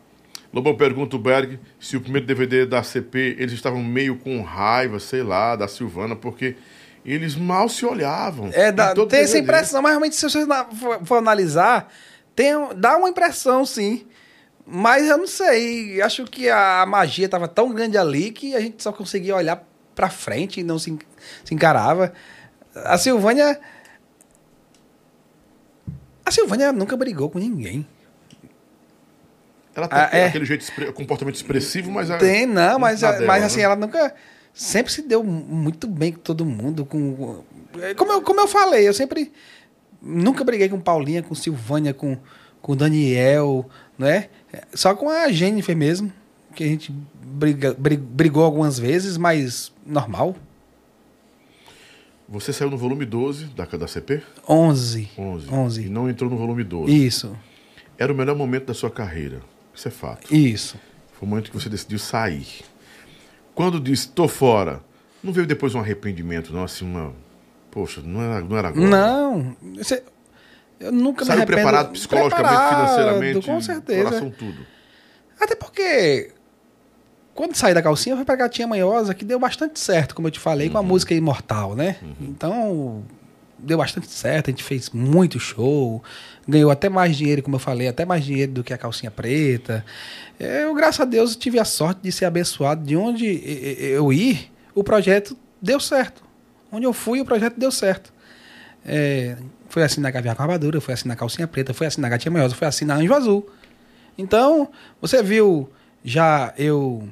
Lobão 0.52 0.74
pergunta 0.74 1.16
o 1.16 1.18
Berg 1.18 1.58
se 1.78 1.96
o 1.96 2.00
primeiro 2.00 2.26
DVD 2.26 2.64
da 2.64 2.82
CP 2.82 3.36
eles 3.38 3.52
estavam 3.52 3.82
meio 3.82 4.16
com 4.16 4.42
raiva, 4.42 4.98
sei 4.98 5.22
lá, 5.22 5.54
da 5.54 5.68
Silvana, 5.68 6.16
porque 6.16 6.56
eles 7.04 7.36
mal 7.36 7.68
se 7.68 7.86
olhavam. 7.86 8.50
É, 8.52 8.72
dá, 8.72 8.92
tem 8.94 9.02
essa 9.02 9.34
DVD. 9.34 9.38
impressão, 9.40 9.82
mas 9.82 9.92
realmente, 9.92 10.16
se 10.16 10.28
você 10.28 10.44
for, 10.80 11.04
for 11.04 11.18
analisar, 11.18 11.92
tem, 12.34 12.52
dá 12.76 12.96
uma 12.96 13.08
impressão, 13.08 13.64
sim. 13.64 14.06
Mas 14.66 15.06
eu 15.06 15.16
não 15.16 15.26
sei. 15.26 16.02
Acho 16.02 16.24
que 16.24 16.50
a 16.50 16.84
magia 16.86 17.26
estava 17.26 17.46
tão 17.46 17.72
grande 17.72 17.96
ali 17.96 18.32
que 18.32 18.56
a 18.56 18.60
gente 18.60 18.82
só 18.82 18.92
conseguia 18.92 19.36
olhar 19.36 19.64
pra 19.94 20.10
frente 20.10 20.60
e 20.60 20.64
não 20.64 20.78
se, 20.78 20.98
se 21.44 21.54
encarava. 21.54 22.12
A 22.74 22.98
Silvânia. 22.98 23.60
A 26.26 26.30
Silvânia 26.32 26.72
nunca 26.72 26.96
brigou 26.96 27.30
com 27.30 27.38
ninguém. 27.38 27.86
Ela 29.74 29.86
tem 29.88 29.98
Ah, 29.98 30.08
é. 30.12 30.26
aquele 30.26 30.44
jeito, 30.44 30.66
comportamento 30.92 31.36
expressivo, 31.36 31.90
mas... 31.90 32.10
é- 32.10 32.16
Tem, 32.18 32.46
não, 32.46 32.78
mas, 32.78 33.02
na 33.02 33.12
dela, 33.12 33.26
mas 33.26 33.44
assim, 33.44 33.58
né? 33.58 33.62
ela 33.64 33.76
nunca. 33.76 34.14
Sempre 34.52 34.90
se 34.92 35.02
deu 35.02 35.22
muito 35.22 35.86
bem 35.86 36.12
com 36.12 36.20
todo 36.20 36.44
mundo. 36.46 36.84
Com, 36.86 37.42
como, 37.96 38.12
eu, 38.12 38.22
como 38.22 38.40
eu 38.40 38.48
falei, 38.48 38.88
eu 38.88 38.94
sempre. 38.94 39.32
Nunca 40.00 40.42
briguei 40.44 40.68
com 40.68 40.80
Paulinha, 40.80 41.22
com 41.22 41.34
Silvânia, 41.34 41.92
com, 41.92 42.16
com 42.62 42.74
Daniel, 42.76 43.68
né? 43.98 44.28
Só 44.74 44.94
com 44.94 45.10
a 45.10 45.30
Jennifer 45.30 45.76
mesmo. 45.76 46.10
Que 46.54 46.64
a 46.64 46.66
gente 46.68 46.90
briga, 47.22 47.74
bri- 47.78 47.96
brigou 47.98 48.42
algumas 48.44 48.78
vezes, 48.78 49.18
mas 49.18 49.72
normal. 49.84 50.34
Você 52.28 52.52
saiu 52.52 52.70
no 52.70 52.76
volume 52.76 53.04
12 53.04 53.46
da, 53.46 53.64
da 53.64 53.86
CP? 53.86 54.22
11. 54.48 55.10
11. 55.16 55.48
11. 55.52 55.82
E 55.86 55.88
não 55.88 56.08
entrou 56.10 56.28
no 56.30 56.36
volume 56.36 56.64
12. 56.64 57.06
Isso, 57.06 57.36
Era 57.98 58.12
o 58.12 58.16
melhor 58.16 58.36
momento 58.36 58.66
da 58.66 58.74
sua 58.74 58.90
carreira. 58.90 59.40
Isso 59.74 59.88
é 59.88 59.90
fato. 59.90 60.34
isso. 60.34 60.76
Foi 61.12 61.26
o 61.26 61.30
momento 61.30 61.50
que 61.50 61.56
você 61.58 61.68
decidiu 61.68 61.98
sair. 61.98 62.46
Quando 63.54 63.80
disse, 63.80 64.08
tô 64.08 64.26
fora, 64.28 64.82
não 65.22 65.32
veio 65.32 65.46
depois 65.46 65.74
um 65.74 65.80
arrependimento, 65.80 66.52
não? 66.52 66.64
Assim, 66.64 66.84
uma. 66.84 67.12
Poxa, 67.70 68.02
não 68.04 68.20
era, 68.22 68.40
não 68.42 68.56
era 68.56 68.68
agora. 68.68 68.86
Não, 68.86 69.56
você- 69.76 70.02
eu 70.80 70.92
nunca 70.92 71.22
me 71.24 71.26
Saiu 71.26 71.38
arrependo. 71.42 71.56
preparado 71.62 71.92
psicologicamente, 71.92 72.48
Preparado, 72.54 72.88
financeiramente, 72.88 73.46
Com 73.46 73.60
certeza. 73.62 74.04
coração, 74.04 74.30
tudo. 74.30 74.66
Até 75.40 75.54
porque 75.54 76.32
quando 77.36 77.54
saí 77.54 77.74
da 77.74 77.82
calcinha 77.82 78.16
foi 78.16 78.24
pra 78.24 78.34
Gatinha 78.34 78.66
Manhosa, 78.66 79.14
que 79.14 79.24
deu 79.24 79.38
bastante 79.38 79.78
certo, 79.78 80.14
como 80.14 80.26
eu 80.26 80.32
te 80.32 80.40
falei, 80.40 80.70
com 80.70 80.78
a 80.78 80.82
música 80.82 81.14
Imortal, 81.14 81.76
né? 81.76 81.98
Então, 82.20 83.04
deu 83.58 83.78
bastante 83.78 84.08
certo, 84.08 84.48
a 84.48 84.50
gente 84.50 84.64
fez 84.64 84.90
muito 84.90 85.38
show, 85.38 86.02
ganhou 86.48 86.70
até 86.70 86.88
mais 86.88 87.16
dinheiro, 87.16 87.42
como 87.42 87.56
eu 87.56 87.60
falei, 87.60 87.88
até 87.88 88.04
mais 88.04 88.24
dinheiro 88.24 88.52
do 88.52 88.64
que 88.64 88.72
a 88.72 88.78
calcinha 88.78 89.10
preta. 89.10 89.84
Eu, 90.40 90.74
graças 90.74 91.00
a 91.00 91.04
Deus, 91.04 91.36
tive 91.36 91.58
a 91.58 91.64
sorte 91.64 92.00
de 92.02 92.10
ser 92.10 92.24
abençoado. 92.24 92.84
De 92.84 92.96
onde 92.96 93.26
eu 93.78 94.12
ir, 94.12 94.50
o 94.74 94.82
projeto 94.82 95.36
deu 95.60 95.78
certo. 95.78 96.22
Onde 96.72 96.86
eu 96.86 96.92
fui, 96.92 97.20
o 97.20 97.24
projeto 97.24 97.58
deu 97.58 97.70
certo. 97.70 98.12
É, 98.84 99.36
foi 99.68 99.82
assim 99.82 100.00
na 100.00 100.10
Gavião 100.10 100.34
com 100.34 100.42
Armadura, 100.42 100.80
foi 100.80 100.94
assim 100.94 101.08
na 101.08 101.16
Calcinha 101.16 101.46
Preta, 101.46 101.74
foi 101.74 101.86
assim 101.86 102.00
na 102.00 102.08
Gatinha 102.08 102.32
Manhosa, 102.32 102.54
foi 102.54 102.66
assim 102.66 102.84
na 102.84 102.94
Anjo 102.94 103.12
Azul. 103.14 103.50
Então, 104.16 104.68
você 105.00 105.22
viu 105.22 105.68
já 106.04 106.54
eu, 106.56 107.08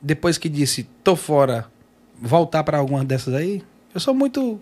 depois 0.00 0.38
que 0.38 0.48
disse 0.48 0.88
tô 1.02 1.16
fora, 1.16 1.66
voltar 2.20 2.64
para 2.64 2.78
alguma 2.78 3.04
dessas 3.04 3.34
aí? 3.34 3.62
Eu 3.94 4.00
sou 4.00 4.14
muito. 4.14 4.60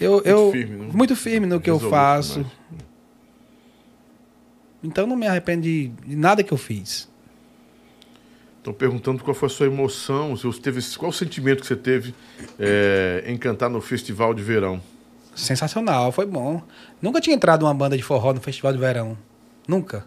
Eu, 0.00 0.22
eu, 0.22 0.50
firme, 0.50 0.76
né? 0.76 0.90
muito 0.92 1.14
firme 1.14 1.46
no 1.46 1.60
que 1.60 1.70
eu 1.70 1.74
Resoluto 1.74 1.96
faço. 1.96 2.38
demais. 2.40 2.52
Então 4.82 5.06
não 5.06 5.14
me 5.14 5.26
arrependo 5.26 5.62
de, 5.62 5.88
de 5.88 6.16
nada 6.16 6.42
que 6.42 6.52
eu 6.52 6.58
fiz. 6.58 7.08
Estão 8.58 8.72
perguntando 8.72 9.22
qual 9.22 9.34
foi 9.34 9.46
a 9.46 9.50
sua 9.50 9.66
emoção, 9.66 10.36
se 10.36 10.44
você 10.44 10.60
teve, 10.60 10.80
qual 10.96 11.10
o 11.10 11.12
sentimento 11.12 11.60
que 11.60 11.66
você 11.66 11.76
teve 11.76 12.14
é, 12.58 13.24
em 13.26 13.36
cantar 13.36 13.68
no 13.68 13.80
Festival 13.80 14.34
de 14.34 14.42
Verão. 14.42 14.80
Sensacional, 15.34 16.12
foi 16.12 16.26
bom. 16.26 16.62
Nunca 17.00 17.20
tinha 17.20 17.34
entrado 17.34 17.64
uma 17.64 17.74
banda 17.74 17.96
de 17.96 18.02
forró 18.02 18.32
no 18.32 18.40
Festival 18.40 18.72
de 18.72 18.78
Verão. 18.78 19.16
Nunca. 19.66 20.04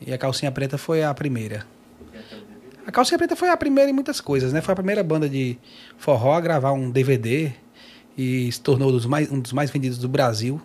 E 0.00 0.12
a 0.12 0.18
Calcinha 0.18 0.50
Preta 0.52 0.78
foi 0.78 1.02
a 1.02 1.12
primeira. 1.12 1.66
A 2.86 2.92
Calcinha 2.92 3.16
Preta 3.18 3.34
foi 3.34 3.48
a 3.48 3.56
primeira 3.56 3.90
em 3.90 3.94
muitas 3.94 4.20
coisas, 4.20 4.52
né? 4.52 4.60
Foi 4.60 4.72
a 4.72 4.76
primeira 4.76 5.02
banda 5.02 5.28
de 5.28 5.58
forró 5.96 6.34
a 6.34 6.40
gravar 6.40 6.72
um 6.72 6.90
DVD 6.90 7.52
e 8.16 8.50
se 8.52 8.60
tornou 8.60 8.92
dos 8.92 9.06
mais- 9.06 9.30
um 9.32 9.40
dos 9.40 9.52
mais 9.52 9.70
vendidos 9.70 9.98
do 9.98 10.08
Brasil. 10.08 10.60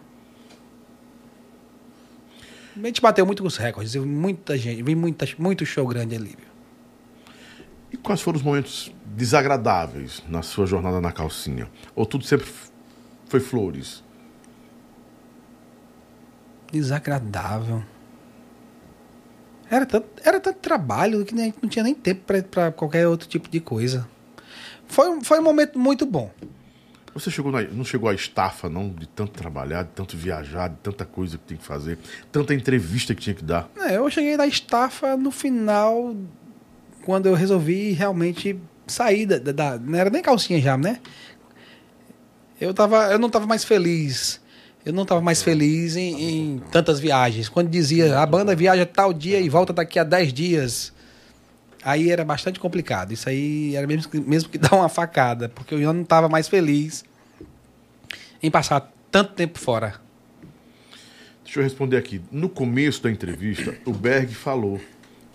A 2.81 2.85
gente 2.85 3.01
bateu 3.01 3.25
muito 3.25 3.45
os 3.45 3.57
recordes, 3.57 3.93
viu? 3.93 4.05
muita 4.05 4.57
gente, 4.57 4.81
vi 4.83 4.95
muita, 4.95 5.25
muito 5.37 5.65
show 5.65 5.85
grande 5.87 6.15
ali. 6.15 6.29
viu? 6.29 6.49
E 7.91 7.97
quais 7.97 8.21
foram 8.21 8.37
os 8.37 8.43
momentos 8.43 8.91
desagradáveis 9.05 10.23
na 10.29 10.41
sua 10.41 10.65
jornada 10.65 11.01
na 11.01 11.11
calcinha? 11.11 11.67
Ou 11.95 12.05
tudo 12.05 12.23
sempre 12.25 12.47
foi 13.27 13.39
flores? 13.39 14.03
Desagradável. 16.71 17.83
Era 19.69 19.85
tanto, 19.85 20.07
era 20.23 20.39
tanto 20.39 20.57
trabalho 20.59 21.23
que 21.23 21.35
gente 21.35 21.55
não 21.61 21.69
tinha 21.69 21.83
nem 21.83 21.93
tempo 21.93 22.21
pra 22.49 22.71
qualquer 22.71 23.07
outro 23.07 23.27
tipo 23.27 23.49
de 23.49 23.59
coisa. 23.59 24.07
Foi, 24.87 25.09
um- 25.09 25.21
foi 25.23 25.39
um 25.39 25.43
momento 25.43 25.77
muito 25.77 26.05
bom. 26.05 26.31
Você 27.13 27.29
chegou 27.29 27.51
na- 27.51 27.61
não 27.63 27.83
chegou 27.83 28.09
à 28.09 28.13
estafa, 28.13 28.69
não, 28.69 28.89
de 28.89 29.07
tanto 29.07 29.31
trabalhar, 29.31 29.83
de 29.83 29.89
tanto 29.89 30.15
viajar, 30.15 30.69
de 30.69 30.77
tanta 30.77 31.05
coisa 31.05 31.37
que 31.37 31.43
tem 31.43 31.57
que 31.57 31.63
fazer, 31.63 31.97
tanta 32.31 32.53
entrevista 32.53 33.13
que 33.13 33.21
tinha 33.21 33.33
que 33.35 33.43
dar. 33.43 33.69
É, 33.77 33.97
eu 33.97 34.09
cheguei 34.09 34.37
na 34.37 34.47
estafa 34.47 35.17
no 35.17 35.31
final, 35.31 36.15
quando 37.05 37.25
eu 37.27 37.33
resolvi 37.33 37.91
realmente 37.91 38.57
sair 38.87 39.25
da, 39.25 39.37
da- 39.39 39.51
da- 39.51 39.77
Não 39.79 39.97
era 39.99 40.09
nem 40.09 40.21
calcinha 40.21 40.59
já, 40.61 40.77
né? 40.77 40.99
Eu, 42.59 42.73
tava, 42.73 43.11
eu 43.11 43.19
não 43.19 43.27
estava 43.27 43.45
mais 43.47 43.63
feliz. 43.63 44.41
Eu 44.85 44.93
não 44.93 45.03
estava 45.03 45.21
mais 45.21 45.41
feliz 45.43 45.95
em, 45.95 46.21
em 46.55 46.59
tantas 46.71 46.99
viagens. 46.99 47.49
Quando 47.49 47.69
dizia 47.69 48.17
a 48.19 48.25
banda 48.25 48.55
viaja 48.55 48.85
tal 48.85 49.13
dia 49.13 49.39
e 49.39 49.49
volta 49.49 49.73
daqui 49.73 49.99
a 49.99 50.03
10 50.03 50.33
dias. 50.33 50.93
Aí 51.83 52.09
era 52.09 52.23
bastante 52.25 52.59
complicado. 52.59 53.11
Isso 53.11 53.27
aí 53.29 53.75
era 53.75 53.85
mesmo, 53.85 54.09
que- 54.11 54.19
mesmo 54.19 54.49
que 54.49 54.57
dar 54.59 54.73
uma 54.73 54.89
facada, 54.89 55.49
porque 55.49 55.73
eu 55.73 55.81
já 55.81 55.93
não 55.93 56.01
estava 56.01 56.27
mais 56.29 56.47
feliz 56.47 57.03
em 58.41 58.49
passar 58.49 58.91
tanto 59.11 59.33
tempo 59.33 59.59
fora. 59.59 59.95
Deixa 61.43 61.59
eu 61.59 61.63
responder 61.63 61.97
aqui. 61.97 62.21
No 62.31 62.47
começo 62.47 63.01
da 63.03 63.11
entrevista, 63.11 63.75
o 63.85 63.91
Berg 63.91 64.33
falou 64.33 64.79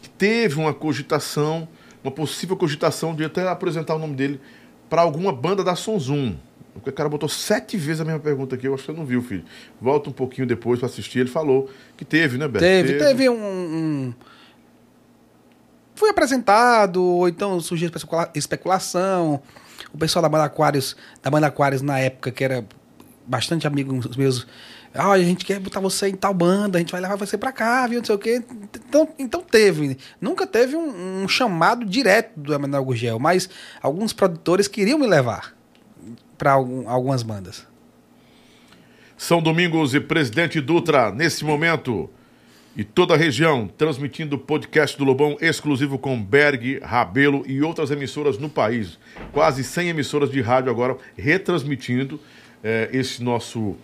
que 0.01 0.09
teve 0.09 0.59
uma 0.59 0.73
cogitação, 0.73 1.67
uma 2.03 2.11
possível 2.11 2.57
cogitação 2.57 3.15
de 3.15 3.25
até 3.25 3.47
apresentar 3.49 3.95
o 3.97 3.99
nome 3.99 4.15
dele 4.15 4.41
para 4.89 5.03
alguma 5.03 5.33
banda 5.33 5.65
da 5.65 5.75
Sonzum. 5.75 6.37
O 6.75 6.81
cara 6.93 7.09
botou 7.09 7.29
sete 7.29 7.77
vezes 7.77 8.01
a 8.01 8.05
mesma 8.05 8.21
pergunta 8.21 8.57
aqui, 8.57 8.67
eu 8.67 8.75
acho 8.75 8.83
que 8.85 8.93
você 8.93 8.99
não 8.99 9.07
viu, 9.07 9.23
filho. 9.23 9.45
Volta 9.81 10.11
um 10.11 10.13
pouquinho 10.13 10.47
depois 10.47 10.81
para 10.81 10.89
assistir. 10.89 11.21
Ele 11.21 11.29
falou 11.31 11.71
que 11.97 12.05
teve, 12.05 12.37
né, 12.37 12.49
Berg? 12.49 12.61
Teve, 12.65 12.99
teve 12.99 13.29
um, 13.31 13.35
um- 13.37 14.15
Fui 15.95 16.11
apresentado, 16.11 17.03
ou 17.03 17.29
então 17.29 17.61
surgiu 17.61 17.87
especula- 17.89 18.31
especulação. 18.35 19.41
O 19.93 19.99
pessoal 19.99 20.23
da 20.23 20.29
banda 20.29 20.45
Aquários, 20.45 20.97
da 21.23 21.31
banda 21.31 21.47
Aquários 21.47 21.83
na 21.83 21.99
época, 22.01 22.33
que 22.33 22.43
era 22.43 22.65
bastante 23.27 23.67
amigo 23.67 23.93
dos 24.01 24.17
meus. 24.17 24.47
Ah, 24.93 25.11
a 25.13 25.19
gente 25.23 25.45
quer 25.45 25.59
botar 25.61 25.81
você 25.81 26.09
em 26.09 26.15
tal 26.15 26.35
banda, 26.35 26.79
a 26.79 26.81
gente 26.81 26.91
vai 26.93 27.01
levar 27.01 27.17
você 27.17 27.37
pra 27.39 27.53
cá, 27.53 27.87
viu? 27.87 27.99
Não 27.99 28.05
sei 28.05 28.15
o 28.15 28.19
quê. 28.19 28.43
Então, 28.89 29.09
então 29.19 29.41
teve. 29.43 29.97
Nunca 30.21 30.47
teve 30.47 30.77
um, 30.77 31.23
um 31.25 31.29
chamado 31.29 31.85
direto 31.85 32.33
do 32.39 32.53
Emanuel 32.53 32.85
Gurgel, 32.85 33.19
mas 33.19 33.49
alguns 33.81 34.13
produtores 34.13 34.67
queriam 34.69 34.99
me 34.99 35.07
levar 35.07 35.54
para 36.37 36.53
algumas 36.53 37.23
bandas. 37.23 37.67
São 39.17 39.41
Domingos 39.41 39.95
e 39.95 40.01
Presidente 40.01 40.61
Dutra, 40.61 41.13
nesse 41.13 41.45
momento, 41.45 42.11
e 42.77 42.83
toda 42.83 43.15
a 43.15 43.17
região, 43.17 43.69
transmitindo 43.69 44.35
o 44.37 44.39
podcast 44.39 44.99
do 44.99 45.05
Lobão 45.05 45.37
exclusivo 45.41 45.99
com 45.99 46.21
Berg, 46.21 46.81
Rabelo 46.83 47.45
e 47.47 47.63
outras 47.63 47.91
emissoras 47.91 48.37
no 48.39 48.49
país. 48.49 48.99
Quase 49.33 49.63
100 49.63 49.91
emissoras 49.91 50.31
de 50.31 50.41
rádio 50.41 50.71
agora 50.71 50.97
retransmitindo 51.17 52.19
eh, 52.63 52.91
esse 52.93 53.23
nosso 53.23 53.77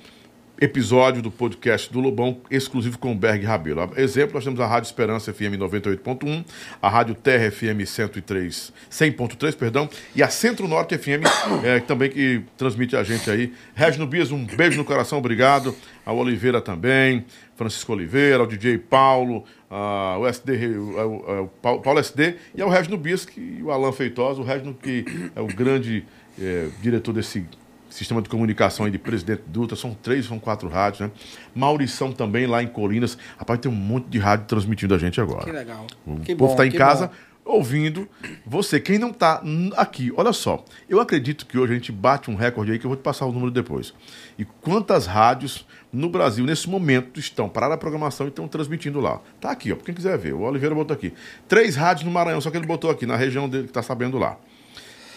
episódio 0.60 1.22
do 1.22 1.30
podcast 1.30 1.90
do 1.92 2.00
Lobão, 2.00 2.40
exclusivo 2.50 2.98
com 2.98 3.16
Berg 3.16 3.44
Rabelo. 3.44 3.90
Exemplo, 3.96 4.34
nós 4.34 4.44
temos 4.44 4.60
a 4.60 4.66
Rádio 4.66 4.86
Esperança 4.88 5.32
FM 5.32 5.56
98.1, 5.58 6.44
a 6.82 6.88
Rádio 6.88 7.14
Terra 7.14 7.50
FM 7.50 7.86
103, 7.86 8.72
100.3, 8.90 9.56
perdão, 9.56 9.88
e 10.14 10.22
a 10.22 10.28
Centro 10.28 10.68
Norte 10.68 10.98
FM, 10.98 11.24
eh, 11.64 11.80
também 11.80 12.10
que 12.10 12.42
transmite 12.58 12.94
a 12.94 13.02
gente 13.02 13.30
aí. 13.30 13.52
Regino 13.74 14.06
Bias, 14.06 14.30
um 14.30 14.44
beijo 14.44 14.76
no 14.76 14.84
coração, 14.84 15.18
obrigado. 15.18 15.74
A 16.04 16.12
Oliveira 16.12 16.60
também, 16.60 17.24
Francisco 17.56 17.92
Oliveira, 17.92 18.38
ao 18.38 18.46
DJ 18.46 18.78
Paulo, 18.78 19.44
a, 19.70 20.18
o 20.18 20.26
SD, 20.26 20.76
o, 20.76 20.82
o- 20.82 21.42
o 21.44 21.78
Paulo 21.80 22.00
SD, 22.00 22.36
e 22.54 22.60
ao 22.60 22.68
Regino 22.68 22.96
Bias, 22.98 23.24
que, 23.24 23.60
o 23.62 23.70
Alan 23.70 23.92
Feitosa, 23.92 24.40
o 24.40 24.44
Regino 24.44 24.74
que 24.74 25.04
é 25.34 25.40
o 25.40 25.46
grande 25.46 26.04
eh, 26.38 26.68
diretor 26.82 27.12
desse 27.12 27.44
sistema 27.90 28.22
de 28.22 28.28
comunicação 28.28 28.86
aí 28.86 28.90
de 28.92 28.98
Presidente 28.98 29.42
Dutra, 29.46 29.76
são 29.76 29.92
três, 29.92 30.24
são 30.26 30.38
quatro 30.38 30.68
rádios, 30.68 31.00
né? 31.00 31.10
Maurição 31.54 32.12
também, 32.12 32.46
lá 32.46 32.62
em 32.62 32.66
Colinas. 32.68 33.18
Rapaz, 33.36 33.58
tem 33.60 33.70
um 33.70 33.74
monte 33.74 34.06
de 34.06 34.18
rádio 34.18 34.46
transmitindo 34.46 34.94
a 34.94 34.98
gente 34.98 35.20
agora. 35.20 35.44
Que 35.44 35.52
legal. 35.52 35.86
O 36.06 36.20
Que 36.20 36.34
povo 36.34 36.52
está 36.52 36.66
em 36.66 36.70
casa 36.70 37.08
bom. 37.44 37.52
ouvindo 37.56 38.08
você. 38.46 38.78
Quem 38.80 38.98
não 38.98 39.10
está 39.10 39.42
aqui, 39.76 40.12
olha 40.16 40.32
só. 40.32 40.64
Eu 40.88 41.00
acredito 41.00 41.44
que 41.46 41.58
hoje 41.58 41.72
a 41.72 41.74
gente 41.74 41.92
bate 41.92 42.30
um 42.30 42.34
recorde 42.36 42.72
aí 42.72 42.78
que 42.78 42.86
eu 42.86 42.90
vou 42.90 42.96
te 42.96 43.02
passar 43.02 43.26
o 43.26 43.32
número 43.32 43.50
depois. 43.50 43.92
E 44.38 44.44
quantas 44.44 45.06
rádios 45.06 45.66
no 45.92 46.08
Brasil, 46.08 46.44
nesse 46.44 46.70
momento, 46.70 47.18
estão 47.18 47.48
pararam 47.48 47.74
a 47.74 47.76
programação 47.78 48.26
e 48.26 48.28
estão 48.28 48.46
transmitindo 48.46 49.00
lá. 49.00 49.20
Tá 49.40 49.50
aqui, 49.50 49.72
ó. 49.72 49.74
Pra 49.74 49.84
quem 49.86 49.94
quiser 49.94 50.16
ver. 50.16 50.32
O 50.34 50.42
Oliveira 50.42 50.74
botou 50.74 50.94
aqui. 50.94 51.12
Três 51.48 51.74
rádios 51.74 52.04
no 52.04 52.12
Maranhão, 52.12 52.40
só 52.40 52.50
que 52.50 52.56
ele 52.56 52.66
botou 52.66 52.88
aqui, 52.90 53.04
na 53.04 53.16
região 53.16 53.48
dele 53.48 53.66
que 53.66 53.72
tá 53.72 53.82
sabendo 53.82 54.16
lá. 54.16 54.36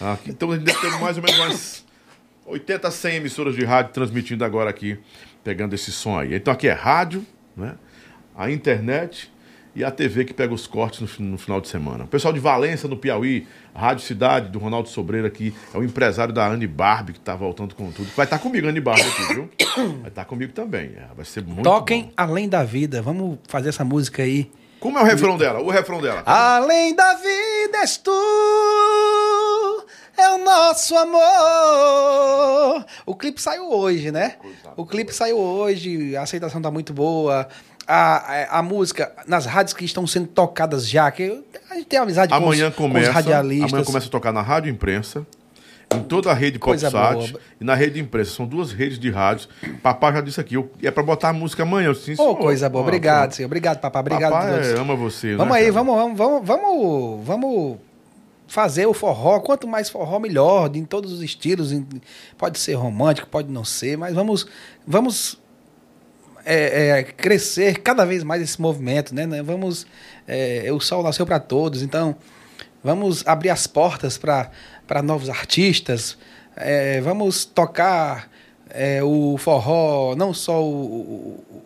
Aqui, 0.00 0.30
então 0.30 0.50
a 0.50 0.56
gente 0.56 0.64
deve 0.64 0.80
ter 0.80 0.90
mais 0.98 1.16
ou 1.16 1.22
menos 1.22 1.38
umas 1.38 1.83
80, 2.46 2.90
100 2.90 3.16
emissoras 3.16 3.54
de 3.54 3.64
rádio 3.64 3.92
transmitindo 3.92 4.44
agora 4.44 4.70
aqui, 4.70 4.98
pegando 5.42 5.74
esse 5.74 5.90
som 5.92 6.18
aí. 6.18 6.34
Então 6.34 6.52
aqui 6.52 6.68
é 6.68 6.72
rádio, 6.72 7.24
né? 7.56 7.74
a 8.36 8.50
internet 8.50 9.32
e 9.74 9.82
a 9.82 9.90
TV 9.90 10.24
que 10.24 10.32
pega 10.32 10.54
os 10.54 10.66
cortes 10.66 11.00
no, 11.18 11.26
no 11.26 11.38
final 11.38 11.60
de 11.60 11.68
semana. 11.68 12.04
O 12.04 12.06
pessoal 12.06 12.32
de 12.32 12.38
Valença, 12.38 12.86
no 12.86 12.96
Piauí, 12.96 13.46
Rádio 13.74 14.04
Cidade, 14.04 14.48
do 14.48 14.58
Ronaldo 14.58 14.88
Sobreira 14.88 15.26
aqui, 15.26 15.54
é 15.72 15.78
o 15.78 15.82
empresário 15.82 16.32
da 16.32 16.46
Anne 16.46 16.66
Barbie, 16.66 17.14
que 17.14 17.20
tá 17.20 17.34
voltando 17.34 17.74
com 17.74 17.90
tudo. 17.90 18.08
Vai 18.14 18.24
estar 18.24 18.38
comigo, 18.38 18.68
Anne 18.68 18.80
Barbie, 18.80 19.02
aqui, 19.02 19.34
viu? 19.34 19.50
Vai 20.00 20.08
estar 20.08 20.24
comigo 20.24 20.52
também. 20.52 20.92
é, 20.96 21.08
vai 21.14 21.24
ser 21.24 21.42
muito 21.42 21.64
Toquem 21.64 22.04
bom. 22.04 22.12
Além 22.16 22.48
da 22.48 22.62
Vida. 22.62 23.02
Vamos 23.02 23.38
fazer 23.48 23.70
essa 23.70 23.84
música 23.84 24.22
aí. 24.22 24.50
Como 24.84 24.98
é 24.98 25.02
o 25.02 25.04
refrão 25.04 25.38
dela? 25.38 25.60
O 25.60 25.70
refrão 25.70 26.00
dela. 26.00 26.22
Além 26.26 26.94
da 26.94 27.14
vida 27.14 27.78
és 27.78 27.96
tu, 27.96 28.10
é 30.16 30.28
o 30.30 30.38
nosso 30.44 30.94
amor. 30.96 32.84
O 33.06 33.14
clipe 33.14 33.40
saiu 33.40 33.70
hoje, 33.70 34.10
né? 34.10 34.36
O 34.76 34.84
clipe 34.86 35.12
saiu 35.14 35.38
hoje, 35.38 36.16
a 36.16 36.22
aceitação 36.22 36.60
tá 36.62 36.70
muito 36.70 36.92
boa. 36.92 37.48
A, 37.86 38.16
a, 38.56 38.58
a 38.58 38.62
música 38.62 39.12
nas 39.26 39.44
rádios 39.44 39.74
que 39.74 39.84
estão 39.84 40.06
sendo 40.06 40.26
tocadas 40.28 40.88
já, 40.88 41.10
que 41.10 41.42
a 41.70 41.74
gente 41.74 41.84
tem 41.86 41.98
amizade 41.98 42.32
Amanhã 42.32 42.70
com, 42.70 42.70
os, 42.70 42.76
com 42.76 42.84
os 42.86 42.92
começa, 42.92 43.12
radialistas. 43.12 43.72
amanhã 43.72 43.84
começa 43.84 44.06
a 44.06 44.10
tocar 44.10 44.32
na 44.32 44.40
Rádio 44.40 44.70
Imprensa, 44.70 45.26
em 45.94 46.00
toda 46.02 46.30
a 46.30 46.34
rede 46.34 46.58
PopSat 46.58 47.34
e 47.60 47.64
na 47.64 47.74
rede 47.74 48.00
imprensa. 48.00 48.30
São 48.30 48.46
duas 48.46 48.72
redes 48.72 48.98
de 48.98 49.10
rádios. 49.10 49.50
Papai 49.82 50.14
já 50.14 50.22
disse 50.22 50.40
aqui, 50.40 50.54
eu- 50.54 50.70
é 50.82 50.90
pra 50.90 51.02
botar 51.02 51.28
a 51.28 51.32
música 51.34 51.62
amanhã. 51.62 51.88
Eu 51.88 51.92
disse, 51.92 52.16
senhor. 52.16 52.34
coisa 52.36 52.70
boa. 52.70 52.82
Obrigado, 52.82 53.32
senhor. 53.34 53.48
Obrigado, 53.48 53.80
papai. 53.80 54.00
Obrigado 54.00 54.32
Papai 54.32 54.72
é, 54.72 54.78
ama 54.78 54.96
você, 54.96 55.36
Vamos 55.36 55.52
né, 55.52 55.58
aí, 55.60 55.66
cara? 55.70 55.84
vamos, 55.84 55.94
vamos, 55.94 56.16
vamos, 56.18 56.46
vamos, 56.46 57.26
vamos 57.26 57.76
fazer 58.46 58.86
o 58.86 58.94
forró. 58.94 59.40
Quanto 59.40 59.66
mais 59.66 59.88
forró, 59.90 60.18
melhor, 60.18 60.74
em 60.76 60.84
todos 60.84 61.12
os 61.12 61.22
estilos. 61.22 61.72
Pode 62.36 62.58
ser 62.58 62.74
romântico, 62.74 63.28
pode 63.28 63.50
não 63.50 63.64
ser, 63.64 63.96
mas 63.96 64.14
vamos, 64.14 64.46
vamos 64.86 65.38
é, 66.44 66.88
é, 66.98 67.02
crescer 67.02 67.80
cada 67.80 68.04
vez 68.04 68.22
mais 68.22 68.42
esse 68.42 68.60
movimento, 68.60 69.14
né? 69.14 69.26
né? 69.26 69.42
Vamos, 69.42 69.86
é, 70.26 70.70
o 70.72 70.80
sol 70.80 71.02
nasceu 71.02 71.24
para 71.24 71.40
todos, 71.40 71.82
então 71.82 72.14
vamos 72.82 73.26
abrir 73.26 73.50
as 73.50 73.66
portas 73.66 74.18
para 74.18 75.02
novos 75.02 75.28
artistas. 75.30 76.16
é, 76.56 77.00
vamos 77.00 77.44
tocar 77.44 78.30
é, 78.70 79.02
o 79.02 79.36
forró, 79.38 80.14
não 80.16 80.32
só 80.34 80.62
o, 80.62 80.68
o- 80.68 81.62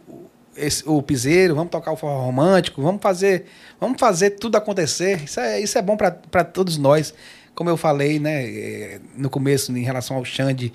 esse- 0.58 0.82
o 0.86 1.00
piseiro, 1.02 1.54
vamos 1.54 1.70
tocar 1.70 1.92
o 1.92 1.96
forró 1.96 2.20
romântico, 2.20 2.82
vamos 2.82 3.00
fazer, 3.02 3.46
vamos 3.80 3.98
fazer 4.00 4.30
tudo 4.30 4.56
acontecer. 4.56 5.22
Isso 5.24 5.40
é, 5.40 5.60
isso 5.60 5.78
é 5.78 5.82
bom 5.82 5.96
para 5.96 6.44
todos 6.44 6.76
nós. 6.76 7.14
Como 7.54 7.68
eu 7.70 7.76
falei, 7.76 8.18
né, 8.18 8.44
eh, 8.46 9.00
no 9.16 9.28
começo 9.28 9.76
em 9.76 9.82
relação 9.82 10.16
ao 10.16 10.24
Xande 10.24 10.72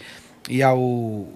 e 0.49 0.61
ao 0.63 1.27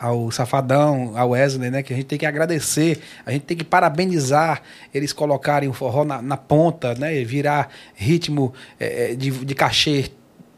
ao 0.00 0.30
Safadão, 0.30 1.14
ao 1.18 1.30
Wesley, 1.30 1.72
né, 1.72 1.82
que 1.82 1.92
a 1.92 1.96
gente 1.96 2.06
tem 2.06 2.16
que 2.20 2.24
agradecer, 2.24 3.00
a 3.26 3.32
gente 3.32 3.42
tem 3.42 3.56
que 3.56 3.64
parabenizar 3.64 4.62
eles 4.94 5.12
colocarem 5.12 5.68
o 5.68 5.72
forró 5.72 6.04
na, 6.04 6.22
na 6.22 6.36
ponta, 6.36 6.94
né, 6.94 7.24
virar 7.24 7.68
ritmo 7.96 8.54
eh, 8.78 9.16
de, 9.16 9.32
de 9.32 9.54
cachê 9.56 10.08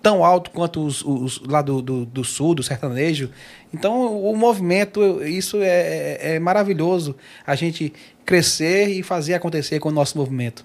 tão 0.02 0.24
alto 0.24 0.51
quanto 0.51 0.85
os, 0.85 1.02
os 1.05 1.40
lá 1.47 1.60
do, 1.62 1.82
do, 1.82 2.06
do 2.06 2.24
sul, 2.24 2.55
do 2.55 2.62
sertanejo. 2.62 3.31
Então, 3.72 4.20
o 4.22 4.36
movimento, 4.36 5.22
isso 5.24 5.59
é, 5.59 5.68
é- 5.68 6.18
é 6.36 6.39
maravilhoso, 6.39 7.14
a 7.47 7.55
gente 7.55 7.93
crescer 8.24 8.89
e 8.89 9.02
fazer 9.02 9.35
acontecer 9.35 9.78
com 9.78 9.89
o 9.89 9.93
nosso 9.93 10.16
movimento. 10.16 10.64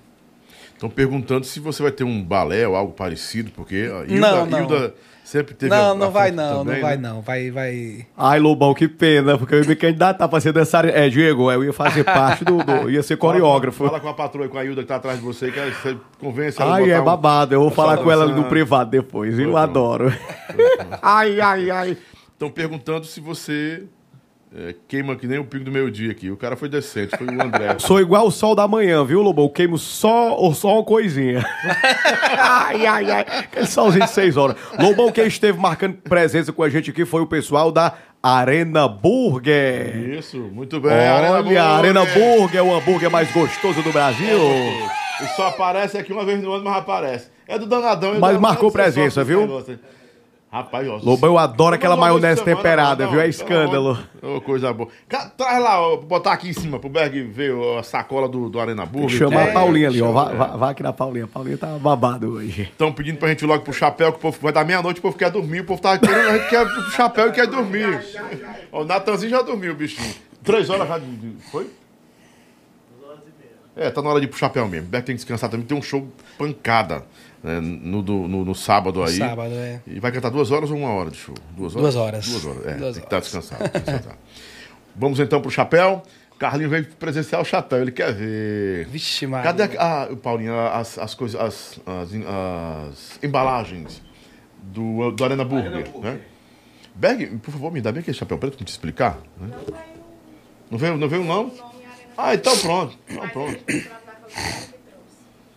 Estão 0.73 0.89
perguntando 0.89 1.45
se 1.45 1.59
você 1.59 1.81
vai 1.83 1.91
ter 1.91 2.03
um 2.03 2.21
balé 2.23 2.67
ou 2.67 2.75
algo 2.75 2.93
parecido, 2.93 3.51
porque 3.55 3.89
a 3.91 4.01
Hilda, 4.11 4.19
Não, 4.19 4.45
não. 4.45 4.59
Hilda 4.59 4.93
sempre 5.25 5.53
teve 5.55 5.69
não, 5.75 5.95
não 5.95 6.11
vai 6.11 6.31
não, 6.31 6.59
também, 6.59 6.75
não 6.75 6.81
vai 6.81 6.95
né? 6.97 7.09
não, 7.09 7.21
vai, 7.21 7.51
vai... 7.51 8.05
Ai, 8.15 8.39
Lobão, 8.39 8.73
que 8.73 8.87
pena, 8.87 9.37
porque 9.37 9.55
eu 9.55 9.61
ia 9.63 9.67
me 9.67 9.75
candidatar 9.75 10.27
pra 10.29 10.39
ser 10.39 10.53
dançarino. 10.53 10.95
É, 10.95 11.09
Diego, 11.09 11.51
eu 11.51 11.63
ia 11.65 11.73
fazer 11.73 12.03
parte 12.05 12.45
do. 12.45 12.63
do- 12.63 12.89
ia 12.89 13.01
ser 13.03 13.17
coreógrafo. 13.17 13.79
Fala, 13.79 13.89
fala 13.89 14.01
com 14.01 14.09
a 14.09 14.13
patroa, 14.13 14.47
com 14.47 14.57
a 14.57 14.63
Hilda 14.63 14.81
que 14.83 14.87
tá 14.87 14.95
atrás 14.97 15.17
de 15.19 15.25
você, 15.25 15.51
que 15.51 15.59
você 15.59 15.97
convence 16.19 16.61
ela 16.61 16.71
a 16.71 16.75
Ai, 16.75 16.81
botar 16.83 16.93
é 16.95 17.01
um- 17.01 17.05
babado. 17.05 17.53
Eu 17.55 17.59
vou 17.59 17.69
um 17.69 17.73
falar 17.73 17.97
com 17.97 18.11
ela 18.11 18.25
no 18.27 18.45
privado 18.45 18.89
depois. 18.91 19.37
Eu 19.39 19.51
Foi, 19.51 19.61
adoro. 19.61 20.13
Ai, 21.01 21.41
ai, 21.41 21.69
ai. 21.71 21.97
Estão 22.33 22.49
perguntando 22.49 23.05
se 23.05 23.19
você 23.19 23.83
é, 24.57 24.73
queima 24.87 25.15
que 25.15 25.27
nem 25.27 25.37
o 25.37 25.43
pico 25.43 25.65
do 25.65 25.71
meio-dia 25.71 26.11
aqui. 26.11 26.31
O 26.31 26.37
cara 26.37 26.55
foi 26.55 26.69
decente, 26.69 27.17
foi 27.17 27.27
o 27.27 27.41
André. 27.41 27.75
Sou 27.79 27.99
igual 27.99 28.27
o 28.27 28.31
sol 28.31 28.55
da 28.55 28.67
manhã, 28.67 29.03
viu, 29.03 29.21
Lobão? 29.21 29.49
Queimo 29.49 29.77
só 29.77 30.35
ou 30.35 30.53
só 30.53 30.75
uma 30.75 30.83
coisinha. 30.83 31.43
ai, 32.39 32.85
ai, 32.85 33.11
ai. 33.11 33.25
Aquele 33.27 33.67
solzinho 33.67 34.05
de 34.05 34.11
seis 34.11 34.37
horas. 34.37 34.55
Lobão, 34.79 35.11
quem 35.11 35.27
esteve 35.27 35.59
marcando 35.59 35.95
presença 35.95 36.53
com 36.53 36.63
a 36.63 36.69
gente 36.69 36.89
aqui 36.91 37.05
foi 37.05 37.21
o 37.21 37.27
pessoal 37.27 37.71
da 37.71 37.93
Arena 38.23 38.87
Burger. 38.87 39.95
Isso, 40.17 40.37
muito 40.37 40.79
bem. 40.79 40.91
Olha, 40.91 41.61
a 41.61 41.77
Arena 41.77 42.05
Burger. 42.05 42.37
Burger 42.39 42.59
é 42.59 42.63
o 42.63 42.73
hambúrguer 42.73 43.11
mais 43.11 43.31
gostoso 43.31 43.81
do 43.83 43.91
Brasil. 43.91 44.39
E 45.21 45.27
só 45.35 45.47
aparece 45.47 45.97
aqui 45.97 46.11
uma 46.11 46.25
vez 46.25 46.41
no 46.41 46.51
ano, 46.53 46.63
mas 46.63 46.77
aparece. 46.77 47.29
É 47.47 47.59
do 47.59 47.65
danadão. 47.67 48.15
é 48.15 48.19
Mas 48.19 48.35
do- 48.35 48.41
marcou 48.41 48.71
presença, 48.71 49.23
viu? 49.23 49.41
negócio. 49.41 49.79
Rapaz, 50.55 50.87
ó. 50.87 50.97
Lobão, 51.03 51.31
eu 51.31 51.37
adoro 51.37 51.75
aquela 51.75 51.97
maionese 51.97 52.39
semana, 52.41 52.55
temperada, 52.55 53.03
não, 53.03 53.11
viu? 53.11 53.19
É 53.19 53.27
escândalo. 53.27 53.99
coisa 54.45 54.71
boa. 54.71 54.87
Ca- 55.09 55.29
Traz 55.35 55.61
lá, 55.61 55.81
ó, 55.81 55.97
botar 55.97 56.31
aqui 56.31 56.47
em 56.47 56.53
cima 56.53 56.79
pro 56.79 56.87
Berg 56.87 57.23
ver 57.23 57.53
ó, 57.53 57.79
a 57.79 57.83
sacola 57.83 58.29
do, 58.29 58.49
do 58.49 58.57
Arena 58.57 58.85
Burger. 58.85 59.09
Chama 59.17 59.41
É, 59.41 59.49
a 59.49 59.53
Paulinha 59.53 59.89
ali, 59.89 60.01
ó. 60.01 60.13
Vá, 60.13 60.31
é. 60.31 60.35
vá, 60.35 60.47
vá 60.55 60.69
aqui 60.69 60.81
na 60.81 60.93
Paulinha. 60.93 61.25
A 61.25 61.27
Paulinha 61.27 61.57
tá 61.57 61.67
babado 61.77 62.29
hoje. 62.35 62.61
Estão 62.61 62.89
pedindo 62.93 63.17
pra 63.17 63.27
gente 63.27 63.41
ir 63.41 63.47
logo 63.47 63.63
pro 63.65 63.73
chapéu, 63.73 64.13
que 64.13 64.17
o 64.17 64.21
povo 64.21 64.37
vai 64.41 64.53
dar 64.53 64.63
meia-noite, 64.63 64.99
o 64.99 65.03
povo 65.03 65.17
quer 65.17 65.29
dormir, 65.29 65.59
o 65.59 65.65
povo 65.65 65.81
tá 65.81 65.97
querendo, 65.97 66.29
a 66.29 66.37
gente 66.37 66.49
quer 66.49 66.65
pro 66.65 66.91
chapéu 66.91 67.27
e 67.27 67.31
quer 67.33 67.47
dormir. 67.47 67.99
Ó, 68.71 68.83
o 68.83 68.85
Natanzinho 68.85 69.31
já 69.31 69.41
dormiu, 69.41 69.75
bichinho. 69.75 70.15
Três 70.41 70.69
horas 70.69 70.87
já. 70.87 70.97
de- 70.99 71.05
de- 71.17 71.43
Foi? 71.51 71.69
É, 73.75 73.89
tá 73.89 74.01
na 74.01 74.09
hora 74.09 74.21
de 74.21 74.25
ir 74.25 74.29
pro 74.29 74.39
chapéu 74.39 74.65
mesmo. 74.69 74.87
O 74.87 74.89
Beck 74.89 75.05
tem 75.05 75.15
que 75.15 75.19
descansar 75.19 75.49
também. 75.49 75.65
Tem 75.65 75.77
um 75.77 75.81
show 75.81 76.07
pancada 76.37 77.03
né, 77.45 77.59
no, 77.61 78.01
do- 78.01 78.27
no, 78.27 78.43
no 78.43 78.55
sábado 78.55 79.03
aí. 79.03 79.17
Sábado, 79.17 79.53
é. 79.53 79.79
E 79.85 79.99
vai 79.99 80.11
cantar 80.11 80.29
duas 80.31 80.49
horas 80.51 80.71
ou 80.71 80.77
uma 80.77 80.89
hora 80.89 81.11
de 81.11 81.17
show? 81.17 81.35
Duas 81.55 81.75
horas? 81.75 81.93
Duas 81.93 81.95
horas. 81.95 82.25
Duas 82.27 82.45
horas, 82.45 82.65
é. 82.65 82.73
Duas 82.75 82.93
tem 82.93 83.01
que 83.01 83.07
estar 83.07 83.19
descansado. 83.19 84.17
Vamos 84.95 85.19
então 85.19 85.39
pro 85.41 85.51
chapéu. 85.51 86.01
Carlinho 86.39 86.69
veio 86.69 86.85
presenciar 86.99 87.41
o 87.41 87.45
chapéu, 87.45 87.81
ele 87.81 87.91
quer 87.91 88.13
ver. 88.13 88.87
Vixe, 88.87 89.25
Maria. 89.27 89.53
Cadê 89.53 89.77
a, 89.77 90.03
a, 90.03 90.15
Paulinho, 90.17 90.59
as, 90.59 90.97
as 90.97 91.13
coisas, 91.13 91.39
as, 91.39 91.79
as, 91.85 92.09
as 92.13 93.19
embalagens 93.23 94.01
do, 94.61 95.11
do 95.11 95.23
Arena 95.23 95.45
Burger, 95.45 95.71
né? 96.01 96.19
Berg, 96.93 97.37
por 97.37 97.51
favor, 97.51 97.71
me 97.71 97.79
dá 97.81 97.91
bem 97.91 98.01
aquele 98.01 98.17
chapéu 98.17 98.37
preto 98.37 98.57
pra 98.57 98.65
te 98.65 98.69
explicar. 98.69 99.17
Né? 99.39 99.49
Não 100.71 100.77
veio, 100.77 100.97
não 100.97 101.07
veio 101.07 101.23
não? 101.23 101.51
Ah, 102.17 102.33
então 102.33 102.57
pronto. 102.57 102.97
Então 103.09 103.29
pronto. 103.29 103.59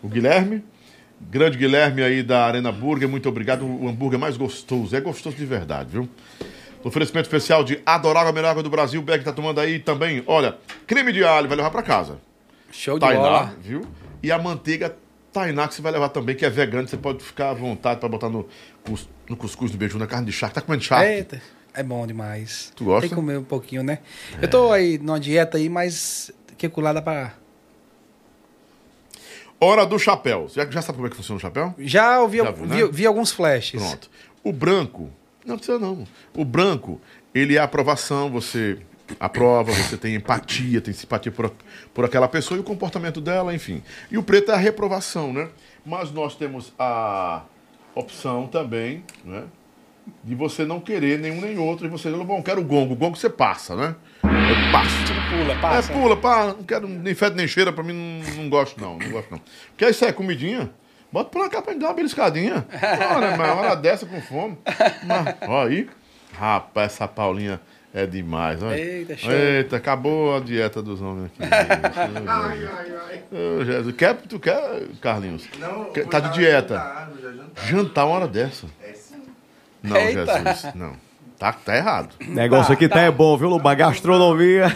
O 0.01 0.07
Guilherme, 0.07 0.63
grande 1.21 1.57
Guilherme 1.57 2.01
aí 2.03 2.23
da 2.23 2.45
Arena 2.45 2.71
Burger, 2.71 3.07
muito 3.09 3.27
obrigado. 3.29 3.65
O 3.65 3.87
hambúrguer 3.87 4.19
mais 4.19 4.37
gostoso, 4.37 4.95
é 4.95 5.01
gostoso 5.01 5.35
de 5.35 5.45
verdade, 5.45 5.89
viu? 5.91 6.09
Oferecimento 6.83 7.25
especial 7.25 7.63
de 7.63 7.81
Adorável, 7.85 8.29
a 8.29 8.33
melhor 8.33 8.49
água 8.51 8.63
do 8.63 8.69
Brasil. 8.69 9.01
O 9.01 9.03
Berg 9.03 9.23
tá 9.23 9.33
tomando 9.33 9.59
aí 9.59 9.79
também, 9.79 10.23
olha, 10.25 10.57
creme 10.87 11.11
de 11.11 11.23
alho, 11.23 11.47
vai 11.47 11.57
levar 11.57 11.71
pra 11.71 11.83
casa. 11.83 12.17
Show 12.71 12.95
de 12.95 13.05
Tainá, 13.05 13.19
bola. 13.19 13.55
viu? 13.61 13.81
E 14.23 14.31
a 14.31 14.37
manteiga 14.37 14.95
Tainá 15.31 15.67
que 15.67 15.75
você 15.75 15.81
vai 15.81 15.91
levar 15.91 16.09
também, 16.09 16.35
que 16.35 16.45
é 16.45 16.49
vegana, 16.49 16.87
você 16.87 16.97
pode 16.97 17.23
ficar 17.23 17.49
à 17.49 17.53
vontade 17.53 17.99
pra 17.99 18.09
botar 18.09 18.29
no, 18.29 18.47
no 19.29 19.35
cuscuz 19.37 19.71
do 19.71 19.77
beijo, 19.77 19.97
na 19.97 20.07
carne 20.07 20.25
de 20.25 20.31
charque. 20.31 20.55
Tá 20.55 20.61
comendo 20.61 20.83
charque? 20.83 21.05
Eita, 21.11 21.41
é 21.73 21.83
bom 21.83 22.05
demais. 22.07 22.71
Tu 22.75 22.83
gosta? 22.85 23.01
Tem 23.01 23.09
que 23.09 23.15
comer 23.15 23.37
um 23.37 23.43
pouquinho, 23.43 23.83
né? 23.83 23.99
Eu 24.41 24.47
tô 24.47 24.71
aí 24.71 24.97
numa 24.97 25.19
dieta 25.19 25.57
aí, 25.57 25.69
mas 25.69 26.31
que 26.57 26.67
culada 26.69 27.01
pra. 27.01 27.33
Hora 29.59 29.85
do 29.85 29.99
chapéu. 29.99 30.47
Já, 30.53 30.65
já 30.69 30.81
sabe 30.81 30.97
como 30.97 31.07
é 31.07 31.09
que 31.09 31.15
funciona 31.17 31.37
o 31.37 31.41
chapéu? 31.41 31.73
Já 31.77 32.21
ouvi, 32.21 32.37
Já 32.37 32.51
viu, 32.51 32.65
vi, 32.65 32.83
né? 32.83 32.89
vi 32.91 33.05
alguns 33.05 33.31
flashes. 33.31 33.81
Pronto. 33.81 34.09
O 34.43 34.53
branco, 34.53 35.09
não 35.45 35.57
precisa 35.57 35.77
não. 35.77 36.07
O 36.35 36.45
branco, 36.45 37.01
ele 37.33 37.57
é 37.57 37.59
aprovação, 37.59 38.29
você 38.29 38.77
aprova, 39.19 39.71
você 39.71 39.97
tem 39.97 40.15
empatia, 40.15 40.79
tem 40.81 40.93
simpatia 40.93 41.31
por, 41.31 41.51
por 41.93 42.05
aquela 42.05 42.27
pessoa 42.27 42.57
e 42.57 42.61
o 42.61 42.63
comportamento 42.63 43.19
dela, 43.19 43.53
enfim. 43.53 43.83
E 44.09 44.17
o 44.17 44.23
preto 44.23 44.51
é 44.51 44.55
a 44.55 44.57
reprovação, 44.57 45.33
né? 45.33 45.49
Mas 45.85 46.11
nós 46.11 46.35
temos 46.35 46.73
a 46.77 47.43
opção 47.95 48.47
também, 48.47 49.03
né? 49.25 49.43
De 50.23 50.35
você 50.35 50.65
não 50.65 50.79
querer 50.79 51.19
nenhum 51.19 51.41
nem 51.41 51.57
outro, 51.57 51.85
e 51.85 51.89
você, 51.89 52.09
bom, 52.11 52.41
quero 52.41 52.61
o 52.61 52.63
gongo. 52.63 52.93
O 52.93 52.97
gongo 52.97 53.17
você 53.17 53.29
passa, 53.29 53.75
né? 53.75 53.95
Eu 54.49 54.71
passo. 54.71 54.99
Pula, 55.29 55.53
É, 55.53 55.57
passa. 55.59 55.93
pula, 55.93 56.17
pá, 56.17 56.45
não 56.47 56.63
quero 56.63 56.87
nem 56.87 57.13
fede 57.13 57.35
nem 57.35 57.47
cheira, 57.47 57.71
pra 57.71 57.83
mim 57.83 57.93
não, 57.93 58.33
não 58.43 58.49
gosto 58.49 58.81
não, 58.81 58.97
não 58.97 59.09
gosto 59.11 59.29
não. 59.31 59.39
Porque 59.69 59.87
isso 59.87 60.03
é 60.05 60.11
comidinha, 60.11 60.69
bota 61.11 61.29
pra 61.29 61.47
cá 61.49 61.61
pra 61.61 61.73
me 61.73 61.79
dar 61.79 61.87
uma 61.87 61.93
beliscadinha. 61.93 62.65
Ora, 63.15 63.37
mas 63.37 63.51
uma 63.51 63.61
hora 63.61 63.75
dessa 63.75 64.05
com 64.07 64.19
fome. 64.21 64.57
Mas, 65.03 65.35
ó 65.47 65.65
aí, 65.67 65.87
rapaz, 66.37 66.93
essa 66.93 67.07
Paulinha 67.07 67.61
é 67.93 68.05
demais, 68.07 68.61
olha. 68.63 68.77
Eita, 68.79 69.17
show. 69.17 69.31
Eita, 69.31 69.75
acabou 69.75 70.35
a 70.35 70.39
dieta 70.39 70.81
dos 70.81 70.99
homens 71.01 71.31
aqui. 71.39 71.43
ai, 72.27 72.67
ai, 72.67 72.91
ai. 73.07 73.23
Ô, 73.31 73.63
Jesus, 73.65 73.95
quer, 73.95 74.15
tu 74.15 74.39
quer, 74.39 74.83
Carlinhos? 74.99 75.47
Quer- 75.93 76.07
tá 76.07 76.19
de 76.19 76.33
dieta. 76.33 77.07
Jantar 77.67 78.05
uma 78.05 78.15
hora 78.15 78.27
dessa. 78.27 78.65
Não, 79.83 79.95
Eita. 79.95 80.25
Jesus, 80.25 80.73
não. 80.75 81.08
Tá, 81.39 81.53
tá 81.53 81.75
errado. 81.75 82.15
Negócio 82.19 82.73
aqui 82.73 82.89
tá 82.89 82.99
é 82.99 83.09
bom, 83.09 83.37
viu, 83.37 83.47
Lubá? 83.47 83.73
Gastronomia. 83.73 84.75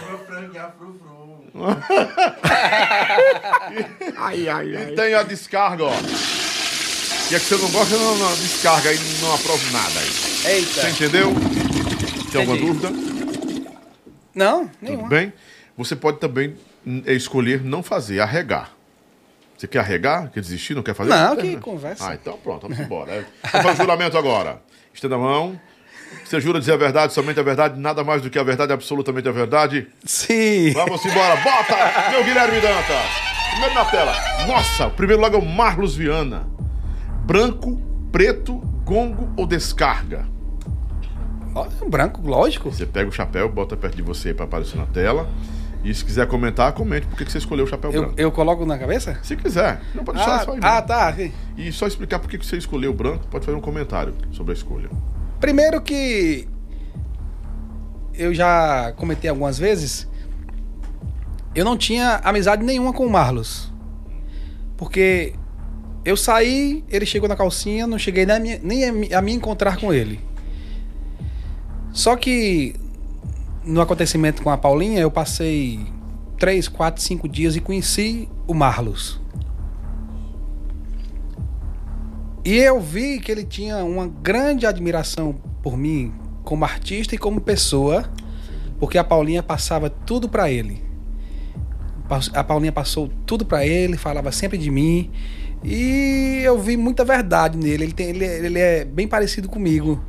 Ai, 4.16 4.48
ai, 4.48 4.76
ai. 4.76 4.92
E 4.92 4.96
tem 4.96 5.14
a 5.14 5.22
descarga, 5.22 5.84
ó. 5.84 5.92
E 7.30 7.34
é 7.34 7.38
que 7.38 7.44
você 7.44 7.56
não 7.56 7.70
gosta, 7.70 7.96
não, 7.96 8.16
não 8.16 8.32
descarga 8.34 8.90
aí, 8.90 8.98
não 9.20 9.34
aprovo 9.34 9.72
nada 9.72 10.00
aí. 10.00 10.52
Eita. 10.56 10.80
Você 10.80 10.90
entendeu? 10.90 11.32
Tem 12.32 12.40
alguma 12.40 12.58
dúvida? 12.58 12.90
Não, 14.34 14.66
Tudo 14.66 14.76
nenhuma. 14.82 15.08
bem? 15.08 15.32
Você 15.76 15.94
pode 15.94 16.18
também 16.18 16.56
hum, 16.84 17.02
escolher 17.06 17.62
não 17.62 17.82
fazer, 17.82 18.20
arregar. 18.20 18.72
Você 19.56 19.68
quer 19.68 19.78
arregar? 19.78 20.30
Quer 20.32 20.40
desistir? 20.40 20.74
Não 20.74 20.82
quer 20.82 20.94
fazer? 20.94 21.10
Não, 21.10 21.36
que 21.36 21.56
conversa. 21.58 22.10
Ah, 22.10 22.14
então 22.14 22.36
pronto, 22.36 22.62
vamos 22.62 22.78
embora. 22.80 23.24
Vamos 23.52 23.66
fazer 23.66 23.82
o 23.82 23.84
juramento 23.84 24.18
agora. 24.18 24.60
Estenda 24.92 25.14
a 25.14 25.18
mão. 25.18 25.58
Você 26.24 26.40
jura 26.40 26.58
dizer 26.58 26.72
a 26.72 26.76
verdade, 26.76 27.12
somente 27.12 27.38
a 27.38 27.42
verdade, 27.42 27.78
nada 27.78 28.02
mais 28.02 28.22
do 28.22 28.30
que 28.30 28.38
a 28.38 28.42
verdade, 28.42 28.72
absolutamente 28.72 29.28
a 29.28 29.32
verdade. 29.32 29.86
Sim. 30.04 30.72
Vamos 30.72 31.04
embora. 31.04 31.36
Bota, 31.36 32.10
meu 32.10 32.24
Guilherme 32.24 32.60
Dantas. 32.60 33.34
Primeiro 33.50 33.74
na 33.74 33.84
tela. 33.84 34.12
Nossa, 34.46 34.86
o 34.86 34.90
primeiro 34.90 35.20
logo 35.22 35.36
é 35.36 35.38
o 35.38 35.44
Marlos 35.44 35.94
Viana. 35.94 36.46
Branco, 37.24 37.80
preto, 38.10 38.56
gongo 38.84 39.30
ou 39.36 39.46
descarga? 39.46 40.26
Branco, 41.88 42.20
lógico. 42.24 42.70
Você 42.72 42.84
pega 42.86 43.08
o 43.08 43.12
chapéu, 43.12 43.48
bota 43.48 43.76
perto 43.76 43.94
de 43.96 44.02
você 44.02 44.34
para 44.34 44.44
aparecer 44.44 44.76
na 44.76 44.86
tela. 44.86 45.28
E 45.84 45.94
se 45.94 46.02
quiser 46.04 46.26
comentar, 46.26 46.72
comente 46.72 47.06
por 47.06 47.16
que 47.18 47.30
você 47.30 47.36
escolheu 47.38 47.64
o 47.66 47.68
chapéu 47.68 47.92
Eu, 47.92 48.00
branco. 48.02 48.14
eu 48.18 48.32
coloco 48.32 48.64
na 48.64 48.78
cabeça? 48.78 49.18
Se 49.22 49.36
quiser. 49.36 49.80
Não 49.94 50.02
pode 50.02 50.16
deixar 50.18 50.36
Ah, 50.40 50.44
só 50.44 50.52
aí. 50.52 50.58
ah, 50.62 50.82
tá. 50.82 51.14
E 51.58 51.70
só 51.70 51.86
explicar 51.86 52.18
por 52.18 52.28
que 52.30 52.38
você 52.38 52.56
escolheu 52.56 52.90
o 52.90 52.94
branco, 52.94 53.26
pode 53.28 53.44
fazer 53.44 53.56
um 53.56 53.60
comentário 53.60 54.14
sobre 54.32 54.52
a 54.52 54.54
escolha. 54.54 54.88
Primeiro 55.44 55.78
que 55.82 56.48
eu 58.14 58.32
já 58.32 58.94
comentei 58.96 59.28
algumas 59.28 59.58
vezes, 59.58 60.08
eu 61.54 61.66
não 61.66 61.76
tinha 61.76 62.18
amizade 62.24 62.64
nenhuma 62.64 62.94
com 62.94 63.04
o 63.04 63.10
Marlos. 63.10 63.70
Porque 64.74 65.34
eu 66.02 66.16
saí, 66.16 66.82
ele 66.88 67.04
chegou 67.04 67.28
na 67.28 67.36
calcinha, 67.36 67.86
não 67.86 67.98
cheguei 67.98 68.24
nem 68.24 68.34
a 68.34 68.40
me, 68.40 68.58
nem 68.62 69.14
a 69.14 69.20
me- 69.20 69.34
encontrar 69.34 69.76
com 69.76 69.92
ele. 69.92 70.18
Só 71.92 72.16
que 72.16 72.74
no 73.66 73.82
acontecimento 73.82 74.42
com 74.42 74.48
a 74.48 74.56
Paulinha, 74.56 74.98
eu 74.98 75.10
passei 75.10 75.78
três, 76.38 76.68
quatro, 76.68 77.02
cinco 77.02 77.28
dias 77.28 77.54
e 77.54 77.60
conheci 77.60 78.30
o 78.46 78.54
Marlos. 78.54 79.20
E 82.44 82.56
eu 82.56 82.80
vi 82.80 83.18
que 83.20 83.32
ele 83.32 83.44
tinha 83.44 83.78
uma 83.84 84.06
grande 84.06 84.66
admiração 84.66 85.34
por 85.62 85.76
mim 85.76 86.12
como 86.42 86.64
artista 86.64 87.14
e 87.14 87.18
como 87.18 87.40
pessoa, 87.40 88.04
porque 88.78 88.98
a 88.98 89.04
Paulinha 89.04 89.42
passava 89.42 89.88
tudo 89.88 90.28
pra 90.28 90.50
ele. 90.50 90.82
A 92.34 92.44
Paulinha 92.44 92.70
passou 92.72 93.10
tudo 93.24 93.46
pra 93.46 93.66
ele, 93.66 93.96
falava 93.96 94.30
sempre 94.30 94.58
de 94.58 94.70
mim. 94.70 95.10
E 95.64 96.40
eu 96.44 96.60
vi 96.60 96.76
muita 96.76 97.02
verdade 97.02 97.56
nele. 97.56 97.84
Ele, 97.84 97.92
tem- 97.94 98.08
ele, 98.10 98.24
ele 98.26 98.58
é 98.58 98.84
bem 98.84 99.08
parecido 99.08 99.48
comigo. 99.48 100.02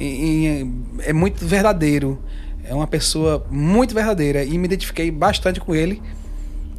em- 0.00 0.36
em- 0.60 0.84
é 1.00 1.12
muito 1.12 1.44
verdadeiro. 1.44 2.22
É 2.62 2.72
uma 2.72 2.86
pessoa 2.86 3.44
muito 3.50 3.94
verdadeira. 3.94 4.44
E 4.44 4.56
me 4.58 4.66
identifiquei 4.66 5.10
bastante 5.10 5.58
com 5.58 5.74
ele. 5.74 6.00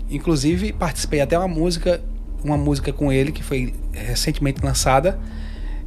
Inclusive, 0.09 0.71
participei 0.71 1.19
até 1.19 1.37
uma 1.37 1.47
música, 1.47 2.01
uma 2.43 2.57
música 2.57 2.91
com 2.93 3.11
ele 3.11 3.31
que 3.31 3.43
foi 3.43 3.73
recentemente 3.91 4.63
lançada. 4.63 5.19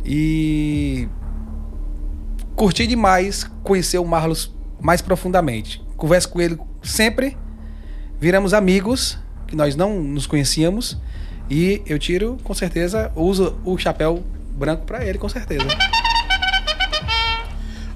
E 0.05 1.09
curti 2.57 2.87
demais 2.87 3.45
conhecer 3.63 3.99
o 3.99 4.05
Marlos 4.05 4.55
mais 4.81 5.01
profundamente. 5.01 5.83
Converso 5.97 6.29
com 6.29 6.41
ele 6.41 6.59
sempre. 6.83 7.37
Viramos 8.21 8.55
amigos, 8.55 9.19
que 9.47 9.57
nós 9.57 9.75
não 9.77 10.01
nos 10.01 10.27
conhecíamos. 10.27 11.01
E 11.51 11.83
eu 11.87 11.99
tiro, 11.99 12.39
com 12.43 12.55
certeza, 12.55 13.13
uso 13.15 13.59
o 13.65 13.77
chapéu 13.77 14.23
branco 14.57 14.85
pra 14.87 15.05
ele, 15.05 15.19
com 15.19 15.29
certeza. 15.29 15.67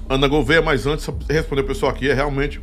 Ana 0.09 0.27
Gouveia, 0.27 0.61
mas 0.61 0.85
antes, 0.85 1.07
responder 1.29 1.61
o 1.61 1.65
pessoal 1.65 1.91
aqui, 1.91 2.09
é 2.09 2.13
realmente. 2.13 2.61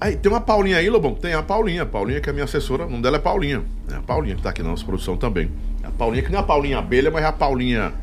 Aí, 0.00 0.16
tem 0.16 0.30
uma 0.30 0.40
Paulinha 0.40 0.76
aí, 0.76 0.90
Lobão? 0.90 1.14
Tem 1.14 1.32
a 1.32 1.42
Paulinha. 1.42 1.82
A 1.82 1.86
Paulinha, 1.86 2.20
que 2.20 2.28
é 2.28 2.32
minha 2.32 2.44
assessora, 2.44 2.84
o 2.84 2.90
nome 2.90 3.02
dela 3.02 3.16
é 3.16 3.20
Paulinha. 3.20 3.64
É 3.90 3.96
a 3.96 4.02
Paulinha 4.02 4.36
que 4.36 4.42
tá 4.42 4.50
aqui 4.50 4.62
na 4.62 4.70
nossa 4.70 4.84
produção 4.84 5.16
também. 5.16 5.50
É 5.82 5.86
a 5.86 5.90
Paulinha, 5.90 6.22
que 6.22 6.30
não 6.30 6.38
é 6.38 6.42
a 6.42 6.44
Paulinha 6.44 6.78
Abelha, 6.78 7.10
mas 7.10 7.24
é 7.24 7.26
a 7.26 7.32
Paulinha. 7.32 7.94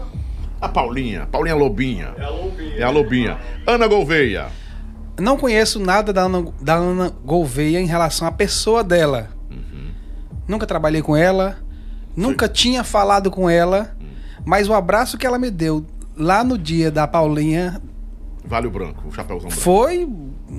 A 0.60 0.70
Paulinha, 0.70 1.28
Paulinha 1.32 1.56
Lobinha. 1.56 2.14
É 2.18 2.24
a 2.24 2.30
Lobinha. 2.30 2.76
É 2.78 2.84
a 2.84 2.90
Lobinha. 2.90 3.38
Ana 3.68 3.86
Gouveia. 3.88 4.48
Não 5.20 5.38
conheço 5.38 5.80
nada 5.80 6.12
da 6.12 6.24
Ana, 6.24 6.46
da 6.60 6.76
Ana 6.76 7.14
Gouveia 7.24 7.80
em 7.80 7.86
relação 7.86 8.28
à 8.28 8.32
pessoa 8.32 8.84
dela. 8.84 9.30
Nunca 10.48 10.66
trabalhei 10.66 11.02
com 11.02 11.16
ela, 11.16 11.58
nunca 12.16 12.50
tinha 12.50 12.84
falado 12.84 13.30
com 13.32 13.50
ela, 13.50 13.96
mas 14.46 14.68
o 14.68 14.74
abraço 14.74 15.18
que 15.18 15.26
ela 15.26 15.38
me 15.38 15.50
deu 15.50 15.86
lá 16.18 16.44
no 16.44 16.58
dia 16.58 16.92
da 16.92 17.08
Paulinha 17.08 17.82
Vale 18.46 18.68
o 18.68 18.72
branco, 18.72 19.08
o 19.08 19.12
chapéuzão 19.12 19.48
branco. 19.48 19.64
foi 19.64 20.08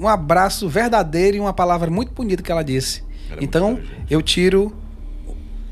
um 0.00 0.08
abraço 0.08 0.68
verdadeiro 0.68 1.36
e 1.36 1.40
uma 1.40 1.52
palavra 1.52 1.90
muito 1.90 2.12
bonita 2.12 2.42
que 2.42 2.50
ela 2.52 2.62
disse. 2.64 3.02
Ela 3.30 3.40
é 3.40 3.44
então, 3.44 3.80
eu 4.10 4.20
tiro. 4.22 4.74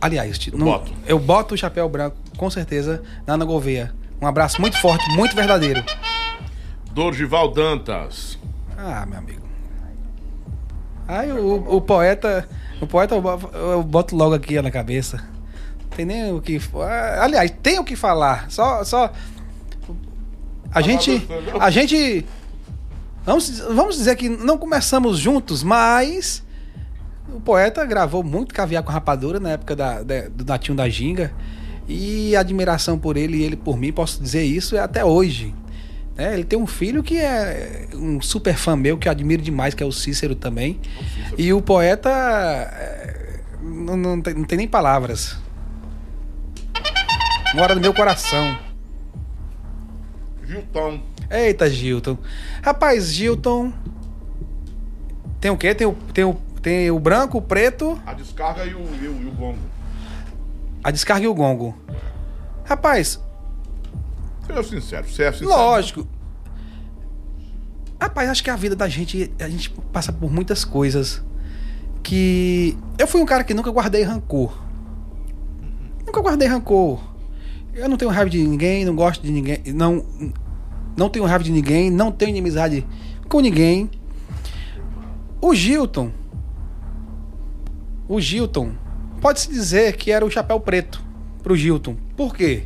Aliás, 0.01 0.39
Eu 0.53 0.59
não- 0.59 0.67
boto. 0.67 0.93
eu 1.07 1.19
boto 1.19 1.55
o 1.55 1.59
chapéu 1.59 1.89
branco, 1.89 2.17
com 2.37 2.51
certeza, 2.51 3.03
na 3.27 3.35
Ana 3.35 3.45
Gouveia. 3.45 3.93
Um 4.21 4.27
abraço 4.27 4.61
muito 4.61 4.79
forte, 4.81 5.05
muito 5.17 5.35
verdadeiro. 5.37 5.83
Dorgival 6.93 7.53
Dantas. 7.53 8.39
Ah, 8.77 9.07
meu 9.07 9.19
amigo. 9.19 9.43
Aí 11.07 11.31
o, 11.33 11.77
o 11.77 11.81
poeta. 11.81 12.49
O 12.81 12.87
poeta 12.87 13.15
eu 13.15 13.23
bo- 13.23 13.51
eu 13.53 13.83
boto 13.83 14.15
logo 14.17 14.35
aqui 14.35 14.61
na 14.61 14.71
cabeça. 14.71 15.19
Não 15.83 15.97
tem 15.97 16.05
nem 16.05 16.33
o 16.33 16.41
que. 16.41 16.61
ah, 16.81 17.23
Aliás, 17.25 17.53
tem 17.63 17.79
o 17.79 17.85
que 17.85 17.95
falar. 17.97 18.51
Só. 18.51 18.83
só 18.85 19.13
a 20.73 20.81
gente. 20.81 21.27
A 21.61 21.71
gente. 21.71 22.25
Vamos, 23.25 23.61
vamos 23.61 23.97
dizer 23.97 24.17
que 24.17 24.29
não 24.29 24.59
começamos 24.59 25.19
juntos, 25.19 25.63
mas. 25.63 26.43
O 27.33 27.41
poeta 27.41 27.85
gravou 27.87 28.23
muito 28.23 28.55
Caviar 28.55 28.83
com 28.83 28.93
Rapadura 28.93 29.41
na 29.41 29.51
época 29.53 29.75
da, 29.75 30.03
da- 30.03 30.29
do 30.29 30.45
Natinho 30.45 30.77
da 30.77 30.89
Ginga. 30.89 31.33
E 31.89 32.35
a 32.37 32.41
admiração 32.41 32.99
por 32.99 33.17
ele 33.17 33.39
e 33.39 33.43
ele 33.43 33.57
por 33.57 33.77
mim, 33.79 33.93
posso 33.93 34.23
dizer 34.23 34.43
isso, 34.45 34.77
é 34.77 34.81
até 34.81 35.05
hoje. 35.05 35.55
né? 36.17 36.35
ele 36.35 36.45
tem 36.45 36.59
um 36.59 36.67
filho 36.67 37.03
que 37.03 37.19
é 37.19 37.89
um 37.95 38.21
super 38.21 38.55
fã 38.57 38.77
meu, 38.77 38.99
que 38.99 39.09
eu 39.09 39.13
admiro 39.13 39.41
demais, 39.43 39.73
que 39.75 39.83
é 39.83 39.87
o 39.87 39.93
Cícero 39.93 40.35
também. 40.35 40.81
E 41.39 41.53
o 41.53 41.63
poeta. 41.63 42.11
é, 42.11 43.41
Não, 43.63 43.97
não, 43.97 44.21
tem, 44.21 44.35
não 44.35 44.45
tem 44.45 44.59
nem 44.59 44.69
palavras. 44.69 45.37
Mora 47.55 47.75
no 47.75 47.81
meu 47.81 47.95
coração. 47.95 48.59
Gilton. 50.47 51.01
Eita, 51.33 51.69
Gilton. 51.71 52.19
Rapaz, 52.63 53.11
Gilton. 53.13 53.73
Tem 55.41 55.51
o 55.51 55.57
quê? 55.57 55.75
Tem 55.75 55.87
o, 55.87 55.95
tem 56.13 56.25
o, 56.25 56.35
tem 56.61 56.91
o 56.91 56.99
branco, 57.01 57.39
o 57.39 57.43
preto, 57.43 58.01
A 58.07 58.13
descarga 58.13 58.65
e 58.65 58.75
o, 58.75 58.81
e 59.01 59.09
o, 59.09 59.23
e 59.23 59.27
o 59.27 59.31
gongo. 59.33 59.59
a 60.85 60.91
descarga 60.91 61.25
e 61.25 61.29
o 61.29 61.35
gongo. 61.35 61.75
Rapaz, 62.65 63.19
Seja 64.47 64.63
sincero, 64.63 65.09
você 65.09 65.23
é 65.25 65.33
sincero. 65.33 65.51
lógico. 65.51 66.07
Rapaz, 68.01 68.29
acho 68.29 68.43
que 68.45 68.51
a 68.51 68.57
vida 68.57 68.75
da 68.77 68.89
gente, 68.89 69.33
a 69.41 69.49
gente 69.49 69.71
passa 69.93 70.13
por 70.13 70.31
muitas 70.31 70.65
coisas 70.65 71.23
que. 72.03 72.77
Eu 72.99 73.07
fui 73.07 73.21
um 73.21 73.27
cara 73.27 73.43
que 73.45 73.55
nunca 73.55 73.71
guardei 73.71 74.03
rancor. 74.03 74.57
Nunca 76.05 76.21
guardei 76.21 76.47
rancor. 76.49 77.01
Eu 77.73 77.89
não 77.89 77.97
tenho 77.97 78.11
raiva 78.11 78.29
de 78.29 78.43
ninguém, 78.43 78.85
não 78.85 78.95
gosto 78.95 79.23
de 79.23 79.31
ninguém. 79.33 79.63
Não, 79.73 80.05
não 80.97 81.09
tenho 81.09 81.25
raiva 81.25 81.43
de 81.45 81.51
ninguém, 81.53 81.91
não 81.91 82.11
tenho 82.13 82.31
inimizade 82.31 82.87
com 83.29 83.41
ninguém. 83.41 83.91
O 85.41 85.55
Gilton. 85.55 86.11
O 88.09 88.21
Gilton. 88.21 88.73
Pode-se 89.21 89.49
dizer 89.51 89.97
que 89.97 90.11
era 90.11 90.25
o 90.25 90.31
chapéu 90.31 90.59
preto 90.61 91.03
pro 91.43 91.57
Gilton. 91.57 91.97
Por 92.17 92.35
quê? 92.35 92.65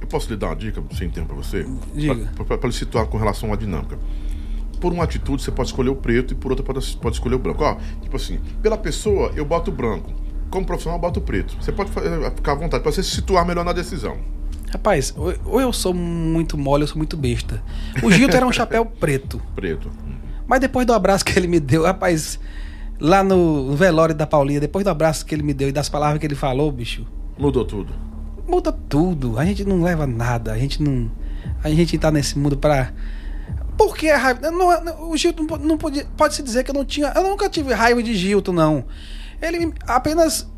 Eu 0.00 0.06
posso 0.06 0.30
lhe 0.30 0.36
dar 0.36 0.48
uma 0.48 0.56
dica, 0.56 0.82
sem 0.96 1.10
tempo 1.10 1.28
pra 1.28 1.36
você? 1.36 1.66
Diga. 1.94 2.30
Pra 2.44 2.68
lhe 2.68 2.72
situar 2.74 3.06
com 3.06 3.18
relação 3.18 3.52
à 3.52 3.56
dinâmica. 3.56 3.98
Por 4.80 4.92
uma 4.92 5.04
atitude, 5.04 5.42
você 5.42 5.50
pode 5.50 5.68
escolher 5.70 5.90
o 5.90 5.96
preto 5.96 6.32
e 6.32 6.36
por 6.36 6.52
outra, 6.52 6.64
pode, 6.64 6.96
pode 6.98 7.16
escolher 7.16 7.34
o 7.34 7.38
branco. 7.38 7.64
Ó, 7.64 7.76
tipo 8.00 8.14
assim, 8.16 8.38
pela 8.62 8.76
pessoa, 8.76 9.32
eu 9.34 9.44
boto 9.44 9.70
o 9.70 9.74
branco. 9.74 10.12
Como 10.50 10.64
profissional, 10.64 10.98
eu 10.98 11.02
boto 11.02 11.18
o 11.18 11.22
preto. 11.22 11.56
Você 11.60 11.72
pode 11.72 11.90
fa- 11.90 12.02
ficar 12.34 12.52
à 12.52 12.54
vontade 12.54 12.82
pra 12.82 12.92
você 12.92 13.02
se 13.02 13.10
situar 13.10 13.44
melhor 13.46 13.64
na 13.64 13.72
decisão. 13.72 14.16
Rapaz, 14.70 15.14
ou- 15.16 15.60
eu 15.60 15.72
sou 15.72 15.94
muito 15.94 16.58
mole, 16.58 16.82
ou 16.82 16.84
eu 16.84 16.88
sou 16.88 16.96
muito 16.96 17.16
besta. 17.16 17.62
O 18.02 18.10
Gilton 18.10 18.36
era 18.36 18.46
um 18.46 18.52
chapéu 18.52 18.84
preto. 19.00 19.40
Preto. 19.54 19.90
Mas 20.46 20.60
depois 20.60 20.86
do 20.86 20.92
abraço 20.92 21.24
que 21.24 21.38
ele 21.38 21.46
me 21.48 21.58
deu, 21.60 21.84
rapaz, 21.84 22.38
lá 23.00 23.22
no 23.22 23.74
velório 23.76 24.14
da 24.14 24.26
Paulinha, 24.26 24.60
depois 24.60 24.84
do 24.84 24.90
abraço 24.90 25.24
que 25.24 25.34
ele 25.34 25.42
me 25.42 25.52
deu 25.54 25.68
e 25.68 25.72
das 25.72 25.88
palavras 25.88 26.18
que 26.20 26.26
ele 26.26 26.34
falou, 26.34 26.70
bicho, 26.70 27.06
Mudou 27.38 27.64
tudo. 27.64 27.92
muda 28.48 28.72
tudo. 28.72 29.38
A 29.38 29.44
gente 29.44 29.64
não 29.64 29.82
leva 29.82 30.06
nada. 30.06 30.52
A 30.52 30.58
gente 30.58 30.82
não. 30.82 31.10
A 31.62 31.68
gente 31.70 31.96
tá 31.98 32.10
nesse 32.10 32.38
mundo 32.38 32.56
pra. 32.56 32.92
Por 33.76 33.94
que 33.96 34.08
a 34.08 34.16
raiva? 34.16 34.50
Não, 34.50 34.82
não, 34.82 35.10
o 35.10 35.16
Gilton 35.16 35.42
não 35.42 35.46
po- 35.48 35.58
não 35.58 35.76
podia. 35.78 36.06
Pode-se 36.16 36.42
dizer 36.42 36.64
que 36.64 36.70
eu 36.70 36.74
não 36.74 36.84
tinha. 36.84 37.12
Eu 37.14 37.22
nunca 37.22 37.48
tive 37.50 37.74
raiva 37.74 38.02
de 38.02 38.14
Gilton, 38.16 38.52
não. 38.52 38.84
Ele 39.42 39.72
apenas 39.86 40.50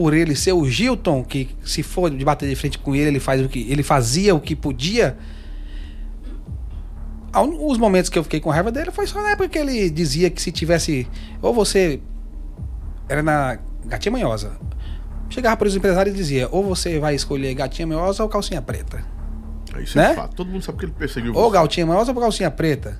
por 0.00 0.14
ele 0.14 0.34
ser 0.34 0.54
o 0.54 0.64
Gilton, 0.66 1.22
que 1.22 1.50
se 1.62 1.82
for 1.82 2.10
de 2.10 2.24
bater 2.24 2.48
de 2.48 2.56
frente 2.56 2.78
com 2.78 2.96
ele, 2.96 3.08
ele 3.08 3.20
faz 3.20 3.44
o 3.44 3.50
que. 3.50 3.70
Ele 3.70 3.82
fazia 3.82 4.34
o 4.34 4.40
que 4.40 4.56
podia. 4.56 5.18
Os 7.68 7.76
momentos 7.76 8.08
que 8.08 8.18
eu 8.18 8.22
fiquei 8.24 8.40
com 8.40 8.48
raiva 8.48 8.72
dele 8.72 8.90
foi 8.90 9.06
só 9.06 9.20
na 9.20 9.32
época 9.32 9.50
que 9.50 9.58
ele 9.58 9.90
dizia 9.90 10.30
que 10.30 10.40
se 10.40 10.50
tivesse. 10.50 11.06
Ou 11.42 11.52
você. 11.52 12.00
Era 13.10 13.22
na 13.22 13.58
Gatinha 13.84 14.10
Manhosa. 14.12 14.52
Chegava 15.28 15.54
para 15.58 15.68
os 15.68 15.76
empresários 15.76 16.14
e 16.14 16.18
dizia: 16.18 16.48
ou 16.50 16.64
você 16.64 16.98
vai 16.98 17.14
escolher 17.14 17.52
gatinha 17.52 17.86
manhosa 17.86 18.22
ou 18.22 18.28
calcinha 18.30 18.62
preta. 18.62 19.04
Isso 19.82 19.98
Né? 19.98 20.12
é 20.12 20.14
fato. 20.14 20.34
Todo 20.34 20.48
mundo 20.50 20.62
sabe 20.64 20.78
que 20.78 20.86
ele 20.86 20.92
perseguiu 20.92 21.34
Ou 21.34 21.50
você. 21.50 21.58
gatinha 21.58 21.84
manhosa 21.84 22.10
ou 22.10 22.18
calcinha 22.18 22.50
preta. 22.50 22.98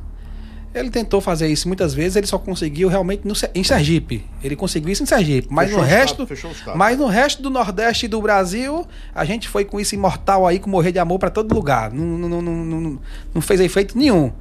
Ele 0.73 0.89
tentou 0.89 1.20
fazer 1.20 1.49
isso 1.49 1.66
muitas 1.66 1.92
vezes, 1.92 2.15
ele 2.15 2.28
só 2.28 2.39
conseguiu 2.39 2.89
realmente 2.89 3.26
no, 3.26 3.34
em 3.55 3.65
Sergipe. 3.65 4.24
Ele 4.42 4.55
conseguiu 4.55 4.92
isso 4.92 5.02
em 5.02 5.07
Sergipe. 5.07 5.49
Mas 5.50 5.68
Fechou 5.68 5.82
no 5.82 5.89
resto. 5.89 6.32
estado, 6.32 6.78
mas 6.78 6.97
no 6.97 7.07
resto 7.07 7.42
do 7.42 7.50
Nordeste 7.50 8.07
e 8.07 8.08
do 8.08 8.23
Brasil, 8.23 8.86
a 9.12 9.24
gente 9.24 9.49
foi 9.49 9.65
com 9.65 9.81
isso 9.81 9.97
imortal 9.97 10.47
aí, 10.47 10.60
com 10.60 10.70
morrer 10.70 10.92
de 10.92 11.00
amor 11.00 11.18
para 11.18 11.28
todo 11.28 11.52
lugar. 11.52 11.92
Não, 11.92 12.07
não, 12.07 12.40
não, 12.40 12.52
não, 12.65 13.00
não, 13.34 13.40
fez 13.42 13.58
efeito 13.58 13.99
nenhum. 13.99 14.32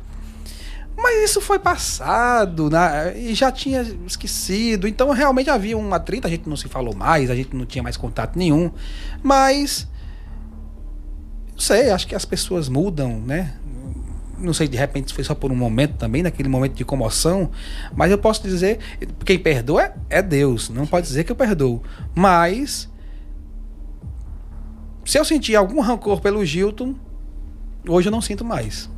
Mas 0.95 1.31
isso 1.31 1.41
foi 1.41 1.57
passado, 1.57 2.69
né? 2.69 3.17
E 3.17 3.33
já 3.33 3.51
tinha 3.51 3.81
esquecido. 4.05 4.87
Então 4.87 5.09
realmente 5.09 5.49
havia 5.49 5.75
um 5.75 5.91
atrito, 5.95 6.27
a 6.27 6.29
gente 6.29 6.47
não 6.47 6.55
se 6.55 6.67
falou 6.67 6.95
mais, 6.95 7.31
a 7.31 7.35
gente 7.35 7.55
não 7.55 7.65
tinha 7.65 7.81
mais 7.81 7.97
contato 7.97 8.37
nenhum. 8.37 8.69
Mas. 9.23 9.87
Não 11.53 11.59
sei, 11.59 11.89
acho 11.89 12.07
que 12.07 12.13
as 12.13 12.23
pessoas 12.25 12.69
mudam, 12.69 13.19
né? 13.19 13.55
Não 14.39 14.53
sei, 14.53 14.67
de 14.67 14.77
repente 14.77 15.13
foi 15.13 15.23
só 15.23 15.35
por 15.35 15.51
um 15.51 15.55
momento 15.55 15.97
também, 15.97 16.23
naquele 16.23 16.49
momento 16.49 16.73
de 16.73 16.85
comoção. 16.85 17.51
Mas 17.95 18.11
eu 18.11 18.17
posso 18.17 18.41
dizer, 18.43 18.79
quem 19.25 19.37
perdoa 19.37 19.83
é, 19.83 19.93
é 20.09 20.21
Deus. 20.21 20.69
Não 20.69 20.85
pode 20.85 21.07
dizer 21.07 21.23
que 21.23 21.31
eu 21.31 21.35
perdoo. 21.35 21.83
Mas. 22.15 22.89
Se 25.05 25.17
eu 25.17 25.25
sentir 25.25 25.55
algum 25.55 25.81
rancor 25.81 26.21
pelo 26.21 26.45
Gilton, 26.45 26.95
hoje 27.87 28.07
eu 28.07 28.11
não 28.11 28.21
sinto 28.21 28.45
mais. 28.45 28.89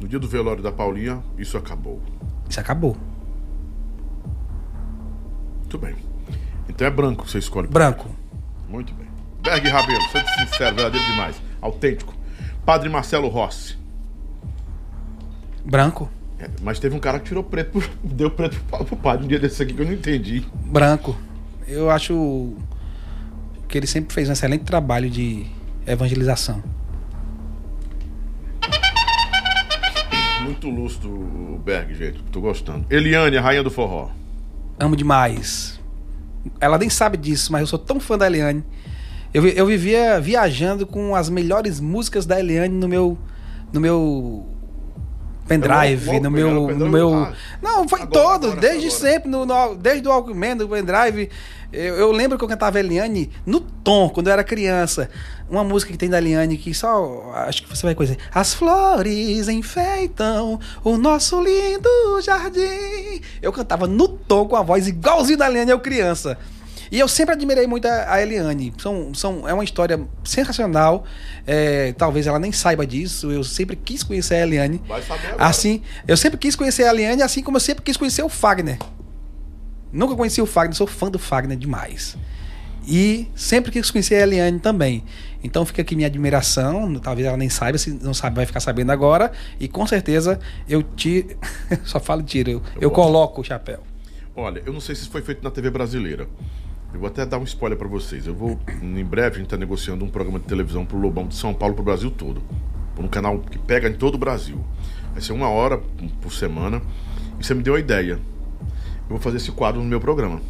No 0.00 0.08
dia 0.08 0.18
do 0.18 0.28
velório 0.28 0.62
da 0.62 0.72
Paulinha, 0.72 1.22
isso 1.38 1.56
acabou. 1.56 2.02
Isso 2.48 2.60
acabou. 2.60 2.96
Muito 5.60 5.78
bem. 5.78 5.96
Então 6.68 6.86
é 6.86 6.90
branco 6.90 7.24
que 7.24 7.30
você 7.30 7.38
escolhe. 7.38 7.68
Branco. 7.68 8.08
Muito 8.68 8.92
bem. 8.94 9.06
Berg 9.42 9.68
Rabelo, 9.68 10.02
sendo 10.10 10.28
sincero, 10.28 10.74
verdadeiro 10.74 11.06
demais. 11.06 11.36
Autêntico. 11.60 12.14
Padre 12.64 12.88
Marcelo 12.88 13.28
Rossi. 13.28 13.76
Branco. 15.64 16.10
É, 16.38 16.48
mas 16.62 16.78
teve 16.78 16.94
um 16.94 16.98
cara 16.98 17.18
que 17.18 17.26
tirou 17.26 17.42
preto, 17.42 17.82
deu 18.02 18.30
preto 18.30 18.60
pro, 18.64 18.96
padre 18.96 19.24
um 19.24 19.28
dia 19.28 19.38
desse 19.38 19.62
aqui 19.62 19.72
que 19.72 19.80
eu 19.80 19.86
não 19.86 19.92
entendi. 19.92 20.44
Branco. 20.66 21.16
Eu 21.66 21.90
acho 21.90 22.52
que 23.68 23.78
ele 23.78 23.86
sempre 23.86 24.14
fez 24.14 24.28
um 24.28 24.32
excelente 24.32 24.64
trabalho 24.64 25.08
de 25.08 25.46
evangelização. 25.86 26.62
Muito 30.42 30.68
lúcido 30.68 31.08
o 31.08 31.60
Berg, 31.64 31.94
gente. 31.94 32.22
Tô 32.24 32.40
gostando. 32.40 32.84
Eliane, 32.90 33.38
a 33.38 33.40
rainha 33.40 33.62
do 33.62 33.70
forró. 33.70 34.10
Amo 34.78 34.94
demais. 34.94 35.80
Ela 36.60 36.76
nem 36.76 36.90
sabe 36.90 37.16
disso, 37.16 37.50
mas 37.50 37.62
eu 37.62 37.66
sou 37.66 37.78
tão 37.78 37.98
fã 37.98 38.18
da 38.18 38.26
Eliane. 38.26 38.62
Eu, 39.32 39.46
eu 39.46 39.66
vivia 39.66 40.20
viajando 40.20 40.86
com 40.86 41.16
as 41.16 41.28
melhores 41.28 41.80
músicas 41.80 42.26
da 42.26 42.38
Eliane 42.38 42.74
no 42.74 42.86
meu. 42.86 43.18
No 43.72 43.80
meu. 43.80 44.46
Pendrive, 45.46 46.20
no 46.20 46.30
meu. 46.30 46.48
pendrive? 46.66 46.78
No 46.84 46.88
meu 46.90 47.14
Ah, 47.14 47.32
não, 47.62 47.86
foi 47.88 48.00
agora, 48.02 48.22
todo, 48.22 48.46
agora, 48.46 48.60
desde 48.60 48.86
agora. 48.86 49.00
sempre, 49.00 49.28
no, 49.30 49.44
no- 49.44 49.74
desde 49.74 50.06
o 50.08 50.10
Walkman, 50.10 50.56
do 50.56 50.68
pendrive. 50.68 51.28
Eu, 51.72 51.96
eu 51.96 52.12
lembro 52.12 52.38
que 52.38 52.44
eu 52.44 52.48
cantava 52.48 52.78
Eliane 52.78 53.30
no 53.44 53.58
tom, 53.60 54.08
quando 54.08 54.28
eu 54.28 54.32
era 54.32 54.44
criança. 54.44 55.10
Uma 55.50 55.64
música 55.64 55.90
que 55.92 55.98
tem 55.98 56.08
da 56.08 56.18
Eliane 56.18 56.56
que 56.56 56.72
só. 56.72 57.32
Acho 57.34 57.62
que 57.64 57.68
você 57.68 57.84
vai 57.84 57.94
conhecer. 57.94 58.16
As 58.32 58.54
flores 58.54 59.48
enfeitam 59.48 60.58
o 60.84 60.96
nosso 60.96 61.42
lindo 61.42 61.88
jardim. 62.22 63.20
Eu 63.42 63.52
cantava 63.52 63.86
no 63.86 64.08
tom 64.08 64.46
com 64.46 64.56
a 64.56 64.62
voz 64.62 64.86
igualzinho 64.86 65.36
da 65.38 65.48
Eliane, 65.50 65.70
eu 65.72 65.80
criança. 65.80 66.38
E 66.90 66.98
eu 66.98 67.08
sempre 67.08 67.34
admirei 67.34 67.66
muito 67.66 67.86
a, 67.86 68.20
Eliane. 68.20 68.72
São, 68.78 69.14
são, 69.14 69.48
é 69.48 69.54
uma 69.54 69.64
história 69.64 70.00
sensacional. 70.24 71.04
É, 71.46 71.92
talvez 71.92 72.26
ela 72.26 72.38
nem 72.38 72.52
saiba 72.52 72.86
disso. 72.86 73.30
Eu 73.30 73.44
sempre 73.44 73.76
quis 73.76 74.02
conhecer 74.02 74.36
a 74.36 74.42
Eliane. 74.42 74.80
Vai 74.86 75.02
saber 75.02 75.28
agora. 75.28 75.44
Assim, 75.44 75.82
eu 76.06 76.16
sempre 76.16 76.38
quis 76.38 76.56
conhecer 76.56 76.84
a 76.84 76.90
Eliane, 76.90 77.22
assim 77.22 77.42
como 77.42 77.56
eu 77.56 77.60
sempre 77.60 77.82
quis 77.82 77.96
conhecer 77.96 78.22
o 78.22 78.28
Fagner. 78.28 78.78
Nunca 79.92 80.16
conheci 80.16 80.42
o 80.42 80.46
Fagner, 80.46 80.74
sou 80.74 80.86
fã 80.86 81.10
do 81.10 81.18
Fagner 81.18 81.56
demais. 81.56 82.16
E 82.86 83.28
sempre 83.34 83.72
quis 83.72 83.90
conhecer 83.90 84.16
a 84.16 84.22
Eliane 84.22 84.58
também. 84.58 85.04
Então 85.42 85.64
fica 85.64 85.82
aqui 85.82 85.94
minha 85.94 86.08
admiração. 86.08 86.94
Talvez 86.98 87.26
ela 87.26 87.36
nem 87.36 87.48
saiba, 87.48 87.78
se 87.78 87.90
não 87.90 88.12
sabe, 88.12 88.36
vai 88.36 88.46
ficar 88.46 88.60
sabendo 88.60 88.90
agora. 88.92 89.32
E 89.58 89.68
com 89.68 89.86
certeza 89.86 90.38
eu 90.68 90.82
te. 90.82 91.36
Só 91.84 91.98
falo 92.00 92.22
tiro, 92.22 92.50
eu, 92.50 92.62
eu 92.80 92.90
bom. 92.90 92.94
coloco 92.94 93.40
o 93.40 93.44
chapéu. 93.44 93.82
Olha, 94.36 94.62
eu 94.66 94.72
não 94.72 94.80
sei 94.80 94.94
se 94.94 95.02
isso 95.02 95.10
foi 95.10 95.22
feito 95.22 95.42
na 95.42 95.50
TV 95.50 95.70
brasileira. 95.70 96.26
Eu 96.94 97.00
vou 97.00 97.08
até 97.08 97.26
dar 97.26 97.38
um 97.38 97.42
spoiler 97.42 97.76
pra 97.76 97.88
vocês. 97.88 98.24
Eu 98.24 98.34
vou, 98.34 98.56
em 98.80 99.04
breve, 99.04 99.36
a 99.36 99.38
gente 99.40 99.48
tá 99.48 99.56
negociando 99.56 100.04
um 100.04 100.08
programa 100.08 100.38
de 100.38 100.46
televisão 100.46 100.86
pro 100.86 100.96
Lobão 100.96 101.26
de 101.26 101.34
São 101.34 101.52
Paulo, 101.52 101.74
pro 101.74 101.82
Brasil 101.82 102.08
todo. 102.08 102.40
Por 102.94 103.04
um 103.04 103.08
canal 103.08 103.40
que 103.40 103.58
pega 103.58 103.88
em 103.88 103.94
todo 103.94 104.14
o 104.14 104.18
Brasil. 104.18 104.64
Vai 105.12 105.20
ser 105.20 105.32
uma 105.32 105.48
hora 105.48 105.78
por 106.22 106.32
semana. 106.32 106.80
E 107.38 107.44
você 107.44 107.52
me 107.52 107.64
deu 107.64 107.74
a 107.74 107.80
ideia. 107.80 108.12
Eu 108.12 109.08
vou 109.08 109.18
fazer 109.18 109.38
esse 109.38 109.50
quadro 109.50 109.82
no 109.82 109.88
meu 109.88 110.00
programa. 110.00 110.40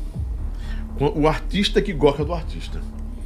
O 1.00 1.26
artista 1.26 1.80
que 1.80 1.94
gosta 1.94 2.24
do 2.26 2.34
artista. 2.34 2.78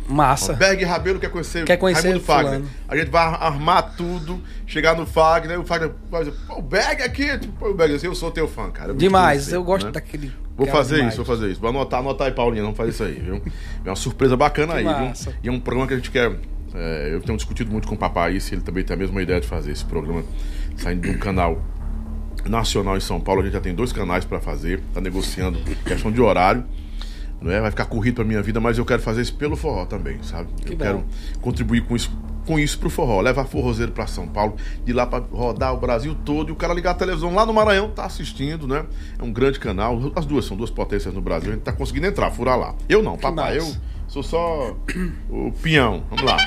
Massa. 0.09 0.55
Berg 0.55 0.83
Rabelo 0.85 1.19
quer 1.19 1.29
conhecer, 1.29 1.65
Quer 1.65 1.77
conhecer 1.77 2.05
Raimundo 2.05 2.25
Fagner. 2.25 2.53
fulano. 2.53 2.69
A 2.87 2.97
gente 2.97 3.11
vai 3.11 3.25
armar 3.27 3.95
tudo, 3.95 4.41
chegar 4.65 4.97
no 4.97 5.05
Fagner, 5.05 5.61
o 5.61 5.65
Fagner 5.65 5.91
vai 6.11 6.25
dizer, 6.25 6.37
pô, 6.47 6.61
o 6.61 6.63
Berg 6.63 7.03
aqui, 7.03 7.37
tipo, 7.37 7.67
o 7.67 7.75
Berg 7.75 8.03
eu 8.03 8.15
sou 8.15 8.31
teu 8.31 8.49
fã, 8.49 8.71
cara. 8.71 8.93
Eu 8.93 8.97
Demais, 8.97 9.53
eu 9.53 9.63
gosto 9.63 9.87
né? 9.87 9.93
daquele. 9.93 10.33
Vou 10.59 10.67
cara 10.67 10.79
fazer 10.79 10.97
demais. 10.97 11.15
isso, 11.15 11.25
vou 11.25 11.37
fazer 11.37 11.51
isso. 11.53 11.61
Vou 11.61 11.71
anotar, 11.71 12.01
anotar 12.01 12.27
aí, 12.27 12.35
Paulinha, 12.35 12.63
não 12.63 12.75
faz 12.75 12.91
isso 12.95 13.03
aí, 13.05 13.15
viu? 13.15 13.41
É 13.85 13.89
uma 13.89 13.97
surpresa 13.97 14.37
bacana 14.37 14.73
Que 14.75 14.79
aí, 14.81 14.85
massa. 14.85 15.31
viu? 15.31 15.39
E 15.43 15.49
é 15.49 15.53
um 15.53 15.61
programa 15.61 15.87
que 15.89 15.95
a 15.95 15.97
gente 15.97 16.11
quer. 16.11 16.31
é, 16.75 17.11
eu 17.15 17.21
tenho 17.23 17.37
discutido 17.39 17.71
muito 17.71 17.89
com 17.89 17.95
o 17.95 17.99
papai 17.99 18.39
se 18.41 18.55
ele 18.55 18.63
também 18.63 18.85
tem 18.85 18.95
a 18.95 18.99
mesma 18.99 19.23
ideia 19.23 19.41
de 19.41 19.47
fazer 19.47 19.71
esse 19.73 19.85
programa 19.85 20.23
saindo 20.77 21.01
de 21.03 21.11
um 21.11 21.19
canal 21.19 21.63
nacional 22.47 22.97
em 22.97 23.01
São 23.01 23.21
Paulo. 23.21 23.41
A 23.41 23.45
gente 23.45 23.53
já 23.55 23.61
tem 23.61 23.75
dois 23.75 23.93
canais 23.93 24.25
para 24.25 24.41
fazer, 24.41 24.81
tá 24.93 25.01
negociando 25.01 25.59
questão 25.87 26.11
de 26.11 26.21
horário. 26.21 26.65
Não 27.41 27.53
é? 27.53 27.61
Vai 27.61 27.71
ficar 27.71 27.85
corrido 27.85 28.17
pra 28.17 28.25
minha 28.25 28.43
vida, 28.43 28.59
mas 28.59 28.79
eu 28.79 28.85
quero 28.85 29.01
fazer 29.01 29.23
isso 29.23 29.35
pelo 29.37 29.55
forró 29.55 29.87
também, 29.87 30.19
sabe? 30.25 30.49
Que 30.67 30.73
eu 30.73 30.77
bom. 30.77 30.85
quero 30.85 31.05
contribuir 31.41 31.83
com 31.83 31.95
isso 31.95 32.11
com 32.49 32.59
isso 32.59 32.79
pro 32.79 32.89
forró, 32.89 33.21
levar 33.21 33.45
forrozeiro 33.45 33.93
pra 33.93 34.07
São 34.07 34.27
Paulo, 34.27 34.57
de 34.83 34.91
lá 34.95 35.07
pra 35.07 35.19
rodar 35.19 35.75
o 35.75 35.77
Brasil 35.77 36.17
todo, 36.25 36.49
e 36.49 36.53
o 36.53 36.57
cara 36.57 36.73
ligar 36.73 36.93
a 36.93 36.95
televisão 36.95 37.35
lá 37.35 37.45
no 37.45 37.53
Maranhão, 37.53 37.91
tá 37.91 38.07
assistindo, 38.07 38.67
né? 38.67 38.87
É 39.19 39.23
um 39.23 39.31
grande 39.31 39.61
canal, 39.61 40.01
as 40.17 40.25
duas 40.25 40.47
são 40.47 40.57
duas 40.57 40.71
potências 40.71 41.13
no 41.13 41.21
Brasil, 41.21 41.51
a 41.51 41.55
gente 41.55 41.63
tá 41.63 41.73
conseguindo 41.73 42.07
entrar, 42.07 42.31
furar 42.31 42.59
lá. 42.59 42.75
Eu 42.89 43.03
não, 43.03 43.19
papai, 43.19 43.59
eu 43.59 43.71
sou 44.07 44.23
só 44.23 44.75
o 45.29 45.53
peão. 45.63 46.05
Vamos 46.09 46.25
lá. 46.25 46.39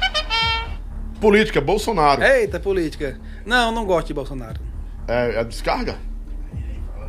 Política, 1.20 1.60
Bolsonaro. 1.60 2.22
Eita, 2.22 2.58
política. 2.58 3.20
Não, 3.44 3.70
não 3.70 3.84
gosto 3.84 4.06
de 4.08 4.14
Bolsonaro. 4.14 4.58
É, 5.06 5.40
é 5.40 5.44
descarga? 5.44 5.96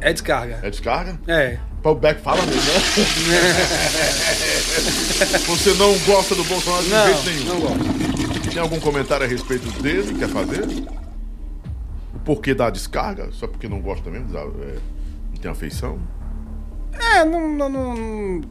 É 0.02 0.12
descarga. 0.12 0.60
É 0.62 0.70
descarga? 0.70 1.20
É. 1.26 1.58
Beck 1.96 2.22
fala 2.22 2.42
mesmo, 2.46 2.62
né? 2.62 2.80
Você 5.48 5.74
não 5.74 5.98
gosta 6.00 6.34
do 6.36 6.44
Bolsonaro 6.46 6.84
de 6.84 6.90
Não, 6.90 7.06
jeito 7.06 7.26
nenhum? 7.26 7.46
não 7.54 7.60
gosto. 7.60 8.50
Tem 8.50 8.62
algum 8.62 8.80
comentário 8.80 9.26
a 9.26 9.30
respeito 9.30 9.70
dele? 9.82 10.14
Quer 10.18 10.30
fazer? 10.30 10.64
O 12.14 12.20
porquê 12.20 12.54
da 12.54 12.70
descarga? 12.70 13.30
Só 13.32 13.48
porque 13.48 13.68
não 13.68 13.82
gosta 13.82 14.10
mesmo? 14.10 14.30
é, 14.38 14.42
não 14.42 15.38
tem 15.42 15.52
afeição? 15.52 16.00
É, 16.94 17.26
não. 17.26 17.50
Não, 17.50 17.70
não, 17.70 18.42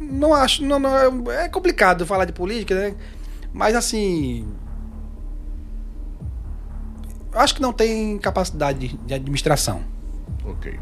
não 0.00 0.34
acho. 0.34 0.64
Não, 0.64 0.78
não, 0.78 1.32
é 1.32 1.48
complicado 1.48 2.06
falar 2.06 2.26
de 2.26 2.32
política, 2.32 2.74
né? 2.74 2.94
Mas 3.52 3.74
assim. 3.74 4.46
Acho 7.32 7.54
que 7.54 7.62
não 7.62 7.72
tem 7.72 8.16
capacidade 8.18 8.78
de, 8.78 8.96
de 8.96 9.14
administração. 9.14 9.82
Ok. 10.44 10.78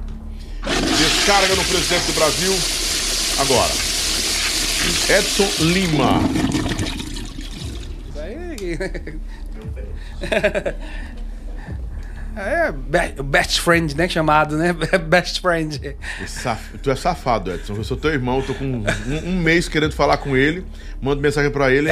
Descarga 0.64 1.54
no 1.56 1.64
presidente 1.64 2.06
do 2.06 2.12
Brasil. 2.12 2.58
Agora. 3.38 3.72
Edson 5.08 5.48
Lima. 5.60 6.20
Isso 8.08 8.18
aí. 8.20 8.78
É, 12.36 12.72
be- 12.72 13.22
best 13.22 13.60
friend, 13.60 13.96
né? 13.96 14.08
Chamado, 14.08 14.56
né? 14.56 14.72
Best 15.06 15.40
friend. 15.40 15.96
Saf- 16.26 16.78
Tu 16.82 16.90
é 16.90 16.96
safado, 16.96 17.52
Edson. 17.52 17.74
Eu 17.74 17.84
sou 17.84 17.96
teu 17.96 18.10
irmão, 18.10 18.40
tô 18.40 18.54
com 18.54 18.64
um, 18.64 18.84
um 19.26 19.36
mês 19.40 19.68
querendo 19.68 19.92
falar 19.94 20.16
com 20.16 20.36
ele. 20.36 20.64
Mando 21.00 21.20
mensagem 21.20 21.50
pra 21.50 21.70
ele, 21.70 21.88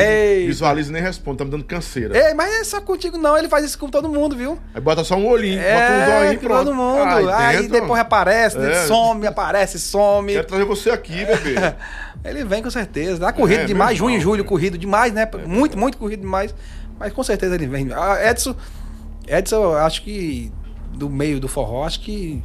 visualiza 0.47 0.89
e 0.91 0.93
nem 0.93 1.03
responde. 1.03 1.39
Tá 1.39 1.45
me 1.45 1.51
dando 1.51 1.65
canseira. 1.65 2.17
Ei, 2.17 2.33
mas 2.33 2.53
é 2.61 2.65
só 2.65 2.81
contigo 2.81 3.19
não, 3.19 3.37
ele 3.37 3.49
faz 3.49 3.65
isso 3.65 3.79
com 3.79 3.89
todo 3.89 4.09
mundo, 4.09 4.37
viu? 4.37 4.59
Aí 4.75 4.81
bota 4.81 5.03
só 5.05 5.17
um 5.17 5.27
olhinho, 5.27 5.59
bota 5.61 5.69
um 5.75 5.77
É, 5.77 6.07
zoinho 6.21 6.33
e 6.33 6.39
pronto. 6.39 6.65
todo 6.65 6.75
mundo. 6.75 7.29
Ah, 7.29 7.49
aí 7.49 7.57
dentro. 7.57 7.73
depois 7.73 8.01
aparece, 8.01 8.57
É. 8.59 8.87
some, 8.87 9.27
aparece, 9.27 9.79
some. 9.79 10.33
Quero 10.33 10.47
trazer 10.47 10.65
você 10.65 10.91
aqui, 10.91 11.25
bebê. 11.25 11.55
Ele 12.25 12.45
vem 12.45 12.63
com 12.63 12.71
certeza. 12.71 13.19
Tá 13.21 13.33
corrido 13.33 13.63
É, 13.63 13.65
demais, 13.65 13.97
junho 13.99 14.17
e 14.17 14.21
julho 14.21 14.45
corrido 14.45 14.79
demais, 14.79 15.13
né? 15.13 15.29
Muito, 15.47 15.77
muito 15.77 15.99
corrido 15.99 16.21
demais. 16.21 16.55
Mas 16.99 17.13
com 17.15 17.23
certeza 17.25 17.55
ele 17.55 17.67
vem. 17.67 17.89
Ah, 17.95 18.19
Edson, 18.31 18.55
Edson, 19.31 19.57
eu 19.57 19.79
acho 19.79 20.03
que 20.03 20.51
do 20.95 21.09
meio 21.09 21.39
do 21.41 21.49
forró, 21.49 21.85
acho 21.85 22.01
que. 22.01 22.43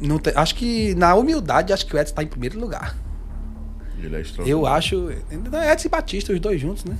Não 0.00 0.18
tem- 0.18 0.32
acho 0.36 0.54
que 0.54 0.94
na 0.94 1.14
humildade, 1.14 1.72
acho 1.72 1.84
que 1.86 1.94
o 1.94 1.98
Edson 1.98 2.14
tá 2.14 2.22
em 2.22 2.26
primeiro 2.26 2.58
lugar. 2.58 2.96
Ele 4.02 4.14
é. 4.16 4.22
Eu 4.46 4.64
acho. 4.66 5.10
Edson 5.10 5.88
e 5.88 5.90
Batista, 5.90 6.32
os 6.32 6.40
dois 6.40 6.60
juntos, 6.60 6.84
né? 6.84 6.96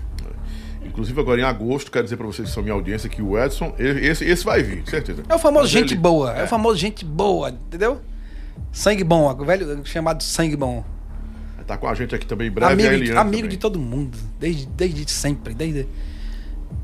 Inclusive, 0.85 1.21
agora 1.21 1.41
em 1.41 1.45
agosto, 1.45 1.91
quero 1.93 2.05
dizer 2.05 2.17
pra 2.17 2.27
vocês 2.27 2.49
que 2.49 2.55
são 2.55 2.63
minha 2.63 2.75
audiência 2.75 3.09
que 3.09 3.21
o 3.23 3.39
Edson, 3.39 3.73
esse, 3.79 4.25
esse 4.25 4.45
vai 4.45 4.63
vir, 4.63 4.89
certeza. 4.89 5.23
É 5.29 5.35
o 5.35 5.39
famoso 5.39 5.65
Mas 5.65 5.71
gente 5.71 5.93
ele- 5.95 6.01
boa. 6.01 6.37
É. 6.37 6.41
é. 6.41 6.45
o 6.45 6.49
famoso 6.49 6.77
gente 6.79 7.05
boa, 7.05 7.51
entendeu? 7.51 8.01
Sangue 8.73 9.05
bom, 9.05 9.31
o 9.31 9.45
velho 9.45 9.81
chamado 9.85 10.23
sangue 10.23 10.57
bom. 10.57 10.85
Tá 11.67 11.77
com 11.77 11.87
a 11.87 11.95
gente 11.95 12.15
aqui 12.15 12.25
também 12.27 12.49
em 12.49 12.51
breve. 12.51 12.73
amigo 12.73 13.19
amigo 13.19 13.37
também. 13.43 13.49
de 13.51 13.57
todo 13.59 13.79
mundo. 13.79 14.17
Desde, 14.41 14.65
desde 14.67 15.11
sempre. 15.11 15.53
Desde... 15.53 15.87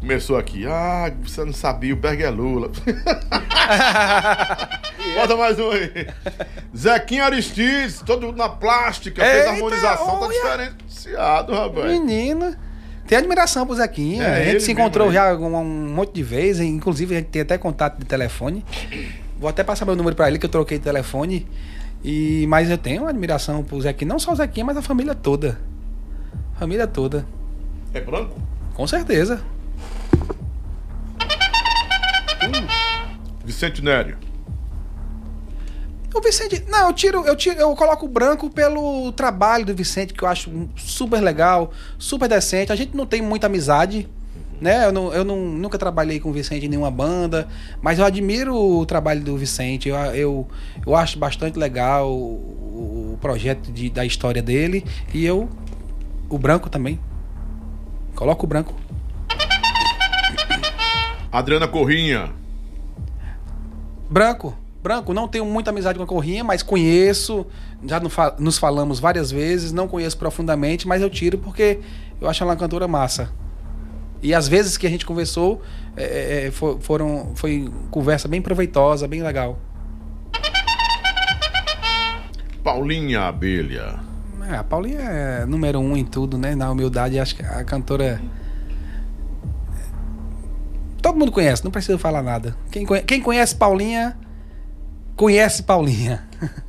Começou 0.05 0.37
aqui. 0.37 0.67
Ah, 0.67 1.11
você 1.23 1.43
não 1.47 1.55
sabia, 1.55 1.95
o 1.95 1.97
Berg 1.97 2.23
é 2.23 2.29
Lula. 2.29 2.69
Bota 5.17 5.35
mais 5.35 5.59
um 5.59 5.71
aí. 5.71 6.07
Zequinha 6.77 7.25
Aristides, 7.25 8.03
todo 8.05 8.31
na 8.33 8.51
plástica, 8.51 9.25
fez 9.25 9.37
Eita, 9.39 9.49
a 9.49 9.53
harmonização, 9.55 10.07
tá 10.07 10.27
olha. 10.27 10.35
diferenciado, 10.35 11.55
rapaz. 11.55 11.87
Menino. 11.87 12.55
Tem 13.07 13.17
admiração 13.17 13.67
pro 13.67 13.77
Zequinha. 13.77 14.25
É, 14.25 14.43
a 14.43 14.45
gente 14.53 14.63
se 14.65 14.73
encontrou 14.73 15.07
mesmo, 15.11 15.25
já 15.25 15.35
um, 15.35 15.57
um 15.57 15.95
monte 15.95 16.13
de 16.13 16.23
vezes. 16.23 16.61
Inclusive, 16.61 17.15
a 17.15 17.19
gente 17.21 17.31
tem 17.31 17.41
até 17.41 17.57
contato 17.57 17.99
de 17.99 18.05
telefone. 18.05 18.63
Vou 19.41 19.49
até 19.49 19.65
passar 19.65 19.87
meu 19.87 19.97
número 19.97 20.15
pra 20.15 20.29
ele, 20.29 20.39
que 20.39 20.45
eu 20.45 20.51
troquei 20.51 20.77
de 20.77 20.85
telefone. 20.85 21.49
E, 22.05 22.45
mas 22.49 22.69
eu 22.69 22.77
tenho 22.77 23.07
admiração 23.07 23.65
pro 23.65 23.81
Zequinha. 23.81 24.07
Não 24.11 24.19
só 24.19 24.33
o 24.33 24.37
Zequinha, 24.37 24.67
mas 24.67 24.77
a 24.77 24.83
família 24.83 25.15
toda. 25.15 25.59
Família 26.59 26.87
toda. 26.87 27.25
É 27.95 28.03
branco? 28.03 28.39
Com 28.75 28.87
certeza. 28.87 29.43
Vicente 33.45 33.83
Nério. 33.83 34.17
O 36.15 36.21
Vicente, 36.21 36.65
não, 36.69 36.87
eu 36.87 36.93
tiro, 36.93 37.27
eu 37.27 37.35
tiro, 37.35 37.59
eu 37.59 37.75
coloco 37.75 38.07
o 38.07 38.09
branco 38.09 38.49
pelo 38.49 39.11
trabalho 39.11 39.67
do 39.67 39.75
Vicente, 39.75 40.15
que 40.15 40.23
eu 40.23 40.29
acho 40.29 40.69
super 40.77 41.21
legal, 41.21 41.73
super 41.99 42.29
decente. 42.29 42.71
A 42.71 42.77
gente 42.77 42.97
não 42.97 43.05
tem 43.05 43.21
muita 43.21 43.49
amizade, 43.49 44.09
né? 44.61 44.87
Eu, 44.87 44.93
não, 44.93 45.13
eu 45.13 45.25
não, 45.25 45.37
nunca 45.37 45.77
trabalhei 45.77 46.21
com 46.21 46.31
o 46.31 46.33
Vicente 46.33 46.67
em 46.67 46.69
nenhuma 46.69 46.91
banda, 46.91 47.49
mas 47.83 47.99
eu 47.99 48.05
admiro 48.05 48.55
o 48.55 48.87
trabalho 48.87 49.23
do 49.23 49.37
Vicente. 49.37 49.89
Eu, 49.89 49.97
eu, 49.97 50.49
eu 50.87 50.95
acho 50.95 51.19
bastante 51.19 51.59
legal 51.59 52.09
o, 52.09 53.15
o 53.15 53.19
projeto 53.21 53.73
de, 53.73 53.91
da 53.91 54.07
história 54.07 54.41
dele. 54.41 54.85
E 55.13 55.27
eu, 55.27 55.49
o 56.29 56.39
branco 56.39 56.71
também. 56.71 57.01
Coloco 58.15 58.47
o 58.47 58.49
branco. 58.49 58.73
Adriana 61.33 61.67
Corrinha. 61.67 62.44
Branco, 64.15 64.57
branco, 64.81 65.13
não 65.13 65.27
tenho 65.27 65.45
muita 65.45 65.71
amizade 65.71 65.99
com 65.99 66.05
a 66.05 66.07
Corrinha, 66.07 66.45
mas 66.45 66.63
conheço, 66.63 67.45
já 67.85 68.01
nos 68.39 68.57
falamos 68.59 69.01
várias 69.01 69.29
vezes, 69.33 69.73
não 69.73 69.89
conheço 69.89 70.17
profundamente, 70.17 70.87
mas 70.87 71.03
eu 71.03 71.11
tiro 71.11 71.37
porque 71.37 71.81
eu 72.21 72.29
acho 72.29 72.41
ela 72.41 72.53
uma 72.53 72.57
cantora 72.57 72.87
massa. 72.87 73.33
E 74.23 74.33
às 74.33 74.47
vezes 74.47 74.77
que 74.77 74.87
a 74.87 74.91
gente 74.91 75.05
conversou, 75.05 75.61
é, 75.97 76.47
é, 76.47 76.51
fo- 76.53 76.79
foram, 76.81 77.33
foi 77.35 77.69
conversa 77.91 78.29
bem 78.29 78.41
proveitosa, 78.41 79.09
bem 79.09 79.21
legal. 79.21 79.59
Paulinha 82.63 83.23
Abelha. 83.23 83.97
É, 84.49 84.55
a 84.55 84.63
Paulinha 84.63 85.01
é 85.01 85.45
número 85.45 85.81
um 85.81 85.97
em 85.97 86.05
tudo, 86.05 86.39
né? 86.39 86.55
Na 86.55 86.71
humildade, 86.71 87.19
acho 87.19 87.35
que 87.35 87.43
a 87.45 87.65
cantora. 87.65 88.23
Todo 91.05 91.19
mundo 91.19 91.31
conhece, 91.31 91.63
não 91.63 91.71
precisa 91.71 91.99
falar 91.99 92.23
nada. 92.23 92.57
Quem 92.71 92.87
conhe- 92.87 93.03
quem 93.03 93.21
conhece 93.21 93.55
Paulinha, 93.55 94.17
conhece 95.15 95.63
Paulinha. 95.63 96.27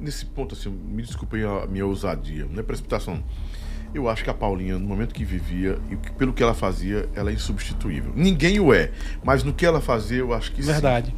Nesse 0.00 0.24
ponto, 0.24 0.54
assim, 0.54 0.70
me 0.70 1.02
desculpem 1.02 1.42
a 1.44 1.66
minha 1.66 1.84
ousadia, 1.84 2.46
não 2.50 2.60
é 2.60 2.62
precipitação. 2.62 3.22
Eu 3.92 4.08
acho 4.08 4.24
que 4.24 4.30
a 4.30 4.34
Paulinha, 4.34 4.78
no 4.78 4.86
momento 4.86 5.14
que 5.14 5.22
vivia 5.22 5.78
e 5.90 5.96
pelo 6.12 6.32
que 6.32 6.42
ela 6.42 6.54
fazia, 6.54 7.06
ela 7.14 7.30
é 7.30 7.34
insubstituível. 7.34 8.10
Ninguém 8.16 8.58
o 8.58 8.72
é, 8.72 8.90
mas 9.22 9.42
no 9.44 9.52
que 9.52 9.66
ela 9.66 9.82
fazia, 9.82 10.18
eu 10.18 10.32
acho 10.32 10.52
que 10.52 10.62
sim. 10.62 10.72
Verdade. 10.72 11.14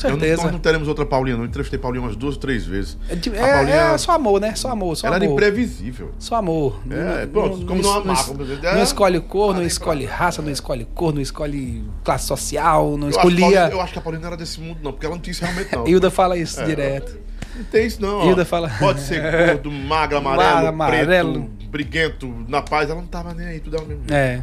Com 0.00 0.08
Eu 0.08 0.10
não- 0.12 0.18
certeza. 0.20 0.42
nós 0.42 0.52
não 0.52 0.58
teremos 0.58 0.88
outra 0.88 1.06
Paulinha, 1.06 1.36
não. 1.36 1.44
Eu 1.44 1.48
entrevistei 1.48 1.78
Paulinha 1.78 2.02
umas 2.04 2.16
duas, 2.16 2.36
três 2.36 2.66
vezes. 2.66 2.98
É, 3.08 3.12
A 3.14 3.46
é- 3.46 3.52
Paulinha, 3.54 3.76
é 3.76 3.98
só 3.98 4.12
amor, 4.12 4.40
né? 4.40 4.54
Só 4.54 4.70
amor, 4.70 4.96
só 4.96 5.06
ela 5.06 5.16
era 5.16 5.24
amor. 5.24 5.34
imprevisível. 5.34 6.10
Só 6.18 6.36
amor. 6.36 6.80
É, 6.90 7.26
pronto, 7.26 7.64
como 7.64 7.80
não 7.82 8.02
como 8.24 8.44
dizer, 8.44 8.60
não 8.62 8.70
é, 8.78 8.82
escolhe 8.82 9.20
cor, 9.20 9.54
não 9.54 9.62
escolhe 9.62 10.04
raça, 10.04 10.42
não 10.42 10.50
escolhe 10.50 10.84
cor, 10.94 11.14
não 11.14 11.20
escolhe 11.20 11.84
classe 12.02 12.26
social, 12.26 12.96
não 12.96 13.08
Eu 13.08 13.10
acho, 13.10 13.12
que 13.12 13.18
a 13.18 13.22
Paulinha, 13.22 13.46
escolhia. 13.48 13.68
eu 13.72 13.80
acho 13.80 13.92
que 13.92 13.98
a 13.98 14.02
Paulinha 14.02 14.20
não 14.20 14.28
era 14.28 14.36
desse 14.36 14.60
mundo, 14.60 14.78
não, 14.82 14.92
porque 14.92 15.06
ela 15.06 15.14
não 15.14 15.22
tinha 15.22 15.32
isso 15.32 15.44
realmente, 15.44 15.74
não. 15.74 15.86
Hilda 15.88 16.10
fala 16.10 16.36
isso 16.36 16.60
É. 16.60 16.64
direto. 16.64 17.18
Não 17.56 17.64
tem 17.64 17.86
isso, 17.86 18.02
não. 18.02 18.18
ó. 18.18 18.24
Hilda 18.28 18.44
fala- 18.44 18.68
Pode 18.80 19.00
ser 19.00 19.20
gordo, 19.54 19.70
magro, 19.70 20.18
amarelo, 20.18 20.66
amarelo. 20.68 21.32
preto, 21.44 21.70
briguento, 21.70 22.34
na 22.48 22.60
paz. 22.62 22.90
Ela 22.90 23.00
não 23.00 23.06
tava 23.06 23.32
nem 23.32 23.46
aí, 23.46 23.60
tudo 23.60 23.76
ela 23.76 23.86
mesmo. 23.86 24.02
É. 24.10 24.42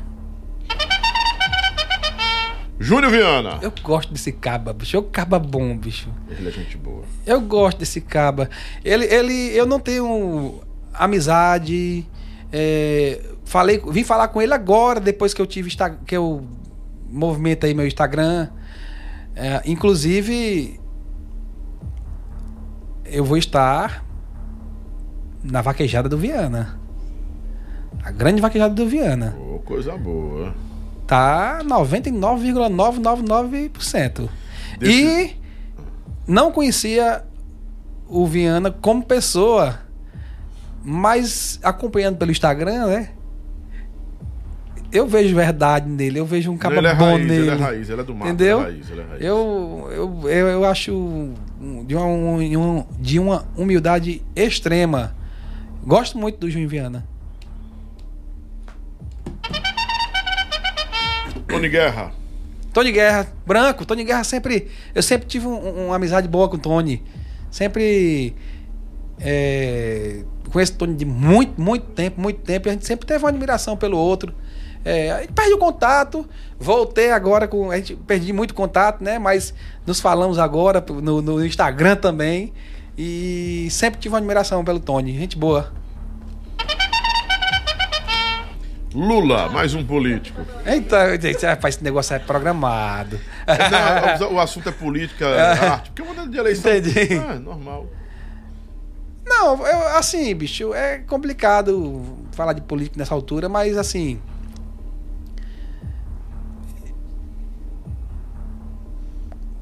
Júnior 2.81 3.11
Viana. 3.11 3.59
Eu 3.61 3.71
gosto 3.83 4.11
desse 4.11 4.31
caba, 4.31 4.73
bicho. 4.73 4.97
É 4.97 4.99
um 4.99 5.03
caba 5.03 5.37
bom, 5.37 5.77
bicho. 5.77 6.09
Ele 6.29 6.47
é 6.47 6.51
gente 6.51 6.75
boa. 6.77 7.03
Eu 7.25 7.39
gosto 7.39 7.77
desse 7.77 8.01
caba. 8.01 8.49
Ele, 8.83 9.05
ele, 9.05 9.55
eu 9.55 9.67
não 9.67 9.79
tenho 9.79 10.59
amizade. 10.91 12.05
é, 12.51 13.21
falei, 13.45 13.79
vim 13.87 14.03
falar 14.03 14.29
com 14.29 14.41
ele 14.41 14.53
agora, 14.53 14.99
depois 14.99 15.33
que 15.33 15.41
eu 15.41 15.45
tive 15.45 15.69
que 16.05 16.17
eu 16.17 16.43
movimentei 17.07 17.73
meu 17.73 17.85
Instagram. 17.85 18.49
É, 19.35 19.61
inclusive, 19.65 20.79
eu 23.05 23.23
vou 23.23 23.37
estar 23.37 24.03
na 25.43 25.61
vaquejada 25.61 26.09
do 26.09 26.17
Viana. 26.17 26.79
A 28.03 28.11
grande 28.11 28.41
vaquejada 28.41 28.73
do 28.73 28.87
Viana. 28.87 29.35
Ô, 29.37 29.59
coisa 29.59 29.95
boa. 29.95 30.53
Tá 31.11 31.59
99,999%. 31.65 34.30
Desse- 34.80 35.03
E 35.03 35.35
não 36.25 36.53
conhecia 36.53 37.23
o 38.07 38.25
Viana 38.25 38.72
como 38.72 39.03
pessoa, 39.03 39.80
mas 40.81 41.59
acompanhando 41.61 42.15
pelo 42.17 42.31
Instagram, 42.31 42.85
né? 42.88 43.09
Eu 44.90 45.06
vejo 45.06 45.35
verdade 45.35 45.90
nele, 45.90 46.17
eu 46.19 46.25
vejo 46.25 46.49
um 46.49 46.57
cara 46.57 46.77
ele 46.77 46.88
é 46.88 46.95
bom 46.95 47.03
raiz, 47.06 47.27
nele. 47.27 47.41
ele 47.41 47.51
é 47.51 47.56
raiz, 47.56 47.90
ele 47.90 47.99
é 48.01 48.03
do 48.06 48.15
mato. 48.15 48.31
Entendeu? 48.31 48.61
Ele 48.61 48.69
é 48.69 48.72
raiz, 48.72 48.91
é 48.91 49.03
raiz. 49.03 49.22
Eu, 49.23 49.90
eu, 49.91 50.22
eu, 50.30 50.48
eu 50.48 50.64
acho 50.65 51.33
de 51.85 51.93
uma, 51.95 52.06
um- 52.06 52.85
de 53.01 53.19
uma 53.19 53.45
humildade 53.57 54.22
extrema. 54.33 55.14
Gosto 55.85 56.17
muito 56.17 56.40
do 56.40 56.49
Juninho 56.49 56.69
Viana. 56.69 57.06
Tony 61.51 61.69
Guerra. 61.69 62.11
Tony 62.73 62.91
Guerra, 62.91 63.27
branco. 63.45 63.85
Tony 63.85 64.03
Guerra 64.03 64.23
sempre. 64.23 64.67
Eu 64.95 65.01
sempre 65.03 65.27
tive 65.27 65.45
um- 65.47 65.51
um- 65.67 65.85
uma 65.88 65.95
amizade 65.97 66.27
boa 66.27 66.47
com 66.49 66.55
o 66.55 66.59
Tony. 66.59 67.03
Sempre. 67.49 68.33
É, 69.19 70.23
conheço 70.51 70.73
o 70.73 70.77
Tony 70.77 70.95
de 70.95 71.05
muito, 71.05 71.59
muito 71.61 71.85
tempo, 71.88 72.19
muito 72.19 72.39
tempo. 72.41 72.67
E 72.67 72.69
a 72.69 72.73
gente 72.73 72.85
sempre 72.88 73.05
teve 73.05 73.23
uma 73.23 73.30
admiração 73.30 73.77
pelo 73.77 73.97
outro. 73.97 74.33
É, 74.83 75.11
a 75.11 75.21
gente 75.21 75.33
perde 75.33 75.53
o 75.53 75.57
contato. 75.57 76.27
Voltei 76.59 77.11
agora 77.11 77.47
com. 77.47 77.69
A 77.69 77.77
gente 77.77 77.95
perdi 77.95 78.33
muito 78.33 78.53
contato, 78.53 79.03
né? 79.03 79.19
Mas 79.19 79.53
nos 79.85 79.99
falamos 79.99 80.39
agora 80.39 80.83
no, 81.01 81.21
no 81.21 81.45
Instagram 81.45 81.95
também. 81.95 82.51
E 82.97 83.67
sempre 83.69 83.99
tive 83.99 84.13
uma 84.13 84.17
admiração 84.19 84.63
pelo 84.63 84.80
Tony. 84.80 85.17
Gente 85.17 85.38
boa. 85.38 85.71
Lula, 88.93 89.47
mais 89.49 89.73
um 89.73 89.85
político. 89.85 90.41
Eita, 90.65 91.19
gente, 91.19 91.45
rapaz, 91.45 91.75
esse 91.75 91.83
negócio 91.83 92.13
é 92.13 92.19
programado. 92.19 93.17
Não, 94.19 94.33
o 94.33 94.39
assunto 94.39 94.67
é 94.67 94.71
política, 94.71 95.25
é 95.25 95.65
arte. 95.67 95.91
Porque 95.91 96.01
é 96.01 96.05
uma 96.05 96.27
de 96.27 96.37
eleição. 96.37 96.71
Entendi. 96.75 97.13
É, 97.13 97.39
normal. 97.39 97.87
Não, 99.25 99.65
eu, 99.65 99.87
assim, 99.97 100.35
bicho, 100.35 100.73
é 100.73 100.97
complicado 100.99 102.03
falar 102.33 102.51
de 102.51 102.61
política 102.61 102.97
nessa 102.99 103.13
altura, 103.13 103.47
mas 103.47 103.77
assim. 103.77 104.19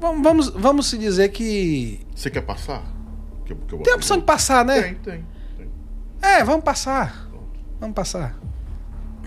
Vamos, 0.00 0.22
vamos, 0.22 0.48
vamos 0.48 0.86
se 0.88 0.96
dizer 0.98 1.28
que. 1.28 2.00
Você 2.14 2.30
quer 2.30 2.40
passar? 2.42 2.82
Que 3.44 3.52
eu- 3.52 3.56
que 3.56 3.74
eu 3.74 3.78
Tem 3.80 3.92
a 3.92 3.96
opção 3.96 4.18
de 4.18 4.24
passar, 4.24 4.64
né? 4.64 4.80
Tem, 4.82 4.94
tem. 4.94 5.24
tem. 5.58 5.68
É, 6.22 6.42
vamos 6.42 6.64
passar. 6.64 7.28
Vamos 7.78 7.94
passar. 7.94 8.34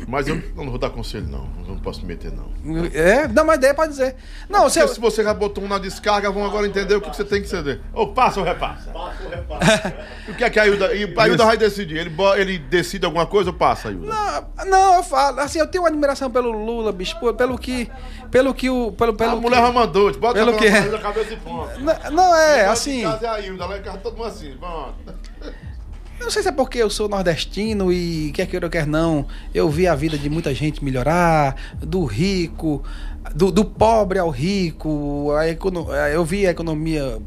Mas 0.07 0.27
eu 0.27 0.41
não 0.55 0.69
vou 0.69 0.77
dar 0.77 0.89
conselho, 0.89 1.27
não. 1.27 1.47
Eu 1.61 1.73
não 1.75 1.77
posso 1.79 2.01
me 2.01 2.07
meter, 2.07 2.31
não. 2.31 2.51
É, 2.93 3.27
dá 3.27 3.43
uma 3.43 3.55
ideia, 3.55 3.73
pode 3.73 3.91
dizer. 3.91 4.15
Não, 4.49 4.61
Porque 4.63 4.79
você. 4.81 4.87
se 4.95 4.99
você 4.99 5.23
já 5.23 5.33
botou 5.33 5.63
um 5.63 5.67
na 5.67 5.77
descarga, 5.77 6.31
vão 6.31 6.45
agora 6.45 6.65
entender 6.67 6.95
o 6.95 7.01
que 7.01 7.09
que 7.09 7.15
você 7.15 7.23
tem 7.23 7.41
que 7.41 7.47
ceder. 7.47 7.79
Ou 7.93 8.13
passa 8.13 8.39
ou 8.39 8.45
repassa. 8.45 8.89
Passa 8.91 9.23
ou 9.23 9.29
repassa. 9.29 9.95
o 10.27 10.33
que 10.33 10.43
é 10.43 10.49
que 10.49 10.59
a 10.59 10.63
Ailda... 10.63 10.87
A 10.87 11.23
Ailda 11.23 11.45
vai 11.45 11.57
decidir? 11.57 11.97
Ele, 11.97 12.11
ele 12.37 12.57
decide 12.59 13.05
alguma 13.05 13.25
coisa 13.25 13.49
ou 13.51 13.55
passa, 13.55 13.89
Ailda? 13.89 14.07
Não, 14.07 14.65
não, 14.65 14.95
eu 14.95 15.03
falo, 15.03 15.39
assim, 15.39 15.59
eu 15.59 15.67
tenho 15.67 15.83
uma 15.83 15.89
admiração 15.89 16.29
pelo 16.29 16.51
Lula, 16.51 16.91
bicho, 16.91 17.17
por- 17.19 17.33
pelo 17.35 17.57
que. 17.57 17.89
Pelo 18.31 18.53
que 18.53 18.69
o. 18.69 18.91
Pelo, 18.93 19.13
pelo 19.13 19.31
a 19.31 19.35
mulher 19.35 19.61
já 19.61 19.67
que, 19.67 19.73
mandou. 19.73 20.11
tipo, 20.11 20.21
Bota 20.21 20.33
pelo 20.33 20.55
a 20.55 20.59
que- 20.59 20.69
na 20.69 20.97
cabeça 20.97 21.33
e 21.33 21.37
ponto. 21.37 21.79
não, 21.79 22.11
não, 22.11 22.35
é, 22.35 22.65
assim. 22.65 23.03
casa 23.03 23.25
é 23.25 23.29
a 23.29 23.33
Ailda, 23.33 23.65
lá 23.65 23.77
em 23.77 23.81
casa 23.81 23.97
todo 23.99 24.17
mundo 24.17 24.27
assim. 24.27 24.55
Pronto. 24.57 24.95
Não 26.23 26.31
sei 26.31 26.41
se 26.41 26.47
é 26.49 26.51
porque 26.51 26.77
eu 26.79 26.89
sou 26.89 27.09
nordestino 27.09 27.91
e 27.91 28.31
quer 28.33 28.45
queira 28.47 28.65
ou 28.65 28.69
quer 28.69 28.87
não, 28.87 29.25
eu 29.53 29.69
vi 29.69 29.87
a 29.87 29.93
vida 29.93 30.17
de 30.17 30.29
muita 30.29 30.53
gente 30.53 30.83
melhorar, 30.83 31.55
do 31.81 32.05
rico, 32.05 32.81
do, 33.35 33.51
do 33.51 33.65
pobre 33.65 34.19
ao 34.19 34.29
rico, 34.29 35.31
a 35.37 35.47
econo- 35.49 35.91
eu 35.93 36.23
vi 36.23 36.47
a 36.47 36.51
economia 36.51 37.19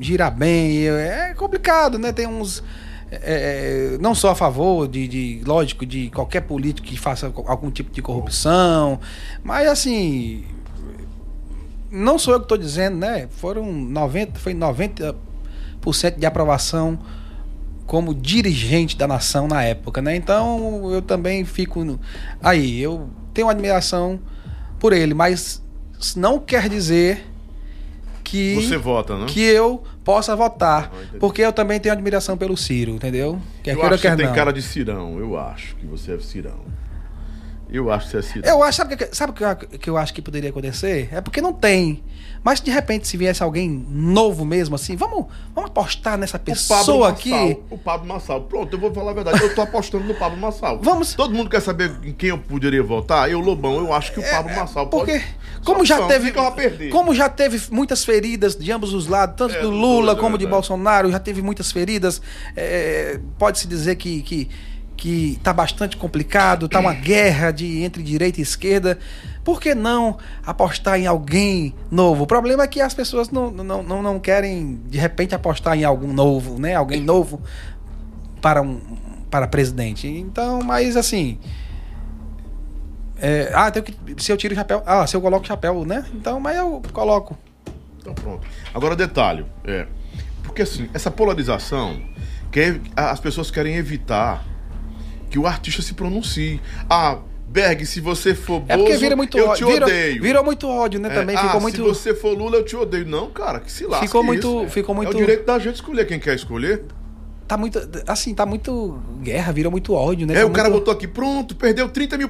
girar 0.00 0.34
bem, 0.34 0.88
é 0.88 1.34
complicado, 1.36 1.98
né? 1.98 2.12
Tem 2.12 2.26
uns. 2.26 2.62
é, 3.10 3.96
não 4.00 4.14
sou 4.14 4.28
a 4.30 4.34
favor 4.34 4.88
de, 4.88 5.06
de, 5.06 5.42
lógico, 5.46 5.86
de 5.86 6.10
qualquer 6.10 6.40
político 6.40 6.88
que 6.88 6.96
faça 6.98 7.32
algum 7.46 7.70
tipo 7.70 7.92
de 7.92 8.02
corrupção, 8.02 8.98
mas 9.44 9.68
assim, 9.68 10.44
não 11.90 12.18
sou 12.18 12.34
eu 12.34 12.40
que 12.40 12.46
estou 12.46 12.58
dizendo, 12.58 12.96
né? 12.96 13.28
Foram 13.30 13.70
90, 13.72 14.38
foi 14.40 14.52
90% 14.54 15.14
de 16.18 16.26
aprovação 16.26 16.98
como 17.92 18.14
dirigente 18.14 18.96
da 18.96 19.06
nação 19.06 19.46
na 19.46 19.62
época, 19.62 20.00
né? 20.00 20.16
Então 20.16 20.90
eu 20.90 21.02
também 21.02 21.44
fico 21.44 21.84
no- 21.84 22.00
aí, 22.42 22.80
eu 22.80 23.10
tenho 23.34 23.50
admiração 23.50 24.18
por 24.80 24.94
ele, 24.94 25.12
mas 25.12 25.62
não 26.16 26.38
quer 26.38 26.70
dizer 26.70 27.22
que 28.24 28.54
Você 28.54 28.78
vota, 28.78 29.18
né? 29.18 29.26
que 29.28 29.42
eu 29.42 29.82
possa 30.02 30.34
votar, 30.34 30.90
Ah, 30.90 31.16
porque 31.20 31.42
eu 31.42 31.52
também 31.52 31.78
tenho 31.78 31.92
admiração 31.92 32.34
pelo 32.34 32.56
Ciro, 32.56 32.92
entendeu? 32.92 33.38
Quer 33.62 33.72
eu 33.74 33.80
queira 33.80 33.94
acho 33.94 34.00
que 34.02 34.08
quer 34.08 34.16
você 34.16 34.22
tem 34.24 34.32
cara 34.32 34.52
de 34.54 34.62
cirão. 34.62 35.18
Eu 35.18 35.38
acho 35.38 35.76
que 35.76 35.84
você 35.84 36.14
é 36.14 36.18
cirão. 36.18 36.60
Eu 37.72 37.90
acho 37.90 38.10
que 38.10 38.16
é 38.16 38.22
cirão. 38.22 38.48
Eu 38.48 38.62
acho, 38.62 38.76
sabe 38.78 38.94
o 38.94 38.96
que, 38.98 39.08
sabe 39.14 39.30
o 39.32 39.34
que 39.34 39.42
eu- 39.44 39.78
que 39.78 39.90
eu 39.90 39.96
acho 39.96 40.12
que 40.12 40.20
poderia 40.22 40.50
acontecer? 40.50 41.08
É 41.12 41.20
porque 41.20 41.40
não 41.40 41.52
tem. 41.52 42.02
Mas 42.44 42.60
de 42.60 42.70
repente, 42.72 43.06
se 43.06 43.16
viesse 43.16 43.40
alguém 43.42 43.68
novo 43.88 44.44
mesmo, 44.44 44.74
assim, 44.74 44.96
vamos, 44.96 45.26
vamos 45.54 45.70
apostar 45.70 46.18
nessa 46.18 46.36
O 46.36 46.40
pessoa 46.40 46.78
Pablo 46.84 47.04
aqui. 47.04 47.30
Massal, 47.30 47.62
o 47.70 47.78
Pablo 47.78 48.08
Massal. 48.08 48.40
Pronto, 48.42 48.72
eu 48.74 48.80
vou 48.80 48.92
falar 48.92 49.12
a 49.12 49.14
verdade. 49.14 49.42
Eu 49.42 49.54
tô 49.54 49.62
apostando 49.62 50.04
no 50.04 50.14
Pablo 50.14 50.38
Massal. 50.38 50.80
Vamos- 50.82 51.14
Todo 51.14 51.32
mundo 51.34 51.48
quer 51.48 51.60
saber 51.62 51.92
em 52.04 52.12
quem 52.12 52.30
eu 52.30 52.38
poderia 52.38 52.82
votar? 52.82 53.30
Eu, 53.30 53.38
Lobão, 53.38 53.76
eu 53.78 53.92
acho 53.94 54.12
que 54.12 54.18
o 54.20 54.22
Pablo 54.28 54.54
Massal 54.56 54.88
Porque, 54.88 55.12
pode. 55.12 55.24
como 55.64 55.86
Só 55.86 55.98
já 56.00 56.06
teve. 56.08 56.32
Como 56.90 57.14
já 57.14 57.28
teve 57.28 57.62
muitas 57.70 58.04
feridas 58.04 58.56
de 58.56 58.72
ambos 58.72 58.92
os 58.92 59.06
lados, 59.06 59.36
tanto 59.36 59.54
É, 59.54 59.60
do 59.60 59.70
Lula 59.70 60.06
dois, 60.06 60.18
é 60.18 60.20
como 60.20 60.36
de 60.36 60.44
verdade. 60.44 60.50
Bolsonaro, 60.50 61.10
já 61.12 61.20
teve 61.20 61.40
muitas 61.42 61.70
feridas. 61.70 62.20
é, 62.56 63.20
Pode-se 63.38 63.68
dizer 63.68 63.94
que, 63.96 64.20
que, 64.22 64.48
que 65.02 65.36
tá 65.42 65.52
bastante 65.52 65.96
complicado, 65.96 66.68
tá 66.68 66.78
uma 66.78 66.94
guerra 66.94 67.50
de, 67.50 67.82
entre 67.82 68.04
direita 68.04 68.38
e 68.38 68.42
esquerda. 68.44 69.00
Por 69.42 69.60
que 69.60 69.74
não 69.74 70.16
apostar 70.46 70.96
em 70.96 71.08
alguém 71.08 71.74
novo? 71.90 72.22
O 72.22 72.26
problema 72.26 72.62
é 72.62 72.68
que 72.68 72.80
as 72.80 72.94
pessoas 72.94 73.28
não, 73.28 73.50
não, 73.50 73.82
não, 73.82 74.00
não 74.00 74.20
querem, 74.20 74.80
de 74.86 74.98
repente, 74.98 75.34
apostar 75.34 75.76
em 75.76 75.82
algum 75.82 76.12
novo, 76.12 76.56
né? 76.56 76.76
Alguém 76.76 77.00
novo 77.00 77.42
para 78.40 78.62
um 78.62 78.80
para 79.28 79.48
presidente. 79.48 80.06
Então, 80.06 80.62
mas 80.62 80.96
assim. 80.96 81.36
é, 83.20 83.50
ah, 83.52 83.72
tenho 83.72 83.84
que, 83.84 84.22
se 84.22 84.30
eu 84.30 84.36
tiro 84.36 84.54
o 84.54 84.56
chapéu. 84.56 84.84
Ah, 84.86 85.04
se 85.04 85.16
eu 85.16 85.20
coloco 85.20 85.44
o 85.44 85.48
chapéu, 85.48 85.84
né? 85.84 86.04
Então, 86.14 86.38
mas 86.38 86.56
eu 86.56 86.80
coloco. 86.92 87.36
Então 87.98 88.14
pronto. 88.14 88.46
Agora 88.72 88.94
detalhe, 88.94 89.44
é. 89.64 89.84
Porque 90.44 90.62
assim, 90.62 90.88
essa 90.94 91.10
polarização, 91.10 92.00
que 92.52 92.80
as 92.94 93.18
pessoas 93.18 93.50
querem 93.50 93.74
evitar 93.74 94.51
que 95.32 95.38
o 95.38 95.46
artista 95.46 95.80
se 95.80 95.94
pronuncie. 95.94 96.60
Ah, 96.90 97.18
Berg, 97.48 97.84
se 97.86 98.00
você 98.00 98.34
for 98.34 98.62
É 98.68 98.76
porque 98.76 98.90
Bozo, 98.92 99.00
vira 99.00 99.16
muito 99.16 99.38
eu 99.38 99.48
ódio. 99.48 99.66
te 99.66 99.82
odeio. 99.82 100.22
virou 100.22 100.44
muito 100.44 100.68
ódio, 100.68 101.00
né? 101.00 101.08
É, 101.10 101.14
Também 101.14 101.34
ah, 101.36 101.40
ficou 101.46 101.60
muito. 101.60 101.76
se 101.76 101.82
você 101.82 102.14
for 102.14 102.36
Lula, 102.36 102.56
eu 102.56 102.64
te 102.64 102.76
odeio. 102.76 103.06
Não, 103.06 103.30
cara, 103.30 103.60
que 103.60 103.72
se 103.72 103.84
lasque 103.86 104.06
Ficou 104.06 104.22
muito- 104.22 104.62
isso. 104.64 104.70
ficou 104.70 104.94
muito- 104.94 105.10
É 105.12 105.14
o 105.14 105.16
direito 105.18 105.46
da 105.46 105.58
gente 105.58 105.76
escolher 105.76 106.06
quem 106.06 106.18
quer 106.20 106.34
escolher. 106.34 106.84
Tá 107.48 107.56
muito. 107.56 107.78
Assim, 108.06 108.34
tá 108.34 108.44
muito. 108.46 108.98
Guerra, 109.22 109.52
virou 109.52 109.70
muito 109.72 109.92
ódio, 109.94 110.26
né? 110.26 110.34
É, 110.34 110.40
Tá 110.40 110.46
o 110.46 110.50
cara 110.50 110.68
muito- 110.68 110.80
botou 110.80 110.92
aqui, 110.94 111.08
pronto, 111.08 111.54
perdeu 111.56 111.88
30 111.88 112.16
mil 112.18 112.28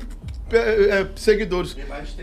é, 0.56 1.00
é, 1.00 1.06
seguidores. 1.16 1.74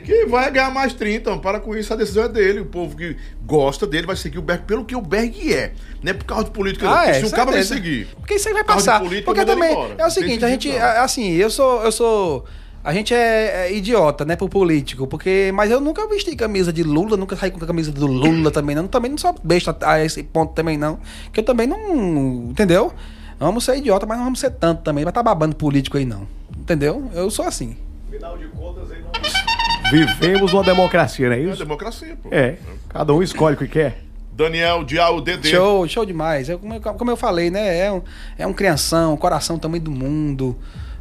Que 0.04 0.26
vai 0.26 0.52
ganhar 0.52 0.72
mais 0.72 0.94
30, 0.94 1.16
então, 1.18 1.40
para 1.40 1.60
com 1.60 1.76
isso, 1.76 1.94
a 1.94 1.96
decisão 1.96 2.24
é 2.26 2.30
dele. 2.30 2.60
O 2.62 2.66
povo 2.66 2.96
que 2.96 3.16
gosta 3.46 3.86
dele 3.86 4.08
vai 4.08 4.16
seguir 4.16 4.40
o 4.40 4.42
Berg 4.42 4.64
pelo 4.64 4.86
que 4.86 4.96
o 4.96 5.02
Berg 5.02 5.54
é. 5.54 5.74
Não 6.02 6.12
é 6.12 6.14
por 6.14 6.26
causa 6.26 6.46
de 6.46 6.52
política. 6.52 6.88
Ah, 6.90 7.08
é, 7.08 7.14
se 7.14 7.26
o 7.26 7.32
cara 7.32 7.52
vai 7.52 7.64
seguir. 7.64 8.08
Porque 8.16 8.36
isso 8.36 8.48
aí 8.48 8.54
vai 8.54 8.64
passar. 8.64 9.00
política, 9.00 9.26
Porque 9.26 9.46
também 9.46 9.76
é 9.98 10.06
o 10.06 10.10
seguinte, 10.10 10.44
a 10.46 10.50
gente, 10.50 10.72
a- 10.72 11.04
assim, 11.04 11.32
eu 11.34 11.50
sou, 11.50 11.84
eu 11.84 11.92
sou, 11.92 12.46
a 12.84 12.94
gente 12.94 13.14
é, 13.14 13.68
é 13.68 13.74
idiota, 13.74 14.24
né, 14.24 14.36
pro 14.36 14.48
político, 14.48 15.06
porque, 15.08 15.52
mas 15.54 15.70
eu 15.70 15.82
nunca 15.82 16.08
vesti 16.08 16.36
camisa 16.36 16.72
de 16.72 16.84
Lula, 16.84 17.18
nunca 17.18 17.36
saí 17.36 17.52
com 17.52 17.64
a 17.64 17.68
camisa 17.68 17.92
do 17.92 18.08
Lula 18.08 18.52
também 18.52 18.76
não, 18.76 18.88
também 18.88 19.12
não 19.12 19.18
sou 19.18 19.36
besta 19.44 19.76
a 19.82 20.04
esse 20.04 20.24
ponto 20.24 20.54
também 20.54 20.78
não, 20.78 21.00
que 21.34 21.42
eu 21.42 21.44
também 21.44 21.68
não, 21.68 22.50
entendeu? 22.50 22.94
Vamos 23.40 23.64
ser 23.64 23.78
idiota, 23.78 24.06
mas 24.06 24.18
não 24.18 24.26
vamos 24.26 24.40
ser 24.40 24.52
tanto 24.52 24.82
também, 24.82 25.04
vai 25.04 25.14
tá 25.14 25.24
babando 25.24 25.56
político 25.56 25.98
aí 25.98 26.06
não, 26.06 26.28
entendeu? 26.58 27.10
Eu 27.14 27.30
sou 27.30 27.46
assim. 27.46 27.76
Afinal 28.20 28.38
de 28.38 28.48
contas, 28.50 28.92
ele 28.92 29.02
não... 29.02 29.92
Vivemos 29.92 30.52
uma 30.52 30.62
democracia, 30.62 31.30
não 31.30 31.36
é 31.36 31.40
É 31.40 31.44
isso? 31.44 31.58
democracia, 31.58 32.18
pô. 32.22 32.28
É. 32.32 32.58
Cada 32.90 33.14
um 33.14 33.24
escolhe 33.24 33.56
o 33.56 33.58
que 33.58 33.68
quer. 33.68 34.04
Daniel 34.34 34.84
Dial 34.84 35.22
DD. 35.22 35.50
Show, 35.50 35.88
show 35.88 36.06
demais. 36.06 36.50
Eu, 36.50 36.60
como, 36.60 36.74
eu, 36.74 36.82
como 36.82 37.12
eu 37.12 37.16
falei, 37.16 37.50
né? 37.50 37.78
É 37.80 37.92
um, 37.92 38.02
é 38.38 38.46
um 38.46 38.52
crianção, 38.54 39.16
coração 39.16 39.58
também 39.58 39.80
do 39.80 39.90
mundo. 39.90 40.58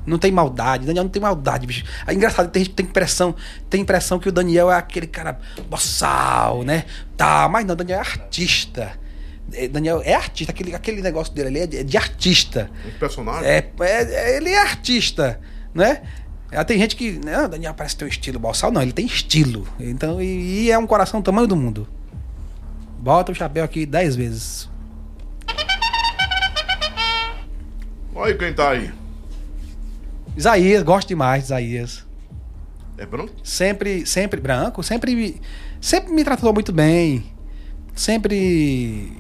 Não 0.07 0.17
tem 0.17 0.31
maldade. 0.31 0.87
Daniel 0.87 1.05
não 1.05 1.11
tem 1.11 1.21
maldade, 1.21 1.67
bicho. 1.67 1.85
É 2.07 2.15
engraçado, 2.15 2.51
tem 2.51 2.63
gente 2.63 2.71
que 2.71 2.77
tem 2.77 2.87
impressão, 2.87 3.35
tem 3.69 3.81
impressão 3.81 4.21
que 4.21 4.29
o 4.29 4.33
Daniel 4.33 4.71
é 4.71 4.77
aquele 4.77 5.09
cara 5.09 5.41
boçal, 5.69 6.63
né? 6.63 6.85
Tá, 7.17 7.49
mas 7.49 7.67
não, 7.67 7.75
Daniel 7.75 7.99
é 7.99 8.01
artista. 8.01 8.93
É, 9.53 9.67
Daniel 9.67 10.01
é 10.05 10.15
artista, 10.15 10.53
aquele, 10.53 10.73
aquele 10.75 11.03
negócio 11.03 11.33
dele 11.35 11.49
ali 11.49 11.59
é 11.61 11.67
de, 11.67 11.77
é 11.79 11.83
de 11.83 11.97
artista. 11.97 12.71
Um 12.87 12.99
personagem. 12.99 13.49
É, 13.49 13.71
é- 13.81 14.37
ele 14.37 14.51
é 14.51 14.61
artista, 14.61 15.41
né? 15.75 16.03
Ah, 16.53 16.65
Tem 16.65 16.79
gente 16.79 16.97
que. 16.97 17.21
Não, 17.25 17.49
Daniel 17.49 17.75
parece 17.75 17.97
ter 17.97 18.05
um 18.05 18.09
estilo 18.09 18.39
boçal. 18.39 18.71
Não, 18.73 18.81
ele 18.83 18.93
tem 18.93 19.05
estilo. 19.07 19.67
Então, 19.79 20.21
e, 20.21 20.65
e 20.65 20.71
é 20.71 20.79
um 20.79 20.87
coração 20.87 21.21
do 21.21 21.25
tamanho 21.25 21.47
do 21.47 21.57
mundo. 21.57 21.87
Bota 22.99 23.33
o 23.33 23.35
chapéu 23.35 23.65
aqui 23.65 23.85
dez 23.87 24.17
vezes. 24.17 24.69
Olha 28.15 28.37
quem 28.37 28.53
tá 28.53 28.71
aí. 28.71 28.91
Isaías, 30.37 30.83
gosto 30.83 31.09
demais 31.09 31.43
de 31.43 31.47
Isaías. 31.47 32.07
É 32.97 33.07
branco? 33.07 33.33
Sempre, 33.45 34.05
sempre 34.07 34.41
branco, 34.41 34.83
sempre, 34.83 35.15
me- 35.15 35.41
sempre 35.81 36.13
me 36.13 36.25
tratou 36.25 36.53
muito 36.53 36.73
bem. 36.73 37.25
Sempre, 37.95 39.13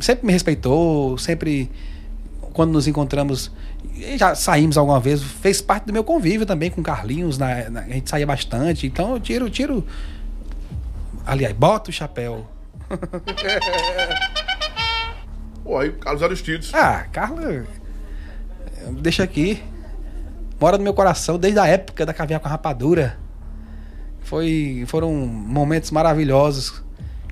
sempre 0.00 0.26
me 0.26 0.32
respeitou, 0.32 1.16
sempre 1.18 1.70
quando 2.52 2.72
nos 2.72 2.86
encontramos, 2.88 3.50
já 4.16 4.34
saímos 4.34 4.76
alguma 4.78 5.00
vez, 5.00 5.22
fez 5.22 5.60
parte 5.60 5.84
do 5.86 5.92
meu 5.92 6.04
convívio 6.04 6.46
também 6.46 6.70
com 6.70 6.82
Carlinhos, 6.82 7.38
na, 7.38 7.70
na- 7.70 7.80
a 7.80 7.88
gente 7.88 8.08
saía 8.10 8.26
bastante, 8.26 8.86
então 8.86 9.12
eu 9.14 9.20
tiro, 9.20 9.48
tiro, 9.50 9.86
aliás, 11.24 11.54
boto 11.54 11.90
o 11.90 11.92
chapéu. 11.92 12.46
Pô, 15.64 15.78
aí 15.78 15.90
Carlos 15.92 16.22
Aristides. 16.22 16.72
Ah, 16.74 17.06
Carla, 17.12 17.64
deixa 19.00 19.22
aqui. 19.24 19.62
Mora 20.60 20.78
no 20.78 20.84
meu 20.84 20.94
coração 20.94 21.38
desde 21.38 21.58
a 21.58 21.66
época 21.66 22.06
da 22.06 22.14
caviar 22.14 22.40
com 22.40 22.46
a 22.46 22.50
rapadura. 22.50 23.18
Foi, 24.20 24.84
foram 24.86 25.12
momentos 25.14 25.90
maravilhosos 25.90 26.82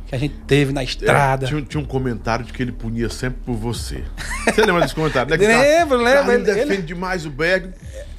que 0.06 0.14
a 0.14 0.18
gente 0.18 0.34
teve 0.46 0.72
na 0.72 0.82
estrada. 0.84 1.46
É, 1.46 1.48
tinha, 1.48 1.62
tinha 1.62 1.80
um 1.82 1.86
comentário 1.86 2.44
de 2.44 2.52
que 2.52 2.62
ele 2.62 2.72
punia 2.72 3.08
sempre 3.08 3.38
por 3.44 3.54
você. 3.54 4.02
Você 4.46 4.60
lembra 4.64 4.82
desse 4.82 4.94
comentário, 4.94 5.30
né? 5.30 5.36
Lembro, 5.36 5.98
o 5.98 6.02
lembro, 6.02 6.18
Carlinho 6.24 6.34
ele- 6.38 6.54
defende 6.54 6.72
ele- 6.74 6.82
demais 6.82 7.24
o 7.26 7.30
Berg. 7.30 7.70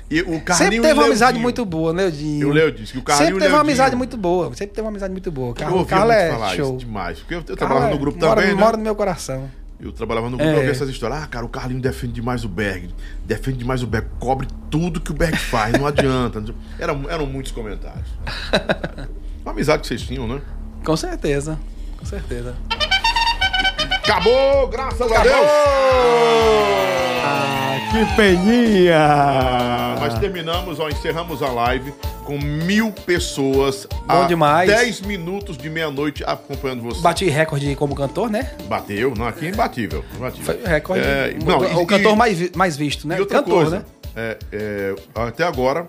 E 0.10 0.22
o 0.22 0.40
Carlinho 0.40 0.56
Sempre 0.72 0.82
teve 0.82 0.94
uma 0.94 1.06
amizade 1.06 1.22
Leodinho. 1.32 1.42
muito 1.44 1.66
boa, 1.66 1.92
né, 1.92 2.04
Leodinho. 2.04 2.42
E 2.42 2.46
o 2.46 2.52
Léo 2.54 2.72
disse 2.72 2.92
que 2.94 3.00
o 3.00 3.02
Carlinho 3.02 3.28
Sempre 3.28 3.40
teve 3.42 3.52
uma 3.54 3.58
Leodinho- 3.64 3.72
amizade 3.82 3.96
muito 3.96 4.18
boa. 4.18 4.46
Sempre 4.54 4.68
teve 4.76 4.82
uma 4.82 4.90
amizade 4.92 5.12
muito 5.12 5.32
boa. 5.32 5.50
Eu 5.50 5.54
Carlos, 5.56 5.88
Carlos 5.88 6.08
muito 6.16 6.20
é 6.22 6.32
falar 6.32 6.56
show. 6.56 6.70
isso 6.78 6.86
demais. 6.86 7.20
Porque 7.20 7.34
eu, 7.34 7.44
eu 7.48 7.56
trabalhava 7.58 7.88
no 7.90 7.96
é- 7.96 7.98
grupo 7.98 8.20
mora, 8.20 8.36
também, 8.42 8.56
né? 8.56 8.62
Mora 8.62 8.78
no 8.78 8.84
meu 8.84 8.96
coração. 8.96 9.50
Eu 9.82 9.92
trabalhava 9.92 10.30
no 10.30 10.38
grupo, 10.38 10.52
É. 10.52 10.68
eu 10.68 10.72
essas 10.72 10.90
histórias. 10.90 11.24
Ah, 11.24 11.28
cara, 11.28 11.44
o 11.46 11.50
Carlinho 11.50 11.82
defende 11.82 12.14
demais 12.14 12.46
o 12.46 12.48
Berg. 12.48 12.90
Defende 13.26 13.58
demais 13.58 13.82
o 13.84 13.88
Berg. 13.88 14.08
Cobre 14.20 14.48
tudo 14.70 15.02
que 15.02 15.10
o 15.12 15.14
Berg 15.14 15.36
faz. 15.38 15.74
Não 15.74 15.88
adianta. 15.88 16.42
Eram, 16.80 17.10
eram 17.10 17.26
muitos 17.26 17.52
comentários. 17.52 18.08
Uma 19.44 19.52
amizade 19.52 19.82
que 19.82 19.88
vocês 19.88 20.02
tinham, 20.02 20.28
né? 20.28 20.40
Com 20.84 20.96
certeza. 20.96 21.58
Com 22.06 22.10
certeza. 22.10 22.56
Acabou, 24.04 24.68
graças 24.68 25.12
a 25.12 25.24
Deus! 25.24 25.48
Ah, 27.24 27.78
que 27.92 28.16
peninha! 28.16 28.96
Ah, 28.96 29.96
nós 30.00 30.20
terminamos, 30.20 30.80
ó, 30.80 30.88
encerramos 30.88 31.42
a 31.42 31.50
live 31.50 31.92
com 32.24 32.38
mil 32.38 32.92
pessoas 32.92 33.88
Bom 34.06 34.22
a 34.22 34.28
demais. 34.28 34.70
10 34.70 35.02
minutos 35.02 35.58
de 35.58 35.68
meia-noite 35.68 36.24
acompanhando 36.24 36.84
você. 36.84 37.02
Bati 37.02 37.26
recorde 37.28 37.76
como 37.76 37.96
cantor, 37.96 38.30
né? 38.30 38.52
Bateu, 38.68 39.16
não, 39.18 39.26
aqui 39.26 39.48
é 39.48 39.50
imbatível. 39.50 40.06
imbatível. 40.16 40.46
Foi 40.46 40.64
recorde. 40.64 41.04
É, 41.04 41.36
o, 41.42 41.44
não, 41.44 41.80
o 41.80 41.82
e- 41.82 41.86
cantor 41.88 42.16
mais, 42.16 42.52
mais 42.52 42.78
visto, 42.78 43.08
né? 43.08 43.18
E 43.18 43.20
outra 43.20 43.40
cantor, 43.40 43.62
coisa, 43.64 43.80
né? 43.80 43.86
é, 44.16 44.38
é, 44.54 44.96
até 45.16 45.44
agora 45.44 45.88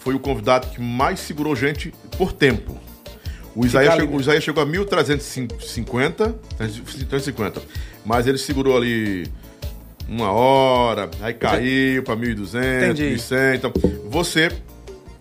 foi 0.00 0.14
o 0.14 0.18
convidado 0.18 0.66
que 0.66 0.78
mais 0.82 1.20
segurou 1.20 1.56
gente 1.56 1.90
por 2.18 2.34
tempo. 2.34 2.78
O 3.54 3.64
Isaías, 3.64 3.94
chegou, 3.94 4.16
o 4.16 4.20
Isaías 4.20 4.44
chegou 4.44 4.62
a 4.62 4.66
1.350, 4.66 6.34
350, 6.56 7.62
mas 8.04 8.26
ele 8.26 8.38
segurou 8.38 8.76
ali 8.76 9.30
uma 10.08 10.32
hora, 10.32 11.08
aí 11.20 11.32
caiu 11.34 12.02
para 12.02 12.16
1.200, 12.16 12.84
Entendi. 12.84 13.14
1.100. 13.14 13.54
Então, 13.54 13.72
você, 14.06 14.50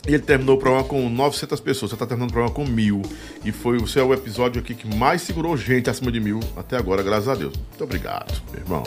ele 0.05 0.19
terminou 0.19 0.55
o 0.55 0.59
programa 0.59 0.83
com 0.83 1.07
900 1.09 1.59
pessoas, 1.59 1.91
você 1.91 1.95
está 1.95 2.05
terminando 2.05 2.31
o 2.31 2.33
programa 2.33 2.53
com 2.53 2.65
mil. 2.65 3.01
E 3.45 3.51
foi 3.51 3.77
o 3.77 3.87
seu 3.87 4.11
episódio 4.13 4.61
aqui 4.61 4.73
que 4.73 4.87
mais 4.95 5.21
segurou 5.21 5.55
gente 5.55 5.89
acima 5.89 6.11
de 6.11 6.19
mil 6.19 6.39
até 6.57 6.75
agora, 6.75 7.03
graças 7.03 7.29
a 7.29 7.35
Deus. 7.35 7.53
Muito 7.55 7.83
obrigado, 7.83 8.41
meu 8.51 8.61
irmão. 8.61 8.83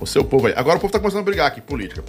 O 0.00 0.06
seu 0.06 0.24
povo 0.24 0.48
aí. 0.48 0.54
Agora 0.56 0.76
o 0.76 0.80
povo 0.80 0.92
tá 0.92 0.98
começando 0.98 1.20
a 1.20 1.24
brigar 1.24 1.46
aqui, 1.46 1.60
política. 1.60 2.04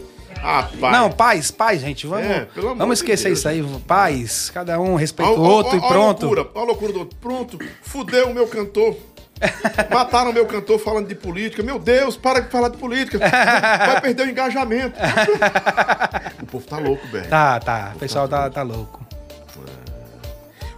Não, 0.91 1.11
paz, 1.11 1.49
paz, 1.51 1.81
gente. 1.81 2.05
Vamos, 2.07 2.25
É, 2.25 2.47
vamos 2.77 2.99
esquecer 2.99 3.25
Deus. 3.29 3.39
isso 3.39 3.47
aí. 3.47 3.63
Paz. 3.87 4.49
Cada 4.53 4.79
um 4.79 4.95
respeita 4.95 5.31
o 5.31 5.41
outro 5.41 5.73
ó, 5.73 5.75
e 5.75 5.79
ó 5.81 5.85
a 5.85 5.87
pronto. 5.87 6.21
loucura, 6.25 6.49
ó 6.53 6.61
a 6.61 6.63
loucura 6.65 6.93
do 6.93 6.99
outro. 6.99 7.17
Pronto, 7.19 7.59
fudeu 7.81 8.29
o 8.29 8.33
meu 8.33 8.47
cantor. 8.47 8.95
Mataram 9.91 10.31
o 10.31 10.33
meu 10.33 10.45
cantor 10.45 10.79
falando 10.79 11.07
de 11.07 11.15
política. 11.15 11.61
Meu 11.61 11.77
Deus, 11.77 12.15
para 12.15 12.39
de 12.39 12.49
falar 12.49 12.69
de 12.69 12.77
política. 12.77 13.19
Vai 13.19 13.99
perder 14.01 14.27
o 14.27 14.29
engajamento. 14.29 14.97
o 16.41 16.45
povo 16.45 16.65
tá 16.65 16.77
louco, 16.77 17.05
velho. 17.07 17.27
Tá, 17.29 17.59
tá. 17.59 17.91
O 17.95 17.99
pessoal 17.99 18.27
tá, 18.27 18.49
tá 18.49 18.61
louco. 18.61 19.03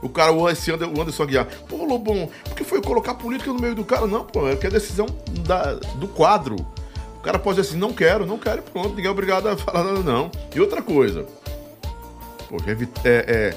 O 0.02 0.10
cara, 0.10 0.32
o 0.32 0.48
Ander- 0.48 0.88
o 0.88 1.02
Anderson 1.02 1.24
Aguiar. 1.24 1.48
Pô, 1.68 1.84
Lobão, 1.84 2.30
por 2.46 2.56
que 2.56 2.64
foi 2.64 2.82
colocar 2.82 3.16
política 3.16 3.52
no 3.52 3.60
meio 3.60 3.74
do 3.76 3.84
cara? 3.84 4.06
Não, 4.06 4.24
pô, 4.24 4.48
é 4.48 4.56
que 4.56 4.68
é 4.68 4.70
decisão 4.70 5.08
da, 5.46 5.74
do 5.74 6.08
quadro. 6.08 6.56
O 7.28 7.30
cara 7.30 7.40
pode 7.40 7.58
dizer 7.60 7.72
assim, 7.72 7.78
não 7.78 7.92
quero, 7.92 8.26
não 8.26 8.38
quero, 8.38 8.60
e 8.66 8.72
pronto, 8.72 8.90
ninguém 8.92 9.08
é 9.08 9.10
obrigado 9.10 9.50
a 9.50 9.58
falar 9.58 9.84
nada, 9.84 10.00
não. 10.00 10.32
E 10.56 10.62
outra 10.62 10.82
coisa, 10.82 11.26
pô, 12.48 12.56
é, 12.66 12.72
é, 13.04 13.26
é 13.50 13.56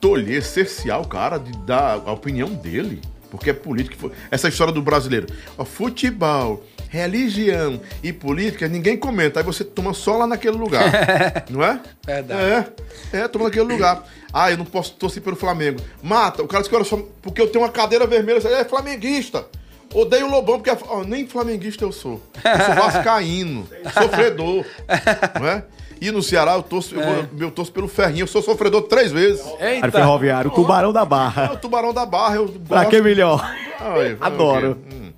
tolher, 0.00 0.42
cercear 0.42 1.00
o 1.00 1.06
cara 1.06 1.38
de 1.38 1.56
dar 1.58 2.02
a 2.04 2.10
opinião 2.10 2.48
dele. 2.52 3.00
Porque 3.30 3.50
é 3.50 3.52
política. 3.52 3.94
fo- 3.96 4.10
Essa 4.28 4.48
história 4.48 4.72
do 4.72 4.82
brasileiro. 4.82 5.28
Ó, 5.56 5.64
futebol, 5.64 6.64
religião 6.88 7.80
e 8.02 8.12
política, 8.12 8.66
ninguém 8.66 8.96
comenta. 8.96 9.38
Aí 9.38 9.46
você 9.46 9.62
toma 9.62 9.94
só 9.94 10.16
lá 10.16 10.26
naquele 10.26 10.56
lugar. 10.56 10.82
não 11.48 11.62
é? 11.62 11.80
Verdade. 12.04 12.66
É, 13.12 13.18
é, 13.20 13.28
toma 13.28 13.44
naquele 13.44 13.72
lugar. 13.72 14.04
Ah, 14.32 14.50
eu 14.50 14.58
não 14.58 14.64
posso 14.64 14.94
torcer 14.94 15.22
pelo 15.22 15.36
Flamengo. 15.36 15.80
Mata, 16.02 16.42
o 16.42 16.48
cara 16.48 16.60
diz 16.62 16.68
que 16.68 16.74
olha 16.74 16.84
só, 16.84 16.98
porque 17.22 17.40
eu 17.40 17.46
tenho 17.48 17.64
uma 17.64 17.70
cadeira 17.70 18.04
vermelha, 18.04 18.38
é 18.48 18.64
flamenguista. 18.64 19.46
Odeio 19.94 20.26
o 20.26 20.30
Lobão, 20.30 20.58
porque 20.60 20.70
ó, 20.88 21.04
nem 21.04 21.26
flamenguista 21.26 21.84
eu 21.84 21.92
sou. 21.92 22.20
Eu 22.44 22.64
sou 22.64 22.74
vascaíno, 22.74 23.68
sofredor. 23.92 24.64
não 25.40 25.46
é? 25.48 25.64
E 26.00 26.10
no 26.10 26.22
Ceará 26.22 26.54
eu 26.54 26.62
torço, 26.62 26.94
eu, 26.96 27.02
vou- 27.04 27.26
eu 27.46 27.50
torço 27.50 27.70
pelo 27.72 27.86
Ferrinho, 27.86 28.22
eu 28.22 28.26
sou 28.26 28.42
sofredor 28.42 28.82
três 28.82 29.12
vezes. 29.12 29.44
Eita. 29.60 29.90
Ferroviário, 29.90 30.50
o 30.50 30.54
Tubarão 30.54 30.92
da 30.92 31.02
É 31.02 31.06
Barra. 31.06 31.52
o 31.52 31.56
Tubarão 31.56 31.92
da 31.94 32.04
Barra, 32.04 32.36
eu 32.36 32.48
Pra 32.48 32.78
gosto. 32.78 32.90
que 32.90 33.00
melhor? 33.02 33.40
Ai, 33.78 34.16
Adoro. 34.20 34.78
Hum. 34.92 35.12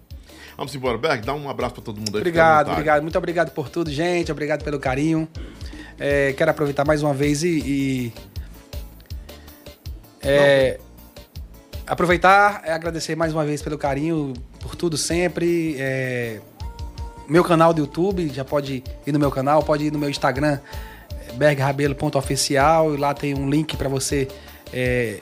Vamos 0.56 0.74
embora, 0.74 0.98
Berg, 0.98 1.24
dá 1.24 1.34
um 1.34 1.48
abraço 1.48 1.74
pra 1.74 1.82
todo 1.82 1.96
mundo 1.98 2.10
aí. 2.16 2.20
Obrigado, 2.20 2.70
obrigado. 2.70 3.02
Muito 3.02 3.16
obrigado 3.18 3.50
por 3.50 3.68
tudo, 3.70 3.90
gente. 3.90 4.30
Obrigado 4.30 4.62
pelo 4.62 4.78
carinho. 4.78 5.26
É, 5.98 6.32
quero 6.36 6.50
aproveitar 6.50 6.84
mais 6.84 7.02
uma 7.02 7.14
vez 7.14 7.42
e. 7.42 7.48
e- 7.48 8.12
é, 10.22 10.78
aproveitar 11.86 12.62
e 12.66 12.70
agradecer 12.70 13.14
mais 13.14 13.32
uma 13.32 13.44
vez 13.44 13.62
pelo 13.62 13.76
carinho, 13.76 14.34
por 14.60 14.74
tudo 14.74 14.96
sempre. 14.96 15.76
É, 15.78 16.40
meu 17.28 17.44
canal 17.44 17.72
do 17.72 17.80
YouTube, 17.80 18.28
já 18.28 18.44
pode 18.44 18.82
ir 19.06 19.12
no 19.12 19.18
meu 19.18 19.30
canal, 19.30 19.62
pode 19.62 19.84
ir 19.84 19.92
no 19.92 19.98
meu 19.98 20.10
Instagram, 20.10 20.58
bergrabelo.oficial, 21.34 22.94
e 22.94 22.96
lá 22.96 23.14
tem 23.14 23.34
um 23.34 23.48
link 23.48 23.76
para 23.76 23.88
você 23.88 24.28
é, 24.72 25.18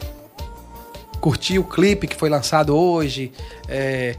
curtir 1.21 1.59
o 1.59 1.65
clipe 1.65 2.07
que 2.07 2.17
foi 2.17 2.29
lançado 2.29 2.77
hoje, 2.77 3.33
é, 3.69 4.17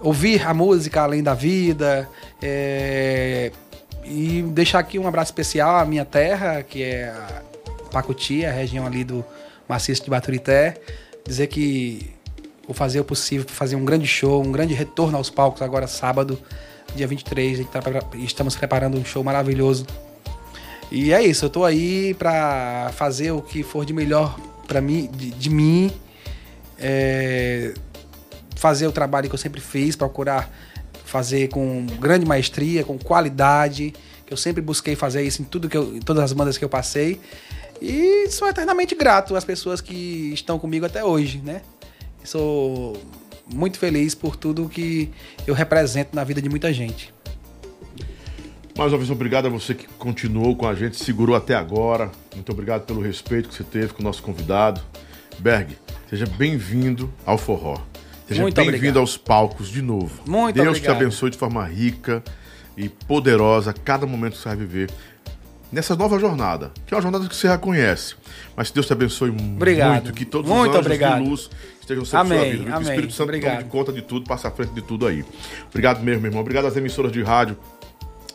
ouvir 0.00 0.46
a 0.46 0.52
música 0.52 1.02
Além 1.02 1.22
da 1.22 1.34
Vida, 1.34 2.08
é, 2.42 3.52
e 4.04 4.42
deixar 4.42 4.80
aqui 4.80 4.98
um 4.98 5.06
abraço 5.06 5.30
especial 5.30 5.76
à 5.76 5.84
minha 5.84 6.04
terra, 6.04 6.62
que 6.62 6.82
é 6.82 7.10
a 7.10 7.42
Pacuti, 7.92 8.44
a 8.44 8.52
região 8.52 8.86
ali 8.86 9.04
do 9.04 9.24
maciço 9.68 10.02
de 10.02 10.10
Baturité. 10.10 10.80
Dizer 11.26 11.46
que 11.46 12.10
vou 12.66 12.74
fazer 12.74 13.00
o 13.00 13.04
possível 13.04 13.44
para 13.44 13.54
fazer 13.54 13.76
um 13.76 13.84
grande 13.84 14.06
show, 14.06 14.42
um 14.42 14.52
grande 14.52 14.74
retorno 14.74 15.16
aos 15.16 15.30
palcos 15.30 15.62
agora 15.62 15.86
sábado, 15.86 16.38
dia 16.94 17.06
23. 17.06 17.60
A 17.60 17.62
gente 17.62 17.70
tá 17.70 17.80
estamos 18.14 18.56
preparando 18.56 18.96
um 18.96 19.04
show 19.04 19.22
maravilhoso. 19.24 19.86
E 20.90 21.12
é 21.12 21.22
isso, 21.22 21.44
eu 21.44 21.50
tô 21.50 21.64
aí 21.64 22.14
pra 22.14 22.90
fazer 22.96 23.30
o 23.30 23.40
que 23.40 23.62
for 23.62 23.84
de 23.84 23.92
melhor 23.92 24.38
para 24.66 24.80
mim, 24.80 25.08
de, 25.12 25.30
de 25.30 25.48
mim, 25.48 25.92
é, 26.78 27.74
fazer 28.56 28.86
o 28.86 28.92
trabalho 28.92 29.28
que 29.28 29.34
eu 29.34 29.38
sempre 29.38 29.60
fiz, 29.60 29.94
procurar 29.94 30.50
fazer 31.04 31.48
com 31.48 31.86
grande 31.98 32.24
maestria, 32.24 32.84
com 32.84 32.96
qualidade, 32.96 33.92
que 34.24 34.32
eu 34.32 34.36
sempre 34.36 34.62
busquei 34.62 34.94
fazer 34.94 35.22
isso 35.22 35.42
em 35.42 35.44
tudo 35.44 35.68
que 35.68 35.76
eu, 35.76 35.96
em 35.96 36.00
todas 36.00 36.22
as 36.22 36.32
bandas 36.32 36.56
que 36.56 36.64
eu 36.64 36.68
passei. 36.68 37.20
E 37.80 38.28
sou 38.30 38.48
eternamente 38.48 38.94
grato 38.94 39.34
às 39.34 39.44
pessoas 39.44 39.80
que 39.80 40.32
estão 40.34 40.58
comigo 40.58 40.84
até 40.84 41.04
hoje, 41.04 41.38
né? 41.38 41.62
Sou 42.24 43.00
muito 43.52 43.78
feliz 43.78 44.14
por 44.14 44.36
tudo 44.36 44.68
que 44.68 45.10
eu 45.46 45.54
represento 45.54 46.14
na 46.14 46.22
vida 46.22 46.42
de 46.42 46.48
muita 46.48 46.72
gente. 46.72 47.12
Mais 48.76 48.92
uma 48.92 48.98
vez, 48.98 49.10
obrigado 49.10 49.46
a 49.46 49.48
você 49.48 49.74
que 49.74 49.86
continuou 49.98 50.54
com 50.56 50.66
a 50.66 50.74
gente, 50.74 50.96
segurou 50.96 51.34
até 51.34 51.54
agora. 51.54 52.10
Muito 52.34 52.52
obrigado 52.52 52.86
pelo 52.86 53.00
respeito 53.00 53.48
que 53.48 53.54
você 53.54 53.64
teve 53.64 53.92
com 53.92 54.00
o 54.00 54.04
nosso 54.04 54.22
convidado. 54.22 54.80
Berg, 55.38 55.76
seja 56.08 56.26
bem-vindo 56.26 57.12
ao 57.26 57.36
forró. 57.36 57.78
Seja 58.28 58.48
bem-vindo 58.50 58.98
aos 58.98 59.16
palcos 59.16 59.68
de 59.68 59.82
novo. 59.82 60.22
Muito 60.26 60.54
Deus 60.54 60.68
obrigado. 60.68 60.96
te 60.96 60.96
abençoe 60.96 61.30
de 61.30 61.36
forma 61.36 61.64
rica 61.64 62.22
e 62.76 62.88
poderosa 62.88 63.72
cada 63.72 64.06
momento 64.06 64.34
que 64.34 64.38
você 64.38 64.48
vai 64.48 64.56
viver 64.56 64.90
nessa 65.72 65.94
nova 65.96 66.18
jornada, 66.18 66.70
que 66.86 66.92
é 66.92 66.96
uma 66.96 67.02
jornada 67.02 67.26
que 67.28 67.34
você 67.34 67.46
já 67.48 67.56
conhece. 67.58 68.14
Mas 68.56 68.68
que 68.68 68.74
Deus 68.74 68.86
te 68.86 68.92
abençoe 68.92 69.30
Obrigado. 69.30 69.92
muito, 70.04 70.12
que 70.12 70.24
todos 70.24 70.50
Muito 70.50 70.70
os 70.70 70.76
anjos 70.76 70.86
obrigado. 70.86 71.22
de 71.22 71.28
luz 71.28 71.50
estejam 71.80 72.04
sempre 72.04 72.28
na 72.28 72.34
sua 72.34 72.36
Amém, 72.38 72.50
vida. 72.52 72.64
Que 72.64 72.70
o 72.70 72.74
amém. 72.76 72.88
Espírito 72.88 73.12
Santo 73.12 73.22
Obrigado. 73.28 73.52
tome 73.54 73.64
de 73.64 73.70
conta 73.70 73.92
de 73.92 74.02
tudo, 74.02 74.26
passe 74.26 74.46
à 74.46 74.50
frente 74.50 74.72
de 74.72 74.82
tudo 74.82 75.06
aí. 75.06 75.24
Obrigado 75.68 76.02
mesmo, 76.02 76.22
meu 76.22 76.28
irmão. 76.30 76.40
Obrigado 76.42 76.66
às 76.66 76.76
emissoras 76.76 77.12
de 77.12 77.22
rádio 77.22 77.56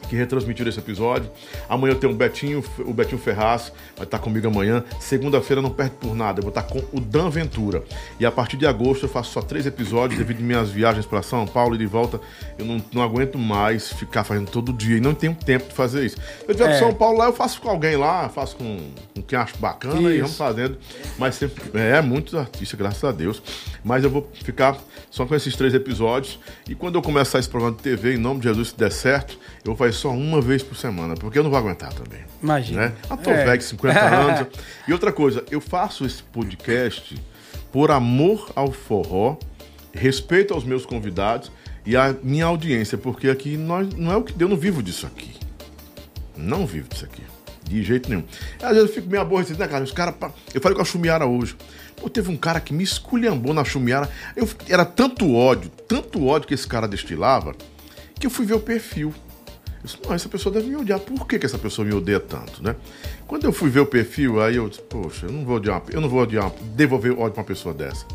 que 0.07 0.15
retransmitiram 0.15 0.69
esse 0.69 0.79
episódio. 0.79 1.29
Amanhã 1.69 1.93
eu 1.93 1.99
tenho 1.99 2.13
o 2.13 2.15
Betinho, 2.15 2.63
o 2.79 2.93
Betinho 2.93 3.19
Ferraz, 3.19 3.71
vai 3.95 4.05
estar 4.05 4.19
comigo 4.19 4.47
amanhã. 4.47 4.83
Segunda-feira 4.99 5.61
não 5.61 5.69
perde 5.69 5.95
por 5.99 6.15
nada, 6.15 6.39
eu 6.39 6.43
vou 6.43 6.49
estar 6.49 6.63
com 6.63 6.79
o 6.91 6.99
Dan 6.99 7.29
Ventura. 7.29 7.83
E 8.19 8.25
a 8.25 8.31
partir 8.31 8.57
de 8.57 8.65
agosto 8.65 9.03
eu 9.05 9.09
faço 9.09 9.31
só 9.31 9.41
três 9.41 9.65
episódios 9.65 10.17
devido 10.17 10.37
às 10.37 10.43
minhas 10.43 10.69
viagens 10.69 11.05
para 11.05 11.21
São 11.21 11.45
Paulo 11.47 11.75
e 11.75 11.77
de 11.77 11.85
volta. 11.85 12.19
Eu 12.57 12.65
não, 12.65 12.83
não 12.93 13.01
aguento 13.01 13.37
mais 13.37 13.91
ficar 13.93 14.23
fazendo 14.23 14.49
todo 14.49 14.71
dia 14.73 14.97
e 14.97 15.01
não 15.01 15.13
tenho 15.13 15.33
tempo 15.35 15.67
de 15.69 15.73
fazer 15.73 16.05
isso. 16.05 16.17
Eu 16.47 16.51
estiver 16.51 16.71
É. 16.71 16.75
em 16.75 16.79
São 16.79 16.93
Paulo 16.93 17.17
lá, 17.17 17.25
eu 17.25 17.33
faço 17.33 17.61
com 17.61 17.69
alguém 17.69 17.95
lá, 17.95 18.29
faço 18.29 18.55
com, 18.55 18.77
com 19.13 19.21
quem 19.21 19.37
acho 19.37 19.57
bacana 19.57 20.09
e 20.09 20.13
Isso. 20.15 20.21
vamos 20.21 20.37
fazendo. 20.37 20.77
Mas 21.17 21.35
sempre, 21.35 21.63
é, 21.79 22.01
muitos 22.01 22.35
artistas, 22.35 22.77
graças 22.77 23.03
a 23.03 23.11
Deus. 23.11 23.41
Mas 23.83 24.03
eu 24.03 24.09
vou 24.09 24.29
ficar 24.43 24.77
só 25.09 25.25
com 25.25 25.35
esses 25.35 25.55
três 25.55 25.73
episódios. 25.73 26.39
E 26.67 26.75
quando 26.75 26.95
eu 26.95 27.01
começar 27.01 27.39
esse 27.39 27.49
programa 27.49 27.75
de 27.75 27.81
TV, 27.83 28.15
em 28.15 28.17
nome 28.17 28.39
de 28.41 28.47
Jesus, 28.47 28.69
se 28.69 28.77
der 28.77 28.91
certo, 28.91 29.37
eu 29.63 29.67
vou 29.71 29.75
fazer 29.75 29.93
só 29.95 30.09
uma 30.11 30.39
vez 30.41 30.61
por 30.61 30.75
semana, 30.77 31.15
porque 31.15 31.39
eu 31.39 31.43
não 31.43 31.49
vou 31.49 31.57
aguentar 31.59 31.91
também. 31.93 32.21
Imagina. 32.43 32.87
Né? 32.89 32.93
Eu 33.09 33.17
tô 33.17 33.29
É. 33.31 33.45
velho, 33.45 33.61
50 33.63 33.99
anos. 33.99 34.47
E 34.87 34.93
outra 34.93 35.11
coisa, 35.11 35.43
eu 35.49 35.59
faço 35.61 36.05
esse 36.05 36.21
podcast 36.21 37.15
por 37.71 37.89
amor 37.91 38.51
ao 38.55 38.71
forró, 38.71 39.37
respeito 39.93 40.53
aos 40.53 40.63
meus 40.63 40.85
convidados 40.85 41.51
e 41.85 41.95
à 41.97 42.15
minha 42.23 42.45
audiência, 42.45 42.97
porque 42.97 43.29
aqui 43.29 43.57
nós, 43.57 43.93
não 43.95 44.11
é 44.11 44.17
o 44.17 44.23
que 44.23 44.41
eu 44.41 44.47
não 44.49 44.57
vivo 44.57 44.83
disso 44.83 45.05
aqui. 45.07 45.33
Não 46.37 46.65
vivo 46.65 46.87
disso 46.89 47.05
aqui. 47.05 47.23
De 47.63 47.81
jeito 47.83 48.09
nenhum. 48.09 48.23
Às 48.61 48.75
vezes 48.75 48.89
eu 48.89 48.93
fico 48.93 49.09
meio 49.09 49.21
aborrecido, 49.21 49.57
né, 49.59 49.67
cara? 49.67 49.83
Os 49.83 49.91
caras. 49.91 50.13
Eu 50.53 50.61
falei 50.61 50.75
com 50.75 50.81
a 50.81 50.85
Chumiara 50.85 51.25
hoje. 51.25 51.55
Pô, 51.95 52.09
teve 52.09 52.29
um 52.29 52.37
cara 52.37 52.59
que 52.59 52.73
me 52.73 52.83
esculhambou 52.83 53.53
na 53.53 53.63
Chumiara. 53.63 54.07
Eu, 54.35 54.47
era 54.69 54.85
tanto 54.85 55.33
ódio, 55.33 55.69
tanto 55.87 56.25
ódio 56.27 56.47
que 56.47 56.53
esse 56.53 56.67
cara 56.67 56.87
destilava, 56.87 57.55
que 58.19 58.27
eu 58.27 58.29
fui 58.29 58.45
ver 58.45 58.53
o 58.53 58.59
perfil. 58.59 59.13
Disse, 59.85 59.97
não, 60.03 60.13
essa 60.13 60.27
pessoa 60.29 60.53
deve 60.53 60.67
me 60.67 60.75
odiar. 60.75 60.99
Por 60.99 61.27
que, 61.27 61.39
que 61.39 61.45
essa 61.45 61.57
pessoa 61.57 61.85
me 61.87 61.93
odeia 61.93 62.19
tanto, 62.19 62.61
né? 62.63 62.75
Quando 63.27 63.45
eu 63.45 63.53
fui 63.53 63.69
ver 63.69 63.79
o 63.81 63.85
perfil, 63.85 64.41
aí 64.41 64.55
eu 64.57 64.67
disse, 64.69 64.81
poxa, 64.81 65.25
eu 65.27 65.31
não 65.31 65.45
vou 65.45 65.55
odiar, 65.57 65.81
eu 65.91 66.01
não 66.01 66.09
vou 66.09 66.21
odiar, 66.21 66.51
devolver 66.75 67.11
ódio 67.13 67.31
pra 67.31 67.41
uma 67.41 67.47
pessoa 67.47 67.73
dessa. 67.73 68.05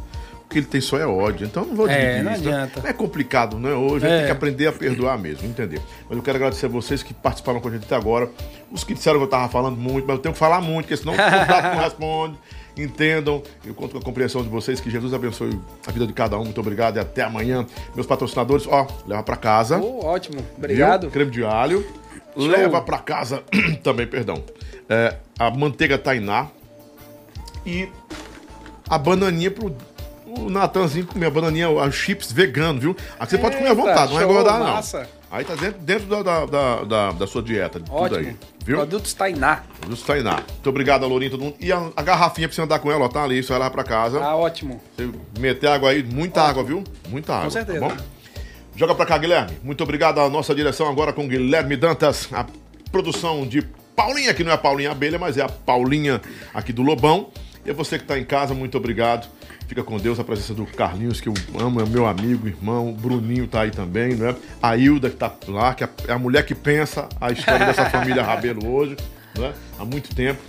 O 0.45 0.49
que 0.53 0.59
ele 0.59 0.67
tem 0.67 0.81
só 0.81 0.99
é 0.99 1.07
ódio, 1.07 1.47
então 1.47 1.63
eu 1.63 1.69
não 1.69 1.77
vou 1.77 1.89
É, 1.89 1.95
dividir 2.01 2.25
não 2.25 2.33
isso, 2.33 2.43
né? 2.45 2.63
adianta. 2.63 2.89
É 2.89 2.93
complicado, 2.93 3.57
né? 3.59 3.73
Hoje 3.73 4.05
a 4.05 4.09
gente 4.09 4.15
É. 4.15 4.17
tem 4.19 4.27
que 4.27 4.33
aprender 4.33 4.67
a 4.67 4.73
perdoar 4.73 5.17
mesmo, 5.17 5.47
entendeu? 5.47 5.81
Mas 6.09 6.17
eu 6.19 6.23
quero 6.25 6.37
agradecer 6.39 6.67
a 6.67 6.69
vocês 6.69 7.05
que 7.05 7.15
participaram 7.15 7.61
com 7.61 7.69
a 7.69 7.71
gente 7.71 7.85
até 7.85 7.95
agora. 7.95 8.29
Os 8.71 8.83
que 8.83 8.93
disseram 8.95 9.19
que 9.19 9.25
eu 9.25 9.29
tava 9.31 9.49
falando 9.49 9.77
muito, 9.77 10.07
mas 10.09 10.17
eu 10.17 10.23
tenho 10.23 10.33
que 10.33 10.39
falar 10.41 10.61
muito, 10.61 10.87
porque 10.89 10.97
senão 10.97 11.13
o 11.15 11.17
convidado 11.17 11.77
não 11.77 11.83
responde. 11.85 12.35
Entendam, 12.83 13.43
eu 13.65 13.75
conto 13.75 13.93
com 13.93 13.99
a 13.99 14.03
compreensão 14.03 14.43
de 14.43 14.49
vocês. 14.49 14.81
Que 14.81 14.91
Jesus 14.91 15.13
abençoe 15.15 15.59
a 15.87 15.91
vida 15.91 16.07
de 16.07 16.13
cada 16.13 16.39
um. 16.39 16.45
Muito 16.45 16.61
obrigado 16.61 16.97
e 16.97 17.01
até 17.01 17.23
amanhã. 17.23 17.67
Meus 17.95 18.07
patrocinadores, 18.07 18.67
ó, 18.67 18.87
leva 19.07 19.23
pra 19.23 19.37
casa. 19.37 19.79
Oh, 19.79 20.05
ótimo. 20.07 20.45
Obrigado. 20.57 21.03
Viu? 21.03 21.11
Creme 21.11 21.31
de 21.31 21.45
alho. 21.45 21.87
Leva 22.37 22.81
pra 22.81 22.99
casa 22.99 23.43
também, 23.83 24.07
perdão. 24.07 24.43
é, 24.89 25.17
a 25.39 25.51
manteiga 25.51 25.99
tainá 25.99 26.47
e 27.67 27.89
a 28.89 28.97
bananinha 28.99 29.51
pro 29.51 29.75
o 30.39 30.51
Natanzinho 30.51 31.07
comer. 31.07 31.27
A 31.27 31.31
bananinha, 31.31 31.69
os 31.71 31.95
chips 31.95 32.31
vegano, 32.33 32.81
viu? 32.81 32.97
Aqui 33.19 33.33
você 33.33 33.39
pode 33.39 33.57
comer 33.57 33.69
à 33.69 33.71
Eita, 33.73 33.83
vontade, 33.83 34.13
não 34.15 34.21
é 34.21 34.25
engordar, 34.25 34.59
não. 34.59 34.67
massa. 34.75 35.09
Aí 35.31 35.45
tá 35.45 35.55
dentro, 35.55 35.81
dentro 35.81 36.07
da, 36.07 36.45
da, 36.47 36.85
da, 36.85 37.13
da- 37.13 37.27
sua 37.27 37.41
dieta, 37.41 37.79
de 37.79 37.85
tudo 37.87 37.97
Ótimo. 37.97 38.19
aí. 38.19 38.37
Viu? 38.65 38.77
Produtos 38.79 39.15
Tainá. 39.15 39.63
Produtos 39.81 40.05
Tainá. 40.05 40.43
Muito 40.49 40.69
obrigado, 40.69 41.07
Lourinho, 41.07 41.31
todo 41.31 41.45
mundo. 41.45 41.55
E 41.61 41.71
a, 41.73 41.89
a 41.97 42.03
garrafinha 42.03 42.49
pra 42.49 42.55
você 42.55 42.63
andar 42.63 42.79
com 42.81 42.91
ela, 42.91 43.05
ó, 43.05 43.09
tá 43.09 43.23
ali, 43.23 43.41
só 43.43 43.53
levar 43.55 43.71
pra 43.71 43.85
casa. 43.85 44.21
Ah, 44.21 44.35
ótimo. 44.37 44.81
Você 44.97 45.09
meter 45.39 45.69
água 45.69 45.91
aí, 45.91 46.03
muita 46.03 46.43
água, 46.43 46.65
viu? 46.65 46.83
Muita 47.09 47.35
água. 47.37 47.51
certeza. 47.51 47.79
Tá 47.81 47.89
bom? 47.89 47.97
Joga 48.75 48.95
pra 48.95 49.07
cá, 49.07 49.19
Guilherme. 49.19 49.57
Muito 49.63 49.83
obrigado 49.85 50.21
à 50.21 50.29
nossa 50.29 50.53
direção 50.55 50.89
agora 50.89 51.13
com 51.13 51.29
Guilherme 51.29 51.77
Dantas. 51.77 52.29
A 52.33 52.45
produção 52.91 53.47
de 53.47 53.63
Paulinha, 53.95 54.35
que 54.35 54.43
não 54.43 54.51
é 54.51 54.55
a 54.55 54.59
Paulinha 54.59 54.91
Abelha, 54.91 55.19
mas 55.19 55.37
é 55.39 55.43
a 55.43 55.49
Paulinha 55.49 56.21
aqui 56.53 56.73
do 56.73 56.83
Lobão. 56.83 57.29
E 57.65 57.73
você 57.73 57.99
que 57.99 58.05
tá 58.05 58.19
em 58.19 58.25
casa, 58.25 58.53
muito 58.55 58.77
obrigado. 58.79 59.29
Fica 59.71 59.85
com 59.85 59.99
Deus, 59.99 60.19
a 60.19 60.25
presença 60.25 60.53
do 60.53 60.67
Carlinhos, 60.67 61.21
que 61.21 61.29
eu 61.29 61.35
amo, 61.57 61.81
é 61.81 61.87
meu 61.87 62.05
amigo, 62.05 62.49
irmão. 62.49 62.91
O 62.91 62.93
Bruninho 62.93 63.47
tá 63.47 63.61
aí 63.61 63.71
também, 63.71 64.17
não 64.17 64.31
é? 64.31 64.37
A 64.61 64.77
Hilda, 64.77 65.09
que 65.09 65.15
tá 65.15 65.33
lá, 65.47 65.73
que 65.75 65.85
é 65.85 65.89
a 66.09 66.19
mulher 66.19 66.45
que 66.45 66.57
pensa 66.57 67.09
a 67.21 67.31
história 67.31 67.65
dessa 67.67 67.87
família 67.89 68.21
Rabelo 68.21 68.69
hoje, 68.69 68.97
não 69.39 69.45
é? 69.45 69.53
Há 69.79 69.85
muito 69.85 70.13
tempo. 70.13 70.43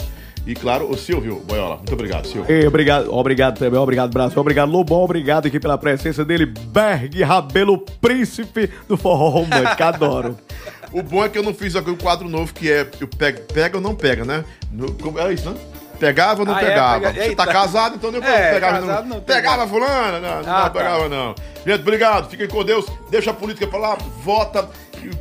E 0.48 0.56
claro, 0.56 0.90
o 0.90 0.98
Silvio 0.98 1.40
Boiola. 1.48 1.78
Muito 1.78 1.94
obrigado, 1.94 2.26
Silvio. 2.26 2.52
Ei, 2.52 2.66
obrigado, 2.66 3.14
obrigado 3.14 3.60
também, 3.60 3.80
obrigado 3.80 4.12
Brasil, 4.12 4.42
obrigado 4.42 4.72
Lobão, 4.72 5.02
obrigado 5.02 5.46
aqui 5.46 5.60
pela 5.60 5.78
presença 5.78 6.26
dele, 6.26 6.48
Berg 6.48 7.22
Rabelo, 7.22 7.78
príncipe 7.78 8.72
do 8.88 8.98
forró 8.98 9.30
romântico, 9.30 9.84
adoro. 9.84 10.36
O 10.92 11.02
bom 11.02 11.24
é 11.24 11.30
que 11.30 11.38
eu 11.38 11.44
não 11.44 11.54
fiz 11.54 11.74
o 11.74 11.96
quadro 11.96 12.28
novo 12.28 12.54
que 12.54 12.70
é 12.70 12.86
eu 13.00 13.08
pego, 13.08 13.40
pega 13.54 13.78
ou 13.78 13.82
não 13.82 13.96
pega, 13.96 14.26
né? 14.26 14.44
No, 14.70 14.88
é 15.20 15.34
isso, 15.34 15.50
né? 15.50 15.56
Pegava 16.02 16.40
ou 16.42 16.46
não 16.48 16.56
Ah, 16.56 16.62
é, 16.62 16.66
pegava? 16.66 17.00
pega- 17.00 17.24
Você 17.24 17.36
tá 17.36 17.46
casado, 17.48 17.96
então 17.96 18.12
depois 18.12 18.34
É, 18.34 18.54
pegava. 18.54 18.80
casado 18.80 19.08
não, 19.08 19.16
não 19.18 19.22
pegava 19.22 19.66
pegava. 19.66 19.68
fulana? 19.70 20.20
Não, 20.20 20.42
não 20.42 20.52
Ah, 20.58 20.62
tá. 20.64 20.70
pegava 20.72 21.08
não. 21.08 21.36
Gente, 21.66 21.80
obrigado. 21.82 22.28
Fiquem 22.30 22.48
com 22.48 22.64
Deus. 22.64 22.86
Deixa 23.12 23.30
a 23.30 23.34
política 23.36 23.68
pra 23.68 23.78
lá. 23.78 23.98
Vota 24.24 24.68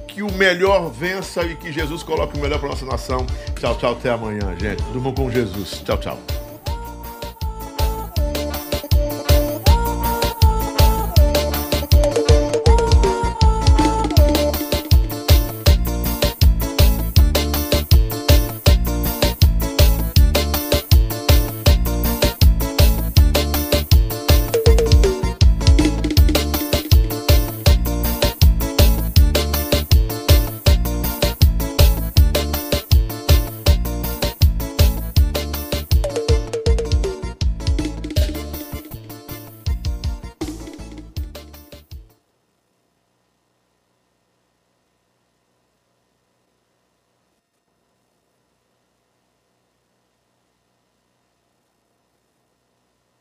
que 0.09 0.23
o 0.23 0.33
melhor 0.33 0.91
vença 0.91 1.43
e 1.43 1.55
que 1.55 1.71
Jesus 1.71 2.03
coloque 2.03 2.37
o 2.39 2.41
melhor 2.41 2.59
pra 2.59 2.71
nossa 2.71 2.87
nação. 2.87 3.27
Tchau, 3.61 3.77
tchau. 3.77 3.93
Até 3.93 4.09
amanhã, 4.11 4.57
gente. 4.59 4.83
Durmam 4.85 5.15
com 5.15 5.31
Jesus. 5.31 5.83
Tchau, 5.85 5.99
tchau. 5.99 6.19